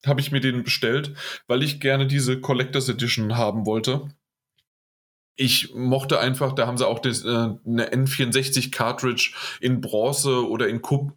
habe 0.03 0.19
ich 0.19 0.31
mir 0.31 0.41
den 0.41 0.63
bestellt, 0.63 1.13
weil 1.45 1.61
ich 1.61 1.79
gerne 1.79 2.07
diese 2.07 2.41
Collectors 2.41 2.89
Edition 2.89 3.37
haben 3.37 3.67
wollte 3.67 4.09
ich 5.35 5.73
mochte 5.73 6.19
einfach, 6.19 6.53
da 6.53 6.67
haben 6.67 6.77
sie 6.77 6.87
auch 6.87 6.99
das, 6.99 7.23
äh, 7.23 7.27
eine 7.27 7.91
N64 7.91 8.71
Cartridge 8.71 9.31
in 9.59 9.81
Bronze 9.81 10.47
oder 10.47 10.67
in 10.67 10.81
Kup 10.81 11.13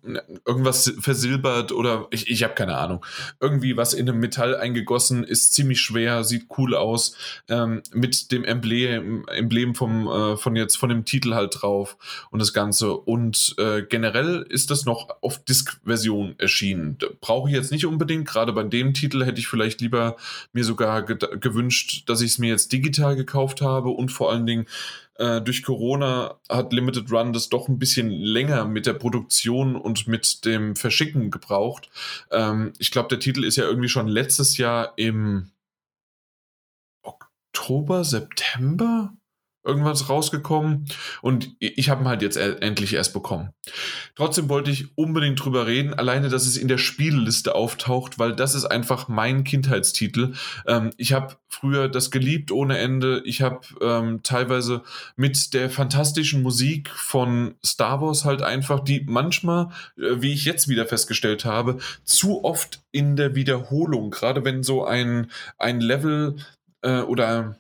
irgendwas 0.46 0.94
versilbert 0.98 1.72
oder 1.72 2.06
ich, 2.10 2.30
ich 2.30 2.42
habe 2.42 2.54
keine 2.54 2.78
Ahnung. 2.78 3.04
Irgendwie 3.40 3.76
was 3.76 3.92
in 3.92 4.08
einem 4.08 4.20
Metall 4.20 4.56
eingegossen, 4.56 5.24
ist 5.24 5.52
ziemlich 5.52 5.80
schwer, 5.80 6.24
sieht 6.24 6.46
cool 6.56 6.74
aus, 6.74 7.16
ähm, 7.48 7.82
mit 7.92 8.30
dem 8.30 8.44
Emblem, 8.44 9.26
Emblem 9.28 9.74
vom, 9.74 10.06
äh, 10.06 10.36
von 10.36 10.56
jetzt, 10.56 10.76
von 10.76 10.88
dem 10.88 11.04
Titel 11.04 11.34
halt 11.34 11.60
drauf 11.60 11.96
und 12.30 12.40
das 12.40 12.52
Ganze. 12.52 12.94
Und 12.94 13.54
äh, 13.58 13.82
generell 13.82 14.46
ist 14.48 14.70
das 14.70 14.84
noch 14.84 15.08
auf 15.20 15.44
Disk-Version 15.44 16.36
erschienen. 16.38 16.98
Brauche 17.20 17.48
ich 17.50 17.54
jetzt 17.54 17.72
nicht 17.72 17.84
unbedingt, 17.84 18.26
gerade 18.26 18.52
bei 18.52 18.62
dem 18.62 18.94
Titel 18.94 19.24
hätte 19.24 19.40
ich 19.40 19.48
vielleicht 19.48 19.80
lieber 19.80 20.16
mir 20.52 20.64
sogar 20.64 21.02
gewünscht, 21.02 22.04
dass 22.06 22.20
ich 22.20 22.32
es 22.32 22.38
mir 22.38 22.50
jetzt 22.50 22.72
digital 22.72 23.16
gekauft 23.16 23.60
habe 23.60 23.90
und 23.90 24.03
vor 24.10 24.31
allen 24.31 24.47
Dingen 24.47 24.66
äh, 25.16 25.40
durch 25.40 25.62
Corona 25.62 26.40
hat 26.48 26.72
Limited 26.72 27.10
Run 27.12 27.32
das 27.32 27.48
doch 27.48 27.68
ein 27.68 27.78
bisschen 27.78 28.10
länger 28.10 28.64
mit 28.64 28.86
der 28.86 28.94
Produktion 28.94 29.76
und 29.76 30.09
mit 30.09 30.44
dem 30.44 30.76
Verschicken 30.76 31.31
gebraucht. 31.31 31.89
Ähm, 32.31 32.72
ich 32.78 32.90
glaube, 32.90 33.09
der 33.09 33.20
Titel 33.20 33.44
ist 33.44 33.56
ja 33.56 33.64
irgendwie 33.64 33.89
schon 33.89 34.09
letztes 34.09 34.56
Jahr 34.56 34.93
im 34.97 35.51
Oktober, 37.02 38.05
September 38.05 39.12
irgendwas 39.64 40.08
rausgekommen 40.08 40.86
und 41.22 41.56
ich 41.58 41.88
habe 41.88 42.04
ihn 42.04 42.08
halt 42.08 42.22
jetzt 42.22 42.36
endlich 42.36 42.94
erst 42.94 43.12
bekommen. 43.12 43.50
Trotzdem 44.14 44.48
wollte 44.48 44.70
ich 44.70 44.96
unbedingt 44.96 45.42
drüber 45.42 45.66
reden, 45.66 45.94
alleine, 45.94 46.28
dass 46.28 46.46
es 46.46 46.56
in 46.56 46.68
der 46.68 46.78
Spielliste 46.78 47.54
auftaucht, 47.54 48.18
weil 48.18 48.34
das 48.34 48.54
ist 48.54 48.66
einfach 48.66 49.08
mein 49.08 49.44
Kindheitstitel. 49.44 50.34
Ähm, 50.66 50.90
ich 50.96 51.12
habe 51.12 51.36
früher 51.48 51.88
das 51.88 52.10
geliebt 52.10 52.52
ohne 52.52 52.78
Ende. 52.78 53.22
Ich 53.24 53.42
habe 53.42 53.60
ähm, 53.80 54.22
teilweise 54.22 54.82
mit 55.16 55.54
der 55.54 55.70
fantastischen 55.70 56.42
Musik 56.42 56.90
von 56.90 57.54
Star 57.64 58.00
Wars 58.00 58.24
halt 58.24 58.42
einfach, 58.42 58.80
die 58.80 59.04
manchmal, 59.06 59.70
äh, 59.96 60.20
wie 60.20 60.32
ich 60.32 60.44
jetzt 60.44 60.68
wieder 60.68 60.86
festgestellt 60.86 61.44
habe, 61.44 61.78
zu 62.04 62.44
oft 62.44 62.82
in 62.92 63.16
der 63.16 63.34
Wiederholung, 63.34 64.10
gerade 64.10 64.44
wenn 64.44 64.62
so 64.62 64.84
ein, 64.84 65.30
ein 65.58 65.80
Level 65.80 66.36
äh, 66.82 67.00
oder 67.00 67.56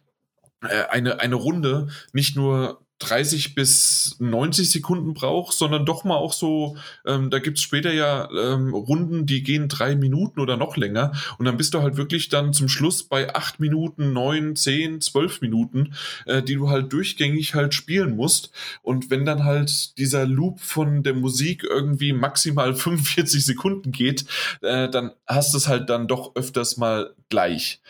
eine, 0.66 1.20
eine 1.20 1.34
Runde 1.34 1.88
nicht 2.12 2.36
nur 2.36 2.80
30 3.00 3.54
bis 3.54 4.16
90 4.20 4.70
Sekunden 4.70 5.14
braucht, 5.14 5.52
sondern 5.54 5.84
doch 5.84 6.04
mal 6.04 6.16
auch 6.16 6.32
so, 6.32 6.76
ähm, 7.04 7.28
da 7.28 7.40
gibt 7.40 7.58
es 7.58 7.64
später 7.64 7.92
ja 7.92 8.28
ähm, 8.30 8.72
Runden, 8.72 9.26
die 9.26 9.42
gehen 9.42 9.68
drei 9.68 9.96
Minuten 9.96 10.40
oder 10.40 10.56
noch 10.56 10.76
länger 10.76 11.12
und 11.38 11.44
dann 11.44 11.56
bist 11.56 11.74
du 11.74 11.82
halt 11.82 11.96
wirklich 11.96 12.28
dann 12.28 12.52
zum 12.52 12.68
Schluss 12.68 13.02
bei 13.02 13.34
acht 13.34 13.58
Minuten, 13.58 14.12
neun, 14.12 14.54
zehn, 14.54 15.00
zwölf 15.00 15.40
Minuten, 15.40 15.94
äh, 16.26 16.42
die 16.42 16.54
du 16.54 16.70
halt 16.70 16.92
durchgängig 16.92 17.54
halt 17.54 17.74
spielen 17.74 18.14
musst 18.16 18.52
und 18.82 19.10
wenn 19.10 19.24
dann 19.24 19.44
halt 19.44 19.98
dieser 19.98 20.24
Loop 20.24 20.60
von 20.60 21.02
der 21.02 21.14
Musik 21.14 21.64
irgendwie 21.64 22.12
maximal 22.12 22.74
45 22.84 23.44
Sekunden 23.44 23.90
geht, 23.90 24.24
äh, 24.62 24.88
dann 24.88 25.10
hast 25.26 25.52
du 25.52 25.58
es 25.58 25.66
halt 25.68 25.90
dann 25.90 26.06
doch 26.06 26.36
öfters 26.36 26.76
mal 26.76 27.12
gleich. 27.28 27.80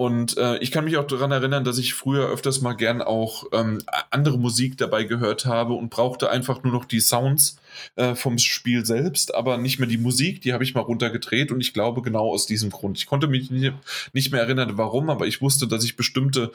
Und 0.00 0.38
äh, 0.38 0.56
ich 0.60 0.70
kann 0.70 0.86
mich 0.86 0.96
auch 0.96 1.06
daran 1.06 1.30
erinnern, 1.30 1.62
dass 1.62 1.76
ich 1.76 1.92
früher 1.92 2.26
öfters 2.26 2.62
mal 2.62 2.72
gern 2.72 3.02
auch 3.02 3.44
ähm, 3.52 3.82
andere 4.08 4.38
Musik 4.38 4.78
dabei 4.78 5.04
gehört 5.04 5.44
habe 5.44 5.74
und 5.74 5.90
brauchte 5.90 6.30
einfach 6.30 6.62
nur 6.62 6.72
noch 6.72 6.86
die 6.86 7.00
Sounds 7.00 7.58
äh, 7.96 8.14
vom 8.14 8.38
Spiel 8.38 8.86
selbst, 8.86 9.34
aber 9.34 9.58
nicht 9.58 9.78
mehr 9.78 9.90
die 9.90 9.98
Musik. 9.98 10.40
Die 10.40 10.54
habe 10.54 10.64
ich 10.64 10.74
mal 10.74 10.80
runtergedreht 10.80 11.52
und 11.52 11.60
ich 11.60 11.74
glaube 11.74 12.00
genau 12.00 12.30
aus 12.30 12.46
diesem 12.46 12.70
Grund. 12.70 12.96
Ich 12.96 13.04
konnte 13.04 13.26
mich 13.26 13.50
nicht 13.50 14.32
mehr 14.32 14.40
erinnern, 14.40 14.78
warum, 14.78 15.10
aber 15.10 15.26
ich 15.26 15.42
wusste, 15.42 15.68
dass 15.68 15.84
ich 15.84 15.96
bestimmte 15.96 16.50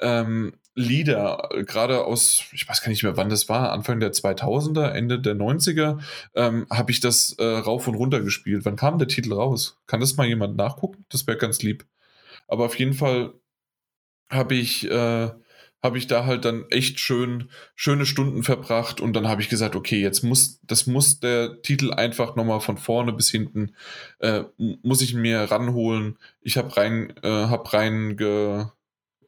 ähm, 0.00 0.54
Lieder, 0.74 1.50
äh, 1.52 1.62
gerade 1.62 2.04
aus, 2.04 2.46
ich 2.50 2.68
weiß 2.68 2.82
gar 2.82 2.88
nicht 2.88 3.04
mehr, 3.04 3.16
wann 3.16 3.28
das 3.28 3.48
war, 3.48 3.70
Anfang 3.70 4.00
der 4.00 4.12
2000er, 4.12 4.88
Ende 4.88 5.20
der 5.20 5.36
90er, 5.36 6.00
ähm, 6.34 6.66
habe 6.68 6.90
ich 6.90 6.98
das 6.98 7.36
äh, 7.38 7.44
rauf 7.44 7.86
und 7.86 7.94
runter 7.94 8.22
gespielt. 8.22 8.64
Wann 8.64 8.74
kam 8.74 8.98
der 8.98 9.06
Titel 9.06 9.34
raus? 9.34 9.78
Kann 9.86 10.00
das 10.00 10.16
mal 10.16 10.26
jemand 10.26 10.56
nachgucken? 10.56 11.04
Das 11.10 11.28
wäre 11.28 11.38
ganz 11.38 11.62
lieb. 11.62 11.86
Aber 12.48 12.64
auf 12.66 12.78
jeden 12.78 12.94
Fall 12.94 13.34
habe 14.30 14.54
ich, 14.54 14.90
äh, 14.90 15.30
hab 15.82 15.96
ich 15.96 16.06
da 16.08 16.26
halt 16.26 16.44
dann 16.44 16.64
echt 16.70 16.98
schön, 17.00 17.50
schöne 17.76 18.04
Stunden 18.06 18.42
verbracht 18.42 19.00
und 19.00 19.12
dann 19.14 19.28
habe 19.28 19.42
ich 19.42 19.48
gesagt, 19.48 19.76
okay, 19.76 20.00
jetzt 20.00 20.22
muss, 20.24 20.60
das 20.64 20.86
muss 20.86 21.20
der 21.20 21.62
Titel 21.62 21.92
einfach 21.92 22.36
nochmal 22.36 22.60
von 22.60 22.78
vorne 22.78 23.12
bis 23.12 23.30
hinten, 23.30 23.74
äh, 24.18 24.44
muss 24.56 25.02
ich 25.02 25.14
mir 25.14 25.42
ranholen. 25.50 26.18
Ich 26.40 26.56
habe 26.58 26.76
rein, 26.76 27.14
äh, 27.22 27.28
hab 27.28 27.72
rein 27.72 28.16
ge, 28.16 28.66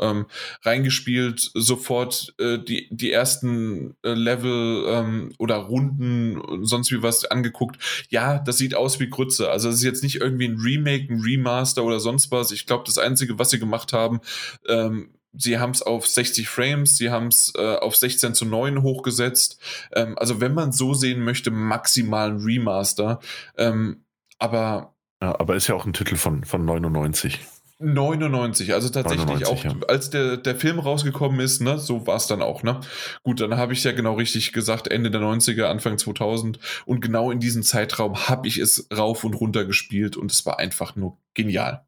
ähm, 0.00 0.26
reingespielt, 0.62 1.50
sofort 1.54 2.34
äh, 2.38 2.58
die, 2.58 2.88
die 2.90 3.12
ersten 3.12 3.96
äh, 4.02 4.14
Level 4.14 4.84
ähm, 4.88 5.32
oder 5.38 5.56
Runden, 5.56 6.64
sonst 6.64 6.90
wie 6.90 7.02
was 7.02 7.24
angeguckt. 7.24 7.78
Ja, 8.08 8.38
das 8.38 8.58
sieht 8.58 8.74
aus 8.74 9.00
wie 9.00 9.10
Grütze. 9.10 9.50
Also 9.50 9.68
es 9.68 9.76
ist 9.76 9.84
jetzt 9.84 10.02
nicht 10.02 10.16
irgendwie 10.16 10.48
ein 10.48 10.58
Remake, 10.58 11.12
ein 11.12 11.20
Remaster 11.20 11.84
oder 11.84 12.00
sonst 12.00 12.30
was. 12.30 12.50
Ich 12.50 12.66
glaube, 12.66 12.84
das 12.86 12.98
Einzige, 12.98 13.38
was 13.38 13.50
sie 13.50 13.58
gemacht 13.58 13.92
haben, 13.92 14.20
ähm, 14.68 15.14
sie 15.32 15.58
haben 15.58 15.70
es 15.70 15.82
auf 15.82 16.06
60 16.06 16.48
Frames, 16.48 16.96
sie 16.96 17.10
haben 17.10 17.28
es 17.28 17.52
äh, 17.56 17.76
auf 17.76 17.96
16 17.96 18.34
zu 18.34 18.44
9 18.44 18.82
hochgesetzt. 18.82 19.60
Ähm, 19.94 20.18
also 20.18 20.40
wenn 20.40 20.54
man 20.54 20.72
so 20.72 20.94
sehen 20.94 21.22
möchte, 21.22 21.50
maximal 21.50 22.30
ein 22.30 22.38
Remaster. 22.38 23.20
Ähm, 23.56 24.04
aber 24.38 24.94
ja, 25.22 25.38
aber 25.38 25.54
ist 25.54 25.66
ja 25.66 25.74
auch 25.74 25.84
ein 25.84 25.92
Titel 25.92 26.16
von, 26.16 26.44
von 26.44 26.64
99. 26.64 27.38
99, 27.80 28.74
also 28.74 28.90
tatsächlich 28.90 29.26
99, 29.26 29.48
auch, 29.48 29.64
ja. 29.64 29.86
als 29.88 30.10
der, 30.10 30.36
der 30.36 30.54
Film 30.54 30.78
rausgekommen 30.78 31.40
ist, 31.40 31.62
ne, 31.62 31.78
so 31.78 32.06
war 32.06 32.16
es 32.16 32.26
dann 32.26 32.42
auch, 32.42 32.62
ne? 32.62 32.80
Gut, 33.22 33.40
dann 33.40 33.56
habe 33.56 33.72
ich 33.72 33.82
ja 33.82 33.92
genau 33.92 34.14
richtig 34.14 34.52
gesagt, 34.52 34.88
Ende 34.88 35.10
der 35.10 35.22
90er, 35.22 35.64
Anfang 35.64 35.96
2000 35.96 36.58
und 36.84 37.00
genau 37.00 37.30
in 37.30 37.40
diesem 37.40 37.62
Zeitraum 37.62 38.28
habe 38.28 38.46
ich 38.46 38.58
es 38.58 38.86
rauf 38.94 39.24
und 39.24 39.34
runter 39.34 39.64
gespielt 39.64 40.16
und 40.18 40.30
es 40.30 40.44
war 40.44 40.58
einfach 40.58 40.94
nur 40.94 41.16
genial. 41.32 41.86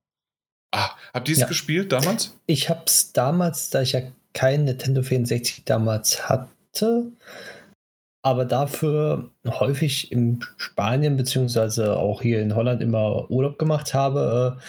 Ah, 0.75 0.91
habt 1.13 1.29
ihr 1.29 1.35
es 1.35 1.41
ja. 1.41 1.47
gespielt 1.47 1.93
damals? 1.93 2.35
Ich 2.47 2.71
habe 2.71 2.83
es 2.87 3.13
damals, 3.13 3.69
da 3.69 3.83
ich 3.83 3.93
ja 3.93 4.01
kein 4.33 4.65
Nintendo 4.65 5.03
64 5.03 5.65
damals 5.67 6.27
hatte, 6.31 7.13
aber 8.23 8.47
dafür 8.47 9.31
häufig 9.47 10.11
in 10.11 10.43
Spanien 10.57 11.19
beziehungsweise 11.19 11.99
auch 11.99 12.23
hier 12.23 12.41
in 12.41 12.55
Holland 12.55 12.81
immer 12.81 13.31
Urlaub 13.31 13.59
gemacht 13.59 13.93
habe, 13.93 14.57
äh, 14.59 14.63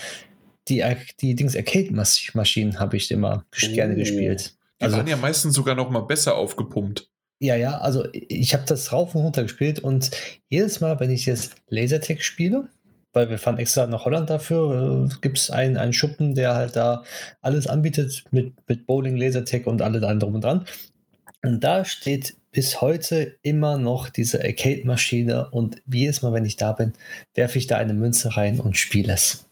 die, 0.68 0.84
die 1.19 1.35
Dings 1.35 1.56
Arcade-Maschinen 1.56 2.80
habe 2.80 2.98
ich 2.98 3.11
immer 3.11 3.45
oh, 3.64 3.73
gerne 3.73 3.95
gespielt. 3.95 4.56
Die 4.80 4.85
also, 4.85 4.98
waren 4.98 5.07
ja 5.07 5.18
meistens 5.18 5.56
sogar 5.56 5.76
noch 5.76 5.90
mal 5.90 6.02
besser 6.02 6.35
aufgepumpt. 6.35 7.10
Ja, 7.40 7.56
ja, 7.56 7.77
also 7.80 8.06
ich 8.11 8.53
habe 8.53 8.64
das 8.65 8.91
rauf 8.94 9.15
und 9.15 9.22
runter 9.22 9.44
gespielt 9.44 9.80
und 9.80 10.11
jedes 10.49 10.80
Mal, 10.80 10.99
wenn 10.99 11.11
ich 11.11 11.26
jetzt 11.26 11.56
Lasertag 11.68 12.23
spiele, 12.23 12.69
weil 13.11 13.30
wir 13.30 13.38
fahren 13.38 13.60
extra 13.60 13.85
nach 13.85 14.06
Holland 14.06 14.30
dafür, 14.30 15.10
äh, 15.11 15.15
gibt 15.22 15.38
es 15.38 15.49
einen, 15.49 15.77
einen 15.77 15.94
Schuppen, 15.94 16.35
der 16.35 16.56
halt 16.56 16.76
da 16.76 17.03
alles 17.41 17.68
anbietet 17.68 18.23
mit, 18.31 18.53
mit 18.68 18.88
Bowling, 18.88 19.18
Lasertag 19.18 19.68
und 19.68 19.81
alle 19.81 19.99
drum 19.99 20.35
und 20.35 20.44
dran. 20.44 20.65
Und 21.44 21.64
da 21.64 21.84
steht 21.84 22.38
bis 22.52 22.81
heute 22.81 23.35
immer 23.41 23.77
noch 23.77 24.10
diese 24.10 24.41
Arcade-Maschine 24.41 25.49
und 25.49 25.81
jedes 25.91 26.22
Mal, 26.22 26.34
wenn 26.34 26.45
ich 26.45 26.56
da 26.56 26.72
bin, 26.72 26.94
werfe 27.34 27.57
ich 27.57 27.68
da 27.68 27.77
eine 27.77 27.94
Münze 27.94 28.38
rein 28.38 28.60
und 28.60 28.77
spiele 28.77 29.14
es. 29.14 29.45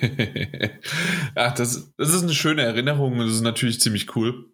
Ach, 1.34 1.54
das, 1.54 1.92
das 1.96 2.14
ist 2.14 2.22
eine 2.22 2.34
schöne 2.34 2.62
Erinnerung 2.62 3.18
das 3.18 3.32
ist 3.32 3.42
natürlich 3.42 3.80
ziemlich 3.80 4.14
cool. 4.16 4.50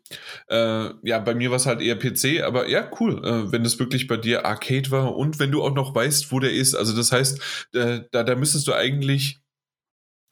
Äh, 0.48 0.90
ja, 1.02 1.18
bei 1.18 1.34
mir 1.34 1.50
war 1.50 1.56
es 1.56 1.66
halt 1.66 1.80
eher 1.80 1.96
PC, 1.96 2.42
aber 2.44 2.68
ja, 2.68 2.88
cool, 3.00 3.24
äh, 3.24 3.52
wenn 3.52 3.64
das 3.64 3.78
wirklich 3.78 4.06
bei 4.06 4.16
dir 4.16 4.44
Arcade 4.46 4.90
war 4.90 5.16
und 5.16 5.38
wenn 5.38 5.50
du 5.50 5.62
auch 5.62 5.74
noch 5.74 5.94
weißt, 5.94 6.32
wo 6.32 6.40
der 6.40 6.52
ist. 6.52 6.74
Also 6.74 6.94
das 6.96 7.12
heißt, 7.12 7.68
äh, 7.74 8.00
da, 8.10 8.22
da 8.22 8.34
müsstest 8.34 8.68
du 8.68 8.74
eigentlich 8.74 9.42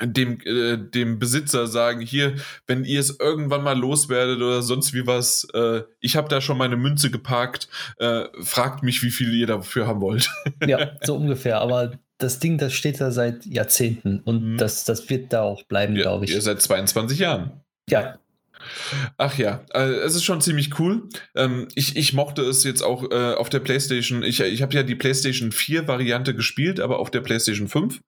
dem, 0.02 0.40
äh, 0.44 0.78
dem 0.78 1.18
Besitzer 1.18 1.66
sagen, 1.66 2.01
hier, 2.01 2.36
wenn 2.66 2.85
ihr 2.85 3.01
es 3.01 3.18
irgendwann 3.20 3.62
mal 3.62 3.78
loswerdet 3.78 4.39
oder 4.39 4.62
sonst 4.62 4.94
wie 4.94 5.06
was, 5.06 5.47
äh, 5.55 5.82
ich 6.01 6.16
habe 6.16 6.28
da 6.28 6.40
schon 6.40 6.59
meine 6.59 6.77
Münze 6.77 7.10
geparkt, 7.10 7.68
äh, 7.98 8.24
fragt 8.40 8.82
mich, 8.82 9.02
wie 9.02 9.10
viel 9.10 9.35
ihr 9.35 9.47
dafür 9.47 9.86
haben 9.86 10.01
wollt. 10.01 10.31
Ja, 10.66 10.97
so 11.02 11.16
ungefähr, 11.16 11.60
aber 11.60 11.98
das 12.22 12.38
Ding, 12.38 12.59
das 12.59 12.72
steht 12.72 13.01
da 13.01 13.10
seit 13.10 13.47
Jahrzehnten 13.47 14.20
und 14.20 14.52
mhm. 14.52 14.59
das, 14.59 14.84
das 14.84 15.09
wird 15.10 15.32
da 15.32 15.42
auch 15.42 15.64
bleiben, 15.64 15.97
ja, 15.97 16.02
glaube 16.02 16.24
ich. 16.24 16.32
Ihr 16.32 16.40
seit 16.40 16.60
22 16.60 17.18
Jahren. 17.18 17.62
Ja. 17.88 18.18
Ach 19.16 19.38
ja, 19.38 19.64
äh, 19.72 19.88
es 19.88 20.14
ist 20.14 20.24
schon 20.24 20.40
ziemlich 20.40 20.78
cool. 20.78 21.09
Ähm, 21.34 21.68
ich, 21.74 21.97
ich 21.97 22.12
mochte 22.12 22.42
es 22.42 22.62
jetzt 22.64 22.82
auch 22.82 23.10
äh, 23.10 23.34
auf 23.34 23.48
der 23.48 23.60
PlayStation. 23.60 24.22
Ich, 24.22 24.40
ich 24.40 24.62
habe 24.62 24.74
ja 24.74 24.82
die 24.82 24.94
PlayStation 24.94 25.51
4 25.51 25.88
Variante 25.88 26.34
gespielt, 26.34 26.78
aber 26.78 26.98
auf 26.98 27.10
der 27.10 27.20
PlayStation 27.20 27.68
5. 27.68 28.01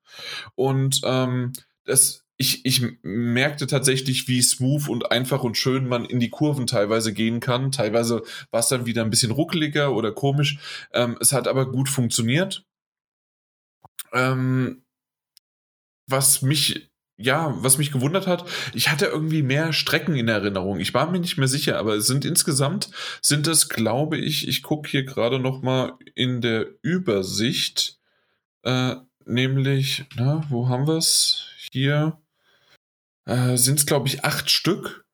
Und 0.54 1.00
ähm, 1.04 1.52
das, 1.84 2.24
ich, 2.36 2.64
ich 2.64 2.84
merkte 3.02 3.66
tatsächlich, 3.66 4.28
wie 4.28 4.42
smooth 4.42 4.88
und 4.88 5.10
einfach 5.10 5.42
und 5.42 5.56
schön 5.56 5.86
man 5.88 6.04
in 6.04 6.20
die 6.20 6.30
Kurven 6.30 6.66
teilweise 6.66 7.12
gehen 7.12 7.40
kann. 7.40 7.72
Teilweise 7.72 8.22
war 8.50 8.60
es 8.60 8.68
dann 8.68 8.86
wieder 8.86 9.02
ein 9.02 9.10
bisschen 9.10 9.30
ruckeliger 9.30 9.94
oder 9.94 10.12
komisch. 10.12 10.58
Ähm, 10.92 11.16
es 11.20 11.32
hat 11.32 11.48
aber 11.48 11.70
gut 11.70 11.88
funktioniert. 11.88 12.64
Ähm, 14.12 14.84
was 16.06 16.42
mich 16.42 16.92
ja, 17.22 17.54
was 17.62 17.78
mich 17.78 17.92
gewundert 17.92 18.26
hat, 18.26 18.44
ich 18.74 18.90
hatte 18.90 19.06
irgendwie 19.06 19.42
mehr 19.42 19.72
Strecken 19.72 20.16
in 20.16 20.28
Erinnerung. 20.28 20.80
Ich 20.80 20.92
war 20.94 21.10
mir 21.10 21.20
nicht 21.20 21.38
mehr 21.38 21.48
sicher, 21.48 21.78
aber 21.78 21.94
es 21.94 22.06
sind 22.06 22.24
insgesamt 22.24 22.90
sind 23.20 23.46
es, 23.46 23.68
glaube 23.68 24.18
ich, 24.18 24.48
ich 24.48 24.62
gucke 24.62 24.88
hier 24.88 25.04
gerade 25.04 25.38
noch 25.38 25.62
mal 25.62 25.94
in 26.14 26.40
der 26.40 26.66
Übersicht, 26.82 28.00
äh, 28.62 28.96
nämlich, 29.24 30.04
na, 30.16 30.44
wo 30.48 30.68
haben 30.68 30.86
wir 30.86 30.96
es? 30.96 31.46
Hier 31.70 32.18
äh, 33.24 33.56
sind 33.56 33.78
es, 33.78 33.86
glaube 33.86 34.08
ich, 34.08 34.24
acht 34.24 34.50
Stück, 34.50 35.04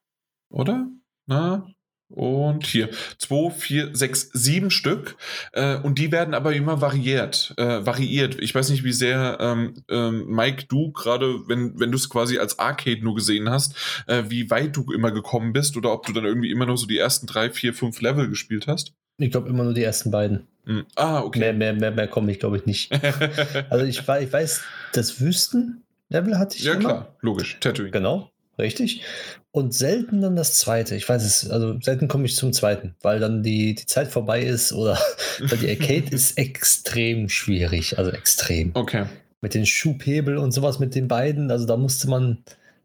oder? 0.48 0.88
Na, 1.26 1.66
und 2.10 2.66
hier 2.66 2.88
2, 3.18 3.50
4, 3.50 3.90
6, 3.92 4.30
7 4.32 4.70
Stück. 4.70 5.16
Äh, 5.52 5.76
und 5.76 5.98
die 5.98 6.10
werden 6.10 6.34
aber 6.34 6.54
immer 6.54 6.80
variiert. 6.80 7.54
Äh, 7.56 7.84
variiert. 7.84 8.40
Ich 8.40 8.54
weiß 8.54 8.70
nicht, 8.70 8.84
wie 8.84 8.92
sehr, 8.92 9.38
ähm, 9.40 9.74
ähm, 9.88 10.26
Mike, 10.26 10.64
du 10.68 10.92
gerade, 10.92 11.40
wenn, 11.46 11.78
wenn 11.78 11.90
du 11.90 11.96
es 11.96 12.08
quasi 12.08 12.38
als 12.38 12.58
Arcade 12.58 13.02
nur 13.02 13.14
gesehen 13.14 13.50
hast, 13.50 13.74
äh, 14.06 14.24
wie 14.28 14.50
weit 14.50 14.76
du 14.76 14.90
immer 14.92 15.10
gekommen 15.10 15.52
bist 15.52 15.76
oder 15.76 15.92
ob 15.92 16.06
du 16.06 16.12
dann 16.12 16.24
irgendwie 16.24 16.50
immer 16.50 16.66
nur 16.66 16.78
so 16.78 16.86
die 16.86 16.98
ersten 16.98 17.26
3, 17.26 17.50
4, 17.50 17.74
5 17.74 18.00
Level 18.00 18.28
gespielt 18.28 18.66
hast. 18.66 18.94
Ich 19.18 19.30
glaube 19.30 19.48
immer 19.48 19.64
nur 19.64 19.74
die 19.74 19.82
ersten 19.82 20.10
beiden. 20.10 20.46
Mhm. 20.64 20.86
Ah, 20.94 21.20
okay. 21.22 21.40
Mehr, 21.40 21.52
mehr, 21.52 21.72
mehr, 21.72 21.90
mehr 21.90 22.08
komme 22.08 22.30
ich, 22.30 22.38
glaube 22.38 22.56
ich, 22.56 22.66
nicht. 22.66 22.92
also 23.70 23.84
ich, 23.84 24.00
ich 24.00 24.32
weiß, 24.32 24.62
das 24.92 25.20
Wüsten-Level 25.20 26.38
hatte 26.38 26.56
ich. 26.56 26.64
Ja, 26.64 26.74
immer. 26.74 26.80
klar, 26.80 27.16
logisch. 27.20 27.58
Tatooine. 27.60 27.90
Genau. 27.90 28.30
Richtig. 28.58 29.02
Und 29.50 29.72
selten 29.72 30.20
dann 30.20 30.36
das 30.36 30.58
zweite. 30.58 30.96
Ich 30.96 31.08
weiß 31.08 31.24
es, 31.24 31.48
also 31.48 31.78
selten 31.80 32.08
komme 32.08 32.26
ich 32.26 32.36
zum 32.36 32.52
zweiten, 32.52 32.94
weil 33.02 33.20
dann 33.20 33.42
die, 33.42 33.74
die 33.74 33.86
Zeit 33.86 34.08
vorbei 34.08 34.42
ist 34.42 34.72
oder 34.72 34.98
weil 35.40 35.58
die 35.58 35.70
Arcade 35.70 36.14
ist 36.14 36.36
extrem 36.38 37.28
schwierig. 37.28 37.98
Also 37.98 38.10
extrem. 38.10 38.72
Okay. 38.74 39.06
Mit 39.40 39.54
den 39.54 39.66
Schubhebel 39.66 40.36
und 40.36 40.52
sowas 40.52 40.80
mit 40.80 40.94
den 40.94 41.06
beiden, 41.06 41.50
also 41.50 41.66
da 41.66 41.76
musste 41.76 42.08
man, 42.10 42.38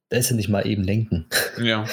da 0.09 0.17
ist 0.17 0.29
ja 0.29 0.35
nicht 0.35 0.49
mal 0.49 0.67
eben 0.67 0.83
lenken. 0.83 1.25
Ja. 1.61 1.85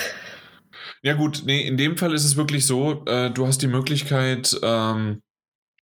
Ja, 1.02 1.14
gut, 1.14 1.42
nee, 1.46 1.66
in 1.66 1.78
dem 1.78 1.96
Fall 1.96 2.12
ist 2.12 2.24
es 2.24 2.36
wirklich 2.36 2.66
so, 2.66 3.04
äh, 3.06 3.30
du 3.30 3.46
hast 3.46 3.62
die 3.62 3.68
Möglichkeit, 3.68 4.54
ähm, 4.62 5.22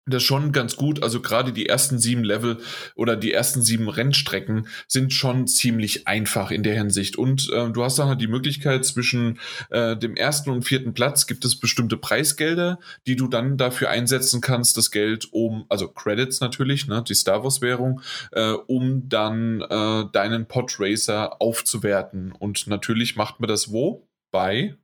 das 0.05 0.23
schon 0.23 0.51
ganz 0.51 0.75
gut. 0.75 1.03
Also 1.03 1.21
gerade 1.21 1.53
die 1.53 1.67
ersten 1.67 1.99
sieben 1.99 2.23
Level 2.23 2.57
oder 2.95 3.15
die 3.15 3.31
ersten 3.31 3.61
sieben 3.61 3.87
Rennstrecken 3.87 4.67
sind 4.87 5.13
schon 5.13 5.47
ziemlich 5.47 6.07
einfach 6.07 6.51
in 6.51 6.63
der 6.63 6.75
Hinsicht. 6.75 7.17
Und 7.17 7.49
äh, 7.51 7.69
du 7.69 7.83
hast 7.83 7.99
dann 7.99 8.07
halt 8.07 8.21
die 8.21 8.27
Möglichkeit, 8.27 8.85
zwischen 8.85 9.39
äh, 9.69 9.95
dem 9.95 10.15
ersten 10.15 10.49
und 10.49 10.63
vierten 10.63 10.93
Platz 10.93 11.27
gibt 11.27 11.45
es 11.45 11.59
bestimmte 11.59 11.97
Preisgelder, 11.97 12.79
die 13.05 13.15
du 13.15 13.27
dann 13.27 13.57
dafür 13.57 13.89
einsetzen 13.89 14.41
kannst, 14.41 14.75
das 14.77 14.91
Geld 14.91 15.29
um, 15.31 15.65
also 15.69 15.87
Credits 15.87 16.41
natürlich, 16.41 16.87
ne, 16.87 17.03
die 17.07 17.13
Star 17.13 17.43
Wars 17.43 17.61
Währung, 17.61 18.01
äh, 18.31 18.51
um 18.51 19.07
dann 19.07 19.61
äh, 19.61 20.05
deinen 20.11 20.47
Podracer 20.47 21.41
aufzuwerten. 21.41 22.31
Und 22.31 22.67
natürlich 22.67 23.15
macht 23.15 23.39
man 23.39 23.47
das 23.47 23.71
wo? 23.71 24.07
Bei. 24.31 24.77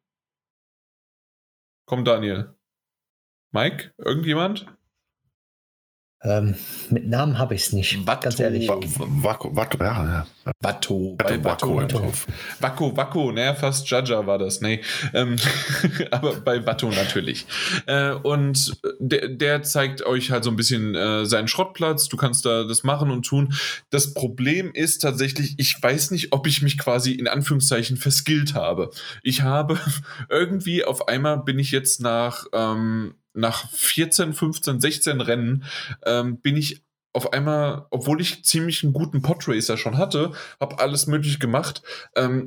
Komm, 1.85 2.05
Daniel. 2.05 2.53
Mike? 3.51 3.93
Irgendjemand? 3.97 4.67
Ähm, 6.23 6.55
mit 6.89 7.07
Namen 7.07 7.37
habe 7.37 7.53
ich 7.53 7.67
es 7.67 7.73
nicht, 7.73 8.07
Watto, 8.07 8.21
ganz 8.21 8.39
ehrlich. 8.39 8.67
Wacko, 8.67 9.55
Watto, 9.55 9.77
ja, 9.83 10.03
ja. 10.03 10.53
Watto, 10.61 11.15
bei 11.15 11.43
Watto. 11.43 11.79
Wacko, 12.59 12.97
Wacko, 12.97 13.31
ne, 13.31 13.55
fast 13.55 13.87
Jaja 13.87 14.25
war 14.25 14.39
das, 14.39 14.59
ne. 14.61 14.81
Ähm, 15.13 15.35
aber 16.11 16.37
bei 16.37 16.65
Watto 16.65 16.89
natürlich. 16.89 17.45
Äh, 17.85 18.13
und 18.13 18.81
der, 18.99 19.27
der, 19.27 19.61
zeigt 19.61 20.01
euch 20.01 20.31
halt 20.31 20.43
so 20.43 20.49
ein 20.49 20.55
bisschen 20.55 20.95
äh, 20.95 21.25
seinen 21.25 21.47
Schrottplatz. 21.47 22.07
Du 22.07 22.17
kannst 22.17 22.45
da 22.45 22.63
das 22.63 22.83
machen 22.83 23.11
und 23.11 23.23
tun. 23.23 23.53
Das 23.91 24.15
Problem 24.15 24.71
ist 24.73 25.03
tatsächlich, 25.03 25.53
ich 25.59 25.77
weiß 25.79 26.09
nicht, 26.09 26.33
ob 26.33 26.47
ich 26.47 26.63
mich 26.63 26.79
quasi 26.79 27.11
in 27.11 27.27
Anführungszeichen 27.27 27.95
verskillt 27.95 28.55
habe. 28.55 28.89
Ich 29.21 29.43
habe 29.43 29.79
irgendwie 30.29 30.83
auf 30.83 31.07
einmal 31.07 31.43
bin 31.43 31.59
ich 31.59 31.69
jetzt 31.69 32.01
nach 32.01 32.45
ähm, 32.53 33.13
nach 33.37 33.69
14, 33.71 34.33
15, 34.33 34.81
16 34.81 35.21
Rennen 35.21 35.63
ähm, 36.05 36.41
bin 36.41 36.57
ich 36.57 36.83
auf 37.13 37.33
einmal, 37.33 37.87
obwohl 37.89 38.21
ich 38.21 38.43
ziemlich 38.43 38.83
einen 38.83 38.93
guten 38.93 39.21
Podracer 39.21 39.77
schon 39.77 39.97
hatte, 39.97 40.33
habe 40.59 40.79
alles 40.79 41.07
möglich 41.07 41.39
gemacht, 41.39 41.81
ähm, 42.15 42.45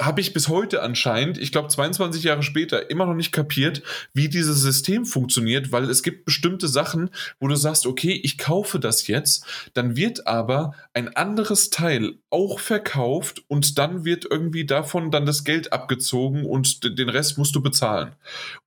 habe 0.00 0.20
ich 0.20 0.32
bis 0.32 0.48
heute 0.48 0.82
anscheinend, 0.82 1.38
ich 1.38 1.52
glaube 1.52 1.68
22 1.68 2.24
Jahre 2.24 2.42
später, 2.42 2.90
immer 2.90 3.06
noch 3.06 3.14
nicht 3.14 3.32
kapiert, 3.32 3.82
wie 4.14 4.28
dieses 4.28 4.60
System 4.60 5.04
funktioniert, 5.04 5.70
weil 5.70 5.84
es 5.90 6.02
gibt 6.02 6.24
bestimmte 6.24 6.66
Sachen, 6.66 7.10
wo 7.40 7.48
du 7.48 7.56
sagst, 7.56 7.86
okay, 7.86 8.18
ich 8.22 8.38
kaufe 8.38 8.80
das 8.80 9.06
jetzt, 9.06 9.44
dann 9.74 9.96
wird 9.96 10.26
aber 10.26 10.74
ein 10.94 11.14
anderes 11.14 11.70
Teil 11.70 12.14
auch 12.30 12.58
verkauft 12.58 13.44
und 13.48 13.78
dann 13.78 14.04
wird 14.04 14.26
irgendwie 14.28 14.64
davon 14.64 15.10
dann 15.10 15.26
das 15.26 15.44
Geld 15.44 15.72
abgezogen 15.72 16.46
und 16.46 16.98
den 16.98 17.08
Rest 17.08 17.36
musst 17.36 17.54
du 17.54 17.62
bezahlen. 17.62 18.14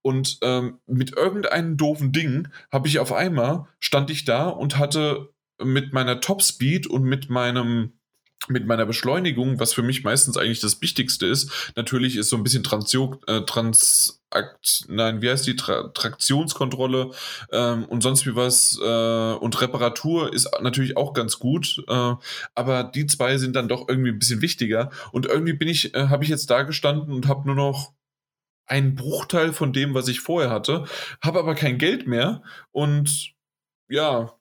Und 0.03 0.37
ähm, 0.43 0.79
mit 0.85 1.15
irgendeinem 1.17 1.75
doofen 1.75 2.11
Ding 2.11 2.49
habe 2.71 2.87
ich 2.87 2.99
auf 2.99 3.11
einmal, 3.11 3.67
stand 3.79 4.11
ich 4.11 4.25
da 4.25 4.47
und 4.47 4.77
hatte 4.77 5.29
mit 5.63 5.93
meiner 5.93 6.19
Topspeed 6.19 6.85
und 6.85 7.03
mit 7.03 7.29
meinem 7.29 7.93
mit 8.47 8.65
meiner 8.65 8.85
Beschleunigung, 8.85 9.59
was 9.59 9.73
für 9.73 9.81
mich 9.81 10.03
meistens 10.03 10.37
eigentlich 10.37 10.59
das 10.59 10.81
Wichtigste 10.81 11.25
ist, 11.25 11.71
natürlich 11.75 12.15
ist 12.15 12.29
so 12.29 12.37
ein 12.37 12.43
bisschen 12.43 12.63
Transio, 12.63 13.19
äh, 13.27 13.41
Transakt, 13.41 14.85
nein, 14.87 15.21
wie 15.21 15.29
heißt 15.29 15.47
die, 15.47 15.55
Tra 15.55 15.89
Traktionskontrolle 15.89 17.11
ähm, 17.51 17.85
und 17.85 18.01
sonst 18.01 18.25
wie 18.25 18.35
was 18.35 18.79
äh, 18.81 19.33
und 19.35 19.59
Reparatur 19.61 20.33
ist 20.33 20.49
natürlich 20.61 20.97
auch 20.97 21.13
ganz 21.13 21.39
gut, 21.39 21.83
äh, 21.87 22.13
aber 22.53 22.83
die 22.83 23.07
zwei 23.07 23.37
sind 23.37 23.55
dann 23.55 23.67
doch 23.67 23.87
irgendwie 23.87 24.11
ein 24.11 24.19
bisschen 24.19 24.41
wichtiger. 24.41 24.91
Und 25.11 25.25
irgendwie 25.25 25.53
bin 25.53 25.67
ich, 25.67 25.95
äh, 25.95 26.07
habe 26.09 26.23
ich 26.23 26.29
jetzt 26.29 26.49
da 26.49 26.63
gestanden 26.63 27.13
und 27.13 27.27
habe 27.27 27.47
nur 27.47 27.55
noch 27.55 27.93
einen 28.67 28.95
Bruchteil 28.95 29.53
von 29.53 29.73
dem, 29.73 29.93
was 29.93 30.07
ich 30.07 30.19
vorher 30.19 30.49
hatte, 30.49 30.85
habe 31.21 31.39
aber 31.39 31.55
kein 31.55 31.77
Geld 31.77 32.07
mehr 32.07 32.41
und 32.71 33.35
ja, 33.87 34.33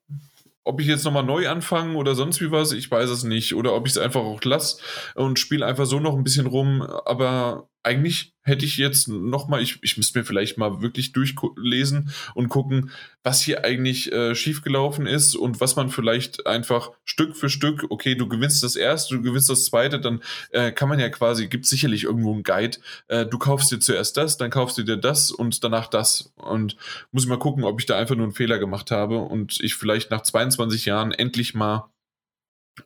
ob 0.64 0.80
ich 0.80 0.86
jetzt 0.86 1.04
nochmal 1.04 1.24
neu 1.24 1.48
anfange 1.48 1.96
oder 1.96 2.14
sonst 2.14 2.40
wie 2.40 2.50
was, 2.50 2.72
ich 2.72 2.90
weiß 2.90 3.10
es 3.10 3.22
nicht. 3.22 3.54
Oder 3.54 3.74
ob 3.74 3.86
ich 3.86 3.92
es 3.92 3.98
einfach 3.98 4.22
auch 4.22 4.42
lasse 4.42 4.82
und 5.14 5.38
spiele 5.38 5.64
einfach 5.66 5.86
so 5.86 6.00
noch 6.00 6.14
ein 6.14 6.24
bisschen 6.24 6.46
rum. 6.46 6.82
Aber 6.82 7.68
eigentlich 7.84 8.34
hätte 8.42 8.64
ich 8.64 8.76
jetzt 8.76 9.08
nochmal, 9.08 9.62
ich, 9.62 9.78
ich 9.82 9.96
müsste 9.96 10.18
mir 10.18 10.24
vielleicht 10.24 10.58
mal 10.58 10.82
wirklich 10.82 11.12
durchlesen 11.12 12.10
und 12.34 12.48
gucken, 12.48 12.90
was 13.22 13.42
hier 13.42 13.64
eigentlich 13.64 14.12
äh, 14.12 14.34
schiefgelaufen 14.34 15.06
ist 15.06 15.34
und 15.34 15.60
was 15.60 15.76
man 15.76 15.88
vielleicht 15.88 16.46
einfach 16.46 16.90
Stück 17.04 17.36
für 17.36 17.48
Stück, 17.48 17.86
okay, 17.90 18.14
du 18.14 18.28
gewinnst 18.28 18.62
das 18.62 18.76
erste, 18.76 19.16
du 19.16 19.22
gewinnst 19.22 19.48
das 19.48 19.66
zweite, 19.66 20.00
dann 20.00 20.22
äh, 20.50 20.72
kann 20.72 20.88
man 20.88 20.98
ja 20.98 21.08
quasi, 21.08 21.46
gibt 21.46 21.66
sicherlich 21.66 22.04
irgendwo 22.04 22.32
einen 22.32 22.42
Guide, 22.42 22.78
äh, 23.08 23.26
du 23.26 23.38
kaufst 23.38 23.70
dir 23.70 23.80
zuerst 23.80 24.16
das, 24.16 24.36
dann 24.36 24.50
kaufst 24.50 24.76
du 24.78 24.82
dir 24.82 24.96
das 24.96 25.30
und 25.30 25.62
danach 25.64 25.88
das 25.88 26.32
und 26.36 26.76
muss 27.12 27.24
ich 27.24 27.28
mal 27.28 27.38
gucken, 27.38 27.64
ob 27.64 27.80
ich 27.80 27.86
da 27.86 27.98
einfach 27.98 28.16
nur 28.16 28.24
einen 28.24 28.34
Fehler 28.34 28.58
gemacht 28.58 28.90
habe 28.90 29.18
und 29.18 29.60
ich 29.60 29.74
vielleicht 29.74 30.10
nach 30.10 30.22
22 30.22 30.84
Jahren 30.86 31.12
endlich 31.12 31.54
mal 31.54 31.90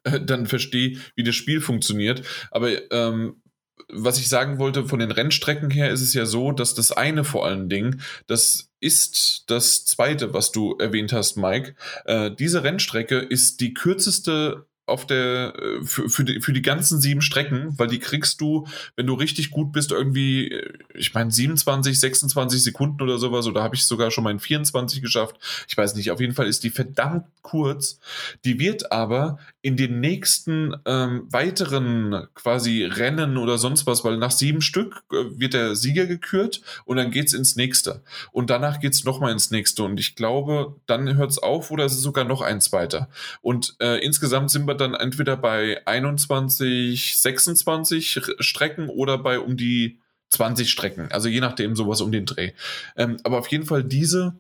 äh, 0.05 0.21
dann 0.21 0.47
verstehe, 0.47 0.99
wie 1.17 1.25
das 1.25 1.35
Spiel 1.35 1.61
funktioniert. 1.61 2.23
Aber 2.51 2.71
ähm, 2.93 3.43
was 3.89 4.19
ich 4.19 4.29
sagen 4.29 4.59
wollte, 4.59 4.87
von 4.87 4.99
den 4.99 5.11
Rennstrecken 5.11 5.71
her 5.71 5.91
ist 5.91 6.03
es 6.03 6.15
ja 6.15 6.27
so, 6.27 6.53
dass 6.53 6.75
das 6.75 6.93
eine 6.93 7.25
vor 7.25 7.47
allen 7.47 7.69
Dingen, 7.69 8.03
das 8.27 8.71
ist 8.81 9.45
das 9.49 9.85
zweite, 9.85 10.35
was 10.35 10.53
du 10.53 10.77
erwähnt 10.79 11.13
hast, 11.13 11.37
Mike. 11.37 11.75
Äh, 12.05 12.31
diese 12.31 12.63
Rennstrecke 12.63 13.19
ist 13.19 13.61
die 13.61 13.75
kürzeste 13.75 14.67
auf 14.89 15.07
der 15.07 15.55
äh, 15.57 15.85
für, 15.85 16.09
für, 16.09 16.25
die, 16.25 16.41
für 16.41 16.53
die 16.53 16.63
ganzen 16.63 17.01
sieben 17.01 17.21
Strecken, 17.21 17.79
weil 17.79 17.89
die 17.89 17.99
kriegst 17.99 18.41
du, 18.41 18.67
wenn 18.97 19.07
du 19.07 19.15
richtig 19.15 19.51
gut 19.51 19.73
bist, 19.73 19.93
irgendwie, 19.93 20.51
äh, 20.51 20.73
ich 20.95 21.15
meine 21.15 21.31
27, 21.31 21.99
26 21.99 22.63
Sekunden 22.63 23.03
oder 23.03 23.19
sowas, 23.19 23.47
oder 23.47 23.63
habe 23.63 23.77
ich 23.77 23.87
sogar 23.87 24.11
schon 24.11 24.25
mal 24.25 24.31
in 24.31 24.41
24 24.41 25.03
geschafft. 25.03 25.37
Ich 25.69 25.77
weiß 25.77 25.95
nicht, 25.95 26.11
auf 26.11 26.21
jeden 26.21 26.35
Fall 26.35 26.47
ist 26.47 26.65
die 26.65 26.71
verdammt 26.71 27.27
kurz. 27.43 28.01
Die 28.45 28.59
wird 28.59 28.91
aber 28.91 29.39
in 29.69 29.77
den 29.77 30.01
nächsten 30.01 30.75
ähm, 30.87 31.27
weiteren 31.31 32.27
quasi 32.35 32.85
Rennen 32.85 33.37
oder 33.37 33.59
sonst 33.59 33.87
was, 33.87 34.03
weil 34.03 34.17
nach 34.17 34.31
sieben 34.31 34.63
Stück 34.63 35.03
äh, 35.13 35.39
wird 35.39 35.53
der 35.53 35.77
Sieger 35.77 36.07
gekürt 36.07 36.63
und 36.87 36.97
dann 36.97 37.11
geht's 37.11 37.35
ins 37.35 37.55
nächste. 37.55 38.03
Und 38.33 38.49
danach 38.49 38.81
geht's 38.81 39.05
nochmal 39.05 39.31
ins 39.31 39.51
nächste. 39.51 39.83
Und 39.83 40.01
ich 40.01 40.17
glaube, 40.17 40.77
dann 40.87 41.19
hört's 41.19 41.37
auf 41.37 41.71
oder 41.71 41.85
es 41.85 41.93
ist 41.93 42.01
sogar 42.01 42.25
noch 42.25 42.41
eins 42.41 42.73
weiter. 42.73 43.11
Und 43.43 43.77
äh, 43.79 44.03
insgesamt 44.03 44.51
sind 44.51 44.67
wir 44.67 44.75
dann 44.75 44.95
entweder 44.95 45.37
bei 45.37 45.87
21, 45.87 47.19
26 47.19 48.23
Strecken 48.39 48.89
oder 48.89 49.19
bei 49.19 49.39
um 49.39 49.59
die 49.59 49.99
20 50.31 50.71
Strecken. 50.71 51.13
Also 51.13 51.29
je 51.29 51.41
nachdem 51.41 51.77
sowas 51.77 52.01
um 52.01 52.11
den 52.11 52.25
Dreh. 52.25 52.53
Ähm, 52.97 53.19
aber 53.23 53.39
auf 53.39 53.49
jeden 53.49 53.67
Fall 53.67 53.85
diese, 53.85 54.33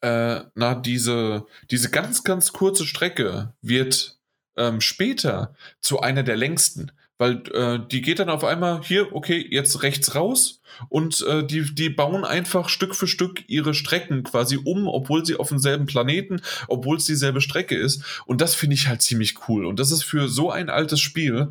äh, 0.00 0.40
na, 0.54 0.74
diese, 0.74 1.46
diese 1.70 1.90
ganz, 1.90 2.24
ganz 2.24 2.52
kurze 2.52 2.86
Strecke 2.86 3.54
wird 3.62 4.18
ähm, 4.56 4.80
später 4.80 5.54
zu 5.80 6.00
einer 6.00 6.22
der 6.22 6.36
längsten. 6.36 6.92
Weil 7.18 7.42
äh, 7.52 7.80
die 7.90 8.02
geht 8.02 8.18
dann 8.18 8.28
auf 8.28 8.44
einmal 8.44 8.82
hier, 8.82 9.14
okay, 9.14 9.46
jetzt 9.50 9.82
rechts 9.82 10.14
raus 10.14 10.60
und 10.90 11.22
äh, 11.26 11.46
die, 11.46 11.74
die 11.74 11.88
bauen 11.88 12.26
einfach 12.26 12.68
Stück 12.68 12.94
für 12.94 13.06
Stück 13.06 13.48
ihre 13.48 13.72
Strecken 13.72 14.22
quasi 14.22 14.58
um, 14.62 14.86
obwohl 14.86 15.24
sie 15.24 15.36
auf 15.36 15.48
demselben 15.48 15.86
Planeten, 15.86 16.42
obwohl 16.68 16.98
es 16.98 17.06
dieselbe 17.06 17.40
Strecke 17.40 17.74
ist. 17.74 18.02
Und 18.26 18.42
das 18.42 18.54
finde 18.54 18.74
ich 18.74 18.88
halt 18.88 19.00
ziemlich 19.00 19.48
cool. 19.48 19.64
Und 19.64 19.80
das 19.80 19.92
ist 19.92 20.02
für 20.02 20.28
so 20.28 20.50
ein 20.50 20.68
altes 20.68 21.00
Spiel. 21.00 21.48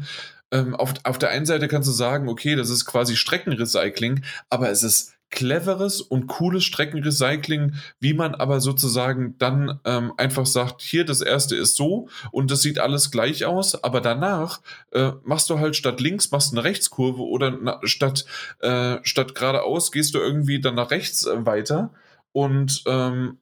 Ähm, 0.52 0.76
auf, 0.76 0.94
auf 1.04 1.18
der 1.18 1.30
einen 1.30 1.48
Seite 1.48 1.68
kannst 1.68 1.90
du 1.90 1.94
sagen, 1.94 2.30
okay, 2.30 2.56
das 2.56 2.70
ist 2.70 2.86
quasi 2.86 3.16
Streckenrecycling, 3.16 4.24
aber 4.52 4.70
es 4.70 4.84
ist 4.84 5.15
cleveres 5.36 6.02
und 6.02 6.26
cooles 6.28 6.64
Streckenrecycling, 6.64 7.76
wie 7.99 8.14
man 8.14 8.34
aber 8.34 8.62
sozusagen 8.62 9.38
dann 9.38 9.80
ähm, 9.86 10.14
einfach 10.18 10.48
sagt, 10.48 10.82
hier 10.82 11.06
das 11.06 11.22
erste 11.22 11.56
ist 11.56 11.76
so 11.76 12.07
und 12.32 12.49
das 12.49 12.62
sieht 12.62 12.80
alles 12.80 13.12
gleich 13.12 13.45
aus, 13.45 13.84
aber 13.84 14.02
danach 14.02 14.62
äh, 14.91 15.12
machst 15.24 15.49
du 15.52 15.60
halt 15.60 15.76
statt 15.76 16.02
links 16.02 16.32
machst 16.32 16.53
eine 16.53 16.64
Rechtskurve 16.64 17.22
oder 17.22 17.52
na, 17.52 17.80
statt 17.84 18.26
äh, 18.62 18.98
statt 19.03 19.36
geradeaus 19.36 19.91
gehst 19.91 20.16
du 20.16 20.20
irgendwie 20.20 20.60
dann 20.60 20.76
nach 20.76 20.90
rechts 20.90 21.28
äh, 21.28 21.45
weiter 21.45 21.94
und 22.32 22.84
ähm, 22.88 23.38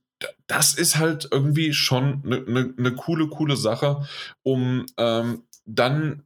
das 0.48 0.74
ist 0.74 0.98
halt 0.98 1.28
irgendwie 1.32 1.74
schon 1.74 2.22
eine 2.26 2.42
ne, 2.42 2.74
ne 2.76 2.92
coole, 2.94 3.28
coole 3.28 3.56
Sache, 3.56 4.08
um 4.42 4.86
ähm, 4.98 5.44
dann 5.66 6.24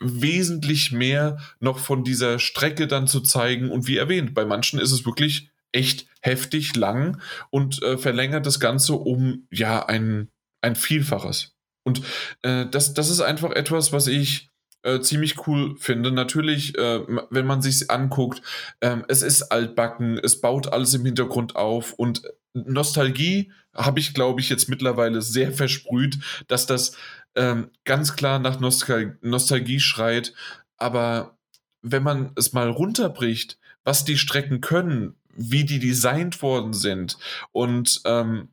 wesentlich 0.00 0.92
mehr 0.92 1.38
noch 1.60 1.78
von 1.78 2.04
dieser 2.04 2.38
Strecke 2.38 2.86
dann 2.86 3.06
zu 3.06 3.20
zeigen. 3.20 3.70
Und 3.70 3.86
wie 3.86 3.96
erwähnt, 3.96 4.34
bei 4.34 4.44
manchen 4.44 4.78
ist 4.78 4.92
es 4.92 5.04
wirklich 5.04 5.50
echt 5.72 6.06
heftig 6.20 6.76
lang 6.76 7.20
und 7.50 7.82
äh, 7.82 7.98
verlängert 7.98 8.46
das 8.46 8.60
Ganze 8.60 8.94
um 8.94 9.46
ja 9.50 9.84
ein, 9.84 10.28
ein 10.62 10.76
Vielfaches. 10.76 11.54
Und 11.84 12.02
äh, 12.42 12.66
das, 12.66 12.94
das 12.94 13.10
ist 13.10 13.20
einfach 13.20 13.50
etwas, 13.50 13.92
was 13.92 14.06
ich 14.06 14.48
äh, 14.82 15.00
ziemlich 15.00 15.46
cool 15.46 15.76
finde. 15.78 16.12
Natürlich, 16.12 16.76
äh, 16.78 17.00
wenn 17.30 17.46
man 17.46 17.62
sich 17.62 17.90
anguckt, 17.90 18.42
ähm, 18.80 19.04
es 19.08 19.22
ist 19.22 19.50
altbacken, 19.50 20.18
es 20.18 20.40
baut 20.40 20.72
alles 20.72 20.94
im 20.94 21.04
Hintergrund 21.04 21.56
auf 21.56 21.92
und 21.92 22.22
Nostalgie 22.54 23.52
habe 23.74 24.00
ich, 24.00 24.14
glaube 24.14 24.40
ich, 24.40 24.48
jetzt 24.48 24.68
mittlerweile 24.68 25.22
sehr 25.22 25.52
versprüht, 25.52 26.18
dass 26.48 26.66
das 26.66 26.96
ähm, 27.38 27.70
ganz 27.84 28.16
klar 28.16 28.38
nach 28.38 28.60
Nostal 28.60 29.16
Nostalgie 29.22 29.80
schreit. 29.80 30.34
Aber 30.76 31.38
wenn 31.80 32.02
man 32.02 32.32
es 32.36 32.52
mal 32.52 32.68
runterbricht, 32.68 33.58
was 33.84 34.04
die 34.04 34.18
Strecken 34.18 34.60
können, 34.60 35.14
wie 35.34 35.64
die 35.64 35.78
designt 35.78 36.42
worden 36.42 36.74
sind 36.74 37.16
und 37.52 38.02
ähm, 38.04 38.48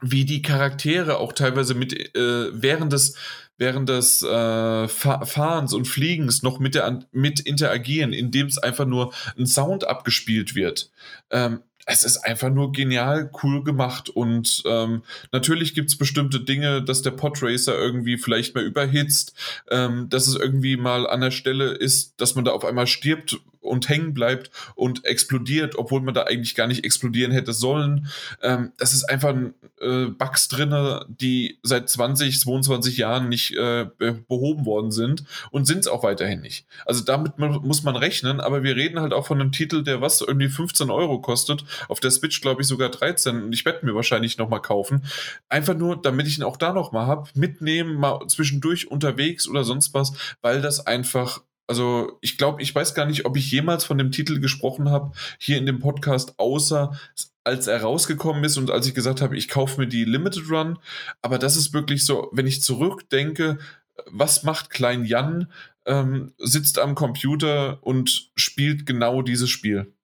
wie 0.00 0.24
die 0.24 0.42
Charaktere 0.42 1.18
auch 1.18 1.32
teilweise 1.32 1.74
mit 1.74 1.92
äh, 2.16 2.50
während 2.52 2.92
des 2.92 3.16
während 3.58 3.88
des 3.88 4.22
äh, 4.22 4.88
Fahrens 4.88 5.74
und 5.74 5.86
Fliegens 5.86 6.44
noch 6.44 6.60
mit, 6.60 6.76
der, 6.76 7.00
mit 7.10 7.40
interagieren, 7.40 8.12
indem 8.12 8.46
es 8.46 8.56
einfach 8.56 8.86
nur 8.86 9.12
ein 9.36 9.46
Sound 9.46 9.84
abgespielt 9.84 10.54
wird. 10.54 10.92
Ähm, 11.30 11.62
es 11.90 12.04
ist 12.04 12.18
einfach 12.18 12.50
nur 12.50 12.70
genial 12.72 13.30
cool 13.42 13.64
gemacht 13.64 14.10
und 14.10 14.62
ähm, 14.66 15.02
natürlich 15.32 15.74
gibt 15.74 15.88
es 15.88 15.96
bestimmte 15.96 16.38
Dinge, 16.38 16.82
dass 16.82 17.00
der 17.00 17.12
Podracer 17.12 17.76
irgendwie 17.78 18.18
vielleicht 18.18 18.54
mal 18.54 18.62
überhitzt, 18.62 19.34
ähm, 19.70 20.08
dass 20.10 20.28
es 20.28 20.36
irgendwie 20.36 20.76
mal 20.76 21.08
an 21.08 21.22
der 21.22 21.30
Stelle 21.30 21.70
ist, 21.70 22.20
dass 22.20 22.34
man 22.34 22.44
da 22.44 22.52
auf 22.52 22.66
einmal 22.66 22.86
stirbt 22.86 23.40
und 23.68 23.88
hängen 23.88 24.14
bleibt 24.14 24.50
und 24.74 25.04
explodiert, 25.04 25.76
obwohl 25.76 26.00
man 26.00 26.14
da 26.14 26.24
eigentlich 26.24 26.54
gar 26.54 26.66
nicht 26.66 26.84
explodieren 26.84 27.32
hätte 27.32 27.52
sollen. 27.52 28.08
Ähm, 28.42 28.72
das 28.78 28.92
ist 28.92 29.04
einfach 29.04 29.34
äh, 29.80 30.06
Bugs 30.06 30.48
drin, 30.48 30.74
die 31.08 31.58
seit 31.62 31.88
20, 31.88 32.40
22 32.40 32.96
Jahren 32.96 33.28
nicht 33.28 33.54
äh, 33.54 33.86
behoben 34.28 34.66
worden 34.66 34.90
sind 34.90 35.24
und 35.50 35.66
sind 35.66 35.80
es 35.80 35.88
auch 35.88 36.02
weiterhin 36.02 36.40
nicht. 36.40 36.66
Also 36.86 37.04
damit 37.04 37.38
muss 37.38 37.82
man 37.82 37.96
rechnen, 37.96 38.40
aber 38.40 38.62
wir 38.62 38.76
reden 38.76 39.00
halt 39.00 39.12
auch 39.12 39.26
von 39.26 39.40
einem 39.40 39.52
Titel, 39.52 39.82
der 39.82 40.00
was 40.00 40.20
irgendwie 40.20 40.48
15 40.48 40.90
Euro 40.90 41.20
kostet, 41.20 41.64
auf 41.88 42.00
der 42.00 42.10
Switch 42.10 42.40
glaube 42.40 42.62
ich 42.62 42.68
sogar 42.68 42.90
13 42.90 43.42
und 43.42 43.52
ich 43.52 43.64
werde 43.64 43.84
mir 43.84 43.94
wahrscheinlich 43.94 44.38
nochmal 44.38 44.62
kaufen. 44.62 45.04
Einfach 45.48 45.76
nur, 45.76 46.00
damit 46.00 46.26
ich 46.26 46.38
ihn 46.38 46.44
auch 46.44 46.56
da 46.56 46.72
nochmal 46.72 47.06
habe, 47.06 47.28
mitnehmen, 47.34 47.94
mal 47.94 48.26
zwischendurch 48.28 48.90
unterwegs 48.90 49.48
oder 49.48 49.64
sonst 49.64 49.94
was, 49.94 50.12
weil 50.40 50.60
das 50.60 50.86
einfach 50.86 51.42
also 51.68 52.18
ich 52.22 52.38
glaube, 52.38 52.62
ich 52.62 52.74
weiß 52.74 52.94
gar 52.94 53.06
nicht, 53.06 53.26
ob 53.26 53.36
ich 53.36 53.50
jemals 53.50 53.84
von 53.84 53.98
dem 53.98 54.10
Titel 54.10 54.40
gesprochen 54.40 54.90
habe 54.90 55.12
hier 55.38 55.58
in 55.58 55.66
dem 55.66 55.78
Podcast, 55.78 56.34
außer 56.38 56.98
als 57.44 57.66
er 57.66 57.82
rausgekommen 57.82 58.42
ist 58.44 58.56
und 58.56 58.70
als 58.70 58.86
ich 58.86 58.94
gesagt 58.94 59.20
habe, 59.20 59.36
ich 59.36 59.48
kaufe 59.48 59.80
mir 59.80 59.86
die 59.86 60.04
Limited 60.04 60.50
Run. 60.50 60.78
Aber 61.22 61.38
das 61.38 61.56
ist 61.56 61.72
wirklich 61.72 62.04
so, 62.04 62.28
wenn 62.32 62.46
ich 62.46 62.62
zurückdenke, 62.62 63.58
was 64.06 64.42
macht 64.42 64.70
Klein 64.70 65.04
Jan? 65.04 65.52
Ähm, 65.86 66.34
sitzt 66.38 66.78
am 66.78 66.94
Computer 66.94 67.78
und 67.82 68.30
spielt 68.36 68.84
genau 68.84 69.22
dieses 69.22 69.48
Spiel. 69.48 69.94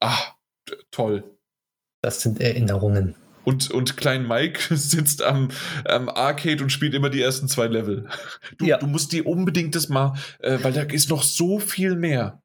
Ah, 0.00 0.36
toll. 0.90 1.24
Das 2.00 2.20
sind 2.20 2.40
Erinnerungen. 2.40 3.14
Und, 3.44 3.70
und 3.70 3.96
Klein 3.96 4.26
Mike 4.26 4.76
sitzt 4.76 5.22
am, 5.22 5.48
am 5.84 6.08
Arcade 6.08 6.62
und 6.62 6.70
spielt 6.70 6.94
immer 6.94 7.10
die 7.10 7.22
ersten 7.22 7.48
zwei 7.48 7.66
Level. 7.66 8.08
Du, 8.58 8.66
ja. 8.66 8.78
du 8.78 8.86
musst 8.86 9.12
die 9.12 9.22
unbedingt 9.22 9.74
das 9.74 9.88
mal, 9.88 10.14
äh, 10.40 10.58
weil 10.62 10.72
da 10.72 10.82
ist 10.82 11.08
noch 11.08 11.22
so 11.22 11.58
viel 11.58 11.96
mehr. 11.96 12.42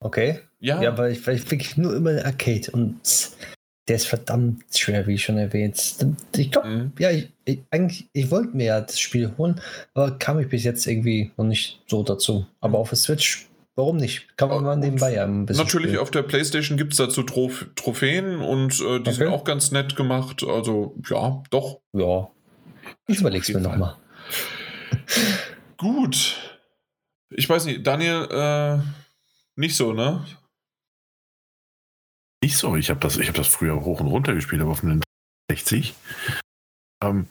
Okay. 0.00 0.40
Ja. 0.58 0.82
Ja, 0.82 0.96
weil 0.96 1.12
ich, 1.12 1.26
weil 1.26 1.36
ich 1.36 1.50
wirklich 1.50 1.76
nur 1.76 1.94
immer 1.94 2.24
Arcade 2.24 2.70
und 2.72 3.00
der 3.88 3.96
ist 3.96 4.06
verdammt 4.06 4.64
schwer, 4.76 5.06
wie 5.06 5.18
schon 5.18 5.38
erwähnt. 5.38 5.96
Ich 6.36 6.50
glaube, 6.50 6.68
mhm. 6.68 6.92
ja, 6.98 7.10
ich, 7.10 7.32
ich, 7.44 7.60
eigentlich, 7.70 8.08
ich 8.12 8.30
wollte 8.30 8.56
mir 8.56 8.66
ja 8.66 8.80
das 8.80 9.00
Spiel 9.00 9.32
holen, 9.38 9.60
aber 9.94 10.18
kam 10.18 10.38
ich 10.38 10.48
bis 10.48 10.64
jetzt 10.64 10.86
irgendwie 10.86 11.32
noch 11.36 11.46
nicht 11.46 11.80
so 11.86 12.02
dazu. 12.02 12.46
Aber 12.60 12.78
auf 12.78 12.90
der 12.90 12.98
Switch, 12.98 13.47
warum 13.78 13.96
nicht? 13.96 14.36
Kann 14.36 14.48
man 14.48 14.64
mal 14.64 14.76
nebenbei 14.76 15.14
ja 15.14 15.24
ein 15.24 15.46
bisschen. 15.46 15.64
Natürlich, 15.64 15.90
spielen. 15.90 16.02
auf 16.02 16.10
der 16.10 16.22
PlayStation 16.22 16.76
gibt 16.76 16.92
es 16.92 16.98
dazu 16.98 17.22
Trof 17.22 17.66
Trophäen 17.76 18.40
und 18.40 18.74
äh, 18.80 19.00
die 19.00 19.08
okay. 19.08 19.12
sind 19.12 19.28
auch 19.28 19.44
ganz 19.44 19.70
nett 19.70 19.96
gemacht. 19.96 20.44
Also, 20.44 20.96
ja, 21.08 21.42
doch. 21.50 21.80
Ja. 21.92 22.28
Ich 23.06 23.20
überleg's 23.20 23.48
mir 23.48 23.60
nochmal. 23.60 23.96
Gut. 25.76 26.36
Ich 27.30 27.48
weiß 27.48 27.66
nicht, 27.66 27.86
Daniel, 27.86 28.26
äh, 28.30 28.78
nicht 29.54 29.76
so, 29.76 29.92
ne? 29.92 30.26
Nicht 32.42 32.56
so. 32.56 32.74
Ich 32.74 32.90
habe 32.90 33.00
das, 33.00 33.18
hab 33.18 33.34
das 33.34 33.46
früher 33.46 33.84
hoch 33.84 34.00
und 34.00 34.08
runter 34.08 34.34
gespielt, 34.34 34.60
aber 34.60 34.72
auf 34.72 34.82
einem 34.82 35.02
60. 35.50 35.94
Ähm, 37.02 37.28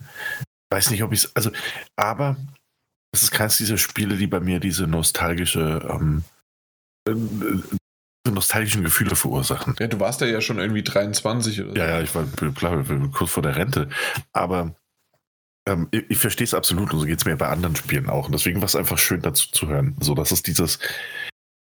weiß 0.71 0.91
nicht, 0.91 1.03
ob 1.03 1.11
ich 1.11 1.25
es. 1.25 1.35
Also, 1.35 1.51
aber 1.97 2.37
es 3.11 3.23
ist 3.23 3.31
keines 3.31 3.57
dieser 3.57 3.77
Spiele, 3.77 4.15
die 4.15 4.27
bei 4.27 4.39
mir 4.39 4.59
diese 4.59 4.87
nostalgische, 4.87 5.85
ähm, 5.89 6.23
äh, 6.23 6.36
nostalgischen 8.33 8.83
Gefühle 8.83 9.15
verursachen. 9.15 9.75
Ja, 9.79 9.87
du 9.87 9.99
warst 9.99 10.21
ja, 10.21 10.27
ja 10.27 10.41
schon 10.41 10.59
irgendwie 10.59 10.83
23 10.83 11.61
oder 11.61 11.69
so. 11.69 11.75
Ja, 11.75 11.87
ja, 11.87 12.01
ich 12.01 12.13
war 12.13 12.25
klar, 12.53 12.83
kurz 13.13 13.31
vor 13.31 13.43
der 13.43 13.55
Rente. 13.55 13.89
Aber 14.33 14.75
ähm, 15.67 15.87
ich, 15.91 16.03
ich 16.09 16.17
verstehe 16.17 16.45
es 16.45 16.53
absolut 16.53 16.93
und 16.93 16.99
so 16.99 17.05
geht 17.05 17.19
es 17.19 17.25
mir 17.25 17.35
bei 17.35 17.47
anderen 17.47 17.75
Spielen 17.75 18.09
auch. 18.09 18.25
Und 18.25 18.33
deswegen 18.33 18.61
war 18.61 18.65
es 18.65 18.75
einfach 18.75 18.97
schön 18.97 19.21
dazu 19.21 19.49
zu 19.51 19.67
hören. 19.67 19.95
So, 19.99 20.15
dass 20.15 20.31
es 20.31 20.41
dieses, 20.41 20.79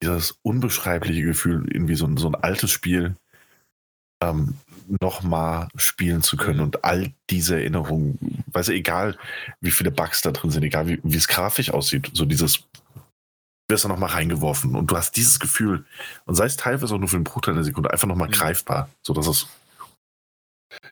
dieses 0.02 0.38
unbeschreibliche 0.44 1.24
Gefühl, 1.24 1.66
irgendwie 1.72 1.96
so, 1.96 2.10
so 2.18 2.28
ein 2.28 2.36
altes 2.36 2.72
Spiel, 2.72 3.16
ähm, 4.24 4.56
nochmal 5.00 5.68
spielen 5.76 6.22
zu 6.22 6.38
können 6.38 6.60
und 6.60 6.84
all 6.84 7.14
diese 7.30 7.56
Erinnerungen, 7.56 8.44
weiß 8.48 8.68
du, 8.68 8.74
egal 8.74 9.18
wie 9.62 9.72
viele 9.72 9.92
Bugs 9.92 10.22
da 10.22 10.32
drin 10.32 10.52
sind, 10.52 10.64
egal 10.64 10.88
wie, 10.88 11.00
wie 11.04 11.18
es 11.18 11.28
grafisch 11.28 11.72
aussieht, 11.72 12.12
so 12.14 12.26
dieses, 12.26 12.68
wirst 13.72 13.86
du 13.86 13.88
nochmal 13.88 14.12
reingeworfen 14.12 14.76
und 14.76 14.92
du 14.92 14.98
hast 14.98 15.16
dieses 15.16 15.40
Gefühl 15.40 15.86
und 16.26 16.36
sei 16.36 16.46
es 16.46 16.58
teilweise 16.58 16.94
auch 16.94 17.00
nur 17.00 17.10
für 17.10 17.16
einen 17.16 17.24
Bruchteil 17.24 17.56
der 17.56 17.64
Sekunde 17.64 17.92
einfach 17.92 18.08
nochmal 18.08 18.28
mhm. 18.28 18.34
greifbar, 18.34 18.90
so 19.02 19.14
dass 19.14 19.26
es 19.26 19.48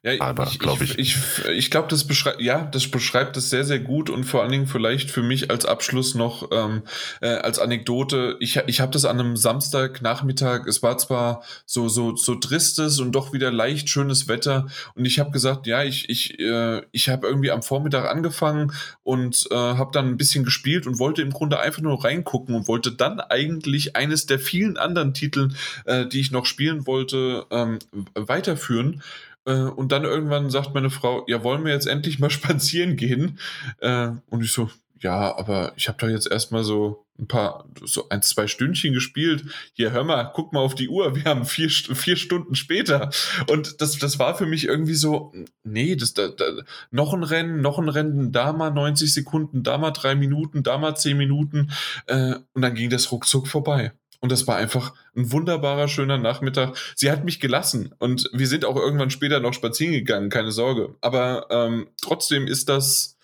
ja, 0.04 0.20
aber, 0.20 0.48
ich, 0.48 0.60
glaube 0.60 0.84
ich. 0.84 0.98
Ich, 0.98 1.16
ich, 1.16 1.46
ich 1.50 1.72
glaube, 1.72 1.88
das 1.90 2.06
beschreibt, 2.06 2.42
ja, 2.42 2.66
das 2.66 2.90
beschreibt 2.90 3.36
es 3.38 3.50
sehr, 3.50 3.64
sehr 3.64 3.80
gut 3.80 4.10
und 4.10 4.24
vor 4.24 4.42
allen 4.42 4.52
Dingen 4.52 4.68
vielleicht 4.68 5.12
für 5.12 5.24
mich 5.24 5.50
als 5.50 5.66
Abschluss 5.66 6.16
noch 6.16 6.50
ähm, 6.52 6.84
äh, 7.22 7.30
als 7.30 7.60
Anekdote. 7.60 8.38
Ich, 8.40 8.56
ich 8.68 8.82
habe 8.82 8.92
das 8.92 9.06
an 9.06 9.20
einem 9.20 9.36
Samstagnachmittag, 9.36 10.66
es 10.68 10.82
war 10.84 10.98
zwar 10.98 11.44
so, 11.66 11.90
so, 11.90 12.16
so 12.16 12.36
tristes 12.36 13.00
und 13.00 13.12
doch 13.12 13.34
wieder 13.34 13.52
leicht 13.52 13.90
schönes 13.90 14.28
Wetter 14.28 14.68
und 14.96 15.06
ich 15.06 15.20
habe 15.20 15.32
gesagt, 15.32 15.68
ja, 15.68 15.84
ich, 15.84 16.10
ich, 16.10 16.40
äh, 16.40 16.82
ich 16.92 17.10
habe 17.10 17.28
irgendwie 17.28 17.52
am 17.52 17.62
Vormittag 17.62 18.10
angefangen 18.10 18.72
und 19.04 19.48
äh, 19.52 19.56
habe 19.56 19.92
dann 19.92 20.08
ein 20.08 20.18
bisschen 20.18 20.46
gespielt 20.46 20.88
und 20.88 21.00
wollte 21.00 21.22
im 21.22 21.32
Grunde 21.32 21.60
einfach 21.60 21.82
nur 21.82 22.04
reingucken 22.04 22.56
und 22.56 22.68
wollte 22.68 22.92
dann 22.92 23.20
eigentlich 23.20 23.96
eines 23.96 24.26
der 24.26 24.40
vielen 24.40 24.78
anderen 24.78 25.14
Titel, 25.14 25.50
äh, 25.86 26.06
die 26.06 26.20
ich 26.20 26.32
noch 26.32 26.46
spielen 26.46 26.88
wollte, 26.88 27.46
ähm, 27.52 27.80
weiterführen. 28.16 29.02
Äh, 29.50 29.64
und 29.64 29.92
dann 29.92 30.04
irgendwann 30.04 30.50
sagt 30.52 30.74
meine 30.76 30.92
Frau, 30.92 31.26
ja, 31.28 31.44
wollen 31.44 31.66
wir 31.66 31.74
jetzt 31.74 31.88
endlich 31.88 32.20
mal 32.20 32.30
spazieren 32.30 32.96
gehen? 32.96 33.40
Äh, 33.80 34.12
und 34.30 34.44
ich 34.44 34.52
so, 34.52 34.70
ja, 35.02 35.36
aber 35.38 35.74
ich 35.76 35.88
habe 35.88 35.98
doch 35.98 36.08
jetzt 36.08 36.30
erstmal 36.30 36.64
so 36.64 37.06
ein 37.18 37.28
paar, 37.28 37.66
so 37.84 38.08
ein, 38.10 38.22
zwei 38.22 38.48
Stündchen 38.48 38.94
gespielt. 38.94 39.44
Hier, 39.74 39.92
hör 39.92 40.04
mal, 40.04 40.32
guck 40.34 40.54
mal 40.54 40.60
auf 40.60 40.76
die 40.76 40.88
Uhr, 40.88 41.16
wir 41.16 41.24
haben 41.24 41.46
vier, 41.46 41.70
vier 41.70 42.16
Stunden 42.16 42.56
später. 42.56 43.10
Und 43.48 43.82
das, 43.82 43.98
das 43.98 44.20
war 44.20 44.36
für 44.36 44.46
mich 44.46 44.66
irgendwie 44.66 44.94
so, 44.94 45.34
nee, 45.64 45.96
das, 45.96 46.14
da, 46.14 46.28
da, 46.30 46.46
noch 46.92 47.14
ein 47.14 47.24
Rennen, 47.24 47.62
noch 47.62 47.80
ein 47.80 47.90
Rennen, 47.90 48.32
da 48.32 48.54
mal 48.54 48.72
90 48.72 49.14
Sekunden, 49.14 49.64
da 49.64 49.78
mal 49.78 49.92
drei 49.92 50.16
Minuten, 50.16 50.64
da 50.64 50.78
mal 50.78 50.96
zehn 50.96 51.18
Minuten. 51.18 51.72
Äh, 52.08 52.36
und 52.54 52.62
dann 52.62 52.76
ging 52.76 52.90
das 52.90 53.12
ruckzuck 53.12 53.48
vorbei. 53.48 53.94
Und 54.22 54.32
das 54.32 54.48
war 54.48 54.58
einfach 54.58 54.94
ein 55.16 55.32
wunderbarer, 55.32 55.88
schöner 55.88 56.18
Nachmittag. 56.18 56.78
Sie 56.96 57.10
hat 57.10 57.24
mich 57.24 57.40
gelassen 57.40 57.96
und 58.00 58.30
wir 58.34 58.48
sind 58.48 58.66
auch 58.66 58.76
irgendwann 58.76 59.12
später 59.12 59.40
noch 59.40 59.54
spazieren 59.54 59.94
gegangen, 59.94 60.30
keine 60.30 60.52
Sorge. 60.52 60.96
Aber 61.02 61.48
ähm, 61.50 61.90
trotzdem 62.02 62.46
ist 62.46 62.68
das 62.68 63.18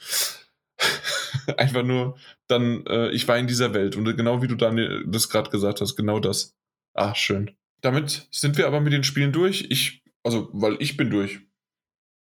einfach 1.57 1.83
nur 1.83 2.17
dann, 2.47 2.85
äh, 2.85 3.09
ich 3.09 3.27
war 3.27 3.37
in 3.37 3.47
dieser 3.47 3.73
Welt 3.73 3.95
und 3.95 4.05
genau 4.15 4.41
wie 4.41 4.47
du 4.47 4.55
Daniel 4.55 5.03
das 5.07 5.29
gerade 5.29 5.49
gesagt 5.49 5.81
hast, 5.81 5.95
genau 5.95 6.19
das. 6.19 6.53
Ah, 6.93 7.13
schön. 7.13 7.51
Damit 7.81 8.27
sind 8.31 8.57
wir 8.57 8.67
aber 8.67 8.79
mit 8.79 8.93
den 8.93 9.03
Spielen 9.03 9.33
durch. 9.33 9.67
Ich, 9.69 10.01
also, 10.23 10.49
weil 10.53 10.77
ich 10.79 10.95
bin 10.95 11.09
durch. 11.09 11.41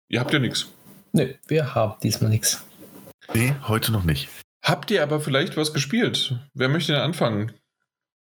Ihr 0.08 0.20
habt 0.20 0.32
ja 0.32 0.38
nichts. 0.38 0.68
Nö, 1.12 1.34
wir 1.46 1.74
haben 1.74 1.98
diesmal 2.02 2.30
nichts. 2.30 2.64
Nee, 3.34 3.54
heute 3.66 3.92
noch 3.92 4.04
nicht. 4.04 4.28
Habt 4.62 4.90
ihr 4.90 5.02
aber 5.02 5.20
vielleicht 5.20 5.56
was 5.56 5.72
gespielt? 5.72 6.38
Wer 6.54 6.68
möchte 6.68 6.92
denn 6.92 7.00
anfangen? 7.00 7.52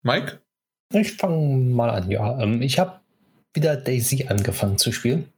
Mike? 0.05 0.39
Ich 0.93 1.13
fange 1.13 1.57
mal 1.73 1.89
an, 1.89 2.11
ja. 2.11 2.39
Ähm, 2.39 2.61
ich 2.61 2.77
habe 2.77 2.99
wieder 3.53 3.75
Daisy 3.75 4.27
angefangen 4.29 4.77
zu 4.77 4.91
spielen. 4.91 5.29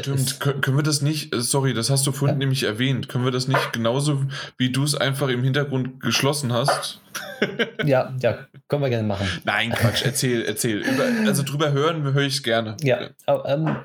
Stimmt, 0.00 0.40
können 0.40 0.76
wir 0.76 0.82
das 0.82 1.02
nicht, 1.02 1.34
äh, 1.34 1.40
sorry, 1.40 1.74
das 1.74 1.90
hast 1.90 2.06
du 2.06 2.12
vorhin 2.12 2.36
ja. 2.36 2.38
nämlich 2.38 2.62
erwähnt, 2.64 3.08
können 3.08 3.24
wir 3.24 3.30
das 3.30 3.46
nicht 3.46 3.72
genauso, 3.72 4.24
wie 4.58 4.70
du 4.70 4.82
es 4.84 4.94
einfach 4.94 5.28
im 5.28 5.42
Hintergrund 5.42 6.00
geschlossen 6.00 6.52
hast? 6.52 7.00
ja, 7.84 8.12
ja, 8.20 8.46
können 8.68 8.82
wir 8.82 8.90
gerne 8.90 9.06
machen. 9.06 9.26
Nein, 9.44 9.70
Quatsch, 9.70 10.04
erzähl, 10.04 10.42
erzähl. 10.42 10.78
Über, 10.78 11.04
also 11.26 11.42
drüber 11.42 11.72
hören 11.72 12.02
höre 12.02 12.22
ich 12.22 12.34
es 12.34 12.42
gerne. 12.42 12.76
Ja, 12.82 13.10
aber, 13.26 13.48
ähm, 13.48 13.76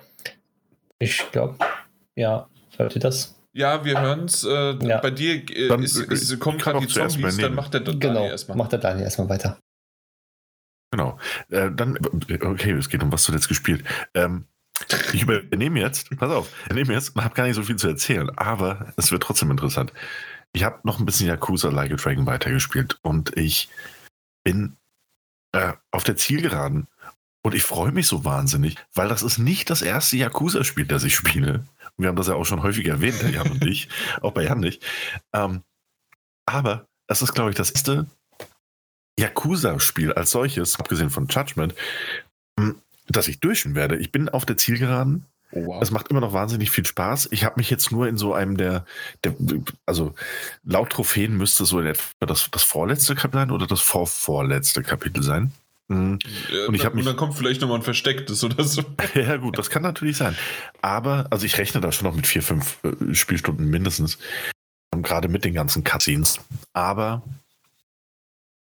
ich 1.00 1.24
glaube, 1.32 1.58
ja, 2.16 2.48
hört 2.78 2.96
ihr 2.96 3.02
das? 3.02 3.36
Ja, 3.54 3.84
wir 3.84 4.00
hören 4.00 4.26
es. 4.26 4.44
Äh, 4.44 4.76
ja. 4.86 5.00
Bei 5.00 5.10
dir 5.10 5.36
äh, 5.50 5.84
ist, 5.84 5.98
ist, 5.98 6.40
kommen 6.40 6.60
gerade 6.60 6.80
die 6.80 6.88
Zombies, 6.88 7.38
dann 7.38 7.56
macht 7.56 7.74
der 7.74 7.82
Daniel 7.82 8.00
genau, 8.00 8.26
erstmal. 8.26 8.58
Macht 8.58 8.72
der 8.72 8.80
Daniel 8.80 9.06
erstmal 9.06 9.30
weiter. 9.30 9.58
Genau. 10.92 11.20
Äh, 11.50 11.72
dann, 11.72 11.98
okay, 12.42 12.72
es 12.72 12.90
geht 12.90 13.04
um 13.04 13.12
was 13.12 13.26
du 13.26 13.34
jetzt 13.34 13.48
gespielt. 13.48 13.84
Ähm, 14.14 14.46
ich 15.14 15.24
übernehme 15.24 15.80
jetzt, 15.80 16.16
pass 16.18 16.32
auf, 16.32 16.50
ich 16.66 16.72
übernehme 16.72 16.94
jetzt 16.94 17.16
und 17.16 17.24
habe 17.24 17.36
gar 17.36 17.46
nicht 17.46 17.56
so 17.56 17.64
viel 17.64 17.78
zu 17.78 17.88
erzählen, 17.88 18.30
aber 18.38 18.94
es 18.96 19.12
wird 19.12 19.24
trotzdem 19.24 19.52
interessant. 19.52 19.92
Ich 20.54 20.64
habe 20.64 20.80
noch 20.84 21.00
ein 21.00 21.06
bisschen 21.06 21.28
Yakuza 21.28 21.70
Like 21.70 21.92
a 21.92 21.96
Dragon 21.96 22.26
weitergespielt 22.26 23.00
und 23.02 23.36
ich 23.38 23.70
bin 24.44 24.78
äh, 25.52 25.74
auf 25.92 26.04
der 26.04 26.16
Zielgeraden 26.16 26.88
und 27.42 27.56
ich 27.56 27.64
freue 27.64 27.92
mich 27.92 28.08
so 28.08 28.24
wahnsinnig, 28.24 28.76
weil 28.94 29.10
das 29.10 29.24
ist 29.24 29.40
nicht 29.40 29.70
das 29.70 29.82
erste 29.82 30.18
Yakuza-Spiel, 30.18 30.86
das 30.86 31.04
ich 31.04 31.16
spiele. 31.16 31.66
Wir 31.98 32.10
haben 32.10 32.16
das 32.16 32.28
ja 32.28 32.36
auch 32.36 32.46
schon 32.46 32.64
häufig 32.64 32.86
erwähnt, 32.88 33.22
Jan 33.34 33.52
und 33.52 33.66
ich, 33.66 33.90
auch 34.22 34.32
bei 34.32 34.44
Jan 34.44 34.60
nicht. 34.60 34.86
Ähm, 35.34 35.64
aber 36.46 36.88
es 37.08 37.22
ist, 37.22 37.34
glaube 37.34 37.50
ich, 37.50 37.56
das 37.56 37.72
erste 37.72 38.06
Yakuza-Spiel 39.20 40.14
als 40.14 40.32
solches, 40.32 40.80
abgesehen 40.80 41.10
von 41.10 41.28
Judgment, 41.28 41.74
hm, 42.60 42.76
dass 43.08 43.28
ich 43.28 43.40
durchschen 43.40 43.76
werde. 43.76 43.98
Ich 43.98 44.12
bin 44.12 44.30
auf 44.30 44.46
der 44.46 44.58
Zielgeraden. 44.58 45.26
Oh, 45.52 45.66
wow. 45.66 45.82
Es 45.82 45.92
macht 45.92 46.10
immer 46.10 46.20
noch 46.20 46.34
wahnsinnig 46.34 46.72
viel 46.72 46.86
Spaß. 46.86 47.30
Ich 47.32 47.46
habe 47.46 47.56
mich 47.58 47.70
jetzt 47.70 47.92
nur 47.92 48.08
in 48.08 48.18
so 48.18 48.34
einem 48.34 48.58
der, 48.58 48.86
der, 49.24 49.34
also 49.86 50.14
laut 50.66 50.90
Trophäen 50.90 51.38
müsste 51.38 51.64
es 51.64 51.70
so 51.70 51.80
in 51.80 51.88
etwa 51.88 52.04
das, 52.26 52.50
das 52.52 52.64
vorletzte 52.64 53.16
Kapitel 53.16 53.40
sein 53.40 53.52
oder 53.52 53.66
das 53.66 53.80
vorvorletzte 53.80 54.84
Kapitel 54.84 55.24
sein. 55.24 55.52
Mhm. 55.88 56.20
Ja, 56.52 56.68
und, 56.68 56.76
ich 56.76 56.86
und 56.86 57.06
dann 57.06 57.16
kommt 57.16 57.36
vielleicht 57.36 57.62
nochmal 57.62 57.78
ein 57.78 57.84
verstecktes 57.84 58.44
oder 58.44 58.64
so. 58.64 58.84
ja, 59.14 59.38
gut, 59.38 59.58
das 59.58 59.70
kann 59.70 59.84
natürlich 59.84 60.18
sein. 60.18 60.36
Aber, 60.82 61.28
also 61.30 61.46
ich 61.46 61.58
rechne 61.58 61.80
da 61.80 61.94
schon 61.94 62.08
noch 62.08 62.16
mit 62.16 62.28
vier, 62.28 62.44
fünf 62.44 62.78
äh, 62.84 63.14
Spielstunden 63.14 63.70
mindestens. 63.70 64.18
Gerade 64.92 65.28
mit 65.30 65.46
den 65.46 65.54
ganzen 65.54 65.84
Cutscenes. 65.84 66.40
Aber 66.74 67.22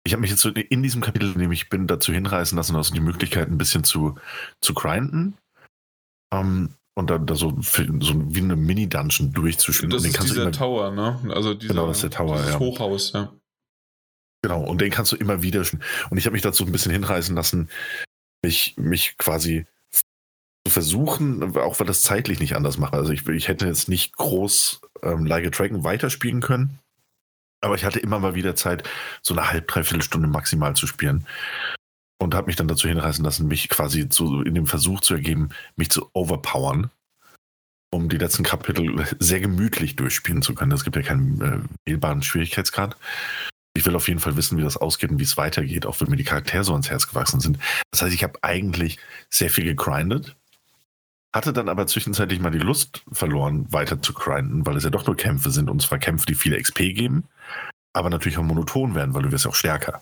ich 0.10 0.14
habe 0.14 0.22
mich 0.22 0.32
jetzt 0.32 0.42
so 0.42 0.50
in 0.50 0.82
diesem 0.82 1.02
Kapitel, 1.02 1.32
in 1.34 1.40
dem 1.40 1.52
ich 1.52 1.70
bin, 1.70 1.86
dazu 1.86 2.12
hinreißen 2.12 2.56
lassen, 2.58 2.76
also 2.76 2.96
die 2.96 3.00
Möglichkeit 3.00 3.48
ein 3.48 3.60
bisschen 3.60 3.84
zu, 3.84 4.16
zu 4.60 4.74
grinden. 4.74 5.38
Um, 6.34 6.40
ähm, 6.40 6.70
und 6.96 7.12
dann 7.12 7.28
da 7.28 7.36
so, 7.36 7.56
für, 7.62 7.88
so 8.02 8.14
wie 8.34 8.40
eine 8.40 8.56
Mini-Dungeon 8.56 9.32
durchzuspielen. 9.32 9.92
Das 9.92 10.04
ist 10.04 10.22
dieser 10.22 10.42
immer, 10.42 10.52
Tower, 10.52 10.92
ne? 10.92 11.20
Also 11.34 11.54
dieser, 11.54 11.74
genau, 11.74 11.88
das 11.88 11.98
ist 11.98 12.04
der 12.04 12.10
Tower, 12.10 12.44
ja. 12.44 12.58
Hochhaus, 12.58 13.14
ja. 13.14 13.32
Genau, 14.42 14.64
und 14.64 14.82
den 14.82 14.90
kannst 14.90 15.12
du 15.12 15.16
immer 15.16 15.44
wieder. 15.44 15.64
Und 16.10 16.18
ich 16.18 16.26
habe 16.26 16.34
mich 16.34 16.42
dazu 16.42 16.66
ein 16.66 16.72
bisschen 16.72 16.92
hinreißen 16.92 17.36
lassen, 17.36 17.70
mich, 18.44 18.76
mich 18.78 19.16
quasi 19.18 19.68
zu 20.66 20.74
versuchen, 20.74 21.56
auch 21.56 21.80
weil 21.80 21.88
das 21.88 22.02
zeitlich 22.02 22.40
nicht 22.40 22.56
anders 22.56 22.80
macht. 22.80 22.96
Also 22.96 23.14
ich, 23.14 23.28
ich 23.28 23.48
hätte 23.48 23.68
jetzt 23.68 23.90
nicht 23.90 24.18
groß 24.18 24.82
ähm, 25.04 25.26
Like 25.28 25.46
a 25.46 25.50
Dragon 25.52 25.84
weiterspielen 25.84 26.42
können. 26.42 26.80
Aber 27.62 27.76
ich 27.76 27.84
hatte 27.84 28.00
immer 28.00 28.20
mal 28.20 28.36
wieder 28.36 28.56
Zeit, 28.56 28.88
so 29.22 29.34
eine 29.34 29.50
halb, 29.50 29.68
dreiviertel 29.68 30.02
Stunde 30.02 30.28
maximal 30.28 30.76
zu 30.76 30.88
spielen. 30.88 31.26
Und 32.22 32.36
habe 32.36 32.48
mich 32.48 32.58
dann 32.58 32.68
dazu 32.68 32.88
hinreißen 32.88 33.24
lassen, 33.24 33.48
mich 33.48 33.70
quasi 33.70 34.10
zu, 34.10 34.42
in 34.42 34.54
dem 34.54 34.68
Versuch 34.68 35.00
zu 35.00 35.14
ergeben, 35.14 35.50
mich 35.78 35.90
zu 35.90 36.10
overpowern, 36.14 36.92
um 37.92 38.10
die 38.10 38.18
letzten 38.18 38.44
Kapitel 38.44 39.06
sehr 39.20 39.40
gemütlich 39.40 39.96
durchspielen 39.96 40.42
zu 40.42 40.54
können. 40.54 40.74
Es 40.74 40.84
gibt 40.84 40.98
ja 40.98 41.02
keinen 41.02 41.42
äh, 41.42 41.60
wählbaren 41.90 42.22
Schwierigkeitsgrad. 42.22 42.98
Ich 43.74 43.86
will 43.86 43.96
auf 43.96 44.10
jeden 44.10 44.20
Fall 44.20 44.36
wissen, 44.36 44.58
wie 44.58 44.64
das 44.64 44.76
ausgeht 44.76 45.12
und 45.12 45.20
wie 45.20 45.24
es 45.24 45.38
weitergeht, 45.38 45.86
auch 45.86 46.02
wenn 46.02 46.10
mir 46.10 46.18
die 46.18 46.26
Charaktere 46.26 46.66
so 46.66 46.74
ans 46.74 46.90
Herz 46.90 47.08
gewachsen 47.08 47.40
sind. 47.40 47.60
Das 47.92 48.02
heißt, 48.02 48.14
ich 48.14 48.24
habe 48.24 48.40
eigentlich 48.42 49.00
sehr 49.30 49.50
viel 49.50 49.64
gegrindet 49.64 50.36
hatte 51.34 51.54
dann 51.54 51.70
aber 51.70 51.88
zwischenzeitlich 51.88 52.40
mal 52.40 52.52
die 52.52 52.60
Lust 52.60 53.04
verloren, 53.12 53.72
weiter 53.72 54.02
zu 54.02 54.14
grinden, 54.14 54.66
weil 54.66 54.78
es 54.78 54.84
ja 54.84 54.90
doch 54.90 55.06
nur 55.06 55.16
Kämpfe 55.16 55.52
sind 55.52 55.70
und 55.70 55.82
zwar 55.82 56.00
Kämpfe, 56.00 56.26
die 56.26 56.36
viele 56.36 56.60
XP 56.62 56.78
geben, 56.96 57.26
aber 57.94 58.10
natürlich 58.10 58.38
auch 58.38 58.44
monoton 58.44 58.96
werden, 58.96 59.14
weil 59.14 59.24
du 59.24 59.32
wirst 59.32 59.46
ja 59.46 59.52
auch 59.52 59.56
stärker. 59.56 60.02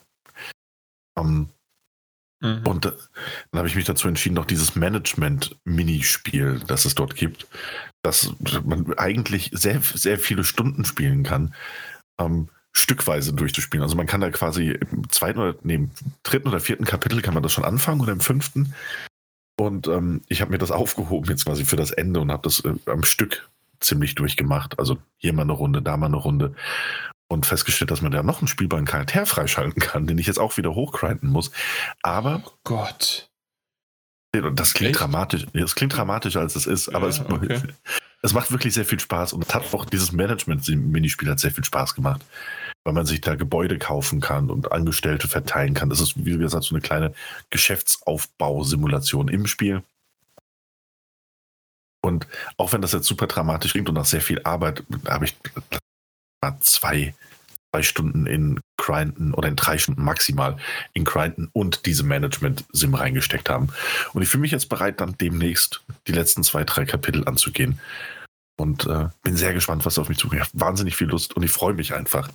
Um, 1.16 1.50
ähm, 2.42 2.60
mhm. 2.60 2.68
Und 2.68 2.86
äh, 2.86 2.92
dann 3.52 3.60
habe 3.60 3.68
ich 3.68 3.76
mich 3.76 3.86
dazu 3.86 4.08
entschieden, 4.08 4.36
noch 4.36 4.46
dieses 4.46 4.76
Management-Minispiel, 4.76 6.62
das 6.66 6.86
es 6.86 6.96
dort 6.96 7.16
gibt, 7.16 7.48
dass 8.04 8.34
man 8.64 8.94
eigentlich 8.98 9.50
sehr, 9.54 9.82
sehr 9.82 10.20
viele 10.20 10.44
Stunden 10.44 10.86
spielen 10.86 11.24
kann, 11.24 11.54
um, 12.18 12.26
ähm, 12.26 12.50
stückweise 12.74 13.34
durchzuspielen. 13.34 13.82
Also 13.82 13.96
man 13.96 14.06
kann 14.06 14.22
da 14.22 14.30
quasi 14.30 14.70
im 14.70 15.10
zweiten 15.10 15.40
oder 15.40 15.56
nee, 15.64 15.76
im 15.76 15.92
dritten 16.22 16.48
oder 16.48 16.60
vierten 16.60 16.86
Kapitel 16.86 17.24
kann 17.24 17.34
man 17.34 17.42
das 17.42 17.52
schon 17.52 17.66
anfangen 17.66 18.02
oder 18.02 18.12
im 18.12 18.20
fünften 18.20 18.76
und 19.60 19.88
ähm, 19.88 20.22
ich 20.28 20.42
habe 20.42 20.52
mir 20.52 20.58
das 20.58 20.72
aufgehoben 20.72 21.30
jetzt 21.30 21.46
quasi 21.46 21.66
für 21.66 21.76
das 21.76 21.92
Ende 21.92 22.20
und 22.20 22.32
habe 22.32 22.44
das 22.44 22.64
äh, 22.64 22.76
am 22.86 23.04
Stück 23.04 23.50
ziemlich 23.80 24.16
durchgemacht. 24.16 24.80
Also 24.80 24.98
hier 25.18 25.34
mal 25.34 25.44
eine 25.44 25.54
Runde, 25.54 25.82
da 25.82 25.98
mal 25.98 26.08
eine 26.08 26.18
Runde. 26.18 26.54
Und 27.30 27.46
festgestellt, 27.46 27.92
dass 27.92 28.02
man 28.02 28.14
da 28.14 28.24
noch 28.24 28.40
einen 28.40 28.48
spielbaren 28.48 28.86
Charakter 28.86 29.26
freischalten 29.26 29.82
kann, 29.82 30.08
den 30.08 30.18
ich 30.18 30.28
jetzt 30.28 30.40
auch 30.40 30.56
wieder 30.56 30.76
hochgrinden 30.76 31.30
muss. 31.30 31.52
Aber. 32.02 32.42
Oh 32.46 32.52
Gott. 32.64 33.30
Das 34.32 34.74
klingt 34.74 34.92
Echt? 34.92 35.02
dramatisch. 35.02 35.46
Das 35.54 35.76
klingt 35.76 35.96
dramatischer, 35.96 36.40
als 36.40 36.56
es 36.56 36.68
ist, 36.68 36.90
aber 36.90 37.10
ja, 37.10 37.10
es, 37.10 37.20
okay. 37.30 37.60
es 38.22 38.34
macht 38.34 38.52
wirklich 38.52 38.74
sehr 38.74 38.86
viel 38.86 39.00
Spaß 39.00 39.34
und 39.34 39.46
es 39.46 39.54
hat 39.54 39.74
auch 39.74 39.86
dieses 39.86 40.12
Management-Minispiel 40.12 41.30
hat 41.30 41.40
sehr 41.40 41.52
viel 41.52 41.64
Spaß 41.64 41.96
gemacht 41.96 42.22
weil 42.88 42.94
man 42.94 43.06
sich 43.06 43.20
da 43.20 43.36
Gebäude 43.36 43.78
kaufen 43.78 44.22
kann 44.22 44.50
und 44.50 44.72
Angestellte 44.72 45.28
verteilen 45.28 45.74
kann. 45.74 45.90
Das 45.90 46.00
ist, 46.00 46.14
wie 46.24 46.38
gesagt, 46.38 46.64
so 46.64 46.74
eine 46.74 46.82
kleine 46.82 47.14
Geschäftsaufbausimulation 47.50 49.28
im 49.28 49.46
Spiel. 49.46 49.84
Und 52.02 52.28
auch 52.56 52.72
wenn 52.72 52.82
das 52.82 52.94
jetzt 52.94 53.08
super 53.08 53.28
dramatisch 53.28 53.74
klingt 53.74 53.90
und 53.90 53.96
nach 53.96 54.06
sehr 54.06 54.22
viel 54.22 54.40
Arbeit, 54.44 54.86
habe 55.06 55.26
ich 55.26 55.36
zwei, 56.62 57.14
zwei 57.74 57.84
Stunden 57.84 58.26
in 58.26 58.62
Grinden 58.78 59.34
oder 59.34 59.50
in 59.50 59.58
drei 59.58 59.78
Stunden 59.78 60.06
maximal 60.06 60.56
in 60.94 61.04
Grinden 61.04 61.50
und 61.52 61.86
diese 61.86 62.04
Management-Sim 62.04 62.94
reingesteckt 62.94 63.50
haben. 63.50 63.68
Und 64.14 64.22
ich 64.22 64.30
fühle 64.30 64.44
mich 64.44 64.52
jetzt 64.52 64.70
bereit, 64.70 65.02
dann 65.02 65.18
demnächst 65.18 65.84
die 66.08 66.14
letzten 66.14 66.42
zwei, 66.42 66.64
drei 66.64 66.86
Kapitel 66.86 67.28
anzugehen. 67.28 67.82
Und 68.56 68.88
äh, 68.88 69.10
bin 69.24 69.36
sehr 69.36 69.54
gespannt, 69.54 69.86
was 69.86 70.00
auf 70.00 70.08
mich 70.08 70.18
zukommt. 70.18 70.42
Ich 70.42 70.48
habe 70.48 70.60
wahnsinnig 70.60 70.96
viel 70.96 71.08
Lust 71.08 71.36
und 71.36 71.44
ich 71.44 71.52
freue 71.52 71.74
mich 71.74 71.94
einfach, 71.94 72.30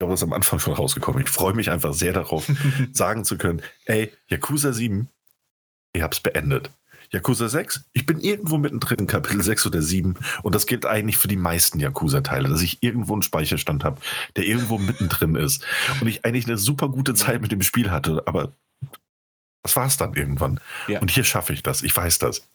glaube, 0.00 0.12
das 0.12 0.20
ist 0.20 0.24
am 0.24 0.32
Anfang 0.32 0.58
schon 0.58 0.72
rausgekommen. 0.72 1.22
Ich 1.22 1.30
freue 1.30 1.52
mich 1.52 1.70
einfach 1.70 1.92
sehr 1.92 2.12
darauf, 2.12 2.50
sagen 2.92 3.24
zu 3.24 3.36
können, 3.36 3.62
ey, 3.84 4.12
Yakuza 4.28 4.72
7, 4.72 5.08
ich 5.92 6.02
es 6.02 6.20
beendet. 6.20 6.70
Yakuza 7.12 7.48
6, 7.48 7.90
ich 7.92 8.06
bin 8.06 8.20
irgendwo 8.20 8.56
mittendrin 8.56 9.00
in 9.00 9.06
Kapitel 9.06 9.42
6 9.42 9.66
oder 9.66 9.82
7 9.82 10.14
und 10.42 10.54
das 10.54 10.66
gilt 10.66 10.86
eigentlich 10.86 11.16
für 11.16 11.28
die 11.28 11.36
meisten 11.36 11.80
Yakuza-Teile, 11.80 12.48
dass 12.48 12.62
ich 12.62 12.82
irgendwo 12.82 13.14
einen 13.14 13.22
Speicherstand 13.22 13.84
habe, 13.84 14.00
der 14.36 14.46
irgendwo 14.46 14.78
mittendrin 14.78 15.34
ist 15.34 15.64
und 16.00 16.06
ich 16.06 16.24
eigentlich 16.24 16.46
eine 16.46 16.56
super 16.56 16.88
gute 16.88 17.14
Zeit 17.14 17.42
mit 17.42 17.50
dem 17.50 17.62
Spiel 17.62 17.90
hatte, 17.90 18.22
aber 18.26 18.54
das 19.62 19.74
war 19.76 19.86
es 19.86 19.96
dann 19.96 20.14
irgendwann. 20.14 20.60
Ja. 20.86 21.00
Und 21.00 21.10
hier 21.10 21.24
schaffe 21.24 21.52
ich 21.52 21.62
das, 21.62 21.82
ich 21.82 21.94
weiß 21.94 22.18
das. 22.18 22.48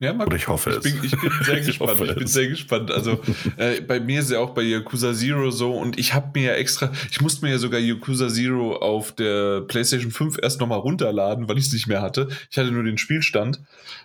Ja, 0.00 0.14
Oder 0.14 0.36
ich 0.36 0.46
hoffe 0.46 0.80
ich 0.84 0.94
bin, 0.94 1.04
ich 1.04 1.20
bin 1.20 1.32
sehr 1.42 1.60
gespannt. 1.60 2.00
ich 2.00 2.14
bin 2.14 2.26
sehr 2.28 2.46
gespannt. 2.46 2.92
Also 2.92 3.20
äh, 3.56 3.80
bei 3.80 3.98
mir 3.98 4.20
ist 4.20 4.30
ja 4.30 4.38
auch 4.38 4.50
bei 4.50 4.62
Yakuza 4.62 5.12
Zero 5.12 5.50
so 5.50 5.76
und 5.76 5.98
ich 5.98 6.14
habe 6.14 6.38
mir 6.38 6.52
ja 6.52 6.54
extra, 6.54 6.92
ich 7.10 7.20
musste 7.20 7.44
mir 7.44 7.50
ja 7.50 7.58
sogar 7.58 7.80
Yakuza 7.80 8.28
Zero 8.28 8.76
auf 8.76 9.12
der 9.12 9.62
PlayStation 9.62 10.12
5 10.12 10.38
erst 10.40 10.60
nochmal 10.60 10.78
runterladen, 10.78 11.48
weil 11.48 11.58
ich 11.58 11.66
es 11.66 11.72
nicht 11.72 11.88
mehr 11.88 12.00
hatte. 12.00 12.28
Ich 12.48 12.58
hatte 12.58 12.70
nur 12.70 12.84
den 12.84 12.96
Spielstand 12.96 13.60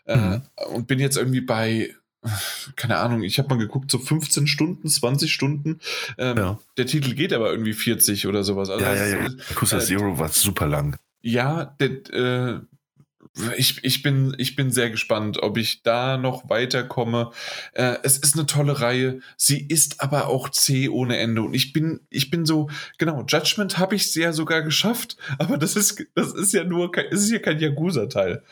äh, 0.06 0.18
mhm. 0.18 0.42
und 0.74 0.88
bin 0.88 1.00
jetzt 1.00 1.18
irgendwie 1.18 1.42
bei 1.42 1.94
keine 2.78 2.98
Ahnung, 2.98 3.22
ich 3.24 3.38
habe 3.38 3.50
mal 3.50 3.58
geguckt, 3.58 3.92
so 3.92 4.00
15 4.00 4.48
Stunden, 4.48 4.88
20 4.88 5.32
Stunden. 5.32 5.80
Ähm, 6.18 6.38
ja. 6.38 6.60
Der 6.78 6.86
Titel 6.86 7.16
geht 7.16 7.34
aber 7.34 7.52
irgendwie 7.52 7.74
40 7.74 8.28
oder 8.28 8.46
sowas. 8.46 8.70
Also 8.70 8.84
ja, 8.84 8.96
ja, 8.96 9.06
ja. 9.08 9.28
Yakuza 9.50 9.78
äh, 9.78 9.82
Zero 9.82 10.18
war 10.18 10.30
super 10.30 10.66
lang. 10.66 10.96
Ja, 11.22 11.76
der, 11.80 11.90
äh, 12.14 12.60
ich, 13.58 13.84
ich, 13.84 14.04
bin, 14.04 14.36
ich 14.38 14.56
bin 14.56 14.72
sehr 14.72 14.90
gespannt, 14.90 15.42
ob 15.42 15.58
ich 15.58 15.84
da 15.84 16.18
noch 16.18 16.50
weiterkomme. 16.50 17.32
Äh, 17.74 17.98
es 18.04 18.18
ist 18.18 18.36
eine 18.36 18.46
tolle 18.46 18.80
Reihe. 18.80 19.20
Sie 19.38 19.66
ist 19.66 20.02
aber 20.02 20.28
auch 20.28 20.50
zäh 20.50 20.90
ohne 20.90 21.18
Ende. 21.18 21.42
Und 21.42 21.54
ich 21.54 21.74
bin, 21.74 22.02
ich 22.10 22.30
bin 22.30 22.46
so, 22.46 22.70
genau, 22.98 23.24
Judgment 23.28 23.78
habe 23.78 23.96
ich 23.96 24.14
ja 24.16 24.34
sogar 24.34 24.62
geschafft, 24.62 25.18
aber 25.40 25.58
das 25.58 25.76
ist, 25.76 26.04
das 26.16 26.34
ist 26.34 26.54
ja 26.54 26.64
nur, 26.64 26.92
es 27.12 27.24
ist 27.24 27.32
ja 27.32 27.40
kein 27.40 27.60
Yakuza-Teil. 27.60 28.44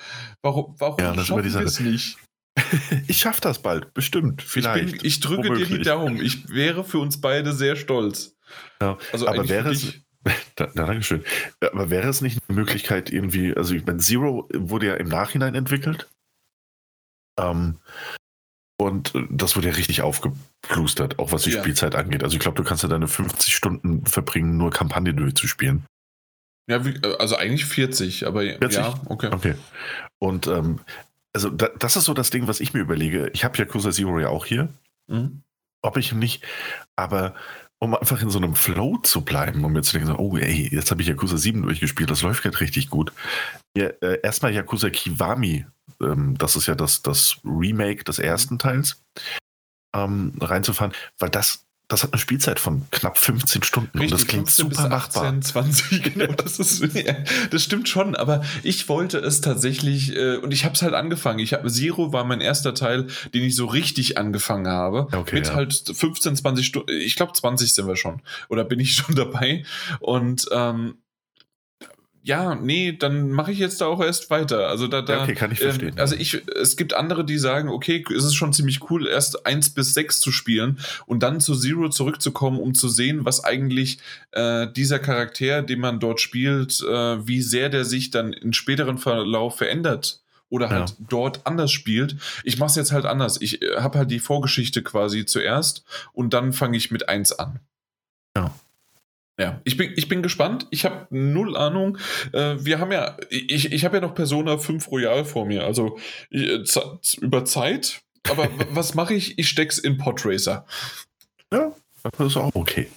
Warum, 0.41 0.75
warum 0.79 0.99
ja, 0.99 1.13
das 1.13 1.27
schaffen 1.27 1.53
wir 1.53 1.61
es 1.61 1.79
nicht? 1.79 2.17
ich 3.07 3.17
schaffe 3.17 3.41
das 3.41 3.61
bald, 3.61 3.93
bestimmt, 3.93 4.41
vielleicht. 4.41 4.85
Ich, 4.85 4.91
bin, 4.97 5.05
ich 5.05 5.19
drücke 5.19 5.49
Womöglich. 5.49 5.69
dir 5.69 5.77
die 5.77 5.83
Daumen. 5.83 6.21
Ich 6.21 6.49
wäre 6.49 6.83
für 6.83 6.99
uns 6.99 7.21
beide 7.21 7.53
sehr 7.53 7.75
stolz. 7.75 8.35
Ja, 8.81 8.97
also 9.13 9.27
aber 9.27 9.47
wäre 9.47 9.71
es, 9.71 9.93
da, 10.55 10.67
Dankeschön. 10.67 11.23
Aber 11.61 11.89
wäre 11.89 12.09
es 12.09 12.21
nicht 12.21 12.39
eine 12.47 12.57
Möglichkeit, 12.57 13.11
irgendwie, 13.11 13.55
also 13.55 13.73
ich 13.73 13.85
meine, 13.85 13.99
Zero 13.99 14.47
wurde 14.53 14.87
ja 14.87 14.95
im 14.95 15.07
Nachhinein 15.07 15.55
entwickelt. 15.55 16.09
Ähm, 17.39 17.79
und 18.77 19.13
das 19.29 19.55
wurde 19.55 19.67
ja 19.67 19.75
richtig 19.75 20.01
aufgeplustert, 20.01 21.19
auch 21.19 21.31
was 21.31 21.43
die 21.43 21.51
ja. 21.51 21.59
Spielzeit 21.59 21.93
angeht. 21.93 22.23
Also 22.23 22.35
ich 22.35 22.39
glaube, 22.39 22.57
du 22.57 22.63
kannst 22.63 22.81
ja 22.81 22.89
deine 22.89 23.07
50 23.07 23.55
Stunden 23.55 24.05
verbringen, 24.05 24.57
nur 24.57 24.71
Kampagne 24.71 25.13
durchzuspielen. 25.13 25.85
Ja, 26.67 26.85
wie, 26.85 26.99
also 27.19 27.35
eigentlich 27.35 27.65
40, 27.65 28.25
aber 28.25 28.41
40? 28.41 28.71
ja, 28.71 28.93
okay. 29.05 29.29
Okay. 29.31 29.55
Und 30.19 30.47
ähm, 30.47 30.79
also 31.33 31.49
da, 31.49 31.69
das 31.77 31.95
ist 31.95 32.05
so 32.05 32.13
das 32.13 32.29
Ding, 32.29 32.47
was 32.47 32.59
ich 32.59 32.73
mir 32.73 32.79
überlege. 32.79 33.29
Ich 33.33 33.43
habe 33.43 33.57
ja 33.57 33.65
Yakuza 33.65 33.91
Zero 33.91 34.19
ja 34.19 34.29
auch 34.29 34.45
hier. 34.45 34.69
Mhm. 35.07 35.43
Ob 35.83 35.97
ich 35.97 36.13
nicht, 36.13 36.43
aber 36.95 37.33
um 37.83 37.95
einfach 37.95 38.21
in 38.21 38.29
so 38.29 38.37
einem 38.37 38.55
Flow 38.55 38.97
zu 38.97 39.21
bleiben, 39.21 39.65
um 39.65 39.75
jetzt 39.75 39.89
zu 39.89 39.97
denken, 39.97 40.15
oh 40.15 40.37
ey, 40.37 40.69
jetzt 40.71 40.91
habe 40.91 41.01
ich 41.01 41.07
Yakuza 41.07 41.37
7 41.37 41.63
durchgespielt, 41.63 42.11
das 42.11 42.21
läuft 42.21 42.43
gerade 42.43 42.59
richtig 42.61 42.89
gut. 42.89 43.11
Ja, 43.75 43.87
äh, 44.01 44.19
erstmal 44.21 44.53
Yakuza 44.53 44.91
Kiwami, 44.91 45.65
ähm, 45.99 46.37
das 46.37 46.55
ist 46.55 46.67
ja 46.67 46.75
das, 46.75 47.01
das 47.01 47.37
Remake 47.43 48.03
des 48.03 48.19
ersten 48.19 48.59
Teils, 48.59 49.03
ähm, 49.95 50.33
reinzufahren, 50.39 50.93
weil 51.17 51.29
das 51.29 51.65
das 51.91 52.03
hat 52.03 52.13
eine 52.13 52.19
Spielzeit 52.19 52.59
von 52.59 52.83
knapp 52.89 53.17
15 53.17 53.63
Stunden 53.63 53.99
Richtig, 53.99 54.13
und 54.13 54.21
das 54.21 54.27
klingt 54.27 54.49
super 54.49 54.87
machbar. 54.87 55.25
18, 55.25 55.41
20, 55.41 56.03
genau, 56.13 56.31
das, 56.33 56.57
ist, 56.57 56.81
das 57.51 57.63
stimmt 57.63 57.89
schon, 57.89 58.15
aber 58.15 58.43
ich 58.63 58.87
wollte 58.87 59.17
es 59.17 59.41
tatsächlich 59.41 60.15
äh, 60.15 60.37
und 60.37 60.53
ich 60.53 60.63
habe 60.63 60.75
es 60.75 60.81
halt 60.81 60.93
angefangen. 60.93 61.39
Ich 61.39 61.53
habe 61.53 61.69
Zero 61.69 62.13
war 62.13 62.23
mein 62.23 62.39
erster 62.39 62.73
Teil, 62.73 63.07
den 63.33 63.43
ich 63.43 63.57
so 63.57 63.65
richtig 63.65 64.17
angefangen 64.17 64.67
habe. 64.67 65.07
Okay, 65.11 65.35
mit 65.35 65.47
ja. 65.47 65.55
halt 65.55 65.73
15, 65.73 66.37
20 66.37 66.65
Stunden, 66.65 66.91
ich 66.91 67.17
glaube 67.17 67.33
20 67.33 67.73
sind 67.73 67.87
wir 67.87 67.97
schon 67.97 68.21
oder 68.47 68.63
bin 68.63 68.79
ich 68.79 68.93
schon 68.95 69.15
dabei 69.15 69.65
und 69.99 70.47
ähm, 70.51 70.95
ja, 72.23 72.53
nee, 72.55 72.91
dann 72.91 73.31
mache 73.31 73.51
ich 73.51 73.57
jetzt 73.57 73.81
da 73.81 73.87
auch 73.87 73.99
erst 73.99 74.29
weiter. 74.29 74.67
Also 74.67 74.87
da, 74.87 75.01
da 75.01 75.23
okay, 75.23 75.33
kann 75.33 75.51
ich 75.51 75.59
verstehen. 75.59 75.97
Äh, 75.97 76.01
also 76.01 76.15
ich, 76.15 76.41
es 76.55 76.77
gibt 76.77 76.93
andere, 76.93 77.25
die 77.25 77.39
sagen, 77.39 77.69
okay, 77.69 78.03
es 78.15 78.23
ist 78.23 78.35
schon 78.35 78.53
ziemlich 78.53 78.89
cool, 78.89 79.07
erst 79.07 79.45
eins 79.47 79.71
bis 79.71 79.93
sechs 79.93 80.19
zu 80.21 80.31
spielen 80.31 80.79
und 81.07 81.23
dann 81.23 81.39
zu 81.39 81.55
Zero 81.55 81.89
zurückzukommen, 81.89 82.59
um 82.59 82.75
zu 82.75 82.89
sehen, 82.89 83.25
was 83.25 83.43
eigentlich 83.43 83.97
äh, 84.31 84.67
dieser 84.71 84.99
Charakter, 84.99 85.63
den 85.63 85.79
man 85.79 85.99
dort 85.99 86.21
spielt, 86.21 86.81
äh, 86.81 87.27
wie 87.27 87.41
sehr 87.41 87.69
der 87.69 87.85
sich 87.85 88.11
dann 88.11 88.33
im 88.33 88.53
späteren 88.53 88.99
Verlauf 88.99 89.57
verändert 89.57 90.21
oder 90.49 90.69
halt 90.69 90.89
ja. 90.89 90.95
dort 91.09 91.47
anders 91.47 91.71
spielt. 91.71 92.17
Ich 92.43 92.59
mache 92.59 92.69
es 92.69 92.75
jetzt 92.75 92.91
halt 92.91 93.05
anders. 93.05 93.41
Ich 93.41 93.63
äh, 93.63 93.77
habe 93.77 93.97
halt 93.97 94.11
die 94.11 94.19
Vorgeschichte 94.19 94.83
quasi 94.83 95.25
zuerst 95.25 95.83
und 96.13 96.33
dann 96.33 96.53
fange 96.53 96.77
ich 96.77 96.91
mit 96.91 97.09
eins 97.09 97.31
an. 97.31 97.59
Ja. 98.35 98.53
Ja, 99.39 99.61
ich 99.63 99.77
bin, 99.77 99.93
ich 99.95 100.07
bin 100.07 100.21
gespannt. 100.21 100.67
Ich 100.69 100.85
habe 100.85 101.07
null 101.09 101.55
Ahnung. 101.57 101.97
Äh, 102.33 102.57
wir 102.59 102.79
haben 102.79 102.91
ja, 102.91 103.17
ich, 103.29 103.71
ich 103.71 103.85
habe 103.85 103.97
ja 103.97 104.01
noch 104.01 104.13
Persona 104.13 104.57
5 104.57 104.91
Royal 104.91 105.25
vor 105.25 105.45
mir, 105.45 105.65
also 105.65 105.97
äh, 106.29 106.63
über 107.21 107.45
Zeit. 107.45 108.01
Aber 108.29 108.49
was 108.71 108.93
mache 108.93 109.13
ich? 109.13 109.39
Ich 109.39 109.49
steck's 109.49 109.77
in 109.77 109.97
Podracer. 109.97 110.65
Ja, 111.51 111.71
das 112.03 112.27
ist 112.27 112.37
auch 112.37 112.53
okay. 112.53 112.87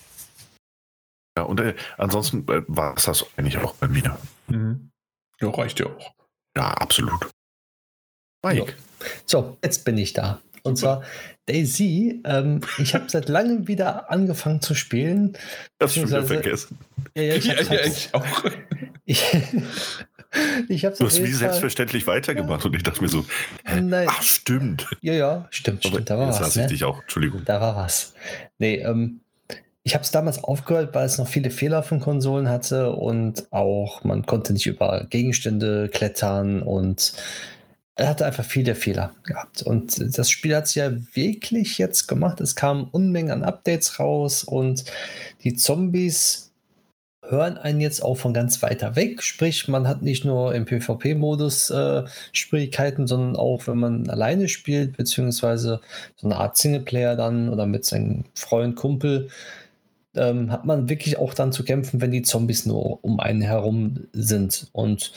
Ja, 1.37 1.45
und 1.45 1.61
äh, 1.61 1.75
ansonsten 1.99 2.47
äh, 2.49 2.63
war 2.69 2.97
es 2.97 3.05
das 3.05 3.27
eigentlich 3.37 3.59
auch 3.59 3.75
bei 3.75 3.89
mir. 3.89 4.19
Mhm. 4.49 4.91
Ja, 5.41 5.51
reicht 5.51 5.81
ja 5.81 5.87
auch. 5.87 6.15
Ja, 6.57 6.71
absolut. 6.75 7.31
Mike. 8.45 8.75
So, 9.27 9.57
jetzt 9.63 9.85
bin 9.85 9.99
ich 9.99 10.13
da. 10.13 10.41
Und 10.65 10.79
zwar 10.79 11.03
Daisy. 11.47 12.23
Ähm, 12.25 12.61
ich 12.79 12.95
habe 12.95 13.05
seit 13.09 13.29
langem 13.29 13.69
wieder 13.69 14.11
angefangen 14.11 14.63
zu 14.63 14.75
spielen. 14.75 15.37
Das 15.79 15.95
schon 15.95 16.09
wieder 16.09 16.25
vergessen. 16.25 16.79
Ja, 17.15 17.23
ja, 17.23 17.35
ich, 17.35 17.45
ja, 17.45 17.55
ja, 17.55 17.85
ich 17.85 18.09
auch. 18.13 18.45
ich, 19.05 19.23
ich 20.69 20.81
du 20.83 21.05
hast 21.05 21.23
wie 21.23 21.33
selbstverständlich 21.33 22.07
weitergemacht 22.07 22.65
und 22.65 22.75
ich 22.75 22.83
dachte 22.83 23.03
mir 23.03 23.09
so, 23.09 23.25
hä? 23.65 24.07
ach 24.07 24.23
stimmt. 24.23 24.89
Ja, 25.03 25.13
ja, 25.13 25.47
stimmt, 25.51 25.85
stimmt. 25.85 26.09
Da 26.09 26.19
war 26.19 26.29
was. 26.29 26.39
Das 26.39 26.57
ne? 26.57 26.63
ich 26.63 26.69
dich 26.69 26.85
auch, 26.85 27.03
Entschuldigung. 27.03 27.43
Da 27.45 27.61
war 27.61 27.77
was. 27.77 28.15
Nee, 28.59 28.77
ähm, 28.77 29.21
ich 29.83 29.95
habe 29.95 30.03
es 30.03 30.11
damals 30.11 30.43
aufgehört, 30.43 30.95
weil 30.95 31.05
es 31.05 31.19
noch 31.19 31.29
viele 31.29 31.51
Fehler 31.51 31.83
von 31.83 32.01
Konsolen 32.01 32.49
hatte 32.49 32.93
und 32.93 33.53
auch 33.53 34.03
man 34.03 34.25
konnte 34.25 34.55
nicht 34.55 34.67
über 34.67 35.05
Gegenstände 35.11 35.91
klettern 35.93 36.63
und 36.63 37.13
er 37.97 38.09
hatte 38.09 38.27
einfach 38.27 38.45
viele 38.45 38.75
Fehler 38.75 39.15
gehabt. 39.23 39.63
Und 39.63 40.19
das 40.19 40.31
Spiel 40.31 40.57
hat 40.57 40.65
es 40.65 40.75
ja 40.75 40.91
wirklich 41.15 41.79
jetzt 41.79 42.09
gemacht. 42.09 42.41
Es 42.41 42.57
kamen 42.57 42.89
Unmengen 42.91 43.31
an 43.31 43.45
Updates 43.45 44.01
raus 44.01 44.43
und 44.43 44.85
die 45.45 45.55
Zombies 45.55 46.51
hören 47.29 47.57
einen 47.57 47.81
jetzt 47.81 48.03
auch 48.03 48.17
von 48.17 48.35
ganz 48.35 48.63
weiter 48.63 48.97
weg. 48.97 49.23
Sprich, 49.23 49.69
man 49.69 49.89
hat 49.89 50.03
nicht 50.03 50.25
nur 50.25 50.55
im 50.55 50.67
PvP-Modus 50.67 51.71
äh, 51.71 52.05
Schwierigkeiten, 52.33 53.07
sondern 53.07 53.37
auch, 53.37 53.67
wenn 53.67 53.79
man 53.79 54.11
alleine 54.11 54.49
spielt, 54.49 54.97
beziehungsweise 54.97 55.81
so 56.17 56.27
eine 56.27 56.37
Art 56.37 56.59
Singleplayer 56.59 57.17
dann 57.17 57.49
oder 57.49 57.67
mit 57.67 57.85
seinem 57.85 58.25
Freund, 58.35 58.77
Kumpel, 58.77 59.29
ähm, 60.17 60.51
hat 60.51 60.65
man 60.65 60.89
wirklich 60.89 61.19
auch 61.19 61.35
dann 61.35 61.53
zu 61.53 61.65
kämpfen, 61.65 62.01
wenn 62.01 62.11
die 62.11 62.23
Zombies 62.23 62.67
nur 62.67 63.03
um 63.05 63.21
einen 63.21 63.43
herum 63.43 64.07
sind. 64.13 64.69
Und 64.73 65.13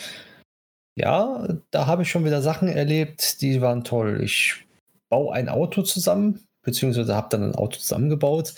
ja, 0.97 1.47
da 1.69 1.85
habe 1.85 2.01
ich 2.01 2.09
schon 2.09 2.25
wieder 2.25 2.41
Sachen 2.41 2.67
erlebt, 2.67 3.41
die 3.41 3.61
waren 3.61 3.83
toll. 3.83 4.19
Ich 4.23 4.65
baue 5.09 5.31
ein 5.31 5.47
Auto 5.47 5.83
zusammen, 5.83 6.47
beziehungsweise 6.63 7.15
habe 7.15 7.27
dann 7.29 7.43
ein 7.43 7.55
Auto 7.55 7.77
zusammengebaut. 7.77 8.55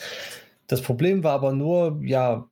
Das 0.68 0.82
Problem 0.82 1.24
war 1.26 1.34
aber 1.34 1.52
nur, 1.52 2.00
ja, 2.02 2.50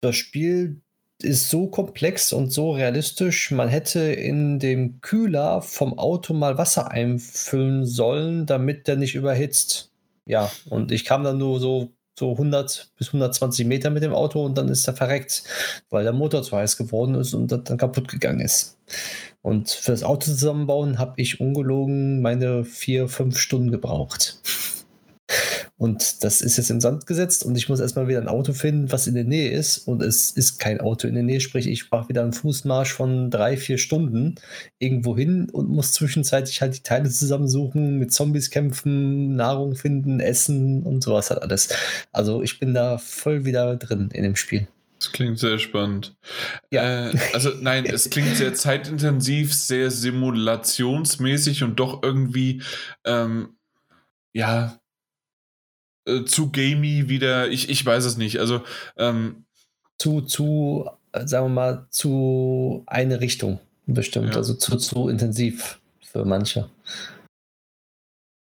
das 0.00 0.16
Spiel 0.16 0.80
ist 1.20 1.50
so 1.50 1.66
komplex 1.66 2.32
und 2.32 2.52
so 2.52 2.72
realistisch. 2.72 3.50
Man 3.50 3.68
hätte 3.68 4.00
in 4.00 4.58
dem 4.58 5.02
Kühler 5.02 5.60
vom 5.60 5.98
Auto 5.98 6.32
mal 6.32 6.56
Wasser 6.56 6.90
einfüllen 6.90 7.84
sollen, 7.84 8.46
damit 8.46 8.88
der 8.88 8.96
nicht 8.96 9.14
überhitzt. 9.14 9.92
Ja, 10.24 10.50
und 10.70 10.90
ich 10.90 11.04
kam 11.04 11.22
dann 11.22 11.36
nur 11.36 11.60
so 11.60 11.90
so 12.18 12.32
100 12.32 12.92
bis 12.96 13.08
120 13.08 13.66
Meter 13.66 13.90
mit 13.90 14.02
dem 14.02 14.12
Auto 14.12 14.44
und 14.44 14.56
dann 14.58 14.68
ist 14.68 14.86
er 14.86 14.94
verreckt, 14.94 15.44
weil 15.90 16.04
der 16.04 16.12
Motor 16.12 16.42
zu 16.42 16.56
heiß 16.56 16.76
geworden 16.76 17.14
ist 17.14 17.34
und 17.34 17.50
dann 17.50 17.76
kaputt 17.78 18.08
gegangen 18.08 18.40
ist. 18.40 18.78
Und 19.40 19.70
für 19.70 19.92
das 19.92 20.04
Auto 20.04 20.26
zusammenbauen 20.26 20.98
habe 20.98 21.14
ich 21.16 21.40
ungelogen 21.40 22.20
meine 22.22 22.64
vier, 22.64 23.08
fünf 23.08 23.38
Stunden 23.38 23.70
gebraucht. 23.70 24.38
Und 25.82 26.22
das 26.22 26.42
ist 26.42 26.58
jetzt 26.58 26.70
im 26.70 26.80
Sand 26.80 27.08
gesetzt 27.08 27.44
und 27.44 27.56
ich 27.56 27.68
muss 27.68 27.80
erstmal 27.80 28.06
wieder 28.06 28.20
ein 28.20 28.28
Auto 28.28 28.52
finden, 28.52 28.92
was 28.92 29.08
in 29.08 29.16
der 29.16 29.24
Nähe 29.24 29.50
ist. 29.50 29.78
Und 29.78 30.00
es 30.00 30.30
ist 30.30 30.60
kein 30.60 30.80
Auto 30.80 31.08
in 31.08 31.14
der 31.14 31.24
Nähe, 31.24 31.40
sprich, 31.40 31.66
ich 31.66 31.90
mache 31.90 32.08
wieder 32.08 32.22
einen 32.22 32.32
Fußmarsch 32.32 32.92
von 32.92 33.32
drei, 33.32 33.56
vier 33.56 33.78
Stunden 33.78 34.36
irgendwo 34.78 35.16
hin 35.16 35.50
und 35.50 35.68
muss 35.70 35.90
zwischenzeitlich 35.90 36.60
halt 36.62 36.76
die 36.76 36.84
Teile 36.84 37.10
zusammensuchen, 37.10 37.98
mit 37.98 38.12
Zombies 38.12 38.50
kämpfen, 38.50 39.34
Nahrung 39.34 39.74
finden, 39.74 40.20
essen 40.20 40.84
und 40.84 41.02
sowas 41.02 41.30
halt 41.30 41.42
alles. 41.42 41.70
Also 42.12 42.44
ich 42.44 42.60
bin 42.60 42.74
da 42.74 42.98
voll 42.98 43.44
wieder 43.44 43.74
drin 43.74 44.08
in 44.12 44.22
dem 44.22 44.36
Spiel. 44.36 44.68
Das 45.00 45.10
klingt 45.10 45.40
sehr 45.40 45.58
spannend. 45.58 46.14
Ja. 46.70 47.08
Äh, 47.08 47.18
also 47.32 47.50
nein, 47.60 47.86
es 47.86 48.08
klingt 48.08 48.36
sehr 48.36 48.54
zeitintensiv, 48.54 49.52
sehr 49.52 49.90
simulationsmäßig 49.90 51.64
und 51.64 51.80
doch 51.80 52.04
irgendwie, 52.04 52.62
ähm, 53.04 53.56
ja, 54.32 54.78
äh, 56.06 56.24
zu 56.24 56.50
gamey 56.50 57.08
wieder, 57.08 57.48
ich, 57.48 57.68
ich 57.68 57.84
weiß 57.84 58.04
es 58.04 58.16
nicht. 58.16 58.38
Also 58.40 58.62
ähm, 58.96 59.44
zu, 59.98 60.20
zu, 60.22 60.88
äh, 61.12 61.26
sagen 61.26 61.46
wir 61.46 61.50
mal, 61.50 61.86
zu 61.90 62.82
eine 62.86 63.20
Richtung 63.20 63.60
bestimmt. 63.86 64.30
Ja. 64.30 64.36
Also 64.36 64.54
zu, 64.54 64.76
zu 64.76 65.08
intensiv 65.08 65.80
für 66.00 66.24
manche. 66.24 66.68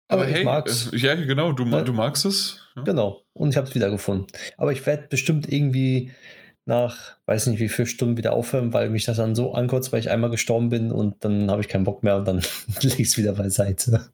Aber, 0.09 0.23
Aber 0.23 0.31
hey, 0.31 0.45
mag's. 0.45 0.91
Äh, 0.93 0.97
ja, 0.97 1.15
genau, 1.15 1.53
du, 1.53 1.65
ja. 1.67 1.83
du 1.83 1.93
magst 1.93 2.25
es. 2.25 2.61
Ja. 2.77 2.83
Genau, 2.83 3.23
und 3.35 3.51
ich 3.51 3.57
habe 3.57 3.69
es 3.69 3.75
wiedergefunden. 3.75 4.27
Aber 4.57 4.73
ich 4.73 4.87
werde 4.87 5.07
bestimmt 5.09 5.53
irgendwie 5.53 6.13
nach, 6.65 7.17
weiß 7.27 7.47
nicht 7.49 7.61
wie 7.61 7.69
viele 7.69 7.87
Stunden 7.87 8.17
wieder 8.17 8.33
aufhören, 8.35 8.73
weil 8.73 8.91
mich 8.91 9.05
das 9.05 9.17
dann 9.17 9.35
so 9.35 9.55
ankotzt, 9.55 9.93
weil 9.93 10.01
ich 10.01 10.11
einmal 10.11 10.31
gestorben 10.31 10.69
bin 10.69 10.93
und 10.93 11.25
dann 11.25 11.51
habe 11.51 11.63
ich 11.63 11.69
keinen 11.69 11.85
Bock 11.85 12.03
mehr 12.03 12.17
und 12.17 12.27
dann 12.27 12.43
lege 12.81 13.03
ich 13.03 13.09
es 13.09 13.19
wieder 13.19 13.33
beiseite. 13.33 14.11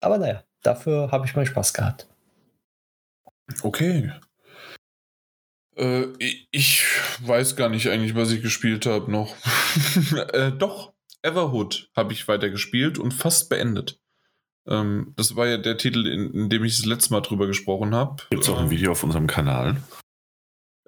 Aber 0.00 0.18
naja, 0.18 0.42
dafür 0.62 1.10
habe 1.10 1.26
ich 1.26 1.34
meinen 1.34 1.46
Spaß 1.46 1.74
gehabt. 1.74 2.06
Okay. 3.62 4.12
Äh, 5.76 6.06
ich 6.50 6.84
weiß 7.20 7.56
gar 7.56 7.68
nicht 7.68 7.88
eigentlich, 7.88 8.14
was 8.14 8.30
ich 8.30 8.42
gespielt 8.42 8.86
habe 8.86 9.10
noch. 9.10 9.34
äh, 10.32 10.52
doch, 10.52 10.92
Everhood 11.22 11.90
habe 11.96 12.12
ich 12.12 12.28
weiter 12.28 12.50
gespielt 12.50 12.98
und 12.98 13.12
fast 13.12 13.48
beendet. 13.48 14.00
Ähm, 14.66 15.14
das 15.16 15.36
war 15.36 15.46
ja 15.46 15.56
der 15.56 15.78
Titel, 15.78 16.06
in, 16.06 16.32
in, 16.32 16.48
dem 16.50 16.64
ich 16.64 16.76
das 16.76 16.86
letzte 16.86 17.12
Mal 17.12 17.20
drüber 17.20 17.46
gesprochen 17.46 17.94
habe. 17.94 18.22
Gibt 18.30 18.42
es 18.42 18.48
auch 18.48 18.58
ein 18.58 18.66
ähm, 18.66 18.70
Video 18.70 18.92
auf 18.92 19.02
unserem 19.02 19.26
Kanal? 19.26 19.82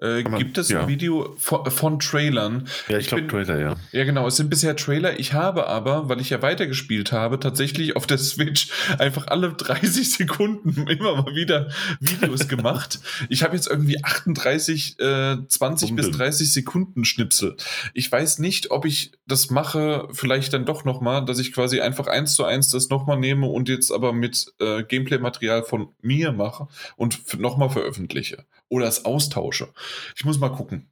Äh, 0.03 0.23
gibt 0.23 0.57
es 0.57 0.67
ja. 0.67 0.81
ein 0.81 0.89
Video 0.89 1.33
von, 1.37 1.65
von 1.71 1.97
Trailern? 1.99 2.67
Ja, 2.89 2.97
ich, 2.97 3.05
ich 3.05 3.07
glaube 3.07 3.27
Trailer, 3.27 3.57
ja. 3.57 3.75
Ja, 3.93 4.03
genau. 4.03 4.27
Es 4.27 4.35
sind 4.35 4.49
bisher 4.49 4.75
Trailer. 4.75 5.17
Ich 5.17 5.31
habe 5.31 5.67
aber, 5.67 6.09
weil 6.09 6.19
ich 6.19 6.29
ja 6.29 6.41
weitergespielt 6.41 7.13
habe, 7.13 7.39
tatsächlich 7.39 7.95
auf 7.95 8.05
der 8.05 8.17
Switch 8.17 8.67
einfach 8.99 9.27
alle 9.27 9.53
30 9.53 10.11
Sekunden 10.11 10.87
immer 10.87 11.15
mal 11.23 11.35
wieder 11.35 11.69
Videos 12.01 12.49
gemacht. 12.49 12.99
Ich 13.29 13.43
habe 13.43 13.55
jetzt 13.55 13.67
irgendwie 13.67 14.03
38, 14.03 14.99
äh, 14.99 15.37
20 15.47 15.87
Stunden. 15.87 15.95
bis 15.95 16.11
30 16.11 16.51
Sekunden 16.51 17.05
Schnipsel. 17.05 17.55
Ich 17.93 18.11
weiß 18.11 18.39
nicht, 18.39 18.71
ob 18.71 18.83
ich 18.83 19.13
das 19.25 19.51
mache, 19.51 20.09
vielleicht 20.11 20.51
dann 20.51 20.65
doch 20.65 20.83
nochmal, 20.83 21.23
dass 21.23 21.39
ich 21.39 21.53
quasi 21.53 21.79
einfach 21.79 22.07
eins 22.07 22.35
zu 22.35 22.43
eins 22.43 22.69
das 22.69 22.89
nochmal 22.89 23.17
nehme 23.17 23.47
und 23.47 23.69
jetzt 23.69 23.91
aber 23.91 24.11
mit 24.11 24.53
äh, 24.59 24.83
Gameplay-Material 24.83 25.63
von 25.63 25.89
mir 26.01 26.33
mache 26.33 26.67
und 26.97 27.39
nochmal 27.39 27.69
veröffentliche 27.69 28.45
oder 28.73 28.87
es 28.87 29.05
austausche. 29.05 29.71
Ich 30.15 30.25
muss 30.25 30.39
mal 30.39 30.49
gucken. 30.49 30.91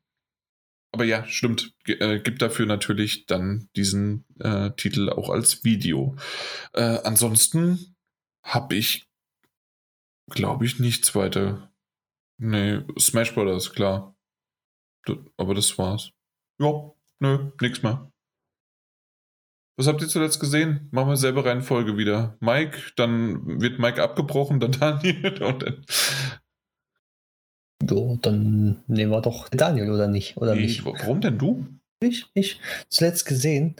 Aber 0.92 1.04
ja, 1.04 1.26
stimmt. 1.26 1.74
G 1.84 1.94
äh, 1.94 2.20
gibt 2.20 2.42
dafür 2.42 2.68
natürlich 2.68 3.26
dann 3.26 3.70
diesen 3.76 4.26
äh, 4.40 4.70
Titel 4.72 5.10
auch 5.10 5.30
als 5.30 5.64
Video. 5.64 6.16
Äh, 6.74 7.00
ansonsten 7.04 7.96
habe 8.44 8.76
ich, 8.76 9.10
glaube 10.30 10.66
ich, 10.66 10.80
nichts 10.80 11.16
weiter. 11.16 11.72
Nee, 12.38 12.82
Smash 13.00 13.34
Brothers, 13.34 13.72
klar. 13.72 14.16
D 15.08 15.18
aber 15.38 15.56
das 15.56 15.76
war's. 15.78 16.12
Ja, 16.60 16.92
nö, 17.20 17.52
nix 17.60 17.82
mehr. 17.82 18.12
Was 19.78 19.88
habt 19.88 20.02
ihr 20.02 20.08
zuletzt 20.08 20.40
gesehen? 20.40 20.90
Machen 20.92 21.10
wir 21.10 21.18
selber 21.18 21.46
Reihenfolge 21.46 21.98
wieder. 21.98 22.38
Mike, 22.40 22.92
dann 22.98 23.60
wird 23.62 23.80
Mike 23.80 24.04
abgebrochen, 24.04 24.60
dann 24.60 24.72
Daniel 24.80 25.42
und 25.42 25.64
dann 25.64 25.86
Jo, 27.90 28.18
dann 28.22 28.78
nehmen 28.88 29.12
wir 29.12 29.22
doch 29.22 29.50
Daniel, 29.50 29.92
oder 29.92 30.08
nicht? 30.08 30.38
Oder 30.38 30.56
ich, 30.56 30.86
warum 30.86 31.22
denn 31.22 31.38
du? 31.38 31.66
Ich, 32.00 32.26
ich. 32.34 32.60
Zuletzt 32.90 33.26
gesehen. 33.26 33.76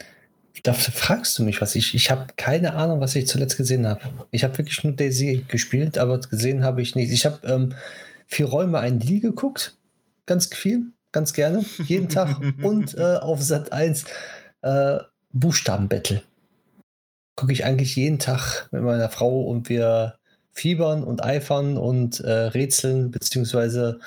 Da 0.62 0.74
fragst 0.74 1.38
du 1.38 1.44
mich 1.44 1.60
was. 1.60 1.74
Ich, 1.74 1.94
ich 1.94 2.10
habe 2.10 2.26
keine 2.36 2.74
Ahnung, 2.74 3.00
was 3.00 3.16
ich 3.16 3.26
zuletzt 3.26 3.56
gesehen 3.56 3.86
habe. 3.86 4.00
Ich 4.30 4.44
habe 4.44 4.56
wirklich 4.58 4.84
nur 4.84 4.92
Daisy 4.92 5.44
gespielt, 5.48 5.98
aber 5.98 6.20
gesehen 6.20 6.62
habe 6.62 6.82
ich 6.82 6.94
nichts. 6.94 7.12
Ich 7.12 7.26
habe 7.26 7.46
ähm, 7.46 7.74
vier 8.26 8.46
Räume 8.46 8.78
ein 8.78 8.98
Deal 8.98 9.20
geguckt. 9.20 9.76
Ganz 10.26 10.46
viel, 10.54 10.92
ganz 11.10 11.32
gerne. 11.32 11.64
Jeden 11.86 12.08
Tag. 12.08 12.40
Und 12.62 12.96
äh, 12.96 13.16
auf 13.16 13.42
Sat 13.42 13.72
1 13.72 14.04
äh, 14.62 14.98
Buchstabenbattle. 15.32 16.22
Gucke 17.34 17.52
ich 17.52 17.64
eigentlich 17.64 17.96
jeden 17.96 18.18
Tag 18.18 18.68
mit 18.72 18.82
meiner 18.82 19.08
Frau 19.08 19.40
und 19.40 19.70
wir 19.70 20.18
fiebern 20.52 21.02
und 21.02 21.24
eifern 21.24 21.76
und 21.76 22.20
äh, 22.20 22.30
rätseln, 22.30 23.10
beziehungsweise 23.10 24.00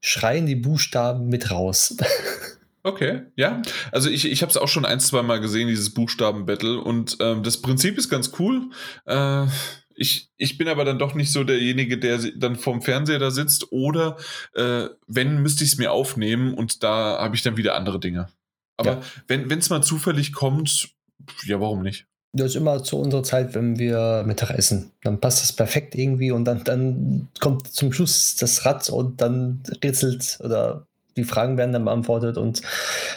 schreien 0.00 0.46
die 0.46 0.56
Buchstaben 0.56 1.28
mit 1.28 1.50
raus. 1.50 1.96
Okay, 2.84 3.22
ja. 3.36 3.62
Also 3.92 4.10
ich, 4.10 4.24
ich 4.24 4.42
habe 4.42 4.50
es 4.50 4.56
auch 4.56 4.66
schon 4.66 4.84
ein, 4.84 4.98
zwei 4.98 5.22
Mal 5.22 5.40
gesehen, 5.40 5.68
dieses 5.68 5.94
Buchstaben-Battle. 5.94 6.80
Und 6.80 7.16
ähm, 7.20 7.44
das 7.44 7.62
Prinzip 7.62 7.96
ist 7.96 8.08
ganz 8.08 8.32
cool. 8.40 8.70
Äh, 9.06 9.46
ich, 9.94 10.30
ich 10.36 10.58
bin 10.58 10.66
aber 10.66 10.84
dann 10.84 10.98
doch 10.98 11.14
nicht 11.14 11.30
so 11.30 11.44
derjenige, 11.44 11.96
der 11.96 12.18
dann 12.36 12.56
vorm 12.56 12.82
Fernseher 12.82 13.20
da 13.20 13.30
sitzt. 13.30 13.70
Oder 13.70 14.16
äh, 14.54 14.88
wenn, 15.06 15.42
müsste 15.42 15.62
ich 15.62 15.74
es 15.74 15.78
mir 15.78 15.92
aufnehmen 15.92 16.54
und 16.54 16.82
da 16.82 17.18
habe 17.20 17.36
ich 17.36 17.42
dann 17.42 17.56
wieder 17.56 17.76
andere 17.76 18.00
Dinge. 18.00 18.26
Aber 18.76 18.94
ja. 18.94 19.02
wenn 19.28 19.58
es 19.58 19.70
mal 19.70 19.82
zufällig 19.82 20.32
kommt, 20.32 20.88
ja, 21.44 21.60
warum 21.60 21.82
nicht? 21.82 22.06
Das 22.34 22.46
ist 22.46 22.56
immer 22.56 22.82
zu 22.82 22.98
unserer 22.98 23.22
Zeit, 23.22 23.54
wenn 23.54 23.78
wir 23.78 24.24
Mittag 24.26 24.50
essen. 24.50 24.90
Dann 25.02 25.20
passt 25.20 25.42
das 25.42 25.52
perfekt 25.52 25.94
irgendwie 25.94 26.30
und 26.30 26.46
dann, 26.46 26.64
dann 26.64 27.28
kommt 27.40 27.68
zum 27.72 27.92
Schluss 27.92 28.36
das 28.36 28.64
Rad 28.64 28.88
und 28.88 29.20
dann 29.20 29.62
rätselt 29.84 30.38
oder 30.42 30.86
die 31.16 31.24
Fragen 31.24 31.58
werden 31.58 31.72
dann 31.72 31.84
beantwortet 31.84 32.38
und 32.38 32.62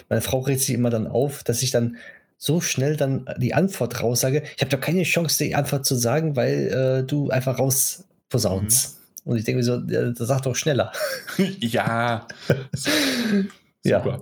meine 0.09 0.21
Frau 0.21 0.39
regt 0.39 0.59
sich 0.61 0.75
immer 0.75 0.89
dann 0.89 1.07
auf, 1.07 1.43
dass 1.43 1.63
ich 1.63 1.71
dann 1.71 1.95
so 2.37 2.59
schnell 2.59 2.97
dann 2.97 3.25
die 3.37 3.53
Antwort 3.53 4.03
raussage. 4.03 4.43
Ich 4.55 4.61
habe 4.61 4.69
doch 4.69 4.81
keine 4.81 5.03
Chance, 5.03 5.43
die 5.43 5.55
Antwort 5.55 5.85
zu 5.85 5.95
sagen, 5.95 6.35
weil 6.35 6.67
äh, 6.67 7.03
du 7.07 7.29
einfach 7.29 7.57
raus 7.57 8.03
posaunst. 8.29 8.97
Mhm. 9.23 9.31
Und 9.31 9.37
ich 9.37 9.45
denke 9.45 9.57
mir 9.57 9.63
so, 9.63 9.77
ja, 9.87 10.13
sag 10.13 10.41
doch 10.41 10.55
schneller. 10.55 10.91
ja. 11.59 12.27
Super. 12.73 13.47
Ja. 13.83 14.21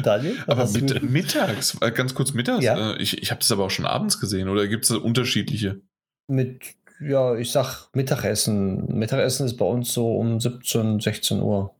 Daniel? 0.00 0.36
Aber 0.46 0.68
mit, 0.70 1.02
mittags, 1.02 1.76
äh, 1.80 1.90
ganz 1.90 2.14
kurz 2.14 2.32
mittags. 2.32 2.64
Ja. 2.64 2.92
Äh, 2.92 3.02
ich 3.02 3.22
ich 3.22 3.30
habe 3.30 3.40
das 3.40 3.50
aber 3.52 3.64
auch 3.64 3.70
schon 3.70 3.86
abends 3.86 4.18
gesehen 4.20 4.48
oder 4.48 4.66
gibt 4.68 4.84
es 4.84 4.90
unterschiedliche? 4.90 5.80
Mit, 6.28 6.62
ja, 7.00 7.34
ich 7.36 7.50
sag 7.50 7.88
Mittagessen. 7.94 8.86
Mittagessen 8.96 9.46
ist 9.46 9.56
bei 9.56 9.64
uns 9.64 9.92
so 9.92 10.16
um 10.16 10.40
17, 10.40 11.00
16 11.00 11.40
Uhr. 11.40 11.74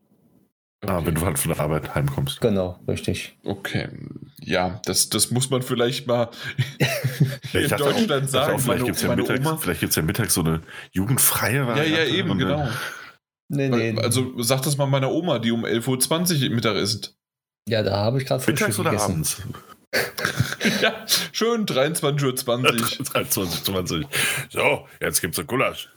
Ah, 0.84 1.00
wenn 1.04 1.14
du 1.14 1.24
halt 1.24 1.38
von 1.38 1.52
der 1.52 1.60
Arbeit 1.60 1.94
heimkommst. 1.94 2.40
Genau, 2.40 2.76
richtig. 2.88 3.38
Okay. 3.44 3.88
Ja, 4.40 4.80
das, 4.84 5.08
das 5.10 5.30
muss 5.30 5.48
man 5.48 5.62
vielleicht 5.62 6.08
mal 6.08 6.30
in 7.52 7.68
Deutschland 7.68 8.24
auch, 8.24 8.28
sagen. 8.28 8.54
Auch, 8.56 8.60
vielleicht 8.60 8.84
gibt 8.84 8.96
es 8.96 9.02
ja, 9.02 9.14
mittags, 9.14 9.96
ja 9.96 10.02
mittags 10.02 10.34
so 10.34 10.40
eine 10.40 10.60
jugendfreie 10.90 11.68
Variante. 11.68 11.92
Ja, 11.92 12.04
ja, 12.04 12.12
eben, 12.12 12.36
genau. 12.36 12.68
Nee, 13.48 13.68
nee. 13.68 13.96
Also 14.00 14.42
sag 14.42 14.62
das 14.62 14.76
mal 14.76 14.86
meiner 14.86 15.12
Oma, 15.12 15.38
die 15.38 15.52
um 15.52 15.64
11.20 15.64 16.48
Uhr 16.48 16.54
Mittag 16.54 16.74
isst. 16.76 17.16
Ja, 17.68 17.82
da 17.82 17.96
habe 17.96 18.18
ich 18.20 18.26
gerade 18.26 18.44
Mittags 18.46 18.78
oder 18.78 18.90
gegessen. 18.90 19.12
abends? 19.12 19.42
ja, 20.82 21.04
schön 21.32 21.66
23.20 21.66 22.24
Uhr. 22.24 22.32
23.20 22.34 23.98
Uhr. 24.02 24.08
So, 24.50 24.88
jetzt 25.00 25.20
gibt's 25.20 25.38
ein 25.38 25.46
Gulasch. 25.46 25.88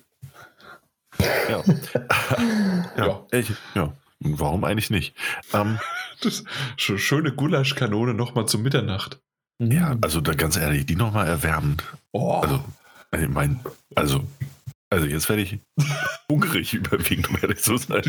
Ja. 1.50 1.64
ja, 2.98 3.06
ja. 3.06 3.26
Ich, 3.32 3.52
ja. 3.74 3.94
Warum 4.19 4.64
eigentlich 4.64 4.90
nicht? 4.90 5.16
Ähm, 5.53 5.80
das, 6.22 6.44
schöne 6.77 7.32
Gulaschkanone 7.34 8.14
nochmal 8.14 8.48
zur 8.48 8.61
Mitternacht. 8.61 9.19
Ja, 9.60 9.95
also 10.02 10.22
da 10.22 10.34
ganz 10.34 10.58
ehrlich, 10.58 10.85
die 10.85 10.95
nochmal 10.95 11.27
erwärmend. 11.27 11.84
Oh. 12.11 12.32
Also, 12.42 12.64
ich 13.18 13.30
meine, 13.30 13.60
also, 13.94 14.24
also 14.95 15.07
jetzt 15.07 15.27
werde 15.27 15.41
ich 15.41 15.59
hungrig 16.32 16.74
überwiegend, 16.74 17.30
um 17.30 17.38
ehrlich 17.41 17.59
zu 17.59 17.75
sein. 17.75 18.01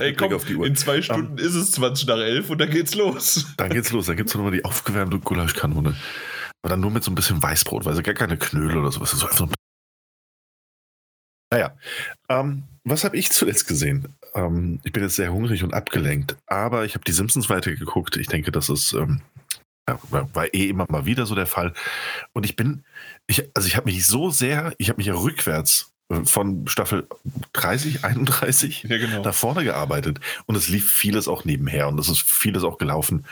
Ey, 0.00 0.14
komm, 0.14 0.32
auf 0.32 0.46
die 0.46 0.56
Uhr. 0.56 0.66
in 0.66 0.74
zwei 0.74 1.02
Stunden 1.02 1.32
um, 1.32 1.38
ist 1.38 1.54
es 1.54 1.72
20 1.72 2.06
nach 2.06 2.16
11 2.16 2.48
und 2.48 2.58
dann 2.58 2.70
geht's 2.70 2.94
los. 2.94 3.46
Dann 3.58 3.68
geht's 3.68 3.92
los, 3.92 4.06
dann 4.06 4.16
gibt's 4.16 4.34
nochmal 4.34 4.52
die 4.52 4.64
aufgewärmte 4.64 5.18
Gulaschkanone. 5.18 5.94
Aber 6.62 6.70
dann 6.70 6.80
nur 6.80 6.90
mit 6.90 7.04
so 7.04 7.10
ein 7.10 7.14
bisschen 7.14 7.42
Weißbrot, 7.42 7.84
weil 7.84 7.94
sie 7.94 8.02
gar 8.02 8.14
keine 8.14 8.38
Knödel 8.38 8.78
oder 8.78 8.90
sowas. 8.90 9.10
So 9.10 9.26
einfach 9.26 9.48
naja, 11.52 11.76
ähm, 12.30 12.64
was 12.84 13.04
habe 13.04 13.16
ich 13.16 13.30
zuletzt 13.30 13.68
gesehen? 13.68 14.08
Ähm, 14.34 14.80
ich 14.82 14.92
bin 14.92 15.02
jetzt 15.02 15.16
sehr 15.16 15.32
hungrig 15.32 15.62
und 15.62 15.74
abgelenkt, 15.74 16.36
aber 16.46 16.84
ich 16.84 16.94
habe 16.94 17.04
die 17.04 17.12
Simpsons 17.12 17.48
weitergeguckt. 17.50 18.16
Ich 18.16 18.26
denke, 18.26 18.50
das 18.50 18.70
ist 18.70 18.94
ähm, 18.94 19.20
ja, 19.88 19.98
war 20.10 20.52
eh 20.54 20.68
immer 20.68 20.86
mal 20.88 21.06
wieder 21.06 21.26
so 21.26 21.34
der 21.34 21.46
Fall. 21.46 21.72
Und 22.32 22.44
ich 22.44 22.56
bin, 22.56 22.84
ich, 23.26 23.50
also 23.54 23.68
ich 23.68 23.76
habe 23.76 23.86
mich 23.86 24.06
so 24.06 24.30
sehr, 24.30 24.74
ich 24.78 24.88
habe 24.88 24.96
mich 24.96 25.06
ja 25.06 25.14
rückwärts 25.14 25.93
von 26.24 26.66
Staffel 26.68 27.06
30, 27.54 28.04
31 28.04 28.84
ja, 28.84 28.98
genau. 28.98 29.22
nach 29.22 29.34
vorne 29.34 29.64
gearbeitet. 29.64 30.20
Und 30.46 30.54
es 30.54 30.68
lief 30.68 30.90
vieles 30.90 31.28
auch 31.28 31.44
nebenher 31.44 31.88
und 31.88 31.98
es 31.98 32.08
ist 32.08 32.22
vieles 32.22 32.62
auch 32.64 32.78
gelaufen, 32.78 33.24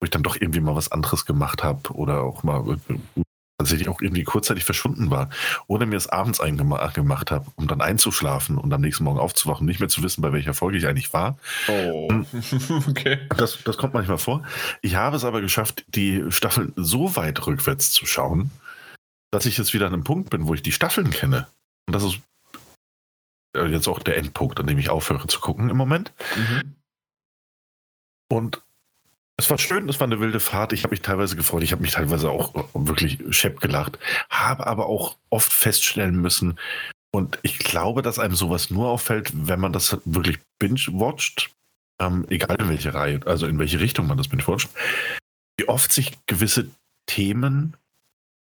wo 0.00 0.04
ich 0.04 0.10
dann 0.10 0.22
doch 0.22 0.36
irgendwie 0.40 0.60
mal 0.60 0.74
was 0.74 0.90
anderes 0.90 1.26
gemacht 1.26 1.62
habe 1.62 1.90
oder 1.92 2.22
auch 2.22 2.42
mal 2.42 2.78
äh, 2.88 3.22
tatsächlich 3.60 3.90
auch 3.90 4.00
irgendwie 4.00 4.24
kurzzeitig 4.24 4.64
verschwunden 4.64 5.10
war, 5.10 5.28
oder 5.66 5.84
mir 5.84 5.96
es 5.96 6.08
abends 6.08 6.40
gemacht 6.40 7.30
habe, 7.30 7.46
um 7.56 7.68
dann 7.68 7.82
einzuschlafen 7.82 8.56
und 8.56 8.72
am 8.72 8.80
nächsten 8.80 9.04
Morgen 9.04 9.18
aufzuwachen, 9.18 9.66
nicht 9.66 9.80
mehr 9.80 9.90
zu 9.90 10.02
wissen, 10.02 10.22
bei 10.22 10.32
welcher 10.32 10.54
Folge 10.54 10.78
ich 10.78 10.86
eigentlich 10.86 11.12
war. 11.12 11.36
Oh, 11.68 12.08
hm. 12.10 12.26
okay. 12.88 13.18
Das, 13.36 13.58
das 13.62 13.76
kommt 13.76 13.92
manchmal 13.92 14.16
vor. 14.16 14.42
Ich 14.80 14.94
habe 14.94 15.16
es 15.16 15.24
aber 15.24 15.42
geschafft, 15.42 15.84
die 15.88 16.24
Staffeln 16.30 16.72
so 16.76 17.16
weit 17.16 17.46
rückwärts 17.46 17.90
zu 17.90 18.06
schauen, 18.06 18.50
dass 19.30 19.46
ich 19.46 19.58
jetzt 19.58 19.74
wieder 19.74 19.86
an 19.86 19.94
einem 19.94 20.04
Punkt 20.04 20.30
bin, 20.30 20.46
wo 20.46 20.54
ich 20.54 20.62
die 20.62 20.72
Staffeln 20.72 21.10
kenne. 21.10 21.46
Und 21.86 21.94
das 21.94 22.02
ist 22.02 22.20
äh, 23.56 23.66
jetzt 23.66 23.88
auch 23.88 24.00
der 24.00 24.16
Endpunkt, 24.16 24.60
an 24.60 24.66
dem 24.66 24.78
ich 24.78 24.90
aufhöre 24.90 25.26
zu 25.26 25.40
gucken 25.40 25.70
im 25.70 25.76
Moment. 25.76 26.12
Mhm. 26.36 26.74
Und 28.30 28.62
es 29.36 29.48
war 29.48 29.58
schön, 29.58 29.88
es 29.88 29.98
war 30.00 30.06
eine 30.06 30.20
wilde 30.20 30.40
Fahrt. 30.40 30.72
Ich 30.72 30.82
habe 30.84 30.92
mich 30.92 31.02
teilweise 31.02 31.34
gefreut. 31.34 31.62
Ich 31.62 31.72
habe 31.72 31.82
mich 31.82 31.92
teilweise 31.92 32.30
auch 32.30 32.68
wirklich 32.74 33.18
schepp 33.30 33.60
gelacht. 33.60 33.98
Habe 34.28 34.66
aber 34.66 34.86
auch 34.86 35.16
oft 35.30 35.52
feststellen 35.52 36.20
müssen, 36.20 36.58
und 37.12 37.38
ich 37.42 37.58
glaube, 37.58 38.02
dass 38.02 38.18
einem 38.18 38.34
sowas 38.34 38.70
nur 38.70 38.88
auffällt, 38.88 39.32
wenn 39.34 39.60
man 39.60 39.72
das 39.72 39.98
wirklich 40.04 40.38
binge-watcht, 40.58 41.50
ähm, 42.00 42.24
egal 42.28 42.56
in 42.60 42.68
welche 42.68 42.94
Reihe, 42.94 43.20
also 43.26 43.46
in 43.46 43.58
welche 43.58 43.80
Richtung 43.80 44.06
man 44.06 44.16
das 44.16 44.28
binge-watcht, 44.28 44.70
wie 45.56 45.68
oft 45.68 45.92
sich 45.92 46.12
gewisse 46.26 46.70
Themen 47.06 47.76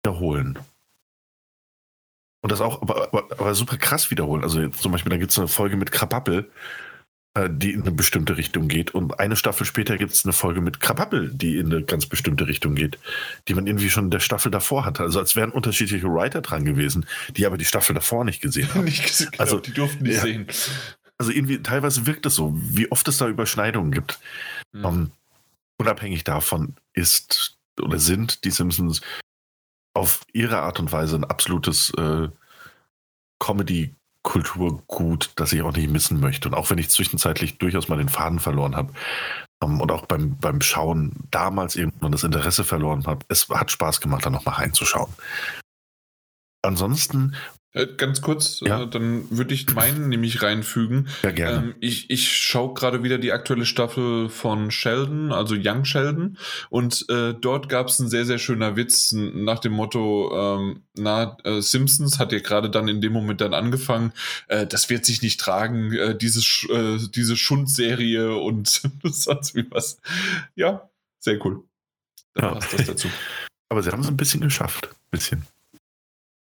wiederholen. 0.03 0.59
Und 2.47 2.53
das 2.53 2.61
auch 2.61 2.81
aber, 2.81 3.09
aber, 3.11 3.27
aber 3.29 3.55
super 3.55 3.75
krass 3.75 4.09
wiederholen. 4.09 4.41
Also 4.41 4.69
zum 4.69 4.93
Beispiel, 4.93 5.09
da 5.09 5.17
gibt 5.17 5.33
es 5.33 5.37
eine 5.37 5.49
Folge 5.49 5.75
mit 5.75 5.91
Krabappel, 5.91 6.49
äh, 7.33 7.49
die 7.51 7.73
in 7.73 7.81
eine 7.81 7.91
bestimmte 7.91 8.37
Richtung 8.37 8.69
geht. 8.69 8.91
Und 8.91 9.19
eine 9.19 9.35
Staffel 9.35 9.65
später 9.65 9.97
gibt 9.97 10.13
es 10.13 10.23
eine 10.23 10.31
Folge 10.31 10.61
mit 10.61 10.79
Krabappel, 10.79 11.29
die 11.33 11.57
in 11.57 11.65
eine 11.65 11.83
ganz 11.83 12.05
bestimmte 12.05 12.47
Richtung 12.47 12.73
geht, 12.73 12.99
die 13.49 13.53
man 13.53 13.67
irgendwie 13.67 13.89
schon 13.89 14.05
in 14.05 14.11
der 14.11 14.21
Staffel 14.21 14.49
davor 14.49 14.85
hatte. 14.85 15.03
Also 15.03 15.19
als 15.19 15.35
wären 15.35 15.51
unterschiedliche 15.51 16.07
Writer 16.07 16.39
dran 16.39 16.63
gewesen, 16.63 17.05
die 17.35 17.45
aber 17.45 17.57
die 17.57 17.65
Staffel 17.65 17.93
davor 17.93 18.23
nicht 18.23 18.41
gesehen 18.41 18.73
haben. 18.73 18.85
nicht 18.85 19.05
gesehen, 19.05 19.31
genau, 19.31 19.43
also 19.43 19.59
die 19.59 19.73
durften 19.73 20.03
nicht 20.03 20.15
ja, 20.15 20.21
sehen. 20.21 20.47
Also 21.17 21.33
irgendwie 21.33 21.61
teilweise 21.61 22.05
wirkt 22.05 22.25
es 22.27 22.35
so, 22.35 22.53
wie 22.55 22.89
oft 22.93 23.05
es 23.09 23.17
da 23.17 23.27
Überschneidungen 23.27 23.91
gibt. 23.91 24.21
Mhm. 24.71 24.85
Um, 24.85 24.95
ähm, 24.95 25.11
unabhängig 25.79 26.23
davon 26.23 26.77
ist 26.93 27.57
oder 27.77 27.99
sind 27.99 28.45
die 28.45 28.51
Simpsons 28.51 29.01
auf 29.97 30.21
ihre 30.31 30.59
Art 30.59 30.79
und 30.79 30.91
Weise 30.91 31.15
ein 31.15 31.23
absolutes 31.23 31.89
äh, 31.97 32.29
Comedy 33.39 33.95
Kulturgut, 34.21 35.31
das 35.35 35.53
ich 35.53 35.61
auch 35.63 35.75
nicht 35.75 35.89
missen 35.89 36.19
möchte. 36.19 36.49
Und 36.49 36.53
auch 36.53 36.69
wenn 36.69 36.77
ich 36.77 36.89
zwischenzeitlich 36.89 37.57
durchaus 37.57 37.87
mal 37.87 37.97
den 37.97 38.09
Faden 38.09 38.39
verloren 38.39 38.75
habe 38.75 38.93
ähm, 39.63 39.81
und 39.81 39.91
auch 39.91 40.05
beim, 40.05 40.37
beim 40.37 40.61
Schauen 40.61 41.13
damals 41.31 41.75
irgendwann 41.75 42.11
das 42.11 42.23
Interesse 42.23 42.63
verloren 42.63 43.07
habe, 43.07 43.25
es 43.29 43.49
hat 43.49 43.71
Spaß 43.71 43.99
gemacht, 43.99 44.25
da 44.25 44.29
nochmal 44.29 44.55
reinzuschauen. 44.55 45.11
Ansonsten 46.61 47.35
ganz 47.85 48.21
kurz, 48.21 48.61
ja. 48.61 48.83
äh, 48.83 48.87
dann 48.87 49.25
würde 49.29 49.53
ich 49.53 49.73
meinen 49.73 50.09
nämlich 50.09 50.41
reinfügen. 50.41 51.07
Ja, 51.23 51.31
gerne. 51.31 51.57
Ähm, 51.57 51.75
ich 51.79 52.09
ich 52.09 52.31
schaue 52.31 52.73
gerade 52.73 53.03
wieder 53.03 53.17
die 53.17 53.31
aktuelle 53.31 53.65
Staffel 53.65 54.29
von 54.29 54.71
Sheldon, 54.71 55.31
also 55.31 55.55
Young 55.57 55.85
Sheldon. 55.85 56.37
Und 56.69 57.05
äh, 57.09 57.33
dort 57.33 57.69
gab 57.69 57.87
es 57.87 57.99
einen 57.99 58.09
sehr, 58.09 58.25
sehr 58.25 58.39
schöner 58.39 58.75
Witz 58.75 59.11
nach 59.13 59.59
dem 59.59 59.73
Motto, 59.73 60.31
ähm, 60.33 60.83
na, 60.95 61.37
äh, 61.43 61.61
Simpsons 61.61 62.19
hat 62.19 62.31
ja 62.31 62.39
gerade 62.39 62.69
dann 62.69 62.87
in 62.87 63.01
dem 63.01 63.13
Moment 63.13 63.41
dann 63.41 63.53
angefangen, 63.53 64.13
äh, 64.47 64.65
das 64.65 64.89
wird 64.89 65.05
sich 65.05 65.21
nicht 65.21 65.39
tragen, 65.39 65.91
äh, 65.93 66.17
dieses, 66.17 66.65
äh, 66.69 66.97
diese 67.13 67.37
Schundserie 67.37 68.35
und 68.35 68.67
sonst 69.03 69.55
wie 69.55 69.65
was. 69.69 69.99
Ja, 70.55 70.89
sehr 71.19 71.43
cool. 71.45 71.63
Dann 72.33 72.45
ja. 72.45 72.51
passt 72.53 72.73
das 72.73 72.85
dazu. 72.85 73.07
Aber 73.69 73.83
sie 73.83 73.91
haben 73.91 74.01
es 74.01 74.07
ein 74.07 74.17
bisschen 74.17 74.41
geschafft. 74.41 74.87
Ein 74.87 75.11
bisschen 75.11 75.47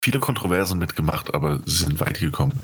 viele 0.04 0.20
Kontroversen 0.20 0.78
mitgemacht, 0.78 1.34
aber 1.34 1.60
sie 1.64 1.84
sind 1.84 1.98
weit 1.98 2.20
gekommen. 2.20 2.60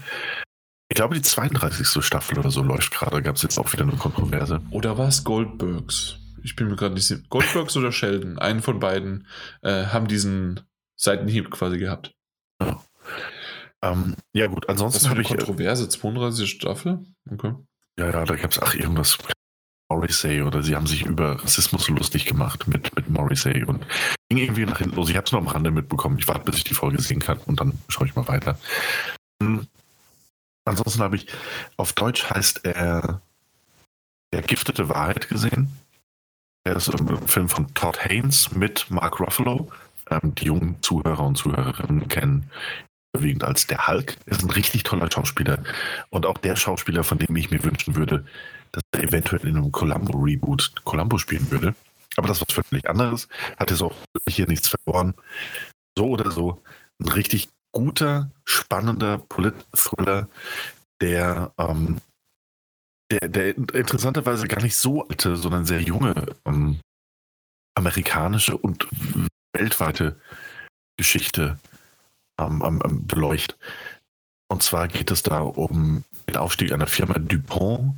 Ich 0.91 0.97
glaube, 0.97 1.15
die 1.15 1.23
32. 1.23 2.05
Staffel 2.05 2.39
oder 2.39 2.51
so 2.51 2.62
läuft 2.62 2.93
gerade. 2.93 3.23
Gab 3.23 3.36
es 3.36 3.43
jetzt 3.43 3.59
auch 3.59 3.73
wieder 3.73 3.85
eine 3.85 3.97
Kontroverse. 3.97 4.60
Oder 4.70 4.99
war 4.99 5.09
es 5.09 5.25
Goldbergs? 5.25 6.19
Ich 6.43 6.55
bin 6.55 6.69
mir 6.69 6.77
gerade 6.77 6.94
nicht 6.94 7.07
sicher. 7.07 7.23
Goldbergs 7.31 7.77
oder 7.78 7.93
Sheldon? 7.93 8.39
Einen 8.39 8.60
von 8.60 8.78
beiden 8.78 9.27
äh, 9.62 9.86
haben 9.86 10.07
diesen 10.07 10.60
Seitenhieb 10.97 11.51
quasi 11.51 11.78
gehabt. 11.78 12.12
Ja, 12.60 12.83
ähm, 13.83 14.17
ja 14.35 14.47
gut, 14.47 14.69
ansonsten 14.69 15.09
habe 15.09 15.23
ich. 15.23 15.31
Äh, 15.31 15.36
Kontroverse, 15.36 15.89
32. 15.89 16.51
Staffel? 16.51 17.07
Okay. 17.31 17.55
Ja, 17.99 18.10
ja, 18.10 18.25
da 18.25 18.36
gab 18.36 18.51
es, 18.51 18.60
ach, 18.60 18.75
irgendwas. 18.75 19.17
Morrissey 19.91 20.43
oder 20.43 20.62
sie 20.62 20.77
haben 20.77 20.86
sich 20.86 21.05
über 21.05 21.43
Rassismus 21.43 21.89
lustig 21.89 22.25
gemacht 22.25 22.69
mit, 22.69 22.94
mit 22.94 23.10
Morrissey 23.10 23.65
und 23.65 23.85
ging 24.28 24.39
irgendwie 24.39 24.65
nach 24.65 24.78
hinten 24.78 24.97
los. 24.97 25.10
Ich 25.10 25.17
habe 25.17 25.27
es 25.27 25.33
nur 25.33 25.41
am 25.41 25.49
Rande 25.49 25.73
mitbekommen. 25.73 26.19
Ich 26.19 26.28
warte, 26.28 26.44
bis 26.44 26.59
ich 26.59 26.65
die 26.65 26.75
Folge 26.75 27.02
sehen 27.02 27.19
kann 27.19 27.39
und 27.39 27.60
dann 27.60 27.78
schaue 27.89 28.07
ich 28.07 28.15
mal 28.15 28.28
weiter. 28.28 28.57
Hm. 29.43 29.67
Ansonsten 30.65 31.02
habe 31.02 31.17
ich 31.17 31.27
auf 31.77 31.93
Deutsch 31.93 32.31
heißt 32.31 32.65
er 32.65 33.20
Der 34.33 34.43
giftete 34.43 34.89
Wahrheit 34.89 35.28
gesehen. 35.28 35.77
Er 36.62 36.77
ist 36.77 36.89
ein 36.89 37.27
Film 37.27 37.49
von 37.49 37.75
Todd 37.75 38.05
Haynes 38.05 38.52
mit 38.52 38.91
Mark 38.91 39.19
Ruffalo. 39.19 39.73
Ähm, 40.09 40.35
die 40.36 40.44
jungen 40.44 40.81
Zuhörer 40.83 41.25
und 41.27 41.36
Zuhörerinnen 41.36 42.07
kennen 42.07 42.49
überwiegend 43.12 43.43
als 43.43 43.67
der 43.67 43.89
Hulk. 43.89 44.17
Er 44.27 44.33
ist 44.33 44.44
ein 44.44 44.51
richtig 44.51 44.85
toller 44.85 45.10
Schauspieler 45.10 45.65
und 46.10 46.27
auch 46.27 46.39
der 46.39 46.55
Schauspieler, 46.55 47.02
von 47.02 47.19
dem 47.19 47.35
ich 47.35 47.51
mir 47.51 47.65
wünschen 47.65 47.97
würde, 47.97 48.25
dass 48.73 48.83
er 48.93 49.05
eventuell 49.05 49.47
in 49.47 49.57
einem 49.57 49.73
Columbo-Reboot 49.73 50.85
Columbo 50.85 51.19
spielen 51.19 51.51
würde. 51.51 51.75
Aber 52.17 52.29
das 52.29 52.41
was 52.41 52.53
völlig 52.53 52.89
anderes. 52.89 53.29
Hat 53.59 53.71
jetzt 53.71 53.83
auch 53.83 53.95
hier 54.29 54.47
nichts 54.47 54.69
verloren. 54.69 55.15
So 55.97 56.09
oder 56.09 56.31
so. 56.31 56.63
Ein 57.01 57.09
richtig 57.09 57.49
guter, 57.73 58.31
spannender 58.45 59.19
Polit-Thriller, 59.19 60.29
der, 61.01 61.53
ähm, 61.59 62.01
der, 63.11 63.29
der 63.29 63.57
interessanterweise 63.57 64.49
gar 64.49 64.63
nicht 64.63 64.77
so 64.77 65.07
alte, 65.07 65.37
sondern 65.37 65.67
sehr 65.67 65.81
junge 65.81 66.37
ähm, 66.45 66.81
amerikanische 67.77 68.57
und 68.57 68.89
weltweite 69.53 70.21
Geschichte 70.97 71.59
ähm, 72.39 73.07
beleuchtet. 73.07 73.59
Und 74.49 74.63
zwar 74.63 74.89
geht 74.89 75.11
es 75.11 75.23
da 75.23 75.41
um 75.41 76.05
den 76.29 76.37
Aufstieg 76.37 76.73
einer 76.73 76.89
Firma 76.89 77.15
DuPont, 77.19 77.95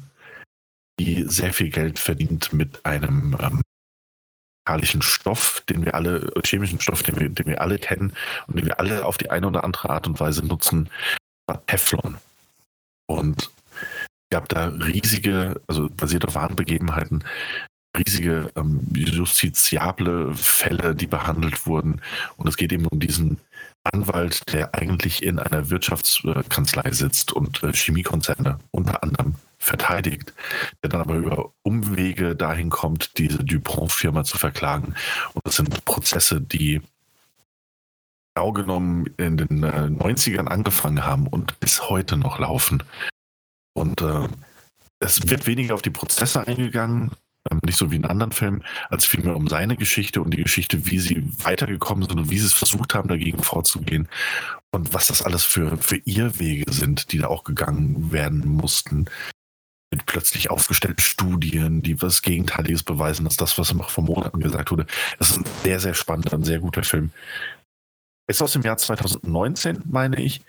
die 0.98 1.24
sehr 1.26 1.52
viel 1.52 1.70
Geld 1.70 1.98
verdient 1.98 2.52
mit 2.52 2.84
einem 2.84 3.36
ähm, 3.40 3.62
chemischen 4.68 5.02
Stoff, 5.02 5.62
den 5.68 5.84
wir 5.84 5.94
alle, 5.94 6.32
chemischen 6.44 6.80
Stoff, 6.80 7.02
den 7.02 7.18
wir, 7.18 7.28
den 7.28 7.46
wir 7.46 7.60
alle 7.60 7.78
kennen 7.78 8.12
und 8.46 8.56
den 8.56 8.66
wir 8.66 8.78
alle 8.78 9.04
auf 9.04 9.18
die 9.18 9.30
eine 9.30 9.46
oder 9.46 9.64
andere 9.64 9.90
Art 9.90 10.06
und 10.06 10.20
Weise 10.20 10.44
nutzen, 10.44 10.88
war 11.46 11.64
Teflon. 11.66 12.18
Und 13.06 13.50
gab 14.30 14.48
da 14.48 14.68
riesige, 14.68 15.60
also 15.66 15.88
basiert 15.90 16.26
auf 16.26 16.34
wahren 16.34 16.56
Begebenheiten, 16.56 17.24
riesige 17.96 18.50
ähm, 18.56 18.80
justiziable 18.94 20.34
Fälle, 20.34 20.94
die 20.94 21.06
behandelt 21.06 21.66
wurden. 21.66 22.00
Und 22.36 22.48
es 22.48 22.56
geht 22.56 22.72
eben 22.72 22.86
um 22.86 23.00
diesen 23.00 23.38
Anwalt, 23.84 24.42
der 24.52 24.74
eigentlich 24.74 25.22
in 25.22 25.38
einer 25.38 25.68
Wirtschaftskanzlei 25.68 26.92
sitzt 26.92 27.32
und 27.32 27.62
äh, 27.62 27.72
Chemiekonzerne 27.72 28.58
unter 28.70 29.02
anderem 29.02 29.34
verteidigt, 29.62 30.34
der 30.82 30.90
dann 30.90 31.00
aber 31.00 31.14
über 31.14 31.52
Umwege 31.62 32.34
dahin 32.34 32.70
kommt, 32.70 33.18
diese 33.18 33.44
Dupont-Firma 33.44 34.24
zu 34.24 34.36
verklagen. 34.38 34.94
Und 35.34 35.46
das 35.46 35.56
sind 35.56 35.84
Prozesse, 35.84 36.40
die 36.40 36.82
genau 38.34 38.52
genommen 38.52 39.06
in 39.18 39.36
den 39.36 39.62
äh, 39.62 39.88
90ern 39.88 40.46
angefangen 40.46 41.04
haben 41.04 41.26
und 41.26 41.60
bis 41.60 41.88
heute 41.88 42.16
noch 42.16 42.38
laufen. 42.38 42.82
Und 43.74 44.00
äh, 44.00 44.28
es 44.98 45.28
wird 45.28 45.46
weniger 45.46 45.74
auf 45.74 45.82
die 45.82 45.90
Prozesse 45.90 46.46
eingegangen, 46.46 47.12
ähm, 47.50 47.60
nicht 47.64 47.78
so 47.78 47.90
wie 47.90 47.96
in 47.96 48.04
anderen 48.04 48.32
Filmen, 48.32 48.64
als 48.88 49.04
vielmehr 49.04 49.36
um 49.36 49.48
seine 49.48 49.76
Geschichte 49.76 50.22
und 50.22 50.32
die 50.32 50.42
Geschichte, 50.42 50.86
wie 50.86 50.98
sie 50.98 51.24
weitergekommen 51.38 52.08
sind 52.08 52.18
und 52.18 52.30
wie 52.30 52.38
sie 52.38 52.46
es 52.46 52.52
versucht 52.52 52.94
haben, 52.94 53.08
dagegen 53.08 53.42
vorzugehen. 53.42 54.08
Und 54.72 54.94
was 54.94 55.08
das 55.08 55.22
alles 55.22 55.44
für, 55.44 55.76
für 55.76 55.96
Irrwege 56.04 56.72
sind, 56.72 57.12
die 57.12 57.18
da 57.18 57.28
auch 57.28 57.44
gegangen 57.44 58.12
werden 58.12 58.46
mussten. 58.46 59.06
Mit 59.92 60.06
plötzlich 60.06 60.50
aufgestellten 60.50 61.02
Studien, 61.02 61.82
die 61.82 62.00
was 62.02 62.22
Gegenteiliges 62.22 62.82
beweisen, 62.82 63.26
als 63.26 63.36
das, 63.36 63.58
was 63.58 63.72
noch 63.74 63.90
vor 63.90 64.04
Monaten 64.04 64.40
gesagt 64.40 64.70
wurde. 64.70 64.86
Es 65.20 65.30
ist 65.30 65.38
ein 65.38 65.44
sehr, 65.62 65.78
sehr 65.78 65.94
spannender, 65.94 66.32
ein 66.32 66.44
sehr 66.44 66.60
guter 66.60 66.82
Film. 66.82 67.12
Ist 68.26 68.42
aus 68.42 68.54
dem 68.54 68.62
Jahr 68.62 68.78
2019, 68.78 69.82
meine 69.84 70.20
ich. 70.20 70.40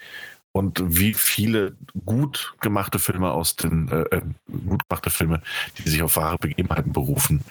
Und 0.54 0.82
wie 0.98 1.14
viele 1.14 1.76
gut 2.06 2.56
gemachte 2.62 3.00
Filme 3.00 3.32
aus 3.32 3.56
den, 3.56 3.90
äh, 3.90 4.04
äh, 4.16 4.22
gut 4.68 4.88
gemachte 4.88 5.10
Filme, 5.10 5.42
die 5.78 5.90
sich 5.90 6.02
auf 6.02 6.16
wahre 6.16 6.38
Begebenheiten 6.38 6.94
berufen, 6.94 7.44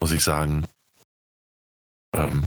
muss 0.00 0.12
ich 0.12 0.24
sagen, 0.24 0.66
ähm, 2.14 2.46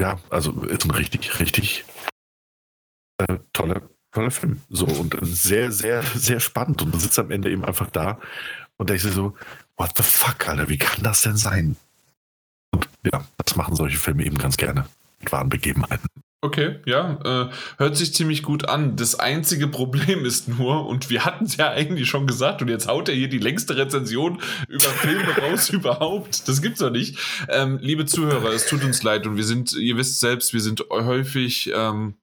ja, 0.00 0.18
also 0.30 0.62
ist 0.64 0.84
ein 0.84 0.90
richtig, 0.90 1.38
richtig 1.38 1.84
äh, 3.18 3.38
toller, 3.52 3.82
toller 4.12 4.30
Film. 4.30 4.60
So 4.70 4.86
und 4.86 5.16
sehr, 5.22 5.72
sehr, 5.72 6.02
sehr 6.02 6.40
spannend. 6.40 6.82
Und 6.82 6.94
du 6.94 6.98
sitzt 6.98 7.18
am 7.18 7.30
Ende 7.30 7.50
eben 7.50 7.64
einfach 7.64 7.90
da 7.90 8.18
und 8.76 8.90
denkst 8.90 9.04
dir 9.04 9.12
so, 9.12 9.34
what 9.76 9.92
the 9.96 10.02
fuck, 10.02 10.48
Alter, 10.48 10.68
wie 10.68 10.78
kann 10.78 11.02
das 11.02 11.22
denn 11.22 11.36
sein? 11.36 11.76
Und 12.70 12.88
ja, 13.10 13.24
das 13.44 13.56
machen 13.56 13.74
solche 13.74 13.98
Filme 13.98 14.24
eben 14.24 14.38
ganz 14.38 14.56
gerne 14.56 14.86
mit 15.20 15.32
wahren 15.32 15.48
Begebenheiten. 15.48 16.08
Okay, 16.44 16.80
ja, 16.86 17.20
äh, 17.24 17.52
hört 17.78 17.96
sich 17.96 18.12
ziemlich 18.14 18.42
gut 18.42 18.68
an. 18.68 18.96
Das 18.96 19.14
einzige 19.14 19.68
Problem 19.68 20.24
ist 20.24 20.48
nur, 20.48 20.86
und 20.88 21.08
wir 21.08 21.24
hatten 21.24 21.44
es 21.44 21.56
ja 21.56 21.70
eigentlich 21.70 22.08
schon 22.08 22.26
gesagt, 22.26 22.62
und 22.62 22.68
jetzt 22.68 22.88
haut 22.88 23.08
er 23.08 23.14
hier 23.14 23.28
die 23.28 23.38
längste 23.38 23.76
Rezension 23.76 24.40
über 24.68 24.80
Filme 24.80 25.36
raus 25.40 25.70
überhaupt. 25.70 26.48
Das 26.48 26.60
gibt's 26.60 26.80
doch 26.80 26.90
nicht. 26.90 27.16
Ähm, 27.48 27.78
liebe 27.80 28.06
Zuhörer, 28.06 28.50
es 28.52 28.66
tut 28.66 28.82
uns 28.82 29.04
leid 29.04 29.24
und 29.28 29.36
wir 29.36 29.44
sind, 29.44 29.72
ihr 29.72 29.96
wisst 29.96 30.18
selbst, 30.18 30.52
wir 30.52 30.60
sind 30.60 30.84
häufig 30.90 31.70
ähm, 31.72 32.14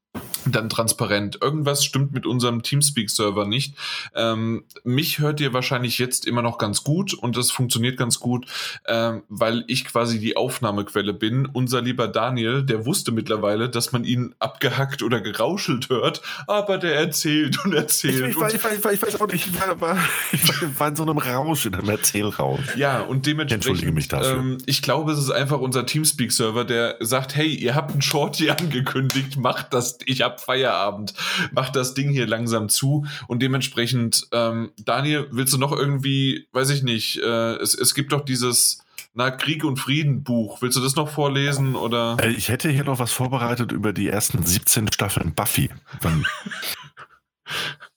dann 0.52 0.69
transparent. 0.69 1.40
Irgendwas 1.42 1.84
stimmt 1.84 2.14
mit 2.14 2.26
unserem 2.26 2.64
Teamspeak-Server 2.64 3.45
nicht. 3.45 3.76
Ähm, 4.16 4.64
mich 4.84 5.19
hört 5.19 5.40
ihr 5.40 5.53
wahrscheinlich 5.53 6.00
jetzt 6.00 6.26
immer 6.26 6.42
noch 6.42 6.58
ganz 6.58 6.84
gut 6.84 7.14
und 7.14 7.38
das 7.38 7.52
funktioniert 7.52 7.98
ganz 7.98 8.19
gut, 8.19 8.45
ähm, 8.88 9.24
weil 9.30 9.64
ich 9.68 9.86
quasi 9.86 10.19
die 10.19 10.36
Aufnahmequelle 10.36 11.14
bin. 11.14 11.45
Unser 11.45 11.82
lieber 11.82 12.08
Daniel, 12.08 12.64
der 12.64 12.86
wusste 12.86 13.11
mittlerweile, 13.11 13.69
dass 13.69 13.92
man 13.92 14.03
ihn 14.03 14.36
abgehackt 14.40 15.03
oder 15.03 15.22
gerauschelt 15.22 15.90
hört, 15.90 16.22
aber 16.48 16.78
der 16.78 16.95
erzählt 16.95 17.64
und 17.64 17.74
erzählt. 17.74 18.16
Ich, 18.16 18.22
ich, 18.22 18.30
ich, 18.30 18.64
weiß, 18.64 18.94
ich 18.94 19.02
weiß, 19.02 19.22
auch 19.22 19.28
nicht, 19.28 19.48
ich 19.48 19.60
war, 19.60 19.98
ich 20.32 20.80
war, 20.80 20.88
in 20.88 20.95
so 20.95 21.03
einem 21.03 21.18
Rausch, 21.18 21.66
in 21.66 21.76
einem 21.76 21.90
Erzählrausch. 21.90 22.76
Ja, 22.76 23.02
und 23.02 23.26
dementsprechend. 23.26 23.68
Entschuldige 23.68 23.92
mich 23.92 24.08
dafür. 24.08 24.38
Ähm, 24.38 24.58
ich 24.66 24.82
glaube, 24.82 25.11
es 25.11 25.19
ist 25.19 25.32
einfach 25.32 25.60
unser 25.60 25.86
Teamspeak-Server, 25.86 26.66
der 26.66 26.98
sagt, 27.00 27.36
hey, 27.36 27.53
ihr 27.53 27.76
habt 27.76 27.92
einen 27.92 28.02
Shorty 28.02 28.50
angekündigt, 28.60 29.38
macht 29.38 29.74
das 29.74 30.00
ich 30.06 30.22
habe 30.22 30.39
Feierabend, 30.40 31.14
mach 31.51 31.69
das 31.69 31.93
Ding 31.93 32.09
hier 32.09 32.27
langsam 32.27 32.69
zu 32.69 33.06
und 33.27 33.42
dementsprechend, 33.42 34.27
ähm, 34.32 34.72
Daniel, 34.77 35.27
willst 35.32 35.53
du 35.53 35.58
noch 35.58 35.72
irgendwie, 35.72 36.48
weiß 36.51 36.69
ich 36.72 36.84
nicht, 36.84 37.18
äh, 37.18 37.56
es, 37.56 37.76
es 37.76 37.93
gibt 37.93 38.11
doch 38.11 38.26
dieses 38.26 38.84
na, 39.14 39.32
Krieg 39.32 39.64
und 39.64 39.77
Frieden 39.77 40.24
Buch. 40.24 40.61
Willst 40.61 40.77
du 40.77 40.82
das 40.82 40.95
noch 40.95 41.09
vorlesen 41.09 41.76
oder? 41.76 42.18
Äh, 42.22 42.30
ich 42.32 42.50
hätte 42.50 42.69
hier 42.69 42.84
noch 42.84 43.00
was 43.00 43.11
vorbereitet 43.11 43.72
über 43.72 43.92
die 43.92 44.08
ersten 44.08 44.45
17 44.45 44.92
Staffeln 44.92 45.34
Buffy. 45.34 45.69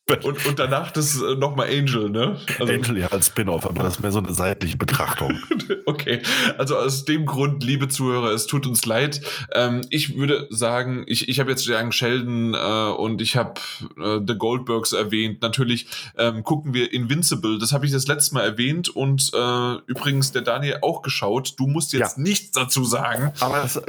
Und, 0.25 0.45
und 0.47 0.59
danach 0.59 0.91
das 0.91 1.21
äh, 1.23 1.37
nochmal 1.37 1.69
Angel, 1.69 2.11
ne? 2.11 2.39
Also, 2.59 2.73
Angel 2.73 2.99
ja 2.99 3.07
als 3.09 3.29
Spin-off, 3.29 3.65
aber 3.65 3.85
das 3.85 3.95
ist 3.95 4.01
mehr 4.01 4.11
so 4.11 4.19
eine 4.19 4.35
seitliche 4.35 4.77
Betrachtung. 4.77 5.39
okay, 5.87 6.21
also 6.59 6.77
aus 6.77 7.05
dem 7.05 7.25
Grund, 7.25 7.63
liebe 7.63 7.89
Zuhörer, 7.89 8.31
es 8.33 8.47
tut 8.47 8.67
uns 8.67 8.85
leid. 8.85 9.23
Ähm, 9.55 9.83
ich 9.91 10.17
würde 10.17 10.49
sagen, 10.51 11.05
ich, 11.07 11.29
ich 11.29 11.39
habe 11.41 11.51
jetzt 11.51 11.69
Young 11.69 11.93
Sheldon 11.93 12.55
äh, 12.55 12.93
und 12.93 13.23
ich 13.23 13.37
habe 13.37 13.61
äh, 13.97 14.21
The 14.27 14.35
Goldbergs 14.37 14.93
erwähnt. 14.93 15.41
Natürlich 15.41 15.87
ähm, 16.19 16.43
gucken 16.43 16.75
wir 16.75 16.93
Invincible, 16.93 17.59
das 17.59 17.73
habe 17.73 17.87
ich 17.87 17.93
das 17.93 18.07
letzte 18.09 18.35
Mal 18.35 18.43
erwähnt 18.43 18.89
und 18.89 19.31
äh, 19.33 19.75
übrigens 19.87 20.33
der 20.33 20.43
Daniel 20.43 20.79
auch 20.83 21.03
geschaut. 21.03 21.55
Du 21.59 21.69
musst 21.69 21.93
jetzt 21.93 22.17
ja. 22.17 22.23
nichts 22.23 22.51
dazu 22.51 22.85
sagen. 22.85 23.33
Aber 23.41 23.63
das, 23.63 23.81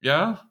ja? 0.00 0.48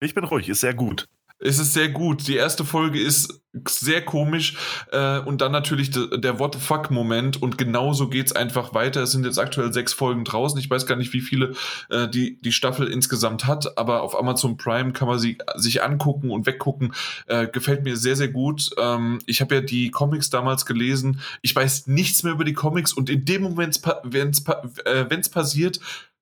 Ich 0.00 0.14
bin 0.14 0.24
ruhig, 0.24 0.48
ist 0.48 0.60
sehr 0.60 0.74
gut. 0.74 1.08
Es 1.40 1.58
ist 1.58 1.72
sehr 1.72 1.88
gut. 1.88 2.26
Die 2.26 2.36
erste 2.36 2.64
Folge 2.64 3.00
ist 3.00 3.42
sehr 3.66 4.04
komisch 4.04 4.56
äh, 4.92 5.20
und 5.20 5.40
dann 5.40 5.52
natürlich 5.52 5.90
de, 5.90 6.20
der 6.20 6.38
What 6.38 6.54
the 6.54 6.60
fuck 6.60 6.90
Moment 6.90 7.40
und 7.40 7.58
genauso 7.58 8.08
geht's 8.08 8.32
einfach 8.32 8.74
weiter. 8.74 9.02
Es 9.02 9.12
sind 9.12 9.24
jetzt 9.24 9.38
aktuell 9.38 9.72
sechs 9.72 9.92
Folgen 9.92 10.24
draußen. 10.24 10.58
Ich 10.60 10.68
weiß 10.68 10.86
gar 10.86 10.96
nicht, 10.96 11.12
wie 11.12 11.20
viele 11.20 11.54
äh, 11.90 12.08
die 12.08 12.40
die 12.40 12.52
Staffel 12.52 12.88
insgesamt 12.88 13.46
hat, 13.46 13.78
aber 13.78 14.02
auf 14.02 14.18
Amazon 14.18 14.56
Prime 14.56 14.92
kann 14.92 15.08
man 15.08 15.18
sie 15.18 15.38
sich 15.56 15.82
angucken 15.82 16.30
und 16.30 16.46
weggucken. 16.46 16.92
Äh, 17.26 17.48
gefällt 17.48 17.84
mir 17.84 17.96
sehr 17.96 18.16
sehr 18.16 18.28
gut. 18.28 18.70
Ähm, 18.78 19.20
ich 19.26 19.40
habe 19.40 19.56
ja 19.56 19.60
die 19.60 19.90
Comics 19.90 20.30
damals 20.30 20.66
gelesen. 20.66 21.20
Ich 21.40 21.54
weiß 21.54 21.86
nichts 21.86 22.22
mehr 22.22 22.32
über 22.32 22.44
die 22.44 22.54
Comics 22.54 22.92
und 22.92 23.08
in 23.08 23.24
dem 23.24 23.42
Moment, 23.42 23.80
wenn 24.02 24.30
es 24.30 24.44
äh, 24.84 25.06
wenn's 25.08 25.30
passiert, 25.30 25.80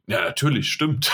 ja, 0.09 0.20
natürlich, 0.23 0.70
stimmt. 0.70 1.10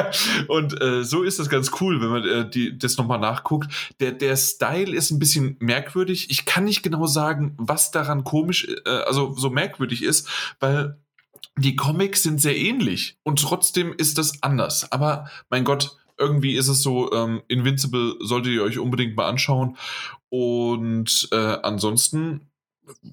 und 0.48 0.80
äh, 0.80 1.02
so 1.02 1.24
ist 1.24 1.40
das 1.40 1.48
ganz 1.48 1.72
cool, 1.80 2.00
wenn 2.00 2.08
man 2.08 2.24
äh, 2.24 2.48
die, 2.48 2.78
das 2.78 2.96
nochmal 2.96 3.18
nachguckt. 3.18 3.94
Der, 3.98 4.12
der 4.12 4.36
Style 4.36 4.94
ist 4.94 5.10
ein 5.10 5.18
bisschen 5.18 5.56
merkwürdig. 5.58 6.30
Ich 6.30 6.44
kann 6.44 6.64
nicht 6.64 6.84
genau 6.84 7.06
sagen, 7.06 7.54
was 7.58 7.90
daran 7.90 8.22
komisch, 8.22 8.68
äh, 8.84 8.88
also 8.88 9.34
so 9.34 9.50
merkwürdig 9.50 10.04
ist, 10.04 10.28
weil 10.60 10.96
die 11.58 11.74
Comics 11.74 12.22
sind 12.22 12.40
sehr 12.40 12.56
ähnlich 12.56 13.18
und 13.24 13.40
trotzdem 13.40 13.92
ist 13.96 14.16
das 14.16 14.42
anders. 14.42 14.92
Aber 14.92 15.28
mein 15.50 15.64
Gott, 15.64 15.96
irgendwie 16.18 16.54
ist 16.54 16.68
es 16.68 16.82
so, 16.82 17.12
ähm, 17.12 17.42
Invincible 17.48 18.14
solltet 18.20 18.52
ihr 18.52 18.62
euch 18.62 18.78
unbedingt 18.78 19.16
mal 19.16 19.28
anschauen. 19.28 19.76
Und 20.28 21.28
äh, 21.32 21.36
ansonsten 21.36 22.48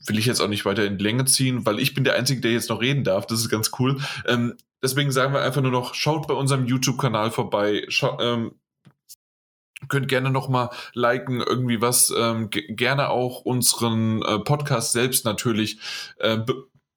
will 0.05 0.19
ich 0.19 0.25
jetzt 0.25 0.41
auch 0.41 0.47
nicht 0.47 0.65
weiter 0.65 0.85
in 0.85 0.97
die 0.97 1.03
Länge 1.03 1.25
ziehen, 1.25 1.65
weil 1.65 1.79
ich 1.79 1.95
bin 1.95 2.03
der 2.03 2.15
Einzige, 2.15 2.41
der 2.41 2.51
jetzt 2.51 2.69
noch 2.69 2.81
reden 2.81 3.03
darf. 3.03 3.25
Das 3.25 3.39
ist 3.39 3.49
ganz 3.49 3.71
cool. 3.79 3.99
Ähm, 4.27 4.55
deswegen 4.83 5.11
sagen 5.11 5.33
wir 5.33 5.41
einfach 5.41 5.61
nur 5.61 5.71
noch, 5.71 5.95
schaut 5.95 6.27
bei 6.27 6.33
unserem 6.33 6.65
YouTube-Kanal 6.65 7.31
vorbei. 7.31 7.85
Schau, 7.87 8.19
ähm, 8.19 8.51
könnt 9.87 10.07
gerne 10.07 10.29
noch 10.29 10.49
mal 10.49 10.69
liken, 10.93 11.41
irgendwie 11.41 11.81
was. 11.81 12.13
Ähm, 12.15 12.49
gerne 12.51 13.09
auch 13.09 13.41
unseren 13.41 14.21
äh, 14.21 14.39
Podcast 14.39 14.91
selbst 14.91 15.25
natürlich 15.25 15.79
äh, 16.19 16.39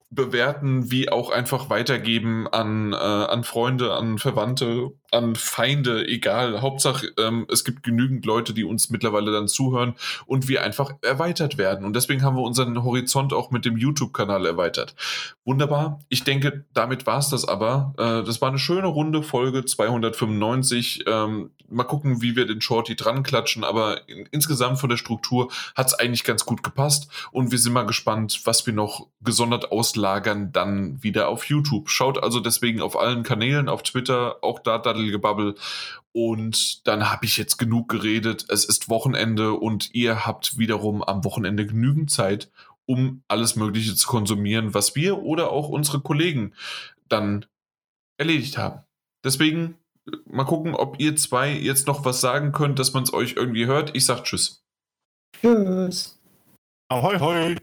bewerten, 0.09 0.89
wie 0.91 1.09
auch 1.09 1.31
einfach 1.31 1.69
weitergeben 1.69 2.47
an, 2.47 2.93
äh, 2.93 2.95
an 2.95 3.43
Freunde, 3.43 3.93
an 3.93 4.17
Verwandte, 4.17 4.91
an 5.11 5.35
Feinde, 5.35 6.07
egal. 6.07 6.61
Hauptsache, 6.61 7.11
ähm, 7.17 7.45
es 7.49 7.63
gibt 7.63 7.83
genügend 7.83 8.25
Leute, 8.25 8.53
die 8.53 8.63
uns 8.63 8.89
mittlerweile 8.89 9.31
dann 9.31 9.47
zuhören 9.47 9.95
und 10.25 10.47
wir 10.47 10.63
einfach 10.63 10.91
erweitert 11.01 11.57
werden. 11.57 11.85
Und 11.85 11.95
deswegen 11.95 12.23
haben 12.23 12.35
wir 12.35 12.43
unseren 12.43 12.83
Horizont 12.83 13.33
auch 13.33 13.51
mit 13.51 13.65
dem 13.65 13.77
YouTube-Kanal 13.77 14.45
erweitert. 14.45 14.95
Wunderbar. 15.45 15.99
Ich 16.09 16.23
denke, 16.23 16.65
damit 16.73 17.05
war 17.05 17.19
es 17.19 17.29
das 17.29 17.47
aber. 17.47 17.93
Äh, 17.97 18.25
das 18.25 18.41
war 18.41 18.49
eine 18.49 18.59
schöne 18.59 18.87
runde 18.87 19.23
Folge 19.23 19.65
295. 19.65 21.05
Ähm, 21.07 21.51
mal 21.69 21.83
gucken, 21.83 22.21
wie 22.21 22.35
wir 22.35 22.45
den 22.45 22.61
Shorty 22.61 22.95
dran 22.95 23.23
klatschen, 23.23 23.63
aber 23.63 24.07
in, 24.07 24.27
insgesamt 24.31 24.79
von 24.79 24.89
der 24.89 24.97
Struktur 24.97 25.51
hat 25.75 25.87
es 25.87 25.93
eigentlich 25.93 26.23
ganz 26.23 26.45
gut 26.45 26.63
gepasst 26.63 27.09
und 27.31 27.51
wir 27.51 27.59
sind 27.59 27.73
mal 27.73 27.85
gespannt, 27.85 28.41
was 28.45 28.65
wir 28.65 28.73
noch 28.73 29.07
gesondert 29.21 29.71
auslagern 29.71 30.51
dann 30.51 31.01
wieder 31.03 31.29
auf 31.29 31.45
YouTube. 31.45 31.89
Schaut 31.89 32.21
also 32.21 32.39
deswegen 32.39 32.81
auf 32.81 32.97
allen 32.97 33.23
Kanälen, 33.23 33.69
auf 33.69 33.83
Twitter, 33.83 34.37
auch 34.41 34.59
da 34.59 34.77
Daddelgebabbel 34.97 35.55
und 36.11 36.87
dann 36.87 37.09
habe 37.09 37.25
ich 37.25 37.37
jetzt 37.37 37.57
genug 37.57 37.89
geredet. 37.89 38.45
Es 38.49 38.65
ist 38.65 38.89
Wochenende 38.89 39.53
und 39.53 39.93
ihr 39.93 40.25
habt 40.25 40.57
wiederum 40.57 41.03
am 41.03 41.23
Wochenende 41.23 41.65
genügend 41.65 42.09
Zeit, 42.09 42.51
um 42.85 43.23
alles 43.27 43.55
Mögliche 43.55 43.95
zu 43.95 44.07
konsumieren, 44.07 44.73
was 44.73 44.95
wir 44.95 45.19
oder 45.19 45.51
auch 45.51 45.69
unsere 45.69 46.01
Kollegen 46.01 46.53
dann 47.07 47.45
erledigt 48.17 48.57
haben. 48.57 48.83
Deswegen 49.23 49.77
mal 50.25 50.45
gucken, 50.45 50.73
ob 50.73 50.99
ihr 50.99 51.15
zwei 51.15 51.51
jetzt 51.51 51.87
noch 51.87 52.05
was 52.05 52.21
sagen 52.21 52.51
könnt, 52.51 52.79
dass 52.79 52.93
man 52.93 53.03
es 53.03 53.13
euch 53.13 53.33
irgendwie 53.33 53.65
hört. 53.65 53.95
Ich 53.95 54.05
sag 54.05 54.23
Tschüss. 54.23 54.63
Tschüss. 55.39 56.19
Ahoi, 56.89 57.19
hoi. 57.19 57.57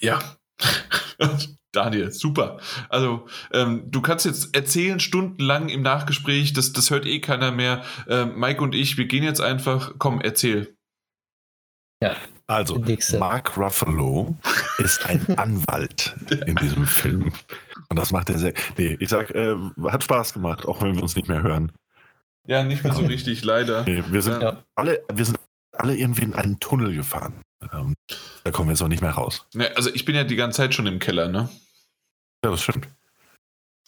Ja, 0.00 0.36
Daniel, 1.72 2.10
super. 2.12 2.58
Also, 2.90 3.26
ähm, 3.52 3.90
du 3.90 4.02
kannst 4.02 4.26
jetzt 4.26 4.54
erzählen 4.54 5.00
stundenlang 5.00 5.70
im 5.70 5.82
Nachgespräch, 5.82 6.52
das, 6.52 6.72
das 6.72 6.90
hört 6.90 7.06
eh 7.06 7.20
keiner 7.20 7.50
mehr. 7.50 7.82
Ähm, 8.08 8.38
Mike 8.38 8.62
und 8.62 8.74
ich, 8.74 8.98
wir 8.98 9.06
gehen 9.06 9.24
jetzt 9.24 9.40
einfach. 9.40 9.94
Komm, 9.98 10.20
erzähl. 10.20 10.76
Ja. 12.02 12.16
Also, 12.46 12.82
Mark 13.18 13.56
Ruffalo 13.56 14.36
ist 14.78 15.06
ein 15.06 15.26
Anwalt 15.38 16.14
in 16.46 16.56
diesem 16.56 16.86
Film. 16.86 17.32
Und 17.88 17.98
das 17.98 18.12
macht 18.12 18.28
er 18.28 18.38
sehr. 18.38 18.52
Nee, 18.76 18.96
ich 19.00 19.08
sag, 19.08 19.30
äh, 19.30 19.54
hat 19.84 20.04
Spaß 20.04 20.34
gemacht, 20.34 20.66
auch 20.66 20.82
wenn 20.82 20.94
wir 20.94 21.02
uns 21.02 21.16
nicht 21.16 21.28
mehr 21.28 21.42
hören. 21.42 21.72
Ja, 22.46 22.64
nicht 22.64 22.84
mehr 22.84 22.92
so 22.92 23.02
richtig, 23.02 23.44
leider. 23.44 23.84
Nee, 23.84 24.02
wir 24.08 24.20
sind 24.20 24.42
ja. 24.42 24.62
alle, 24.74 25.02
wir 25.12 25.24
sind 25.24 25.38
alle 25.72 25.96
irgendwie 25.96 26.24
in 26.24 26.34
einen 26.34 26.58
Tunnel 26.60 26.94
gefahren. 26.94 27.40
Ähm, 27.72 27.94
da 28.44 28.50
kommen 28.50 28.68
wir 28.68 28.72
jetzt 28.72 28.82
auch 28.82 28.88
nicht 28.88 29.02
mehr 29.02 29.12
raus. 29.12 29.46
Nee, 29.54 29.68
also 29.74 29.90
ich 29.92 30.04
bin 30.04 30.14
ja 30.14 30.24
die 30.24 30.36
ganze 30.36 30.58
Zeit 30.58 30.74
schon 30.74 30.86
im 30.86 30.98
Keller, 30.98 31.28
ne? 31.28 31.48
Ja, 32.44 32.50
das 32.50 32.62
stimmt. 32.62 32.88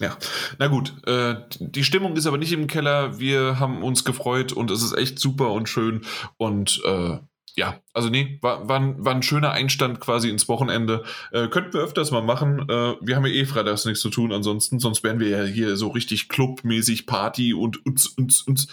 Ja, 0.00 0.16
na 0.58 0.66
gut. 0.66 0.92
Äh, 1.06 1.36
die 1.60 1.84
Stimmung 1.84 2.16
ist 2.16 2.26
aber 2.26 2.38
nicht 2.38 2.52
im 2.52 2.66
Keller. 2.66 3.18
Wir 3.18 3.60
haben 3.60 3.82
uns 3.82 4.04
gefreut 4.04 4.52
und 4.52 4.70
es 4.70 4.82
ist 4.82 4.96
echt 4.96 5.18
super 5.18 5.52
und 5.52 5.68
schön. 5.68 6.02
Und 6.36 6.82
äh, 6.84 7.18
ja, 7.56 7.80
also 7.92 8.08
nee, 8.08 8.38
war, 8.42 8.68
war, 8.68 8.80
ein, 8.80 9.04
war 9.04 9.14
ein 9.14 9.22
schöner 9.22 9.52
Einstand 9.52 10.00
quasi 10.00 10.28
ins 10.28 10.48
Wochenende. 10.48 11.04
Äh, 11.30 11.48
könnten 11.48 11.74
wir 11.74 11.80
öfters 11.80 12.10
mal 12.10 12.22
machen. 12.22 12.68
Äh, 12.68 12.96
wir 13.00 13.14
haben 13.14 13.26
ja 13.26 13.32
eh 13.32 13.44
freitags 13.44 13.84
nichts 13.84 14.00
zu 14.00 14.10
tun 14.10 14.32
ansonsten, 14.32 14.80
sonst 14.80 15.04
wären 15.04 15.20
wir 15.20 15.28
ja 15.28 15.44
hier 15.44 15.76
so 15.76 15.88
richtig 15.88 16.28
clubmäßig 16.28 17.06
Party 17.06 17.54
und 17.54 17.86
uns, 17.86 18.06
uns, 18.08 18.42
uns. 18.42 18.66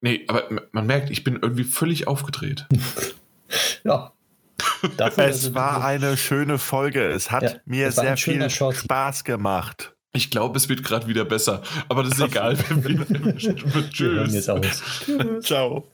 Nee, 0.00 0.24
aber 0.28 0.44
man 0.70 0.86
merkt, 0.86 1.10
ich 1.10 1.24
bin 1.24 1.38
irgendwie 1.42 1.64
völlig 1.64 2.06
aufgedreht. 2.06 2.66
ja, 3.84 4.12
Dafür, 4.96 5.24
es 5.24 5.54
war 5.54 5.84
eine 5.84 6.16
schöne 6.16 6.58
Folge. 6.58 7.06
Es 7.06 7.30
hat 7.30 7.42
ja, 7.42 7.50
mir 7.64 7.88
es 7.88 7.96
sehr 7.96 8.16
viel 8.16 8.48
Short. 8.50 8.76
Spaß 8.76 9.24
gemacht. 9.24 9.94
Ich 10.12 10.30
glaube, 10.30 10.56
es 10.56 10.68
wird 10.68 10.82
gerade 10.82 11.06
wieder 11.06 11.24
besser. 11.24 11.62
Aber 11.88 12.02
das 12.02 12.14
ist 12.14 12.20
egal. 12.20 12.56
Tschüss. 13.90 14.50
Ciao. 15.42 15.84